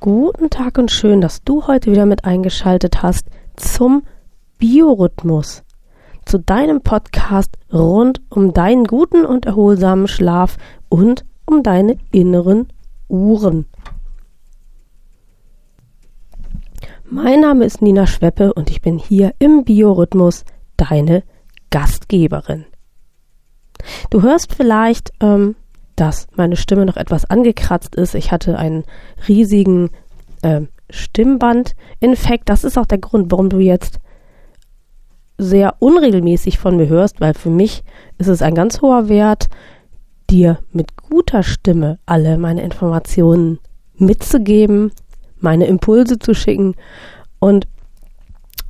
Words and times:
Guten 0.00 0.50
Tag 0.50 0.76
und 0.76 0.90
schön, 0.90 1.22
dass 1.22 1.42
du 1.42 1.66
heute 1.66 1.90
wieder 1.90 2.04
mit 2.04 2.26
eingeschaltet 2.26 3.02
hast 3.02 3.28
zum 3.56 4.02
Biorhythmus, 4.58 5.64
zu 6.26 6.38
deinem 6.38 6.82
Podcast 6.82 7.56
rund 7.72 8.20
um 8.28 8.52
deinen 8.52 8.84
guten 8.84 9.24
und 9.24 9.46
erholsamen 9.46 10.06
Schlaf 10.06 10.58
und 10.90 11.24
um 11.46 11.62
deine 11.62 11.96
inneren 12.12 12.68
Uhren. 13.08 13.64
Mein 17.08 17.40
Name 17.40 17.64
ist 17.64 17.80
Nina 17.80 18.06
Schweppe 18.06 18.52
und 18.52 18.70
ich 18.70 18.82
bin 18.82 18.98
hier 18.98 19.32
im 19.38 19.64
Biorhythmus 19.64 20.44
deine 20.76 21.22
Gastgeberin. 21.70 22.66
Du 24.10 24.20
hörst 24.20 24.54
vielleicht, 24.54 25.12
ähm, 25.20 25.56
dass 25.96 26.28
meine 26.36 26.56
Stimme 26.56 26.86
noch 26.86 26.96
etwas 26.96 27.24
angekratzt 27.24 27.94
ist. 27.94 28.14
Ich 28.14 28.30
hatte 28.30 28.58
einen 28.58 28.84
riesigen 29.26 29.90
äh, 30.42 30.62
Stimmbandinfekt. 30.90 32.48
Das 32.48 32.64
ist 32.64 32.78
auch 32.78 32.86
der 32.86 32.98
Grund, 32.98 33.32
warum 33.32 33.48
du 33.48 33.58
jetzt 33.58 33.98
sehr 35.38 35.76
unregelmäßig 35.80 36.58
von 36.58 36.76
mir 36.76 36.88
hörst, 36.88 37.20
weil 37.20 37.34
für 37.34 37.50
mich 37.50 37.82
ist 38.18 38.28
es 38.28 38.42
ein 38.42 38.54
ganz 38.54 38.80
hoher 38.80 39.08
Wert, 39.08 39.48
dir 40.30 40.58
mit 40.72 40.96
guter 40.96 41.42
Stimme 41.42 41.98
alle 42.06 42.38
meine 42.38 42.62
Informationen 42.62 43.58
mitzugeben, 43.96 44.92
meine 45.38 45.66
Impulse 45.66 46.18
zu 46.18 46.34
schicken 46.34 46.74
und 47.38 47.68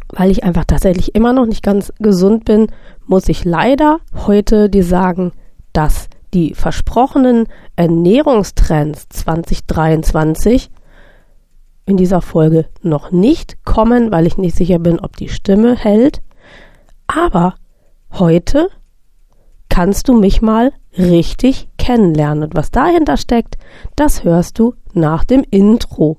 weil 0.09 0.31
ich 0.31 0.45
einfach 0.45 0.65
tatsächlich 0.65 1.15
immer 1.15 1.33
noch 1.33 1.47
nicht 1.47 1.63
ganz 1.63 1.93
gesund 1.99 2.45
bin, 2.45 2.69
muss 3.07 3.29
ich 3.29 3.45
leider 3.45 3.99
heute 4.27 4.69
dir 4.71 4.85
sagen, 4.85 5.33
dass 5.73 6.09
die 6.35 6.55
versprochenen 6.55 7.47
Ernährungstrends 7.77 9.09
2023 9.09 10.71
in 11.87 11.97
dieser 11.97 12.21
Folge 12.21 12.67
noch 12.83 13.13
nicht 13.13 13.65
kommen, 13.65 14.11
weil 14.11 14.27
ich 14.27 14.37
nicht 14.37 14.57
sicher 14.57 14.79
bin, 14.79 14.99
ob 14.99 15.17
die 15.17 15.29
Stimme 15.29 15.77
hält. 15.77 16.21
Aber 17.07 17.55
heute 18.13 18.69
kannst 19.69 20.09
du 20.09 20.19
mich 20.19 20.43
mal 20.43 20.73
richtig 20.99 21.69
kennenlernen. 21.79 22.45
Und 22.45 22.55
was 22.55 22.71
dahinter 22.71 23.17
steckt, 23.17 23.57
das 23.95 24.25
hörst 24.25 24.59
du 24.59 24.75
nach 24.93 25.25
dem 25.25 25.45
Intro. 25.51 26.19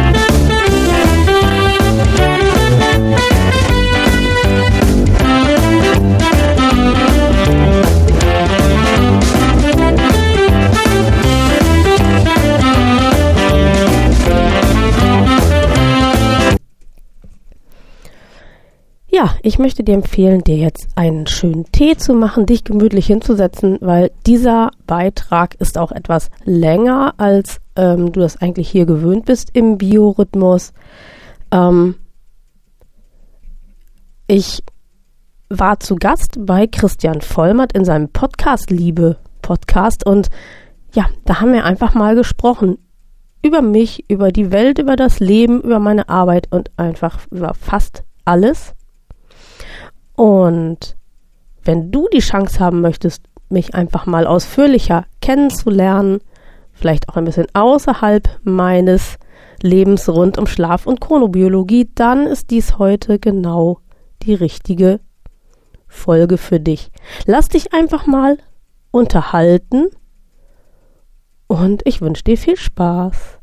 Ja, 19.21 19.35
ich 19.43 19.59
möchte 19.59 19.83
dir 19.83 19.93
empfehlen, 19.93 20.43
dir 20.43 20.57
jetzt 20.57 20.87
einen 20.95 21.27
schönen 21.27 21.71
Tee 21.71 21.95
zu 21.95 22.15
machen, 22.15 22.47
dich 22.47 22.63
gemütlich 22.63 23.05
hinzusetzen, 23.05 23.77
weil 23.79 24.09
dieser 24.25 24.71
Beitrag 24.87 25.53
ist 25.59 25.77
auch 25.77 25.91
etwas 25.91 26.31
länger, 26.43 27.13
als 27.17 27.61
ähm, 27.75 28.11
du 28.13 28.19
das 28.19 28.41
eigentlich 28.41 28.71
hier 28.71 28.87
gewöhnt 28.87 29.25
bist 29.25 29.51
im 29.53 29.77
Biorhythmus. 29.77 30.73
Ähm, 31.51 31.97
ich 34.25 34.63
war 35.49 35.79
zu 35.79 35.97
Gast 35.97 36.43
bei 36.43 36.65
Christian 36.65 37.21
Vollmert 37.21 37.73
in 37.73 37.85
seinem 37.85 38.09
Podcast 38.09 38.71
Liebe 38.71 39.17
Podcast 39.43 40.03
und 40.03 40.31
ja, 40.95 41.05
da 41.25 41.41
haben 41.41 41.53
wir 41.53 41.65
einfach 41.65 41.93
mal 41.93 42.15
gesprochen 42.15 42.79
über 43.43 43.61
mich, 43.61 44.03
über 44.09 44.31
die 44.31 44.51
Welt, 44.51 44.79
über 44.79 44.95
das 44.95 45.19
Leben, 45.19 45.61
über 45.61 45.77
meine 45.77 46.09
Arbeit 46.09 46.47
und 46.49 46.71
einfach 46.75 47.19
über 47.29 47.53
fast 47.53 48.03
alles. 48.25 48.73
Und 50.21 50.97
wenn 51.63 51.91
du 51.91 52.07
die 52.13 52.19
Chance 52.19 52.59
haben 52.59 52.81
möchtest, 52.81 53.23
mich 53.49 53.73
einfach 53.73 54.05
mal 54.05 54.27
ausführlicher 54.27 55.05
kennenzulernen, 55.19 56.19
vielleicht 56.73 57.09
auch 57.09 57.15
ein 57.15 57.25
bisschen 57.25 57.47
außerhalb 57.55 58.29
meines 58.43 59.17
Lebens 59.63 60.07
rund 60.07 60.37
um 60.37 60.45
Schlaf 60.45 60.85
und 60.85 61.01
Chronobiologie, 61.01 61.89
dann 61.95 62.27
ist 62.27 62.51
dies 62.51 62.77
heute 62.77 63.17
genau 63.17 63.79
die 64.21 64.35
richtige 64.35 64.99
Folge 65.87 66.37
für 66.37 66.59
dich. 66.59 66.91
Lass 67.25 67.47
dich 67.47 67.73
einfach 67.73 68.05
mal 68.05 68.37
unterhalten 68.91 69.87
und 71.47 71.81
ich 71.85 71.99
wünsche 71.99 72.25
dir 72.25 72.37
viel 72.37 72.57
Spaß. 72.57 73.39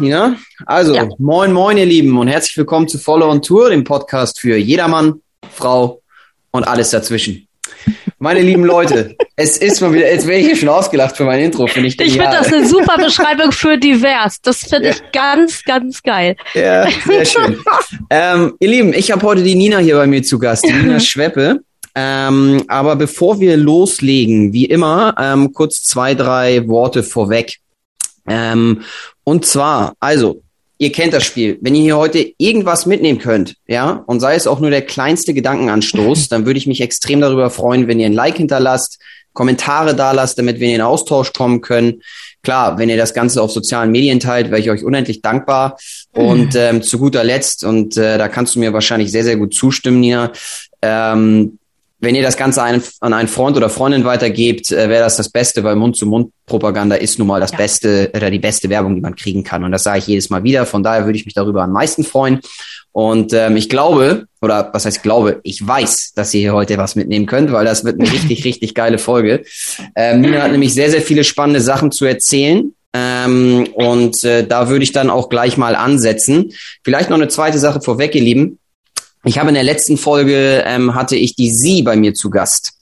Nina. 0.00 0.36
Also, 0.66 0.94
ja. 0.94 1.08
moin, 1.18 1.52
moin, 1.52 1.76
ihr 1.76 1.86
Lieben 1.86 2.16
und 2.18 2.28
herzlich 2.28 2.56
willkommen 2.56 2.88
zu 2.88 2.98
Follow 2.98 3.30
on 3.30 3.42
Tour, 3.42 3.70
dem 3.70 3.84
Podcast 3.84 4.40
für 4.40 4.56
jedermann, 4.56 5.20
Frau 5.52 6.00
und 6.50 6.64
alles 6.64 6.90
dazwischen. 6.90 7.46
Meine 8.18 8.40
lieben 8.40 8.64
Leute, 8.64 9.16
es 9.36 9.58
ist 9.58 9.80
mal 9.80 9.92
wieder, 9.92 10.10
jetzt 10.10 10.26
werde 10.26 10.40
ich 10.40 10.46
hier 10.46 10.56
schon 10.56 10.68
ausgelacht 10.68 11.16
für 11.16 11.24
mein 11.24 11.40
Intro, 11.40 11.66
finde 11.66 11.88
ich. 11.88 12.00
Ich 12.00 12.12
finde 12.12 12.30
das 12.30 12.52
eine 12.52 12.66
super 12.66 12.96
Beschreibung 12.96 13.52
für 13.52 13.76
divers. 13.76 14.40
Das 14.40 14.58
finde 14.58 14.88
ja. 14.88 14.94
ich 14.94 15.12
ganz, 15.12 15.62
ganz 15.64 16.02
geil. 16.02 16.36
Ja, 16.54 16.88
sehr 17.06 17.24
schön. 17.24 17.58
ähm, 18.10 18.54
ihr 18.60 18.68
Lieben, 18.68 18.94
ich 18.94 19.10
habe 19.12 19.26
heute 19.26 19.42
die 19.42 19.54
Nina 19.54 19.78
hier 19.78 19.96
bei 19.96 20.06
mir 20.06 20.22
zu 20.22 20.38
Gast, 20.38 20.64
die 20.64 20.72
Nina 20.72 21.00
Schweppe. 21.00 21.60
Ähm, 21.94 22.64
aber 22.66 22.96
bevor 22.96 23.40
wir 23.40 23.56
loslegen, 23.56 24.52
wie 24.52 24.64
immer, 24.64 25.14
ähm, 25.18 25.52
kurz 25.52 25.82
zwei, 25.82 26.14
drei 26.14 26.66
Worte 26.66 27.02
vorweg. 27.02 27.58
Ähm, 28.26 28.82
und 29.24 29.46
zwar, 29.46 29.94
also, 30.00 30.42
ihr 30.78 30.92
kennt 30.92 31.14
das 31.14 31.24
Spiel. 31.24 31.58
Wenn 31.60 31.74
ihr 31.74 31.82
hier 31.82 31.96
heute 31.96 32.32
irgendwas 32.38 32.86
mitnehmen 32.86 33.18
könnt, 33.18 33.54
ja, 33.66 34.02
und 34.06 34.20
sei 34.20 34.34
es 34.34 34.46
auch 34.46 34.60
nur 34.60 34.70
der 34.70 34.82
kleinste 34.82 35.34
Gedankenanstoß, 35.34 36.28
dann 36.28 36.46
würde 36.46 36.58
ich 36.58 36.66
mich 36.66 36.80
extrem 36.80 37.20
darüber 37.20 37.50
freuen, 37.50 37.88
wenn 37.88 38.00
ihr 38.00 38.06
ein 38.06 38.12
Like 38.12 38.36
hinterlasst, 38.36 38.98
Kommentare 39.32 39.96
da 39.96 40.12
lasst, 40.12 40.38
damit 40.38 40.60
wir 40.60 40.68
in 40.68 40.74
den 40.74 40.80
Austausch 40.80 41.32
kommen 41.32 41.60
können. 41.60 42.02
Klar, 42.42 42.78
wenn 42.78 42.88
ihr 42.88 42.96
das 42.96 43.14
Ganze 43.14 43.42
auf 43.42 43.50
sozialen 43.50 43.90
Medien 43.90 44.20
teilt, 44.20 44.50
wäre 44.50 44.60
ich 44.60 44.70
euch 44.70 44.84
unendlich 44.84 45.22
dankbar. 45.22 45.76
Und 46.12 46.54
ähm, 46.56 46.82
zu 46.82 46.98
guter 46.98 47.24
Letzt, 47.24 47.64
und 47.64 47.96
äh, 47.96 48.16
da 48.16 48.28
kannst 48.28 48.54
du 48.54 48.60
mir 48.60 48.72
wahrscheinlich 48.72 49.10
sehr, 49.10 49.24
sehr 49.24 49.36
gut 49.36 49.54
zustimmen, 49.54 50.00
Nina, 50.00 50.30
ähm, 50.82 51.58
wenn 52.04 52.14
ihr 52.14 52.22
das 52.22 52.36
Ganze 52.36 52.62
an, 52.62 52.82
einen 53.00 53.28
Freund 53.28 53.56
oder 53.56 53.68
Freundin 53.68 54.04
weitergebt, 54.04 54.70
äh, 54.70 54.88
wäre 54.88 55.02
das 55.02 55.16
das 55.16 55.28
Beste, 55.28 55.64
weil 55.64 55.76
Mund-zu-Mund-Propaganda 55.76 56.96
ist 56.96 57.18
nun 57.18 57.28
mal 57.28 57.40
das 57.40 57.52
ja. 57.52 57.58
Beste 57.58 58.10
oder 58.14 58.30
die 58.30 58.38
beste 58.38 58.68
Werbung, 58.70 58.94
die 58.94 59.00
man 59.00 59.16
kriegen 59.16 59.44
kann. 59.44 59.64
Und 59.64 59.72
das 59.72 59.84
sage 59.84 59.98
ich 59.98 60.06
jedes 60.06 60.30
Mal 60.30 60.44
wieder. 60.44 60.66
Von 60.66 60.82
daher 60.82 61.04
würde 61.04 61.18
ich 61.18 61.24
mich 61.24 61.34
darüber 61.34 61.62
am 61.62 61.72
meisten 61.72 62.04
freuen. 62.04 62.40
Und 62.92 63.32
ähm, 63.32 63.56
ich 63.56 63.68
glaube, 63.68 64.26
oder 64.40 64.70
was 64.72 64.84
heißt 64.86 65.02
glaube, 65.02 65.40
ich 65.42 65.66
weiß, 65.66 66.12
dass 66.14 66.32
ihr 66.32 66.40
hier 66.40 66.54
heute 66.54 66.78
was 66.78 66.94
mitnehmen 66.94 67.26
könnt, 67.26 67.50
weil 67.50 67.64
das 67.64 67.84
wird 67.84 68.00
eine 68.00 68.10
richtig, 68.12 68.44
richtig 68.44 68.74
geile 68.74 68.98
Folge. 68.98 69.42
Ähm, 69.96 70.20
Nina 70.20 70.42
hat 70.42 70.52
nämlich 70.52 70.74
sehr, 70.74 70.90
sehr 70.90 71.02
viele 71.02 71.24
spannende 71.24 71.60
Sachen 71.60 71.90
zu 71.90 72.04
erzählen. 72.04 72.72
Ähm, 72.92 73.66
und 73.74 74.22
äh, 74.22 74.46
da 74.46 74.68
würde 74.68 74.84
ich 74.84 74.92
dann 74.92 75.10
auch 75.10 75.28
gleich 75.28 75.56
mal 75.56 75.74
ansetzen. 75.74 76.52
Vielleicht 76.84 77.10
noch 77.10 77.16
eine 77.16 77.26
zweite 77.26 77.58
Sache 77.58 77.80
vorweg, 77.80 78.14
ihr 78.14 78.22
Lieben. 78.22 78.60
Ich 79.26 79.38
habe 79.38 79.48
in 79.48 79.54
der 79.54 79.64
letzten 79.64 79.96
Folge 79.96 80.62
ähm, 80.66 80.94
hatte 80.94 81.16
ich 81.16 81.34
die 81.34 81.50
Sie 81.50 81.82
bei 81.82 81.96
mir 81.96 82.12
zu 82.12 82.28
Gast. 82.28 82.74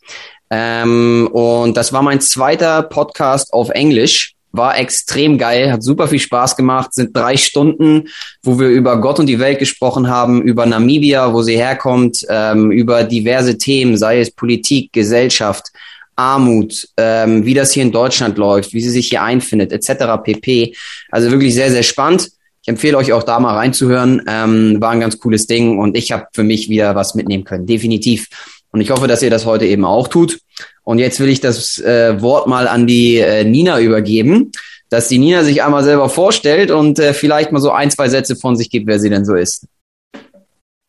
Ähm, 0.50 1.29
und 1.33 1.77
das 1.77 1.93
war 1.93 2.03
mein 2.03 2.21
zweiter 2.21 2.83
Podcast 2.83 3.53
auf 3.53 3.71
Englisch. 3.71 4.35
War 4.50 4.77
extrem 4.77 5.39
geil, 5.39 5.73
hat 5.73 5.83
super 5.83 6.09
viel 6.09 6.19
Spaß 6.19 6.56
gemacht, 6.56 6.93
sind 6.93 7.17
drei 7.17 7.37
Stunden, 7.39 8.09
wo 8.43 8.59
wir 8.59 8.69
über 8.69 9.00
Gott 9.00 9.19
und 9.19 9.27
die 9.27 9.39
Welt 9.39 9.61
gesprochen 9.61 10.09
haben, 10.09 10.43
über 10.43 10.67
Namibia, 10.67 11.33
wo 11.33 11.43
sie 11.43 11.56
herkommt, 11.56 12.27
ähm, 12.29 12.71
über 12.71 13.05
diverse 13.05 13.56
Themen, 13.56 13.97
sei 13.97 14.21
es 14.21 14.31
Politik, 14.31 14.93
Gesellschaft, 14.93 15.69
Armut, 16.17 16.89
ähm, 16.99 17.47
wie 17.47 17.55
das 17.55 17.73
hier 17.73 17.85
in 17.85 17.93
Deutschland 17.93 18.37
läuft, 18.37 18.75
wie 18.75 18.83
sie 18.83 18.91
sich 18.91 19.09
hier 19.09 19.23
einfindet, 19.23 19.73
etc. 19.73 20.23
pp. 20.23 20.75
Also 21.11 21.31
wirklich 21.31 21.55
sehr, 21.55 21.71
sehr 21.71 21.85
spannend. 21.85 22.29
Ich 22.62 22.69
empfehle 22.69 22.97
euch 22.97 23.12
auch 23.12 23.25
da 23.25 23.41
mal 23.41 23.56
reinzuhören. 23.56 24.23
Ähm, 24.29 24.81
war 24.81 24.91
ein 24.91 25.00
ganz 25.00 25.19
cooles 25.19 25.47
Ding 25.47 25.79
und 25.79 25.97
ich 25.97 26.12
habe 26.12 26.26
für 26.32 26.44
mich 26.44 26.69
wieder 26.69 26.94
was 26.94 27.14
mitnehmen 27.17 27.44
können, 27.44 27.67
definitiv. 27.67 28.29
Und 28.70 28.81
ich 28.81 28.91
hoffe, 28.91 29.09
dass 29.09 29.23
ihr 29.23 29.31
das 29.31 29.44
heute 29.47 29.67
eben 29.67 29.85
auch 29.85 30.09
tut. 30.09 30.38
Und 30.85 30.99
jetzt 30.99 31.19
will 31.19 31.29
ich 31.29 31.41
das 31.41 31.79
äh, 31.79 32.20
Wort 32.23 32.47
mal 32.47 32.69
an 32.69 32.87
die 32.87 33.19
äh, 33.19 33.44
Nina 33.44 33.81
übergeben, 33.81 34.53
dass 34.91 35.09
die 35.09 35.19
Nina 35.19 35.43
sich 35.43 35.62
einmal 35.62 35.82
selber 35.82 36.09
vorstellt 36.09 36.70
und 36.70 36.99
äh, 36.99 37.14
vielleicht 37.14 37.50
mal 37.50 37.61
so 37.61 37.73
ein, 37.73 37.91
zwei 37.91 38.09
Sätze 38.09 38.37
von 38.37 38.56
sich 38.56 38.70
gibt, 38.70 38.87
wer 38.87 39.00
sie 39.00 39.11
denn 39.11 39.25
so 39.25 39.35
ist. 39.35 39.67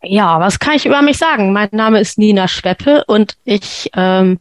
Ja, 0.04 0.40
was 0.40 0.60
kann 0.60 0.76
ich 0.76 0.86
über 0.86 1.02
mich 1.02 1.18
sagen? 1.18 1.54
Mein 1.54 1.70
Name 1.72 2.00
ist 2.00 2.18
Nina 2.20 2.48
Schweppe 2.48 3.04
und 3.08 3.36
ich 3.46 3.90
ähm, 3.96 4.40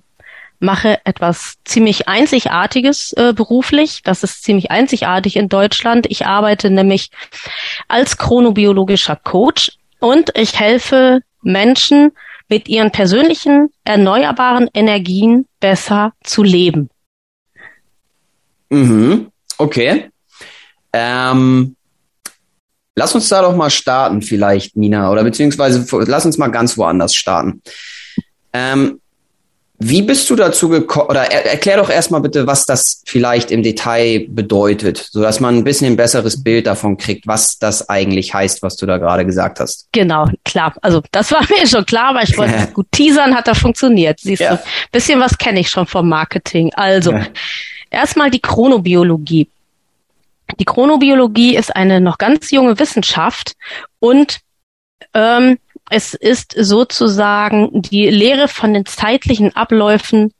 mache 0.62 1.04
etwas 1.04 1.56
ziemlich 1.64 2.08
Einzigartiges 2.08 3.12
äh, 3.14 3.32
beruflich. 3.34 4.02
Das 4.04 4.22
ist 4.22 4.44
ziemlich 4.44 4.70
einzigartig 4.70 5.36
in 5.36 5.48
Deutschland. 5.48 6.06
Ich 6.08 6.26
arbeite 6.26 6.70
nämlich 6.70 7.10
als 7.88 8.16
chronobiologischer 8.16 9.16
Coach 9.16 9.72
und 9.98 10.30
ich 10.36 10.58
helfe 10.58 11.20
Menschen 11.42 12.12
mit 12.48 12.68
ihren 12.68 12.92
persönlichen 12.92 13.70
erneuerbaren 13.84 14.68
Energien 14.72 15.46
besser 15.58 16.12
zu 16.22 16.42
leben. 16.42 16.90
Mhm. 18.70 19.30
Okay. 19.58 20.10
Ähm, 20.92 21.76
lass 22.94 23.14
uns 23.14 23.28
da 23.28 23.42
doch 23.42 23.56
mal 23.56 23.70
starten, 23.70 24.22
vielleicht, 24.22 24.76
Nina, 24.76 25.10
oder 25.10 25.24
beziehungsweise 25.24 25.84
lass 26.06 26.24
uns 26.24 26.38
mal 26.38 26.48
ganz 26.48 26.78
woanders 26.78 27.14
starten. 27.14 27.62
Ähm, 28.52 29.01
wie 29.88 30.02
bist 30.02 30.28
du 30.30 30.36
dazu 30.36 30.68
gekommen, 30.68 31.08
oder 31.08 31.30
er, 31.30 31.46
erklär 31.46 31.78
doch 31.78 31.90
erstmal 31.90 32.20
bitte, 32.20 32.46
was 32.46 32.64
das 32.64 33.02
vielleicht 33.06 33.50
im 33.50 33.62
Detail 33.62 34.26
bedeutet, 34.28 34.98
sodass 35.10 35.40
man 35.40 35.56
ein 35.56 35.64
bisschen 35.64 35.88
ein 35.88 35.96
besseres 35.96 36.42
Bild 36.42 36.66
davon 36.66 36.96
kriegt, 36.96 37.26
was 37.26 37.58
das 37.58 37.88
eigentlich 37.88 38.32
heißt, 38.32 38.62
was 38.62 38.76
du 38.76 38.86
da 38.86 38.98
gerade 38.98 39.26
gesagt 39.26 39.60
hast. 39.60 39.88
Genau, 39.92 40.26
klar. 40.44 40.74
Also 40.82 41.02
das 41.10 41.32
war 41.32 41.40
mir 41.50 41.66
schon 41.66 41.84
klar, 41.86 42.14
weil 42.14 42.24
ich 42.24 42.38
wollte 42.38 42.66
gut 42.74 42.86
teasern, 42.92 43.34
hat 43.34 43.48
das 43.48 43.58
funktioniert. 43.58 44.20
Siehst 44.20 44.42
ja. 44.42 44.56
du, 44.56 44.62
bisschen 44.92 45.20
was 45.20 45.36
kenne 45.36 45.60
ich 45.60 45.70
schon 45.70 45.86
vom 45.86 46.08
Marketing. 46.08 46.72
Also, 46.74 47.12
ja. 47.12 47.26
erstmal 47.90 48.30
die 48.30 48.40
Chronobiologie. 48.40 49.48
Die 50.58 50.64
Chronobiologie 50.64 51.56
ist 51.56 51.74
eine 51.74 52.00
noch 52.00 52.18
ganz 52.18 52.50
junge 52.50 52.78
Wissenschaft 52.78 53.54
und 53.98 54.40
ähm, 55.14 55.58
es 55.92 56.14
ist 56.14 56.54
sozusagen 56.56 57.82
die 57.82 58.08
Lehre 58.08 58.48
von 58.48 58.72
den 58.72 58.86
zeitlichen 58.86 59.54
Abläufen 59.54 60.32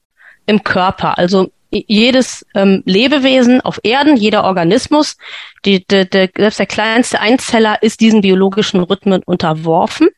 im 0.47 0.65
Körper. 0.65 1.19
Also 1.19 1.53
jedes 1.71 2.47
ähm, 2.55 2.83
Lebewesen 2.87 3.61
auf 3.61 3.79
Erden, 3.83 4.17
jeder 4.17 4.45
Organismus, 4.45 5.17
die, 5.65 5.87
die, 5.87 6.09
die, 6.09 6.31
selbst 6.37 6.59
der 6.59 6.67
kleinste 6.67 7.21
Einzeller 7.21 7.83
ist 7.83 8.01
diesen 8.01 8.23
biologischen 8.23 8.81
Rhythmen 8.81 9.23
unterworfen. 9.25 10.09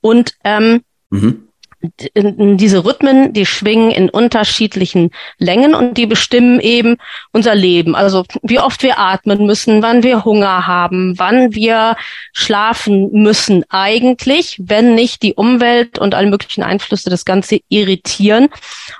Und 0.00 0.34
ähm, 0.44 0.82
mhm 1.10 1.47
diese 1.80 2.84
Rhythmen, 2.84 3.32
die 3.32 3.46
schwingen 3.46 3.92
in 3.92 4.10
unterschiedlichen 4.10 5.10
Längen 5.38 5.74
und 5.74 5.96
die 5.96 6.06
bestimmen 6.06 6.58
eben 6.58 6.96
unser 7.32 7.54
Leben. 7.54 7.94
Also 7.94 8.24
wie 8.42 8.58
oft 8.58 8.82
wir 8.82 8.98
atmen 8.98 9.46
müssen, 9.46 9.80
wann 9.80 10.02
wir 10.02 10.24
Hunger 10.24 10.66
haben, 10.66 11.18
wann 11.18 11.54
wir 11.54 11.96
schlafen 12.32 13.10
müssen 13.12 13.64
eigentlich, 13.68 14.60
wenn 14.60 14.96
nicht 14.96 15.22
die 15.22 15.34
Umwelt 15.34 15.98
und 15.98 16.14
alle 16.14 16.28
möglichen 16.28 16.64
Einflüsse 16.64 17.10
das 17.10 17.24
Ganze 17.24 17.60
irritieren. 17.68 18.48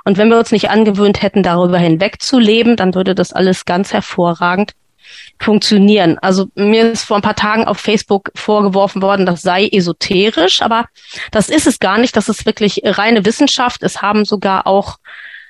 Und 0.04 0.16
wenn 0.16 0.28
wir 0.28 0.38
uns 0.38 0.52
nicht 0.52 0.70
angewöhnt 0.70 1.20
hätten, 1.20 1.42
darüber 1.42 1.78
hinweg 1.78 2.22
zu 2.22 2.38
leben, 2.38 2.76
dann 2.76 2.94
würde 2.94 3.14
das 3.16 3.32
alles 3.32 3.64
ganz 3.64 3.92
hervorragend 3.92 4.72
funktionieren. 5.40 6.18
Also 6.18 6.48
mir 6.54 6.90
ist 6.92 7.04
vor 7.04 7.16
ein 7.16 7.22
paar 7.22 7.36
Tagen 7.36 7.64
auf 7.64 7.78
Facebook 7.78 8.30
vorgeworfen 8.34 9.02
worden, 9.02 9.26
das 9.26 9.42
sei 9.42 9.68
esoterisch, 9.68 10.62
aber 10.62 10.86
das 11.30 11.48
ist 11.48 11.66
es 11.66 11.78
gar 11.78 11.98
nicht. 11.98 12.16
Das 12.16 12.28
ist 12.28 12.46
wirklich 12.46 12.82
reine 12.84 13.24
Wissenschaft. 13.24 13.82
Es 13.82 14.02
haben 14.02 14.24
sogar 14.24 14.66
auch 14.66 14.98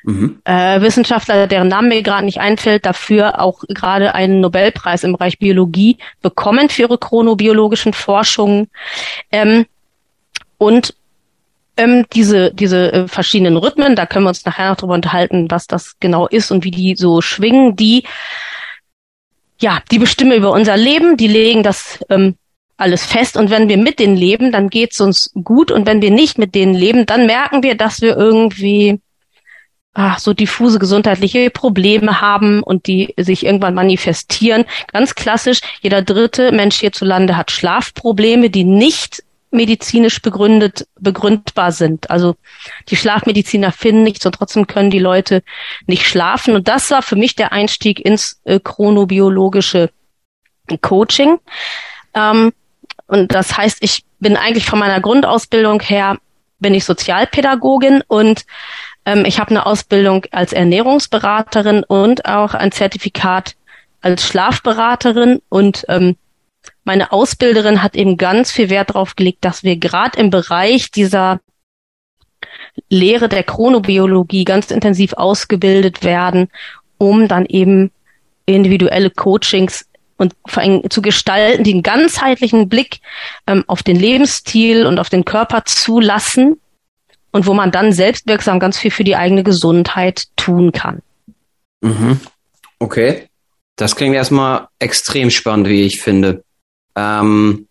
mhm. 0.05 0.41
äh, 0.45 0.81
Wissenschaftler, 0.81 1.47
deren 1.47 1.69
Namen 1.69 1.89
mir 1.89 2.03
gerade 2.03 2.25
nicht 2.25 2.41
einfällt, 2.41 2.87
dafür 2.87 3.41
auch 3.41 3.65
gerade 3.69 4.15
einen 4.15 4.41
Nobelpreis 4.41 5.05
im 5.05 5.13
Bereich 5.13 5.39
Biologie 5.39 5.97
bekommen 6.23 6.69
für 6.69 6.83
ihre 6.83 6.99
chronobiologischen 6.99 7.95
Forschungen. 7.95 8.69
Ähm, 9.33 9.67
und 10.59 10.95
ähm, 11.79 12.07
diese, 12.13 12.53
diese 12.53 12.93
äh, 12.93 13.09
verschiedenen 13.09 13.57
Rhythmen, 13.57 13.97
da 13.97 14.05
können 14.05 14.25
wir 14.25 14.31
uns 14.31 14.45
nachher 14.45 14.71
noch 14.71 14.77
drüber 14.77 14.95
unterhalten, 14.95 15.51
was 15.51 15.67
das 15.67 15.97
genau 16.01 16.27
ist 16.27 16.51
und 16.51 16.65
wie 16.65 16.73
die 16.73 16.97
so 16.97 17.21
schwingen, 17.21 17.77
die 17.77 18.05
ja, 19.61 19.83
die 19.91 19.99
bestimmen 19.99 20.33
über 20.33 20.53
unser 20.53 20.77
Leben, 20.77 21.17
die 21.17 21.29
legen 21.29 21.63
das 21.63 21.99
ähm, 22.11 22.37
alles 22.77 23.05
fest. 23.05 23.37
Und 23.37 23.51
wenn 23.51 23.69
wir 23.69 23.77
mit 23.77 23.99
denen 23.99 24.17
leben, 24.17 24.53
dann 24.53 24.71
geht's 24.71 25.01
uns 25.01 25.33
gut. 25.35 25.71
Und 25.71 25.87
wenn 25.87 26.01
wir 26.01 26.11
nicht 26.11 26.39
mit 26.39 26.55
denen 26.55 26.75
leben, 26.75 27.07
dann 27.07 27.27
merken 27.27 27.63
wir, 27.63 27.75
dass 27.75 28.01
wir 28.01 28.17
irgendwie 28.17 29.01
ach, 29.95 30.19
so 30.21 30.33
diffuse 30.33 30.79
gesundheitliche 30.79 31.51
Probleme 31.51 32.21
haben 32.21 32.63
und 32.63 32.87
die 32.87 33.15
sich 33.19 33.45
irgendwann 33.45 33.75
manifestieren. 33.75 34.65
Ganz 34.93 35.17
klassisch, 35.17 35.61
jeder 35.83 36.03
dritte 36.03 36.53
Mensch 36.53 36.77
hierzulande 36.77 37.37
hat 37.37 37.51
Schlafprobleme, 37.51 38.49
die 38.49 38.65
nicht 38.65 39.25
medizinisch 39.51 40.21
begründet, 40.21 40.87
begründbar 40.99 41.73
sind. 41.73 42.11
Also 42.11 42.37
die 42.89 42.97
Schlafmediziner 42.97 43.73
finden 43.73 44.03
nichts 44.03 44.25
und 44.27 44.35
trotzdem 44.35 44.67
können 44.67 44.91
die 44.91 44.99
Leute 44.99 45.43
nicht 45.87 46.07
schlafen. 46.07 46.55
Und 46.55 46.69
das 46.69 46.91
war 46.91 47.03
für 47.03 47.17
mich 47.17 47.35
der 47.35 47.53
Einstieg 47.53 48.05
ins 48.05 48.41
äh, 48.45 48.61
chronobiologische 48.61 49.91
Coaching. 50.81 51.39
Ähm, 52.15 52.53
und 53.07 53.35
das 53.35 53.57
heißt, 53.57 53.79
ich 53.81 54.05
bin 54.21 54.37
eigentlich 54.37 54.67
von 54.67 54.79
meiner 54.79 55.01
Grundausbildung 55.01 55.81
her, 55.81 56.19
bin 56.59 56.75
ich 56.75 56.85
Sozialpädagogin 56.85 58.03
und 58.07 58.45
ähm, 59.05 59.25
ich 59.25 59.39
habe 59.41 59.51
eine 59.51 59.65
Ausbildung 59.65 60.27
als 60.31 60.53
Ernährungsberaterin 60.53 61.85
und 61.85 62.27
auch 62.27 62.55
ein 62.55 62.73
Zertifikat 62.73 63.55
als 64.01 64.27
Schlafberaterin 64.27 65.41
und 65.49 65.85
ähm, 65.89 66.17
meine 66.89 67.13
Ausbilderin 67.13 67.83
hat 67.83 67.95
eben 67.97 68.17
ganz 68.17 68.51
viel 68.51 68.71
Wert 68.71 68.89
darauf 68.89 69.15
gelegt, 69.15 69.45
dass 69.45 69.63
wir 69.63 69.77
gerade 69.77 70.19
im 70.19 70.31
Bereich 70.31 70.91
dieser 70.91 71.39
Lehre 72.89 73.29
der 73.29 73.43
Chronobiologie 73.43 74.47
ganz 74.47 74.71
intensiv 74.71 75.13
ausgebildet 75.13 76.03
werden, 76.03 76.49
um 76.97 77.29
dann 77.29 77.45
eben 77.45 77.91
individuelle 78.47 79.11
Coachings 79.11 79.85
und 80.17 80.35
vor 80.47 80.63
allem 80.63 80.89
zu 80.89 81.03
gestalten, 81.03 81.69
einen 81.69 81.83
ganzheitlichen 81.83 82.71
Blick 82.71 83.01
ähm, 83.47 83.65
auf 83.67 83.83
den 83.83 83.97
Lebensstil 83.97 84.87
und 84.87 84.99
auf 84.99 85.11
den 85.11 85.27
Körper 85.27 85.67
zulassen 85.67 86.59
und 87.33 87.47
wo 87.47 87.53
man 87.53 87.71
dann 87.71 87.93
selbstwirksam 87.93 88.61
ganz 88.61 88.79
viel 88.79 88.91
für 88.91 89.05
die 89.05 89.15
eigene 89.15 89.45
Gesundheit 89.45 90.25
tun 90.37 90.73
kann. 90.73 91.03
Mhm. 91.83 92.19
Okay. 92.79 93.29
Das 93.77 93.95
klingt 93.95 94.17
erstmal 94.17 94.69
extrem 94.79 95.29
spannend, 95.29 95.69
wie 95.69 95.83
ich 95.83 96.01
finde. 96.01 96.45
Ähm, 96.99 97.67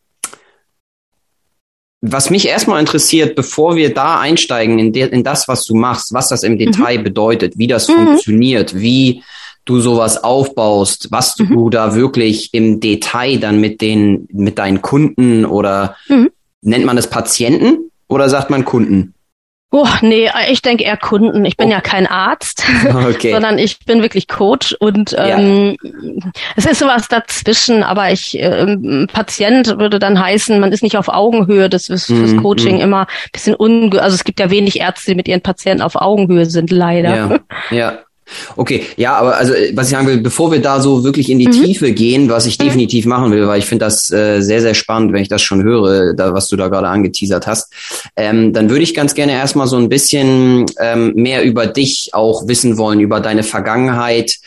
was 2.02 2.30
mich 2.30 2.48
erstmal 2.48 2.80
interessiert, 2.80 3.36
bevor 3.36 3.76
wir 3.76 3.94
da 3.94 4.20
einsteigen 4.20 4.80
in, 4.80 4.94
in, 4.94 5.24
das, 5.24 5.48
was 5.48 5.66
du 5.66 5.76
machst, 5.76 6.14
was 6.14 6.30
das 6.30 6.44
im 6.44 6.54
mhm. 6.54 6.60
Detail 6.60 7.00
mhm. 7.00 7.04
bedeutet, 7.04 7.58
wie 7.58 7.68
das 7.68 7.88
mhm. 7.88 7.94
funktioniert, 7.94 8.76
wie 8.76 9.24
du 9.66 9.80
sowas 9.80 10.24
aufbaust, 10.24 11.08
was 11.12 11.36
du 11.36 11.44
mhm. 11.44 11.72
da 11.72 11.96
wirklich 11.96 12.54
im 12.54 12.80
Detail 12.80 13.40
dann 13.40 13.60
mit 13.60 13.82
den, 13.82 14.28
mit 14.32 14.58
deinen 14.60 14.82
Kunden 14.82 15.44
oder 15.46 15.98
mhm. 16.08 16.30
nennt 16.62 16.86
man 16.86 16.98
es 16.98 17.08
Patienten 17.08 17.92
oder 18.08 18.30
sagt 18.30 18.50
man 18.50 18.64
Kunden? 18.64 19.14
Oh, 19.70 19.88
nee, 20.02 20.30
ich 20.50 20.62
denke 20.62 20.86
eher 20.86 20.96
Kunden. 20.96 21.44
Ich 21.44 21.58
bin 21.58 21.68
oh. 21.68 21.72
ja 21.72 21.82
kein 21.82 22.08
Arzt, 22.08 22.64
okay. 22.90 23.34
sondern 23.34 23.58
ich 23.58 23.80
bin 23.80 24.02
wirklich 24.02 24.30
Coach 24.30 24.74
und 24.80 25.14
ähm, 25.18 25.76
ja. 25.84 26.32
es 26.56 26.66
ist 26.66 26.80
sowas 26.80 27.10
dazwischen, 27.10 27.84
aber 27.84 28.12
ich, 28.12 28.38
ähm, 28.40 29.08
Patient 29.12 29.78
würde 29.78 30.00
dann 30.00 30.20
heißen, 30.20 30.58
man 30.62 30.72
ist 30.72 30.84
nicht 30.84 30.96
auf 30.96 31.10
Augenhöhe. 31.10 31.70
Das 31.70 31.90
ist 31.90 32.06
fürs 32.06 32.32
mm, 32.32 32.42
Coaching 32.42 32.78
mm. 32.78 32.82
immer 32.82 33.02
ein 33.02 33.32
bisschen 33.34 33.56
unge... 33.56 34.02
Also 34.02 34.16
es 34.16 34.24
gibt 34.24 34.40
ja 34.40 34.50
wenig 34.50 34.80
Ärzte, 34.80 35.12
die 35.12 35.16
mit 35.16 35.28
ihren 35.28 35.42
Patienten 35.42 35.82
auf 35.82 35.96
Augenhöhe 35.96 36.46
sind, 36.46 36.72
leider. 36.72 37.16
Ja, 37.72 37.78
ja. 37.78 38.00
Okay, 38.56 38.86
ja, 38.98 39.16
aber 39.16 39.38
also 39.38 39.54
was 39.74 39.88
ich 39.88 39.92
sagen 39.92 40.08
will, 40.08 40.18
bevor 40.18 40.52
wir 40.52 40.62
da 40.62 40.82
so 40.82 41.04
wirklich 41.04 41.30
in 41.30 41.40
die 41.40 41.48
mhm. 41.48 41.64
Tiefe 41.64 41.92
gehen, 41.92 42.30
was 42.30 42.46
ich 42.46 42.60
mhm. 42.60 42.66
definitiv 42.66 43.06
machen 43.06 43.32
will, 43.32 43.48
weil 43.48 43.60
ich 43.60 43.66
finde 43.66 43.86
das 43.86 44.12
äh, 44.12 44.42
sehr, 44.42 44.62
sehr 44.62 44.74
spannend, 44.74 45.14
wenn 45.14 45.22
ich 45.22 45.30
das 45.30 45.42
schon 45.42 45.64
höre, 45.64 46.14
da, 46.14 46.34
was 46.34 46.48
du 46.48 46.56
da 46.56 46.68
gerade 46.68 46.88
angeteasert 46.88 47.48
hast, 47.48 47.72
ähm, 48.16 48.54
dann 48.54 48.70
würde 48.70 48.84
ich 48.84 48.94
ganz 48.94 49.14
gerne 49.14 49.34
erstmal 49.34 49.68
so 49.68 49.78
ein 49.78 49.90
bisschen 49.90 50.66
ähm, 50.80 51.14
mehr 51.16 51.44
über 51.44 51.68
dich 51.68 52.10
auch 52.14 52.48
wissen 52.48 52.78
wollen, 52.78 53.00
über 53.00 53.20
deine 53.20 53.44
Vergangenheit, 53.44 54.38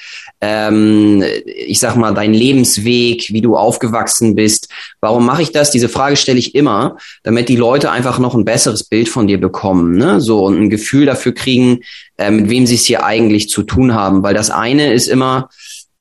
ähm, 0.40 1.22
ich 1.44 1.80
sag 1.80 1.96
mal, 1.96 2.14
dein 2.14 2.32
Lebensweg, 2.32 3.28
wie 3.30 3.42
du 3.42 3.56
aufgewachsen 3.56 4.34
bist. 4.34 4.68
Warum 5.00 5.26
mache 5.26 5.42
ich 5.42 5.52
das? 5.52 5.70
Diese 5.70 5.88
Frage 5.88 6.16
stelle 6.16 6.38
ich 6.38 6.54
immer, 6.54 6.96
damit 7.22 7.48
die 7.48 7.56
Leute 7.56 7.90
einfach 7.90 8.18
noch 8.18 8.34
ein 8.34 8.44
besseres 8.44 8.84
Bild 8.84 9.08
von 9.08 9.26
dir 9.26 9.40
bekommen, 9.40 9.96
ne? 9.96 10.20
So 10.20 10.44
und 10.44 10.58
ein 10.58 10.70
Gefühl 10.70 11.06
dafür 11.06 11.32
kriegen, 11.32 11.80
äh, 12.16 12.30
mit 12.30 12.48
wem 12.48 12.66
sie 12.66 12.76
es 12.76 12.86
hier 12.86 13.04
eigentlich 13.04 13.48
zu 13.50 13.62
tun 13.62 13.94
haben. 13.94 14.22
Weil 14.22 14.34
das 14.34 14.50
eine 14.50 14.92
ist 14.92 15.08
immer, 15.08 15.50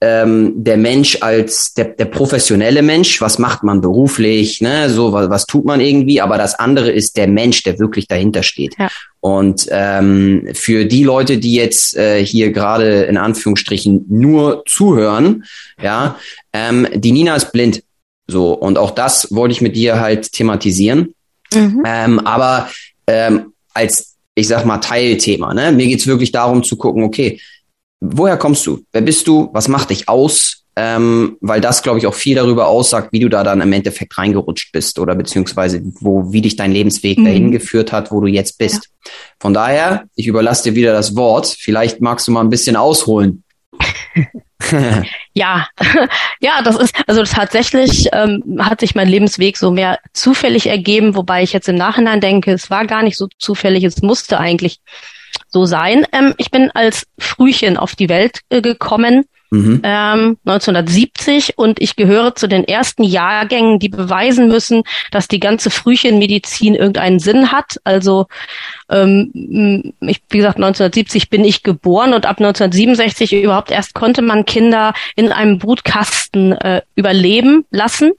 ähm, 0.02 0.54
der 0.56 0.78
Mensch 0.78 1.18
als 1.22 1.74
der, 1.74 1.86
der 1.86 2.06
professionelle 2.06 2.82
Mensch, 2.82 3.20
was 3.20 3.38
macht 3.38 3.64
man 3.64 3.82
beruflich, 3.82 4.62
ne, 4.62 4.90
so 4.90 5.12
was, 5.12 5.30
was 5.30 5.46
tut 5.46 5.66
man 5.66 5.82
irgendwie, 5.82 6.22
aber 6.22 6.38
das 6.38 6.56
andere 6.56 6.90
ist 6.90 7.18
der 7.18 7.28
Mensch, 7.28 7.64
der 7.64 7.80
wirklich 7.80 8.08
dahinter 8.08 8.44
steht. 8.44 8.76
Ja. 8.80 8.90
Und 9.20 9.68
ähm, 9.72 10.48
für 10.54 10.86
die 10.86 11.04
Leute, 11.04 11.38
die 11.38 11.56
jetzt 11.56 11.98
äh, 11.98 12.26
hier 12.26 12.54
gerade 12.54 13.04
in 13.04 13.18
Anführungsstrichen 13.18 14.06
nur 14.08 14.64
zuhören, 14.66 15.44
ja, 15.82 16.18
ähm, 16.54 16.88
die 16.94 17.12
Nina 17.12 17.36
ist 17.36 17.52
blind, 17.52 17.84
so 18.28 18.54
und 18.54 18.78
auch 18.78 18.92
das 18.92 19.28
wollte 19.32 19.52
ich 19.52 19.62
mit 19.62 19.76
dir 19.76 20.00
halt 20.00 20.32
thematisieren, 20.32 21.14
mhm. 21.54 21.84
ähm, 21.86 22.20
aber 22.20 22.70
ähm, 23.06 23.54
als 23.74 24.16
ich 24.36 24.48
sag 24.48 24.66
mal 24.66 24.78
Teilthema, 24.78 25.54
ne, 25.54 25.74
mir 25.74 25.88
geht's 25.88 26.08
wirklich 26.08 26.32
darum 26.32 26.64
zu 26.64 26.78
gucken, 26.78 27.04
okay 27.04 27.42
woher 28.00 28.38
kommst 28.38 28.66
du? 28.66 28.84
Wer 28.92 29.02
bist 29.02 29.28
du? 29.28 29.50
Was 29.54 29.68
macht 29.68 29.90
dich 29.90 30.10
aus? 30.10 30.64
Ähm, 30.76 31.36
weil 31.42 31.60
das, 31.60 31.84
glaube 31.84 32.00
ich, 32.00 32.08
auch 32.08 32.14
viel 32.14 32.36
darüber 32.36 32.68
aussagt, 32.68 33.12
wie 33.12 33.20
du 33.20 33.28
da 33.28 33.44
dann 33.44 33.60
im 33.60 33.74
Endeffekt 33.74 34.18
reingerutscht 34.18 34.72
bist 34.72 34.98
oder 34.98 35.14
beziehungsweise 35.14 35.82
wo, 36.00 36.32
wie 36.32 36.42
dich 36.42 36.56
dein 36.56 36.72
Lebensweg 36.72 37.18
mhm. 37.18 37.26
dahin 37.26 37.52
geführt 37.52 37.92
hat, 37.92 38.12
wo 38.12 38.22
du 38.22 38.28
jetzt 38.28 38.58
bist. 38.58 38.86
Ja. 38.86 39.12
Von 39.42 39.54
daher, 39.54 40.06
ich 40.16 40.28
überlasse 40.28 40.70
dir 40.70 40.76
wieder 40.76 40.94
das 40.94 41.18
Wort. 41.18 41.48
Vielleicht 41.48 42.00
magst 42.00 42.28
du 42.28 42.32
mal 42.32 42.42
ein 42.42 42.50
bisschen 42.50 42.78
ausholen. 42.78 43.44
ja, 45.34 45.68
ja, 46.40 46.62
das 46.64 46.78
ist, 46.78 46.96
also 47.08 47.24
tatsächlich 47.24 48.08
ähm, 48.14 48.60
hat 48.60 48.80
sich 48.80 48.96
mein 48.96 49.10
Lebensweg 49.10 49.58
so 49.58 49.72
mehr 49.72 50.00
zufällig 50.14 50.68
ergeben, 50.68 51.16
wobei 51.16 51.44
ich 51.44 51.52
jetzt 51.52 51.68
im 51.68 51.76
Nachhinein 51.76 52.22
denke, 52.22 52.52
es 52.52 52.70
war 52.70 52.86
gar 52.86 53.04
nicht 53.04 53.18
so 53.18 53.28
zufällig, 53.38 53.84
es 53.84 54.02
musste 54.02 54.40
eigentlich 54.40 54.80
so 55.50 55.66
sein. 55.66 56.06
Ähm, 56.12 56.34
ich 56.38 56.52
bin 56.52 56.72
als 56.72 57.06
Frühchen 57.18 57.78
auf 57.78 57.96
die 57.96 58.10
Welt 58.10 58.42
äh, 58.50 58.62
gekommen. 58.62 59.26
Mhm. 59.52 59.82
Ähm, 59.84 60.38
1970 60.46 61.58
und 61.58 61.82
ich 61.82 61.96
gehöre 61.96 62.36
zu 62.36 62.48
den 62.48 62.64
ersten 62.66 63.04
Jahrgängen, 63.04 63.80
die 63.80 63.90
beweisen 63.90 64.48
müssen, 64.48 64.84
dass 65.10 65.28
die 65.28 65.40
ganze 65.40 65.72
Frühchenmedizin 65.72 66.76
irgendeinen 66.76 67.18
Sinn 67.18 67.52
hat. 67.52 67.80
Also 67.84 68.28
ähm, 68.90 69.94
ich, 70.02 70.22
wie 70.30 70.38
gesagt, 70.38 70.58
1970 70.58 71.32
bin 71.32 71.44
ich 71.44 71.64
geboren 71.64 72.14
und 72.14 72.28
ab 72.28 72.38
1967 72.38 73.34
überhaupt 73.34 73.72
erst 73.72 73.96
konnte 73.96 74.22
man 74.22 74.46
Kinder 74.46 74.94
in 75.16 75.32
einem 75.32 75.58
Brutkasten 75.58 76.52
äh, 76.52 76.84
überleben 76.94 77.66
lassen. 77.72 78.12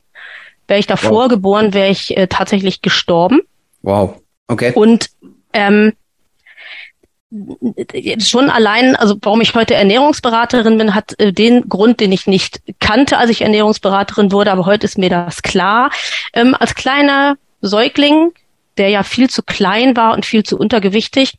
Wäre 0.66 0.80
ich 0.80 0.88
davor 0.88 1.24
wow. 1.24 1.28
geboren, 1.28 1.74
wäre 1.74 1.90
ich 1.90 2.16
äh, 2.16 2.26
tatsächlich 2.26 2.82
gestorben. 2.82 3.40
Wow. 3.82 4.20
Okay. 4.48 4.72
Und 4.74 5.10
ähm, 5.52 5.92
schon 8.18 8.50
allein, 8.50 8.96
also 8.96 9.16
warum 9.22 9.40
ich 9.40 9.54
heute 9.54 9.74
Ernährungsberaterin 9.74 10.78
bin, 10.78 10.94
hat 10.94 11.18
äh, 11.20 11.32
den 11.32 11.68
Grund, 11.68 12.00
den 12.00 12.10
ich 12.10 12.26
nicht 12.26 12.60
kannte, 12.80 13.18
als 13.18 13.30
ich 13.30 13.42
Ernährungsberaterin 13.42 14.32
wurde, 14.32 14.50
aber 14.50 14.66
heute 14.66 14.86
ist 14.86 14.98
mir 14.98 15.10
das 15.10 15.42
klar. 15.42 15.90
Ähm, 16.32 16.56
als 16.58 16.74
kleiner 16.74 17.36
Säugling, 17.60 18.32
der 18.78 18.88
ja 18.88 19.04
viel 19.04 19.30
zu 19.30 19.42
klein 19.42 19.96
war 19.96 20.14
und 20.14 20.26
viel 20.26 20.42
zu 20.42 20.58
untergewichtig, 20.58 21.34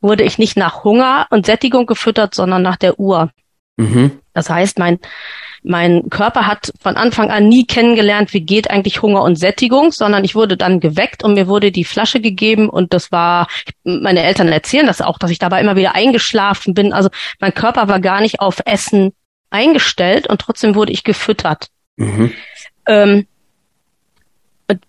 wurde 0.00 0.24
ich 0.24 0.38
nicht 0.38 0.56
nach 0.56 0.84
Hunger 0.84 1.26
und 1.30 1.46
Sättigung 1.46 1.86
gefüttert, 1.86 2.34
sondern 2.34 2.62
nach 2.62 2.76
der 2.76 2.98
Uhr. 2.98 3.30
Mhm. 3.76 4.12
Das 4.40 4.50
heißt, 4.50 4.78
mein 4.78 4.98
mein 5.62 6.08
Körper 6.08 6.46
hat 6.46 6.72
von 6.80 6.96
Anfang 6.96 7.30
an 7.30 7.46
nie 7.46 7.66
kennengelernt, 7.66 8.32
wie 8.32 8.40
geht 8.40 8.70
eigentlich 8.70 9.02
Hunger 9.02 9.22
und 9.22 9.36
Sättigung, 9.36 9.92
sondern 9.92 10.24
ich 10.24 10.34
wurde 10.34 10.56
dann 10.56 10.80
geweckt 10.80 11.22
und 11.22 11.34
mir 11.34 11.48
wurde 11.48 11.70
die 11.70 11.84
Flasche 11.84 12.20
gegeben 12.20 12.70
und 12.70 12.94
das 12.94 13.12
war, 13.12 13.46
meine 13.84 14.22
Eltern 14.22 14.48
erzählen 14.48 14.86
das 14.86 15.02
auch, 15.02 15.18
dass 15.18 15.30
ich 15.30 15.38
dabei 15.38 15.60
immer 15.60 15.76
wieder 15.76 15.94
eingeschlafen 15.94 16.72
bin. 16.72 16.94
Also 16.94 17.10
mein 17.40 17.52
Körper 17.52 17.88
war 17.88 18.00
gar 18.00 18.22
nicht 18.22 18.40
auf 18.40 18.60
Essen 18.64 19.12
eingestellt 19.50 20.26
und 20.28 20.40
trotzdem 20.40 20.74
wurde 20.74 20.92
ich 20.92 21.04
gefüttert. 21.04 21.66
Mhm. 21.96 22.32
Ähm, 22.86 23.26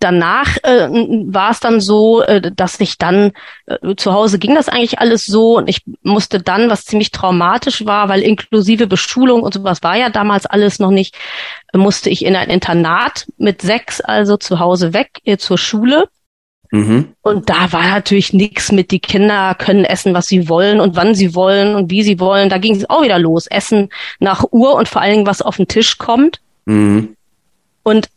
danach 0.00 0.56
äh, 0.62 0.88
war 1.26 1.50
es 1.50 1.60
dann 1.60 1.80
so, 1.80 2.22
äh, 2.22 2.52
dass 2.54 2.80
ich 2.80 2.98
dann 2.98 3.32
äh, 3.66 3.94
zu 3.96 4.12
Hause 4.12 4.38
ging 4.38 4.54
das 4.54 4.68
eigentlich 4.68 4.98
alles 4.98 5.26
so 5.26 5.56
und 5.58 5.68
ich 5.68 5.82
musste 6.02 6.40
dann, 6.40 6.70
was 6.70 6.84
ziemlich 6.84 7.10
traumatisch 7.10 7.84
war, 7.84 8.08
weil 8.08 8.22
inklusive 8.22 8.86
Beschulung 8.86 9.42
und 9.42 9.54
sowas 9.54 9.82
war 9.82 9.96
ja 9.96 10.10
damals 10.10 10.46
alles 10.46 10.78
noch 10.78 10.90
nicht, 10.90 11.16
musste 11.72 12.10
ich 12.10 12.24
in 12.24 12.36
ein 12.36 12.50
Internat 12.50 13.26
mit 13.38 13.62
sechs, 13.62 14.00
also 14.00 14.36
zu 14.36 14.58
Hause 14.58 14.92
weg 14.92 15.20
äh, 15.24 15.36
zur 15.36 15.58
Schule. 15.58 16.08
Mhm. 16.70 17.12
Und 17.20 17.50
da 17.50 17.70
war 17.72 17.86
natürlich 17.88 18.32
nichts 18.32 18.72
mit, 18.72 18.90
die 18.92 19.00
Kinder 19.00 19.54
können 19.54 19.84
essen, 19.84 20.14
was 20.14 20.26
sie 20.26 20.48
wollen 20.48 20.80
und 20.80 20.96
wann 20.96 21.14
sie 21.14 21.34
wollen 21.34 21.74
und 21.74 21.90
wie 21.90 22.02
sie 22.02 22.18
wollen. 22.18 22.48
Da 22.48 22.56
ging 22.56 22.74
es 22.74 22.88
auch 22.88 23.02
wieder 23.02 23.18
los. 23.18 23.46
Essen 23.46 23.90
nach 24.20 24.44
Uhr 24.50 24.74
und 24.74 24.88
vor 24.88 25.02
allen 25.02 25.12
Dingen, 25.12 25.26
was 25.26 25.42
auf 25.42 25.58
den 25.58 25.68
Tisch 25.68 25.98
kommt. 25.98 26.40
Mhm. 26.64 27.14
Und 27.82 28.08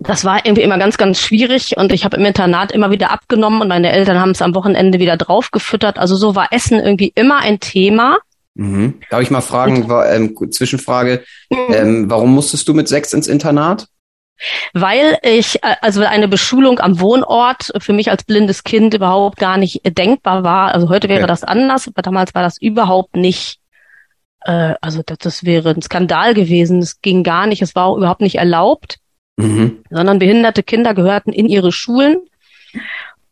das 0.00 0.24
war 0.24 0.44
irgendwie 0.44 0.62
immer 0.62 0.78
ganz, 0.78 0.96
ganz 0.96 1.20
schwierig 1.20 1.76
und 1.76 1.92
ich 1.92 2.04
habe 2.04 2.16
im 2.16 2.24
Internat 2.24 2.72
immer 2.72 2.90
wieder 2.90 3.10
abgenommen 3.10 3.62
und 3.62 3.68
meine 3.68 3.92
Eltern 3.92 4.20
haben 4.20 4.30
es 4.30 4.42
am 4.42 4.54
Wochenende 4.54 4.98
wieder 4.98 5.16
draufgefüttert. 5.16 5.98
Also 5.98 6.16
so 6.16 6.34
war 6.34 6.48
Essen 6.52 6.80
irgendwie 6.80 7.12
immer 7.14 7.38
ein 7.38 7.60
Thema. 7.60 8.18
Mhm. 8.54 9.00
Darf 9.10 9.20
ich 9.20 9.30
mal 9.30 9.40
fragen, 9.40 9.88
war, 9.88 10.10
ähm, 10.12 10.36
Zwischenfrage, 10.50 11.24
mhm. 11.50 11.58
ähm, 11.70 12.10
warum 12.10 12.34
musstest 12.34 12.68
du 12.68 12.74
mit 12.74 12.88
sechs 12.88 13.12
ins 13.12 13.26
Internat? 13.26 13.86
Weil 14.72 15.18
ich, 15.22 15.62
äh, 15.62 15.76
also 15.80 16.02
eine 16.02 16.28
Beschulung 16.28 16.80
am 16.80 17.00
Wohnort 17.00 17.72
für 17.78 17.92
mich 17.92 18.10
als 18.10 18.24
blindes 18.24 18.64
Kind 18.64 18.94
überhaupt 18.94 19.38
gar 19.38 19.56
nicht 19.56 19.80
denkbar 19.96 20.44
war. 20.44 20.74
Also 20.74 20.88
heute 20.88 21.08
wäre 21.08 21.20
okay. 21.20 21.28
das 21.28 21.44
anders, 21.44 21.88
aber 21.88 22.02
damals 22.02 22.34
war 22.34 22.42
das 22.42 22.60
überhaupt 22.60 23.16
nicht 23.16 23.58
äh, 24.44 24.74
also 24.80 25.02
das, 25.04 25.18
das 25.18 25.44
wäre 25.44 25.70
ein 25.70 25.82
Skandal 25.82 26.34
gewesen. 26.34 26.80
Es 26.80 27.00
ging 27.00 27.22
gar 27.22 27.46
nicht, 27.46 27.62
es 27.62 27.74
war 27.74 27.86
auch 27.86 27.96
überhaupt 27.96 28.20
nicht 28.20 28.36
erlaubt 28.36 28.98
mhm. 29.36 29.78
sondern 29.90 30.18
behinderte 30.18 30.62
Kinder 30.62 30.94
gehörten 30.94 31.32
in 31.32 31.48
ihre 31.48 31.72
Schulen. 31.72 32.18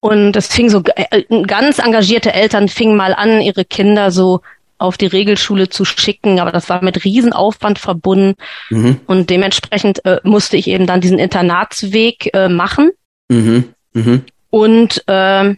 Und 0.00 0.34
es 0.36 0.48
fing 0.48 0.68
so, 0.68 0.82
äh, 0.96 1.22
ganz 1.46 1.78
engagierte 1.78 2.32
Eltern 2.32 2.68
fingen 2.68 2.96
mal 2.96 3.14
an, 3.14 3.40
ihre 3.40 3.64
Kinder 3.64 4.10
so 4.10 4.40
auf 4.78 4.98
die 4.98 5.06
Regelschule 5.06 5.68
zu 5.68 5.84
schicken, 5.84 6.40
aber 6.40 6.50
das 6.50 6.68
war 6.68 6.82
mit 6.82 7.04
Riesenaufwand 7.04 7.78
verbunden. 7.78 8.34
Mhm. 8.68 8.98
Und 9.06 9.30
dementsprechend 9.30 10.04
äh, 10.04 10.18
musste 10.24 10.56
ich 10.56 10.66
eben 10.66 10.86
dann 10.86 11.00
diesen 11.00 11.20
Internatsweg 11.20 12.34
äh, 12.34 12.48
machen. 12.48 12.90
Mhm. 13.28 13.72
Mhm. 13.92 14.24
Und 14.50 15.04
äh, 15.06 15.54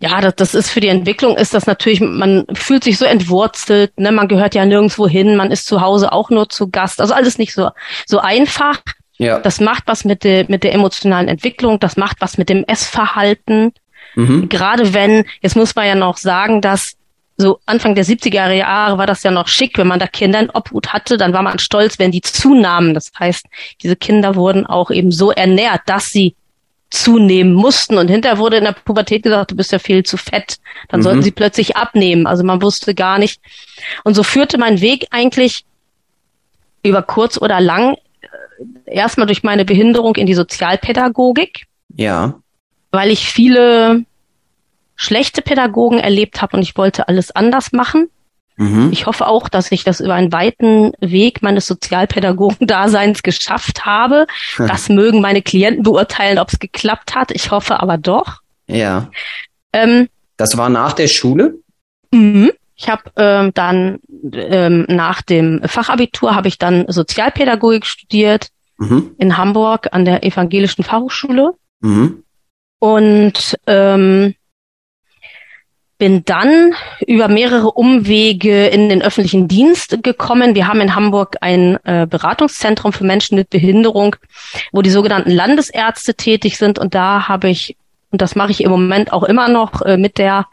ja, 0.00 0.20
das, 0.22 0.34
das 0.36 0.54
ist 0.54 0.70
für 0.70 0.80
die 0.80 0.88
Entwicklung 0.88 1.36
ist 1.36 1.52
das 1.52 1.66
natürlich, 1.66 2.00
man 2.00 2.46
fühlt 2.54 2.84
sich 2.84 2.96
so 2.96 3.04
entwurzelt, 3.04 3.98
ne, 4.00 4.10
man 4.12 4.28
gehört 4.28 4.54
ja 4.54 4.64
nirgendwo 4.64 5.06
hin, 5.06 5.36
man 5.36 5.50
ist 5.50 5.66
zu 5.66 5.82
Hause 5.82 6.12
auch 6.12 6.30
nur 6.30 6.48
zu 6.48 6.70
Gast, 6.70 7.00
also 7.02 7.12
alles 7.12 7.36
nicht 7.36 7.52
so, 7.52 7.70
so 8.06 8.18
einfach. 8.18 8.80
Ja. 9.18 9.38
Das 9.38 9.60
macht 9.60 9.82
was 9.86 10.06
mit 10.06 10.24
der, 10.24 10.46
mit 10.48 10.64
der 10.64 10.72
emotionalen 10.72 11.28
Entwicklung, 11.28 11.78
das 11.78 11.98
macht 11.98 12.16
was 12.20 12.38
mit 12.38 12.48
dem 12.48 12.64
Essverhalten. 12.64 13.74
Mhm. 14.14 14.48
Gerade 14.48 14.94
wenn, 14.94 15.26
jetzt 15.42 15.56
muss 15.56 15.74
man 15.74 15.86
ja 15.86 15.94
noch 15.94 16.16
sagen, 16.16 16.62
dass 16.62 16.96
so 17.36 17.58
Anfang 17.66 17.94
der 17.94 18.04
70er 18.04 18.50
Jahre 18.52 18.96
war 18.96 19.06
das 19.06 19.22
ja 19.22 19.30
noch 19.30 19.48
schick, 19.48 19.76
wenn 19.76 19.86
man 19.86 19.98
da 19.98 20.06
Kinder 20.06 20.40
in 20.40 20.50
Obhut 20.50 20.94
hatte, 20.94 21.18
dann 21.18 21.34
war 21.34 21.42
man 21.42 21.58
stolz, 21.58 21.98
wenn 21.98 22.10
die 22.10 22.22
zunahmen. 22.22 22.94
Das 22.94 23.12
heißt, 23.18 23.44
diese 23.82 23.96
Kinder 23.96 24.34
wurden 24.34 24.66
auch 24.66 24.90
eben 24.90 25.12
so 25.12 25.30
ernährt, 25.30 25.82
dass 25.86 26.10
sie 26.10 26.34
zunehmen 26.90 27.54
mussten. 27.54 27.98
Und 27.98 28.08
hinterher 28.08 28.38
wurde 28.38 28.56
in 28.56 28.64
der 28.64 28.72
Pubertät 28.72 29.22
gesagt, 29.22 29.52
du 29.52 29.56
bist 29.56 29.72
ja 29.72 29.78
viel 29.78 30.02
zu 30.02 30.16
fett. 30.16 30.58
Dann 30.88 31.00
mhm. 31.00 31.04
sollten 31.04 31.22
sie 31.22 31.30
plötzlich 31.30 31.76
abnehmen. 31.76 32.26
Also 32.26 32.44
man 32.44 32.60
wusste 32.60 32.94
gar 32.94 33.18
nicht. 33.18 33.40
Und 34.04 34.14
so 34.14 34.22
führte 34.22 34.58
mein 34.58 34.80
Weg 34.80 35.06
eigentlich 35.10 35.64
über 36.82 37.02
kurz 37.02 37.40
oder 37.40 37.60
lang 37.60 37.94
äh, 37.94 38.94
erstmal 38.94 39.26
durch 39.26 39.42
meine 39.42 39.64
Behinderung 39.64 40.16
in 40.16 40.26
die 40.26 40.34
Sozialpädagogik. 40.34 41.66
Ja. 41.94 42.40
Weil 42.90 43.10
ich 43.10 43.30
viele 43.30 44.04
schlechte 44.96 45.42
Pädagogen 45.42 45.98
erlebt 45.98 46.42
habe 46.42 46.56
und 46.56 46.62
ich 46.62 46.76
wollte 46.76 47.08
alles 47.08 47.30
anders 47.30 47.72
machen. 47.72 48.10
Mhm. 48.60 48.90
Ich 48.92 49.06
hoffe 49.06 49.26
auch, 49.26 49.48
dass 49.48 49.72
ich 49.72 49.84
das 49.84 50.00
über 50.00 50.12
einen 50.12 50.32
weiten 50.32 50.92
Weg 51.00 51.40
meines 51.40 51.66
Sozialpädagogen-Daseins 51.66 53.22
geschafft 53.22 53.86
habe. 53.86 54.26
Das 54.58 54.90
mögen 54.90 55.22
meine 55.22 55.40
Klienten 55.40 55.82
beurteilen, 55.82 56.38
ob 56.38 56.52
es 56.52 56.58
geklappt 56.58 57.14
hat. 57.14 57.30
Ich 57.30 57.50
hoffe 57.50 57.80
aber 57.80 57.96
doch. 57.96 58.40
Ja. 58.66 59.10
Ähm, 59.72 60.08
das 60.36 60.58
war 60.58 60.68
nach 60.68 60.92
der 60.92 61.08
Schule? 61.08 61.54
Mhm. 62.10 62.52
Ich 62.76 62.88
habe 62.90 63.04
ähm, 63.16 63.52
dann 63.54 63.98
ähm, 64.32 64.84
nach 64.88 65.22
dem 65.22 65.62
Fachabitur 65.64 66.34
habe 66.34 66.48
ich 66.48 66.58
dann 66.58 66.84
Sozialpädagogik 66.88 67.86
studiert 67.86 68.48
mhm. 68.76 69.12
in 69.16 69.38
Hamburg 69.38 69.88
an 69.92 70.04
der 70.04 70.22
Evangelischen 70.22 70.84
Fachhochschule. 70.84 71.52
Mhm. 71.80 72.24
Und 72.78 73.56
ähm, 73.66 74.34
bin 76.00 76.24
dann 76.24 76.72
über 77.06 77.28
mehrere 77.28 77.72
Umwege 77.72 78.66
in 78.68 78.88
den 78.88 79.02
öffentlichen 79.02 79.48
Dienst 79.48 80.02
gekommen. 80.02 80.54
Wir 80.54 80.66
haben 80.66 80.80
in 80.80 80.94
Hamburg 80.94 81.36
ein 81.42 81.78
äh, 81.84 82.06
Beratungszentrum 82.08 82.94
für 82.94 83.04
Menschen 83.04 83.36
mit 83.36 83.50
Behinderung, 83.50 84.16
wo 84.72 84.80
die 84.80 84.88
sogenannten 84.88 85.30
Landesärzte 85.30 86.14
tätig 86.14 86.56
sind. 86.56 86.78
Und 86.78 86.94
da 86.94 87.28
habe 87.28 87.50
ich, 87.50 87.76
und 88.10 88.22
das 88.22 88.34
mache 88.34 88.50
ich 88.50 88.64
im 88.64 88.70
Moment 88.70 89.12
auch 89.12 89.24
immer 89.24 89.48
noch, 89.48 89.82
äh, 89.82 89.98
mit 89.98 90.16
der 90.16 90.46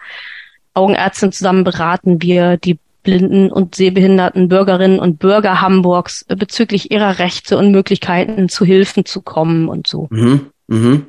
Augenärztin 0.73 1.31
zusammen 1.31 1.63
beraten 1.63 2.21
wir 2.21 2.57
die 2.57 2.77
blinden 3.03 3.49
und 3.49 3.73
sehbehinderten 3.73 4.49
Bürgerinnen 4.49 4.99
und 4.99 5.17
Bürger 5.17 5.61
Hamburgs 5.61 6.25
äh, 6.27 6.35
bezüglich 6.35 6.91
ihrer 6.91 7.19
Rechte 7.19 7.57
und 7.57 7.71
Möglichkeiten 7.71 8.49
zu 8.49 8.65
Hilfen 8.65 9.05
zu 9.05 9.21
kommen 9.21 9.69
und 9.69 9.87
so. 9.87 10.07
Mhm. 10.09 10.47
Mhm. 10.67 11.05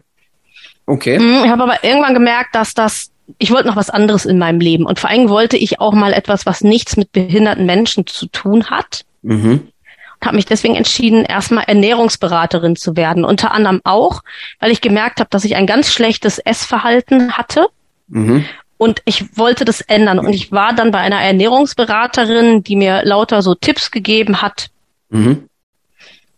Okay. 0.87 1.19
Mhm, 1.19 1.43
ich 1.45 1.51
habe 1.51 1.65
aber 1.65 1.83
irgendwann 1.83 2.15
gemerkt, 2.15 2.55
dass 2.55 2.73
das 2.73 3.11
ich 3.39 3.51
wollte 3.51 3.69
noch 3.69 3.77
was 3.77 3.91
anderes 3.91 4.25
in 4.25 4.39
meinem 4.39 4.61
Leben 4.61 4.87
und 4.87 4.99
vor 4.99 5.11
allem 5.11 5.29
wollte 5.29 5.57
ich 5.57 5.81
auch 5.81 5.93
mal 5.93 6.13
etwas, 6.13 6.47
was 6.47 6.63
nichts 6.63 6.97
mit 6.97 7.13
behinderten 7.13 7.67
Menschen 7.67 8.07
zu 8.07 8.27
tun 8.27 8.71
hat. 8.71 9.05
Mhm. 9.23 9.69
Und 10.21 10.27
habe 10.27 10.37
mich 10.37 10.47
deswegen 10.47 10.75
entschieden, 10.75 11.25
erstmal 11.25 11.65
Ernährungsberaterin 11.65 12.75
zu 12.75 12.97
werden. 12.97 13.25
Unter 13.25 13.53
anderem 13.53 13.81
auch, 13.85 14.23
weil 14.59 14.73
ich 14.73 14.81
gemerkt 14.81 15.21
habe, 15.21 15.31
dass 15.31 15.45
ich 15.45 15.55
ein 15.55 15.67
ganz 15.67 15.93
schlechtes 15.93 16.39
Essverhalten 16.39 17.33
hatte. 17.33 17.67
Mhm. 18.09 18.45
Und 18.79 19.03
ich 19.05 19.37
wollte 19.37 19.65
das 19.65 19.81
ändern. 19.81 20.19
Und 20.19 20.33
ich 20.33 20.51
war 20.51 20.73
dann 20.73 20.91
bei 20.91 20.99
einer 20.99 21.21
Ernährungsberaterin, 21.21 22.63
die 22.63 22.77
mir 22.77 23.05
lauter 23.05 23.43
so 23.43 23.55
Tipps 23.55 23.91
gegeben 23.91 24.43
hat, 24.43 24.71
mhm. 25.11 25.49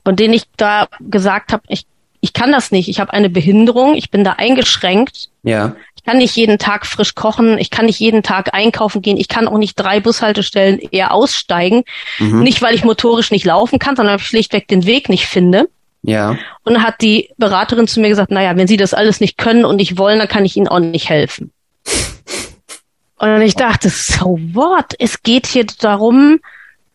von 0.04 0.16
denen 0.16 0.34
ich 0.34 0.44
da 0.56 0.88
gesagt 1.00 1.52
habe, 1.52 1.62
ich, 1.68 1.86
ich 2.20 2.32
kann 2.32 2.52
das 2.52 2.70
nicht. 2.70 2.88
Ich 2.88 3.00
habe 3.00 3.12
eine 3.12 3.30
Behinderung, 3.30 3.94
ich 3.94 4.10
bin 4.10 4.24
da 4.24 4.32
eingeschränkt. 4.32 5.28
Ja. 5.42 5.76
Ich 6.10 6.12
kann 6.12 6.22
nicht 6.22 6.34
jeden 6.34 6.58
Tag 6.58 6.86
frisch 6.86 7.14
kochen, 7.14 7.56
ich 7.56 7.70
kann 7.70 7.86
nicht 7.86 8.00
jeden 8.00 8.24
Tag 8.24 8.52
einkaufen 8.52 9.00
gehen, 9.00 9.16
ich 9.16 9.28
kann 9.28 9.46
auch 9.46 9.58
nicht 9.58 9.76
drei 9.76 10.00
Bushaltestellen 10.00 10.80
eher 10.90 11.14
aussteigen. 11.14 11.84
Mhm. 12.18 12.40
Nicht, 12.40 12.62
weil 12.62 12.74
ich 12.74 12.82
motorisch 12.82 13.30
nicht 13.30 13.44
laufen 13.44 13.78
kann, 13.78 13.94
sondern 13.94 14.14
weil 14.14 14.20
ich 14.20 14.26
schlichtweg 14.26 14.66
den 14.66 14.86
Weg 14.86 15.08
nicht 15.08 15.26
finde. 15.26 15.68
Ja. 16.02 16.30
Und 16.64 16.74
dann 16.74 16.82
hat 16.82 17.00
die 17.00 17.30
Beraterin 17.36 17.86
zu 17.86 18.00
mir 18.00 18.08
gesagt, 18.08 18.32
naja, 18.32 18.56
wenn 18.56 18.66
Sie 18.66 18.76
das 18.76 18.92
alles 18.92 19.20
nicht 19.20 19.38
können 19.38 19.64
und 19.64 19.76
nicht 19.76 19.98
wollen, 19.98 20.18
dann 20.18 20.26
kann 20.26 20.44
ich 20.44 20.56
Ihnen 20.56 20.66
auch 20.66 20.80
nicht 20.80 21.08
helfen. 21.08 21.52
Und 23.18 23.40
ich 23.42 23.54
dachte, 23.54 23.88
so 23.88 24.36
what? 24.52 24.96
Es 24.98 25.22
geht 25.22 25.46
hier 25.46 25.66
darum, 25.78 26.40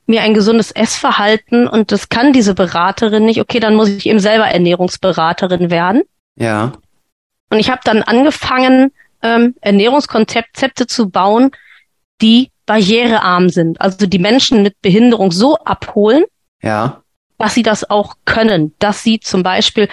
mir 0.08 0.24
ein 0.24 0.34
gesundes 0.34 0.72
Essverhalten 0.72 1.70
und 1.70 1.94
das 1.94 2.10
kann 2.10 2.34
diese 2.34 2.54
Beraterin 2.54 3.24
nicht. 3.24 3.40
Okay, 3.40 3.62
dann 3.62 3.76
muss 3.76 3.88
ich 3.88 4.08
eben 4.08 4.20
selber 4.20 4.48
Ernährungsberaterin 4.48 5.70
werden. 5.70 6.02
Ja. 6.36 6.74
Und 7.50 7.60
ich 7.60 7.70
habe 7.70 7.80
dann 7.86 8.04
angefangen, 8.04 8.92
ähm, 9.26 9.56
Ernährungskonzepte 9.62 10.86
zu 10.88 11.10
bauen, 11.10 11.52
die 12.22 12.52
barrierearm 12.66 13.50
sind. 13.50 13.82
Also 13.82 14.06
die 14.06 14.20
Menschen 14.20 14.62
mit 14.62 14.82
Behinderung 14.82 15.32
so 15.32 15.58
abholen, 15.58 16.24
ja. 16.62 17.02
dass 17.38 17.54
sie 17.54 17.64
das 17.64 17.90
auch 17.90 18.16
können. 18.26 18.74
Dass 18.80 19.04
sie 19.04 19.20
zum 19.20 19.44
Beispiel, 19.44 19.90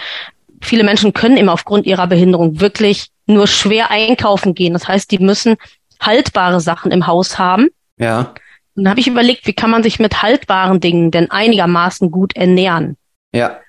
viele 0.61 0.83
Menschen 0.83 1.13
können 1.13 1.37
immer 1.37 1.53
aufgrund 1.53 1.85
ihrer 1.85 2.07
Behinderung 2.07 2.59
wirklich 2.59 3.09
nur 3.25 3.47
schwer 3.47 3.91
einkaufen 3.91 4.53
gehen. 4.53 4.73
Das 4.73 4.87
heißt, 4.87 5.09
die 5.11 5.19
müssen 5.19 5.55
haltbare 5.99 6.59
Sachen 6.59 6.91
im 6.91 7.07
Haus 7.07 7.39
haben. 7.39 7.69
Ja. 7.97 8.33
Und 8.75 8.85
dann 8.85 8.89
habe 8.89 8.99
ich 8.99 9.07
überlegt, 9.07 9.45
wie 9.47 9.53
kann 9.53 9.69
man 9.69 9.83
sich 9.83 9.99
mit 9.99 10.21
haltbaren 10.21 10.79
Dingen 10.79 11.11
denn 11.11 11.29
einigermaßen 11.31 12.11
gut 12.11 12.35
ernähren? 12.35 12.97
Ja. 13.31 13.59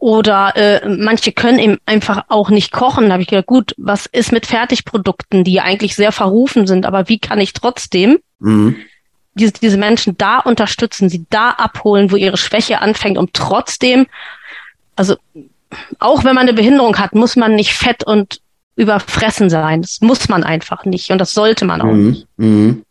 Oder 0.00 0.56
äh, 0.56 0.88
manche 0.88 1.30
können 1.30 1.58
eben 1.58 1.76
einfach 1.84 2.24
auch 2.28 2.48
nicht 2.48 2.72
kochen. 2.72 3.06
Da 3.06 3.12
habe 3.12 3.22
ich 3.22 3.28
gedacht, 3.28 3.46
gut, 3.46 3.74
was 3.76 4.06
ist 4.06 4.32
mit 4.32 4.46
Fertigprodukten, 4.46 5.44
die 5.44 5.60
eigentlich 5.60 5.94
sehr 5.94 6.10
verrufen 6.10 6.66
sind, 6.66 6.86
aber 6.86 7.10
wie 7.10 7.18
kann 7.18 7.38
ich 7.38 7.52
trotzdem 7.52 8.18
mhm. 8.38 8.76
diese, 9.34 9.52
diese 9.52 9.76
Menschen 9.76 10.16
da 10.16 10.38
unterstützen, 10.38 11.10
sie 11.10 11.26
da 11.28 11.50
abholen, 11.50 12.10
wo 12.10 12.16
ihre 12.16 12.38
Schwäche 12.38 12.80
anfängt, 12.80 13.18
um 13.18 13.28
trotzdem, 13.34 14.06
also 14.96 15.16
auch 15.98 16.24
wenn 16.24 16.34
man 16.34 16.48
eine 16.48 16.54
Behinderung 16.54 16.96
hat, 16.96 17.14
muss 17.14 17.36
man 17.36 17.54
nicht 17.54 17.74
fett 17.74 18.02
und 18.02 18.40
überfressen 18.76 19.50
sein. 19.50 19.82
Das 19.82 20.00
muss 20.00 20.30
man 20.30 20.44
einfach 20.44 20.86
nicht 20.86 21.10
und 21.10 21.18
das 21.18 21.32
sollte 21.32 21.66
man 21.66 21.82
auch 21.82 21.92
mhm. 21.92 22.08
nicht. 22.08 22.26
Mhm. 22.38 22.84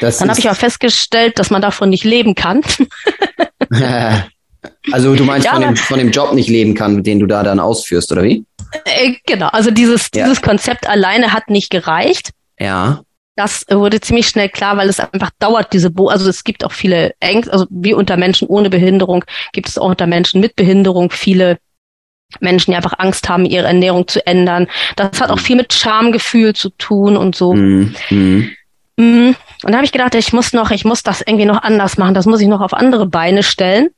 Dann 0.00 0.30
habe 0.30 0.38
ich 0.38 0.48
auch 0.48 0.54
festgestellt, 0.54 1.40
dass 1.40 1.50
man 1.50 1.62
davon 1.62 1.90
nicht 1.90 2.04
leben 2.04 2.36
kann. 2.36 2.62
Also 4.92 5.14
du 5.14 5.24
meinst 5.24 5.46
ja, 5.46 5.52
von, 5.52 5.62
dem, 5.62 5.76
von 5.76 5.98
dem 5.98 6.10
Job 6.10 6.32
nicht 6.32 6.48
leben 6.48 6.74
kann, 6.74 7.02
den 7.02 7.18
du 7.18 7.26
da 7.26 7.42
dann 7.42 7.60
ausführst, 7.60 8.10
oder 8.12 8.22
wie? 8.22 8.44
Äh, 8.84 9.14
genau, 9.26 9.48
also 9.48 9.70
dieses, 9.70 10.10
ja. 10.14 10.24
dieses 10.24 10.42
Konzept 10.42 10.88
alleine 10.88 11.32
hat 11.32 11.50
nicht 11.50 11.70
gereicht. 11.70 12.30
Ja. 12.58 13.02
Das 13.36 13.66
wurde 13.70 14.00
ziemlich 14.00 14.28
schnell 14.28 14.48
klar, 14.48 14.78
weil 14.78 14.88
es 14.88 14.98
einfach 14.98 15.30
dauert, 15.38 15.72
diese 15.74 15.90
Bo 15.90 16.08
also 16.08 16.28
es 16.28 16.42
gibt 16.42 16.64
auch 16.64 16.72
viele 16.72 17.12
Ängste, 17.20 17.52
also 17.52 17.66
wie 17.68 17.92
unter 17.92 18.16
Menschen 18.16 18.48
ohne 18.48 18.70
Behinderung 18.70 19.24
gibt 19.52 19.68
es 19.68 19.76
auch 19.76 19.90
unter 19.90 20.06
Menschen 20.06 20.40
mit 20.40 20.56
Behinderung 20.56 21.10
viele 21.10 21.58
Menschen, 22.40 22.70
die 22.70 22.76
einfach 22.76 22.98
Angst 22.98 23.28
haben, 23.28 23.44
ihre 23.44 23.66
Ernährung 23.66 24.08
zu 24.08 24.26
ändern. 24.26 24.68
Das 24.96 25.20
hat 25.20 25.30
auch 25.30 25.38
viel 25.38 25.56
mit 25.56 25.72
Schamgefühl 25.72 26.54
zu 26.54 26.70
tun 26.70 27.16
und 27.16 27.36
so. 27.36 27.54
Mhm. 27.54 27.94
Mhm. 28.96 29.36
Und 29.62 29.70
da 29.70 29.74
habe 29.74 29.84
ich 29.84 29.92
gedacht, 29.92 30.14
ich 30.14 30.32
muss 30.32 30.52
noch, 30.52 30.70
ich 30.70 30.84
muss 30.84 31.02
das 31.02 31.20
irgendwie 31.20 31.44
noch 31.44 31.62
anders 31.62 31.98
machen. 31.98 32.14
Das 32.14 32.26
muss 32.26 32.40
ich 32.40 32.48
noch 32.48 32.60
auf 32.60 32.74
andere 32.74 33.06
Beine 33.06 33.42
stellen. 33.42 33.90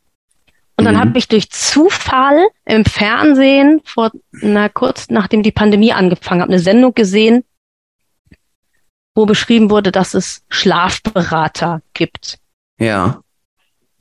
Und 0.78 0.84
dann 0.84 0.94
mhm. 0.94 1.00
habe 1.00 1.18
ich 1.18 1.26
durch 1.26 1.50
Zufall 1.50 2.46
im 2.64 2.84
Fernsehen 2.84 3.80
vor 3.84 4.12
na 4.30 4.68
kurz 4.68 5.10
nachdem 5.10 5.42
die 5.42 5.50
Pandemie 5.50 5.92
angefangen 5.92 6.40
hat, 6.40 6.48
eine 6.48 6.60
Sendung 6.60 6.94
gesehen, 6.94 7.44
wo 9.16 9.26
beschrieben 9.26 9.70
wurde, 9.70 9.90
dass 9.90 10.14
es 10.14 10.44
Schlafberater 10.48 11.82
gibt. 11.94 12.38
Ja. 12.78 13.20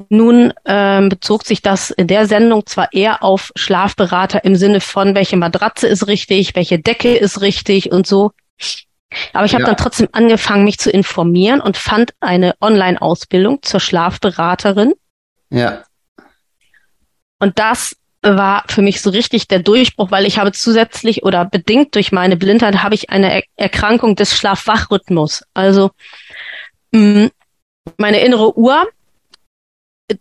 Nun 0.09 0.53
ähm, 0.65 1.09
bezog 1.09 1.43
sich 1.43 1.63
das 1.63 1.89
in 1.89 2.05
der 2.05 2.27
Sendung 2.27 2.67
zwar 2.67 2.93
eher 2.93 3.23
auf 3.23 3.51
Schlafberater 3.55 4.45
im 4.45 4.55
Sinne 4.55 4.79
von, 4.79 5.15
welche 5.15 5.35
Matratze 5.35 5.87
ist 5.87 6.05
richtig, 6.05 6.55
welche 6.55 6.77
Decke 6.77 7.17
ist 7.17 7.41
richtig 7.41 7.91
und 7.91 8.05
so. 8.05 8.33
Aber 9.33 9.45
ich 9.45 9.53
habe 9.53 9.63
ja. 9.63 9.69
dann 9.69 9.77
trotzdem 9.77 10.09
angefangen, 10.11 10.63
mich 10.63 10.77
zu 10.77 10.91
informieren 10.91 11.59
und 11.59 11.75
fand 11.75 12.13
eine 12.19 12.53
Online-Ausbildung 12.61 13.63
zur 13.63 13.79
Schlafberaterin. 13.79 14.93
Ja. 15.49 15.83
Und 17.39 17.59
das 17.59 17.95
war 18.21 18.63
für 18.67 18.81
mich 18.81 19.01
so 19.01 19.09
richtig 19.09 19.47
der 19.47 19.59
Durchbruch, 19.59 20.11
weil 20.11 20.25
ich 20.25 20.37
habe 20.37 20.51
zusätzlich 20.51 21.23
oder 21.23 21.45
bedingt 21.45 21.95
durch 21.95 22.11
meine 22.11 22.35
Blindheit 22.35 22.83
habe 22.83 22.95
ich 22.95 23.09
eine 23.09 23.31
er 23.31 23.43
Erkrankung 23.55 24.15
des 24.15 24.35
Schlaf-Wach-Rhythmus. 24.35 25.43
Also 25.53 25.91
mh, 26.91 27.25
mm, 27.25 27.31
meine 27.97 28.19
innere 28.19 28.57
Uhr 28.57 28.87
äh, 30.09 30.15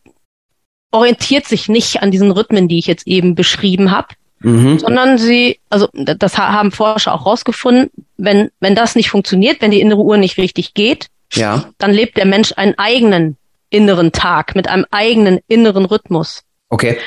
orientiert 0.92 1.46
sich 1.46 1.68
nicht 1.68 2.02
an 2.02 2.10
diesen 2.10 2.30
Rhythmen, 2.30 2.68
die 2.68 2.78
ich 2.78 2.86
jetzt 2.86 3.06
eben 3.06 3.34
beschrieben 3.34 3.90
habe, 3.90 4.08
mhm. 4.40 4.78
sondern 4.78 5.18
sie, 5.18 5.58
also 5.68 5.88
das 5.92 6.38
haben 6.38 6.70
Forscher 6.70 7.14
auch 7.14 7.26
rausgefunden, 7.26 7.90
wenn, 8.16 8.50
wenn 8.60 8.74
das 8.74 8.94
nicht 8.94 9.10
funktioniert, 9.10 9.60
wenn 9.60 9.70
die 9.70 9.80
innere 9.80 10.02
Uhr 10.02 10.16
nicht 10.16 10.38
richtig 10.38 10.74
geht, 10.74 11.08
ja. 11.32 11.70
dann 11.78 11.92
lebt 11.92 12.16
der 12.16 12.26
Mensch 12.26 12.52
einen 12.56 12.78
eigenen 12.78 13.36
inneren 13.70 14.12
Tag 14.12 14.54
mit 14.54 14.68
einem 14.68 14.86
eigenen 14.90 15.40
inneren 15.48 15.86
Rhythmus. 15.86 16.45
Okay. 16.76 16.98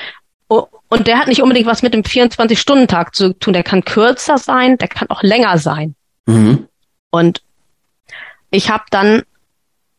Und 0.48 1.06
der 1.06 1.20
hat 1.20 1.28
nicht 1.28 1.44
unbedingt 1.44 1.68
was 1.68 1.84
mit 1.84 1.94
dem 1.94 2.02
24-Stunden-Tag 2.02 3.14
zu 3.14 3.34
tun. 3.38 3.54
Der 3.54 3.62
kann 3.62 3.86
kürzer 3.86 4.40
sein, 4.40 4.80
der 4.80 4.88
kann 4.88 5.08
auch 5.12 5.22
länger 5.22 5.60
sein. 5.60 5.94
Mhm. 6.26 6.68
Und 7.12 7.44
ich 8.50 8.72
habe 8.72 8.86
dann, 8.90 9.22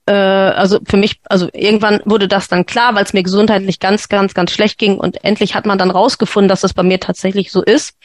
äh, 0.06 0.12
also 0.12 0.80
für 0.85 0.96
mich, 0.96 1.20
also 1.26 1.48
irgendwann 1.52 2.00
wurde 2.04 2.26
das 2.26 2.48
dann 2.48 2.66
klar, 2.66 2.96
weil 2.96 3.04
es 3.04 3.12
mir 3.12 3.22
gesundheitlich 3.22 3.78
ganz, 3.78 4.09
ganz, 4.09 4.35
ganz 4.35 4.50
schlecht 4.50 4.78
ging. 4.78 4.98
Und 4.98 5.22
endlich 5.22 5.54
hat 5.54 5.66
man 5.66 5.78
dann 5.78 5.92
rausgefunden, 5.92 6.48
dass 6.48 6.64
es 6.64 6.74
bei 6.74 6.83
mir 6.83 6.98
tatsächlich 6.98 7.52
so 7.52 7.62
ist, 7.62 7.96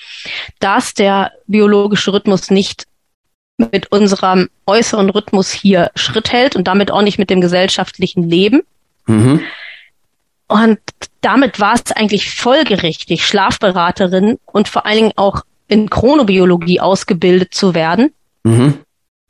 dass 0.59 0.93
der 0.93 1.31
biologische 1.47 2.13
Rhythmus 2.13 2.51
nicht 2.51 2.85
mit 3.57 3.91
unserem 3.91 4.49
äußeren 4.67 5.09
Rhythmus 5.09 5.51
hier 5.51 5.89
Schritt 5.95 6.31
hält 6.31 6.55
und 6.55 6.67
damit 6.67 6.91
auch 6.91 7.01
nicht 7.01 7.17
mit 7.17 7.31
dem 7.31 7.41
gesellschaftlichen 7.41 8.29
Leben. 8.29 8.61
Mhm. 9.07 9.41
Und 10.47 10.79
damit 11.21 11.59
war 11.59 11.73
es 11.73 11.91
eigentlich 11.91 12.31
folgerichtig, 12.35 13.25
Schlafberaterin 13.25 14.37
und 14.45 14.67
vor 14.67 14.85
allen 14.85 14.97
Dingen 14.97 15.13
auch 15.15 15.41
in 15.67 15.89
Chronobiologie 15.89 16.79
ausgebildet 16.79 17.53
zu 17.53 17.73
werden. 17.73 18.13
Mhm. 18.43 18.75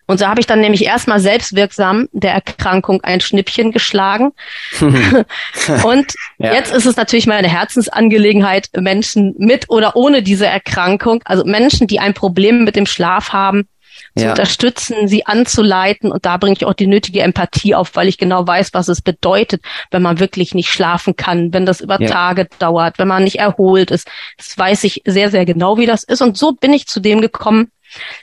Und 0.07 0.19
so 0.19 0.27
habe 0.27 0.39
ich 0.39 0.45
dann 0.45 0.61
nämlich 0.61 0.85
erstmal 0.85 1.19
selbstwirksam 1.19 2.09
der 2.11 2.33
Erkrankung 2.33 3.03
ein 3.03 3.21
Schnippchen 3.21 3.71
geschlagen. 3.71 4.33
und 4.79 6.13
ja. 6.37 6.53
jetzt 6.53 6.73
ist 6.73 6.85
es 6.85 6.95
natürlich 6.95 7.27
meine 7.27 7.47
Herzensangelegenheit, 7.47 8.69
Menschen 8.77 9.33
mit 9.37 9.69
oder 9.69 9.95
ohne 9.95 10.21
diese 10.21 10.45
Erkrankung, 10.45 11.21
also 11.25 11.43
Menschen, 11.43 11.87
die 11.87 11.99
ein 11.99 12.13
Problem 12.13 12.63
mit 12.63 12.75
dem 12.75 12.85
Schlaf 12.85 13.33
haben, 13.33 13.67
zu 14.15 14.29
unterstützen, 14.29 15.07
sie 15.07 15.25
anzuleiten. 15.25 16.11
Und 16.11 16.25
da 16.25 16.37
bringe 16.37 16.55
ich 16.57 16.65
auch 16.65 16.73
die 16.73 16.87
nötige 16.87 17.21
Empathie 17.21 17.75
auf, 17.75 17.95
weil 17.95 18.07
ich 18.07 18.17
genau 18.17 18.45
weiß, 18.47 18.73
was 18.73 18.87
es 18.87 19.01
bedeutet, 19.01 19.61
wenn 19.91 20.01
man 20.01 20.19
wirklich 20.19 20.53
nicht 20.53 20.69
schlafen 20.69 21.15
kann, 21.15 21.53
wenn 21.53 21.65
das 21.65 21.81
über 21.81 22.01
ja. 22.01 22.09
Tage 22.09 22.47
dauert, 22.59 22.99
wenn 22.99 23.07
man 23.07 23.23
nicht 23.23 23.39
erholt 23.39 23.91
ist. 23.91 24.07
Das 24.37 24.57
weiß 24.57 24.83
ich 24.85 25.01
sehr, 25.05 25.29
sehr 25.29 25.45
genau, 25.45 25.77
wie 25.77 25.85
das 25.85 26.03
ist. 26.03 26.21
Und 26.21 26.37
so 26.37 26.53
bin 26.53 26.73
ich 26.73 26.87
zu 26.87 26.99
dem 26.99 27.21
gekommen, 27.21 27.71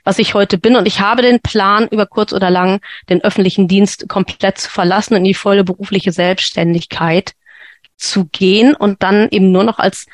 was 0.04 0.18
ich 0.18 0.34
heute 0.34 0.58
bin. 0.58 0.76
Und 0.76 0.86
ich 0.86 1.00
habe 1.00 1.22
den 1.22 1.40
Plan, 1.40 1.88
über 1.90 2.06
kurz 2.06 2.32
oder 2.32 2.50
lang 2.50 2.80
den 3.08 3.22
öffentlichen 3.22 3.68
Dienst 3.68 4.08
komplett 4.08 4.58
zu 4.58 4.70
verlassen 4.70 5.14
und 5.14 5.18
in 5.18 5.24
die 5.24 5.34
volle 5.34 5.64
berufliche 5.64 6.12
Selbstständigkeit 6.12 7.32
zu 7.96 8.26
gehen 8.26 8.74
und 8.74 9.02
dann 9.02 9.28
eben 9.30 9.52
nur 9.52 9.64
noch 9.64 9.78
als 9.78 10.06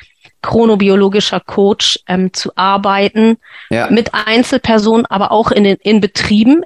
chronobiologischer 0.42 1.40
Coach 1.40 1.98
ähm, 2.06 2.32
zu 2.32 2.52
arbeiten, 2.54 3.38
ja. 3.70 3.90
mit 3.90 4.14
Einzelpersonen, 4.14 5.06
aber 5.06 5.32
auch 5.32 5.50
in 5.50 5.64
den 5.64 5.76
in 5.76 6.00
Betrieben, 6.00 6.62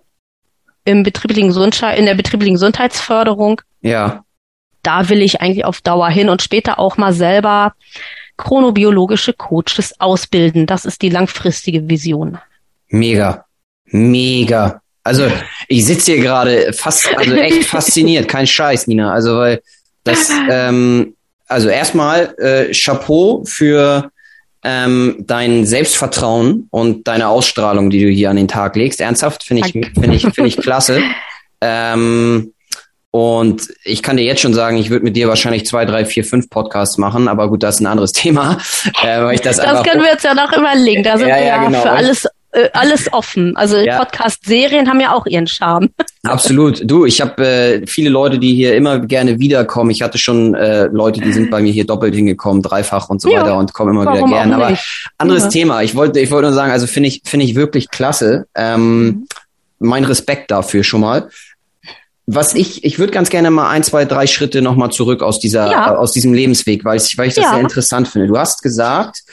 im 0.85 1.03
betrieblichen 1.03 1.49
Gesundheit, 1.49 1.99
in 1.99 2.07
der 2.07 2.15
betrieblichen 2.15 2.55
Gesundheitsförderung. 2.55 3.61
Ja. 3.81 4.25
Da 4.83 5.09
will 5.09 5.23
ich 5.23 5.41
eigentlich 5.41 5.65
auf 5.65 5.81
Dauer 5.81 6.11
hin 6.11 6.29
und 6.29 6.43
später 6.43 6.79
auch 6.79 6.97
mal 6.97 7.13
selber 7.13 7.75
chronobiologische 8.37 9.33
Coaches 9.33 10.01
ausbilden. 10.01 10.67
Das 10.67 10.85
ist 10.85 11.03
die 11.03 11.09
langfristige 11.09 11.89
Vision. 11.89 12.39
Mega. 12.89 13.45
Mega. 13.87 14.81
Also 15.05 15.31
ich 15.69 15.85
sitze 15.85 16.13
hier 16.13 16.23
gerade 16.23 16.73
fast, 16.73 17.09
also 17.17 17.35
echt 17.35 17.65
fasziniert, 17.69 18.29
kein 18.29 18.47
Scheiß, 18.47 18.87
Nina. 18.87 19.13
Also 19.13 19.39
weil 19.39 19.63
das, 20.05 20.31
ähm, 20.51 21.15
also 21.53 21.69
erstmal 21.69 22.35
äh, 22.39 22.73
Chapeau 22.73 23.45
für 23.45 24.11
ähm, 24.65 25.17
dein 25.21 25.67
Selbstvertrauen 25.67 26.69
und 26.71 27.07
deine 27.09 27.29
Ausstrahlung, 27.29 27.91
die 27.91 28.01
du 28.03 28.09
hier 28.09 28.31
an 28.31 28.37
den 28.37 28.49
Tag 28.49 28.77
legst. 28.77 29.01
Ernsthaft 29.01 29.45
finde 29.45 29.67
ich, 29.67 29.73
finde 29.73 30.15
ich, 30.15 30.23
finde 30.23 30.47
ich 30.47 30.57
klasse. 30.61 31.01
Ähm, 31.61 32.53
und 33.11 33.69
ich 33.85 34.03
kann 34.03 34.17
dir 34.17 34.25
jetzt 34.25 34.41
schon 34.41 34.55
sagen, 34.55 34.79
ich 34.79 34.89
würde 34.89 35.05
mit 35.05 35.17
dir 35.17 35.29
wahrscheinlich 35.29 35.67
zwei, 35.67 35.85
drei, 35.85 36.07
vier, 36.07 36.25
fünf 36.25 36.49
Podcasts 36.49 36.97
machen, 36.97 37.29
aber 37.29 37.49
gut, 37.49 37.63
das 37.63 37.75
ist 37.77 37.81
ein 37.83 37.87
anderes 37.87 38.13
Thema. 38.15 38.59
Äh, 39.03 39.23
weil 39.23 39.35
ich 39.35 39.41
das 39.43 39.59
das 39.59 39.83
können 39.83 40.03
wir 40.03 40.11
jetzt 40.11 40.25
ja 40.25 40.35
noch 40.35 40.53
überlegen. 40.57 41.03
Da 41.03 41.19
sind 41.19 41.29
ja, 41.29 41.37
wir 41.37 41.45
ja, 41.45 41.65
genau. 41.65 41.83
für 41.83 41.91
alles 41.91 42.27
äh, 42.53 42.69
alles 42.73 43.13
offen. 43.13 43.57
Also 43.57 43.79
ja. 43.79 43.99
Podcast-Serien 43.99 44.89
haben 44.89 45.01
ja 45.01 45.15
auch 45.15 45.27
ihren 45.27 45.47
Charme. 45.47 45.89
Absolut. 46.23 46.83
Du, 46.89 47.07
ich 47.07 47.21
habe 47.21 47.45
äh, 47.45 47.87
viele 47.87 48.11
Leute, 48.11 48.39
die 48.39 48.55
hier 48.55 48.77
immer 48.77 49.01
gerne 49.01 49.39
wiederkommen. 49.39 49.91
Ich 49.91 50.03
hatte 50.03 50.19
schon 50.19 50.55
äh, 50.55 50.85
Leute, 50.85 51.21
die 51.21 51.33
sind 51.33 51.51
bei 51.51 51.63
mir 51.63 51.73
hier 51.73 51.87
doppelt 51.87 52.15
hingekommen, 52.15 52.63
dreifach 52.63 53.09
und 53.09 53.21
so 53.21 53.31
ja. 53.31 53.41
weiter 53.41 53.57
und 53.57 53.73
kommen 53.73 53.95
immer 53.95 54.13
wieder 54.13 54.27
gern. 54.27 54.53
Aber 54.53 54.77
anderes 55.19 55.45
ja. 55.45 55.49
Thema. 55.49 55.83
Ich 55.83 55.95
wollte, 55.95 56.21
ich 56.21 56.31
wollte 56.31 56.49
nur 56.49 56.55
sagen, 56.55 56.73
also 56.73 56.87
finde 56.87 57.09
ich, 57.09 57.23
finde 57.25 57.47
ich 57.47 57.55
wirklich 57.55 57.91
klasse. 57.91 58.47
Ähm, 58.55 59.05
mhm. 59.05 59.27
Mein 59.79 60.05
Respekt 60.05 60.51
dafür 60.51 60.85
schon 60.85 61.01
mal 61.01 61.29
was 62.27 62.55
ich, 62.55 62.85
ich 62.85 62.99
würde 62.99 63.13
ganz 63.13 63.31
gerne 63.31 63.51
mal 63.51 63.69
ein, 63.69 63.83
zwei, 63.83 64.05
drei 64.05 64.29
Schritte 64.29 64.63
nochmal 64.63 64.91
zurück 64.91 65.23
aus 65.23 65.41
dieser, 65.41 65.99
aus 65.99 66.13
diesem 66.13 66.33
Lebensweg, 66.33 66.85
weil 66.85 66.97
ich, 66.97 67.19
weil 67.19 67.29
ich 67.29 67.35
das 67.35 67.51
sehr 67.51 67.61
interessant 67.61 68.07
finde. 68.09 68.29
Du 68.29 68.39
hast 68.39 68.63
gesagt, 68.63 69.25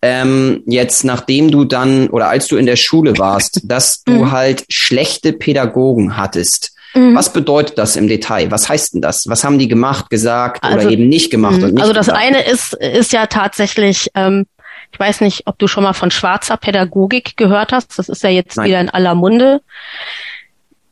ähm, 0.00 0.62
jetzt 0.66 1.04
nachdem 1.04 1.50
du 1.50 1.64
dann 1.64 2.08
oder 2.08 2.28
als 2.28 2.46
du 2.46 2.56
in 2.56 2.66
der 2.66 2.76
Schule 2.76 3.18
warst, 3.18 3.60
dass 3.64 4.02
du 4.04 4.12
mhm. 4.12 4.32
halt 4.32 4.64
schlechte 4.68 5.32
Pädagogen 5.32 6.16
hattest. 6.16 6.72
Mhm. 6.94 7.14
Was 7.14 7.32
bedeutet 7.32 7.78
das 7.78 7.96
im 7.96 8.08
Detail? 8.08 8.50
Was 8.50 8.68
heißt 8.68 8.94
denn 8.94 9.02
das? 9.02 9.28
Was 9.28 9.44
haben 9.44 9.58
die 9.58 9.68
gemacht, 9.68 10.08
gesagt 10.10 10.62
also, 10.62 10.78
oder 10.78 10.90
eben 10.90 11.08
nicht 11.08 11.30
gemacht? 11.30 11.62
Und 11.62 11.74
nicht 11.74 11.80
also 11.80 11.92
das 11.92 12.06
gesagt? 12.06 12.24
eine 12.24 12.42
ist, 12.42 12.74
ist 12.74 13.12
ja 13.12 13.26
tatsächlich, 13.26 14.10
ähm, 14.14 14.46
ich 14.92 15.00
weiß 15.00 15.20
nicht, 15.20 15.46
ob 15.46 15.58
du 15.58 15.66
schon 15.66 15.82
mal 15.82 15.92
von 15.92 16.10
schwarzer 16.10 16.56
Pädagogik 16.56 17.36
gehört 17.36 17.72
hast. 17.72 17.98
Das 17.98 18.08
ist 18.08 18.22
ja 18.22 18.30
jetzt 18.30 18.56
Nein. 18.56 18.68
wieder 18.68 18.80
in 18.80 18.88
aller 18.88 19.14
Munde. 19.14 19.60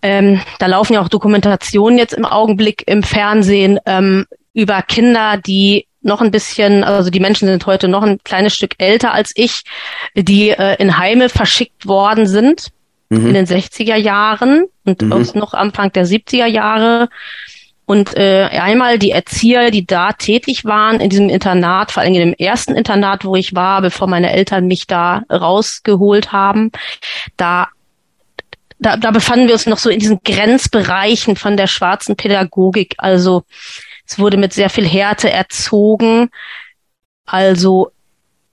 Ähm, 0.03 0.41
da 0.59 0.67
laufen 0.67 0.95
ja 0.95 1.01
auch 1.01 1.09
Dokumentationen 1.09 1.99
jetzt 1.99 2.13
im 2.13 2.25
Augenblick 2.25 2.85
im 2.87 3.03
Fernsehen 3.03 3.79
ähm, 3.87 4.27
über 4.53 4.83
Kinder, 4.83 5.39
die 5.39 5.86
noch 6.07 6.21
ein 6.21 6.31
bisschen, 6.31 6.85
also 6.85 7.11
die 7.11 7.21
Menschen 7.21 7.49
sind 7.49 7.67
heute 7.67 7.89
noch 7.89 8.03
ein 8.03 8.19
kleines 8.25 8.55
Stück 8.55 8.75
älter 8.79 9.13
als 9.13 9.33
ich, 9.35 9.63
die 10.15 10.51
äh, 10.51 10.77
in 10.77 10.97
Heime 10.97 11.29
verschickt 11.29 11.87
worden 11.87 12.27
sind 12.27 12.69
mhm. 13.09 13.27
in 13.27 13.35
den 13.35 13.47
60er 13.47 13.97
Jahren 13.97 14.67
und 14.85 15.03
mhm. 15.03 15.13
auch 15.13 15.35
noch 15.35 15.55
Anfang 15.55 15.93
der 15.93 16.07
70er 16.07 16.47
Jahre. 16.47 17.09
Und 17.85 18.17
äh, 18.17 18.49
einmal 18.51 18.99
die 18.99 19.13
Erzieher, 19.13 19.71
die 19.71 19.87
da 19.87 20.13
tätig 20.13 20.65
waren 20.65 21.01
in 21.01 21.09
diesem 21.09 21.29
Internat, 21.29 21.93
vor 21.93 22.03
allem 22.03 22.15
in 22.15 22.21
dem 22.21 22.35
ersten 22.35 22.75
Internat, 22.75 23.25
wo 23.25 23.37
ich 23.37 23.55
war, 23.55 23.81
bevor 23.81 24.09
meine 24.09 24.33
Eltern 24.33 24.67
mich 24.67 24.89
da 24.89 25.23
rausgeholt 25.31 26.33
haben, 26.33 26.73
da 27.37 27.69
da, 28.79 28.97
da 28.97 29.11
befanden 29.11 29.47
wir 29.47 29.55
uns 29.55 29.67
noch 29.67 29.79
so 29.79 29.89
in 29.89 30.01
diesen 30.01 30.21
Grenzbereichen 30.23 31.37
von 31.37 31.57
der 31.57 31.67
schwarzen 31.67 32.15
Pädagogik. 32.17 32.95
Also 32.99 33.45
es 34.07 34.19
wurde 34.19 34.37
mit 34.37 34.53
sehr 34.53 34.71
viel 34.71 34.87
Härte 34.87 35.31
erzogen. 35.31 36.31
Also 37.25 37.91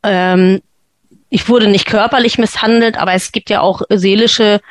ähm, 0.03 0.61
ich 1.29 1.49
wurde 1.49 1.67
nicht 1.67 1.87
körperlich 1.87 2.37
misshandelt, 2.37 2.97
aber 2.97 3.13
es 3.13 3.31
gibt 3.31 3.49
ja 3.49 3.61
auch 3.61 3.81
seelische 3.89 4.61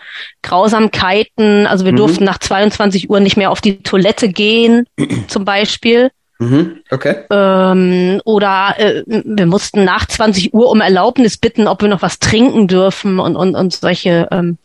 Grausamkeiten. 0.42 1.66
Also 1.66 1.84
wir 1.84 1.92
mhm. 1.92 1.96
durften 1.96 2.24
nach 2.24 2.38
22 2.38 3.10
Uhr 3.10 3.20
nicht 3.20 3.36
mehr 3.36 3.50
auf 3.50 3.60
die 3.60 3.82
Toilette 3.82 4.28
gehen, 4.28 4.86
zum 5.28 5.44
Beispiel. 5.44 6.10
Mhm. 6.38 6.80
Okay. 6.90 7.24
Ähm, 7.30 8.20
oder 8.24 8.74
äh, 8.78 9.02
wir 9.06 9.46
mussten 9.46 9.84
nach 9.84 10.06
20 10.06 10.54
Uhr 10.54 10.70
um 10.70 10.80
Erlaubnis 10.80 11.36
bitten, 11.36 11.68
ob 11.68 11.82
wir 11.82 11.88
noch 11.88 12.02
was 12.02 12.18
trinken 12.18 12.68
dürfen 12.68 13.18
und, 13.20 13.36
und, 13.36 13.54
und 13.54 13.72
solche 13.72 14.28
ähm, 14.30 14.58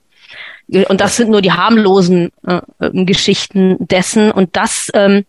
und 0.67 0.99
das 0.99 1.15
sind 1.15 1.29
nur 1.29 1.41
die 1.41 1.53
harmlosen 1.53 2.31
äh, 2.45 2.59
äh, 2.79 3.05
Geschichten 3.05 3.77
dessen. 3.79 4.31
Und 4.31 4.55
das 4.57 4.91
ähm, 4.93 5.25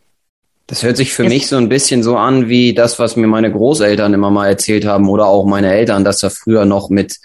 das 0.69 0.83
hört 0.83 0.99
sich 0.99 1.15
für 1.15 1.25
mich 1.25 1.49
so 1.49 1.57
ein 1.57 1.71
bisschen 1.71 2.03
so 2.03 2.19
an 2.19 2.51
wie 2.51 2.75
das, 2.75 2.99
was 2.99 3.17
mir 3.17 3.27
meine 3.27 3.51
Großeltern 3.51 4.13
immer 4.13 4.31
mal 4.31 4.49
erzählt 4.49 4.85
haben 4.85 5.09
oder 5.09 5.27
auch 5.27 5.47
meine 5.47 5.73
Eltern, 5.73 6.05
dass 6.05 6.19
da 6.19 6.29
früher 6.29 6.67
noch 6.67 6.91
mit, 6.91 7.17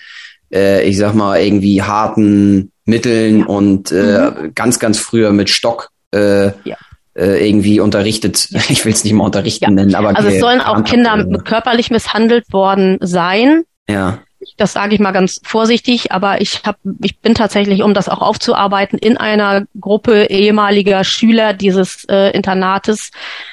äh, 0.52 0.88
ich 0.88 0.98
sag 0.98 1.14
mal, 1.14 1.42
irgendwie 1.42 1.82
harten 1.82 2.72
Mitteln 2.86 3.44
und 3.44 3.92
äh, 3.92 4.32
mhm. 4.32 4.56
ganz, 4.56 4.80
ganz 4.80 4.98
früher 4.98 5.34
mit 5.34 5.50
Stock 5.50 5.90
äh, 6.14 6.46
ja. 6.64 6.78
äh, 7.16 7.46
irgendwie 7.46 7.82
unterrichtet. 7.82 8.48
Ich 8.70 8.86
will 8.86 8.94
es 8.94 9.04
nicht 9.04 9.14
mal 9.14 9.26
unterrichten 9.26 9.66
ja. 9.66 9.72
nennen, 9.72 9.94
aber 9.94 10.16
also 10.16 10.30
es 10.30 10.40
sollen 10.40 10.62
auch 10.62 10.82
Kinder 10.86 11.26
körperlich 11.44 11.92
misshandelt 11.92 12.46
worden 12.54 12.98
sein. 13.02 13.64
Ja. 13.90 14.20
Das 14.58 14.74
sage 14.74 14.96
ich 14.96 15.00
mal 15.00 15.12
ganz 15.12 15.42
vorsichtig, 15.44 16.12
aber 16.12 16.42
ich 16.42 16.62
hab, 16.64 16.78
ich 17.02 17.20
bin 17.20 17.34
tatsächlich, 17.36 17.84
um 17.84 17.94
das 17.94 18.10
auch 18.10 18.22
aufzuarbeiten, 18.22 19.00
in 19.00 19.18
einer 19.18 19.66
Gruppe 19.80 20.26
ehemaliger 20.26 21.04
Schüler 21.04 21.54
dieses 21.54 22.06
äh, 22.06 22.32
Internates. 22.32 23.12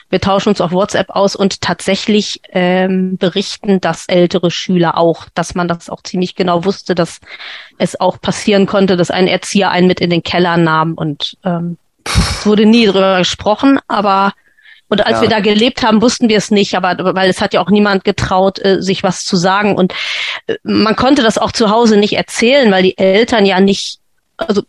Wir 0.09 0.21
tauschen 0.21 0.51
uns 0.51 0.61
auf 0.61 0.73
WhatsApp 0.73 1.11
aus 1.11 1.37
und 1.37 1.61
tatsächlich 1.61 2.41
ähm, 2.51 3.17
berichten 3.17 3.81
das 3.81 4.07
ältere 4.07 4.51
Schüler 4.51 4.99
auch, 4.99 5.27
dass 5.35 5.55
man 5.55 5.69
das 5.69 5.91
auch 5.91 6.03
ziemlich 6.03 6.35
genau 6.35 6.65
wusste, 6.65 6.95
dass 6.95 7.21
es 7.79 7.99
auch 8.01 8.21
passieren 8.21 8.67
konnte, 8.67 8.97
dass 8.97 9.11
ein 9.11 9.27
Erzieher 9.27 9.71
einen 9.71 9.87
mit 9.87 10.01
in 10.01 10.11
den 10.11 10.23
Keller 10.23 10.57
nahm 10.57 10.95
und 10.95 11.37
ähm, 11.45 11.79
es 12.05 12.47
wurde 12.47 12.67
nie 12.67 12.87
drüber 12.87 13.19
gesprochen, 13.19 13.79
aber 13.87 14.33
und 14.91 15.07
als 15.07 15.17
ja. 15.19 15.23
wir 15.23 15.29
da 15.29 15.41
gelebt 15.41 15.83
haben, 15.83 16.03
wussten 16.03 16.29
wir 16.29 16.37
es 16.37 16.51
nicht, 16.51 16.75
aber 16.75 17.15
weil 17.15 17.31
es 17.31 17.41
hat 17.41 17.55
ja 17.55 17.61
auch 17.61 17.71
niemand 17.71 18.05
getraut, 18.05 18.59
äh, 18.59 18.83
sich 18.83 19.03
was 19.03 19.25
zu 19.25 19.37
sagen. 19.37 19.77
Und 19.77 19.95
äh, 20.49 20.57
man 20.65 20.97
konnte 20.97 21.23
das 21.23 21.39
auch 21.39 21.53
zu 21.53 21.71
Hause 21.71 21.97
nicht 21.97 22.15
erzählen, 22.15 22.71
weil 22.73 22.83
die 22.83 22.99
Eltern 22.99 23.47
ja 23.47 23.61
nicht, 23.61 24.01
also 24.37 24.63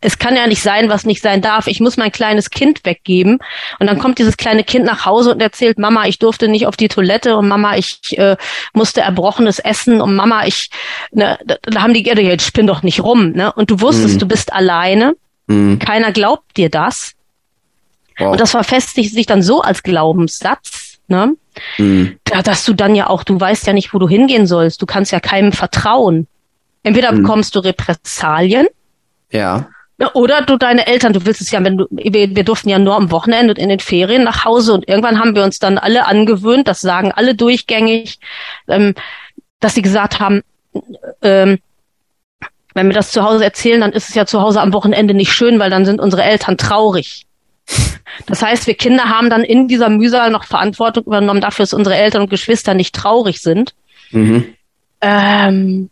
es 0.00 0.18
kann 0.18 0.36
ja 0.36 0.46
nicht 0.46 0.62
sein, 0.62 0.88
was 0.88 1.06
nicht 1.06 1.22
sein 1.22 1.40
darf. 1.40 1.66
Ich 1.66 1.80
muss 1.80 1.96
mein 1.96 2.12
kleines 2.12 2.50
Kind 2.50 2.84
weggeben. 2.84 3.38
Und 3.78 3.86
dann 3.86 3.98
kommt 3.98 4.18
dieses 4.18 4.36
kleine 4.36 4.64
Kind 4.64 4.84
nach 4.84 5.06
Hause 5.06 5.30
und 5.30 5.40
erzählt, 5.40 5.78
Mama, 5.78 6.06
ich 6.06 6.18
durfte 6.18 6.48
nicht 6.48 6.66
auf 6.66 6.76
die 6.76 6.88
Toilette 6.88 7.36
und 7.36 7.48
Mama, 7.48 7.76
ich 7.76 8.00
äh, 8.18 8.36
musste 8.74 9.00
erbrochenes 9.00 9.60
essen 9.60 10.00
und 10.00 10.14
Mama, 10.14 10.44
ich, 10.44 10.70
ne, 11.12 11.38
da, 11.44 11.80
haben 11.80 11.94
die, 11.94 12.02
jetzt 12.02 12.46
spinn 12.46 12.66
doch 12.66 12.82
nicht 12.82 13.02
rum, 13.02 13.30
ne? 13.32 13.52
Und 13.52 13.70
du 13.70 13.80
wusstest, 13.80 14.16
mhm. 14.16 14.18
du 14.18 14.26
bist 14.26 14.52
alleine. 14.52 15.14
Mhm. 15.46 15.78
Keiner 15.78 16.12
glaubt 16.12 16.56
dir 16.56 16.68
das. 16.68 17.14
Wow. 18.18 18.32
Und 18.32 18.40
das 18.40 18.50
verfestigt 18.50 19.12
sich 19.12 19.26
dann 19.26 19.42
so 19.42 19.62
als 19.62 19.82
Glaubenssatz, 19.82 20.98
ne? 21.06 21.34
Mhm. 21.76 22.18
Da, 22.24 22.42
dass 22.42 22.64
du 22.64 22.72
dann 22.72 22.94
ja 22.94 23.08
auch, 23.08 23.24
du 23.24 23.38
weißt 23.40 23.66
ja 23.66 23.72
nicht, 23.72 23.92
wo 23.92 23.98
du 23.98 24.08
hingehen 24.08 24.46
sollst. 24.46 24.80
Du 24.80 24.86
kannst 24.86 25.12
ja 25.12 25.20
keinem 25.20 25.52
vertrauen. 25.52 26.26
Entweder 26.82 27.12
mhm. 27.12 27.22
bekommst 27.22 27.54
du 27.54 27.60
Repressalien. 27.60 28.66
Ja. 29.30 29.68
Oder 30.14 30.42
du 30.42 30.56
deine 30.56 30.86
Eltern, 30.86 31.12
du 31.12 31.26
willst 31.26 31.40
es 31.40 31.50
ja, 31.50 31.62
wenn 31.64 31.76
du, 31.76 31.86
wir, 31.90 32.36
wir 32.36 32.44
durften 32.44 32.68
ja 32.68 32.78
nur 32.78 32.94
am 32.94 33.10
Wochenende 33.10 33.52
und 33.52 33.58
in 33.58 33.68
den 33.68 33.80
Ferien 33.80 34.22
nach 34.22 34.44
Hause 34.44 34.72
und 34.72 34.88
irgendwann 34.88 35.18
haben 35.18 35.34
wir 35.34 35.42
uns 35.42 35.58
dann 35.58 35.76
alle 35.76 36.06
angewöhnt, 36.06 36.68
das 36.68 36.80
sagen 36.80 37.10
alle 37.10 37.34
durchgängig, 37.34 38.20
ähm, 38.68 38.94
dass 39.58 39.74
sie 39.74 39.82
gesagt 39.82 40.20
haben, 40.20 40.42
ähm, 41.22 41.58
wenn 42.74 42.86
wir 42.86 42.94
das 42.94 43.10
zu 43.10 43.24
Hause 43.24 43.42
erzählen, 43.42 43.80
dann 43.80 43.92
ist 43.92 44.08
es 44.08 44.14
ja 44.14 44.24
zu 44.24 44.40
Hause 44.40 44.60
am 44.60 44.72
Wochenende 44.72 45.14
nicht 45.14 45.32
schön, 45.32 45.58
weil 45.58 45.70
dann 45.70 45.84
sind 45.84 46.00
unsere 46.00 46.22
Eltern 46.22 46.56
traurig. 46.56 47.26
Das 48.26 48.42
heißt, 48.42 48.66
wir 48.66 48.74
Kinder 48.74 49.04
haben 49.04 49.30
dann 49.30 49.44
in 49.44 49.68
dieser 49.68 49.88
Mühsal 49.88 50.30
noch 50.30 50.44
Verantwortung 50.44 51.04
übernommen 51.04 51.40
dafür, 51.40 51.64
dass 51.64 51.72
unsere 51.72 51.96
Eltern 51.96 52.22
und 52.22 52.30
Geschwister 52.30 52.74
nicht 52.74 52.94
traurig 52.94 53.40
sind. 53.40 53.74
Mhm. 54.10 54.44
Ähm, 55.00 55.90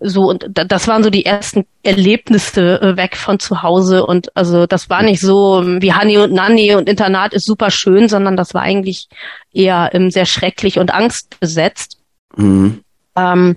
so, 0.00 0.28
und 0.28 0.46
das 0.52 0.88
waren 0.88 1.02
so 1.02 1.10
die 1.10 1.24
ersten 1.24 1.66
Erlebnisse 1.82 2.80
äh, 2.82 2.96
weg 2.96 3.16
von 3.16 3.38
zu 3.38 3.62
Hause. 3.62 4.04
Und 4.04 4.36
also 4.36 4.66
das 4.66 4.90
war 4.90 5.02
nicht 5.02 5.20
so 5.20 5.62
wie 5.64 5.92
Hanni 5.92 6.18
und 6.18 6.32
Nanni 6.32 6.74
und 6.74 6.88
Internat 6.88 7.32
ist 7.32 7.46
super 7.46 7.70
schön, 7.70 8.08
sondern 8.08 8.36
das 8.36 8.54
war 8.54 8.62
eigentlich 8.62 9.08
eher 9.52 9.90
ähm, 9.92 10.10
sehr 10.10 10.26
schrecklich 10.26 10.78
und 10.78 10.92
angstbesetzt. 10.92 11.98
Mhm. 12.36 12.82
Ähm, 13.16 13.56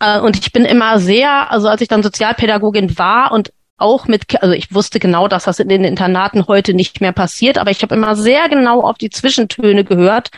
äh, 0.00 0.20
und 0.20 0.36
ich 0.36 0.52
bin 0.52 0.64
immer 0.64 0.98
sehr, 0.98 1.50
also 1.50 1.68
als 1.68 1.80
ich 1.80 1.88
dann 1.88 2.02
Sozialpädagogin 2.02 2.98
war 2.98 3.32
und 3.32 3.52
auch 3.78 4.08
mit, 4.08 4.42
also 4.42 4.54
ich 4.54 4.72
wusste 4.72 4.98
genau, 4.98 5.28
dass 5.28 5.44
das 5.44 5.58
in 5.58 5.68
den 5.68 5.84
Internaten 5.84 6.46
heute 6.46 6.72
nicht 6.72 7.00
mehr 7.00 7.12
passiert, 7.12 7.58
aber 7.58 7.70
ich 7.70 7.82
habe 7.82 7.94
immer 7.94 8.16
sehr 8.16 8.48
genau 8.48 8.82
auf 8.82 8.96
die 8.96 9.10
Zwischentöne 9.10 9.84
gehört, 9.84 10.30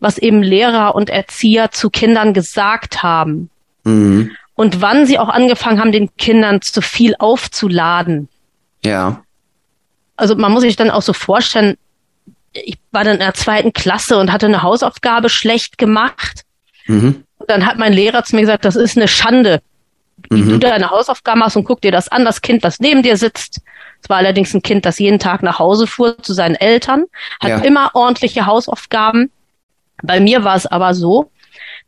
was 0.00 0.18
eben 0.18 0.42
Lehrer 0.42 0.94
und 0.94 1.10
Erzieher 1.10 1.70
zu 1.70 1.90
Kindern 1.90 2.32
gesagt 2.32 3.02
haben. 3.02 3.50
Mhm. 3.84 4.30
Und 4.54 4.80
wann 4.80 5.04
sie 5.04 5.18
auch 5.18 5.28
angefangen 5.28 5.80
haben, 5.80 5.92
den 5.92 6.16
Kindern 6.16 6.62
zu 6.62 6.80
viel 6.80 7.14
aufzuladen. 7.18 8.28
Ja. 8.82 9.22
Also 10.16 10.34
man 10.34 10.52
muss 10.52 10.62
sich 10.62 10.76
dann 10.76 10.90
auch 10.90 11.02
so 11.02 11.12
vorstellen, 11.12 11.76
ich 12.54 12.78
war 12.90 13.04
dann 13.04 13.14
in 13.14 13.20
der 13.20 13.34
zweiten 13.34 13.74
Klasse 13.74 14.16
und 14.16 14.32
hatte 14.32 14.46
eine 14.46 14.62
Hausaufgabe 14.62 15.28
schlecht 15.28 15.76
gemacht. 15.76 16.44
Mhm. 16.86 17.24
Und 17.36 17.50
dann 17.50 17.66
hat 17.66 17.76
mein 17.76 17.92
Lehrer 17.92 18.24
zu 18.24 18.34
mir 18.34 18.40
gesagt, 18.40 18.64
das 18.64 18.76
ist 18.76 18.96
eine 18.96 19.08
Schande, 19.08 19.60
wie 20.30 20.42
mhm. 20.42 20.48
du 20.48 20.58
deine 20.58 20.90
Hausaufgaben 20.90 21.40
machst 21.40 21.56
und 21.56 21.64
guck 21.64 21.80
dir 21.80 21.92
das 21.92 22.08
an, 22.08 22.24
das 22.24 22.40
Kind, 22.42 22.64
das 22.64 22.80
neben 22.80 23.02
dir 23.02 23.16
sitzt. 23.16 23.60
Es 24.02 24.08
war 24.08 24.18
allerdings 24.18 24.54
ein 24.54 24.62
Kind, 24.62 24.84
das 24.84 24.98
jeden 24.98 25.18
Tag 25.18 25.42
nach 25.42 25.58
Hause 25.58 25.86
fuhr 25.86 26.18
zu 26.18 26.32
seinen 26.32 26.54
Eltern, 26.54 27.04
hat 27.40 27.50
ja. 27.50 27.58
immer 27.58 27.90
ordentliche 27.94 28.46
Hausaufgaben. 28.46 29.30
Bei 30.02 30.20
mir 30.20 30.44
war 30.44 30.56
es 30.56 30.66
aber 30.66 30.94
so, 30.94 31.30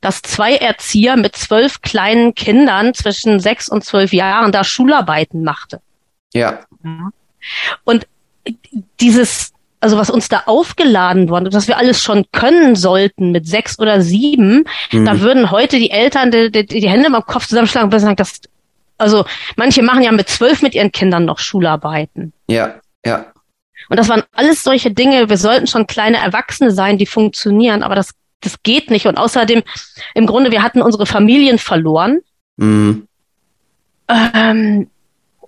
dass 0.01 0.23
zwei 0.23 0.55
Erzieher 0.57 1.17
mit 1.17 1.37
zwölf 1.37 1.83
kleinen 1.83 2.35
Kindern 2.35 2.95
zwischen 2.95 3.41
sechs 3.41 3.69
und 3.69 3.85
zwölf 3.85 4.13
Jahren 4.13 4.53
da 4.53 4.65
Schularbeiten 4.65 5.43
machte. 5.43 5.81
Ja. 6.33 6.61
Und 7.85 8.07
dieses, 9.01 9.53
also 9.81 9.97
was 9.97 10.11
uns 10.11 10.29
da 10.29 10.43
aufgeladen 10.47 11.29
wurde, 11.29 11.51
dass 11.51 11.69
wir 11.69 11.77
alles 11.77 12.03
schon 12.03 12.25
können 12.33 12.75
sollten 12.75 13.31
mit 13.31 13.47
sechs 13.47 13.79
oder 13.79 14.01
sieben, 14.01 14.65
mhm. 14.91 15.05
da 15.05 15.21
würden 15.21 15.51
heute 15.51 15.79
die 15.79 15.91
Eltern 15.91 16.31
die, 16.31 16.51
die, 16.51 16.67
die 16.67 16.89
Hände 16.89 17.07
im 17.07 17.15
Kopf 17.27 17.47
zusammenschlagen 17.47 17.93
und 17.93 18.01
sagen, 18.01 18.17
das, 18.17 18.41
also 18.97 19.25
manche 19.57 19.83
machen 19.83 20.03
ja 20.03 20.13
mit 20.13 20.29
zwölf 20.29 20.63
mit 20.63 20.75
ihren 20.75 20.93
Kindern 20.93 21.25
noch 21.25 21.39
Schularbeiten. 21.39 22.33
Ja, 22.49 22.75
ja. 23.05 23.27
Und 23.89 23.99
das 23.99 24.09
waren 24.09 24.23
alles 24.33 24.63
solche 24.63 24.91
Dinge. 24.91 25.29
Wir 25.29 25.37
sollten 25.39 25.67
schon 25.67 25.87
kleine 25.87 26.19
Erwachsene 26.19 26.73
sein, 26.73 26.99
die 26.99 27.07
funktionieren, 27.07 27.83
aber 27.83 27.95
das, 27.95 28.11
das 28.41 28.63
geht 28.63 28.91
nicht. 28.91 29.07
Und 29.07 29.17
außerdem, 29.17 29.63
im 30.15 30.27
Grunde, 30.27 30.51
wir 30.51 30.63
hatten 30.63 30.83
unsere 30.83 31.07
Familien 31.07 31.59
verloren. 31.59 32.21
Mhm. 32.57 33.07
Ähm, 34.09 34.91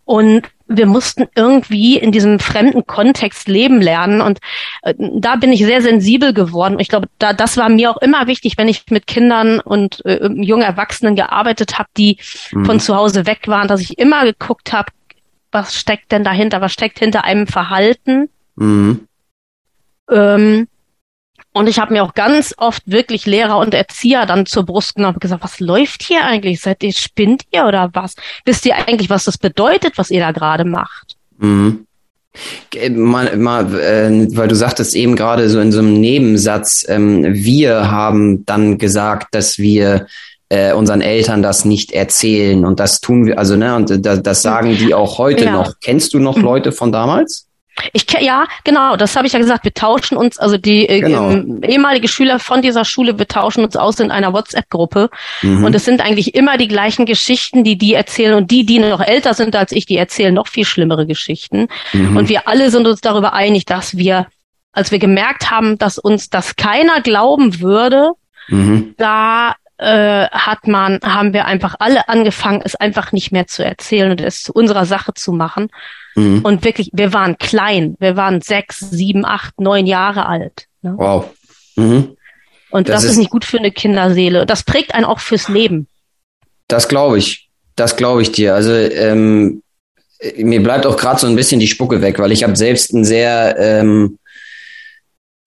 und 0.04 0.42
wir 0.72 0.86
mussten 0.86 1.26
irgendwie 1.34 1.98
in 1.98 2.12
diesem 2.12 2.38
fremden 2.38 2.86
Kontext 2.86 3.48
leben 3.48 3.80
lernen 3.80 4.20
und 4.20 4.38
äh, 4.82 4.94
da 4.96 5.34
bin 5.36 5.52
ich 5.52 5.64
sehr 5.64 5.82
sensibel 5.82 6.32
geworden. 6.32 6.78
Ich 6.78 6.88
glaube, 6.88 7.08
da 7.18 7.32
das 7.32 7.56
war 7.56 7.68
mir 7.68 7.90
auch 7.90 7.96
immer 7.96 8.28
wichtig, 8.28 8.56
wenn 8.56 8.68
ich 8.68 8.84
mit 8.88 9.08
Kindern 9.08 9.58
und 9.58 10.04
äh, 10.06 10.28
jungen 10.28 10.62
Erwachsenen 10.62 11.16
gearbeitet 11.16 11.78
habe, 11.78 11.88
die 11.96 12.18
mhm. 12.52 12.64
von 12.64 12.80
zu 12.80 12.94
Hause 12.94 13.26
weg 13.26 13.48
waren, 13.48 13.66
dass 13.66 13.80
ich 13.80 13.98
immer 13.98 14.24
geguckt 14.24 14.72
habe, 14.72 14.92
was 15.50 15.74
steckt 15.74 16.12
denn 16.12 16.22
dahinter, 16.22 16.60
was 16.60 16.72
steckt 16.72 17.00
hinter 17.00 17.24
einem 17.24 17.48
Verhalten. 17.48 18.28
Mhm. 18.54 19.08
Ähm, 20.08 20.68
und 21.52 21.68
ich 21.68 21.78
habe 21.78 21.92
mir 21.92 22.04
auch 22.04 22.14
ganz 22.14 22.54
oft 22.58 22.82
wirklich 22.86 23.26
Lehrer 23.26 23.58
und 23.58 23.74
Erzieher 23.74 24.24
dann 24.24 24.46
zur 24.46 24.64
Brust 24.64 24.94
genommen 24.94 25.14
und 25.14 25.20
gesagt, 25.20 25.42
was 25.42 25.58
läuft 25.58 26.02
hier 26.02 26.24
eigentlich? 26.24 26.60
Seid 26.60 26.82
ihr, 26.82 26.92
spinnt 26.92 27.42
ihr 27.52 27.64
oder 27.64 27.90
was? 27.92 28.14
Wisst 28.44 28.66
ihr 28.66 28.76
eigentlich, 28.76 29.10
was 29.10 29.24
das 29.24 29.36
bedeutet, 29.36 29.98
was 29.98 30.10
ihr 30.10 30.20
da 30.20 30.30
gerade 30.30 30.64
macht? 30.64 31.16
Mhm. 31.38 31.86
Mal, 32.90 33.36
mal, 33.36 33.74
äh, 33.80 34.28
weil 34.36 34.46
du 34.46 34.54
sagtest 34.54 34.94
eben 34.94 35.16
gerade 35.16 35.50
so 35.50 35.58
in 35.58 35.72
so 35.72 35.80
einem 35.80 36.00
Nebensatz, 36.00 36.86
ähm, 36.88 37.24
wir 37.34 37.90
haben 37.90 38.46
dann 38.46 38.78
gesagt, 38.78 39.34
dass 39.34 39.58
wir 39.58 40.06
äh, 40.48 40.72
unseren 40.72 41.00
Eltern 41.00 41.42
das 41.42 41.64
nicht 41.64 41.90
erzählen 41.90 42.64
und 42.64 42.78
das 42.78 43.00
tun 43.00 43.26
wir, 43.26 43.36
also 43.38 43.56
ne, 43.56 43.74
und 43.74 44.06
das, 44.06 44.22
das 44.22 44.42
sagen 44.42 44.76
die 44.76 44.94
auch 44.94 45.18
heute 45.18 45.46
ja. 45.46 45.52
noch. 45.52 45.74
Kennst 45.80 46.14
du 46.14 46.20
noch 46.20 46.36
mhm. 46.36 46.44
Leute 46.44 46.70
von 46.70 46.92
damals? 46.92 47.48
Ich 47.92 48.06
ja, 48.20 48.44
genau, 48.64 48.96
das 48.96 49.16
habe 49.16 49.26
ich 49.26 49.32
ja 49.32 49.38
gesagt. 49.38 49.64
Wir 49.64 49.74
tauschen 49.74 50.16
uns, 50.16 50.38
also 50.38 50.56
die 50.56 50.88
äh, 50.88 51.00
genau. 51.00 51.30
ehemalige 51.62 52.08
Schüler 52.08 52.38
von 52.38 52.62
dieser 52.62 52.84
Schule, 52.84 53.18
wir 53.18 53.28
tauschen 53.28 53.64
uns 53.64 53.76
aus 53.76 54.00
in 54.00 54.10
einer 54.10 54.32
WhatsApp-Gruppe. 54.32 55.10
Mhm. 55.42 55.64
Und 55.64 55.74
es 55.74 55.84
sind 55.84 56.00
eigentlich 56.00 56.34
immer 56.34 56.58
die 56.58 56.68
gleichen 56.68 57.06
Geschichten, 57.06 57.64
die 57.64 57.76
die 57.78 57.94
erzählen. 57.94 58.34
Und 58.34 58.50
die, 58.50 58.64
die 58.64 58.78
noch 58.78 59.00
älter 59.00 59.34
sind 59.34 59.56
als 59.56 59.72
ich, 59.72 59.86
die 59.86 59.96
erzählen 59.96 60.34
noch 60.34 60.48
viel 60.48 60.64
schlimmere 60.64 61.06
Geschichten. 61.06 61.68
Mhm. 61.92 62.16
Und 62.16 62.28
wir 62.28 62.48
alle 62.48 62.70
sind 62.70 62.86
uns 62.86 63.00
darüber 63.00 63.32
einig, 63.32 63.64
dass 63.66 63.96
wir, 63.96 64.26
als 64.72 64.90
wir 64.90 64.98
gemerkt 64.98 65.50
haben, 65.50 65.78
dass 65.78 65.98
uns 65.98 66.30
das 66.30 66.56
keiner 66.56 67.00
glauben 67.00 67.60
würde, 67.60 68.12
mhm. 68.48 68.94
da 68.96 69.54
äh, 69.80 70.28
hat 70.30 70.66
man, 70.66 71.00
haben 71.02 71.32
wir 71.32 71.46
einfach 71.46 71.74
alle 71.78 72.08
angefangen, 72.08 72.60
es 72.64 72.76
einfach 72.76 73.12
nicht 73.12 73.32
mehr 73.32 73.46
zu 73.46 73.64
erzählen 73.64 74.10
und 74.10 74.20
es 74.20 74.42
zu 74.42 74.52
unserer 74.52 74.84
Sache 74.84 75.14
zu 75.14 75.32
machen. 75.32 75.70
Mhm. 76.14 76.40
Und 76.42 76.64
wirklich, 76.64 76.90
wir 76.92 77.14
waren 77.14 77.38
klein. 77.38 77.96
Wir 77.98 78.16
waren 78.16 78.42
sechs, 78.42 78.78
sieben, 78.78 79.24
acht, 79.24 79.58
neun 79.58 79.86
Jahre 79.86 80.26
alt. 80.26 80.66
Ne? 80.82 80.94
Wow. 80.96 81.30
Mhm. 81.76 82.16
Und 82.70 82.88
das, 82.88 82.96
das 82.96 83.04
ist, 83.04 83.10
ist 83.12 83.16
nicht 83.18 83.30
gut 83.30 83.44
für 83.44 83.58
eine 83.58 83.72
Kinderseele. 83.72 84.44
Das 84.44 84.62
prägt 84.64 84.94
einen 84.94 85.06
auch 85.06 85.20
fürs 85.20 85.48
Leben. 85.48 85.86
Das 86.68 86.88
glaube 86.88 87.18
ich. 87.18 87.48
Das 87.74 87.96
glaube 87.96 88.20
ich 88.20 88.32
dir. 88.32 88.54
Also 88.54 88.72
ähm, 88.72 89.62
mir 90.36 90.62
bleibt 90.62 90.84
auch 90.84 90.98
gerade 90.98 91.18
so 91.18 91.26
ein 91.26 91.36
bisschen 91.36 91.58
die 91.58 91.68
Spucke 91.68 92.02
weg, 92.02 92.18
weil 92.18 92.32
ich 92.32 92.42
habe 92.42 92.54
selbst 92.54 92.92
ein 92.92 93.04
sehr 93.04 93.56
ähm, 93.58 94.18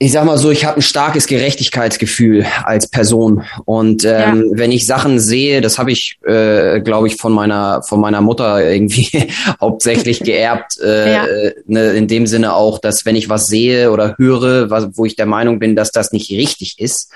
ich 0.03 0.11
sag 0.11 0.25
mal 0.25 0.37
so, 0.37 0.51
ich 0.51 0.65
habe 0.65 0.79
ein 0.79 0.81
starkes 0.81 1.27
Gerechtigkeitsgefühl 1.27 2.45
als 2.65 2.87
Person. 2.87 3.43
Und 3.63 4.03
ähm, 4.03 4.09
ja. 4.09 4.43
wenn 4.51 4.73
ich 4.73 4.85
Sachen 4.85 5.17
sehe, 5.17 5.61
das 5.61 5.79
habe 5.79 5.93
ich, 5.93 6.17
äh, 6.25 6.81
glaube 6.81 7.07
ich, 7.07 7.15
von 7.15 7.31
meiner 7.31 7.81
von 7.83 8.01
meiner 8.01 8.19
Mutter 8.19 8.69
irgendwie 8.69 9.09
hauptsächlich 9.61 10.19
geerbt. 10.23 10.77
Äh, 10.83 11.13
ja. 11.13 11.25
ne, 11.67 11.93
in 11.93 12.09
dem 12.09 12.27
Sinne 12.27 12.53
auch, 12.53 12.79
dass 12.79 13.05
wenn 13.05 13.15
ich 13.15 13.29
was 13.29 13.45
sehe 13.45 13.91
oder 13.91 14.15
höre, 14.17 14.69
was, 14.69 14.89
wo 14.95 15.05
ich 15.05 15.15
der 15.15 15.25
Meinung 15.25 15.59
bin, 15.59 15.77
dass 15.77 15.91
das 15.91 16.11
nicht 16.11 16.29
richtig 16.31 16.79
ist, 16.79 17.09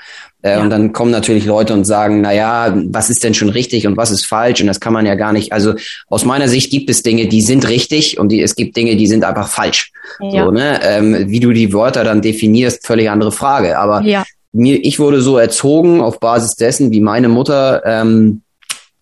äh, 0.43 0.51
ja. 0.51 0.61
Und 0.61 0.69
dann 0.69 0.93
kommen 0.93 1.11
natürlich 1.11 1.45
Leute 1.45 1.73
und 1.73 1.85
sagen, 1.85 2.21
na 2.21 2.31
ja, 2.31 2.73
was 2.89 3.09
ist 3.09 3.23
denn 3.23 3.33
schon 3.33 3.49
richtig 3.49 3.87
und 3.87 3.97
was 3.97 4.11
ist 4.11 4.25
falsch? 4.25 4.61
Und 4.61 4.67
das 4.67 4.79
kann 4.79 4.93
man 4.93 5.05
ja 5.05 5.15
gar 5.15 5.33
nicht. 5.33 5.51
Also 5.51 5.73
aus 6.09 6.25
meiner 6.25 6.47
Sicht 6.47 6.69
gibt 6.69 6.89
es 6.91 7.01
Dinge, 7.01 7.27
die 7.27 7.41
sind 7.41 7.67
richtig 7.67 8.19
und 8.19 8.29
die, 8.29 8.41
es 8.41 8.55
gibt 8.55 8.77
Dinge, 8.77 8.95
die 8.95 9.07
sind 9.07 9.23
einfach 9.23 9.47
falsch. 9.49 9.91
So, 10.19 10.51
ne? 10.51 10.79
Ähm, 10.83 11.25
wie 11.27 11.39
du 11.39 11.51
die 11.51 11.73
Wörter 11.73 12.03
dann 12.03 12.21
definierst, 12.21 12.76
völlig 12.83 13.09
andere 13.09 13.31
Frage. 13.31 13.77
Aber 13.77 14.01
ja. 14.01 14.23
mir, 14.51 14.83
ich 14.83 14.99
wurde 14.99 15.21
so 15.21 15.37
erzogen 15.37 16.01
auf 16.01 16.19
Basis 16.19 16.55
dessen, 16.55 16.91
wie 16.91 17.01
meine 17.01 17.29
Mutter, 17.29 17.83
ähm, 17.85 18.41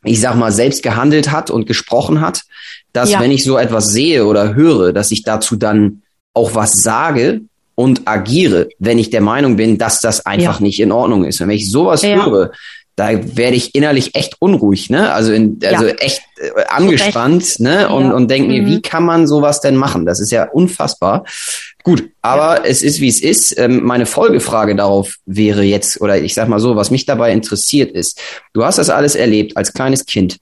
ich 0.04 0.22
sag 0.22 0.36
mal, 0.36 0.52
selbst 0.52 0.84
gehandelt 0.84 1.32
hat 1.32 1.50
und 1.50 1.68
gesprochen 1.68 2.22
hat, 2.22 2.44
dass 2.94 3.12
ja. 3.12 3.20
wenn 3.20 3.32
ich 3.32 3.44
so 3.44 3.58
etwas 3.58 3.88
sehe 3.88 4.26
oder 4.26 4.56
höre, 4.56 4.94
dass 4.94 5.12
ich 5.12 5.24
dazu 5.24 5.56
dann 5.56 6.02
auch 6.34 6.54
was 6.54 6.74
sage, 6.74 7.42
und 7.76 8.08
agiere, 8.08 8.70
wenn 8.80 8.98
ich 8.98 9.10
der 9.10 9.22
Meinung 9.22 9.58
bin, 9.58 9.78
dass 9.78 10.00
das 10.00 10.26
einfach 10.26 10.60
ja. 10.60 10.66
nicht 10.66 10.80
in 10.80 10.92
Ordnung 10.92 11.26
ist. 11.26 11.42
Und 11.42 11.50
wenn 11.50 11.58
ich 11.58 11.70
sowas 11.70 12.02
ja. 12.02 12.26
höre, 12.26 12.52
da 12.96 13.10
werde 13.36 13.58
ich 13.58 13.76
innerlich 13.76 14.16
echt 14.16 14.38
unruhig, 14.40 14.90
ne? 14.90 15.12
Also, 15.12 15.34
in, 15.34 15.60
also 15.66 15.86
ja. 15.86 15.94
echt 15.96 16.22
äh, 16.38 16.64
angespannt, 16.70 17.60
ne? 17.60 17.90
Und, 17.90 18.14
und 18.14 18.32
denke 18.32 18.48
mir, 18.48 18.62
mhm. 18.62 18.68
wie 18.68 18.82
kann 18.82 19.04
man 19.04 19.28
sowas 19.28 19.60
denn 19.60 19.76
machen? 19.76 20.06
Das 20.06 20.22
ist 20.22 20.32
ja 20.32 20.50
unfassbar. 20.50 21.26
Gut, 21.86 22.10
aber 22.24 22.58
ja. 22.58 22.64
es 22.64 22.82
ist, 22.82 23.00
wie 23.00 23.08
es 23.08 23.22
ist. 23.22 23.56
Ähm, 23.60 23.84
meine 23.84 24.08
Folgefrage 24.08 24.76
darauf 24.76 25.18
wäre 25.28 25.62
jetzt, 25.62 26.02
oder 26.02 26.20
ich 26.20 26.34
sag 26.34 26.50
mal 26.50 26.60
so, 26.60 26.76
was 26.76 26.90
mich 26.90 27.06
dabei 27.06 27.32
interessiert 27.32 27.92
ist, 27.92 28.20
du 28.54 28.66
hast 28.66 28.80
das 28.80 28.90
alles 28.90 29.14
erlebt 29.14 29.56
als 29.56 29.72
kleines 29.72 30.08
Kind. 30.08 30.40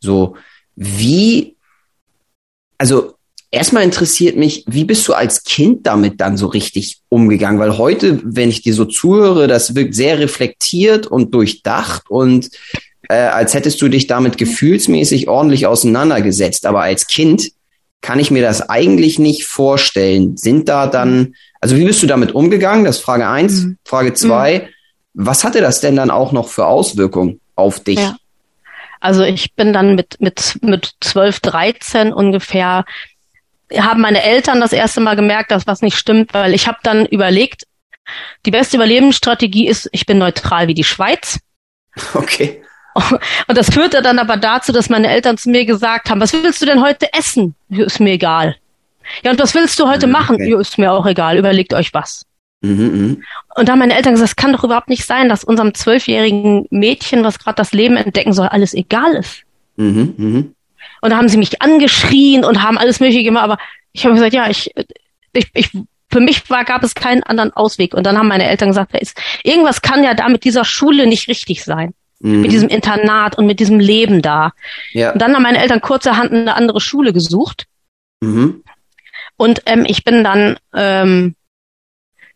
So, 0.00 0.36
wie, 0.76 1.56
also 2.76 3.14
Erstmal 3.54 3.82
interessiert 3.82 4.36
mich, 4.38 4.64
wie 4.66 4.84
bist 4.84 5.06
du 5.06 5.12
als 5.12 5.44
Kind 5.44 5.86
damit 5.86 6.22
dann 6.22 6.38
so 6.38 6.46
richtig 6.46 7.02
umgegangen? 7.10 7.60
Weil 7.60 7.76
heute, 7.76 8.18
wenn 8.24 8.48
ich 8.48 8.62
dir 8.62 8.72
so 8.72 8.86
zuhöre, 8.86 9.46
das 9.46 9.74
wirkt 9.74 9.94
sehr 9.94 10.18
reflektiert 10.18 11.06
und 11.06 11.34
durchdacht 11.34 12.08
und 12.08 12.48
äh, 13.10 13.14
als 13.14 13.52
hättest 13.52 13.82
du 13.82 13.88
dich 13.88 14.06
damit 14.06 14.38
gefühlsmäßig 14.38 15.28
ordentlich 15.28 15.66
auseinandergesetzt. 15.66 16.64
Aber 16.64 16.80
als 16.80 17.06
Kind 17.06 17.50
kann 18.02 18.18
ich 18.18 18.30
mir 18.30 18.42
das 18.42 18.68
eigentlich 18.68 19.18
nicht 19.18 19.46
vorstellen. 19.46 20.36
Sind 20.36 20.68
da 20.68 20.86
dann, 20.86 21.34
also 21.60 21.76
wie 21.76 21.84
bist 21.84 22.02
du 22.02 22.06
damit 22.06 22.34
umgegangen? 22.34 22.84
Das 22.84 22.98
ist 22.98 23.02
Frage 23.02 23.28
eins. 23.28 23.62
Mhm. 23.62 23.78
Frage 23.84 24.12
zwei, 24.12 24.58
mhm. 24.58 25.24
was 25.24 25.44
hatte 25.44 25.60
das 25.60 25.80
denn 25.80 25.96
dann 25.96 26.10
auch 26.10 26.32
noch 26.32 26.48
für 26.48 26.66
Auswirkungen 26.66 27.40
auf 27.54 27.80
dich? 27.80 27.98
Ja. 27.98 28.16
Also 29.00 29.24
ich 29.24 29.54
bin 29.54 29.72
dann 29.72 29.94
mit, 29.94 30.20
mit, 30.20 30.58
mit 30.62 30.92
12, 31.00 31.40
13 31.40 32.12
ungefähr 32.12 32.84
haben 33.76 34.02
meine 34.02 34.22
Eltern 34.22 34.60
das 34.60 34.72
erste 34.72 35.00
Mal 35.00 35.16
gemerkt, 35.16 35.50
dass 35.50 35.66
was 35.66 35.80
nicht 35.80 35.96
stimmt, 35.96 36.34
weil 36.34 36.54
ich 36.54 36.66
habe 36.66 36.78
dann 36.82 37.06
überlegt, 37.06 37.66
die 38.44 38.50
beste 38.50 38.76
Überlebensstrategie 38.76 39.66
ist, 39.66 39.88
ich 39.92 40.06
bin 40.06 40.18
neutral 40.18 40.68
wie 40.68 40.74
die 40.74 40.84
Schweiz. 40.84 41.38
Okay. 42.14 42.62
Und 43.48 43.58
das 43.58 43.70
führte 43.70 44.02
dann 44.02 44.18
aber 44.18 44.36
dazu, 44.36 44.72
dass 44.72 44.88
meine 44.88 45.08
Eltern 45.08 45.38
zu 45.38 45.50
mir 45.50 45.64
gesagt 45.64 46.10
haben, 46.10 46.20
was 46.20 46.32
willst 46.32 46.60
du 46.60 46.66
denn 46.66 46.82
heute 46.82 47.12
essen? 47.12 47.54
Ist 47.70 48.00
mir 48.00 48.12
egal. 48.12 48.56
Ja, 49.22 49.32
und 49.32 49.40
was 49.40 49.54
willst 49.54 49.78
du 49.78 49.88
heute 49.88 50.06
okay. 50.06 50.12
machen? 50.12 50.40
Ist 50.40 50.78
mir 50.78 50.92
auch 50.92 51.06
egal. 51.06 51.36
Überlegt 51.36 51.74
euch 51.74 51.92
was. 51.92 52.24
Mhm, 52.60 53.08
mh. 53.10 53.16
Und 53.56 53.68
da 53.68 53.72
haben 53.72 53.80
meine 53.80 53.96
Eltern 53.96 54.12
gesagt, 54.14 54.30
es 54.30 54.36
kann 54.36 54.52
doch 54.52 54.64
überhaupt 54.64 54.88
nicht 54.88 55.04
sein, 55.04 55.28
dass 55.28 55.44
unserem 55.44 55.74
zwölfjährigen 55.74 56.66
Mädchen, 56.70 57.24
was 57.24 57.38
gerade 57.38 57.56
das 57.56 57.72
Leben 57.72 57.96
entdecken 57.96 58.32
soll, 58.32 58.46
alles 58.46 58.72
egal 58.72 59.14
ist. 59.14 59.42
Mhm, 59.76 60.14
mh. 60.16 60.44
Und 61.00 61.10
da 61.10 61.16
haben 61.16 61.28
sie 61.28 61.36
mich 61.36 61.60
angeschrien 61.60 62.44
und 62.44 62.62
haben 62.62 62.78
alles 62.78 63.00
Mögliche 63.00 63.24
gemacht, 63.24 63.44
aber 63.44 63.58
ich 63.92 64.04
habe 64.04 64.14
gesagt, 64.14 64.32
ja, 64.32 64.48
ich, 64.48 64.70
ich, 65.32 65.50
ich, 65.52 65.70
für 66.10 66.20
mich 66.20 66.48
war, 66.48 66.64
gab 66.64 66.84
es 66.84 66.94
keinen 66.94 67.22
anderen 67.24 67.52
Ausweg. 67.52 67.94
Und 67.94 68.04
dann 68.04 68.16
haben 68.16 68.28
meine 68.28 68.48
Eltern 68.48 68.68
gesagt, 68.68 68.94
ist, 68.94 69.20
irgendwas 69.42 69.82
kann 69.82 70.04
ja 70.04 70.14
da 70.14 70.28
mit 70.28 70.44
dieser 70.44 70.64
Schule 70.64 71.06
nicht 71.06 71.28
richtig 71.28 71.64
sein. 71.64 71.92
Mhm. 72.22 72.40
Mit 72.40 72.52
diesem 72.52 72.68
Internat 72.68 73.36
und 73.36 73.46
mit 73.46 73.60
diesem 73.60 73.78
Leben 73.78 74.22
da. 74.22 74.52
Ja. 74.92 75.12
Und 75.12 75.20
dann 75.20 75.34
haben 75.34 75.42
meine 75.42 75.58
Eltern 75.58 75.80
kurzerhand 75.80 76.32
eine 76.32 76.54
andere 76.54 76.80
Schule 76.80 77.12
gesucht. 77.12 77.66
Mhm. 78.20 78.62
Und 79.36 79.62
ähm, 79.66 79.84
ich 79.86 80.04
bin 80.04 80.24
dann 80.24 80.56
ähm, 80.74 81.34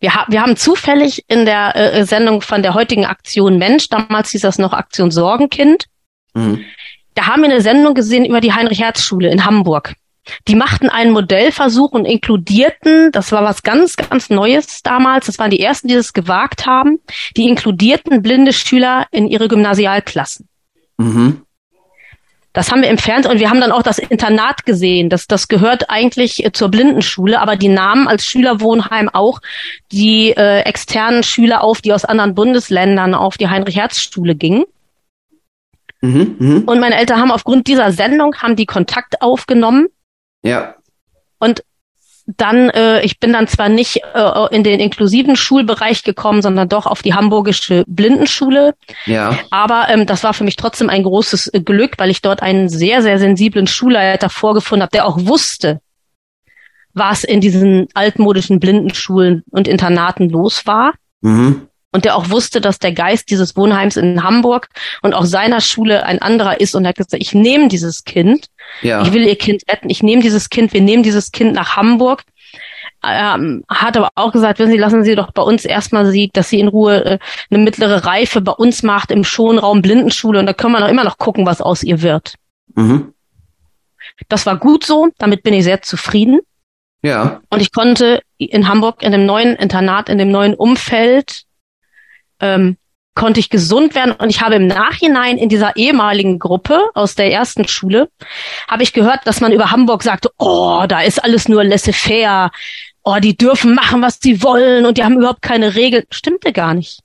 wir, 0.01 0.15
ha 0.15 0.27
wir 0.29 0.43
haben 0.43 0.57
zufällig 0.57 1.25
in 1.29 1.47
der 1.47 1.75
äh, 1.77 2.05
Sendung 2.05 2.43
von 2.43 2.63
der 2.63 2.75
heutigen 2.75 3.07
Aktion 3.07 3.59
Mensch, 3.59 3.89
damals 3.89 4.31
hieß 4.31 4.43
das 4.43 4.59
noch 4.59 4.73
Aktion 4.73 5.11
Sorgenkind, 5.11 5.87
mhm. 6.35 6.65
da 7.15 7.27
haben 7.27 7.43
wir 7.43 7.51
eine 7.51 7.61
Sendung 7.61 7.95
gesehen 7.95 8.25
über 8.25 8.41
die 8.41 8.53
Heinrich-Herz-Schule 8.53 9.31
in 9.31 9.45
Hamburg. 9.45 9.95
Die 10.49 10.55
machten 10.55 10.89
einen 10.89 11.13
Modellversuch 11.13 11.93
und 11.93 12.05
inkludierten, 12.05 13.13
das 13.13 13.33
war 13.33 13.45
was 13.45 13.63
ganz, 13.63 13.97
ganz 13.97 14.31
Neues 14.31 14.83
damals, 14.83 15.27
das 15.27 15.39
waren 15.39 15.51
die 15.51 15.61
ersten, 15.61 15.89
die 15.89 15.95
das 15.95 16.13
gewagt 16.13 16.67
haben, 16.67 16.99
die 17.37 17.49
inkludierten 17.49 18.23
blinde 18.23 18.53
Schüler 18.53 19.07
in 19.11 19.29
ihre 19.29 19.49
Gymnasialklassen. 19.49 20.49
Mhm. 20.99 21.43
Das 22.57 22.73
haben 22.73 22.81
wir 22.81 22.89
im 22.89 22.97
Fernsehen 22.97 23.33
und 23.33 23.39
wir 23.39 23.51
haben 23.51 23.61
dann 23.61 23.71
auch 23.71 23.83
das 23.83 23.99
Internat 23.99 24.65
gesehen. 24.65 25.11
Das, 25.11 25.27
das 25.27 25.49
gehört 25.49 25.91
eigentlich 25.91 26.43
äh, 26.43 26.53
zur 26.53 26.71
Blindenschule, 26.71 27.39
aber 27.39 27.57
die 27.57 27.69
nahmen 27.69 28.09
als 28.09 28.25
Schülerwohnheim 28.25 29.11
auch 29.11 29.41
die 29.93 30.31
äh, 30.31 30.61
externen 30.61 31.23
Schüler 31.23 31.63
auf, 31.63 31.83
die 31.83 31.93
aus 31.93 32.07
anderen 32.07 32.35
Bundesländern 32.35 33.15
auf 33.15 33.37
die 33.37 33.49
Heinrich-Herz-Schule 33.49 34.37
gingen. 34.37 34.65
Mhm, 36.01 36.37
mh. 36.39 36.63
Und 36.65 36.81
meine 36.81 36.97
Eltern 36.97 37.21
haben 37.21 37.31
aufgrund 37.31 37.67
dieser 37.67 37.93
Sendung 37.93 38.35
haben 38.37 38.57
die 38.57 38.65
Kontakt 38.65 39.21
aufgenommen. 39.21 39.89
Ja. 40.47 40.75
Und 41.39 41.63
dann, 42.27 42.71
äh, 42.71 43.03
ich 43.03 43.21
bin 43.21 43.33
dann 43.33 43.47
zwar 43.47 43.69
nicht 43.69 44.03
äh, 44.15 44.55
in 44.55 44.65
den 44.65 44.81
inklusiven 44.81 45.37
Schulbereich 45.37 46.03
gekommen, 46.03 46.43
sondern 46.43 46.69
doch 46.69 46.87
auf 46.87 47.03
die 47.03 47.15
hamburgische 47.15 47.85
Blindenschule. 47.87 48.75
Ja. 49.07 49.39
Aber 49.51 49.87
ähm, 49.89 50.07
das 50.07 50.25
war 50.25 50.35
für 50.35 50.43
mich 50.43 50.57
trotzdem 50.57 50.91
ein 50.91 51.05
großes 51.05 51.49
äh, 51.49 51.61
Glück, 51.61 51.93
weil 51.99 52.11
ich 52.11 52.23
dort 52.23 52.43
einen 52.43 52.69
sehr, 52.69 53.03
sehr 53.03 53.19
sensiblen 53.19 53.69
Schulleiter 53.69 54.29
vorgefunden 54.29 54.83
habe, 54.83 54.91
der 54.91 55.07
auch 55.07 55.19
wusste, 55.21 55.81
was 56.95 57.23
in 57.23 57.41
diesen 57.41 57.87
altmodischen 57.95 58.59
Blindenschulen 58.59 59.45
und 59.51 59.69
Internaten 59.69 60.29
los 60.29 60.67
war. 60.67 60.95
Mhm. 61.21 61.69
Und 61.97 62.05
der 62.05 62.17
auch 62.17 62.31
wusste, 62.31 62.61
dass 62.61 62.79
der 62.79 62.93
Geist 62.93 63.31
dieses 63.31 63.57
Wohnheims 63.57 63.97
in 63.97 64.23
Hamburg 64.23 64.69
und 65.03 65.15
auch 65.15 65.25
seiner 65.25 65.61
Schule 65.61 66.05
ein 66.05 66.21
anderer 66.21 66.61
ist. 66.61 66.75
Und 66.75 66.85
er 66.85 66.91
hat 66.91 66.97
gesagt, 66.97 67.15
ich 67.15 67.35
nehme 67.35 67.69
dieses 67.69 68.05
Kind 68.05 68.49
ja. 68.83 69.03
Ich 69.03 69.13
will 69.13 69.27
ihr 69.27 69.37
Kind 69.37 69.63
retten. 69.69 69.91
Ich 69.91 70.03
nehme 70.03 70.23
dieses 70.23 70.51
Kind, 70.51 70.73
wir 70.73 70.81
nehmen 70.81 71.03
dieses 71.03 71.33
Kind 71.33 71.55
nach 71.55 71.77
Hamburg. 71.77 72.25
Ähm, 73.05 73.63
hat 73.69 73.97
aber 73.97 74.09
auch 74.15 74.33
gesagt, 74.33 74.59
wissen 74.59 74.73
Sie, 74.73 74.79
lassen 74.79 75.05
Sie 75.05 75.15
doch 75.15 75.31
bei 75.33 75.43
uns 75.43 75.65
erstmal 75.65 76.07
sie, 76.07 76.31
dass 76.33 76.49
sie 76.49 76.59
in 76.59 76.69
Ruhe 76.69 77.05
äh, 77.05 77.19
eine 77.51 77.63
mittlere 77.63 78.05
Reife 78.05 78.41
bei 78.41 78.53
uns 78.53 78.83
macht 78.83 79.11
im 79.11 79.23
Schonraum 79.23 79.83
Blindenschule 79.83 80.41
und 80.41 80.47
da 80.47 80.53
können 80.53 80.73
wir 80.73 80.81
noch 80.81 80.89
immer 80.89 81.05
noch 81.05 81.19
gucken, 81.19 81.47
was 81.47 81.61
aus 81.61 81.83
ihr 81.83 82.03
wird. 82.03 82.35
Mhm. 82.75 83.13
Das 84.29 84.47
war 84.47 84.57
gut 84.57 84.85
so, 84.85 85.09
damit 85.19 85.43
bin 85.43 85.55
ich 85.55 85.65
sehr 85.65 85.83
zufrieden. 85.83 86.41
Ja. 87.03 87.43
Und 87.51 87.61
ich 87.61 87.71
konnte 87.71 88.23
in 88.39 88.67
Hamburg 88.67 89.03
in 89.03 89.13
dem 89.13 89.27
neuen 89.27 89.55
Internat, 89.57 90.09
in 90.09 90.19
dem 90.19 90.31
neuen 90.31 90.55
Umfeld 90.55 91.43
ähm, 92.41 92.77
konnte 93.15 93.41
ich 93.41 93.51
gesund 93.51 93.95
werden 93.95 94.13
und 94.13 94.29
ich 94.29 94.43
habe 94.43 94.57
im 94.57 94.67
Nachhinein 94.67 95.39
in 95.39 95.49
dieser 95.49 95.77
ehemaligen 95.77 96.39
Gruppe 96.39 96.85
aus 96.95 97.15
der 97.15 97.33
ersten 97.33 97.67
Schule, 97.67 98.09
habe 98.69 98.83
ich 98.83 98.93
gehört, 98.93 99.27
dass 99.27 99.41
man 99.41 99.53
über 99.53 99.71
Hamburg 99.71 100.03
sagte, 100.03 100.31
oh, 100.39 100.85
da 100.87 101.01
ist 101.01 101.25
alles 101.25 101.49
nur 101.49 101.65
laissez-faire, 101.65 102.51
oh, 103.03 103.17
die 103.21 103.37
dürfen 103.37 103.75
machen, 103.75 104.03
was 104.03 104.19
sie 104.21 104.43
wollen 104.43 104.85
und 104.85 104.99
die 104.99 105.05
haben 105.05 105.17
überhaupt 105.17 105.43
keine 105.43 105.75
Regeln. 105.75 106.05
Stimmte 106.11 106.53
gar 106.53 106.75
nicht. 106.75 107.01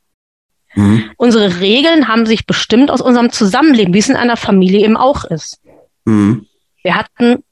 Mhm. 0.76 1.12
Unsere 1.18 1.60
Regeln 1.60 2.08
haben 2.08 2.26
sich 2.26 2.46
bestimmt 2.46 2.92
aus 2.92 3.02
unserem 3.02 3.32
Zusammenleben, 3.32 3.94
wie 3.94 4.00
es 4.00 4.10
in 4.10 4.16
einer 4.16 4.38
Familie 4.38 4.84
eben 4.84 4.98
auch 4.98 5.24
ist. 5.26 5.62
Mhm. 6.06 6.46
Wir 6.84 6.96
hatten 6.96 7.44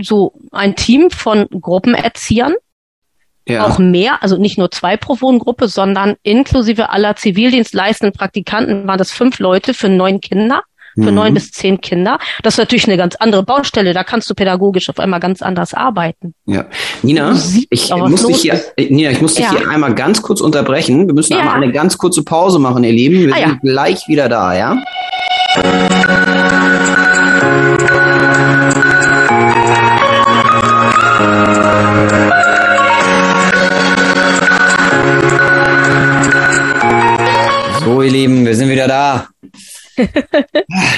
so 0.00 0.32
ein 0.50 0.74
Team 0.74 1.10
von 1.10 1.46
Gruppenerziehern, 1.48 2.54
ja. 3.48 3.66
auch 3.66 3.78
mehr, 3.78 4.22
also 4.22 4.36
nicht 4.36 4.58
nur 4.58 4.70
zwei 4.70 4.96
pro 4.96 5.20
Wohngruppe, 5.20 5.68
sondern 5.68 6.16
inklusive 6.22 6.90
aller 6.90 7.16
zivildienstleistenden 7.16 8.16
Praktikanten 8.16 8.86
waren 8.86 8.98
das 8.98 9.12
fünf 9.12 9.38
Leute 9.38 9.74
für 9.74 9.88
neun 9.88 10.20
Kinder, 10.20 10.62
für 10.94 11.10
mhm. 11.10 11.14
neun 11.14 11.34
bis 11.34 11.50
zehn 11.50 11.80
Kinder. 11.80 12.18
Das 12.42 12.54
ist 12.54 12.58
natürlich 12.58 12.86
eine 12.86 12.96
ganz 12.96 13.16
andere 13.16 13.42
Baustelle. 13.42 13.94
Da 13.94 14.04
kannst 14.04 14.28
du 14.30 14.34
pädagogisch 14.34 14.88
auf 14.90 14.98
einmal 14.98 15.20
ganz 15.20 15.42
anders 15.42 15.74
arbeiten. 15.74 16.34
Ja, 16.46 16.66
Nina, 17.02 17.36
ich 17.70 17.94
muss 17.94 18.26
dich 18.26 18.42
hier, 18.42 18.60
Nina, 18.76 19.10
ich 19.10 19.20
muss 19.20 19.34
dich 19.34 19.44
ja. 19.44 19.56
hier 19.56 19.68
einmal 19.70 19.94
ganz 19.94 20.22
kurz 20.22 20.40
unterbrechen. 20.40 21.06
Wir 21.06 21.14
müssen 21.14 21.34
ja. 21.34 21.40
einmal 21.40 21.56
eine 21.56 21.72
ganz 21.72 21.98
kurze 21.98 22.22
Pause 22.22 22.58
machen, 22.58 22.84
ihr 22.84 22.92
Lieben. 22.92 23.26
Wir 23.26 23.34
ah, 23.34 23.38
sind 23.38 23.48
ja. 23.48 23.58
gleich 23.62 24.08
wieder 24.08 24.28
da, 24.28 24.54
ja? 24.54 24.76
So, 37.88 38.02
ihr 38.02 38.10
Lieben, 38.10 38.44
wir 38.44 38.54
sind 38.54 38.68
wieder 38.68 38.86
da. 38.86 39.28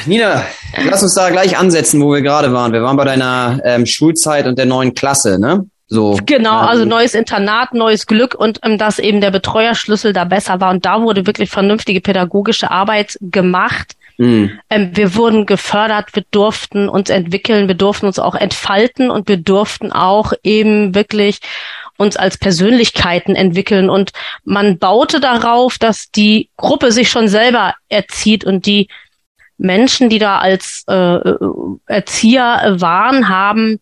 Nina, 0.07 0.43
lass 0.85 1.05
uns 1.05 1.15
da 1.15 1.31
gleich 1.31 1.57
ansetzen, 1.57 2.03
wo 2.03 2.13
wir 2.13 2.21
gerade 2.21 2.53
waren. 2.53 2.73
Wir 2.73 2.83
waren 2.83 2.97
bei 2.97 3.05
deiner 3.05 3.61
ähm, 3.65 3.87
Schulzeit 3.87 4.49
und 4.49 4.59
der 4.59 4.67
neuen 4.67 4.93
Klasse, 4.93 5.39
ne? 5.39 5.67
So. 5.87 6.19
Genau, 6.27 6.59
also 6.59 6.85
neues 6.85 7.15
Internat, 7.15 7.75
neues 7.75 8.09
Glück 8.09 8.35
und 8.35 8.59
ähm, 8.65 8.77
dass 8.77 8.99
eben 8.99 9.21
der 9.21 9.31
Betreuerschlüssel 9.31 10.13
da 10.13 10.25
besser 10.25 10.61
war. 10.61 10.71
Und 10.71 10.85
da 10.85 11.01
wurde 11.01 11.29
wirklich 11.29 11.49
vernünftige 11.49 12.01
pädagogische 12.01 12.73
Arbeit 12.73 13.17
gemacht. 13.21 13.93
Mhm. 14.19 14.59
Ähm, 14.69 14.91
wir 14.93 15.15
wurden 15.15 15.47
gefördert, 15.47 16.17
wir 16.17 16.25
durften 16.33 16.89
uns 16.89 17.09
entwickeln, 17.09 17.69
wir 17.69 17.77
durften 17.77 18.07
uns 18.07 18.19
auch 18.19 18.35
entfalten 18.35 19.13
und 19.13 19.29
wir 19.29 19.37
durften 19.37 19.93
auch 19.93 20.33
eben 20.43 20.97
wirklich 20.97 21.39
uns 22.01 22.17
als 22.17 22.39
Persönlichkeiten 22.39 23.37
entwickeln. 23.37 23.91
Und 23.91 24.13
man 24.43 24.79
baute 24.79 25.21
darauf, 25.21 25.79
dass 25.79 26.11
die 26.11 26.49
Gruppe 26.57 26.93
sich 26.93 27.11
schon 27.11 27.29
selber 27.29 27.75
erzieht 27.89 28.45
und 28.45 28.65
die 28.65 28.89
Menschen, 29.59 30.09
die 30.09 30.19
da 30.19 30.39
als 30.39 30.85
äh, 30.89 31.19
Erzieher 31.87 32.77
waren, 32.79 33.29
haben 33.29 33.79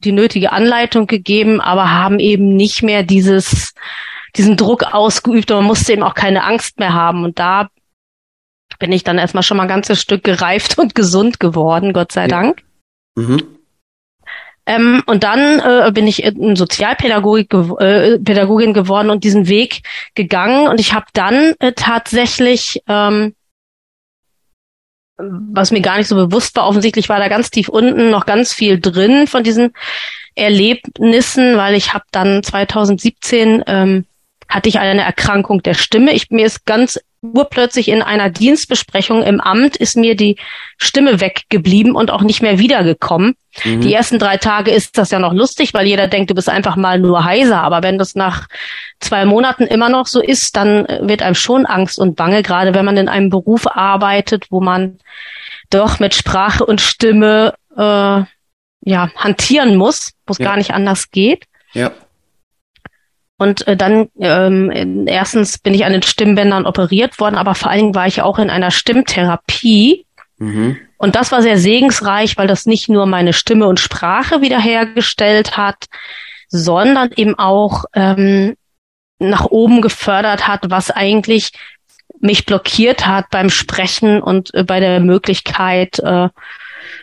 die 0.00 0.12
nötige 0.12 0.52
Anleitung 0.52 1.06
gegeben, 1.06 1.60
aber 1.60 1.90
haben 1.90 2.18
eben 2.18 2.54
nicht 2.56 2.82
mehr 2.82 3.02
dieses, 3.02 3.72
diesen 4.36 4.58
Druck 4.58 4.82
ausgeübt 4.92 5.50
und 5.50 5.58
man 5.58 5.66
musste 5.66 5.94
eben 5.94 6.02
auch 6.02 6.14
keine 6.14 6.44
Angst 6.44 6.78
mehr 6.78 6.92
haben. 6.92 7.24
Und 7.24 7.38
da 7.38 7.70
bin 8.78 8.92
ich 8.92 9.04
dann 9.04 9.16
erstmal 9.16 9.44
schon 9.44 9.56
mal 9.56 9.62
ein 9.62 9.68
ganzes 9.68 10.02
Stück 10.02 10.24
gereift 10.24 10.78
und 10.78 10.94
gesund 10.94 11.40
geworden, 11.40 11.94
Gott 11.94 12.12
sei 12.12 12.28
Dank. 12.28 12.62
Mhm. 13.14 13.42
Ähm, 14.72 15.02
und 15.06 15.24
dann 15.24 15.60
äh, 15.60 15.90
bin 15.92 16.06
ich 16.06 16.22
in 16.22 16.56
Sozialpädagogik 16.56 17.50
gew 17.50 17.76
äh, 17.78 18.18
Pädagogin 18.18 18.72
geworden 18.72 19.10
und 19.10 19.24
diesen 19.24 19.48
Weg 19.48 19.82
gegangen. 20.14 20.68
Und 20.68 20.80
ich 20.80 20.94
habe 20.94 21.06
dann 21.12 21.54
äh, 21.58 21.72
tatsächlich, 21.72 22.82
ähm, 22.88 23.34
was 25.16 25.70
mir 25.70 25.82
gar 25.82 25.98
nicht 25.98 26.08
so 26.08 26.16
bewusst 26.16 26.56
war, 26.56 26.66
offensichtlich 26.66 27.08
war 27.08 27.18
da 27.18 27.28
ganz 27.28 27.50
tief 27.50 27.68
unten 27.68 28.10
noch 28.10 28.26
ganz 28.26 28.52
viel 28.52 28.80
drin 28.80 29.26
von 29.26 29.44
diesen 29.44 29.72
Erlebnissen, 30.34 31.56
weil 31.56 31.74
ich 31.74 31.92
habe 31.92 32.04
dann 32.10 32.42
2017 32.42 33.62
ähm, 33.66 34.06
hatte 34.52 34.68
ich 34.68 34.78
eine 34.78 35.02
Erkrankung 35.02 35.62
der 35.62 35.74
Stimme. 35.74 36.12
Ich, 36.12 36.30
mir 36.30 36.46
ist 36.46 36.66
ganz 36.66 37.00
urplötzlich 37.22 37.88
in 37.88 38.02
einer 38.02 38.30
Dienstbesprechung 38.30 39.22
im 39.22 39.40
Amt 39.40 39.76
ist 39.76 39.96
mir 39.96 40.16
die 40.16 40.36
Stimme 40.76 41.20
weggeblieben 41.20 41.94
und 41.94 42.10
auch 42.10 42.22
nicht 42.22 42.42
mehr 42.42 42.58
wiedergekommen. 42.58 43.36
Mhm. 43.64 43.80
Die 43.80 43.94
ersten 43.94 44.18
drei 44.18 44.36
Tage 44.38 44.72
ist 44.72 44.98
das 44.98 45.12
ja 45.12 45.20
noch 45.20 45.32
lustig, 45.32 45.72
weil 45.72 45.86
jeder 45.86 46.08
denkt, 46.08 46.30
du 46.30 46.34
bist 46.34 46.48
einfach 46.48 46.74
mal 46.74 46.98
nur 46.98 47.24
heiser. 47.24 47.62
Aber 47.62 47.82
wenn 47.82 47.96
das 47.96 48.16
nach 48.16 48.48
zwei 48.98 49.24
Monaten 49.24 49.62
immer 49.64 49.88
noch 49.88 50.06
so 50.06 50.20
ist, 50.20 50.56
dann 50.56 50.86
wird 51.00 51.22
einem 51.22 51.36
schon 51.36 51.64
Angst 51.64 51.98
und 51.98 52.16
Bange, 52.16 52.42
gerade 52.42 52.74
wenn 52.74 52.84
man 52.84 52.96
in 52.96 53.08
einem 53.08 53.30
Beruf 53.30 53.68
arbeitet, 53.68 54.46
wo 54.50 54.60
man 54.60 54.98
doch 55.70 56.00
mit 56.00 56.14
Sprache 56.14 56.66
und 56.66 56.80
Stimme 56.80 57.54
äh, 57.76 58.22
ja 58.84 59.10
hantieren 59.16 59.76
muss, 59.76 60.12
wo 60.26 60.32
es 60.32 60.38
ja. 60.38 60.46
gar 60.46 60.56
nicht 60.56 60.74
anders 60.74 61.10
geht. 61.10 61.44
Ja. 61.72 61.92
Und 63.42 63.66
äh, 63.66 63.76
dann 63.76 64.08
ähm, 64.20 65.06
erstens 65.08 65.58
bin 65.58 65.74
ich 65.74 65.84
an 65.84 65.92
den 65.92 66.02
Stimmbändern 66.02 66.64
operiert 66.64 67.18
worden, 67.18 67.34
aber 67.34 67.56
vor 67.56 67.70
allen 67.70 67.80
Dingen 67.80 67.94
war 67.96 68.06
ich 68.06 68.22
auch 68.22 68.38
in 68.38 68.50
einer 68.50 68.70
Stimmtherapie. 68.70 70.06
Mhm. 70.38 70.76
Und 70.96 71.16
das 71.16 71.32
war 71.32 71.42
sehr 71.42 71.58
segensreich, 71.58 72.36
weil 72.38 72.46
das 72.46 72.66
nicht 72.66 72.88
nur 72.88 73.04
meine 73.06 73.32
Stimme 73.32 73.66
und 73.66 73.80
Sprache 73.80 74.42
wiederhergestellt 74.42 75.56
hat, 75.56 75.86
sondern 76.46 77.10
eben 77.16 77.36
auch 77.36 77.86
ähm, 77.94 78.54
nach 79.18 79.46
oben 79.46 79.80
gefördert 79.80 80.46
hat, 80.46 80.70
was 80.70 80.92
eigentlich 80.92 81.50
mich 82.20 82.46
blockiert 82.46 83.08
hat 83.08 83.26
beim 83.30 83.50
Sprechen 83.50 84.22
und 84.22 84.54
äh, 84.54 84.62
bei 84.62 84.78
der 84.78 85.00
Möglichkeit, 85.00 85.98
äh, 85.98 86.28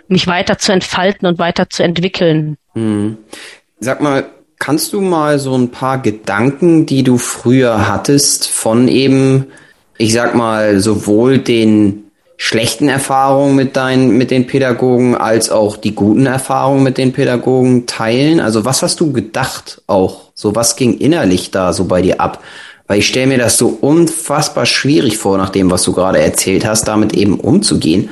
mich 0.08 0.26
weiter 0.26 0.58
zu 0.58 0.72
entfalten 0.72 1.28
und 1.28 1.38
weiter 1.38 1.70
zu 1.70 1.84
entwickeln. 1.84 2.58
Hm. 2.76 3.18
Sag 3.82 4.00
mal, 4.00 4.30
kannst 4.60 4.94
du 4.94 5.02
mal 5.02 5.40
so 5.40 5.56
ein 5.58 5.72
paar 5.72 6.02
Gedanken, 6.02 6.86
die 6.86 7.04
du 7.04 7.18
früher 7.18 7.88
hattest, 7.88 8.48
von 8.48 8.88
eben, 8.88 9.48
ich 9.98 10.14
sag 10.14 10.36
mal, 10.36 10.80
sowohl 10.80 11.40
den 11.40 12.04
schlechten 12.42 12.88
Erfahrungen 12.88 13.56
mit 13.56 13.76
deinen, 13.76 14.18
mit 14.18 14.32
den 14.32 14.48
Pädagogen 14.48 15.16
als 15.16 15.50
auch 15.50 15.76
die 15.76 15.94
guten 15.94 16.26
Erfahrungen 16.26 16.84
mit 16.84 16.98
den 16.98 17.12
Pädagogen 17.12 17.86
teilen? 17.86 18.40
Also 18.40 18.64
was 18.64 18.82
hast 18.82 19.00
du 19.02 19.12
gedacht 19.12 19.82
auch? 19.88 20.32
So 20.36 20.56
was 20.56 20.78
ging 20.78 20.98
innerlich 20.98 21.52
da 21.52 21.74
so 21.74 21.86
bei 21.86 22.02
dir 22.02 22.22
ab? 22.22 22.42
Weil 22.88 23.00
ich 23.00 23.08
stelle 23.08 23.28
mir 23.28 23.38
das 23.38 23.58
so 23.58 23.78
unfassbar 23.82 24.66
schwierig 24.66 25.18
vor, 25.18 25.38
nach 25.38 25.50
dem, 25.50 25.70
was 25.70 25.84
du 25.84 25.92
gerade 25.92 26.20
erzählt 26.20 26.66
hast, 26.66 26.88
damit 26.88 27.14
eben 27.14 27.40
umzugehen. 27.40 28.10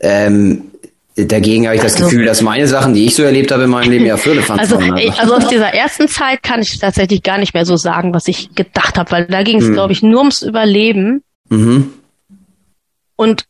Ähm, 0.00 0.70
Dagegen 1.16 1.66
habe 1.66 1.76
ich 1.76 1.82
das 1.82 1.94
also, 1.94 2.06
Gefühl, 2.06 2.24
dass 2.24 2.42
meine 2.42 2.66
Sachen, 2.66 2.92
die 2.92 3.06
ich 3.06 3.14
so 3.14 3.22
erlebt 3.22 3.52
habe 3.52 3.64
in 3.64 3.70
meinem 3.70 3.90
Leben, 3.90 4.04
ja 4.04 4.16
Firlefanz 4.16 4.60
also, 4.60 4.80
waren. 4.80 4.94
Also. 4.94 5.12
also 5.20 5.34
aus 5.36 5.48
dieser 5.48 5.72
ersten 5.72 6.08
Zeit 6.08 6.42
kann 6.42 6.60
ich 6.60 6.76
tatsächlich 6.78 7.22
gar 7.22 7.38
nicht 7.38 7.54
mehr 7.54 7.64
so 7.64 7.76
sagen, 7.76 8.12
was 8.12 8.26
ich 8.26 8.54
gedacht 8.54 8.98
habe, 8.98 9.10
weil 9.12 9.26
da 9.26 9.44
ging 9.44 9.58
es, 9.58 9.66
hm. 9.66 9.74
glaube 9.74 9.92
ich, 9.92 10.02
nur 10.02 10.18
ums 10.18 10.42
Überleben. 10.42 11.22
Mhm. 11.50 11.92
Und 13.14 13.44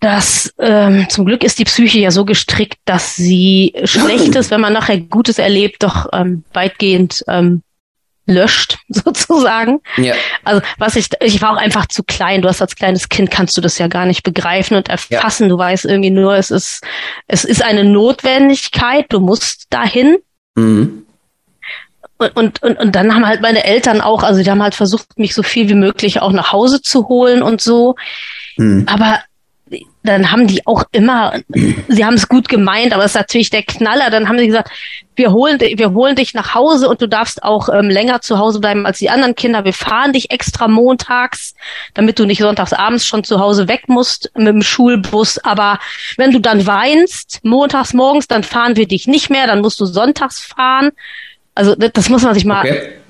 das 0.00 0.54
ähm, 0.58 1.06
zum 1.08 1.24
Glück 1.26 1.42
ist 1.42 1.58
die 1.58 1.64
Psyche 1.64 1.98
ja 1.98 2.10
so 2.10 2.24
gestrickt, 2.24 2.78
dass 2.84 3.16
sie 3.16 3.74
Schlechtes, 3.84 4.50
wenn 4.52 4.60
man 4.60 4.72
nachher 4.72 4.98
Gutes 4.98 5.38
erlebt, 5.38 5.82
doch 5.82 6.06
ähm, 6.12 6.44
weitgehend 6.52 7.24
ähm, 7.28 7.62
löscht, 8.26 8.78
sozusagen. 8.88 9.80
Ja. 9.96 10.14
Also 10.44 10.62
was 10.78 10.96
ich, 10.96 11.08
ich 11.20 11.42
war 11.42 11.52
auch 11.52 11.60
einfach 11.60 11.86
zu 11.86 12.02
klein. 12.02 12.42
Du 12.42 12.48
hast 12.48 12.62
als 12.62 12.76
kleines 12.76 13.08
Kind 13.08 13.30
kannst 13.30 13.56
du 13.56 13.60
das 13.60 13.78
ja 13.78 13.88
gar 13.88 14.06
nicht 14.06 14.22
begreifen 14.22 14.76
und 14.76 14.88
erfassen. 14.88 15.44
Ja. 15.44 15.48
Du 15.48 15.58
weißt 15.58 15.84
irgendwie 15.84 16.10
nur, 16.10 16.34
es 16.36 16.50
ist, 16.50 16.82
es 17.26 17.44
ist 17.44 17.62
eine 17.62 17.84
Notwendigkeit. 17.84 19.06
Du 19.08 19.20
musst 19.20 19.66
dahin. 19.70 20.18
Mhm. 20.54 21.04
Und, 22.16 22.36
und, 22.36 22.62
und, 22.62 22.78
und 22.78 22.94
dann 22.94 23.14
haben 23.14 23.26
halt 23.26 23.42
meine 23.42 23.64
Eltern 23.64 24.00
auch, 24.00 24.22
also 24.22 24.42
die 24.42 24.50
haben 24.50 24.62
halt 24.62 24.76
versucht, 24.76 25.18
mich 25.18 25.34
so 25.34 25.42
viel 25.42 25.68
wie 25.68 25.74
möglich 25.74 26.22
auch 26.22 26.32
nach 26.32 26.52
Hause 26.52 26.80
zu 26.80 27.08
holen 27.08 27.42
und 27.42 27.60
so. 27.60 27.96
Mhm. 28.56 28.86
Aber 28.88 29.20
dann 30.04 30.30
haben 30.30 30.46
die 30.46 30.66
auch 30.66 30.84
immer, 30.92 31.32
sie 31.88 32.04
haben 32.04 32.14
es 32.14 32.28
gut 32.28 32.48
gemeint, 32.48 32.92
aber 32.92 33.04
es 33.04 33.12
ist 33.12 33.16
natürlich 33.16 33.48
der 33.48 33.62
Knaller. 33.62 34.10
Dann 34.10 34.28
haben 34.28 34.38
sie 34.38 34.46
gesagt, 34.46 34.70
wir 35.16 35.32
holen, 35.32 35.58
wir 35.58 35.92
holen 35.94 36.14
dich 36.14 36.34
nach 36.34 36.54
Hause 36.54 36.90
und 36.90 37.00
du 37.00 37.08
darfst 37.08 37.42
auch 37.42 37.70
ähm, 37.70 37.88
länger 37.88 38.20
zu 38.20 38.38
Hause 38.38 38.60
bleiben 38.60 38.84
als 38.84 38.98
die 38.98 39.08
anderen 39.08 39.34
Kinder. 39.34 39.64
Wir 39.64 39.72
fahren 39.72 40.12
dich 40.12 40.30
extra 40.30 40.68
montags, 40.68 41.54
damit 41.94 42.18
du 42.18 42.26
nicht 42.26 42.40
sonntags 42.40 42.74
abends 42.74 43.06
schon 43.06 43.24
zu 43.24 43.40
Hause 43.40 43.66
weg 43.66 43.88
musst 43.88 44.30
mit 44.36 44.48
dem 44.48 44.62
Schulbus. 44.62 45.38
Aber 45.38 45.78
wenn 46.18 46.32
du 46.32 46.38
dann 46.38 46.66
weinst, 46.66 47.40
montags 47.42 47.94
morgens, 47.94 48.28
dann 48.28 48.42
fahren 48.42 48.76
wir 48.76 48.86
dich 48.86 49.06
nicht 49.06 49.30
mehr, 49.30 49.46
dann 49.46 49.62
musst 49.62 49.80
du 49.80 49.86
sonntags 49.86 50.40
fahren. 50.40 50.90
Also 51.54 51.74
das 51.76 52.10
muss 52.10 52.22
man 52.22 52.34
sich 52.34 52.44
mal 52.44 52.60
okay 52.60 53.03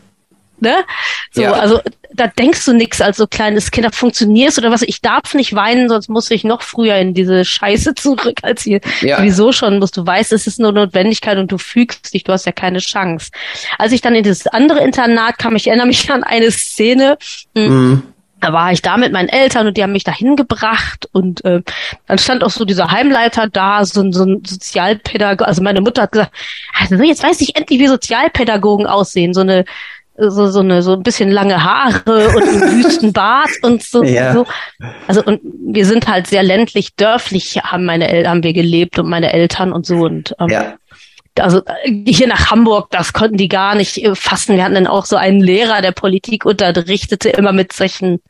ne? 0.60 0.84
So, 1.32 1.42
ja. 1.42 1.52
also 1.52 1.80
da 2.14 2.28
denkst 2.28 2.64
du 2.64 2.72
nix 2.72 3.00
als 3.00 3.16
so 3.16 3.26
kleines 3.26 3.70
Kind, 3.70 3.86
da 3.86 3.90
funktionierst 3.90 4.58
oder 4.58 4.70
was, 4.70 4.82
ich 4.82 5.00
darf 5.00 5.34
nicht 5.34 5.54
weinen, 5.54 5.88
sonst 5.88 6.08
muss 6.08 6.30
ich 6.30 6.44
noch 6.44 6.62
früher 6.62 6.96
in 6.96 7.12
diese 7.12 7.44
Scheiße 7.44 7.94
zurück, 7.94 8.38
als 8.42 8.62
hier 8.62 8.80
ja. 9.00 9.18
sowieso 9.18 9.52
schon 9.52 9.80
musst. 9.80 9.96
Du 9.96 10.06
weißt, 10.06 10.32
es 10.32 10.46
ist 10.46 10.60
nur 10.60 10.72
Notwendigkeit 10.72 11.38
und 11.38 11.50
du 11.50 11.58
fügst 11.58 12.14
dich, 12.14 12.22
du 12.24 12.32
hast 12.32 12.46
ja 12.46 12.52
keine 12.52 12.78
Chance. 12.78 13.30
Als 13.78 13.92
ich 13.92 14.00
dann 14.00 14.14
in 14.14 14.22
dieses 14.22 14.46
andere 14.46 14.80
Internat 14.80 15.38
kam, 15.38 15.56
ich 15.56 15.66
erinnere 15.66 15.88
mich 15.88 16.10
an 16.12 16.22
eine 16.22 16.50
Szene, 16.50 17.18
hm, 17.56 17.66
mhm. 17.66 18.02
Da 18.40 18.52
war 18.52 18.72
ich 18.72 18.82
da 18.82 18.98
mit 18.98 19.10
meinen 19.10 19.30
Eltern 19.30 19.66
und 19.66 19.78
die 19.78 19.82
haben 19.82 19.92
mich 19.92 20.04
dahin 20.04 20.36
gebracht 20.36 21.08
und 21.12 21.42
äh, 21.46 21.62
dann 22.06 22.18
stand 22.18 22.44
auch 22.44 22.50
so 22.50 22.66
dieser 22.66 22.90
Heimleiter 22.90 23.48
da, 23.48 23.82
so, 23.86 24.12
so 24.12 24.24
ein 24.24 24.42
Sozialpädagoge. 24.44 25.46
Also 25.46 25.62
meine 25.62 25.80
Mutter 25.80 26.02
hat 26.02 26.12
gesagt, 26.12 26.32
also 26.78 26.96
jetzt 26.96 27.22
weiß 27.22 27.40
ich 27.40 27.56
endlich, 27.56 27.80
wie 27.80 27.86
Sozialpädagogen 27.86 28.86
aussehen. 28.86 29.32
So 29.32 29.40
eine 29.40 29.64
so, 30.16 30.46
so 30.48 30.60
eine, 30.60 30.82
so 30.82 30.92
ein 30.92 31.02
bisschen 31.02 31.30
lange 31.30 31.62
Haare 31.62 32.28
und 32.28 32.42
einen 32.42 32.84
Wüstenbart 32.84 33.50
und 33.62 33.82
so, 33.82 34.02
ja. 34.02 34.32
so. 34.32 34.46
Also, 35.08 35.24
und 35.24 35.40
wir 35.42 35.86
sind 35.86 36.06
halt 36.06 36.26
sehr 36.26 36.42
ländlich, 36.42 36.94
dörflich 36.94 37.60
haben 37.62 37.84
meine 37.84 38.08
Eltern, 38.08 38.30
haben 38.30 38.42
wir 38.42 38.52
gelebt 38.52 38.98
und 38.98 39.08
meine 39.08 39.32
Eltern 39.32 39.72
und 39.72 39.86
so 39.86 39.96
und, 39.96 40.34
ähm, 40.38 40.48
ja. 40.48 40.74
Also 41.36 41.62
hier 42.06 42.28
nach 42.28 42.52
Hamburg, 42.52 42.90
das 42.90 43.12
konnten 43.12 43.36
die 43.36 43.48
gar 43.48 43.74
nicht 43.74 43.98
äh, 43.98 44.14
fassen. 44.14 44.54
Wir 44.54 44.62
hatten 44.62 44.76
dann 44.76 44.86
auch 44.86 45.04
so 45.04 45.16
einen 45.16 45.40
Lehrer, 45.40 45.82
der 45.82 45.90
Politik 45.90 46.46
unterrichtete, 46.46 47.30
immer 47.30 47.52
mit 47.52 47.72
solchen 47.72 48.20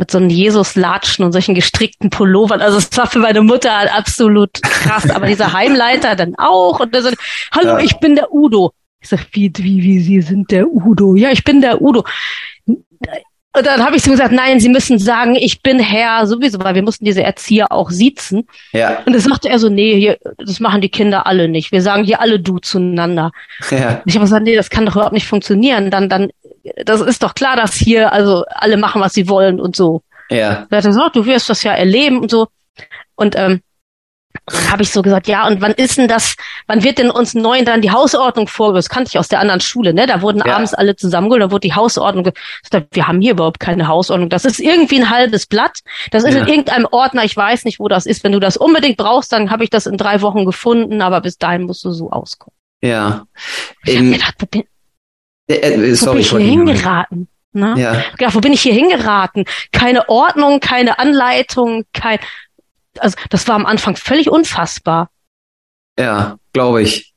mit 0.00 0.10
so 0.10 0.18
einem 0.18 0.30
Jesus-Latschen 0.30 1.26
und 1.26 1.32
solchen 1.32 1.54
gestrickten 1.54 2.08
Pullovern. 2.08 2.62
Also 2.62 2.78
es 2.78 2.96
war 2.96 3.06
für 3.06 3.18
meine 3.18 3.42
Mutter 3.42 3.76
halt 3.76 3.94
absolut 3.94 4.50
krass. 4.62 5.10
Aber 5.10 5.26
dieser 5.26 5.52
Heimleiter 5.52 6.16
dann 6.16 6.34
auch. 6.38 6.80
Und 6.80 6.94
er 6.94 7.02
so, 7.02 7.10
hallo, 7.52 7.72
ja. 7.72 7.78
ich 7.80 7.98
bin 7.98 8.16
der 8.16 8.32
Udo. 8.32 8.72
Ich 9.00 9.08
sag, 9.08 9.26
wie, 9.32 9.50
wie, 9.56 9.82
wie, 9.82 10.00
Sie 10.00 10.20
sind 10.20 10.50
der 10.50 10.68
Udo. 10.70 11.14
Ja, 11.16 11.30
ich 11.30 11.44
bin 11.44 11.60
der 11.60 11.80
Udo. 11.80 12.04
Und 13.52 13.66
dann 13.66 13.84
habe 13.84 13.96
ich 13.96 14.02
zu 14.02 14.10
ihm 14.10 14.12
gesagt, 14.12 14.32
nein, 14.32 14.60
Sie 14.60 14.68
müssen 14.68 14.98
sagen, 14.98 15.34
ich 15.34 15.62
bin 15.62 15.80
Herr 15.80 16.26
sowieso, 16.26 16.60
weil 16.60 16.76
wir 16.76 16.82
mussten 16.82 17.04
diese 17.04 17.22
Erzieher 17.22 17.72
auch 17.72 17.90
siezen. 17.90 18.46
Ja. 18.72 19.02
Und 19.06 19.12
das 19.14 19.24
sagte 19.24 19.48
er 19.48 19.58
so, 19.58 19.68
nee, 19.68 19.98
hier, 19.98 20.18
das 20.38 20.60
machen 20.60 20.80
die 20.80 20.88
Kinder 20.88 21.26
alle 21.26 21.48
nicht. 21.48 21.72
Wir 21.72 21.82
sagen 21.82 22.04
hier 22.04 22.20
alle 22.20 22.38
du 22.38 22.58
zueinander. 22.58 23.32
Ja. 23.70 24.02
Ich 24.04 24.14
habe 24.14 24.24
gesagt, 24.24 24.44
nee, 24.44 24.54
das 24.54 24.70
kann 24.70 24.86
doch 24.86 24.94
überhaupt 24.94 25.14
nicht 25.14 25.26
funktionieren. 25.26 25.90
Dann, 25.90 26.08
dann, 26.08 26.30
das 26.84 27.00
ist 27.00 27.24
doch 27.24 27.34
klar, 27.34 27.56
dass 27.56 27.74
hier 27.74 28.12
also 28.12 28.44
alle 28.48 28.76
machen, 28.76 29.00
was 29.00 29.14
sie 29.14 29.28
wollen 29.28 29.60
und 29.60 29.74
so. 29.74 30.02
Ja. 30.30 30.68
Er 30.70 30.78
hat 30.78 30.84
gesagt, 30.84 31.16
du 31.16 31.26
wirst 31.26 31.50
das 31.50 31.64
ja 31.64 31.72
erleben 31.72 32.20
und 32.20 32.30
so. 32.30 32.46
Und 33.16 33.34
ähm, 33.36 33.62
dann 34.46 34.70
habe 34.70 34.82
ich 34.82 34.90
so 34.90 35.02
gesagt, 35.02 35.28
ja, 35.28 35.46
und 35.46 35.60
wann 35.60 35.72
ist 35.72 35.98
denn 35.98 36.08
das, 36.08 36.36
wann 36.66 36.82
wird 36.82 36.98
denn 36.98 37.10
uns 37.10 37.34
neuen 37.34 37.64
dann 37.64 37.82
die 37.82 37.90
Hausordnung 37.90 38.48
vorgelegt? 38.48 38.86
Das 38.86 38.88
kannte 38.88 39.08
ich 39.08 39.18
aus 39.18 39.28
der 39.28 39.40
anderen 39.40 39.60
Schule, 39.60 39.92
ne? 39.92 40.06
Da 40.06 40.22
wurden 40.22 40.42
ja. 40.44 40.56
abends 40.56 40.74
alle 40.74 40.96
zusammengeholt, 40.96 41.42
da 41.42 41.50
wurde 41.50 41.68
die 41.68 41.74
Hausordnung 41.74 42.24
gesagt, 42.24 42.88
wir 42.92 43.06
haben 43.06 43.20
hier 43.20 43.32
überhaupt 43.32 43.60
keine 43.60 43.88
Hausordnung. 43.88 44.28
Das 44.28 44.44
ist 44.44 44.60
irgendwie 44.60 45.00
ein 45.00 45.10
halbes 45.10 45.46
Blatt. 45.46 45.80
Das 46.10 46.24
ist 46.24 46.34
ja. 46.34 46.42
in 46.42 46.48
irgendeinem 46.48 46.86
Ordner, 46.90 47.24
ich 47.24 47.36
weiß 47.36 47.64
nicht, 47.64 47.80
wo 47.80 47.88
das 47.88 48.06
ist. 48.06 48.24
Wenn 48.24 48.32
du 48.32 48.40
das 48.40 48.56
unbedingt 48.56 48.96
brauchst, 48.96 49.32
dann 49.32 49.50
habe 49.50 49.64
ich 49.64 49.70
das 49.70 49.86
in 49.86 49.96
drei 49.96 50.20
Wochen 50.20 50.44
gefunden, 50.44 51.02
aber 51.02 51.20
bis 51.20 51.38
dahin 51.38 51.62
musst 51.62 51.84
du 51.84 51.92
so 51.92 52.10
auskommen. 52.10 52.54
Ja. 52.82 53.24
Ich 53.84 53.96
hab 53.96 54.04
gedacht, 54.04 54.34
wo 54.38 54.46
bin, 54.46 54.64
äh, 55.48 55.54
äh, 55.54 55.94
sorry, 55.94 56.08
wo 56.08 56.12
bin 56.12 56.20
ich 56.20 56.30
hier 56.30 56.40
hingeraten? 56.40 57.28
Ne? 57.52 57.74
Ja. 57.76 58.04
ja, 58.20 58.32
wo 58.32 58.40
bin 58.40 58.52
ich 58.52 58.62
hier 58.62 58.74
hingeraten? 58.74 59.44
Keine 59.72 60.08
Ordnung, 60.08 60.60
keine 60.60 61.00
Anleitung, 61.00 61.84
kein, 61.92 62.20
also 62.98 63.16
das 63.30 63.46
war 63.48 63.54
am 63.54 63.66
Anfang 63.66 63.96
völlig 63.96 64.30
unfassbar. 64.30 65.10
Ja, 65.98 66.38
glaube 66.52 66.82
ich. 66.82 67.14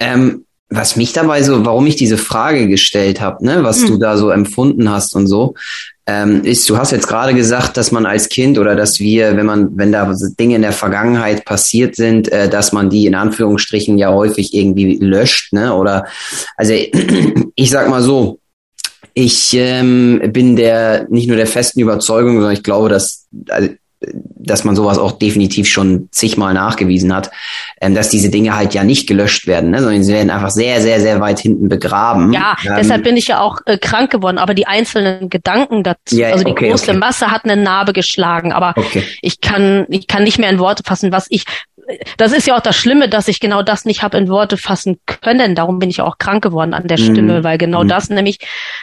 Ähm, 0.00 0.46
was 0.68 0.96
mich 0.96 1.12
dabei 1.12 1.42
so, 1.42 1.64
warum 1.64 1.86
ich 1.86 1.96
diese 1.96 2.18
Frage 2.18 2.68
gestellt 2.68 3.20
habe, 3.20 3.44
ne, 3.44 3.62
was 3.62 3.82
hm. 3.82 3.88
du 3.88 3.98
da 3.98 4.16
so 4.16 4.30
empfunden 4.30 4.90
hast 4.90 5.14
und 5.14 5.26
so, 5.26 5.54
ähm, 6.06 6.44
ist, 6.44 6.68
du 6.68 6.76
hast 6.76 6.90
jetzt 6.90 7.06
gerade 7.06 7.32
gesagt, 7.32 7.76
dass 7.76 7.92
man 7.92 8.04
als 8.04 8.28
Kind 8.28 8.58
oder 8.58 8.74
dass 8.74 9.00
wir, 9.00 9.36
wenn 9.36 9.46
man, 9.46 9.76
wenn 9.78 9.92
da 9.92 10.12
Dinge 10.38 10.56
in 10.56 10.62
der 10.62 10.72
Vergangenheit 10.72 11.44
passiert 11.44 11.96
sind, 11.96 12.30
äh, 12.30 12.48
dass 12.48 12.72
man 12.72 12.90
die 12.90 13.06
in 13.06 13.14
Anführungsstrichen 13.14 13.96
ja 13.96 14.12
häufig 14.12 14.52
irgendwie 14.52 14.98
löscht, 14.98 15.52
ne? 15.52 15.74
Oder 15.74 16.06
also 16.56 16.74
ich 17.54 17.70
sag 17.70 17.88
mal 17.88 18.02
so, 18.02 18.38
ich 19.14 19.54
ähm, 19.54 20.20
bin 20.32 20.56
der 20.56 21.06
nicht 21.08 21.28
nur 21.28 21.36
der 21.36 21.46
festen 21.46 21.80
Überzeugung, 21.80 22.34
sondern 22.34 22.52
ich 22.52 22.64
glaube, 22.64 22.88
dass 22.88 23.26
also 23.48 23.70
dass 24.12 24.64
man 24.64 24.76
sowas 24.76 24.98
auch 24.98 25.12
definitiv 25.12 25.68
schon 25.68 26.08
zigmal 26.10 26.54
nachgewiesen 26.54 27.14
hat, 27.14 27.30
ähm, 27.80 27.94
dass 27.94 28.10
diese 28.10 28.30
Dinge 28.30 28.56
halt 28.56 28.74
ja 28.74 28.84
nicht 28.84 29.08
gelöscht 29.08 29.46
werden, 29.46 29.70
ne, 29.70 29.80
sondern 29.80 30.02
sie 30.02 30.12
werden 30.12 30.30
einfach 30.30 30.50
sehr, 30.50 30.80
sehr, 30.80 31.00
sehr 31.00 31.20
weit 31.20 31.38
hinten 31.38 31.68
begraben. 31.68 32.32
Ja, 32.32 32.56
ähm, 32.64 32.74
deshalb 32.78 33.04
bin 33.04 33.16
ich 33.16 33.28
ja 33.28 33.40
auch 33.40 33.60
äh, 33.66 33.78
krank 33.78 34.10
geworden, 34.10 34.38
aber 34.38 34.54
die 34.54 34.66
einzelnen 34.66 35.30
Gedanken 35.30 35.82
dazu, 35.82 36.16
ja, 36.16 36.30
also 36.30 36.44
die 36.44 36.52
okay, 36.52 36.70
große 36.70 36.90
okay. 36.90 36.98
Masse 36.98 37.30
hat 37.30 37.44
eine 37.44 37.56
Narbe 37.56 37.92
geschlagen, 37.92 38.52
aber 38.52 38.74
okay. 38.76 39.02
ich 39.22 39.40
kann, 39.40 39.86
ich 39.88 40.06
kann 40.06 40.24
nicht 40.24 40.38
mehr 40.38 40.50
in 40.50 40.58
Worte 40.58 40.82
fassen, 40.84 41.12
was 41.12 41.26
ich 41.30 41.44
das 42.16 42.32
ist 42.32 42.46
ja 42.46 42.56
auch 42.56 42.62
das 42.62 42.76
Schlimme, 42.76 43.08
dass 43.08 43.28
ich 43.28 43.40
genau 43.40 43.62
das 43.62 43.84
nicht 43.84 44.02
habe 44.02 44.16
in 44.16 44.28
Worte 44.28 44.56
fassen 44.56 44.98
können. 45.04 45.54
Darum 45.54 45.78
bin 45.78 45.90
ich 45.90 46.00
auch 46.00 46.18
krank 46.18 46.42
geworden 46.42 46.74
an 46.74 46.86
der 46.86 46.96
Stimme, 46.96 47.40
mm. 47.40 47.44
weil 47.44 47.58
genau 47.58 47.84
mm. 47.84 47.88
das 47.88 48.08
nämlich 48.08 48.38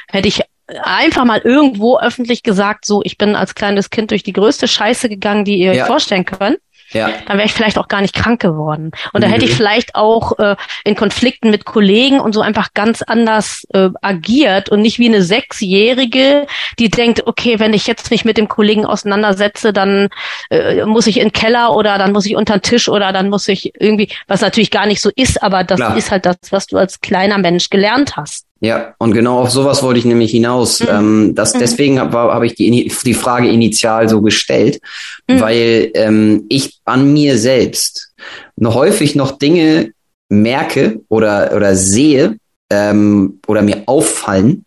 hätte 0.08 0.28
ich 0.28 0.42
einfach 0.84 1.26
mal 1.26 1.40
irgendwo 1.40 1.98
öffentlich 1.98 2.44
gesagt, 2.44 2.86
so, 2.86 3.02
ich 3.04 3.18
bin 3.18 3.36
als 3.36 3.56
kleines 3.56 3.90
Kind 3.90 4.12
durch 4.12 4.24
die 4.24 4.34
größte 4.34 4.68
Scheiße 4.68 5.10
gegangen, 5.10 5.46
die 5.46 5.58
ihr 5.58 5.74
ja. 5.74 5.84
euch 5.84 5.88
vorstellen 5.88 6.26
könnt. 6.26 6.60
Ja. 6.94 7.10
Dann 7.26 7.38
wäre 7.38 7.46
ich 7.46 7.54
vielleicht 7.54 7.78
auch 7.78 7.88
gar 7.88 8.02
nicht 8.02 8.14
krank 8.14 8.42
geworden. 8.42 8.92
Und 9.14 9.22
mhm. 9.22 9.22
da 9.22 9.28
hätte 9.28 9.46
ich 9.46 9.56
vielleicht 9.56 9.96
auch 9.96 10.38
äh, 10.40 10.56
in 10.84 10.96
Konflikten 10.96 11.50
mit 11.50 11.66
Kollegen 11.66 12.20
und 12.20 12.34
so 12.34 12.42
einfach 12.42 12.74
ganz 12.74 13.02
anders 13.02 13.66
äh, 13.74 13.90
agiert 14.02 14.70
und 14.70 14.82
nicht 14.82 15.00
wie 15.00 15.08
eine 15.08 15.22
Sechsjährige, 15.22 16.48
die 16.80 16.90
denkt, 16.90 17.28
okay, 17.28 17.60
wenn 17.60 17.74
ich 17.74 17.88
jetzt 17.88 18.12
mich 18.12 18.26
mit 18.26 18.38
dem 18.38 18.48
Kollegen 18.48 18.86
auseinandersetze, 18.86 19.74
dann 19.74 20.10
äh, 20.50 20.86
muss 20.86 21.08
ich 21.08 21.18
in 21.18 21.28
den 21.28 21.34
Keller 21.34 21.76
oder 21.76 21.98
dann 21.98 22.12
muss 22.12 22.26
ich 22.26 22.36
unter 22.36 22.58
den 22.58 22.62
Tisch 22.62 22.90
oder 22.90 23.14
dann 23.14 23.30
muss 23.30 23.48
ich 23.48 23.72
irgendwie, 23.80 24.10
was 24.28 24.42
natürlich 24.42 24.72
gar 24.72 24.86
nicht 24.86 25.02
so 25.02 25.10
ist, 25.16 25.42
aber 25.42 25.64
das 25.64 25.78
Klar. 25.78 25.98
ist 25.98 26.12
halt 26.12 26.26
das, 26.26 26.38
was 26.50 26.68
du 26.68 26.78
als 26.78 27.00
kleiner 27.00 27.38
Mensch 27.38 27.70
gelernt 27.70 28.18
hast. 28.18 28.46
Ja, 28.64 28.94
und 29.00 29.14
genau 29.14 29.40
auf 29.40 29.50
sowas 29.50 29.82
wollte 29.82 29.98
ich 29.98 30.06
nämlich 30.06 30.30
hinaus. 30.30 30.82
Mhm. 30.82 30.88
Ähm, 30.90 31.36
das, 31.36 31.56
mhm. 31.56 31.60
Deswegen 31.60 32.00
habe 32.00 32.16
hab 32.16 32.44
ich 32.44 32.54
die, 32.54 32.94
die 33.04 33.14
Frage 33.16 33.50
initial 33.50 34.08
so 34.08 34.22
gestellt, 34.22 34.80
mhm. 35.28 35.42
weil 35.42 35.92
ähm, 35.96 36.46
ich 36.48 36.80
an 36.86 37.12
mir 37.12 37.40
selbst 37.40 38.14
noch 38.56 38.76
häufig 38.76 39.16
noch 39.16 39.40
Dinge 39.40 39.94
merke 40.30 41.02
oder, 41.10 41.54
oder 41.56 41.76
sehe 41.76 42.38
ähm, 42.70 43.40
oder 43.48 43.64
mir 43.64 43.82
auffallen, 43.88 44.64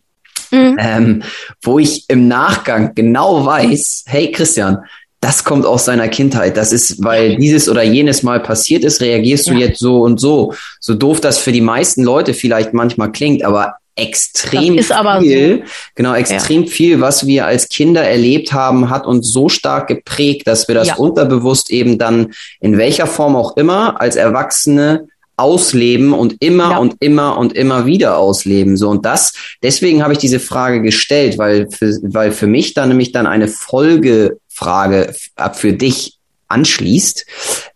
mhm. 0.51 0.77
ähm, 0.81 1.23
wo 1.63 1.79
ich 1.79 2.05
im 2.09 2.27
Nachgang 2.27 2.97
genau 2.97 3.47
weiß, 3.47 4.07
hey 4.09 4.33
Christian, 4.33 4.79
das 5.21 5.45
kommt 5.45 5.65
aus 5.65 5.85
seiner 5.85 6.09
Kindheit. 6.09 6.57
Das 6.57 6.73
ist, 6.73 7.03
weil 7.03 7.37
dieses 7.37 7.69
oder 7.69 7.85
jenes 7.85 8.25
Mal 8.25 8.41
passiert 8.41 8.83
ist, 8.83 9.01
reagierst 9.01 9.49
du 9.49 9.55
jetzt 9.55 9.79
so 9.79 10.03
und 10.03 10.21
so. 10.21 10.53
So 10.81 10.95
doof 10.95 11.21
das 11.21 11.39
für 11.39 11.53
die 11.53 11.63
meisten 11.63 12.03
Leute 12.03 12.35
vielleicht 12.35 12.75
manchmal 12.75 13.11
klingt, 13.11 13.43
aber 13.43 13.77
extrem 13.97 14.79
viel, 15.21 15.59
so. 15.59 15.73
genau, 15.95 16.15
extrem 16.15 16.65
ja. 16.65 16.71
viel, 16.71 17.01
was 17.01 17.27
wir 17.27 17.47
als 17.47 17.69
Kinder 17.69 18.03
erlebt 18.03 18.53
haben, 18.53 18.91
hat 18.91 19.07
uns 19.07 19.33
so 19.33 19.49
stark 19.49 19.87
geprägt, 19.87 20.47
dass 20.47 20.67
wir 20.69 20.75
das 20.75 20.89
ja. 20.89 20.97
unterbewusst 20.97 21.71
eben 21.71 21.99
dann 21.99 22.33
in 22.61 22.77
welcher 22.77 23.07
Form 23.07 23.37
auch 23.37 23.57
immer 23.57 24.01
als 24.01 24.17
Erwachsene 24.17 25.07
ausleben 25.37 26.13
und 26.13 26.37
immer 26.41 26.73
ja. 26.73 26.79
und 26.79 26.97
immer 27.01 27.39
und 27.39 27.55
immer 27.55 27.87
wieder 27.87 28.19
ausleben. 28.19 28.77
So 28.77 28.89
und 28.89 29.05
das, 29.05 29.33
deswegen 29.63 30.03
habe 30.03 30.13
ich 30.13 30.19
diese 30.19 30.41
Frage 30.41 30.81
gestellt, 30.83 31.39
weil 31.39 31.69
für, 31.71 31.99
weil 32.03 32.33
für 32.33 32.47
mich 32.47 32.75
da 32.75 32.87
nämlich 32.87 33.13
dann 33.13 33.27
eine 33.27 33.49
Folgefrage 33.49 35.15
für 35.55 35.73
dich 35.73 36.19
anschließt, 36.49 37.27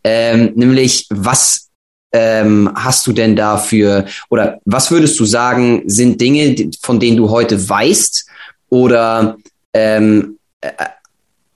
ähm, 0.05 0.53
nämlich 0.55 1.07
was 1.11 1.68
ähm, 2.13 2.71
hast 2.75 3.07
du 3.07 3.13
denn 3.13 3.37
dafür 3.37 4.07
oder 4.31 4.61
was 4.65 4.91
würdest 4.91 5.19
du 5.21 5.25
sagen 5.25 5.83
sind 5.87 6.21
Dinge, 6.21 6.71
von 6.81 7.01
denen 7.01 7.17
du 7.17 7.31
heute 7.31 7.69
weißt 7.69 8.27
oder 8.71 9.37
ähm, 9.75 10.39
äh, 10.61 10.71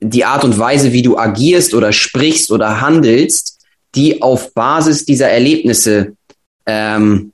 die 0.01 0.25
Art 0.25 0.45
und 0.45 0.59
Weise, 0.59 0.93
wie 0.93 1.03
du 1.03 1.17
agierst 1.17 1.75
oder 1.75 1.93
sprichst 1.93 2.51
oder 2.51 2.81
handelst, 2.81 3.61
die 3.95 4.21
auf 4.21 4.53
Basis 4.53 5.05
dieser 5.05 5.29
Erlebnisse 5.29 6.17
ähm, 6.67 7.33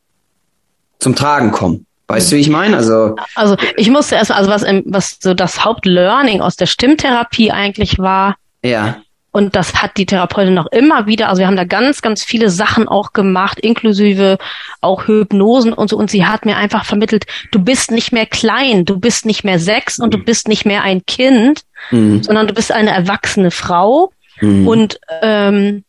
zum 0.98 1.14
Tragen 1.14 1.50
kommen. 1.50 1.86
Weißt 2.08 2.32
du, 2.32 2.36
wie 2.36 2.40
ich 2.40 2.48
meine? 2.48 2.76
Also, 2.76 3.16
also 3.34 3.56
ich 3.76 3.90
musste 3.90 4.14
erst, 4.14 4.30
also 4.30 4.50
was, 4.50 4.62
was 4.86 5.18
so 5.20 5.34
das 5.34 5.64
Hauptlearning 5.64 6.40
aus 6.40 6.56
der 6.56 6.66
Stimmtherapie 6.66 7.50
eigentlich 7.50 7.98
war. 7.98 8.36
Ja. 8.62 9.02
Und 9.38 9.54
das 9.54 9.80
hat 9.80 9.96
die 9.98 10.04
Therapeutin 10.04 10.52
noch 10.52 10.66
immer 10.66 11.06
wieder, 11.06 11.28
also 11.28 11.38
wir 11.38 11.46
haben 11.46 11.54
da 11.54 11.62
ganz, 11.62 12.02
ganz 12.02 12.24
viele 12.24 12.50
Sachen 12.50 12.88
auch 12.88 13.12
gemacht, 13.12 13.60
inklusive 13.60 14.36
auch 14.80 15.06
Hypnosen 15.06 15.72
und 15.72 15.88
so. 15.88 15.96
Und 15.96 16.10
sie 16.10 16.26
hat 16.26 16.44
mir 16.44 16.56
einfach 16.56 16.84
vermittelt, 16.84 17.24
du 17.52 17.60
bist 17.60 17.92
nicht 17.92 18.10
mehr 18.10 18.26
klein, 18.26 18.84
du 18.84 18.98
bist 18.98 19.26
nicht 19.26 19.44
mehr 19.44 19.60
sechs 19.60 20.00
und 20.00 20.12
du 20.12 20.18
bist 20.18 20.48
nicht 20.48 20.66
mehr 20.66 20.82
ein 20.82 21.06
Kind, 21.06 21.62
mhm. 21.92 22.20
sondern 22.24 22.48
du 22.48 22.52
bist 22.52 22.72
eine 22.72 22.90
erwachsene 22.90 23.52
Frau. 23.52 24.12
Mhm. 24.40 24.66
Und 24.66 25.00
ähm, 25.22 25.84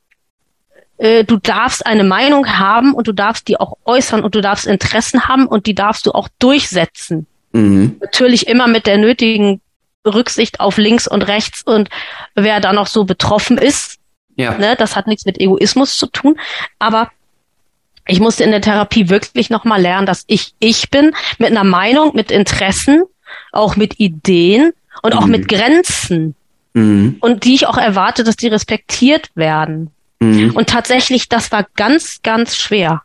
äh, 0.99 1.23
du 1.23 1.37
darfst 1.37 1.87
eine 1.87 2.03
Meinung 2.03 2.59
haben 2.59 2.93
und 2.93 3.07
du 3.07 3.13
darfst 3.13 3.47
die 3.47 3.59
auch 3.59 3.77
äußern 3.83 4.23
und 4.23 4.35
du 4.35 4.41
darfst 4.41 4.67
Interessen 4.67 5.27
haben 5.27 5.47
und 5.47 5.65
die 5.65 5.73
darfst 5.73 6.05
du 6.05 6.11
auch 6.11 6.27
durchsetzen. 6.37 7.25
Mhm. 7.53 7.95
Natürlich 7.99 8.47
immer 8.47 8.67
mit 8.67 8.85
der 8.85 8.99
nötigen 8.99 9.59
Rücksicht 10.05 10.59
auf 10.59 10.77
links 10.77 11.07
und 11.07 11.23
rechts 11.27 11.61
und 11.61 11.89
wer 12.35 12.59
da 12.59 12.73
noch 12.73 12.87
so 12.87 13.03
betroffen 13.03 13.57
ist. 13.57 13.97
Ja. 14.35 14.57
Ne, 14.57 14.75
das 14.77 14.95
hat 14.95 15.07
nichts 15.07 15.25
mit 15.25 15.39
Egoismus 15.39 15.97
zu 15.97 16.07
tun. 16.07 16.39
Aber 16.79 17.11
ich 18.07 18.19
musste 18.19 18.43
in 18.43 18.51
der 18.51 18.61
Therapie 18.61 19.09
wirklich 19.09 19.49
nochmal 19.49 19.81
lernen, 19.81 20.05
dass 20.05 20.23
ich 20.27 20.53
ich 20.59 20.89
bin 20.89 21.13
mit 21.37 21.51
einer 21.51 21.63
Meinung, 21.65 22.15
mit 22.15 22.31
Interessen, 22.31 23.03
auch 23.51 23.75
mit 23.75 23.99
Ideen 23.99 24.71
und 25.03 25.13
mhm. 25.13 25.19
auch 25.19 25.25
mit 25.25 25.47
Grenzen. 25.47 26.35
Mhm. 26.73 27.17
Und 27.19 27.43
die 27.43 27.55
ich 27.55 27.67
auch 27.67 27.77
erwarte, 27.77 28.23
dass 28.23 28.35
die 28.35 28.47
respektiert 28.47 29.29
werden. 29.35 29.91
Mhm. 30.19 30.51
Und 30.51 30.69
tatsächlich, 30.69 31.29
das 31.29 31.51
war 31.51 31.67
ganz, 31.75 32.21
ganz 32.23 32.55
schwer. 32.55 33.03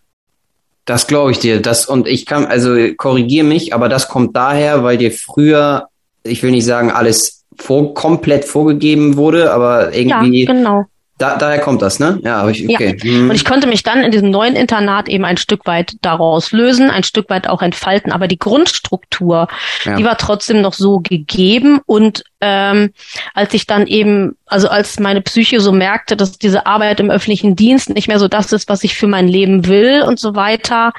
Das 0.85 1.07
glaube 1.07 1.31
ich 1.31 1.39
dir. 1.39 1.61
Das 1.61 1.87
und 1.87 2.07
ich 2.07 2.27
kann, 2.27 2.47
also 2.47 2.77
korrigiere 2.97 3.47
mich, 3.47 3.73
aber 3.73 3.89
das 3.89 4.09
kommt 4.09 4.37
daher, 4.37 4.85
weil 4.85 4.99
dir 4.99 5.13
früher, 5.13 5.89
ich 6.25 6.43
will 6.43 6.51
nicht 6.51 6.65
sagen, 6.65 6.91
alles 6.91 7.45
vor, 7.57 7.95
komplett 7.95 8.45
vorgegeben 8.45 9.17
wurde, 9.17 9.53
aber 9.53 9.95
irgendwie 9.95 10.45
ja, 10.45 10.53
genau. 10.53 10.87
Da, 11.17 11.37
daher 11.37 11.61
kommt 11.61 11.81
das, 11.81 12.01
ne? 12.01 12.19
Ja, 12.25 12.49
ich, 12.49 12.69
okay. 12.69 12.97
Ja. 12.99 13.05
Hm. 13.05 13.31
Und 13.31 13.37
ich 13.37 13.45
konnte 13.45 13.69
mich 13.69 13.85
dann 13.85 14.03
in 14.03 14.11
diesem 14.11 14.31
neuen 14.31 14.57
Internat 14.57 15.09
eben 15.09 15.25
ein 15.25 15.37
Stück 15.37 15.65
weit 15.65 15.93
daraus 16.03 16.51
lösen, 16.51 16.91
ein 16.91 17.05
Stück 17.05 17.31
weit 17.31 17.49
auch 17.49 17.63
entfalten. 17.63 18.11
Aber 18.11 18.27
die 18.27 18.39
Grundstruktur, 18.39 19.47
ja. 19.85 19.95
die 19.95 20.05
war 20.05 20.19
trotzdem 20.19 20.61
noch 20.61 20.73
so 20.73 20.99
gegeben. 20.99 21.79
Und 21.87 22.25
ähm, 22.41 22.91
als 23.33 23.55
ich 23.55 23.69
dann 23.69 23.87
eben, 23.87 24.37
also 24.47 24.69
als 24.69 24.99
meine 24.99 25.21
Psyche 25.21 25.61
so 25.61 25.71
merkte, 25.71 26.17
dass 26.17 26.37
diese 26.37 26.67
Arbeit 26.67 26.99
im 26.99 27.13
öffentlichen 27.13 27.55
Dienst 27.55 27.91
nicht 27.91 28.09
mehr 28.09 28.19
so 28.19 28.27
das 28.27 28.53
ist, 28.53 28.69
was 28.69 28.83
ich 28.83 28.97
für 28.97 29.07
mein 29.07 29.29
Leben 29.29 29.69
will 29.69 30.03
und 30.03 30.19
so 30.19 30.35
weiter, 30.35 30.93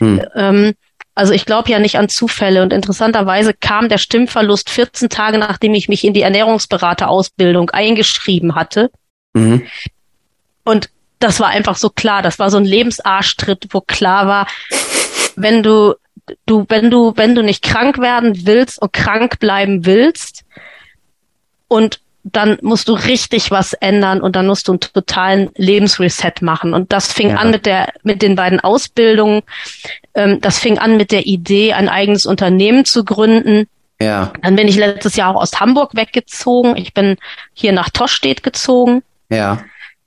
hm. 0.00 0.20
ähm, 0.36 0.72
also 1.14 1.32
ich 1.32 1.44
glaube 1.44 1.70
ja 1.70 1.78
nicht 1.78 1.98
an 1.98 2.08
Zufälle 2.08 2.62
und 2.62 2.72
interessanterweise 2.72 3.52
kam 3.52 3.88
der 3.88 3.98
Stimmverlust 3.98 4.70
14 4.70 5.08
Tage, 5.08 5.38
nachdem 5.38 5.74
ich 5.74 5.88
mich 5.88 6.04
in 6.04 6.14
die 6.14 6.22
Ernährungsberaterausbildung 6.22 7.70
eingeschrieben 7.70 8.54
hatte. 8.54 8.90
Mhm. 9.34 9.66
Und 10.64 10.90
das 11.18 11.38
war 11.40 11.48
einfach 11.48 11.76
so 11.76 11.90
klar. 11.90 12.22
Das 12.22 12.38
war 12.38 12.50
so 12.50 12.56
ein 12.56 12.64
Lebensarschtritt, 12.64 13.68
wo 13.70 13.80
klar 13.80 14.26
war, 14.26 14.46
wenn 15.36 15.62
du, 15.62 15.94
du, 16.46 16.64
wenn 16.68 16.90
du, 16.90 17.12
wenn 17.16 17.34
du 17.34 17.42
nicht 17.42 17.62
krank 17.62 17.98
werden 17.98 18.46
willst 18.46 18.80
und 18.80 18.92
krank 18.92 19.38
bleiben 19.38 19.84
willst 19.84 20.44
und 21.68 22.00
dann 22.24 22.58
musst 22.62 22.88
du 22.88 22.92
richtig 22.92 23.50
was 23.50 23.72
ändern 23.72 24.20
und 24.20 24.36
dann 24.36 24.46
musst 24.46 24.68
du 24.68 24.72
einen 24.72 24.80
totalen 24.80 25.50
Lebensreset 25.56 26.40
machen. 26.40 26.72
Und 26.72 26.92
das 26.92 27.12
fing 27.12 27.30
ja. 27.30 27.36
an 27.36 27.50
mit 27.50 27.66
der, 27.66 27.92
mit 28.04 28.22
den 28.22 28.36
beiden 28.36 28.60
Ausbildungen. 28.60 29.42
Ähm, 30.14 30.40
das 30.40 30.58
fing 30.58 30.78
an 30.78 30.96
mit 30.96 31.10
der 31.10 31.26
Idee, 31.26 31.72
ein 31.72 31.88
eigenes 31.88 32.26
Unternehmen 32.26 32.84
zu 32.84 33.04
gründen. 33.04 33.66
Ja. 34.00 34.32
Dann 34.42 34.56
bin 34.56 34.68
ich 34.68 34.76
letztes 34.76 35.16
Jahr 35.16 35.34
auch 35.34 35.40
aus 35.40 35.60
Hamburg 35.60 35.94
weggezogen. 35.94 36.76
Ich 36.76 36.92
bin 36.92 37.16
hier 37.54 37.72
nach 37.72 37.88
Toschstedt 37.90 38.42
gezogen. 38.42 39.02
Ja. 39.28 39.62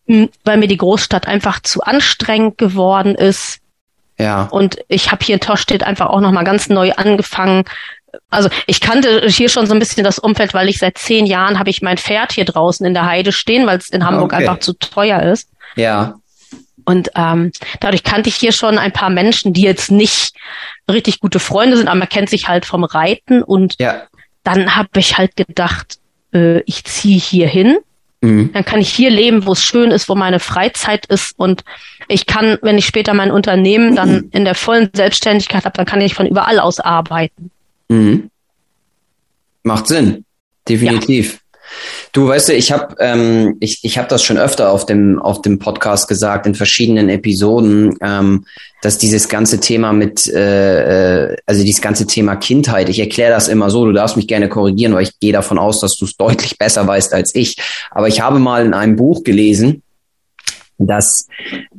Hm, 0.08 0.30
weil 0.44 0.58
mir 0.58 0.68
die 0.68 0.78
Großstadt 0.78 1.28
einfach 1.28 1.62
zu 1.62 1.82
anstrengend 1.82 2.58
geworden 2.58 3.16
ist. 3.16 3.60
Ja. 4.18 4.44
Und 4.52 4.78
ich 4.88 5.12
habe 5.12 5.26
hier 5.26 5.36
in 5.36 5.42
Toschstedt 5.42 5.84
einfach 5.84 6.08
auch 6.08 6.22
nochmal 6.22 6.44
ganz 6.44 6.70
neu 6.70 6.92
angefangen. 6.94 7.64
Also 8.30 8.50
ich 8.68 8.80
kannte 8.80 9.28
hier 9.28 9.50
schon 9.50 9.66
so 9.66 9.74
ein 9.74 9.80
bisschen 9.80 10.04
das 10.04 10.20
Umfeld, 10.20 10.54
weil 10.54 10.70
ich 10.70 10.78
seit 10.78 10.98
zehn 10.98 11.26
Jahren 11.26 11.60
habe 11.60 11.70
ich 11.70 11.82
mein 11.82 11.98
Pferd 11.98 12.32
hier 12.32 12.46
draußen 12.46 12.86
in 12.86 12.94
der 12.94 13.06
Heide 13.06 13.32
stehen, 13.32 13.66
weil 13.66 13.78
es 13.78 13.90
in 13.90 14.06
Hamburg 14.06 14.32
okay. 14.32 14.36
einfach 14.36 14.60
zu 14.60 14.74
teuer 14.74 15.22
ist. 15.22 15.50
Ja. 15.76 16.16
Und 16.86 17.10
ähm, 17.16 17.52
dadurch 17.80 18.04
kannte 18.04 18.30
ich 18.30 18.36
hier 18.36 18.52
schon 18.52 18.78
ein 18.78 18.94
paar 18.94 19.10
Menschen, 19.10 19.54
die 19.54 19.62
jetzt 19.62 19.92
nicht 19.92 20.36
richtig 20.90 21.20
gute 21.20 21.40
Freunde 21.40 21.78
sind, 21.78 21.88
aber 21.88 22.00
man 22.00 22.10
kennt 22.10 22.30
sich 22.30 22.48
halt 22.48 22.66
vom 22.66 22.84
Reiten. 22.84 23.44
Und 23.44 23.76
ja. 23.80 24.04
dann 24.44 24.76
habe 24.76 24.90
ich 24.98 25.18
halt 25.18 25.36
gedacht, 25.36 25.98
äh, 26.34 26.60
ich 26.62 26.84
ziehe 26.84 27.20
hier 27.20 27.48
hin 27.48 27.78
Mhm. 28.26 28.52
Dann 28.54 28.66
kann 28.66 28.82
ich 28.82 28.90
hier 28.90 29.10
leben, 29.10 29.46
wo 29.46 29.52
es 29.52 29.62
schön 29.62 29.92
ist, 29.92 30.10
wo 30.10 30.16
meine 30.16 30.40
Freizeit 30.40 31.06
ist 31.06 31.38
und 31.38 31.64
ich 32.08 32.26
kann, 32.26 32.58
wenn 32.62 32.78
ich 32.78 32.86
später 32.86 33.14
mein 33.14 33.32
Unternehmen 33.32 33.96
dann 33.96 34.16
mhm. 34.16 34.30
in 34.32 34.46
der 34.46 34.56
vollen 34.56 34.90
Selbstständigkeit 34.94 35.66
habe, 35.66 35.76
dann 35.76 35.86
kann 35.86 36.02
ich 36.02 36.14
von 36.14 36.26
überall 36.26 36.60
aus 36.60 36.80
arbeiten. 36.80 37.52
Mhm. 37.90 38.30
Macht 39.64 39.88
Sinn, 39.88 40.26
definitiv. 40.68 41.34
Ja. 41.34 41.40
Du 42.12 42.28
weißt 42.28 42.50
du, 42.50 42.54
ich 42.54 42.72
habe 42.72 42.96
ähm, 43.00 43.58
ich, 43.60 43.84
ich 43.84 43.98
hab 43.98 44.10
das 44.10 44.24
schon 44.24 44.38
öfter 44.38 44.72
auf 44.72 44.86
dem 44.86 45.20
auf 45.20 45.42
dem 45.42 45.60
Podcast 45.60 46.08
gesagt 46.08 46.46
in 46.48 46.56
verschiedenen 46.56 47.10
Episoden, 47.10 47.98
ähm, 48.02 48.46
dass 48.82 48.98
dieses 48.98 49.28
ganze 49.28 49.60
Thema 49.60 49.94
mit 49.94 50.28
äh, 50.28 51.32
äh 51.32 51.38
also 51.46 51.64
dieses 51.64 51.82
ganze 51.82 52.08
Thema 52.08 52.36
Kindheit. 52.36 52.90
Ich 52.90 53.00
erkläre 53.00 53.32
das 53.32 53.48
immer 53.48 53.70
so. 53.70 53.86
Du 53.86 53.92
darfst 53.92 54.16
mich 54.16 54.28
gerne 54.28 54.50
korrigieren, 54.50 54.94
weil 54.94 55.04
ich 55.04 55.20
gehe 55.20 55.34
davon 55.34 55.58
aus, 55.58 55.80
dass 55.80 55.96
du 55.98 56.06
es 56.06 56.16
deutlich 56.16 56.58
besser 56.58 56.88
weißt 56.88 57.14
als 57.14 57.36
ich. 57.36 57.58
Aber 57.92 58.08
ich 58.08 58.22
habe 58.22 58.40
mal 58.40 58.66
in 58.66 58.74
einem 58.74 58.96
Buch 58.96 59.24
gelesen, 59.24 59.84
dass 60.78 61.28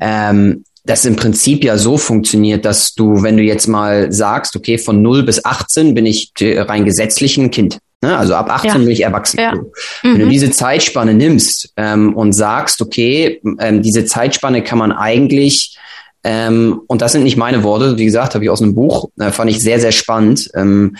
ähm, 0.00 0.64
das 0.84 1.04
im 1.04 1.16
Prinzip 1.16 1.64
ja 1.64 1.78
so 1.78 1.98
funktioniert, 1.98 2.64
dass 2.64 2.94
du, 2.94 3.22
wenn 3.22 3.36
du 3.36 3.42
jetzt 3.42 3.66
mal 3.66 4.12
sagst, 4.12 4.54
okay, 4.54 4.78
von 4.78 5.02
0 5.02 5.24
bis 5.24 5.44
18 5.44 5.94
bin 5.94 6.06
ich 6.06 6.32
rein 6.40 6.84
gesetzlich 6.84 7.36
ein 7.36 7.50
Kind. 7.50 7.78
Ne? 8.02 8.16
Also 8.16 8.34
ab 8.34 8.50
18 8.50 8.70
ja. 8.70 8.78
bin 8.78 8.90
ich 8.90 9.02
erwachsen. 9.02 9.40
Ja. 9.40 9.54
Wenn 10.02 10.12
mhm. 10.12 10.18
du 10.18 10.28
diese 10.28 10.50
Zeitspanne 10.50 11.14
nimmst 11.14 11.72
ähm, 11.76 12.14
und 12.14 12.32
sagst, 12.32 12.82
okay, 12.82 13.40
ähm, 13.58 13.82
diese 13.82 14.04
Zeitspanne 14.04 14.62
kann 14.62 14.78
man 14.78 14.92
eigentlich, 14.92 15.78
ähm, 16.22 16.82
und 16.86 17.00
das 17.00 17.12
sind 17.12 17.22
nicht 17.22 17.36
meine 17.36 17.62
Worte, 17.62 17.96
wie 17.96 18.04
gesagt, 18.04 18.34
habe 18.34 18.44
ich 18.44 18.50
aus 18.50 18.60
einem 18.60 18.74
Buch, 18.74 19.08
äh, 19.18 19.30
fand 19.30 19.50
ich 19.50 19.60
sehr, 19.60 19.80
sehr 19.80 19.92
spannend. 19.92 20.50
Ähm, 20.54 20.96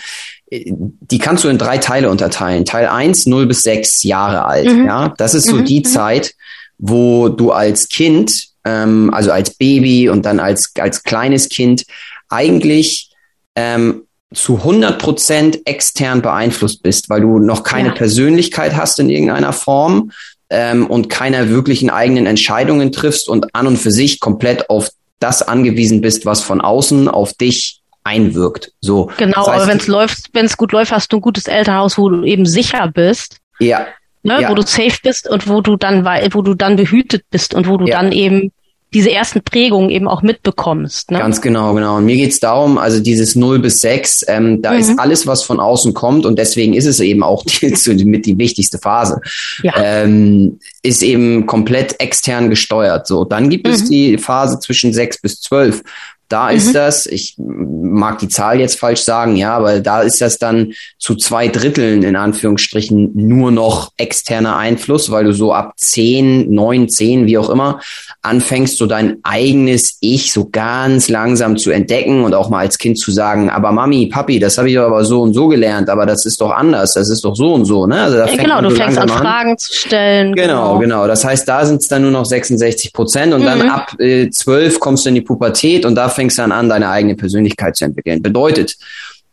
die 0.49 1.19
kannst 1.19 1.43
du 1.43 1.49
in 1.49 1.57
drei 1.57 1.77
Teile 1.77 2.09
unterteilen. 2.09 2.65
Teil 2.65 2.87
eins 2.87 3.25
0 3.25 3.47
bis 3.47 3.63
6 3.63 4.03
Jahre 4.03 4.45
alt. 4.45 4.71
Mhm. 4.71 4.85
Ja, 4.85 5.13
das 5.17 5.33
ist 5.33 5.47
so 5.47 5.57
mhm. 5.57 5.65
die 5.65 5.79
mhm. 5.79 5.85
Zeit, 5.85 6.33
wo 6.77 7.29
du 7.29 7.51
als 7.51 7.89
Kind, 7.89 8.47
ähm, 8.63 9.13
also 9.13 9.31
als 9.31 9.51
Baby 9.51 10.09
und 10.09 10.25
dann 10.25 10.39
als, 10.39 10.71
als 10.79 11.03
kleines 11.03 11.49
Kind 11.49 11.83
eigentlich 12.29 13.11
ähm, 13.55 14.06
zu 14.33 14.57
100 14.57 14.99
Prozent 14.99 15.59
extern 15.65 16.21
beeinflusst 16.21 16.83
bist, 16.83 17.09
weil 17.09 17.21
du 17.21 17.39
noch 17.39 17.63
keine 17.63 17.89
ja. 17.89 17.93
Persönlichkeit 17.93 18.75
hast 18.75 18.99
in 18.99 19.09
irgendeiner 19.09 19.53
Form 19.53 20.11
ähm, 20.49 20.87
und 20.87 21.09
keine 21.09 21.49
wirklichen 21.49 21.89
eigenen 21.89 22.25
Entscheidungen 22.25 22.91
triffst 22.91 23.29
und 23.29 23.55
an 23.55 23.67
und 23.67 23.77
für 23.77 23.91
sich 23.91 24.19
komplett 24.19 24.69
auf 24.69 24.89
das 25.19 25.41
angewiesen 25.41 26.01
bist, 26.01 26.25
was 26.25 26.43
von 26.43 26.61
außen 26.61 27.07
auf 27.07 27.33
dich 27.33 27.81
einwirkt. 28.03 28.71
So. 28.81 29.11
Genau, 29.17 29.45
das 29.45 29.47
heißt, 29.47 29.61
aber 29.61 29.67
wenn 29.67 29.77
es 29.77 29.87
läuft, 29.87 30.29
wenn 30.33 30.45
es 30.45 30.57
gut 30.57 30.71
läuft, 30.71 30.91
hast 30.91 31.11
du 31.11 31.17
ein 31.17 31.21
gutes 31.21 31.47
Elternhaus, 31.47 31.97
wo 31.97 32.09
du 32.09 32.23
eben 32.23 32.45
sicher 32.45 32.89
bist. 32.93 33.37
Ja. 33.59 33.87
Ne, 34.23 34.41
ja. 34.41 34.49
wo 34.49 34.55
du 34.55 34.61
safe 34.63 34.97
bist 35.03 35.29
und 35.29 35.47
wo 35.47 35.61
du 35.61 35.77
dann, 35.77 36.03
wo 36.33 36.41
du 36.41 36.53
dann 36.53 36.75
behütet 36.75 37.23
bist 37.29 37.53
und 37.53 37.67
wo 37.67 37.77
du 37.77 37.85
ja. 37.85 38.01
dann 38.01 38.11
eben 38.11 38.51
diese 38.93 39.11
ersten 39.11 39.41
Prägungen 39.41 39.89
eben 39.89 40.07
auch 40.07 40.21
mitbekommst. 40.21 41.11
Ne? 41.11 41.19
Ganz 41.19 41.41
genau, 41.41 41.73
genau. 41.73 41.97
Und 41.97 42.05
mir 42.05 42.15
geht's 42.15 42.39
darum, 42.39 42.77
also 42.77 43.01
dieses 43.01 43.35
0 43.35 43.59
bis 43.59 43.79
6, 43.79 44.25
ähm, 44.29 44.61
da 44.61 44.71
mhm. 44.71 44.79
ist 44.79 44.99
alles, 44.99 45.27
was 45.27 45.43
von 45.43 45.59
außen 45.59 45.93
kommt 45.93 46.25
und 46.25 46.39
deswegen 46.39 46.73
ist 46.73 46.85
es 46.85 46.99
eben 47.01 47.21
auch 47.21 47.43
die, 47.45 48.05
mit 48.05 48.25
die 48.25 48.37
wichtigste 48.37 48.77
Phase. 48.77 49.19
Ja. 49.61 49.73
Ähm, 49.77 50.59
ist 50.83 51.03
eben 51.03 51.45
komplett 51.45 51.99
extern 51.99 52.49
gesteuert. 52.49 53.07
So, 53.07 53.25
dann 53.25 53.49
gibt 53.49 53.67
mhm. 53.67 53.73
es 53.73 53.89
die 53.89 54.17
Phase 54.17 54.59
zwischen 54.59 54.93
6 54.93 55.21
bis 55.21 55.41
12, 55.41 55.83
da 56.29 56.49
mhm. 56.49 56.57
ist 56.57 56.75
das, 56.75 57.05
ich 57.05 57.35
mag 57.37 58.19
die 58.19 58.27
Zahl 58.27 58.59
jetzt 58.59 58.79
falsch 58.79 59.01
sagen, 59.01 59.35
ja, 59.35 59.55
aber 59.55 59.79
da 59.79 60.01
ist 60.01 60.21
das 60.21 60.37
dann 60.37 60.73
zu 60.97 61.15
zwei 61.15 61.47
Dritteln 61.47 62.03
in 62.03 62.15
Anführungsstrichen 62.15 63.11
nur 63.13 63.51
noch 63.51 63.91
externer 63.97 64.57
Einfluss, 64.57 65.09
weil 65.09 65.23
du 65.23 65.33
so 65.33 65.53
ab 65.53 65.73
zehn, 65.77 66.53
neun, 66.53 66.89
zehn, 66.89 67.27
wie 67.27 67.37
auch 67.37 67.49
immer, 67.49 67.79
anfängst, 68.21 68.77
so 68.77 68.85
dein 68.85 69.17
eigenes 69.23 69.97
Ich 70.01 70.33
so 70.33 70.49
ganz 70.49 71.07
langsam 71.07 71.57
zu 71.57 71.71
entdecken 71.71 72.23
und 72.23 72.33
auch 72.33 72.49
mal 72.49 72.59
als 72.59 72.77
Kind 72.77 72.99
zu 72.99 73.11
sagen, 73.11 73.49
aber 73.49 73.71
Mami, 73.71 74.07
Papi, 74.07 74.39
das 74.39 74.57
habe 74.57 74.69
ich 74.69 74.77
aber 74.77 75.05
so 75.05 75.21
und 75.21 75.33
so 75.33 75.47
gelernt, 75.47 75.89
aber 75.89 76.05
das 76.05 76.25
ist 76.25 76.41
doch 76.41 76.51
anders, 76.51 76.93
das 76.93 77.09
ist 77.09 77.23
doch 77.23 77.35
so 77.35 77.53
und 77.53 77.65
so, 77.65 77.87
ne? 77.87 78.01
Also 78.01 78.17
da 78.17 78.27
fängt 78.27 78.41
genau, 78.41 78.61
du 78.61 78.69
so 78.69 78.75
fängst 78.75 78.97
an, 78.97 79.09
Fragen 79.09 79.51
an. 79.51 79.57
zu 79.57 79.73
stellen. 79.73 80.35
Genau, 80.35 80.77
genau, 80.77 80.79
genau. 80.79 81.07
Das 81.07 81.23
heißt, 81.23 81.47
da 81.47 81.65
sind 81.65 81.81
es 81.81 81.87
dann 81.87 82.01
nur 82.01 82.11
noch 82.11 82.25
66 82.25 82.93
Prozent 82.93 83.33
und 83.33 83.41
mhm. 83.41 83.45
dann 83.45 83.69
ab 83.69 83.93
äh, 83.99 84.29
12 84.29 84.79
kommst 84.79 85.05
du 85.05 85.09
in 85.09 85.15
die 85.15 85.21
Pubertät 85.21 85.85
und 85.85 85.95
da 85.95 86.09
fängst 86.17 86.37
dann 86.37 86.51
an, 86.51 86.67
deine 86.67 86.89
eigene 86.89 87.15
Persönlichkeit 87.15 87.77
zu 87.77 87.85
entwickeln. 87.85 88.21
Bedeutet, 88.21 88.75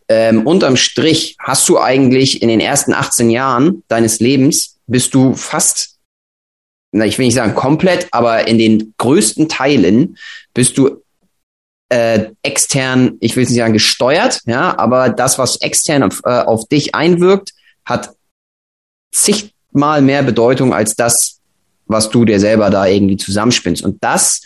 ähm, 0.09 0.47
unterm 0.47 0.77
Strich 0.77 1.37
hast 1.41 1.69
du 1.69 1.81
eigentlich 1.81 2.43
in 2.43 2.49
den 2.49 2.61
ersten 2.61 2.93
18 2.93 3.31
Jahren 3.31 3.83
deines 3.89 4.21
Lebens 4.21 4.77
bist 4.87 5.15
du 5.15 5.35
fast, 5.35 5.97
na, 6.93 7.07
ich 7.07 7.19
will 7.19 7.27
nicht 7.27 7.35
sagen 7.35 7.55
komplett, 7.55 8.09
aber 8.13 8.47
in 8.47 8.59
den 8.59 8.95
größten 8.99 9.49
Teilen 9.49 10.19
bist 10.53 10.77
du 10.77 11.03
äh, 11.89 12.27
extern, 12.43 13.17
ich 13.21 13.35
will 13.35 13.45
nicht 13.45 13.57
sagen 13.57 13.73
gesteuert, 13.73 14.41
ja, 14.45 14.79
aber 14.79 15.09
das, 15.09 15.39
was 15.39 15.57
extern 15.57 16.03
auf, 16.03 16.21
äh, 16.25 16.41
auf 16.41 16.69
dich 16.69 16.95
einwirkt, 16.95 17.53
hat 17.85 18.15
zigmal 19.13 20.03
mehr 20.03 20.23
Bedeutung 20.23 20.75
als 20.75 20.95
das, 20.95 21.41
was 21.87 22.11
du 22.11 22.25
dir 22.25 22.41
selber 22.41 22.69
da 22.71 22.87
irgendwie 22.87 23.17
zusammenspinnst. 23.17 23.83
Und 23.83 24.03
das 24.03 24.43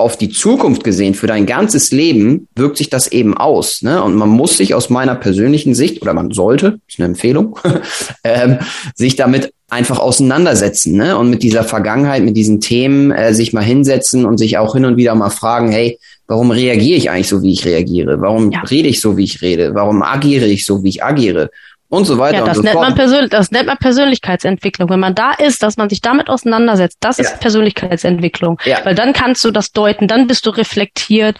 auf 0.00 0.16
die 0.16 0.30
Zukunft 0.30 0.82
gesehen, 0.82 1.14
für 1.14 1.26
dein 1.26 1.46
ganzes 1.46 1.92
Leben, 1.92 2.48
wirkt 2.56 2.78
sich 2.78 2.90
das 2.90 3.08
eben 3.08 3.36
aus. 3.36 3.82
Ne? 3.82 4.02
Und 4.02 4.14
man 4.14 4.28
muss 4.28 4.56
sich 4.56 4.74
aus 4.74 4.90
meiner 4.90 5.14
persönlichen 5.14 5.74
Sicht, 5.74 6.02
oder 6.02 6.14
man 6.14 6.30
sollte, 6.30 6.80
ist 6.88 6.98
eine 6.98 7.06
Empfehlung, 7.06 7.58
ähm, 8.24 8.58
sich 8.94 9.16
damit 9.16 9.52
einfach 9.68 9.98
auseinandersetzen 9.98 10.96
ne? 10.96 11.16
und 11.16 11.30
mit 11.30 11.42
dieser 11.42 11.62
Vergangenheit, 11.62 12.24
mit 12.24 12.36
diesen 12.36 12.60
Themen 12.60 13.12
äh, 13.12 13.34
sich 13.34 13.52
mal 13.52 13.62
hinsetzen 13.62 14.24
und 14.24 14.38
sich 14.38 14.58
auch 14.58 14.74
hin 14.74 14.84
und 14.84 14.96
wieder 14.96 15.14
mal 15.14 15.30
fragen, 15.30 15.70
hey, 15.70 15.98
warum 16.26 16.50
reagiere 16.50 16.96
ich 16.96 17.10
eigentlich 17.10 17.28
so, 17.28 17.42
wie 17.42 17.52
ich 17.52 17.64
reagiere? 17.64 18.20
Warum 18.20 18.50
ja. 18.50 18.60
rede 18.62 18.88
ich 18.88 19.00
so, 19.00 19.16
wie 19.16 19.24
ich 19.24 19.42
rede? 19.42 19.74
Warum 19.74 20.02
agiere 20.02 20.46
ich 20.46 20.64
so, 20.64 20.82
wie 20.82 20.88
ich 20.88 21.04
agiere? 21.04 21.50
Und 21.90 22.04
so 22.04 22.18
weiter. 22.18 22.38
Ja, 22.38 22.44
das, 22.44 22.56
so 22.56 22.62
nennt 22.62 22.76
man 22.76 23.28
das 23.28 23.50
nennt 23.50 23.66
man 23.66 23.76
Persönlichkeitsentwicklung. 23.76 24.88
Wenn 24.88 25.00
man 25.00 25.16
da 25.16 25.32
ist, 25.32 25.62
dass 25.64 25.76
man 25.76 25.88
sich 25.90 26.00
damit 26.00 26.28
auseinandersetzt, 26.28 26.98
das 27.00 27.18
ja. 27.18 27.24
ist 27.24 27.40
Persönlichkeitsentwicklung. 27.40 28.60
Ja. 28.64 28.78
Weil 28.84 28.94
dann 28.94 29.12
kannst 29.12 29.44
du 29.44 29.50
das 29.50 29.72
deuten, 29.72 30.06
dann 30.06 30.28
bist 30.28 30.46
du 30.46 30.50
reflektiert 30.50 31.36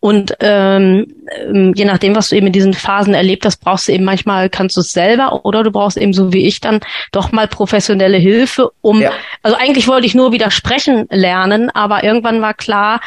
und 0.00 0.34
ähm, 0.40 1.06
ähm, 1.38 1.74
je 1.76 1.84
nachdem, 1.84 2.16
was 2.16 2.30
du 2.30 2.36
eben 2.36 2.46
in 2.46 2.52
diesen 2.54 2.72
Phasen 2.72 3.12
erlebt 3.12 3.44
hast, 3.44 3.58
brauchst 3.58 3.88
du 3.88 3.92
eben 3.92 4.04
manchmal, 4.04 4.48
kannst 4.48 4.76
du 4.78 4.80
es 4.80 4.92
selber 4.92 5.44
oder 5.44 5.62
du 5.62 5.70
brauchst 5.70 5.98
eben 5.98 6.14
so 6.14 6.32
wie 6.32 6.46
ich 6.46 6.60
dann 6.60 6.80
doch 7.12 7.30
mal 7.30 7.46
professionelle 7.46 8.16
Hilfe, 8.16 8.70
um, 8.80 9.02
ja. 9.02 9.12
also 9.42 9.56
eigentlich 9.58 9.86
wollte 9.86 10.06
ich 10.06 10.14
nur 10.14 10.32
widersprechen 10.32 11.06
lernen, 11.10 11.68
aber 11.68 12.04
irgendwann 12.04 12.40
war 12.40 12.54
klar, 12.54 13.00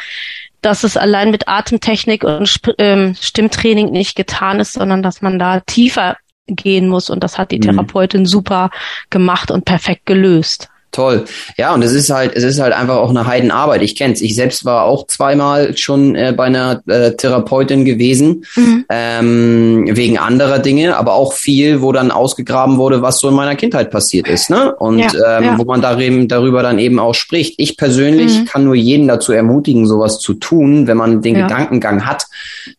dass 0.62 0.84
es 0.84 0.96
allein 0.96 1.30
mit 1.30 1.48
Atemtechnik 1.48 2.24
und 2.24 2.60
ähm, 2.78 3.14
Stimmtraining 3.20 3.90
nicht 3.90 4.16
getan 4.16 4.60
ist, 4.60 4.72
sondern 4.72 5.02
dass 5.02 5.20
man 5.20 5.38
da 5.38 5.60
tiefer 5.60 6.16
gehen 6.46 6.88
muss. 6.88 7.10
Und 7.10 7.24
das 7.24 7.38
hat 7.38 7.50
die 7.50 7.58
mhm. 7.58 7.62
Therapeutin 7.62 8.26
super 8.26 8.70
gemacht 9.10 9.50
und 9.50 9.64
perfekt 9.64 10.06
gelöst. 10.06 10.70
Toll. 10.94 11.24
Ja, 11.58 11.74
und 11.74 11.82
es 11.82 11.92
ist 11.92 12.10
halt, 12.10 12.36
es 12.36 12.44
ist 12.44 12.60
halt 12.60 12.72
einfach 12.72 12.98
auch 12.98 13.10
eine 13.10 13.26
Heidenarbeit. 13.26 13.82
Ich 13.82 13.96
kenn's. 13.96 14.20
Ich 14.20 14.36
selbst 14.36 14.64
war 14.64 14.84
auch 14.84 15.08
zweimal 15.08 15.76
schon 15.76 16.14
äh, 16.14 16.32
bei 16.36 16.44
einer 16.44 16.82
äh, 16.86 17.10
Therapeutin 17.16 17.84
gewesen, 17.84 18.44
mhm. 18.54 18.84
ähm, 18.88 19.88
wegen 19.90 20.18
anderer 20.18 20.60
Dinge, 20.60 20.96
aber 20.96 21.14
auch 21.14 21.32
viel, 21.32 21.82
wo 21.82 21.90
dann 21.90 22.12
ausgegraben 22.12 22.78
wurde, 22.78 23.02
was 23.02 23.18
so 23.18 23.28
in 23.28 23.34
meiner 23.34 23.56
Kindheit 23.56 23.90
passiert 23.90 24.28
ist, 24.28 24.50
ne? 24.50 24.72
Und 24.76 25.00
ja, 25.00 25.38
ähm, 25.38 25.44
ja. 25.44 25.58
wo 25.58 25.64
man 25.64 25.82
da 25.82 25.98
eben, 25.98 26.28
darüber 26.28 26.62
dann 26.62 26.78
eben 26.78 27.00
auch 27.00 27.14
spricht. 27.14 27.54
Ich 27.56 27.76
persönlich 27.76 28.38
mhm. 28.38 28.44
kann 28.44 28.64
nur 28.64 28.76
jeden 28.76 29.08
dazu 29.08 29.32
ermutigen, 29.32 29.88
sowas 29.88 30.20
zu 30.20 30.34
tun, 30.34 30.86
wenn 30.86 30.96
man 30.96 31.22
den 31.22 31.34
ja. 31.34 31.42
Gedankengang 31.42 32.06
hat, 32.06 32.26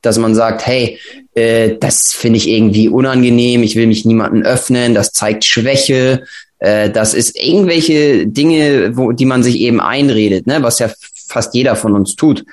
dass 0.01 0.17
man 0.17 0.35
sagt, 0.35 0.65
hey, 0.65 0.99
äh, 1.33 1.75
das 1.77 2.13
finde 2.13 2.37
ich 2.37 2.47
irgendwie 2.47 2.87
unangenehm, 2.87 3.61
ich 3.61 3.75
will 3.75 3.87
mich 3.87 4.05
niemanden 4.05 4.43
öffnen, 4.43 4.93
das 4.93 5.11
zeigt 5.11 5.43
Schwäche, 5.43 6.23
äh, 6.65 6.89
das 6.89 7.13
ist 7.13 7.39
irgendwelche 7.39 8.25
Dinge, 8.25 8.97
wo, 8.97 9.11
die 9.11 9.25
man 9.25 9.43
sich 9.43 9.59
eben 9.59 9.79
einredet, 9.79 10.47
ne, 10.47 10.63
was 10.63 10.79
ja 10.79 10.89
fast 11.27 11.53
jeder 11.53 11.75
von 11.75 11.93
uns 11.93 12.15
tut. 12.15 12.43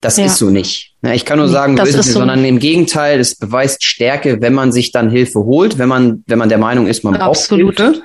Das 0.00 0.16
ja. 0.16 0.26
ist 0.26 0.38
so 0.38 0.48
nicht. 0.48 0.94
Ne, 1.02 1.14
ich 1.14 1.26
kann 1.26 1.38
nur 1.38 1.48
sagen, 1.48 1.76
das 1.76 1.90
ist 1.90 2.06
so. 2.06 2.20
sondern 2.20 2.44
im 2.44 2.60
Gegenteil, 2.60 3.20
es 3.20 3.34
beweist 3.34 3.84
Stärke, 3.84 4.40
wenn 4.40 4.54
man 4.54 4.72
sich 4.72 4.90
dann 4.90 5.10
Hilfe 5.10 5.40
holt, 5.40 5.76
wenn 5.76 5.88
man, 5.88 6.24
wenn 6.26 6.38
man 6.38 6.48
der 6.48 6.58
Meinung 6.58 6.86
ist, 6.86 7.04
man 7.04 7.14
braucht 7.14 7.46
Hilfe, 7.48 8.00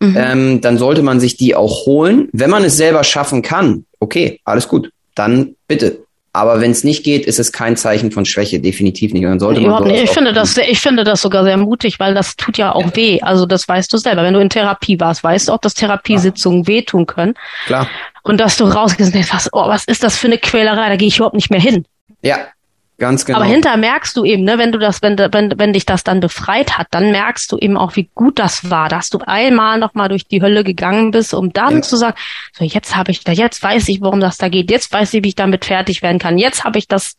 mhm. 0.00 0.16
ähm, 0.18 0.60
dann 0.60 0.76
sollte 0.76 1.02
man 1.02 1.18
sich 1.18 1.36
die 1.38 1.54
auch 1.54 1.86
holen. 1.86 2.28
Wenn 2.32 2.50
man 2.50 2.64
es 2.64 2.76
selber 2.76 3.02
schaffen 3.02 3.40
kann, 3.40 3.86
okay, 4.00 4.40
alles 4.44 4.68
gut, 4.68 4.90
dann 5.14 5.54
bitte 5.66 6.05
aber 6.36 6.60
wenn 6.60 6.70
es 6.70 6.84
nicht 6.84 7.02
geht, 7.02 7.24
ist 7.24 7.38
es 7.38 7.50
kein 7.50 7.76
Zeichen 7.76 8.12
von 8.12 8.26
Schwäche, 8.26 8.60
definitiv 8.60 9.12
nicht. 9.14 9.24
Und 9.24 9.30
dann 9.30 9.40
sollte 9.40 9.60
man 9.62 9.84
nee, 9.84 10.02
ich 10.02 10.10
finde 10.10 10.32
das, 10.32 10.56
ich 10.58 10.80
finde 10.80 11.02
das 11.02 11.22
sogar 11.22 11.44
sehr 11.44 11.56
mutig, 11.56 11.98
weil 11.98 12.14
das 12.14 12.36
tut 12.36 12.58
ja 12.58 12.72
auch 12.72 12.84
ja. 12.84 12.96
weh. 12.96 13.20
Also 13.22 13.46
das 13.46 13.66
weißt 13.66 13.90
du 13.92 13.96
selber. 13.96 14.22
Wenn 14.22 14.34
du 14.34 14.40
in 14.40 14.50
Therapie 14.50 15.00
warst, 15.00 15.24
weißt 15.24 15.48
du 15.48 15.52
auch, 15.52 15.58
dass 15.58 15.74
Therapiesitzungen 15.74 16.62
ja. 16.62 16.68
wehtun 16.68 17.06
können. 17.06 17.34
Klar. 17.66 17.88
Und 18.22 18.38
dass 18.38 18.56
du 18.56 18.64
rausgehst 18.64 19.08
und 19.08 19.14
denkst, 19.14 19.32
was, 19.32 19.48
oh, 19.52 19.66
was 19.66 19.84
ist 19.84 20.02
das 20.02 20.18
für 20.18 20.26
eine 20.26 20.38
Quälerei? 20.38 20.88
Da 20.88 20.96
gehe 20.96 21.08
ich 21.08 21.16
überhaupt 21.16 21.36
nicht 21.36 21.50
mehr 21.50 21.60
hin. 21.60 21.86
Ja, 22.20 22.38
Ganz 22.98 23.26
genau. 23.26 23.40
Aber 23.40 23.46
hinterher 23.46 23.76
merkst 23.76 24.16
du 24.16 24.24
eben, 24.24 24.44
ne, 24.44 24.56
wenn 24.56 24.72
du 24.72 24.78
das, 24.78 25.02
wenn, 25.02 25.18
wenn, 25.18 25.52
wenn 25.58 25.74
dich 25.74 25.84
das 25.84 26.02
dann 26.02 26.20
befreit 26.20 26.78
hat, 26.78 26.86
dann 26.92 27.10
merkst 27.10 27.52
du 27.52 27.58
eben 27.58 27.76
auch, 27.76 27.94
wie 27.94 28.08
gut 28.14 28.38
das 28.38 28.70
war, 28.70 28.88
dass 28.88 29.10
du 29.10 29.18
einmal 29.18 29.78
nochmal 29.78 30.08
durch 30.08 30.26
die 30.26 30.40
Hölle 30.40 30.64
gegangen 30.64 31.10
bist, 31.10 31.34
um 31.34 31.52
dann 31.52 31.74
ja. 31.74 31.82
zu 31.82 31.96
sagen, 31.96 32.16
so 32.52 32.64
jetzt 32.64 32.96
habe 32.96 33.10
ich 33.10 33.22
da, 33.22 33.32
jetzt 33.32 33.62
weiß 33.62 33.88
ich, 33.88 34.00
worum 34.00 34.20
das 34.20 34.38
da 34.38 34.48
geht, 34.48 34.70
jetzt 34.70 34.90
weiß 34.94 35.12
ich, 35.12 35.22
wie 35.22 35.28
ich 35.28 35.34
damit 35.34 35.66
fertig 35.66 36.00
werden 36.00 36.18
kann, 36.18 36.38
jetzt 36.38 36.64
habe 36.64 36.78
ich 36.78 36.88
das 36.88 37.18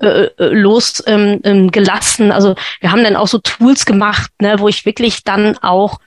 äh, 0.00 0.06
äh 0.06 0.30
los 0.38 1.02
ähm, 1.08 1.40
ähm, 1.42 1.72
gelassen. 1.72 2.30
Also 2.30 2.54
wir 2.80 2.92
haben 2.92 3.02
dann 3.02 3.16
auch 3.16 3.26
so 3.26 3.38
Tools 3.38 3.86
gemacht, 3.86 4.30
ne, 4.40 4.60
wo 4.60 4.68
ich 4.68 4.86
wirklich 4.86 5.24
dann 5.24 5.58
auch 5.58 5.98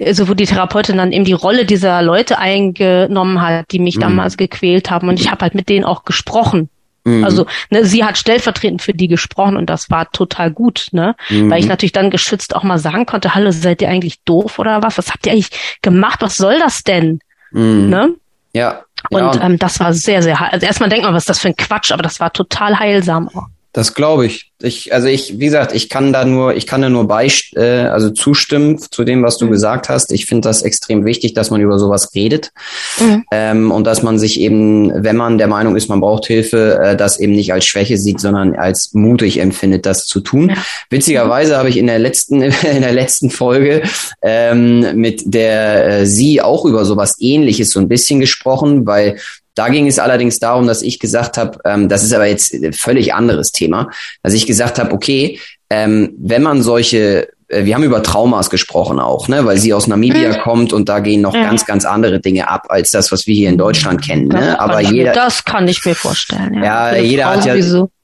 also 0.00 0.30
wo 0.30 0.32
die 0.32 0.46
Therapeutin 0.46 0.96
dann 0.96 1.12
eben 1.12 1.26
die 1.26 1.34
Rolle 1.34 1.66
dieser 1.66 2.00
Leute 2.00 2.38
eingenommen 2.38 3.42
hat, 3.42 3.66
die 3.70 3.78
mich 3.78 3.96
mhm. 3.96 4.00
damals 4.00 4.38
gequält 4.38 4.90
haben. 4.90 5.10
Und 5.10 5.20
ich 5.20 5.30
habe 5.30 5.42
halt 5.42 5.54
mit 5.54 5.68
denen 5.68 5.84
auch 5.84 6.04
gesprochen. 6.04 6.70
Mhm. 7.04 7.24
Also 7.24 7.46
ne, 7.70 7.84
sie 7.84 8.04
hat 8.04 8.18
stellvertretend 8.18 8.82
für 8.82 8.92
die 8.92 9.08
gesprochen 9.08 9.56
und 9.56 9.70
das 9.70 9.90
war 9.90 10.10
total 10.10 10.50
gut, 10.50 10.88
ne? 10.92 11.16
Mhm. 11.28 11.50
Weil 11.50 11.60
ich 11.60 11.66
natürlich 11.66 11.92
dann 11.92 12.10
geschützt 12.10 12.54
auch 12.54 12.62
mal 12.62 12.78
sagen 12.78 13.06
konnte, 13.06 13.34
hallo, 13.34 13.50
seid 13.50 13.82
ihr 13.82 13.88
eigentlich 13.88 14.22
doof 14.24 14.58
oder 14.58 14.82
was? 14.82 14.98
Was 14.98 15.10
habt 15.10 15.26
ihr 15.26 15.32
eigentlich 15.32 15.78
gemacht? 15.82 16.20
Was 16.22 16.36
soll 16.36 16.58
das 16.58 16.82
denn? 16.82 17.20
Mhm. 17.52 17.88
Ne? 17.88 18.14
Ja. 18.52 18.82
Und 19.10 19.36
ja. 19.36 19.42
Ähm, 19.42 19.58
das 19.58 19.80
war 19.80 19.92
sehr, 19.94 20.22
sehr, 20.22 20.40
also 20.52 20.66
erstmal 20.66 20.88
denkt 20.88 21.04
man, 21.04 21.14
was 21.14 21.22
ist 21.22 21.28
das 21.30 21.38
für 21.38 21.48
ein 21.48 21.56
Quatsch, 21.56 21.92
aber 21.92 22.02
das 22.02 22.20
war 22.20 22.32
total 22.32 22.78
heilsam 22.78 23.28
auch. 23.28 23.46
Das 23.72 23.94
glaube 23.94 24.26
ich. 24.26 24.50
Ich, 24.62 24.92
also 24.92 25.06
ich, 25.06 25.38
wie 25.38 25.46
gesagt, 25.46 25.72
ich 25.74 25.88
kann 25.88 26.12
da 26.12 26.24
nur, 26.24 26.54
ich 26.54 26.66
kann 26.66 26.82
da 26.82 26.90
nur 26.90 27.06
beist, 27.06 27.56
äh, 27.56 27.86
also 27.86 28.10
zustimmen 28.10 28.78
zu 28.78 29.04
dem, 29.04 29.22
was 29.22 29.38
du 29.38 29.46
mhm. 29.46 29.52
gesagt 29.52 29.88
hast. 29.88 30.12
Ich 30.12 30.26
finde 30.26 30.48
das 30.48 30.62
extrem 30.62 31.04
wichtig, 31.04 31.34
dass 31.34 31.50
man 31.50 31.60
über 31.60 31.78
sowas 31.78 32.14
redet 32.14 32.50
mhm. 32.98 33.24
ähm, 33.30 33.70
und 33.70 33.84
dass 33.84 34.02
man 34.02 34.18
sich 34.18 34.40
eben, 34.40 34.92
wenn 35.04 35.16
man 35.16 35.38
der 35.38 35.46
Meinung 35.46 35.76
ist, 35.76 35.88
man 35.88 36.00
braucht 36.00 36.26
Hilfe, 36.26 36.78
äh, 36.82 36.96
das 36.96 37.20
eben 37.20 37.32
nicht 37.32 37.52
als 37.52 37.64
Schwäche 37.64 37.96
sieht, 37.96 38.20
sondern 38.20 38.54
als 38.56 38.92
mutig 38.92 39.38
empfindet, 39.38 39.86
das 39.86 40.04
zu 40.04 40.20
tun. 40.20 40.50
Ja. 40.50 40.56
Witzigerweise 40.90 41.56
habe 41.56 41.68
ich 41.68 41.78
in 41.78 41.86
der 41.86 41.98
letzten, 41.98 42.42
in 42.42 42.82
der 42.82 42.92
letzten 42.92 43.30
Folge 43.30 43.82
ähm, 44.20 44.96
mit 44.96 45.22
der 45.32 46.00
äh, 46.00 46.06
sie 46.06 46.42
auch 46.42 46.64
über 46.64 46.84
sowas 46.84 47.14
Ähnliches 47.18 47.70
so 47.70 47.80
ein 47.80 47.88
bisschen 47.88 48.20
gesprochen, 48.20 48.84
weil 48.84 49.16
Da 49.54 49.68
ging 49.68 49.86
es 49.86 49.98
allerdings 49.98 50.38
darum, 50.38 50.66
dass 50.66 50.82
ich 50.82 50.98
gesagt 50.98 51.36
habe, 51.36 51.58
ähm, 51.64 51.88
das 51.88 52.02
ist 52.04 52.12
aber 52.12 52.26
jetzt 52.26 52.56
völlig 52.72 53.14
anderes 53.14 53.52
Thema, 53.52 53.90
dass 54.22 54.34
ich 54.34 54.46
gesagt 54.46 54.78
habe, 54.78 54.92
okay, 54.92 55.38
ähm, 55.68 56.14
wenn 56.18 56.42
man 56.42 56.62
solche 56.62 57.28
äh, 57.28 57.32
wir 57.50 57.74
haben 57.74 57.82
über 57.82 58.02
Traumas 58.02 58.48
gesprochen 58.48 59.00
auch, 59.00 59.26
ne, 59.26 59.44
weil 59.44 59.58
sie 59.58 59.74
aus 59.74 59.88
Namibia 59.88 60.30
mhm. 60.30 60.40
kommt 60.42 60.72
und 60.72 60.88
da 60.88 61.00
gehen 61.00 61.20
noch 61.20 61.34
ja. 61.34 61.42
ganz, 61.42 61.66
ganz 61.66 61.84
andere 61.84 62.20
Dinge 62.20 62.48
ab 62.48 62.66
als 62.68 62.92
das, 62.92 63.10
was 63.10 63.26
wir 63.26 63.34
hier 63.34 63.48
in 63.48 63.58
Deutschland 63.58 64.02
kennen. 64.02 64.28
Ne? 64.28 64.58
Aber 64.60 64.80
jeder, 64.80 65.12
das 65.12 65.44
kann 65.44 65.66
ich 65.66 65.84
mir 65.84 65.96
vorstellen. 65.96 66.54
Ja, 66.62 66.94
ja 66.94 67.02
jeder 67.02 67.26
hat 67.26 67.44
ja, 67.44 67.54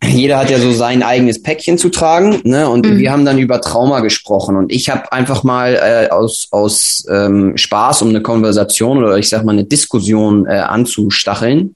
jeder 0.05 0.39
hat 0.39 0.51
ja 0.51 0.59
so 0.59 0.73
sein 0.73 1.05
eigenes 1.05 1.43
Päckchen 1.43 1.79
zu 1.79 1.91
tragen, 1.91 2.41
ne? 2.43 2.69
Und 2.69 2.87
mhm. 2.87 2.99
wir 2.99 3.13
haben 3.13 3.25
dann 3.25 3.39
über 3.39 3.61
Trauma 3.61 4.01
gesprochen 4.01 4.57
und 4.57 4.73
ich 4.73 4.91
habe 4.91 5.13
einfach 5.13 5.45
mal 5.45 5.75
äh, 5.75 6.11
aus 6.11 6.49
aus 6.51 7.07
ähm, 7.09 7.57
Spaß, 7.57 8.03
um 8.03 8.09
eine 8.09 8.23
Konversation 8.23 8.99
oder 8.99 9.17
ich 9.17 9.29
sag 9.29 9.45
mal 9.45 9.53
eine 9.53 9.65
Diskussion 9.65 10.47
äh, 10.47 10.55
anzustacheln, 10.59 11.76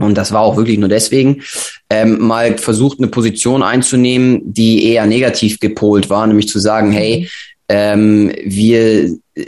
und 0.00 0.16
das 0.16 0.32
war 0.32 0.40
auch 0.40 0.56
wirklich 0.56 0.78
nur 0.78 0.88
deswegen, 0.88 1.42
ähm, 1.90 2.18
mal 2.18 2.58
versucht, 2.58 2.98
eine 2.98 3.08
Position 3.08 3.62
einzunehmen, 3.62 4.40
die 4.44 4.84
eher 4.84 5.06
negativ 5.06 5.60
gepolt 5.60 6.10
war, 6.10 6.26
nämlich 6.26 6.48
zu 6.48 6.58
sagen, 6.58 6.90
hey, 6.90 7.28
ähm, 7.68 8.32
wir, 8.44 9.04
äh, 9.34 9.46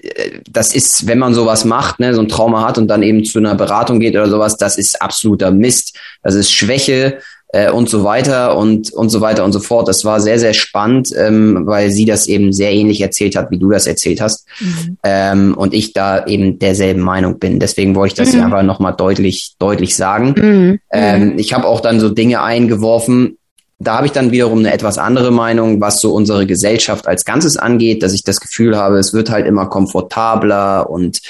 das 0.48 0.74
ist, 0.74 1.06
wenn 1.06 1.18
man 1.18 1.34
sowas 1.34 1.64
macht, 1.64 1.98
ne, 1.98 2.14
so 2.14 2.20
ein 2.20 2.28
Trauma 2.28 2.64
hat 2.66 2.78
und 2.78 2.86
dann 2.86 3.02
eben 3.02 3.24
zu 3.24 3.38
einer 3.38 3.54
Beratung 3.56 3.98
geht 3.98 4.14
oder 4.14 4.28
sowas, 4.28 4.56
das 4.56 4.78
ist 4.78 5.02
absoluter 5.02 5.50
Mist. 5.50 5.98
Das 6.22 6.34
ist 6.34 6.52
Schwäche, 6.52 7.18
äh, 7.52 7.70
und 7.70 7.88
so 7.88 8.02
weiter 8.02 8.56
und, 8.56 8.92
und 8.92 9.10
so 9.10 9.20
weiter 9.20 9.44
und 9.44 9.52
so 9.52 9.60
fort. 9.60 9.86
Das 9.86 10.04
war 10.04 10.20
sehr, 10.20 10.38
sehr 10.38 10.54
spannend, 10.54 11.10
ähm, 11.16 11.62
weil 11.64 11.90
sie 11.90 12.04
das 12.04 12.26
eben 12.26 12.52
sehr 12.52 12.72
ähnlich 12.72 13.00
erzählt 13.00 13.36
hat, 13.36 13.50
wie 13.50 13.58
du 13.58 13.70
das 13.70 13.86
erzählt 13.86 14.20
hast. 14.20 14.46
Mhm. 14.60 14.98
Ähm, 15.04 15.54
und 15.56 15.74
ich 15.74 15.92
da 15.92 16.26
eben 16.26 16.58
derselben 16.58 17.02
Meinung 17.02 17.38
bin. 17.38 17.60
Deswegen 17.60 17.94
wollte 17.94 18.12
ich 18.12 18.26
das 18.26 18.34
mhm. 18.34 18.44
einfach 18.44 18.62
nochmal 18.62 18.94
deutlich, 18.96 19.54
deutlich 19.58 19.94
sagen. 19.94 20.34
Mhm. 20.36 20.80
Ähm, 20.92 21.38
ich 21.38 21.52
habe 21.52 21.66
auch 21.66 21.80
dann 21.80 22.00
so 22.00 22.08
Dinge 22.08 22.42
eingeworfen, 22.42 23.36
da 23.82 23.96
habe 23.96 24.06
ich 24.06 24.12
dann 24.12 24.30
wiederum 24.30 24.60
eine 24.60 24.72
etwas 24.72 24.96
andere 24.96 25.32
Meinung, 25.32 25.80
was 25.80 26.00
so 26.00 26.14
unsere 26.14 26.46
Gesellschaft 26.46 27.08
als 27.08 27.24
Ganzes 27.24 27.56
angeht, 27.56 28.02
dass 28.02 28.12
ich 28.12 28.22
das 28.22 28.38
Gefühl 28.38 28.76
habe, 28.76 28.98
es 28.98 29.12
wird 29.12 29.28
halt 29.28 29.44
immer 29.44 29.66
komfortabler 29.66 30.88
und 30.88 31.20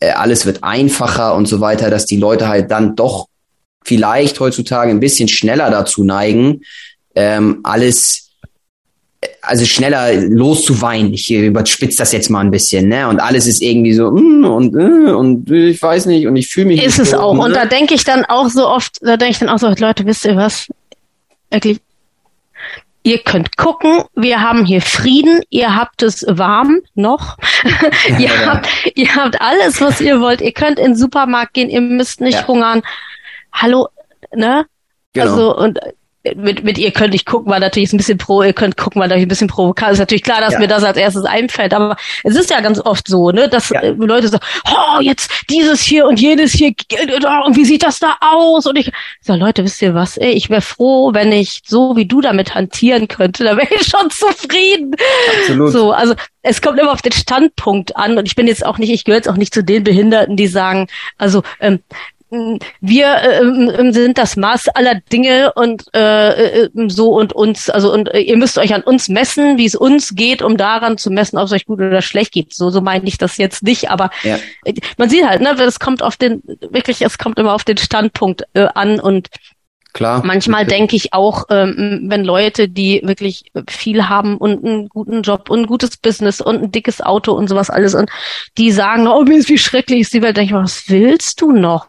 äh, 0.00 0.10
alles 0.10 0.44
wird 0.44 0.62
einfacher 0.62 1.34
und 1.34 1.46
so 1.46 1.60
weiter, 1.60 1.90
dass 1.90 2.04
die 2.04 2.18
Leute 2.18 2.46
halt 2.46 2.70
dann 2.70 2.94
doch 2.94 3.28
vielleicht 3.84 4.40
heutzutage 4.40 4.90
ein 4.90 5.00
bisschen 5.00 5.28
schneller 5.28 5.70
dazu 5.70 6.04
neigen, 6.04 6.62
ähm, 7.14 7.60
alles 7.62 8.24
also 9.42 9.64
schneller 9.64 10.12
loszuweinen. 10.14 11.12
Ich 11.12 11.30
überspitze 11.30 11.98
das 11.98 12.12
jetzt 12.12 12.30
mal 12.30 12.40
ein 12.40 12.50
bisschen, 12.50 12.88
ne? 12.88 13.08
Und 13.08 13.20
alles 13.20 13.46
ist 13.46 13.62
irgendwie 13.62 13.94
so 13.94 14.10
mm, 14.10 14.44
und 14.44 14.74
äh, 14.74 15.12
und 15.12 15.50
ich 15.50 15.80
weiß 15.80 16.06
nicht 16.06 16.26
und 16.26 16.36
ich 16.36 16.48
fühle 16.48 16.66
mich. 16.66 16.82
Ist 16.82 16.98
es 16.98 17.10
so, 17.10 17.18
auch. 17.18 17.34
Ne? 17.34 17.40
Und 17.40 17.56
da 17.56 17.66
denke 17.66 17.94
ich 17.94 18.04
dann 18.04 18.24
auch 18.24 18.48
so 18.48 18.68
oft, 18.68 18.98
da 19.02 19.16
denke 19.16 19.32
ich 19.32 19.38
dann 19.38 19.48
auch 19.48 19.58
so, 19.58 19.68
Leute, 19.68 20.06
wisst 20.06 20.24
ihr 20.24 20.36
was? 20.36 20.68
Wirklich, 21.50 21.78
ihr 23.02 23.18
könnt 23.18 23.56
gucken, 23.56 24.02
wir 24.14 24.40
haben 24.40 24.64
hier 24.64 24.80
Frieden, 24.80 25.42
ihr 25.50 25.74
habt 25.74 26.02
es 26.02 26.24
warm 26.28 26.80
noch, 26.94 27.36
ihr, 28.18 28.26
ja. 28.26 28.46
Habt, 28.46 28.66
ihr 28.94 29.14
habt 29.14 29.40
alles, 29.40 29.80
was 29.80 30.00
ihr 30.00 30.20
wollt, 30.20 30.40
ihr 30.40 30.52
könnt 30.52 30.78
in 30.78 30.92
den 30.92 30.96
Supermarkt 30.96 31.54
gehen, 31.54 31.70
ihr 31.70 31.80
müsst 31.80 32.20
nicht 32.20 32.40
ja. 32.40 32.46
hungern 32.46 32.82
hallo, 33.54 33.88
ne? 34.34 34.66
Genau. 35.12 35.30
Also 35.30 35.56
und 35.56 35.78
mit, 36.34 36.64
mit 36.64 36.78
ihr 36.78 36.90
könnte 36.90 37.16
ich 37.16 37.26
gucken, 37.26 37.52
war 37.52 37.60
natürlich 37.60 37.92
ein 37.92 37.98
bisschen 37.98 38.16
pro, 38.16 38.42
ihr 38.42 38.54
könnt 38.54 38.78
gucken, 38.78 38.98
war 38.98 39.08
natürlich 39.08 39.26
ein 39.26 39.28
bisschen 39.28 39.48
provokant. 39.48 39.92
Ist 39.92 39.98
natürlich 39.98 40.22
klar, 40.22 40.40
dass 40.40 40.54
ja. 40.54 40.58
mir 40.58 40.68
das 40.68 40.82
als 40.82 40.96
erstes 40.96 41.24
einfällt, 41.24 41.74
aber 41.74 41.96
es 42.22 42.34
ist 42.34 42.50
ja 42.50 42.60
ganz 42.60 42.80
oft 42.80 43.06
so, 43.06 43.30
ne, 43.30 43.48
dass 43.48 43.68
ja. 43.68 43.80
Äh, 43.80 43.90
Leute 43.90 44.28
sagen, 44.28 44.44
oh, 44.66 45.00
jetzt 45.00 45.30
dieses 45.50 45.82
hier 45.82 46.06
und 46.06 46.18
jenes 46.18 46.52
hier, 46.52 46.72
und 47.44 47.56
wie 47.56 47.64
sieht 47.64 47.82
das 47.82 47.98
da 47.98 48.16
aus? 48.20 48.66
Und 48.66 48.76
ich 48.78 48.90
sage, 49.20 49.38
Leute, 49.38 49.64
wisst 49.64 49.82
ihr 49.82 49.94
was, 49.94 50.16
ey, 50.16 50.32
ich 50.32 50.48
wäre 50.48 50.62
froh, 50.62 51.12
wenn 51.12 51.30
ich 51.30 51.60
so 51.66 51.94
wie 51.94 52.06
du 52.06 52.22
damit 52.22 52.54
hantieren 52.54 53.06
könnte, 53.06 53.44
da 53.44 53.56
wäre 53.58 53.74
ich 53.74 53.86
schon 53.86 54.08
zufrieden. 54.08 54.96
Absolut. 55.40 55.72
So, 55.72 55.92
also 55.92 56.14
es 56.40 56.62
kommt 56.62 56.78
immer 56.78 56.92
auf 56.92 57.02
den 57.02 57.12
Standpunkt 57.12 57.96
an 57.96 58.16
und 58.16 58.26
ich 58.26 58.34
bin 58.34 58.46
jetzt 58.46 58.64
auch 58.64 58.78
nicht, 58.78 58.90
ich 58.90 59.04
gehöre 59.04 59.18
jetzt 59.18 59.28
auch 59.28 59.36
nicht 59.36 59.52
zu 59.52 59.62
den 59.62 59.84
Behinderten, 59.84 60.36
die 60.36 60.46
sagen, 60.46 60.88
also 61.18 61.42
ähm, 61.60 61.80
wir 62.80 63.16
äh, 63.16 63.92
sind 63.92 64.18
das 64.18 64.36
Maß 64.36 64.68
aller 64.68 64.96
Dinge 65.12 65.52
und 65.54 65.84
äh, 65.94 66.64
äh, 66.64 66.70
so 66.88 67.12
und 67.12 67.32
uns, 67.32 67.70
also 67.70 67.92
und 67.92 68.12
äh, 68.12 68.20
ihr 68.20 68.36
müsst 68.36 68.58
euch 68.58 68.74
an 68.74 68.82
uns 68.82 69.08
messen, 69.08 69.58
wie 69.58 69.66
es 69.66 69.74
uns 69.74 70.14
geht, 70.14 70.42
um 70.42 70.56
daran 70.56 70.98
zu 70.98 71.10
messen, 71.10 71.38
ob 71.38 71.46
es 71.46 71.52
euch 71.52 71.66
gut 71.66 71.80
oder 71.80 72.02
schlecht 72.02 72.32
geht. 72.32 72.54
So, 72.54 72.70
so 72.70 72.80
meine 72.80 73.06
ich 73.06 73.18
das 73.18 73.36
jetzt 73.36 73.62
nicht, 73.62 73.90
aber 73.90 74.10
ja. 74.22 74.38
man 74.98 75.08
sieht 75.08 75.26
halt, 75.26 75.40
ne, 75.40 75.50
es 75.50 75.80
kommt 75.80 76.02
auf 76.02 76.16
den, 76.16 76.42
wirklich, 76.70 77.02
es 77.02 77.18
kommt 77.18 77.38
immer 77.38 77.54
auf 77.54 77.64
den 77.64 77.76
Standpunkt 77.76 78.44
äh, 78.54 78.66
an 78.74 79.00
und 79.00 79.28
Klar. 79.94 80.22
Manchmal 80.24 80.66
denke 80.66 80.96
ich 80.96 81.12
auch, 81.12 81.44
ähm, 81.50 82.06
wenn 82.08 82.24
Leute, 82.24 82.68
die 82.68 83.00
wirklich 83.04 83.52
viel 83.70 84.08
haben 84.08 84.36
und 84.38 84.64
einen 84.64 84.88
guten 84.88 85.22
Job 85.22 85.48
und 85.50 85.60
ein 85.60 85.66
gutes 85.66 85.96
Business 85.96 86.40
und 86.40 86.64
ein 86.64 86.72
dickes 86.72 87.00
Auto 87.00 87.30
und 87.32 87.48
sowas 87.48 87.70
alles 87.70 87.94
und 87.94 88.10
die 88.58 88.72
sagen, 88.72 89.06
oh, 89.06 89.22
mir 89.22 89.38
ist 89.38 89.48
wie 89.48 89.56
schrecklich 89.56 90.00
ist 90.00 90.12
die 90.12 90.20
Welt, 90.20 90.36
denke 90.36 90.52
ich, 90.52 90.60
was 90.60 90.88
willst 90.88 91.40
du 91.40 91.52
noch? 91.52 91.86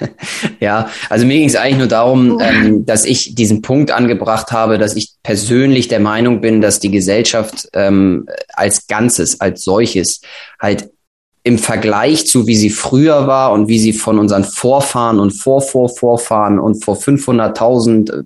ja, 0.60 0.88
also 1.10 1.26
mir 1.26 1.36
ging 1.36 1.48
es 1.48 1.54
eigentlich 1.54 1.76
nur 1.76 1.86
darum, 1.86 2.40
ähm, 2.40 2.86
dass 2.86 3.04
ich 3.04 3.34
diesen 3.34 3.60
Punkt 3.60 3.90
angebracht 3.90 4.50
habe, 4.50 4.78
dass 4.78 4.96
ich 4.96 5.10
persönlich 5.22 5.88
der 5.88 6.00
Meinung 6.00 6.40
bin, 6.40 6.62
dass 6.62 6.80
die 6.80 6.90
Gesellschaft 6.90 7.68
ähm, 7.74 8.26
als 8.54 8.86
Ganzes, 8.86 9.42
als 9.42 9.62
solches 9.62 10.22
halt 10.58 10.88
im 11.44 11.58
Vergleich 11.58 12.26
zu 12.26 12.46
wie 12.46 12.56
sie 12.56 12.70
früher 12.70 13.26
war 13.26 13.52
und 13.52 13.68
wie 13.68 13.78
sie 13.78 13.92
von 13.92 14.18
unseren 14.18 14.44
Vorfahren 14.44 15.20
und 15.20 15.30
Vorvorvorfahren 15.30 16.58
und 16.58 16.82
vor 16.82 16.96
500.000 16.96 18.24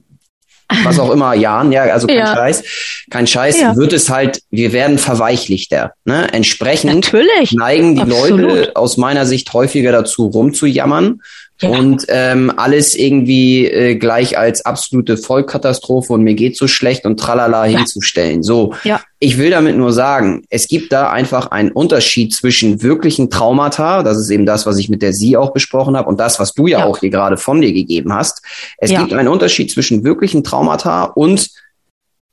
was 0.84 0.98
auch 0.98 1.10
immer 1.10 1.34
Jahren, 1.34 1.72
ja, 1.72 1.82
also 1.84 2.06
kein 2.06 2.18
ja. 2.18 2.34
Scheiß, 2.34 2.64
kein 3.10 3.26
Scheiß, 3.26 3.60
ja. 3.60 3.76
wird 3.76 3.92
es 3.92 4.10
halt, 4.10 4.42
wir 4.50 4.72
werden 4.72 4.98
verweichlichter. 4.98 5.94
Ne? 6.04 6.32
Entsprechend 6.32 6.94
Natürlich. 6.94 7.52
neigen 7.52 7.96
die 7.96 8.02
Absolut. 8.02 8.40
Leute 8.40 8.76
aus 8.76 8.96
meiner 8.96 9.26
Sicht 9.26 9.52
häufiger 9.52 9.92
dazu, 9.92 10.26
rumzujammern 10.26 11.20
ja. 11.60 11.70
und 11.70 12.06
ähm, 12.08 12.52
alles 12.56 12.94
irgendwie 12.94 13.66
äh, 13.66 13.96
gleich 13.96 14.38
als 14.38 14.64
absolute 14.64 15.16
Vollkatastrophe 15.16 16.12
und 16.12 16.22
mir 16.22 16.34
geht 16.34 16.56
so 16.56 16.68
schlecht 16.68 17.04
und 17.04 17.18
tralala 17.18 17.66
ja. 17.66 17.78
hinzustellen. 17.78 18.42
So, 18.42 18.74
ja. 18.84 19.00
ich 19.18 19.38
will 19.38 19.50
damit 19.50 19.76
nur 19.76 19.92
sagen, 19.92 20.44
es 20.50 20.68
gibt 20.68 20.92
da 20.92 21.10
einfach 21.10 21.50
einen 21.50 21.72
Unterschied 21.72 22.34
zwischen 22.34 22.82
wirklichen 22.82 23.30
Traumata, 23.30 24.02
das 24.02 24.18
ist 24.18 24.30
eben 24.30 24.46
das, 24.46 24.66
was 24.66 24.78
ich 24.78 24.88
mit 24.88 25.02
der 25.02 25.12
Sie 25.12 25.36
auch 25.36 25.52
besprochen 25.52 25.96
habe 25.96 26.08
und 26.08 26.20
das, 26.20 26.38
was 26.38 26.52
du 26.52 26.66
ja, 26.66 26.84
auch 26.84 26.98
hier 26.98 27.10
gerade 27.10 27.36
von 27.36 27.60
dir 27.60 27.72
gegeben 27.72 28.12
hast. 28.12 28.42
Es 28.78 28.90
gibt 28.90 29.12
einen 29.12 29.28
Unterschied 29.28 29.70
zwischen 29.70 30.04
wirklichen 30.04 30.44
Traumata 30.44 31.04
und 31.04 31.50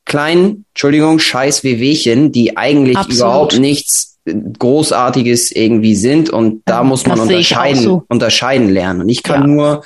kleinen, 0.05 0.65
Entschuldigung, 0.73 1.19
scheiß 1.19 1.63
Wehwehchen, 1.63 2.32
die 2.32 2.57
eigentlich 2.57 2.97
Absolut. 2.97 3.17
überhaupt 3.17 3.59
nichts 3.59 4.14
Großartiges 4.26 5.51
irgendwie 5.51 5.95
sind 5.95 6.30
und 6.30 6.63
da 6.65 6.84
muss 6.84 7.05
man 7.05 7.19
unterscheiden, 7.19 7.82
so. 7.82 8.03
unterscheiden 8.07 8.69
lernen. 8.69 9.01
Und 9.01 9.09
ich 9.09 9.21
kann 9.21 9.41
ja. 9.41 9.47
nur 9.47 9.84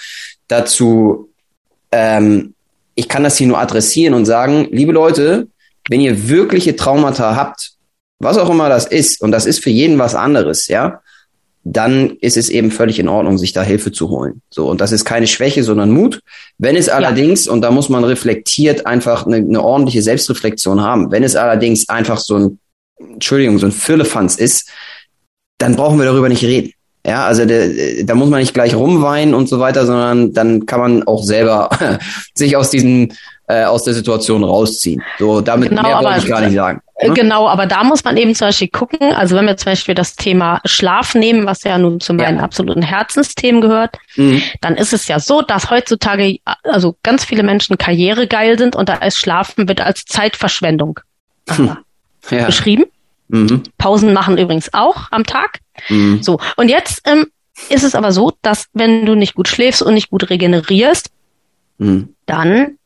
dazu, 0.48 1.30
ähm, 1.92 2.54
ich 2.96 3.10
kann 3.10 3.24
das 3.24 3.38
hier 3.38 3.48
nur 3.48 3.60
adressieren 3.60 4.14
und 4.14 4.26
sagen, 4.26 4.68
liebe 4.72 4.92
Leute, 4.92 5.48
wenn 5.90 6.02
ihr 6.02 6.30
wirkliche 6.30 6.76
Traumata 6.76 7.36
habt, 7.36 7.72
was 8.20 8.38
auch 8.38 8.50
immer 8.50 8.70
das 8.70 8.86
ist, 8.86 9.22
und 9.22 9.32
das 9.32 9.46
ist 9.46 9.64
für 9.64 9.70
jeden 9.70 9.98
was 9.98 10.16
anderes, 10.16 10.68
ja, 10.68 11.02
dann 11.64 12.12
ist 12.22 12.38
es 12.38 12.50
eben 12.50 12.72
völlig 12.72 13.00
in 13.00 13.10
Ordnung, 13.10 13.38
sich 13.38 13.54
da 13.54 13.62
Hilfe 13.62 13.92
zu 13.92 14.10
holen. 14.10 14.42
So, 14.50 14.70
und 14.70 14.82
das 14.82 14.92
ist 14.92 15.06
keine 15.06 15.28
Schwäche, 15.28 15.64
sondern 15.64 15.92
Mut. 15.92 16.22
Wenn 16.58 16.76
es 16.76 16.90
allerdings, 16.90 17.46
ja. 17.46 17.52
und 17.52 17.62
da 17.62 17.72
muss 17.72 17.90
man 17.90 18.04
reflektiert 18.04 18.86
einfach 18.86 19.26
eine, 19.26 19.38
eine 19.38 19.62
ordentliche 19.62 20.02
Selbstreflexion 20.02 20.82
haben, 20.82 21.12
wenn 21.12 21.24
es 21.24 21.36
allerdings 21.36 21.90
einfach 21.90 22.20
so 22.20 22.38
ein 22.38 22.60
Entschuldigung, 23.00 23.58
so 23.60 23.68
ein 23.68 23.72
Firlefanz 23.72 24.36
ist, 24.36 24.70
dann 25.58 25.76
brauchen 25.76 25.98
wir 25.98 26.06
darüber 26.06 26.30
nicht 26.30 26.44
reden. 26.44 26.74
Ja, 27.06 27.26
also 27.26 27.46
de, 27.46 28.04
da 28.04 28.14
muss 28.14 28.30
man 28.30 28.40
nicht 28.40 28.54
gleich 28.54 28.76
rumweinen 28.76 29.34
und 29.34 29.48
so 29.48 29.60
weiter, 29.60 29.86
sondern 29.86 30.34
dann 30.34 30.66
kann 30.66 30.80
man 30.80 31.08
auch 31.08 31.24
selber 31.24 31.70
sich 32.34 32.58
aus 32.58 32.70
diesem 32.70 33.12
äh, 33.48 33.64
aus 33.64 33.84
der 33.84 33.94
Situation 33.94 34.44
rausziehen. 34.44 35.02
So, 35.18 35.42
damit 35.42 35.70
genau, 35.70 35.82
mehr 35.82 36.04
wollte 36.04 36.20
ich 36.20 36.28
gar 36.28 36.42
nicht 36.42 36.54
sagen. 36.54 36.82
Ne? 37.02 37.14
Genau, 37.14 37.48
aber 37.48 37.66
da 37.66 37.84
muss 37.84 38.04
man 38.04 38.18
eben 38.18 38.36
zum 38.36 38.50
Beispiel 38.50 38.68
gucken, 38.68 39.14
also 39.14 39.36
wenn 39.36 39.48
wir 39.48 39.58
zum 39.58 39.72
Beispiel 39.72 39.96
das 39.96 40.16
Thema 40.16 40.62
Schlaf 40.66 41.16
nehmen, 41.16 41.46
was 41.46 41.64
ja 41.64 41.78
nun 41.78 42.00
zu 42.00 42.14
meinen 42.14 42.38
ja. 42.38 42.44
absoluten 42.44 42.84
Herzensthemen 42.84 43.62
gehört, 43.62 43.98
mhm. 44.16 44.44
dann 44.62 44.76
ist 44.76 44.94
es 44.94 45.08
ja 45.08 45.20
so, 45.20 45.42
dass 45.42 45.72
heutzutage 45.72 46.38
also 46.64 46.96
ganz 47.02 47.24
viele 47.24 47.44
Menschen 47.44 47.78
karrieregeil 47.78 48.60
sind 48.60 48.76
und 48.76 48.90
da 48.90 48.96
ist 48.96 49.18
Schlafen 49.18 49.68
wird 49.68 49.82
als 49.82 50.06
Zeitverschwendung 50.06 51.00
hm 51.50 51.78
ja. 52.32 52.46
beschrieben. 52.46 52.86
Mhm. 53.30 53.64
Pausen 53.78 54.14
machen 54.14 54.38
übrigens 54.38 54.74
auch 54.74 55.12
am 55.12 55.24
Tag. 55.24 55.60
Mhm. 55.90 56.22
So. 56.24 56.40
Und 56.58 56.70
jetzt 56.70 57.02
ähm, 57.06 57.28
ist 57.70 57.84
es 57.84 57.96
aber 57.96 58.12
so, 58.12 58.34
dass 58.42 58.68
wenn 58.74 59.06
du 59.06 59.16
nicht 59.16 59.36
gut 59.36 59.48
schläfst 59.48 59.82
und 59.82 59.94
nicht 59.94 60.10
gut 60.10 60.30
regenerierst, 60.30 61.12
mhm. 61.78 62.16
dann 62.26 62.78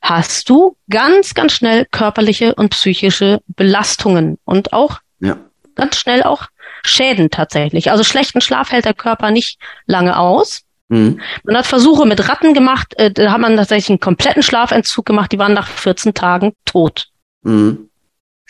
hast 0.00 0.48
du 0.48 0.76
ganz, 0.90 1.34
ganz 1.34 1.52
schnell 1.52 1.86
körperliche 1.90 2.54
und 2.54 2.70
psychische 2.70 3.40
Belastungen 3.46 4.38
und 4.44 4.72
auch 4.72 4.98
ja. 5.20 5.36
ganz 5.76 5.96
schnell 5.96 6.24
auch 6.24 6.48
Schäden 6.84 7.30
tatsächlich. 7.30 7.92
Also 7.92 8.02
schlechten 8.02 8.40
Schlaf 8.40 8.72
hält 8.72 8.84
der 8.84 8.94
Körper 8.94 9.30
nicht 9.30 9.58
lange 9.86 10.18
aus. 10.18 10.62
Mhm. 10.88 11.20
Man 11.44 11.56
hat 11.56 11.66
Versuche 11.66 12.04
mit 12.04 12.28
Ratten 12.28 12.54
gemacht, 12.54 12.94
äh, 12.98 13.12
da 13.12 13.32
hat 13.32 13.40
man 13.40 13.56
tatsächlich 13.56 13.90
einen 13.90 14.00
kompletten 14.00 14.42
Schlafentzug 14.42 15.06
gemacht, 15.06 15.30
die 15.30 15.38
waren 15.38 15.54
nach 15.54 15.68
14 15.68 16.14
Tagen 16.14 16.52
tot. 16.64 17.08
Mhm. 17.42 17.88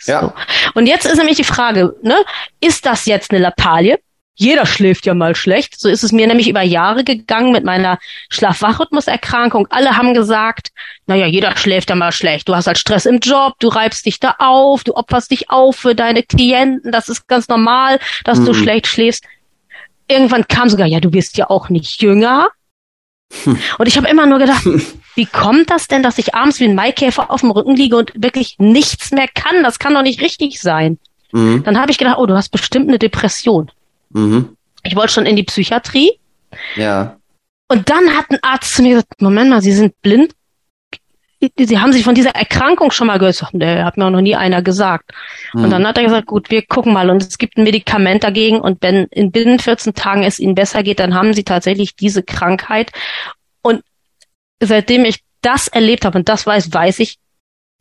Ja. 0.05 0.21
So. 0.21 0.33
Und 0.73 0.87
jetzt 0.87 1.05
ist 1.05 1.17
nämlich 1.17 1.37
die 1.37 1.43
Frage, 1.43 1.95
ne, 2.01 2.15
ist 2.59 2.85
das 2.85 3.05
jetzt 3.05 3.31
eine 3.31 3.41
Lappalie? 3.41 3.99
Jeder 4.35 4.65
schläft 4.65 5.05
ja 5.05 5.13
mal 5.13 5.35
schlecht. 5.35 5.79
So 5.79 5.89
ist 5.89 6.03
es 6.03 6.11
mir 6.11 6.25
nämlich 6.25 6.49
über 6.49 6.63
Jahre 6.63 7.03
gegangen 7.03 7.51
mit 7.51 7.63
meiner 7.63 7.99
Schlaf-Wach-Rhythmus-Erkrankung. 8.29 9.67
Alle 9.69 9.95
haben 9.95 10.15
gesagt, 10.15 10.69
naja, 11.05 11.27
jeder 11.27 11.55
schläft 11.55 11.91
ja 11.91 11.95
mal 11.95 12.11
schlecht. 12.11 12.49
Du 12.49 12.55
hast 12.55 12.65
halt 12.65 12.79
Stress 12.79 13.05
im 13.05 13.19
Job, 13.19 13.53
du 13.59 13.67
reibst 13.67 14.05
dich 14.07 14.19
da 14.19 14.35
auf, 14.39 14.83
du 14.83 14.95
opferst 14.95 15.29
dich 15.29 15.51
auf 15.51 15.75
für 15.75 15.93
deine 15.93 16.23
Klienten. 16.23 16.91
Das 16.91 17.09
ist 17.09 17.27
ganz 17.27 17.47
normal, 17.47 17.99
dass 18.23 18.39
mhm. 18.39 18.45
du 18.45 18.53
schlecht 18.55 18.87
schläfst. 18.87 19.23
Irgendwann 20.07 20.47
kam 20.47 20.67
sogar, 20.67 20.87
ja, 20.87 20.99
du 20.99 21.13
wirst 21.13 21.37
ja 21.37 21.49
auch 21.49 21.69
nicht 21.69 22.01
jünger. 22.01 22.49
Hm. 23.43 23.57
Und 23.77 23.87
ich 23.87 23.97
habe 23.97 24.07
immer 24.07 24.25
nur 24.25 24.39
gedacht, 24.39 24.63
wie 25.15 25.25
kommt 25.25 25.69
das 25.69 25.87
denn, 25.87 26.03
dass 26.03 26.17
ich 26.17 26.35
abends 26.35 26.59
wie 26.59 26.65
ein 26.65 26.75
Maikäfer 26.75 27.31
auf 27.31 27.41
dem 27.41 27.51
Rücken 27.51 27.75
liege 27.75 27.97
und 27.97 28.11
wirklich 28.15 28.55
nichts 28.59 29.11
mehr 29.11 29.27
kann? 29.27 29.63
Das 29.63 29.79
kann 29.79 29.93
doch 29.93 30.03
nicht 30.03 30.21
richtig 30.21 30.59
sein. 30.59 30.97
Mhm. 31.31 31.63
Dann 31.63 31.79
habe 31.79 31.91
ich 31.91 31.97
gedacht, 31.97 32.17
oh, 32.19 32.25
du 32.25 32.35
hast 32.35 32.49
bestimmt 32.49 32.87
eine 32.87 32.99
Depression. 32.99 33.71
Mhm. 34.11 34.55
Ich 34.83 34.95
wollte 34.95 35.13
schon 35.13 35.25
in 35.25 35.35
die 35.35 35.43
Psychiatrie. 35.43 36.11
Ja. 36.75 37.17
Und 37.67 37.89
dann 37.89 38.15
hat 38.15 38.29
ein 38.29 38.39
Arzt 38.41 38.75
zu 38.75 38.83
mir 38.83 38.89
gesagt, 38.95 39.21
Moment 39.21 39.49
mal, 39.49 39.61
Sie 39.61 39.71
sind 39.71 39.99
blind. 40.01 40.33
Sie 41.57 41.79
haben 41.79 41.93
sich 41.93 42.03
von 42.03 42.15
dieser 42.15 42.35
Erkrankung 42.35 42.91
schon 42.91 43.07
mal 43.07 43.19
gehört. 43.19 43.43
Der 43.53 43.85
hat 43.85 43.97
mir 43.97 44.05
auch 44.05 44.11
noch 44.11 44.21
nie 44.21 44.35
einer 44.35 44.61
gesagt. 44.61 45.11
Mhm. 45.53 45.65
Und 45.65 45.69
dann 45.71 45.87
hat 45.87 45.97
er 45.97 46.03
gesagt, 46.03 46.27
gut, 46.27 46.51
wir 46.51 46.65
gucken 46.65 46.93
mal. 46.93 47.09
Und 47.09 47.23
es 47.23 47.37
gibt 47.37 47.57
ein 47.57 47.63
Medikament 47.63 48.23
dagegen. 48.23 48.59
Und 48.59 48.81
wenn 48.81 49.05
in 49.05 49.31
binnen 49.31 49.59
14 49.59 49.93
Tagen 49.93 50.23
es 50.23 50.39
Ihnen 50.39 50.55
besser 50.55 50.83
geht, 50.83 50.99
dann 50.99 51.15
haben 51.15 51.33
Sie 51.33 51.43
tatsächlich 51.43 51.95
diese 51.95 52.23
Krankheit. 52.23 52.91
Und 53.61 53.83
seitdem 54.61 55.05
ich 55.05 55.19
das 55.41 55.67
erlebt 55.67 56.05
habe 56.05 56.17
und 56.17 56.29
das 56.29 56.45
weiß, 56.45 56.73
weiß 56.73 56.99
ich, 56.99 57.17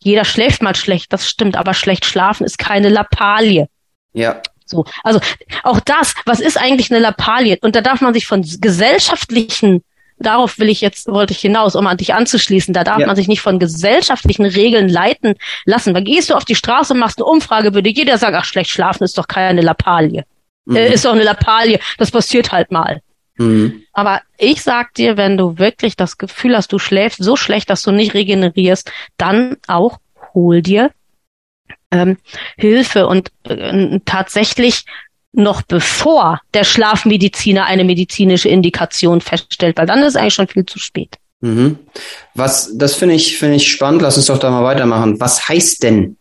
jeder 0.00 0.24
schläft 0.24 0.62
mal 0.62 0.74
schlecht. 0.74 1.12
Das 1.12 1.28
stimmt. 1.28 1.56
Aber 1.56 1.74
schlecht 1.74 2.04
schlafen 2.04 2.44
ist 2.44 2.58
keine 2.58 2.88
Lappalie. 2.88 3.68
Ja. 4.12 4.42
So, 4.64 4.84
also 5.04 5.20
auch 5.62 5.80
das, 5.80 6.14
was 6.24 6.40
ist 6.40 6.56
eigentlich 6.56 6.90
eine 6.90 7.00
Lappalie? 7.00 7.58
Und 7.60 7.76
da 7.76 7.80
darf 7.80 8.00
man 8.00 8.14
sich 8.14 8.26
von 8.26 8.42
gesellschaftlichen, 8.60 9.82
darauf 10.22 10.58
will 10.58 10.68
ich 10.68 10.80
jetzt, 10.80 11.08
wollte 11.08 11.32
ich 11.32 11.40
hinaus, 11.40 11.76
um 11.76 11.86
an 11.86 11.96
dich 11.96 12.14
anzuschließen, 12.14 12.74
da 12.74 12.84
darf 12.84 12.98
ja. 12.98 13.06
man 13.06 13.16
sich 13.16 13.28
nicht 13.28 13.40
von 13.40 13.58
gesellschaftlichen 13.58 14.44
Regeln 14.44 14.88
leiten 14.88 15.34
lassen. 15.64 15.94
Weil 15.94 16.04
gehst 16.04 16.30
du 16.30 16.34
auf 16.34 16.44
die 16.44 16.54
Straße 16.54 16.92
und 16.94 17.00
machst 17.00 17.18
eine 17.18 17.26
Umfrage, 17.26 17.74
würde 17.74 17.90
jeder 17.90 18.18
sagen, 18.18 18.36
ach, 18.38 18.44
schlecht 18.44 18.70
schlafen 18.70 19.04
ist 19.04 19.18
doch 19.18 19.28
keine 19.28 19.60
Lappalie. 19.60 20.24
Mhm. 20.64 20.76
Äh, 20.76 20.92
ist 20.92 21.04
doch 21.04 21.12
eine 21.12 21.24
Lappalie, 21.24 21.78
das 21.98 22.10
passiert 22.10 22.52
halt 22.52 22.70
mal. 22.70 23.00
Mhm. 23.36 23.82
Aber 23.92 24.20
ich 24.38 24.62
sag 24.62 24.94
dir, 24.94 25.16
wenn 25.16 25.36
du 25.36 25.58
wirklich 25.58 25.96
das 25.96 26.18
Gefühl 26.18 26.56
hast, 26.56 26.72
du 26.72 26.78
schläfst 26.78 27.22
so 27.22 27.36
schlecht, 27.36 27.70
dass 27.70 27.82
du 27.82 27.90
nicht 27.90 28.14
regenerierst, 28.14 28.90
dann 29.16 29.56
auch 29.66 29.98
hol 30.34 30.62
dir 30.62 30.90
ähm, 31.90 32.16
Hilfe 32.56 33.06
und 33.06 33.30
äh, 33.44 34.00
tatsächlich 34.04 34.84
noch 35.32 35.62
bevor 35.62 36.40
der 36.54 36.64
Schlafmediziner 36.64 37.64
eine 37.64 37.84
medizinische 37.84 38.48
Indikation 38.48 39.20
feststellt, 39.20 39.78
weil 39.78 39.86
dann 39.86 40.00
ist 40.00 40.10
es 40.10 40.16
eigentlich 40.16 40.34
schon 40.34 40.48
viel 40.48 40.66
zu 40.66 40.78
spät. 40.78 41.16
Mhm. 41.40 41.78
Was, 42.34 42.70
das 42.74 42.94
finde 42.94 43.14
ich, 43.16 43.38
finde 43.38 43.56
ich 43.56 43.70
spannend. 43.70 44.02
Lass 44.02 44.16
uns 44.16 44.26
doch 44.26 44.38
da 44.38 44.50
mal 44.50 44.62
weitermachen. 44.62 45.20
Was 45.20 45.48
heißt 45.48 45.82
denn 45.82 46.16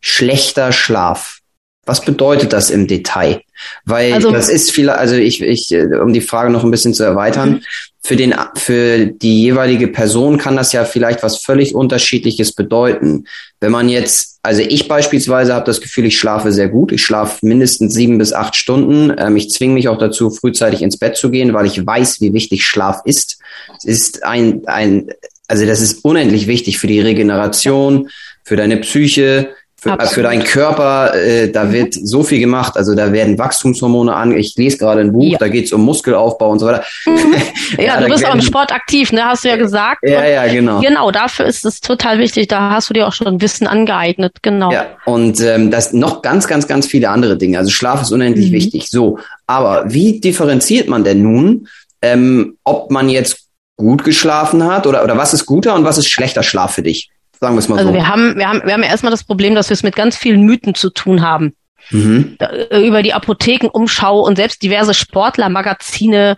schlechter 0.00 0.72
Schlaf? 0.72 1.38
Was 1.86 2.04
bedeutet 2.04 2.52
das 2.52 2.70
im 2.70 2.86
Detail? 2.86 3.42
Weil 3.84 4.12
also, 4.12 4.30
das 4.30 4.48
ist 4.48 4.70
viel, 4.70 4.90
also 4.90 5.14
ich, 5.14 5.40
ich, 5.40 5.72
um 5.72 6.12
die 6.12 6.20
Frage 6.20 6.50
noch 6.50 6.62
ein 6.62 6.70
bisschen 6.70 6.94
zu 6.94 7.04
erweitern. 7.04 7.64
Für 8.02 8.16
den, 8.16 8.34
für 8.56 9.06
die 9.06 9.42
jeweilige 9.42 9.88
Person 9.88 10.38
kann 10.38 10.56
das 10.56 10.72
ja 10.72 10.84
vielleicht 10.84 11.22
was 11.22 11.38
völlig 11.38 11.74
unterschiedliches 11.74 12.52
bedeuten. 12.52 13.24
Wenn 13.60 13.72
man 13.72 13.90
jetzt, 13.90 14.38
also 14.42 14.62
ich 14.62 14.88
beispielsweise 14.88 15.52
habe 15.52 15.66
das 15.66 15.82
Gefühl, 15.82 16.06
ich 16.06 16.18
schlafe 16.18 16.50
sehr 16.50 16.68
gut. 16.68 16.92
Ich 16.92 17.04
schlafe 17.04 17.46
mindestens 17.46 17.92
sieben 17.92 18.16
bis 18.16 18.32
acht 18.32 18.56
Stunden. 18.56 19.14
Ähm, 19.18 19.36
ich 19.36 19.50
zwinge 19.50 19.74
mich 19.74 19.88
auch 19.88 19.98
dazu, 19.98 20.30
frühzeitig 20.30 20.80
ins 20.80 20.96
Bett 20.96 21.16
zu 21.16 21.30
gehen, 21.30 21.52
weil 21.52 21.66
ich 21.66 21.86
weiß, 21.86 22.22
wie 22.22 22.32
wichtig 22.32 22.64
Schlaf 22.64 23.02
ist. 23.04 23.38
Es 23.76 23.84
ist 23.84 24.24
ein, 24.24 24.62
ein, 24.66 25.10
also 25.46 25.66
das 25.66 25.82
ist 25.82 26.02
unendlich 26.02 26.46
wichtig 26.46 26.78
für 26.78 26.86
die 26.86 27.00
Regeneration, 27.00 28.08
für 28.44 28.56
deine 28.56 28.78
Psyche, 28.78 29.50
für, 29.80 29.98
für 30.06 30.22
deinen 30.22 30.44
Körper, 30.44 31.14
äh, 31.14 31.50
da 31.50 31.72
wird 31.72 31.94
so 31.94 32.22
viel 32.22 32.38
gemacht. 32.38 32.76
Also 32.76 32.94
da 32.94 33.12
werden 33.12 33.38
Wachstumshormone 33.38 34.14
an. 34.14 34.36
Ich 34.36 34.54
lese 34.56 34.76
gerade 34.76 35.00
ein 35.00 35.12
Buch, 35.12 35.32
ja. 35.32 35.38
da 35.38 35.48
geht's 35.48 35.72
um 35.72 35.82
Muskelaufbau 35.82 36.50
und 36.50 36.58
so 36.58 36.66
weiter. 36.66 36.84
Mhm. 37.06 37.34
Ja, 37.78 37.84
ja, 37.84 38.00
du 38.00 38.08
bist 38.08 38.26
auch 38.26 38.34
im 38.34 38.40
Sport 38.40 38.72
aktiv, 38.72 39.12
ne? 39.12 39.24
Hast 39.24 39.44
du 39.44 39.48
ja 39.48 39.56
gesagt. 39.56 40.00
Ja, 40.02 40.24
ja, 40.26 40.52
genau. 40.52 40.80
Genau, 40.80 41.12
dafür 41.12 41.46
ist 41.46 41.64
es 41.64 41.80
total 41.80 42.18
wichtig. 42.18 42.48
Da 42.48 42.70
hast 42.70 42.90
du 42.90 42.94
dir 42.94 43.06
auch 43.06 43.12
schon 43.12 43.40
Wissen 43.40 43.68
angeeignet, 43.68 44.38
genau. 44.42 44.72
Ja, 44.72 44.86
und 45.04 45.40
ähm, 45.40 45.70
das 45.70 45.92
noch 45.92 46.20
ganz, 46.20 46.48
ganz, 46.48 46.66
ganz 46.66 46.88
viele 46.88 47.10
andere 47.10 47.38
Dinge. 47.38 47.58
Also 47.58 47.70
Schlaf 47.70 48.02
ist 48.02 48.10
unendlich 48.10 48.48
mhm. 48.48 48.54
wichtig. 48.54 48.88
So, 48.90 49.20
aber 49.46 49.84
wie 49.86 50.18
differenziert 50.20 50.88
man 50.88 51.04
denn 51.04 51.22
nun, 51.22 51.68
ähm, 52.02 52.56
ob 52.64 52.90
man 52.90 53.08
jetzt 53.08 53.44
gut 53.76 54.04
geschlafen 54.04 54.64
hat 54.64 54.86
oder, 54.86 55.04
oder 55.04 55.16
was 55.16 55.32
ist 55.32 55.46
guter 55.46 55.76
und 55.76 55.84
was 55.84 55.96
ist 55.96 56.10
schlechter 56.10 56.42
Schlaf 56.42 56.74
für 56.74 56.82
dich? 56.82 57.10
Sagen 57.40 57.54
wir 57.54 57.60
es 57.60 57.68
mal 57.68 57.78
also 57.78 57.88
so. 57.88 57.94
Wir 57.94 58.06
haben, 58.06 58.36
wir 58.36 58.48
haben, 58.48 58.62
wir 58.64 58.74
haben 58.74 58.82
ja 58.82 58.90
erstmal 58.90 59.10
das 59.10 59.24
Problem, 59.24 59.54
dass 59.54 59.70
wir 59.70 59.74
es 59.74 59.82
mit 59.82 59.96
ganz 59.96 60.16
vielen 60.16 60.42
Mythen 60.42 60.74
zu 60.74 60.90
tun 60.90 61.22
haben. 61.22 61.54
Mhm. 61.90 62.36
Äh, 62.38 62.86
über 62.86 63.02
die 63.02 63.14
Apothekenumschau 63.14 64.20
und 64.20 64.36
selbst 64.36 64.62
diverse 64.62 64.92
Sportlermagazine. 64.92 66.36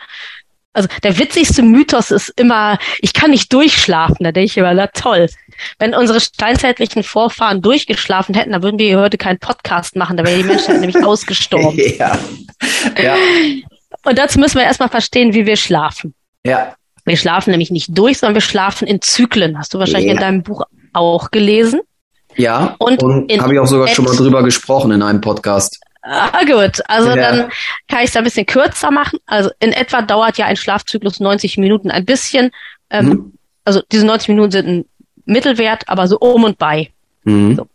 Also 0.72 0.88
der 1.02 1.18
witzigste 1.18 1.62
Mythos 1.62 2.10
ist 2.12 2.30
immer, 2.36 2.78
ich 3.00 3.12
kann 3.12 3.32
nicht 3.32 3.52
durchschlafen. 3.52 4.18
Da 4.20 4.32
denke 4.32 4.46
ich 4.46 4.56
immer, 4.56 4.72
na 4.72 4.86
toll. 4.86 5.28
Wenn 5.78 5.94
unsere 5.94 6.20
steinzeitlichen 6.20 7.02
Vorfahren 7.02 7.60
durchgeschlafen 7.60 8.34
hätten, 8.34 8.52
dann 8.52 8.62
würden 8.62 8.78
wir 8.78 8.86
hier 8.86 9.00
heute 9.00 9.18
keinen 9.18 9.38
Podcast 9.38 9.96
machen. 9.96 10.16
Da 10.16 10.24
wäre 10.24 10.38
die 10.38 10.44
Menschheit 10.44 10.80
nämlich 10.80 10.96
ausgestorben. 11.04 11.78
Ja. 11.98 12.16
ja. 13.02 13.16
Und 14.04 14.18
dazu 14.18 14.38
müssen 14.38 14.56
wir 14.56 14.64
erstmal 14.64 14.88
verstehen, 14.88 15.34
wie 15.34 15.46
wir 15.46 15.56
schlafen. 15.56 16.14
Ja. 16.46 16.74
Wir 17.04 17.16
schlafen 17.16 17.50
nämlich 17.50 17.72
nicht 17.72 17.88
durch, 17.90 18.18
sondern 18.18 18.34
wir 18.34 18.40
schlafen 18.40 18.86
in 18.86 19.02
Zyklen. 19.02 19.58
Hast 19.58 19.74
du 19.74 19.78
wahrscheinlich 19.78 20.06
ja. 20.06 20.14
in 20.14 20.20
deinem 20.20 20.42
Buch 20.42 20.62
auch 20.92 21.30
gelesen. 21.30 21.80
Ja, 22.36 22.76
und, 22.78 23.02
und 23.02 23.42
habe 23.42 23.54
ich 23.54 23.60
auch 23.60 23.66
sogar 23.66 23.88
schon 23.88 24.04
mal 24.04 24.16
drüber 24.16 24.42
gesprochen 24.42 24.92
in 24.92 25.02
einem 25.02 25.20
Podcast. 25.20 25.80
Ah, 26.02 26.44
gut. 26.44 26.80
Also 26.88 27.10
ja. 27.10 27.16
dann 27.16 27.50
kann 27.88 28.02
ich 28.02 28.10
es 28.10 28.16
ein 28.16 28.24
bisschen 28.24 28.46
kürzer 28.46 28.90
machen. 28.90 29.18
Also 29.26 29.50
in 29.60 29.72
etwa 29.72 30.02
dauert 30.02 30.36
ja 30.36 30.46
ein 30.46 30.56
Schlafzyklus 30.56 31.20
90 31.20 31.58
Minuten 31.58 31.90
ein 31.90 32.04
bisschen. 32.04 32.50
Ähm, 32.90 33.06
mhm. 33.06 33.32
Also 33.64 33.82
diese 33.92 34.04
90 34.04 34.30
Minuten 34.30 34.50
sind 34.50 34.66
ein 34.66 34.84
Mittelwert, 35.24 35.88
aber 35.88 36.08
so 36.08 36.18
um 36.18 36.42
und 36.42 36.58
bei. 36.58 36.90
Mhm. 37.24 37.56
So. 37.56 37.66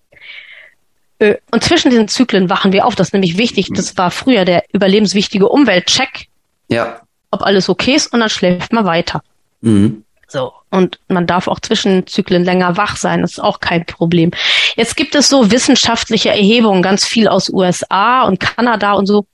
Äh, 1.20 1.36
und 1.52 1.64
zwischen 1.64 1.90
diesen 1.90 2.10
Zyklen 2.10 2.50
wachen 2.50 2.74
wir 2.74 2.86
auf. 2.86 2.96
Das 2.96 3.08
ist 3.08 3.14
nämlich 3.14 3.38
wichtig. 3.38 3.70
Das 3.74 3.98
war 3.98 4.12
früher 4.12 4.44
der 4.44 4.66
überlebenswichtige 4.74 5.48
Umweltcheck. 5.48 6.28
Ja. 6.68 7.02
Ob 7.32 7.42
alles 7.42 7.70
okay 7.70 7.96
ist 7.96 8.14
und 8.14 8.20
dann 8.20 8.30
schläft 8.30 8.74
man 8.74 8.86
weiter. 8.86 9.22
Mhm. 9.62 10.04
So. 10.28 10.52
Und 10.70 11.00
man 11.08 11.26
darf 11.26 11.48
auch 11.48 11.60
zwischen 11.62 12.06
Zyklen 12.06 12.44
länger 12.44 12.76
wach 12.76 12.98
sein. 12.98 13.22
Das 13.22 13.34
ist 13.34 13.40
auch 13.40 13.60
kein 13.60 13.86
Problem. 13.86 14.32
Jetzt 14.76 14.98
gibt 14.98 15.16
es 15.16 15.30
so 15.30 15.52
wissenschaftliche 15.52 16.30
Erhebungen, 16.30 16.82
ganz 16.82 17.06
viel 17.06 17.28
aus 17.28 17.50
USA 17.50 18.24
und 18.24 18.40
Kanada 18.40 18.94
und 18.94 19.06
so. 19.06 19.26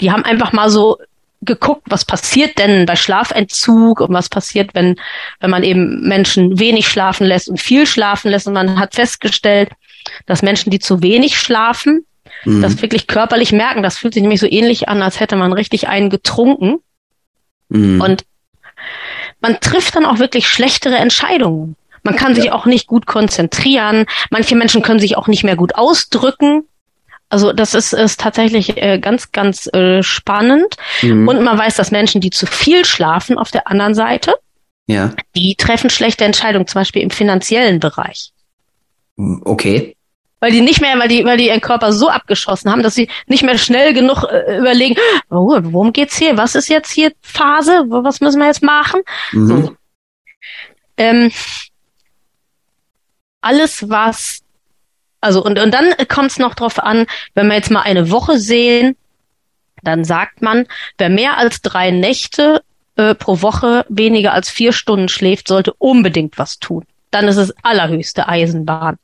Die 0.00 0.12
haben 0.12 0.24
einfach 0.24 0.52
mal 0.52 0.68
so 0.68 0.98
geguckt, 1.40 1.82
was 1.86 2.04
passiert 2.04 2.58
denn 2.58 2.86
bei 2.86 2.96
Schlafentzug 2.96 4.00
und 4.00 4.12
was 4.12 4.28
passiert, 4.28 4.74
wenn, 4.74 4.96
wenn 5.40 5.50
man 5.50 5.62
eben 5.62 6.06
Menschen 6.06 6.58
wenig 6.58 6.88
schlafen 6.88 7.26
lässt 7.26 7.48
und 7.48 7.60
viel 7.60 7.86
schlafen 7.86 8.30
lässt. 8.30 8.46
Und 8.46 8.54
man 8.54 8.78
hat 8.78 8.94
festgestellt, 8.94 9.70
dass 10.26 10.42
Menschen, 10.42 10.70
die 10.70 10.78
zu 10.78 11.02
wenig 11.02 11.38
schlafen, 11.38 12.04
mhm. 12.44 12.62
das 12.62 12.80
wirklich 12.82 13.06
körperlich 13.06 13.52
merken. 13.52 13.82
Das 13.82 13.98
fühlt 13.98 14.14
sich 14.14 14.22
nämlich 14.22 14.40
so 14.40 14.46
ähnlich 14.46 14.88
an, 14.88 15.02
als 15.02 15.20
hätte 15.20 15.36
man 15.36 15.52
richtig 15.52 15.88
einen 15.88 16.10
getrunken. 16.10 16.76
Mhm. 17.68 18.00
Und 18.00 18.24
man 19.44 19.60
trifft 19.60 19.94
dann 19.94 20.06
auch 20.06 20.20
wirklich 20.20 20.48
schlechtere 20.48 20.96
Entscheidungen. 20.96 21.76
Man 22.02 22.16
kann 22.16 22.34
sich 22.34 22.50
auch 22.50 22.64
nicht 22.64 22.86
gut 22.86 23.04
konzentrieren. 23.04 24.06
Manche 24.30 24.56
Menschen 24.56 24.80
können 24.80 25.00
sich 25.00 25.18
auch 25.18 25.26
nicht 25.26 25.44
mehr 25.44 25.54
gut 25.54 25.74
ausdrücken. 25.74 26.62
Also 27.28 27.52
das 27.52 27.74
ist, 27.74 27.92
ist 27.92 28.18
tatsächlich 28.20 28.78
äh, 28.78 28.98
ganz, 28.98 29.32
ganz 29.32 29.66
äh, 29.74 30.02
spannend. 30.02 30.76
Mhm. 31.02 31.28
Und 31.28 31.42
man 31.42 31.58
weiß, 31.58 31.76
dass 31.76 31.90
Menschen, 31.90 32.22
die 32.22 32.30
zu 32.30 32.46
viel 32.46 32.86
schlafen, 32.86 33.36
auf 33.36 33.50
der 33.50 33.68
anderen 33.68 33.94
Seite, 33.94 34.34
ja. 34.86 35.12
die 35.36 35.56
treffen 35.58 35.90
schlechte 35.90 36.24
Entscheidungen, 36.24 36.66
zum 36.66 36.80
Beispiel 36.80 37.02
im 37.02 37.10
finanziellen 37.10 37.80
Bereich. 37.80 38.30
Okay 39.16 39.94
weil 40.40 40.52
die 40.52 40.60
nicht 40.60 40.80
mehr, 40.80 40.98
weil 40.98 41.08
die, 41.08 41.24
weil 41.24 41.38
die 41.38 41.48
ihren 41.48 41.60
Körper 41.60 41.92
so 41.92 42.08
abgeschossen 42.08 42.70
haben, 42.70 42.82
dass 42.82 42.94
sie 42.94 43.08
nicht 43.26 43.42
mehr 43.42 43.58
schnell 43.58 43.94
genug 43.94 44.24
äh, 44.24 44.58
überlegen, 44.58 44.96
oh, 45.30 45.58
worum 45.62 45.92
geht's 45.92 46.16
hier? 46.16 46.36
Was 46.36 46.54
ist 46.54 46.68
jetzt 46.68 46.90
hier 46.90 47.12
Phase? 47.22 47.84
Was 47.88 48.20
müssen 48.20 48.40
wir 48.40 48.46
jetzt 48.46 48.62
machen? 48.62 49.00
Mhm. 49.32 49.46
So. 49.46 49.76
Ähm, 50.96 51.32
alles, 53.40 53.88
was, 53.88 54.42
also 55.20 55.44
und, 55.44 55.58
und 55.58 55.72
dann 55.72 55.94
kommt 56.08 56.30
es 56.30 56.38
noch 56.38 56.54
drauf 56.54 56.78
an, 56.78 57.06
wenn 57.34 57.46
wir 57.48 57.56
jetzt 57.56 57.70
mal 57.70 57.82
eine 57.82 58.10
Woche 58.10 58.38
sehen, 58.38 58.96
dann 59.82 60.04
sagt 60.04 60.42
man, 60.42 60.66
wer 60.98 61.10
mehr 61.10 61.36
als 61.36 61.60
drei 61.60 61.90
Nächte 61.90 62.62
äh, 62.96 63.14
pro 63.14 63.42
Woche 63.42 63.84
weniger 63.88 64.32
als 64.32 64.50
vier 64.50 64.72
Stunden 64.72 65.08
schläft, 65.08 65.48
sollte 65.48 65.72
unbedingt 65.74 66.38
was 66.38 66.58
tun. 66.58 66.84
Dann 67.10 67.28
ist 67.28 67.36
es 67.36 67.54
allerhöchste 67.62 68.28
Eisenbahn. 68.28 68.96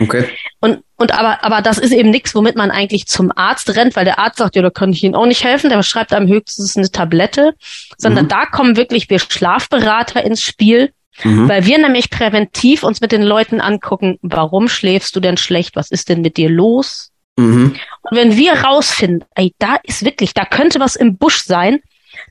Okay. 0.00 0.28
Und, 0.60 0.82
und 0.96 1.12
aber, 1.12 1.44
aber 1.44 1.60
das 1.60 1.78
ist 1.78 1.92
eben 1.92 2.10
nichts, 2.10 2.34
womit 2.34 2.56
man 2.56 2.70
eigentlich 2.70 3.06
zum 3.06 3.30
Arzt 3.34 3.74
rennt, 3.76 3.94
weil 3.94 4.04
der 4.04 4.18
Arzt 4.18 4.38
sagt, 4.38 4.56
ja, 4.56 4.62
da 4.62 4.70
kann 4.70 4.92
ich 4.92 5.02
Ihnen 5.02 5.14
auch 5.14 5.26
nicht 5.26 5.44
helfen, 5.44 5.70
der 5.70 5.82
schreibt 5.82 6.12
einem 6.12 6.28
höchstens 6.28 6.76
eine 6.76 6.90
Tablette, 6.90 7.54
sondern 7.98 8.24
mhm. 8.24 8.28
da 8.28 8.46
kommen 8.46 8.76
wirklich 8.76 9.10
wir 9.10 9.18
Schlafberater 9.18 10.24
ins 10.24 10.42
Spiel, 10.42 10.92
mhm. 11.22 11.48
weil 11.48 11.66
wir 11.66 11.78
nämlich 11.78 12.10
präventiv 12.10 12.82
uns 12.82 13.00
mit 13.00 13.12
den 13.12 13.22
Leuten 13.22 13.60
angucken, 13.60 14.18
warum 14.22 14.68
schläfst 14.68 15.14
du 15.14 15.20
denn 15.20 15.36
schlecht, 15.36 15.76
was 15.76 15.90
ist 15.90 16.08
denn 16.08 16.22
mit 16.22 16.36
dir 16.36 16.48
los? 16.48 17.10
Mhm. 17.36 17.76
Und 18.02 18.16
wenn 18.16 18.36
wir 18.36 18.52
rausfinden, 18.52 19.24
ey, 19.34 19.54
da 19.58 19.76
ist 19.82 20.04
wirklich, 20.04 20.34
da 20.34 20.44
könnte 20.44 20.80
was 20.80 20.96
im 20.96 21.16
Busch 21.16 21.42
sein, 21.44 21.80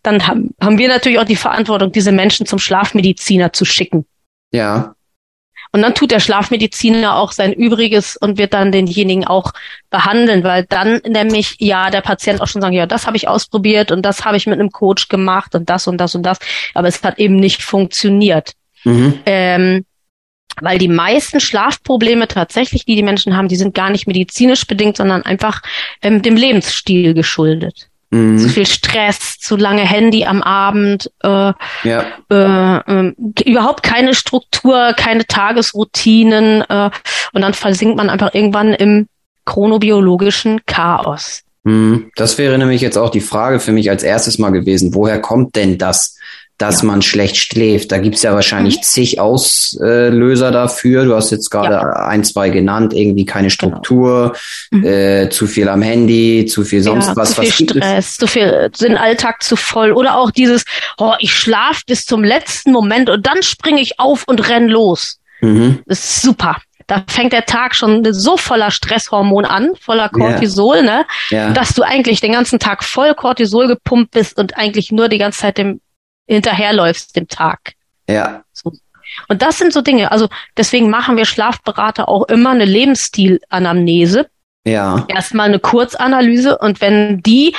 dann 0.04 0.28
haben, 0.28 0.56
haben 0.62 0.78
wir 0.78 0.88
natürlich 0.88 1.20
auch 1.20 1.26
die 1.26 1.36
Verantwortung, 1.36 1.92
diese 1.92 2.12
Menschen 2.12 2.46
zum 2.46 2.60
Schlafmediziner 2.60 3.54
zu 3.54 3.66
schicken. 3.66 4.06
Ja. 4.52 4.96
Und 5.72 5.82
dann 5.82 5.96
tut 5.96 6.12
der 6.12 6.20
Schlafmediziner 6.20 7.16
auch 7.16 7.32
sein 7.32 7.54
Übriges 7.54 8.18
und 8.18 8.38
wird 8.38 8.54
dann 8.54 8.72
denjenigen 8.72 9.26
auch 9.26 9.54
behandeln, 9.90 10.44
weil 10.44 10.66
dann 10.66 11.02
nämlich 11.08 11.56
ja 11.60 11.90
der 11.90 12.02
Patient 12.02 12.42
auch 12.42 12.48
schon 12.48 12.62
sagen, 12.62 12.76
ja, 12.76 12.86
das 12.86 13.08
habe 13.08 13.18
ich 13.18 13.28
ausprobiert 13.28 13.92
und 13.92 14.02
das 14.02 14.26
habe 14.26 14.38
ich 14.38 14.48
mit 14.48 14.60
einem 14.60 14.72
Coach 14.72 15.08
gemacht 15.08 15.56
und 15.56 15.70
das 15.70 15.88
und 15.88 15.98
das 15.98 16.16
und 16.16 16.24
das, 16.24 16.40
aber 16.74 16.88
es 16.88 17.02
hat 17.04 17.20
eben 17.20 17.36
nicht 17.36 17.64
funktioniert. 17.64 18.54
Mhm. 18.84 19.20
Ähm, 19.26 19.86
weil 20.60 20.78
die 20.78 20.88
meisten 20.88 21.40
Schlafprobleme 21.40 22.28
tatsächlich, 22.28 22.86
die 22.86 22.96
die 22.96 23.04
Menschen 23.04 23.38
haben, 23.38 23.48
die 23.48 23.56
sind 23.56 23.74
gar 23.74 23.90
nicht 23.90 24.08
medizinisch 24.08 24.68
bedingt, 24.68 24.98
sondern 24.98 25.24
einfach 25.24 25.62
ähm, 26.02 26.22
dem 26.22 26.36
Lebensstil 26.36 27.14
geschuldet. 27.14 27.91
Mhm. 28.12 28.38
Zu 28.38 28.50
viel 28.50 28.66
Stress, 28.66 29.38
zu 29.40 29.56
lange 29.56 29.84
Handy 29.84 30.26
am 30.26 30.44
Abend, 30.44 31.10
äh, 31.24 31.54
ja. 31.84 32.06
äh, 32.30 32.78
äh, 32.78 33.14
überhaupt 33.46 33.84
keine 33.84 34.14
Struktur, 34.14 34.94
keine 34.98 35.26
Tagesroutinen 35.26 36.62
äh, 36.62 36.90
und 37.32 37.42
dann 37.42 37.54
versinkt 37.54 37.96
man 37.96 38.10
einfach 38.10 38.34
irgendwann 38.34 38.74
im 38.74 39.08
chronobiologischen 39.46 40.62
Chaos. 40.66 41.44
Mhm. 41.64 42.12
Das 42.16 42.38
wäre 42.38 42.58
nämlich 42.58 42.82
jetzt 42.82 42.98
auch 42.98 43.10
die 43.10 43.22
Frage 43.22 43.60
für 43.60 43.72
mich 43.72 43.90
als 43.90 44.04
erstes 44.04 44.38
mal 44.40 44.52
gewesen. 44.52 44.94
Woher 44.94 45.20
kommt 45.20 45.56
denn 45.56 45.78
das? 45.78 46.18
Dass 46.62 46.82
ja. 46.82 46.88
man 46.88 47.02
schlecht 47.02 47.38
schläft. 47.38 47.92
Da 47.92 47.98
gibt's 47.98 48.22
ja 48.22 48.34
wahrscheinlich 48.34 48.78
mhm. 48.78 48.84
zig 48.84 49.20
Auslöser 49.20 50.52
dafür. 50.52 51.06
Du 51.06 51.16
hast 51.16 51.32
jetzt 51.32 51.50
gerade 51.50 51.76
ja. 51.76 51.82
ein, 52.08 52.24
zwei 52.24 52.50
genannt, 52.50 52.94
irgendwie 52.94 53.26
keine 53.26 53.48
genau. 53.48 53.54
Struktur, 53.54 54.34
genau. 54.70 54.88
mhm. 54.88 54.94
äh, 54.94 55.30
zu 55.30 55.48
viel 55.48 55.68
am 55.70 55.82
Handy, 55.82 56.46
zu 56.46 56.64
viel 56.64 56.82
sonst 56.82 57.08
ja, 57.08 57.16
was. 57.16 57.36
Zu 57.36 57.42
viel 57.42 57.68
was 57.68 57.76
Stress, 57.76 58.18
zu 58.18 58.28
viel, 58.28 58.70
den 58.80 58.98
Alltag 58.98 59.44
zu 59.44 59.56
voll 59.56 59.92
oder 59.92 60.18
auch 60.18 60.32
dieses, 60.32 60.64
oh, 60.98 61.14
ich 61.20 61.34
schlaf 61.34 61.82
bis 61.86 62.06
zum 62.06 62.24
letzten 62.24 62.72
Moment 62.72 63.10
und 63.10 63.26
dann 63.26 63.42
springe 63.42 63.82
ich 63.82 64.00
auf 64.00 64.24
und 64.28 64.48
renn 64.50 64.68
los. 64.68 65.20
Mhm. 65.42 65.80
Das 65.86 66.00
ist 66.00 66.22
super. 66.22 66.58
Da 66.88 67.04
fängt 67.08 67.32
der 67.32 67.46
Tag 67.46 67.74
schon 67.74 68.06
so 68.12 68.36
voller 68.38 68.70
Stresshormon 68.70 69.46
an, 69.46 69.72
voller 69.80 70.10
Cortisol, 70.10 70.78
yeah. 70.78 70.84
ne? 70.84 71.06
Yeah. 71.32 71.54
Dass 71.54 71.74
du 71.74 71.84
eigentlich 71.84 72.20
den 72.20 72.34
ganzen 72.34 72.60
Tag 72.60 72.84
voll 72.84 73.14
Cortisol 73.16 73.68
gepumpt 73.68 74.12
bist 74.12 74.38
und 74.38 74.58
eigentlich 74.58 74.92
nur 74.92 75.08
die 75.08 75.18
ganze 75.18 75.40
Zeit 75.40 75.58
dem 75.58 75.80
hinterherläufst 76.36 77.16
dem 77.16 77.28
Tag. 77.28 77.74
Ja. 78.08 78.44
So. 78.54 78.72
Und 79.28 79.42
das 79.42 79.58
sind 79.58 79.74
so 79.74 79.82
Dinge. 79.82 80.12
Also 80.12 80.30
deswegen 80.58 80.90
machen 80.90 81.18
wir 81.18 81.26
Schlafberater 81.26 82.08
auch 82.08 82.28
immer 82.30 82.52
eine 82.52 82.66
Lebensstilanamnese. 82.66 84.30
Ja. 84.66 85.06
Erstmal 85.08 85.48
eine 85.48 85.60
Kurzanalyse 85.60 86.58
und 86.58 86.82
wenn 86.82 87.22
die 87.22 87.56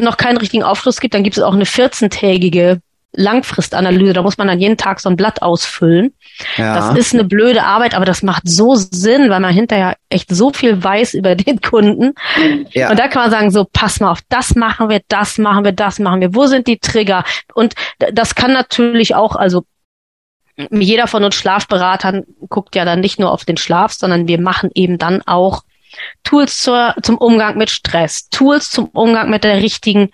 noch 0.00 0.16
keinen 0.16 0.38
richtigen 0.38 0.62
Aufschluss 0.62 1.00
gibt, 1.00 1.14
dann 1.14 1.22
gibt 1.22 1.36
es 1.36 1.42
auch 1.42 1.54
eine 1.54 1.64
14-tägige 1.64 2.80
Langfristanalyse. 3.12 4.12
Da 4.12 4.22
muss 4.22 4.38
man 4.38 4.48
dann 4.48 4.58
jeden 4.58 4.76
Tag 4.76 5.00
so 5.00 5.08
ein 5.08 5.16
Blatt 5.16 5.42
ausfüllen. 5.42 6.14
Ja. 6.56 6.74
Das 6.74 6.96
ist 6.96 7.14
eine 7.14 7.24
blöde 7.24 7.62
Arbeit, 7.62 7.94
aber 7.94 8.04
das 8.04 8.22
macht 8.22 8.48
so 8.48 8.74
Sinn, 8.74 9.28
weil 9.30 9.40
man 9.40 9.52
hinterher 9.52 9.96
echt 10.08 10.34
so 10.34 10.50
viel 10.50 10.82
weiß 10.82 11.14
über 11.14 11.34
den 11.34 11.60
Kunden. 11.60 12.14
Ja. 12.70 12.90
Und 12.90 12.98
da 12.98 13.08
kann 13.08 13.22
man 13.22 13.30
sagen, 13.30 13.50
so, 13.50 13.66
pass 13.70 14.00
mal 14.00 14.10
auf, 14.12 14.20
das 14.28 14.54
machen 14.54 14.88
wir, 14.88 15.00
das 15.08 15.38
machen 15.38 15.64
wir, 15.64 15.72
das 15.72 15.98
machen 15.98 16.20
wir. 16.20 16.34
Wo 16.34 16.46
sind 16.46 16.66
die 16.66 16.78
Trigger? 16.78 17.24
Und 17.54 17.74
das 17.98 18.34
kann 18.34 18.52
natürlich 18.52 19.14
auch, 19.14 19.36
also 19.36 19.64
jeder 20.70 21.06
von 21.06 21.24
uns 21.24 21.34
Schlafberatern 21.34 22.24
guckt 22.48 22.76
ja 22.76 22.84
dann 22.84 23.00
nicht 23.00 23.18
nur 23.18 23.30
auf 23.30 23.44
den 23.44 23.56
Schlaf, 23.56 23.92
sondern 23.92 24.28
wir 24.28 24.40
machen 24.40 24.70
eben 24.74 24.98
dann 24.98 25.22
auch 25.22 25.62
Tools 26.24 26.60
zur, 26.60 26.94
zum 27.02 27.18
Umgang 27.18 27.56
mit 27.56 27.70
Stress, 27.70 28.28
Tools 28.30 28.70
zum 28.70 28.86
Umgang 28.86 29.30
mit 29.30 29.44
der 29.44 29.62
richtigen 29.62 30.10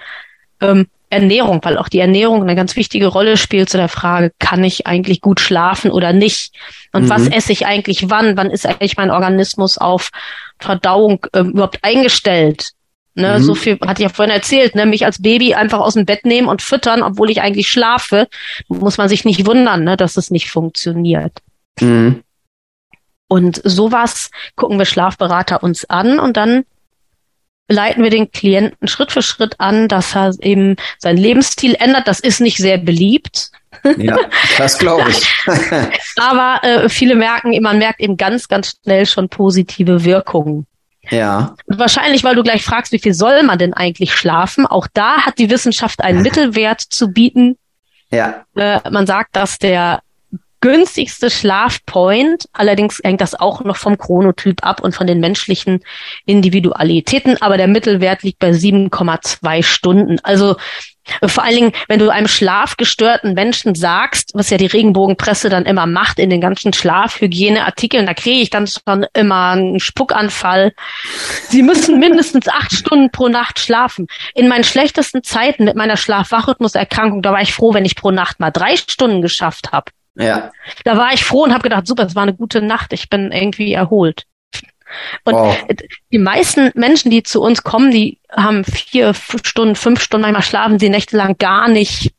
ähm, 0.60 0.88
Ernährung, 1.10 1.60
weil 1.62 1.78
auch 1.78 1.88
die 1.88 2.00
Ernährung 2.00 2.42
eine 2.42 2.54
ganz 2.54 2.76
wichtige 2.76 3.06
Rolle 3.06 3.36
spielt 3.36 3.68
zu 3.68 3.76
der 3.76 3.88
Frage, 3.88 4.32
kann 4.38 4.62
ich 4.64 4.86
eigentlich 4.86 5.20
gut 5.20 5.40
schlafen 5.40 5.90
oder 5.90 6.12
nicht? 6.12 6.54
Und 6.92 7.04
mhm. 7.04 7.10
was 7.10 7.28
esse 7.28 7.52
ich 7.52 7.66
eigentlich 7.66 8.10
wann? 8.10 8.36
Wann 8.36 8.50
ist 8.50 8.66
eigentlich 8.66 8.96
mein 8.96 9.10
Organismus 9.10 9.78
auf 9.78 10.10
Verdauung 10.58 11.26
ähm, 11.34 11.50
überhaupt 11.50 11.78
eingestellt? 11.82 12.72
Ne, 13.14 13.38
mhm. 13.38 13.42
So 13.42 13.54
viel 13.54 13.78
hatte 13.80 14.02
ich 14.02 14.08
ja 14.08 14.14
vorhin 14.14 14.34
erzählt, 14.34 14.76
ne, 14.76 14.86
mich 14.86 15.04
als 15.04 15.20
Baby 15.20 15.54
einfach 15.54 15.80
aus 15.80 15.94
dem 15.94 16.06
Bett 16.06 16.24
nehmen 16.24 16.46
und 16.46 16.62
füttern, 16.62 17.02
obwohl 17.02 17.30
ich 17.30 17.40
eigentlich 17.40 17.68
schlafe, 17.68 18.28
muss 18.68 18.96
man 18.96 19.08
sich 19.08 19.24
nicht 19.24 19.44
wundern, 19.44 19.82
ne, 19.82 19.96
dass 19.96 20.16
es 20.16 20.30
nicht 20.30 20.50
funktioniert. 20.50 21.32
Mhm. 21.80 22.22
Und 23.28 23.60
sowas 23.64 24.30
gucken 24.56 24.78
wir 24.78 24.84
Schlafberater 24.84 25.62
uns 25.62 25.84
an 25.84 26.20
und 26.20 26.36
dann 26.36 26.64
leiten 27.68 28.02
wir 28.02 28.10
den 28.10 28.30
Klienten 28.32 28.88
Schritt 28.88 29.12
für 29.12 29.22
Schritt 29.22 29.56
an, 29.58 29.88
dass 29.88 30.16
er 30.16 30.32
eben 30.40 30.76
seinen 30.98 31.18
Lebensstil 31.18 31.76
ändert. 31.78 32.08
Das 32.08 32.20
ist 32.20 32.40
nicht 32.40 32.56
sehr 32.56 32.78
beliebt. 32.78 33.50
Ja, 33.98 34.18
das 34.56 34.78
glaube 34.78 35.10
ich. 35.10 35.28
Aber 36.16 36.64
äh, 36.64 36.88
viele 36.88 37.14
merken, 37.14 37.56
man 37.62 37.78
merkt 37.78 38.00
eben 38.00 38.16
ganz, 38.16 38.48
ganz 38.48 38.76
schnell 38.82 39.06
schon 39.06 39.28
positive 39.28 40.04
Wirkungen. 40.04 40.66
Ja. 41.10 41.54
Und 41.66 41.78
wahrscheinlich, 41.78 42.24
weil 42.24 42.34
du 42.34 42.42
gleich 42.42 42.64
fragst, 42.64 42.92
wie 42.92 42.98
viel 42.98 43.14
soll 43.14 43.42
man 43.42 43.58
denn 43.58 43.74
eigentlich 43.74 44.14
schlafen? 44.14 44.66
Auch 44.66 44.86
da 44.92 45.22
hat 45.22 45.38
die 45.38 45.50
Wissenschaft 45.50 46.02
einen 46.02 46.22
Mittelwert 46.22 46.80
zu 46.80 47.08
bieten. 47.08 47.56
Ja. 48.10 48.44
Äh, 48.56 48.80
man 48.90 49.06
sagt, 49.06 49.36
dass 49.36 49.58
der 49.58 50.00
günstigste 50.60 51.30
Schlafpoint. 51.30 52.46
Allerdings 52.52 53.00
hängt 53.02 53.20
das 53.20 53.34
auch 53.34 53.64
noch 53.64 53.76
vom 53.76 53.98
Chronotyp 53.98 54.64
ab 54.64 54.82
und 54.82 54.94
von 54.94 55.06
den 55.06 55.20
menschlichen 55.20 55.80
Individualitäten. 56.26 57.40
Aber 57.40 57.56
der 57.56 57.68
Mittelwert 57.68 58.22
liegt 58.22 58.38
bei 58.38 58.50
7,2 58.50 59.62
Stunden. 59.62 60.18
Also 60.22 60.56
vor 61.26 61.42
allen 61.42 61.54
Dingen, 61.54 61.72
wenn 61.88 61.98
du 61.98 62.10
einem 62.10 62.28
schlafgestörten 62.28 63.34
Menschen 63.34 63.74
sagst, 63.74 64.32
was 64.34 64.50
ja 64.50 64.58
die 64.58 64.66
Regenbogenpresse 64.66 65.48
dann 65.48 65.64
immer 65.64 65.86
macht 65.86 66.18
in 66.18 66.30
den 66.30 66.40
ganzen 66.40 66.72
Schlafhygieneartikeln, 66.72 68.06
da 68.06 68.14
kriege 68.14 68.40
ich 68.40 68.50
dann 68.50 68.66
schon 68.66 69.06
immer 69.14 69.52
einen 69.52 69.80
Spuckanfall. 69.80 70.74
Sie 71.48 71.62
müssen 71.62 71.98
mindestens 72.00 72.48
acht 72.48 72.72
Stunden 72.72 73.10
pro 73.10 73.28
Nacht 73.28 73.58
schlafen. 73.58 74.06
In 74.34 74.48
meinen 74.48 74.64
schlechtesten 74.64 75.22
Zeiten 75.22 75.64
mit 75.64 75.76
meiner 75.76 75.96
Schlafwachrhythmuserkrankung, 75.96 77.22
da 77.22 77.32
war 77.32 77.42
ich 77.42 77.54
froh, 77.54 77.74
wenn 77.74 77.84
ich 77.84 77.96
pro 77.96 78.10
Nacht 78.10 78.38
mal 78.40 78.50
drei 78.50 78.76
Stunden 78.76 79.22
geschafft 79.22 79.72
habe. 79.72 79.90
Ja. 80.18 80.50
Da 80.84 80.96
war 80.96 81.12
ich 81.12 81.24
froh 81.24 81.44
und 81.44 81.52
habe 81.52 81.62
gedacht, 81.62 81.86
super, 81.86 82.04
es 82.04 82.14
war 82.14 82.24
eine 82.24 82.34
gute 82.34 82.60
Nacht, 82.60 82.92
ich 82.92 83.08
bin 83.08 83.32
irgendwie 83.32 83.72
erholt. 83.72 84.26
Und 85.24 85.34
wow. 85.34 85.56
die 86.12 86.18
meisten 86.18 86.70
Menschen, 86.74 87.10
die 87.10 87.22
zu 87.22 87.42
uns 87.42 87.62
kommen, 87.62 87.90
die 87.90 88.18
haben 88.30 88.64
vier 88.64 89.14
Stunden, 89.14 89.74
fünf 89.74 90.02
Stunden, 90.02 90.22
manchmal 90.22 90.42
schlafen 90.42 90.78
sie 90.78 90.88
nächtelang 90.88 91.36
gar 91.38 91.68
nicht. 91.68 92.12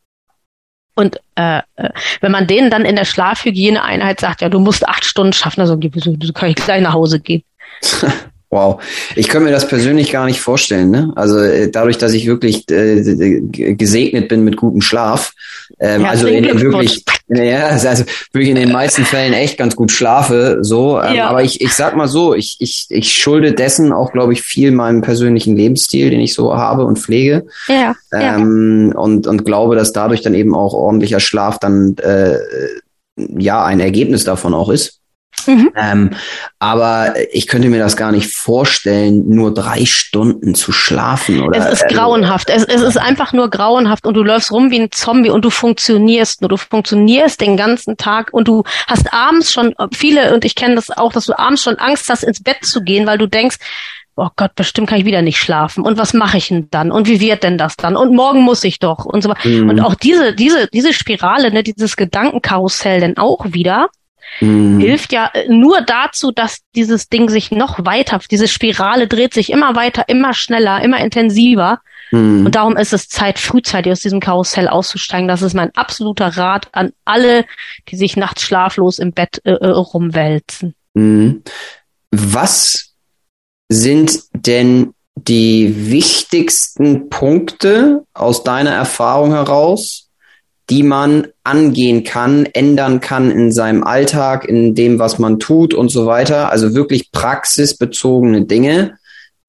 Und 0.95 1.19
äh, 1.35 1.61
äh, 1.75 1.89
wenn 2.21 2.31
man 2.31 2.45
denen 2.45 2.69
dann 2.69 2.85
in 2.85 2.95
der 2.95 3.05
Schlafhygieneeinheit 3.05 4.19
sagt, 4.19 4.41
ja, 4.41 4.49
du 4.49 4.59
musst 4.59 4.87
acht 4.87 5.05
Stunden 5.05 5.33
schaffen, 5.33 5.61
also 5.61 5.79
so 5.81 6.33
kann 6.33 6.49
ich 6.49 6.55
gleich 6.55 6.81
nach 6.81 6.93
Hause 6.93 7.19
gehen. 7.19 7.43
Wow, 8.51 8.81
ich 9.15 9.27
könnte 9.27 9.45
mir 9.45 9.51
das 9.51 9.67
persönlich 9.67 10.11
gar 10.11 10.25
nicht 10.25 10.41
vorstellen. 10.41 10.89
Ne? 10.89 11.11
Also 11.15 11.37
äh, 11.37 11.69
dadurch, 11.69 11.99
dass 11.99 12.13
ich 12.13 12.25
wirklich 12.25 12.67
äh, 12.71 13.41
gesegnet 13.75 14.27
bin 14.27 14.43
mit 14.43 14.57
gutem 14.57 14.81
Schlaf, 14.81 15.33
ähm, 15.79 16.03
also 16.03 16.25
in, 16.25 16.59
wirklich, 16.59 17.05
ja, 17.27 17.67
also 17.67 18.05
wirklich 18.31 18.49
in 18.49 18.55
den 18.55 18.71
meisten 18.71 19.05
Fällen 19.05 19.33
echt 19.33 19.59
ganz 19.59 19.75
gut 19.75 19.91
schlafe. 19.91 20.59
So, 20.61 20.99
ähm, 20.99 21.15
ja. 21.15 21.27
aber 21.27 21.43
ich, 21.43 21.61
ich 21.61 21.73
sag 21.73 21.95
mal 21.95 22.07
so, 22.07 22.33
ich, 22.33 22.57
ich, 22.59 22.87
ich 22.89 23.11
schulde 23.11 23.53
dessen 23.53 23.93
auch, 23.93 24.11
glaube 24.11 24.33
ich, 24.33 24.41
viel 24.41 24.71
meinem 24.71 25.01
persönlichen 25.01 25.55
Lebensstil, 25.55 26.09
den 26.09 26.19
ich 26.19 26.33
so 26.33 26.55
habe 26.55 26.85
und 26.85 26.97
pflege. 26.97 27.45
Ja, 27.67 27.95
ähm, 28.11 28.91
ja. 28.93 28.99
Und 28.99 29.27
und 29.27 29.45
glaube, 29.45 29.75
dass 29.75 29.93
dadurch 29.93 30.21
dann 30.21 30.33
eben 30.33 30.55
auch 30.55 30.73
ordentlicher 30.73 31.19
Schlaf 31.19 31.59
dann 31.59 31.97
äh, 31.97 32.39
ja 33.15 33.63
ein 33.63 33.79
Ergebnis 33.79 34.23
davon 34.23 34.55
auch 34.55 34.69
ist. 34.69 34.98
Mhm. 35.47 35.71
Ähm, 35.75 36.09
aber 36.59 37.13
ich 37.31 37.47
könnte 37.47 37.69
mir 37.69 37.79
das 37.79 37.97
gar 37.97 38.11
nicht 38.11 38.33
vorstellen, 38.33 39.29
nur 39.29 39.53
drei 39.53 39.85
Stunden 39.85 40.55
zu 40.55 40.71
schlafen. 40.71 41.41
Oder, 41.41 41.59
es 41.59 41.81
ist 41.81 41.83
äh, 41.83 41.93
grauenhaft. 41.93 42.49
Es, 42.49 42.63
es 42.63 42.81
ist 42.81 42.97
einfach 42.97 43.33
nur 43.33 43.49
grauenhaft 43.49 44.05
und 44.05 44.13
du 44.13 44.23
läufst 44.23 44.51
rum 44.51 44.71
wie 44.71 44.79
ein 44.79 44.91
Zombie 44.91 45.29
und 45.29 45.43
du 45.43 45.49
funktionierst 45.49 46.41
nur. 46.41 46.49
Du 46.49 46.57
funktionierst 46.57 47.39
den 47.41 47.57
ganzen 47.57 47.97
Tag 47.97 48.33
und 48.33 48.47
du 48.47 48.63
hast 48.87 49.13
abends 49.13 49.53
schon 49.53 49.73
viele, 49.93 50.33
und 50.33 50.45
ich 50.45 50.55
kenne 50.55 50.75
das 50.75 50.89
auch, 50.89 51.13
dass 51.13 51.25
du 51.25 51.37
abends 51.37 51.63
schon 51.63 51.77
Angst 51.77 52.09
hast, 52.09 52.23
ins 52.23 52.41
Bett 52.41 52.63
zu 52.63 52.81
gehen, 52.81 53.05
weil 53.05 53.17
du 53.17 53.27
denkst, 53.27 53.57
oh 54.19 54.29
Gott, 54.35 54.53
bestimmt 54.55 54.89
kann 54.89 54.99
ich 54.99 55.05
wieder 55.05 55.21
nicht 55.21 55.37
schlafen. 55.37 55.83
Und 55.83 55.97
was 55.97 56.13
mache 56.13 56.37
ich 56.37 56.49
denn 56.49 56.67
dann? 56.71 56.91
Und 56.91 57.07
wie 57.07 57.19
wird 57.19 57.43
denn 57.43 57.57
das 57.57 57.77
dann? 57.77 57.95
Und 57.95 58.13
morgen 58.13 58.41
muss 58.41 58.63
ich 58.63 58.79
doch 58.79 59.05
und 59.05 59.21
so 59.21 59.29
weiter. 59.29 59.47
Mhm. 59.47 59.69
Und 59.69 59.79
auch 59.79 59.95
diese, 59.95 60.35
diese, 60.35 60.67
diese 60.67 60.93
Spirale, 60.93 61.51
ne, 61.51 61.63
dieses 61.63 61.95
Gedankenkarussell 61.95 62.99
dann 62.99 63.17
auch 63.17 63.45
wieder, 63.49 63.89
mhm. 64.39 64.80
hilft 64.80 65.13
ja 65.13 65.30
äh, 65.34 65.47
nur 65.47 65.82
dazu, 65.82 66.32
dass 66.32 66.59
dieses 66.75 67.09
Ding 67.09 67.30
sich 67.30 67.51
noch 67.51 67.86
weiter, 67.86 68.19
diese 68.30 68.47
Spirale 68.47 69.07
dreht 69.07 69.34
sich 69.34 69.51
immer 69.51 69.75
weiter, 69.75 70.05
immer 70.07 70.34
schneller, 70.34 70.82
immer 70.82 70.99
intensiver. 70.99 71.80
Mhm. 72.11 72.45
Und 72.47 72.55
darum 72.55 72.77
ist 72.77 72.93
es 72.93 73.07
Zeit, 73.07 73.39
frühzeitig 73.39 73.91
aus 73.91 74.01
diesem 74.01 74.19
Karussell 74.19 74.67
auszusteigen. 74.67 75.27
Das 75.27 75.41
ist 75.41 75.53
mein 75.53 75.75
absoluter 75.75 76.38
Rat 76.38 76.67
an 76.71 76.91
alle, 77.05 77.45
die 77.89 77.95
sich 77.95 78.17
nachts 78.17 78.41
schlaflos 78.43 78.99
im 78.99 79.13
Bett 79.13 79.41
äh, 79.43 79.51
äh 79.51 79.67
rumwälzen. 79.67 80.75
Mhm. 80.93 81.43
Was 82.11 82.93
sind 83.69 84.23
denn 84.34 84.93
die 85.15 85.91
wichtigsten 85.91 87.09
Punkte 87.09 88.05
aus 88.13 88.43
deiner 88.43 88.71
Erfahrung 88.71 89.32
heraus, 89.32 90.09
die 90.70 90.84
man 90.84 91.28
angehen 91.43 92.03
kann, 92.03 92.45
ändern 92.45 92.99
kann 92.99 93.32
in 93.32 93.51
seinem 93.51 93.84
Alltag, 93.84 94.45
in 94.45 94.76
dem, 94.76 94.99
was 94.99 95.17
man 95.17 95.39
tut 95.39 95.74
und 95.74 95.89
so 95.89 96.05
weiter. 96.05 96.51
Also 96.51 96.76
wirklich 96.76 97.11
praxisbezogene 97.11 98.45
Dinge, 98.45 98.97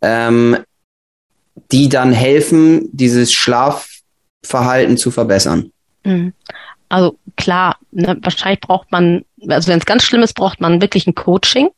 ähm, 0.00 0.58
die 1.72 1.88
dann 1.88 2.12
helfen, 2.12 2.88
dieses 2.92 3.32
Schlafverhalten 3.32 4.96
zu 4.96 5.10
verbessern. 5.10 5.72
Mhm. 6.04 6.32
Also 6.88 7.18
klar, 7.36 7.76
ne, 7.92 8.16
wahrscheinlich 8.20 8.60
braucht 8.60 8.90
man, 8.90 9.24
also 9.48 9.68
wenn 9.68 9.78
es 9.78 9.86
ganz 9.86 10.02
schlimm 10.02 10.22
ist, 10.22 10.34
braucht 10.34 10.60
man 10.60 10.80
wirklich 10.80 11.06
ein 11.06 11.14
Coaching. 11.14 11.68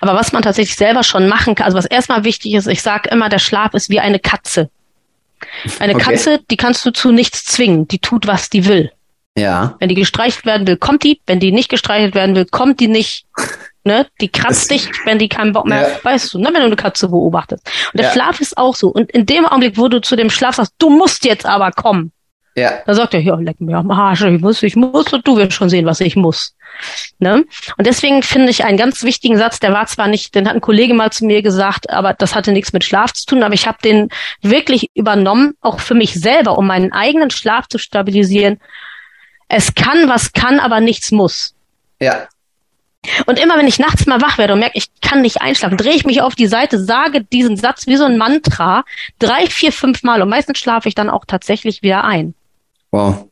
Aber 0.00 0.14
was 0.14 0.32
man 0.32 0.42
tatsächlich 0.42 0.76
selber 0.76 1.02
schon 1.02 1.28
machen 1.28 1.54
kann, 1.54 1.66
also 1.66 1.76
was 1.76 1.84
erstmal 1.84 2.24
wichtig 2.24 2.54
ist, 2.54 2.66
ich 2.66 2.80
sage 2.80 3.10
immer, 3.10 3.28
der 3.28 3.38
Schlaf 3.38 3.74
ist 3.74 3.90
wie 3.90 4.00
eine 4.00 4.18
Katze. 4.18 4.70
Eine 5.78 5.94
okay. 5.94 6.04
Katze, 6.04 6.40
die 6.50 6.56
kannst 6.56 6.84
du 6.84 6.90
zu 6.90 7.12
nichts 7.12 7.44
zwingen. 7.44 7.88
Die 7.88 7.98
tut, 7.98 8.26
was 8.26 8.50
die 8.50 8.66
will. 8.66 8.92
Ja. 9.36 9.76
Wenn 9.80 9.88
die 9.88 9.94
gestreichelt 9.94 10.46
werden 10.46 10.66
will, 10.66 10.76
kommt 10.76 11.02
die. 11.02 11.20
Wenn 11.26 11.40
die 11.40 11.52
nicht 11.52 11.68
gestreichelt 11.68 12.14
werden 12.14 12.34
will, 12.34 12.46
kommt 12.46 12.80
die 12.80 12.88
nicht. 12.88 13.26
Ne? 13.86 14.04
Die 14.20 14.26
kratzt 14.26 14.68
dich, 14.72 14.90
wenn 15.04 15.20
die 15.20 15.28
keinen 15.28 15.52
Bock 15.52 15.64
mehr, 15.64 15.88
ja. 15.88 15.98
weißt 16.02 16.34
du, 16.34 16.38
ne? 16.38 16.46
wenn 16.46 16.54
du 16.54 16.66
eine 16.66 16.74
Katze 16.74 17.06
beobachtest. 17.06 17.64
Und 17.92 18.00
der 18.00 18.06
ja. 18.06 18.12
Schlaf 18.12 18.40
ist 18.40 18.58
auch 18.58 18.74
so. 18.74 18.88
Und 18.88 19.12
in 19.12 19.26
dem 19.26 19.46
Augenblick, 19.46 19.78
wo 19.78 19.86
du 19.86 20.00
zu 20.00 20.16
dem 20.16 20.28
Schlaf 20.28 20.56
sagst, 20.56 20.74
du 20.78 20.90
musst 20.90 21.24
jetzt 21.24 21.46
aber 21.46 21.70
kommen, 21.70 22.10
ja. 22.56 22.82
dann 22.86 22.94
sagt 22.94 23.14
er, 23.14 23.20
ja, 23.20 23.34
leck 23.36 23.60
mir 23.60 23.76
am 23.76 23.90
Arsch, 23.90 24.22
ich 24.22 24.40
muss, 24.40 24.62
ich 24.62 24.76
muss 24.76 25.12
und 25.12 25.26
du 25.26 25.36
wirst 25.36 25.52
schon 25.52 25.68
sehen, 25.68 25.84
was 25.84 26.00
ich 26.00 26.16
muss. 26.16 26.54
Ne? 27.18 27.44
Und 27.76 27.86
deswegen 27.86 28.22
finde 28.22 28.50
ich 28.50 28.64
einen 28.64 28.78
ganz 28.78 29.02
wichtigen 29.02 29.36
Satz, 29.36 29.60
der 29.60 29.72
war 29.72 29.86
zwar 29.86 30.08
nicht, 30.08 30.34
den 30.34 30.48
hat 30.48 30.54
ein 30.54 30.60
Kollege 30.60 30.94
mal 30.94 31.10
zu 31.10 31.26
mir 31.26 31.42
gesagt, 31.42 31.90
aber 31.90 32.14
das 32.14 32.34
hatte 32.34 32.52
nichts 32.52 32.72
mit 32.72 32.84
Schlaf 32.84 33.12
zu 33.12 33.26
tun, 33.26 33.42
aber 33.42 33.54
ich 33.54 33.66
habe 33.66 33.78
den 33.84 34.08
wirklich 34.40 34.90
übernommen, 34.94 35.54
auch 35.60 35.80
für 35.80 35.94
mich 35.94 36.14
selber, 36.14 36.56
um 36.56 36.66
meinen 36.66 36.92
eigenen 36.92 37.30
Schlaf 37.30 37.68
zu 37.68 37.78
stabilisieren. 37.78 38.58
Es 39.48 39.74
kann, 39.74 40.08
was 40.08 40.32
kann, 40.32 40.58
aber 40.58 40.80
nichts 40.80 41.12
muss. 41.12 41.54
Ja. 42.00 42.26
Und 43.26 43.38
immer 43.38 43.56
wenn 43.56 43.68
ich 43.68 43.78
nachts 43.78 44.06
mal 44.06 44.20
wach 44.20 44.38
werde 44.38 44.54
und 44.54 44.58
merke, 44.58 44.78
ich 44.78 44.88
kann 45.00 45.20
nicht 45.20 45.40
einschlafen, 45.40 45.76
drehe 45.76 45.94
ich 45.94 46.06
mich 46.06 46.22
auf 46.22 46.34
die 46.34 46.48
Seite, 46.48 46.82
sage 46.82 47.22
diesen 47.22 47.56
Satz 47.56 47.86
wie 47.86 47.96
so 47.96 48.04
ein 48.04 48.18
Mantra 48.18 48.84
drei, 49.18 49.46
vier, 49.46 49.72
fünf 49.72 50.02
Mal 50.02 50.22
und 50.22 50.28
meistens 50.28 50.58
schlafe 50.58 50.88
ich 50.88 50.94
dann 50.94 51.10
auch 51.10 51.24
tatsächlich 51.24 51.82
wieder 51.82 52.04
ein. 52.04 52.34
Wow. 52.92 53.25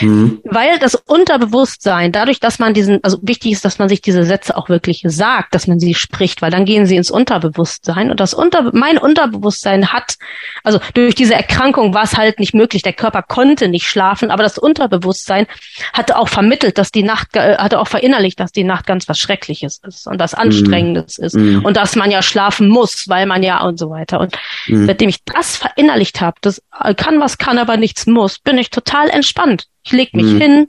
Mhm. 0.00 0.40
Weil 0.44 0.78
das 0.78 0.94
Unterbewusstsein, 0.94 2.12
dadurch, 2.12 2.40
dass 2.40 2.58
man 2.58 2.74
diesen, 2.74 3.02
also 3.02 3.18
wichtig 3.22 3.52
ist, 3.52 3.64
dass 3.64 3.78
man 3.78 3.88
sich 3.88 4.02
diese 4.02 4.24
Sätze 4.24 4.56
auch 4.56 4.68
wirklich 4.68 5.02
sagt, 5.06 5.54
dass 5.54 5.66
man 5.66 5.78
sie 5.78 5.94
spricht, 5.94 6.42
weil 6.42 6.50
dann 6.50 6.64
gehen 6.64 6.86
sie 6.86 6.96
ins 6.96 7.10
Unterbewusstsein 7.10 8.10
und 8.10 8.20
das 8.20 8.34
Unter, 8.34 8.70
mein 8.74 8.98
Unterbewusstsein 8.98 9.92
hat, 9.92 10.16
also 10.64 10.80
durch 10.94 11.14
diese 11.14 11.34
Erkrankung 11.34 11.94
war 11.94 12.02
es 12.02 12.16
halt 12.16 12.40
nicht 12.40 12.54
möglich, 12.54 12.82
der 12.82 12.92
Körper 12.92 13.22
konnte 13.22 13.68
nicht 13.68 13.86
schlafen, 13.86 14.30
aber 14.30 14.42
das 14.42 14.58
Unterbewusstsein 14.58 15.46
hatte 15.92 16.18
auch 16.18 16.28
vermittelt, 16.28 16.78
dass 16.78 16.90
die 16.90 17.02
Nacht, 17.02 17.36
äh, 17.36 17.56
hatte 17.56 17.80
auch 17.80 17.88
verinnerlicht, 17.88 18.40
dass 18.40 18.52
die 18.52 18.64
Nacht 18.64 18.86
ganz 18.86 19.08
was 19.08 19.18
Schreckliches 19.18 19.80
ist 19.86 20.06
und 20.06 20.18
was 20.18 20.32
mhm. 20.32 20.38
Anstrengendes 20.38 21.18
mhm. 21.18 21.24
ist 21.24 21.34
mhm. 21.34 21.64
und 21.64 21.76
dass 21.76 21.96
man 21.96 22.10
ja 22.10 22.22
schlafen 22.22 22.68
muss, 22.68 23.08
weil 23.08 23.26
man 23.26 23.42
ja 23.42 23.62
und 23.62 23.78
so 23.78 23.88
weiter. 23.90 24.20
Und 24.20 24.36
mhm. 24.66 24.86
seitdem 24.86 25.08
ich 25.08 25.24
das 25.24 25.56
verinnerlicht 25.56 26.20
habe, 26.20 26.36
das 26.40 26.60
kann 26.96 27.20
was 27.20 27.38
kann, 27.38 27.58
aber 27.58 27.76
nichts 27.76 28.06
muss, 28.06 28.38
bin 28.38 28.58
ich 28.58 28.70
total 28.70 29.08
entspannt. 29.08 29.68
Ich 29.86 29.92
leg 29.92 30.14
mich 30.14 30.26
mhm. 30.26 30.40
hin. 30.40 30.68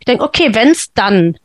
Ich 0.00 0.04
denke, 0.04 0.24
okay, 0.24 0.50
wenn's 0.52 0.92
dann. 0.92 1.38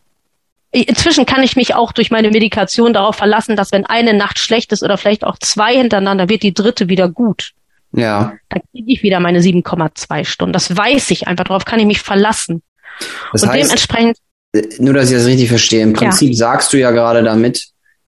Inzwischen 0.72 1.26
kann 1.26 1.44
ich 1.44 1.56
mich 1.56 1.76
auch 1.76 1.92
durch 1.92 2.12
meine 2.12 2.32
Medikation 2.32 2.94
darauf 2.94 3.18
verlassen, 3.18 3.56
dass 3.56 3.72
wenn 3.72 3.86
eine 3.86 4.14
Nacht 4.14 4.40
schlecht 4.40 4.72
ist 4.72 4.84
oder 4.84 4.98
vielleicht 4.98 5.24
auch 5.24 5.38
zwei 5.38 5.76
hintereinander, 5.76 6.28
wird 6.30 6.44
die 6.44 6.54
dritte 6.54 6.90
wieder 6.90 7.08
gut. 7.10 7.52
Ja. 7.94 8.34
Dann 8.50 8.62
kriege 8.72 8.92
ich 8.92 9.04
wieder 9.04 9.20
meine 9.20 9.40
7,2 9.40 10.26
Stunden. 10.26 10.54
Das 10.54 10.76
weiß 10.76 11.12
ich 11.12 11.28
einfach, 11.28 11.44
darauf 11.44 11.66
kann 11.66 11.80
ich 11.80 11.86
mich 11.86 12.02
verlassen. 12.02 12.62
Das 13.32 13.44
Und 13.44 13.50
heißt, 13.50 13.66
dementsprechend. 13.66 14.18
Äh, 14.54 14.64
nur, 14.80 14.94
dass 14.94 15.12
ich 15.12 15.18
das 15.18 15.26
richtig 15.26 15.50
verstehe. 15.50 15.84
Im 15.84 15.94
Prinzip 15.94 16.30
ja. 16.30 16.36
sagst 16.36 16.72
du 16.74 16.78
ja 16.78 16.92
gerade 16.92 17.22
damit, 17.22 17.68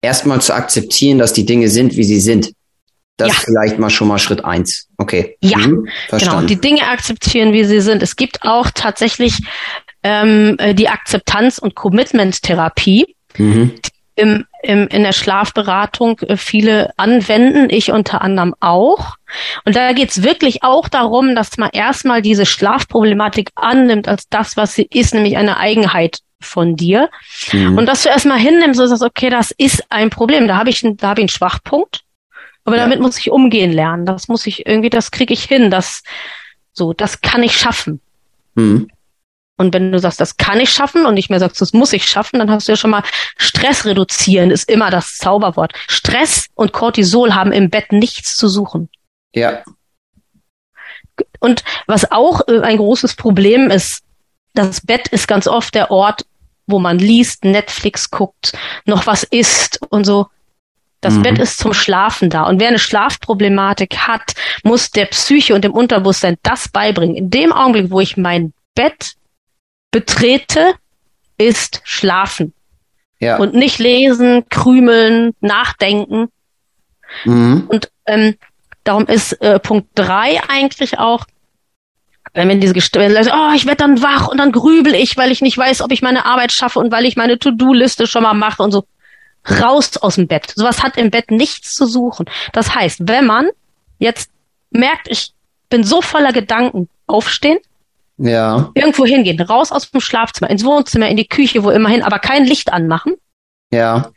erstmal 0.01 0.41
zu 0.41 0.55
akzeptieren, 0.55 1.19
dass 1.19 1.33
die 1.33 1.45
Dinge 1.45 1.69
sind, 1.69 1.97
wie 1.97 2.05
sie 2.05 2.21
sind. 2.21 2.53
Das 3.17 3.29
ja. 3.29 3.35
vielleicht 3.45 3.79
mal 3.79 3.91
schon 3.91 4.09
mal 4.09 4.19
Schritt 4.19 4.45
eins. 4.45 4.89
Okay. 4.99 5.37
Ja, 5.41 5.59
mhm. 5.59 5.89
genau. 6.11 6.43
Die 6.43 6.61
Dinge 6.61 6.89
akzeptieren, 6.89 7.53
wie 7.53 7.65
sie 7.65 7.81
sind. 7.81 8.03
Es 8.03 8.17
gibt 8.17 8.43
auch 8.43 8.71
tatsächlich 8.75 9.39
ähm, 10.03 10.57
äh, 10.59 10.75
die 10.75 10.89
Akzeptanz- 10.89 11.59
und 11.59 11.75
Commitment-Therapie. 11.75 13.15
Mhm. 13.37 13.73
Im, 14.17 14.45
im, 14.62 14.87
in 14.87 15.03
der 15.03 15.12
Schlafberatung 15.12 16.21
äh, 16.21 16.37
viele 16.37 16.93
anwenden, 16.97 17.69
ich 17.69 17.91
unter 17.91 18.23
anderem 18.23 18.55
auch. 18.61 19.17
Und 19.65 19.75
da 19.75 19.93
geht's 19.93 20.23
wirklich 20.23 20.62
auch 20.62 20.89
darum, 20.89 21.35
dass 21.35 21.57
man 21.57 21.71
erstmal 21.73 22.23
diese 22.23 22.47
Schlafproblematik 22.47 23.51
annimmt 23.57 24.07
als 24.07 24.29
das, 24.29 24.57
was 24.57 24.75
sie 24.75 24.87
ist, 24.89 25.15
nämlich 25.15 25.37
eine 25.37 25.57
Eigenheit 25.57 26.19
von 26.41 26.77
dir. 26.77 27.11
Mhm. 27.53 27.77
Und 27.77 27.87
dass 27.87 28.05
du 28.05 28.09
erstmal 28.09 28.39
hinnimmst 28.39 28.79
und 28.79 28.89
sagst, 28.89 29.03
okay, 29.03 29.31
das 29.31 29.51
ist 29.51 29.85
ein 29.89 30.11
Problem, 30.11 30.47
da 30.47 30.59
habe 30.59 30.71
ich, 30.71 30.81
da 30.83 31.09
habe 31.09 31.21
ich 31.21 31.25
einen 31.25 31.29
Schwachpunkt. 31.29 32.03
Aber 32.65 32.77
ja. 32.77 32.83
damit 32.85 33.01
muss 33.01 33.19
ich 33.19 33.31
umgehen 33.31 33.73
lernen. 33.73 34.07
Das 34.07 34.29
muss 34.29 34.47
ich 34.47 34.67
irgendwie, 34.67 34.91
das 34.91 35.11
kriege 35.11 35.35
ich 35.35 35.45
hin. 35.45 35.71
Das 35.71 36.03
so, 36.73 36.93
das 36.93 37.21
kann 37.21 37.43
ich 37.43 37.57
schaffen. 37.57 38.01
Mhm. 38.55 38.89
Und 39.57 39.73
wenn 39.73 39.93
du 39.93 39.99
sagst, 40.01 40.21
das 40.21 40.37
kann 40.37 40.59
ich 40.59 40.71
schaffen 40.71 41.07
und 41.07 41.15
nicht 41.15 41.31
mehr 41.31 41.39
sagst, 41.39 41.61
das 41.61 41.73
muss 41.73 41.93
ich 41.93 42.07
schaffen, 42.07 42.41
dann 42.41 42.51
hast 42.51 42.67
du 42.67 42.73
ja 42.73 42.77
schon 42.77 42.91
mal 42.91 43.05
Stress 43.37 43.85
reduzieren, 43.85 44.51
ist 44.51 44.69
immer 44.69 44.91
das 44.91 45.17
Zauberwort. 45.17 45.73
Stress 45.87 46.49
und 46.55 46.73
Cortisol 46.73 47.35
haben 47.35 47.53
im 47.53 47.71
Bett 47.71 47.93
nichts 47.93 48.37
zu 48.37 48.49
suchen. 48.49 48.89
Ja. 49.33 49.62
Und 51.39 51.62
was 51.87 52.11
auch 52.11 52.41
äh, 52.49 52.61
ein 52.61 52.79
großes 52.79 53.15
Problem 53.15 53.71
ist, 53.71 54.03
das 54.55 54.81
Bett 54.81 55.07
ist 55.09 55.29
ganz 55.29 55.47
oft 55.47 55.75
der 55.75 55.93
Ort, 55.93 56.27
wo 56.67 56.81
man 56.81 56.99
liest, 56.99 57.45
Netflix 57.45 58.11
guckt, 58.11 58.57
noch 58.87 59.07
was 59.07 59.23
isst 59.23 59.81
und 59.91 60.05
so. 60.05 60.27
Das 61.05 61.14
mhm. 61.14 61.22
Bett 61.22 61.38
ist 61.38 61.59
zum 61.59 61.74
Schlafen 61.74 62.30
da. 62.30 62.44
Und 62.44 62.61
wer 62.61 62.68
eine 62.68 62.78
Schlafproblematik 62.78 63.98
hat, 63.98 64.34
muss 64.62 64.90
der 64.90 65.05
Psyche 65.07 65.55
und 65.55 65.62
dem 65.62 65.72
Unterbewusstsein 65.72 66.36
das 66.42 66.68
beibringen. 66.68 67.14
In 67.14 67.28
dem 67.28 67.52
Augenblick, 67.52 67.90
wo 67.90 68.00
ich 68.00 68.16
mein 68.16 68.55
Bett 68.74 69.12
betrete, 69.90 70.74
ist 71.36 71.82
Schlafen. 71.84 72.55
Ja. 73.18 73.36
Und 73.36 73.55
nicht 73.55 73.78
lesen, 73.78 74.48
krümeln, 74.48 75.34
nachdenken. 75.40 76.28
Mhm. 77.24 77.64
Und 77.68 77.90
ähm, 78.06 78.36
darum 78.85 79.06
ist 79.06 79.32
äh, 79.43 79.59
Punkt 79.60 79.89
drei 79.94 80.40
eigentlich 80.48 80.98
auch, 80.98 81.26
wenn 82.32 82.48
wir 82.48 82.56
diese 82.56 82.72
Gestelle, 82.72 83.20
oh, 83.31 83.52
ich 83.55 83.66
werde 83.66 83.76
dann 83.76 84.02
wach 84.02 84.28
und 84.28 84.39
dann 84.39 84.52
grübel 84.52 84.94
ich, 84.94 85.18
weil 85.18 85.31
ich 85.31 85.43
nicht 85.43 85.59
weiß, 85.59 85.82
ob 85.82 85.93
ich 85.93 86.01
meine 86.01 86.24
Arbeit 86.24 86.51
schaffe 86.51 86.78
und 86.78 86.90
weil 86.90 87.05
ich 87.05 87.16
meine 87.16 87.39
To-Do-Liste 87.39 88.06
schon 88.06 88.22
mal 88.22 88.35
mache 88.35 88.62
und 88.62 88.72
so 88.72 88.85
raus 89.49 89.97
aus 89.99 90.16
dem 90.16 90.27
Bett. 90.27 90.53
Sowas 90.55 90.83
hat 90.83 90.97
im 90.97 91.11
Bett 91.11 91.31
nichts 91.31 91.75
zu 91.75 91.87
suchen. 91.87 92.27
Das 92.53 92.75
heißt, 92.75 93.01
wenn 93.09 93.27
man 93.27 93.49
jetzt 93.99 94.31
merkt, 94.71 95.09
ich 95.09 95.33
bin 95.69 95.85
so 95.85 96.03
voller 96.03 96.33
Gedanken, 96.33 96.89
aufstehen, 97.07 97.59
ja. 98.16 98.71
irgendwo 98.75 99.05
hingehen, 99.05 99.41
raus 99.41 99.73
aus 99.73 99.91
dem 99.91 100.01
Schlafzimmer, 100.01 100.51
ins 100.51 100.65
Wohnzimmer, 100.65 101.09
in 101.09 101.16
die 101.16 101.29
Küche, 101.29 101.65
wo 101.65 101.71
immerhin, 101.71 102.03
aber 102.03 102.19
kein 102.19 102.45
Licht 102.45 102.73
anmachen. 102.73 103.15
Ja. 103.71 104.11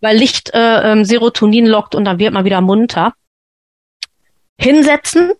Weil 0.00 0.16
Licht 0.16 0.54
äh, 0.54 0.92
ähm, 0.92 1.04
Serotonin 1.04 1.66
lockt 1.66 1.94
und 1.94 2.04
dann 2.04 2.18
wird 2.18 2.32
man 2.32 2.44
wieder 2.44 2.60
munter. 2.60 3.14
Hinsetzen, 4.60 5.32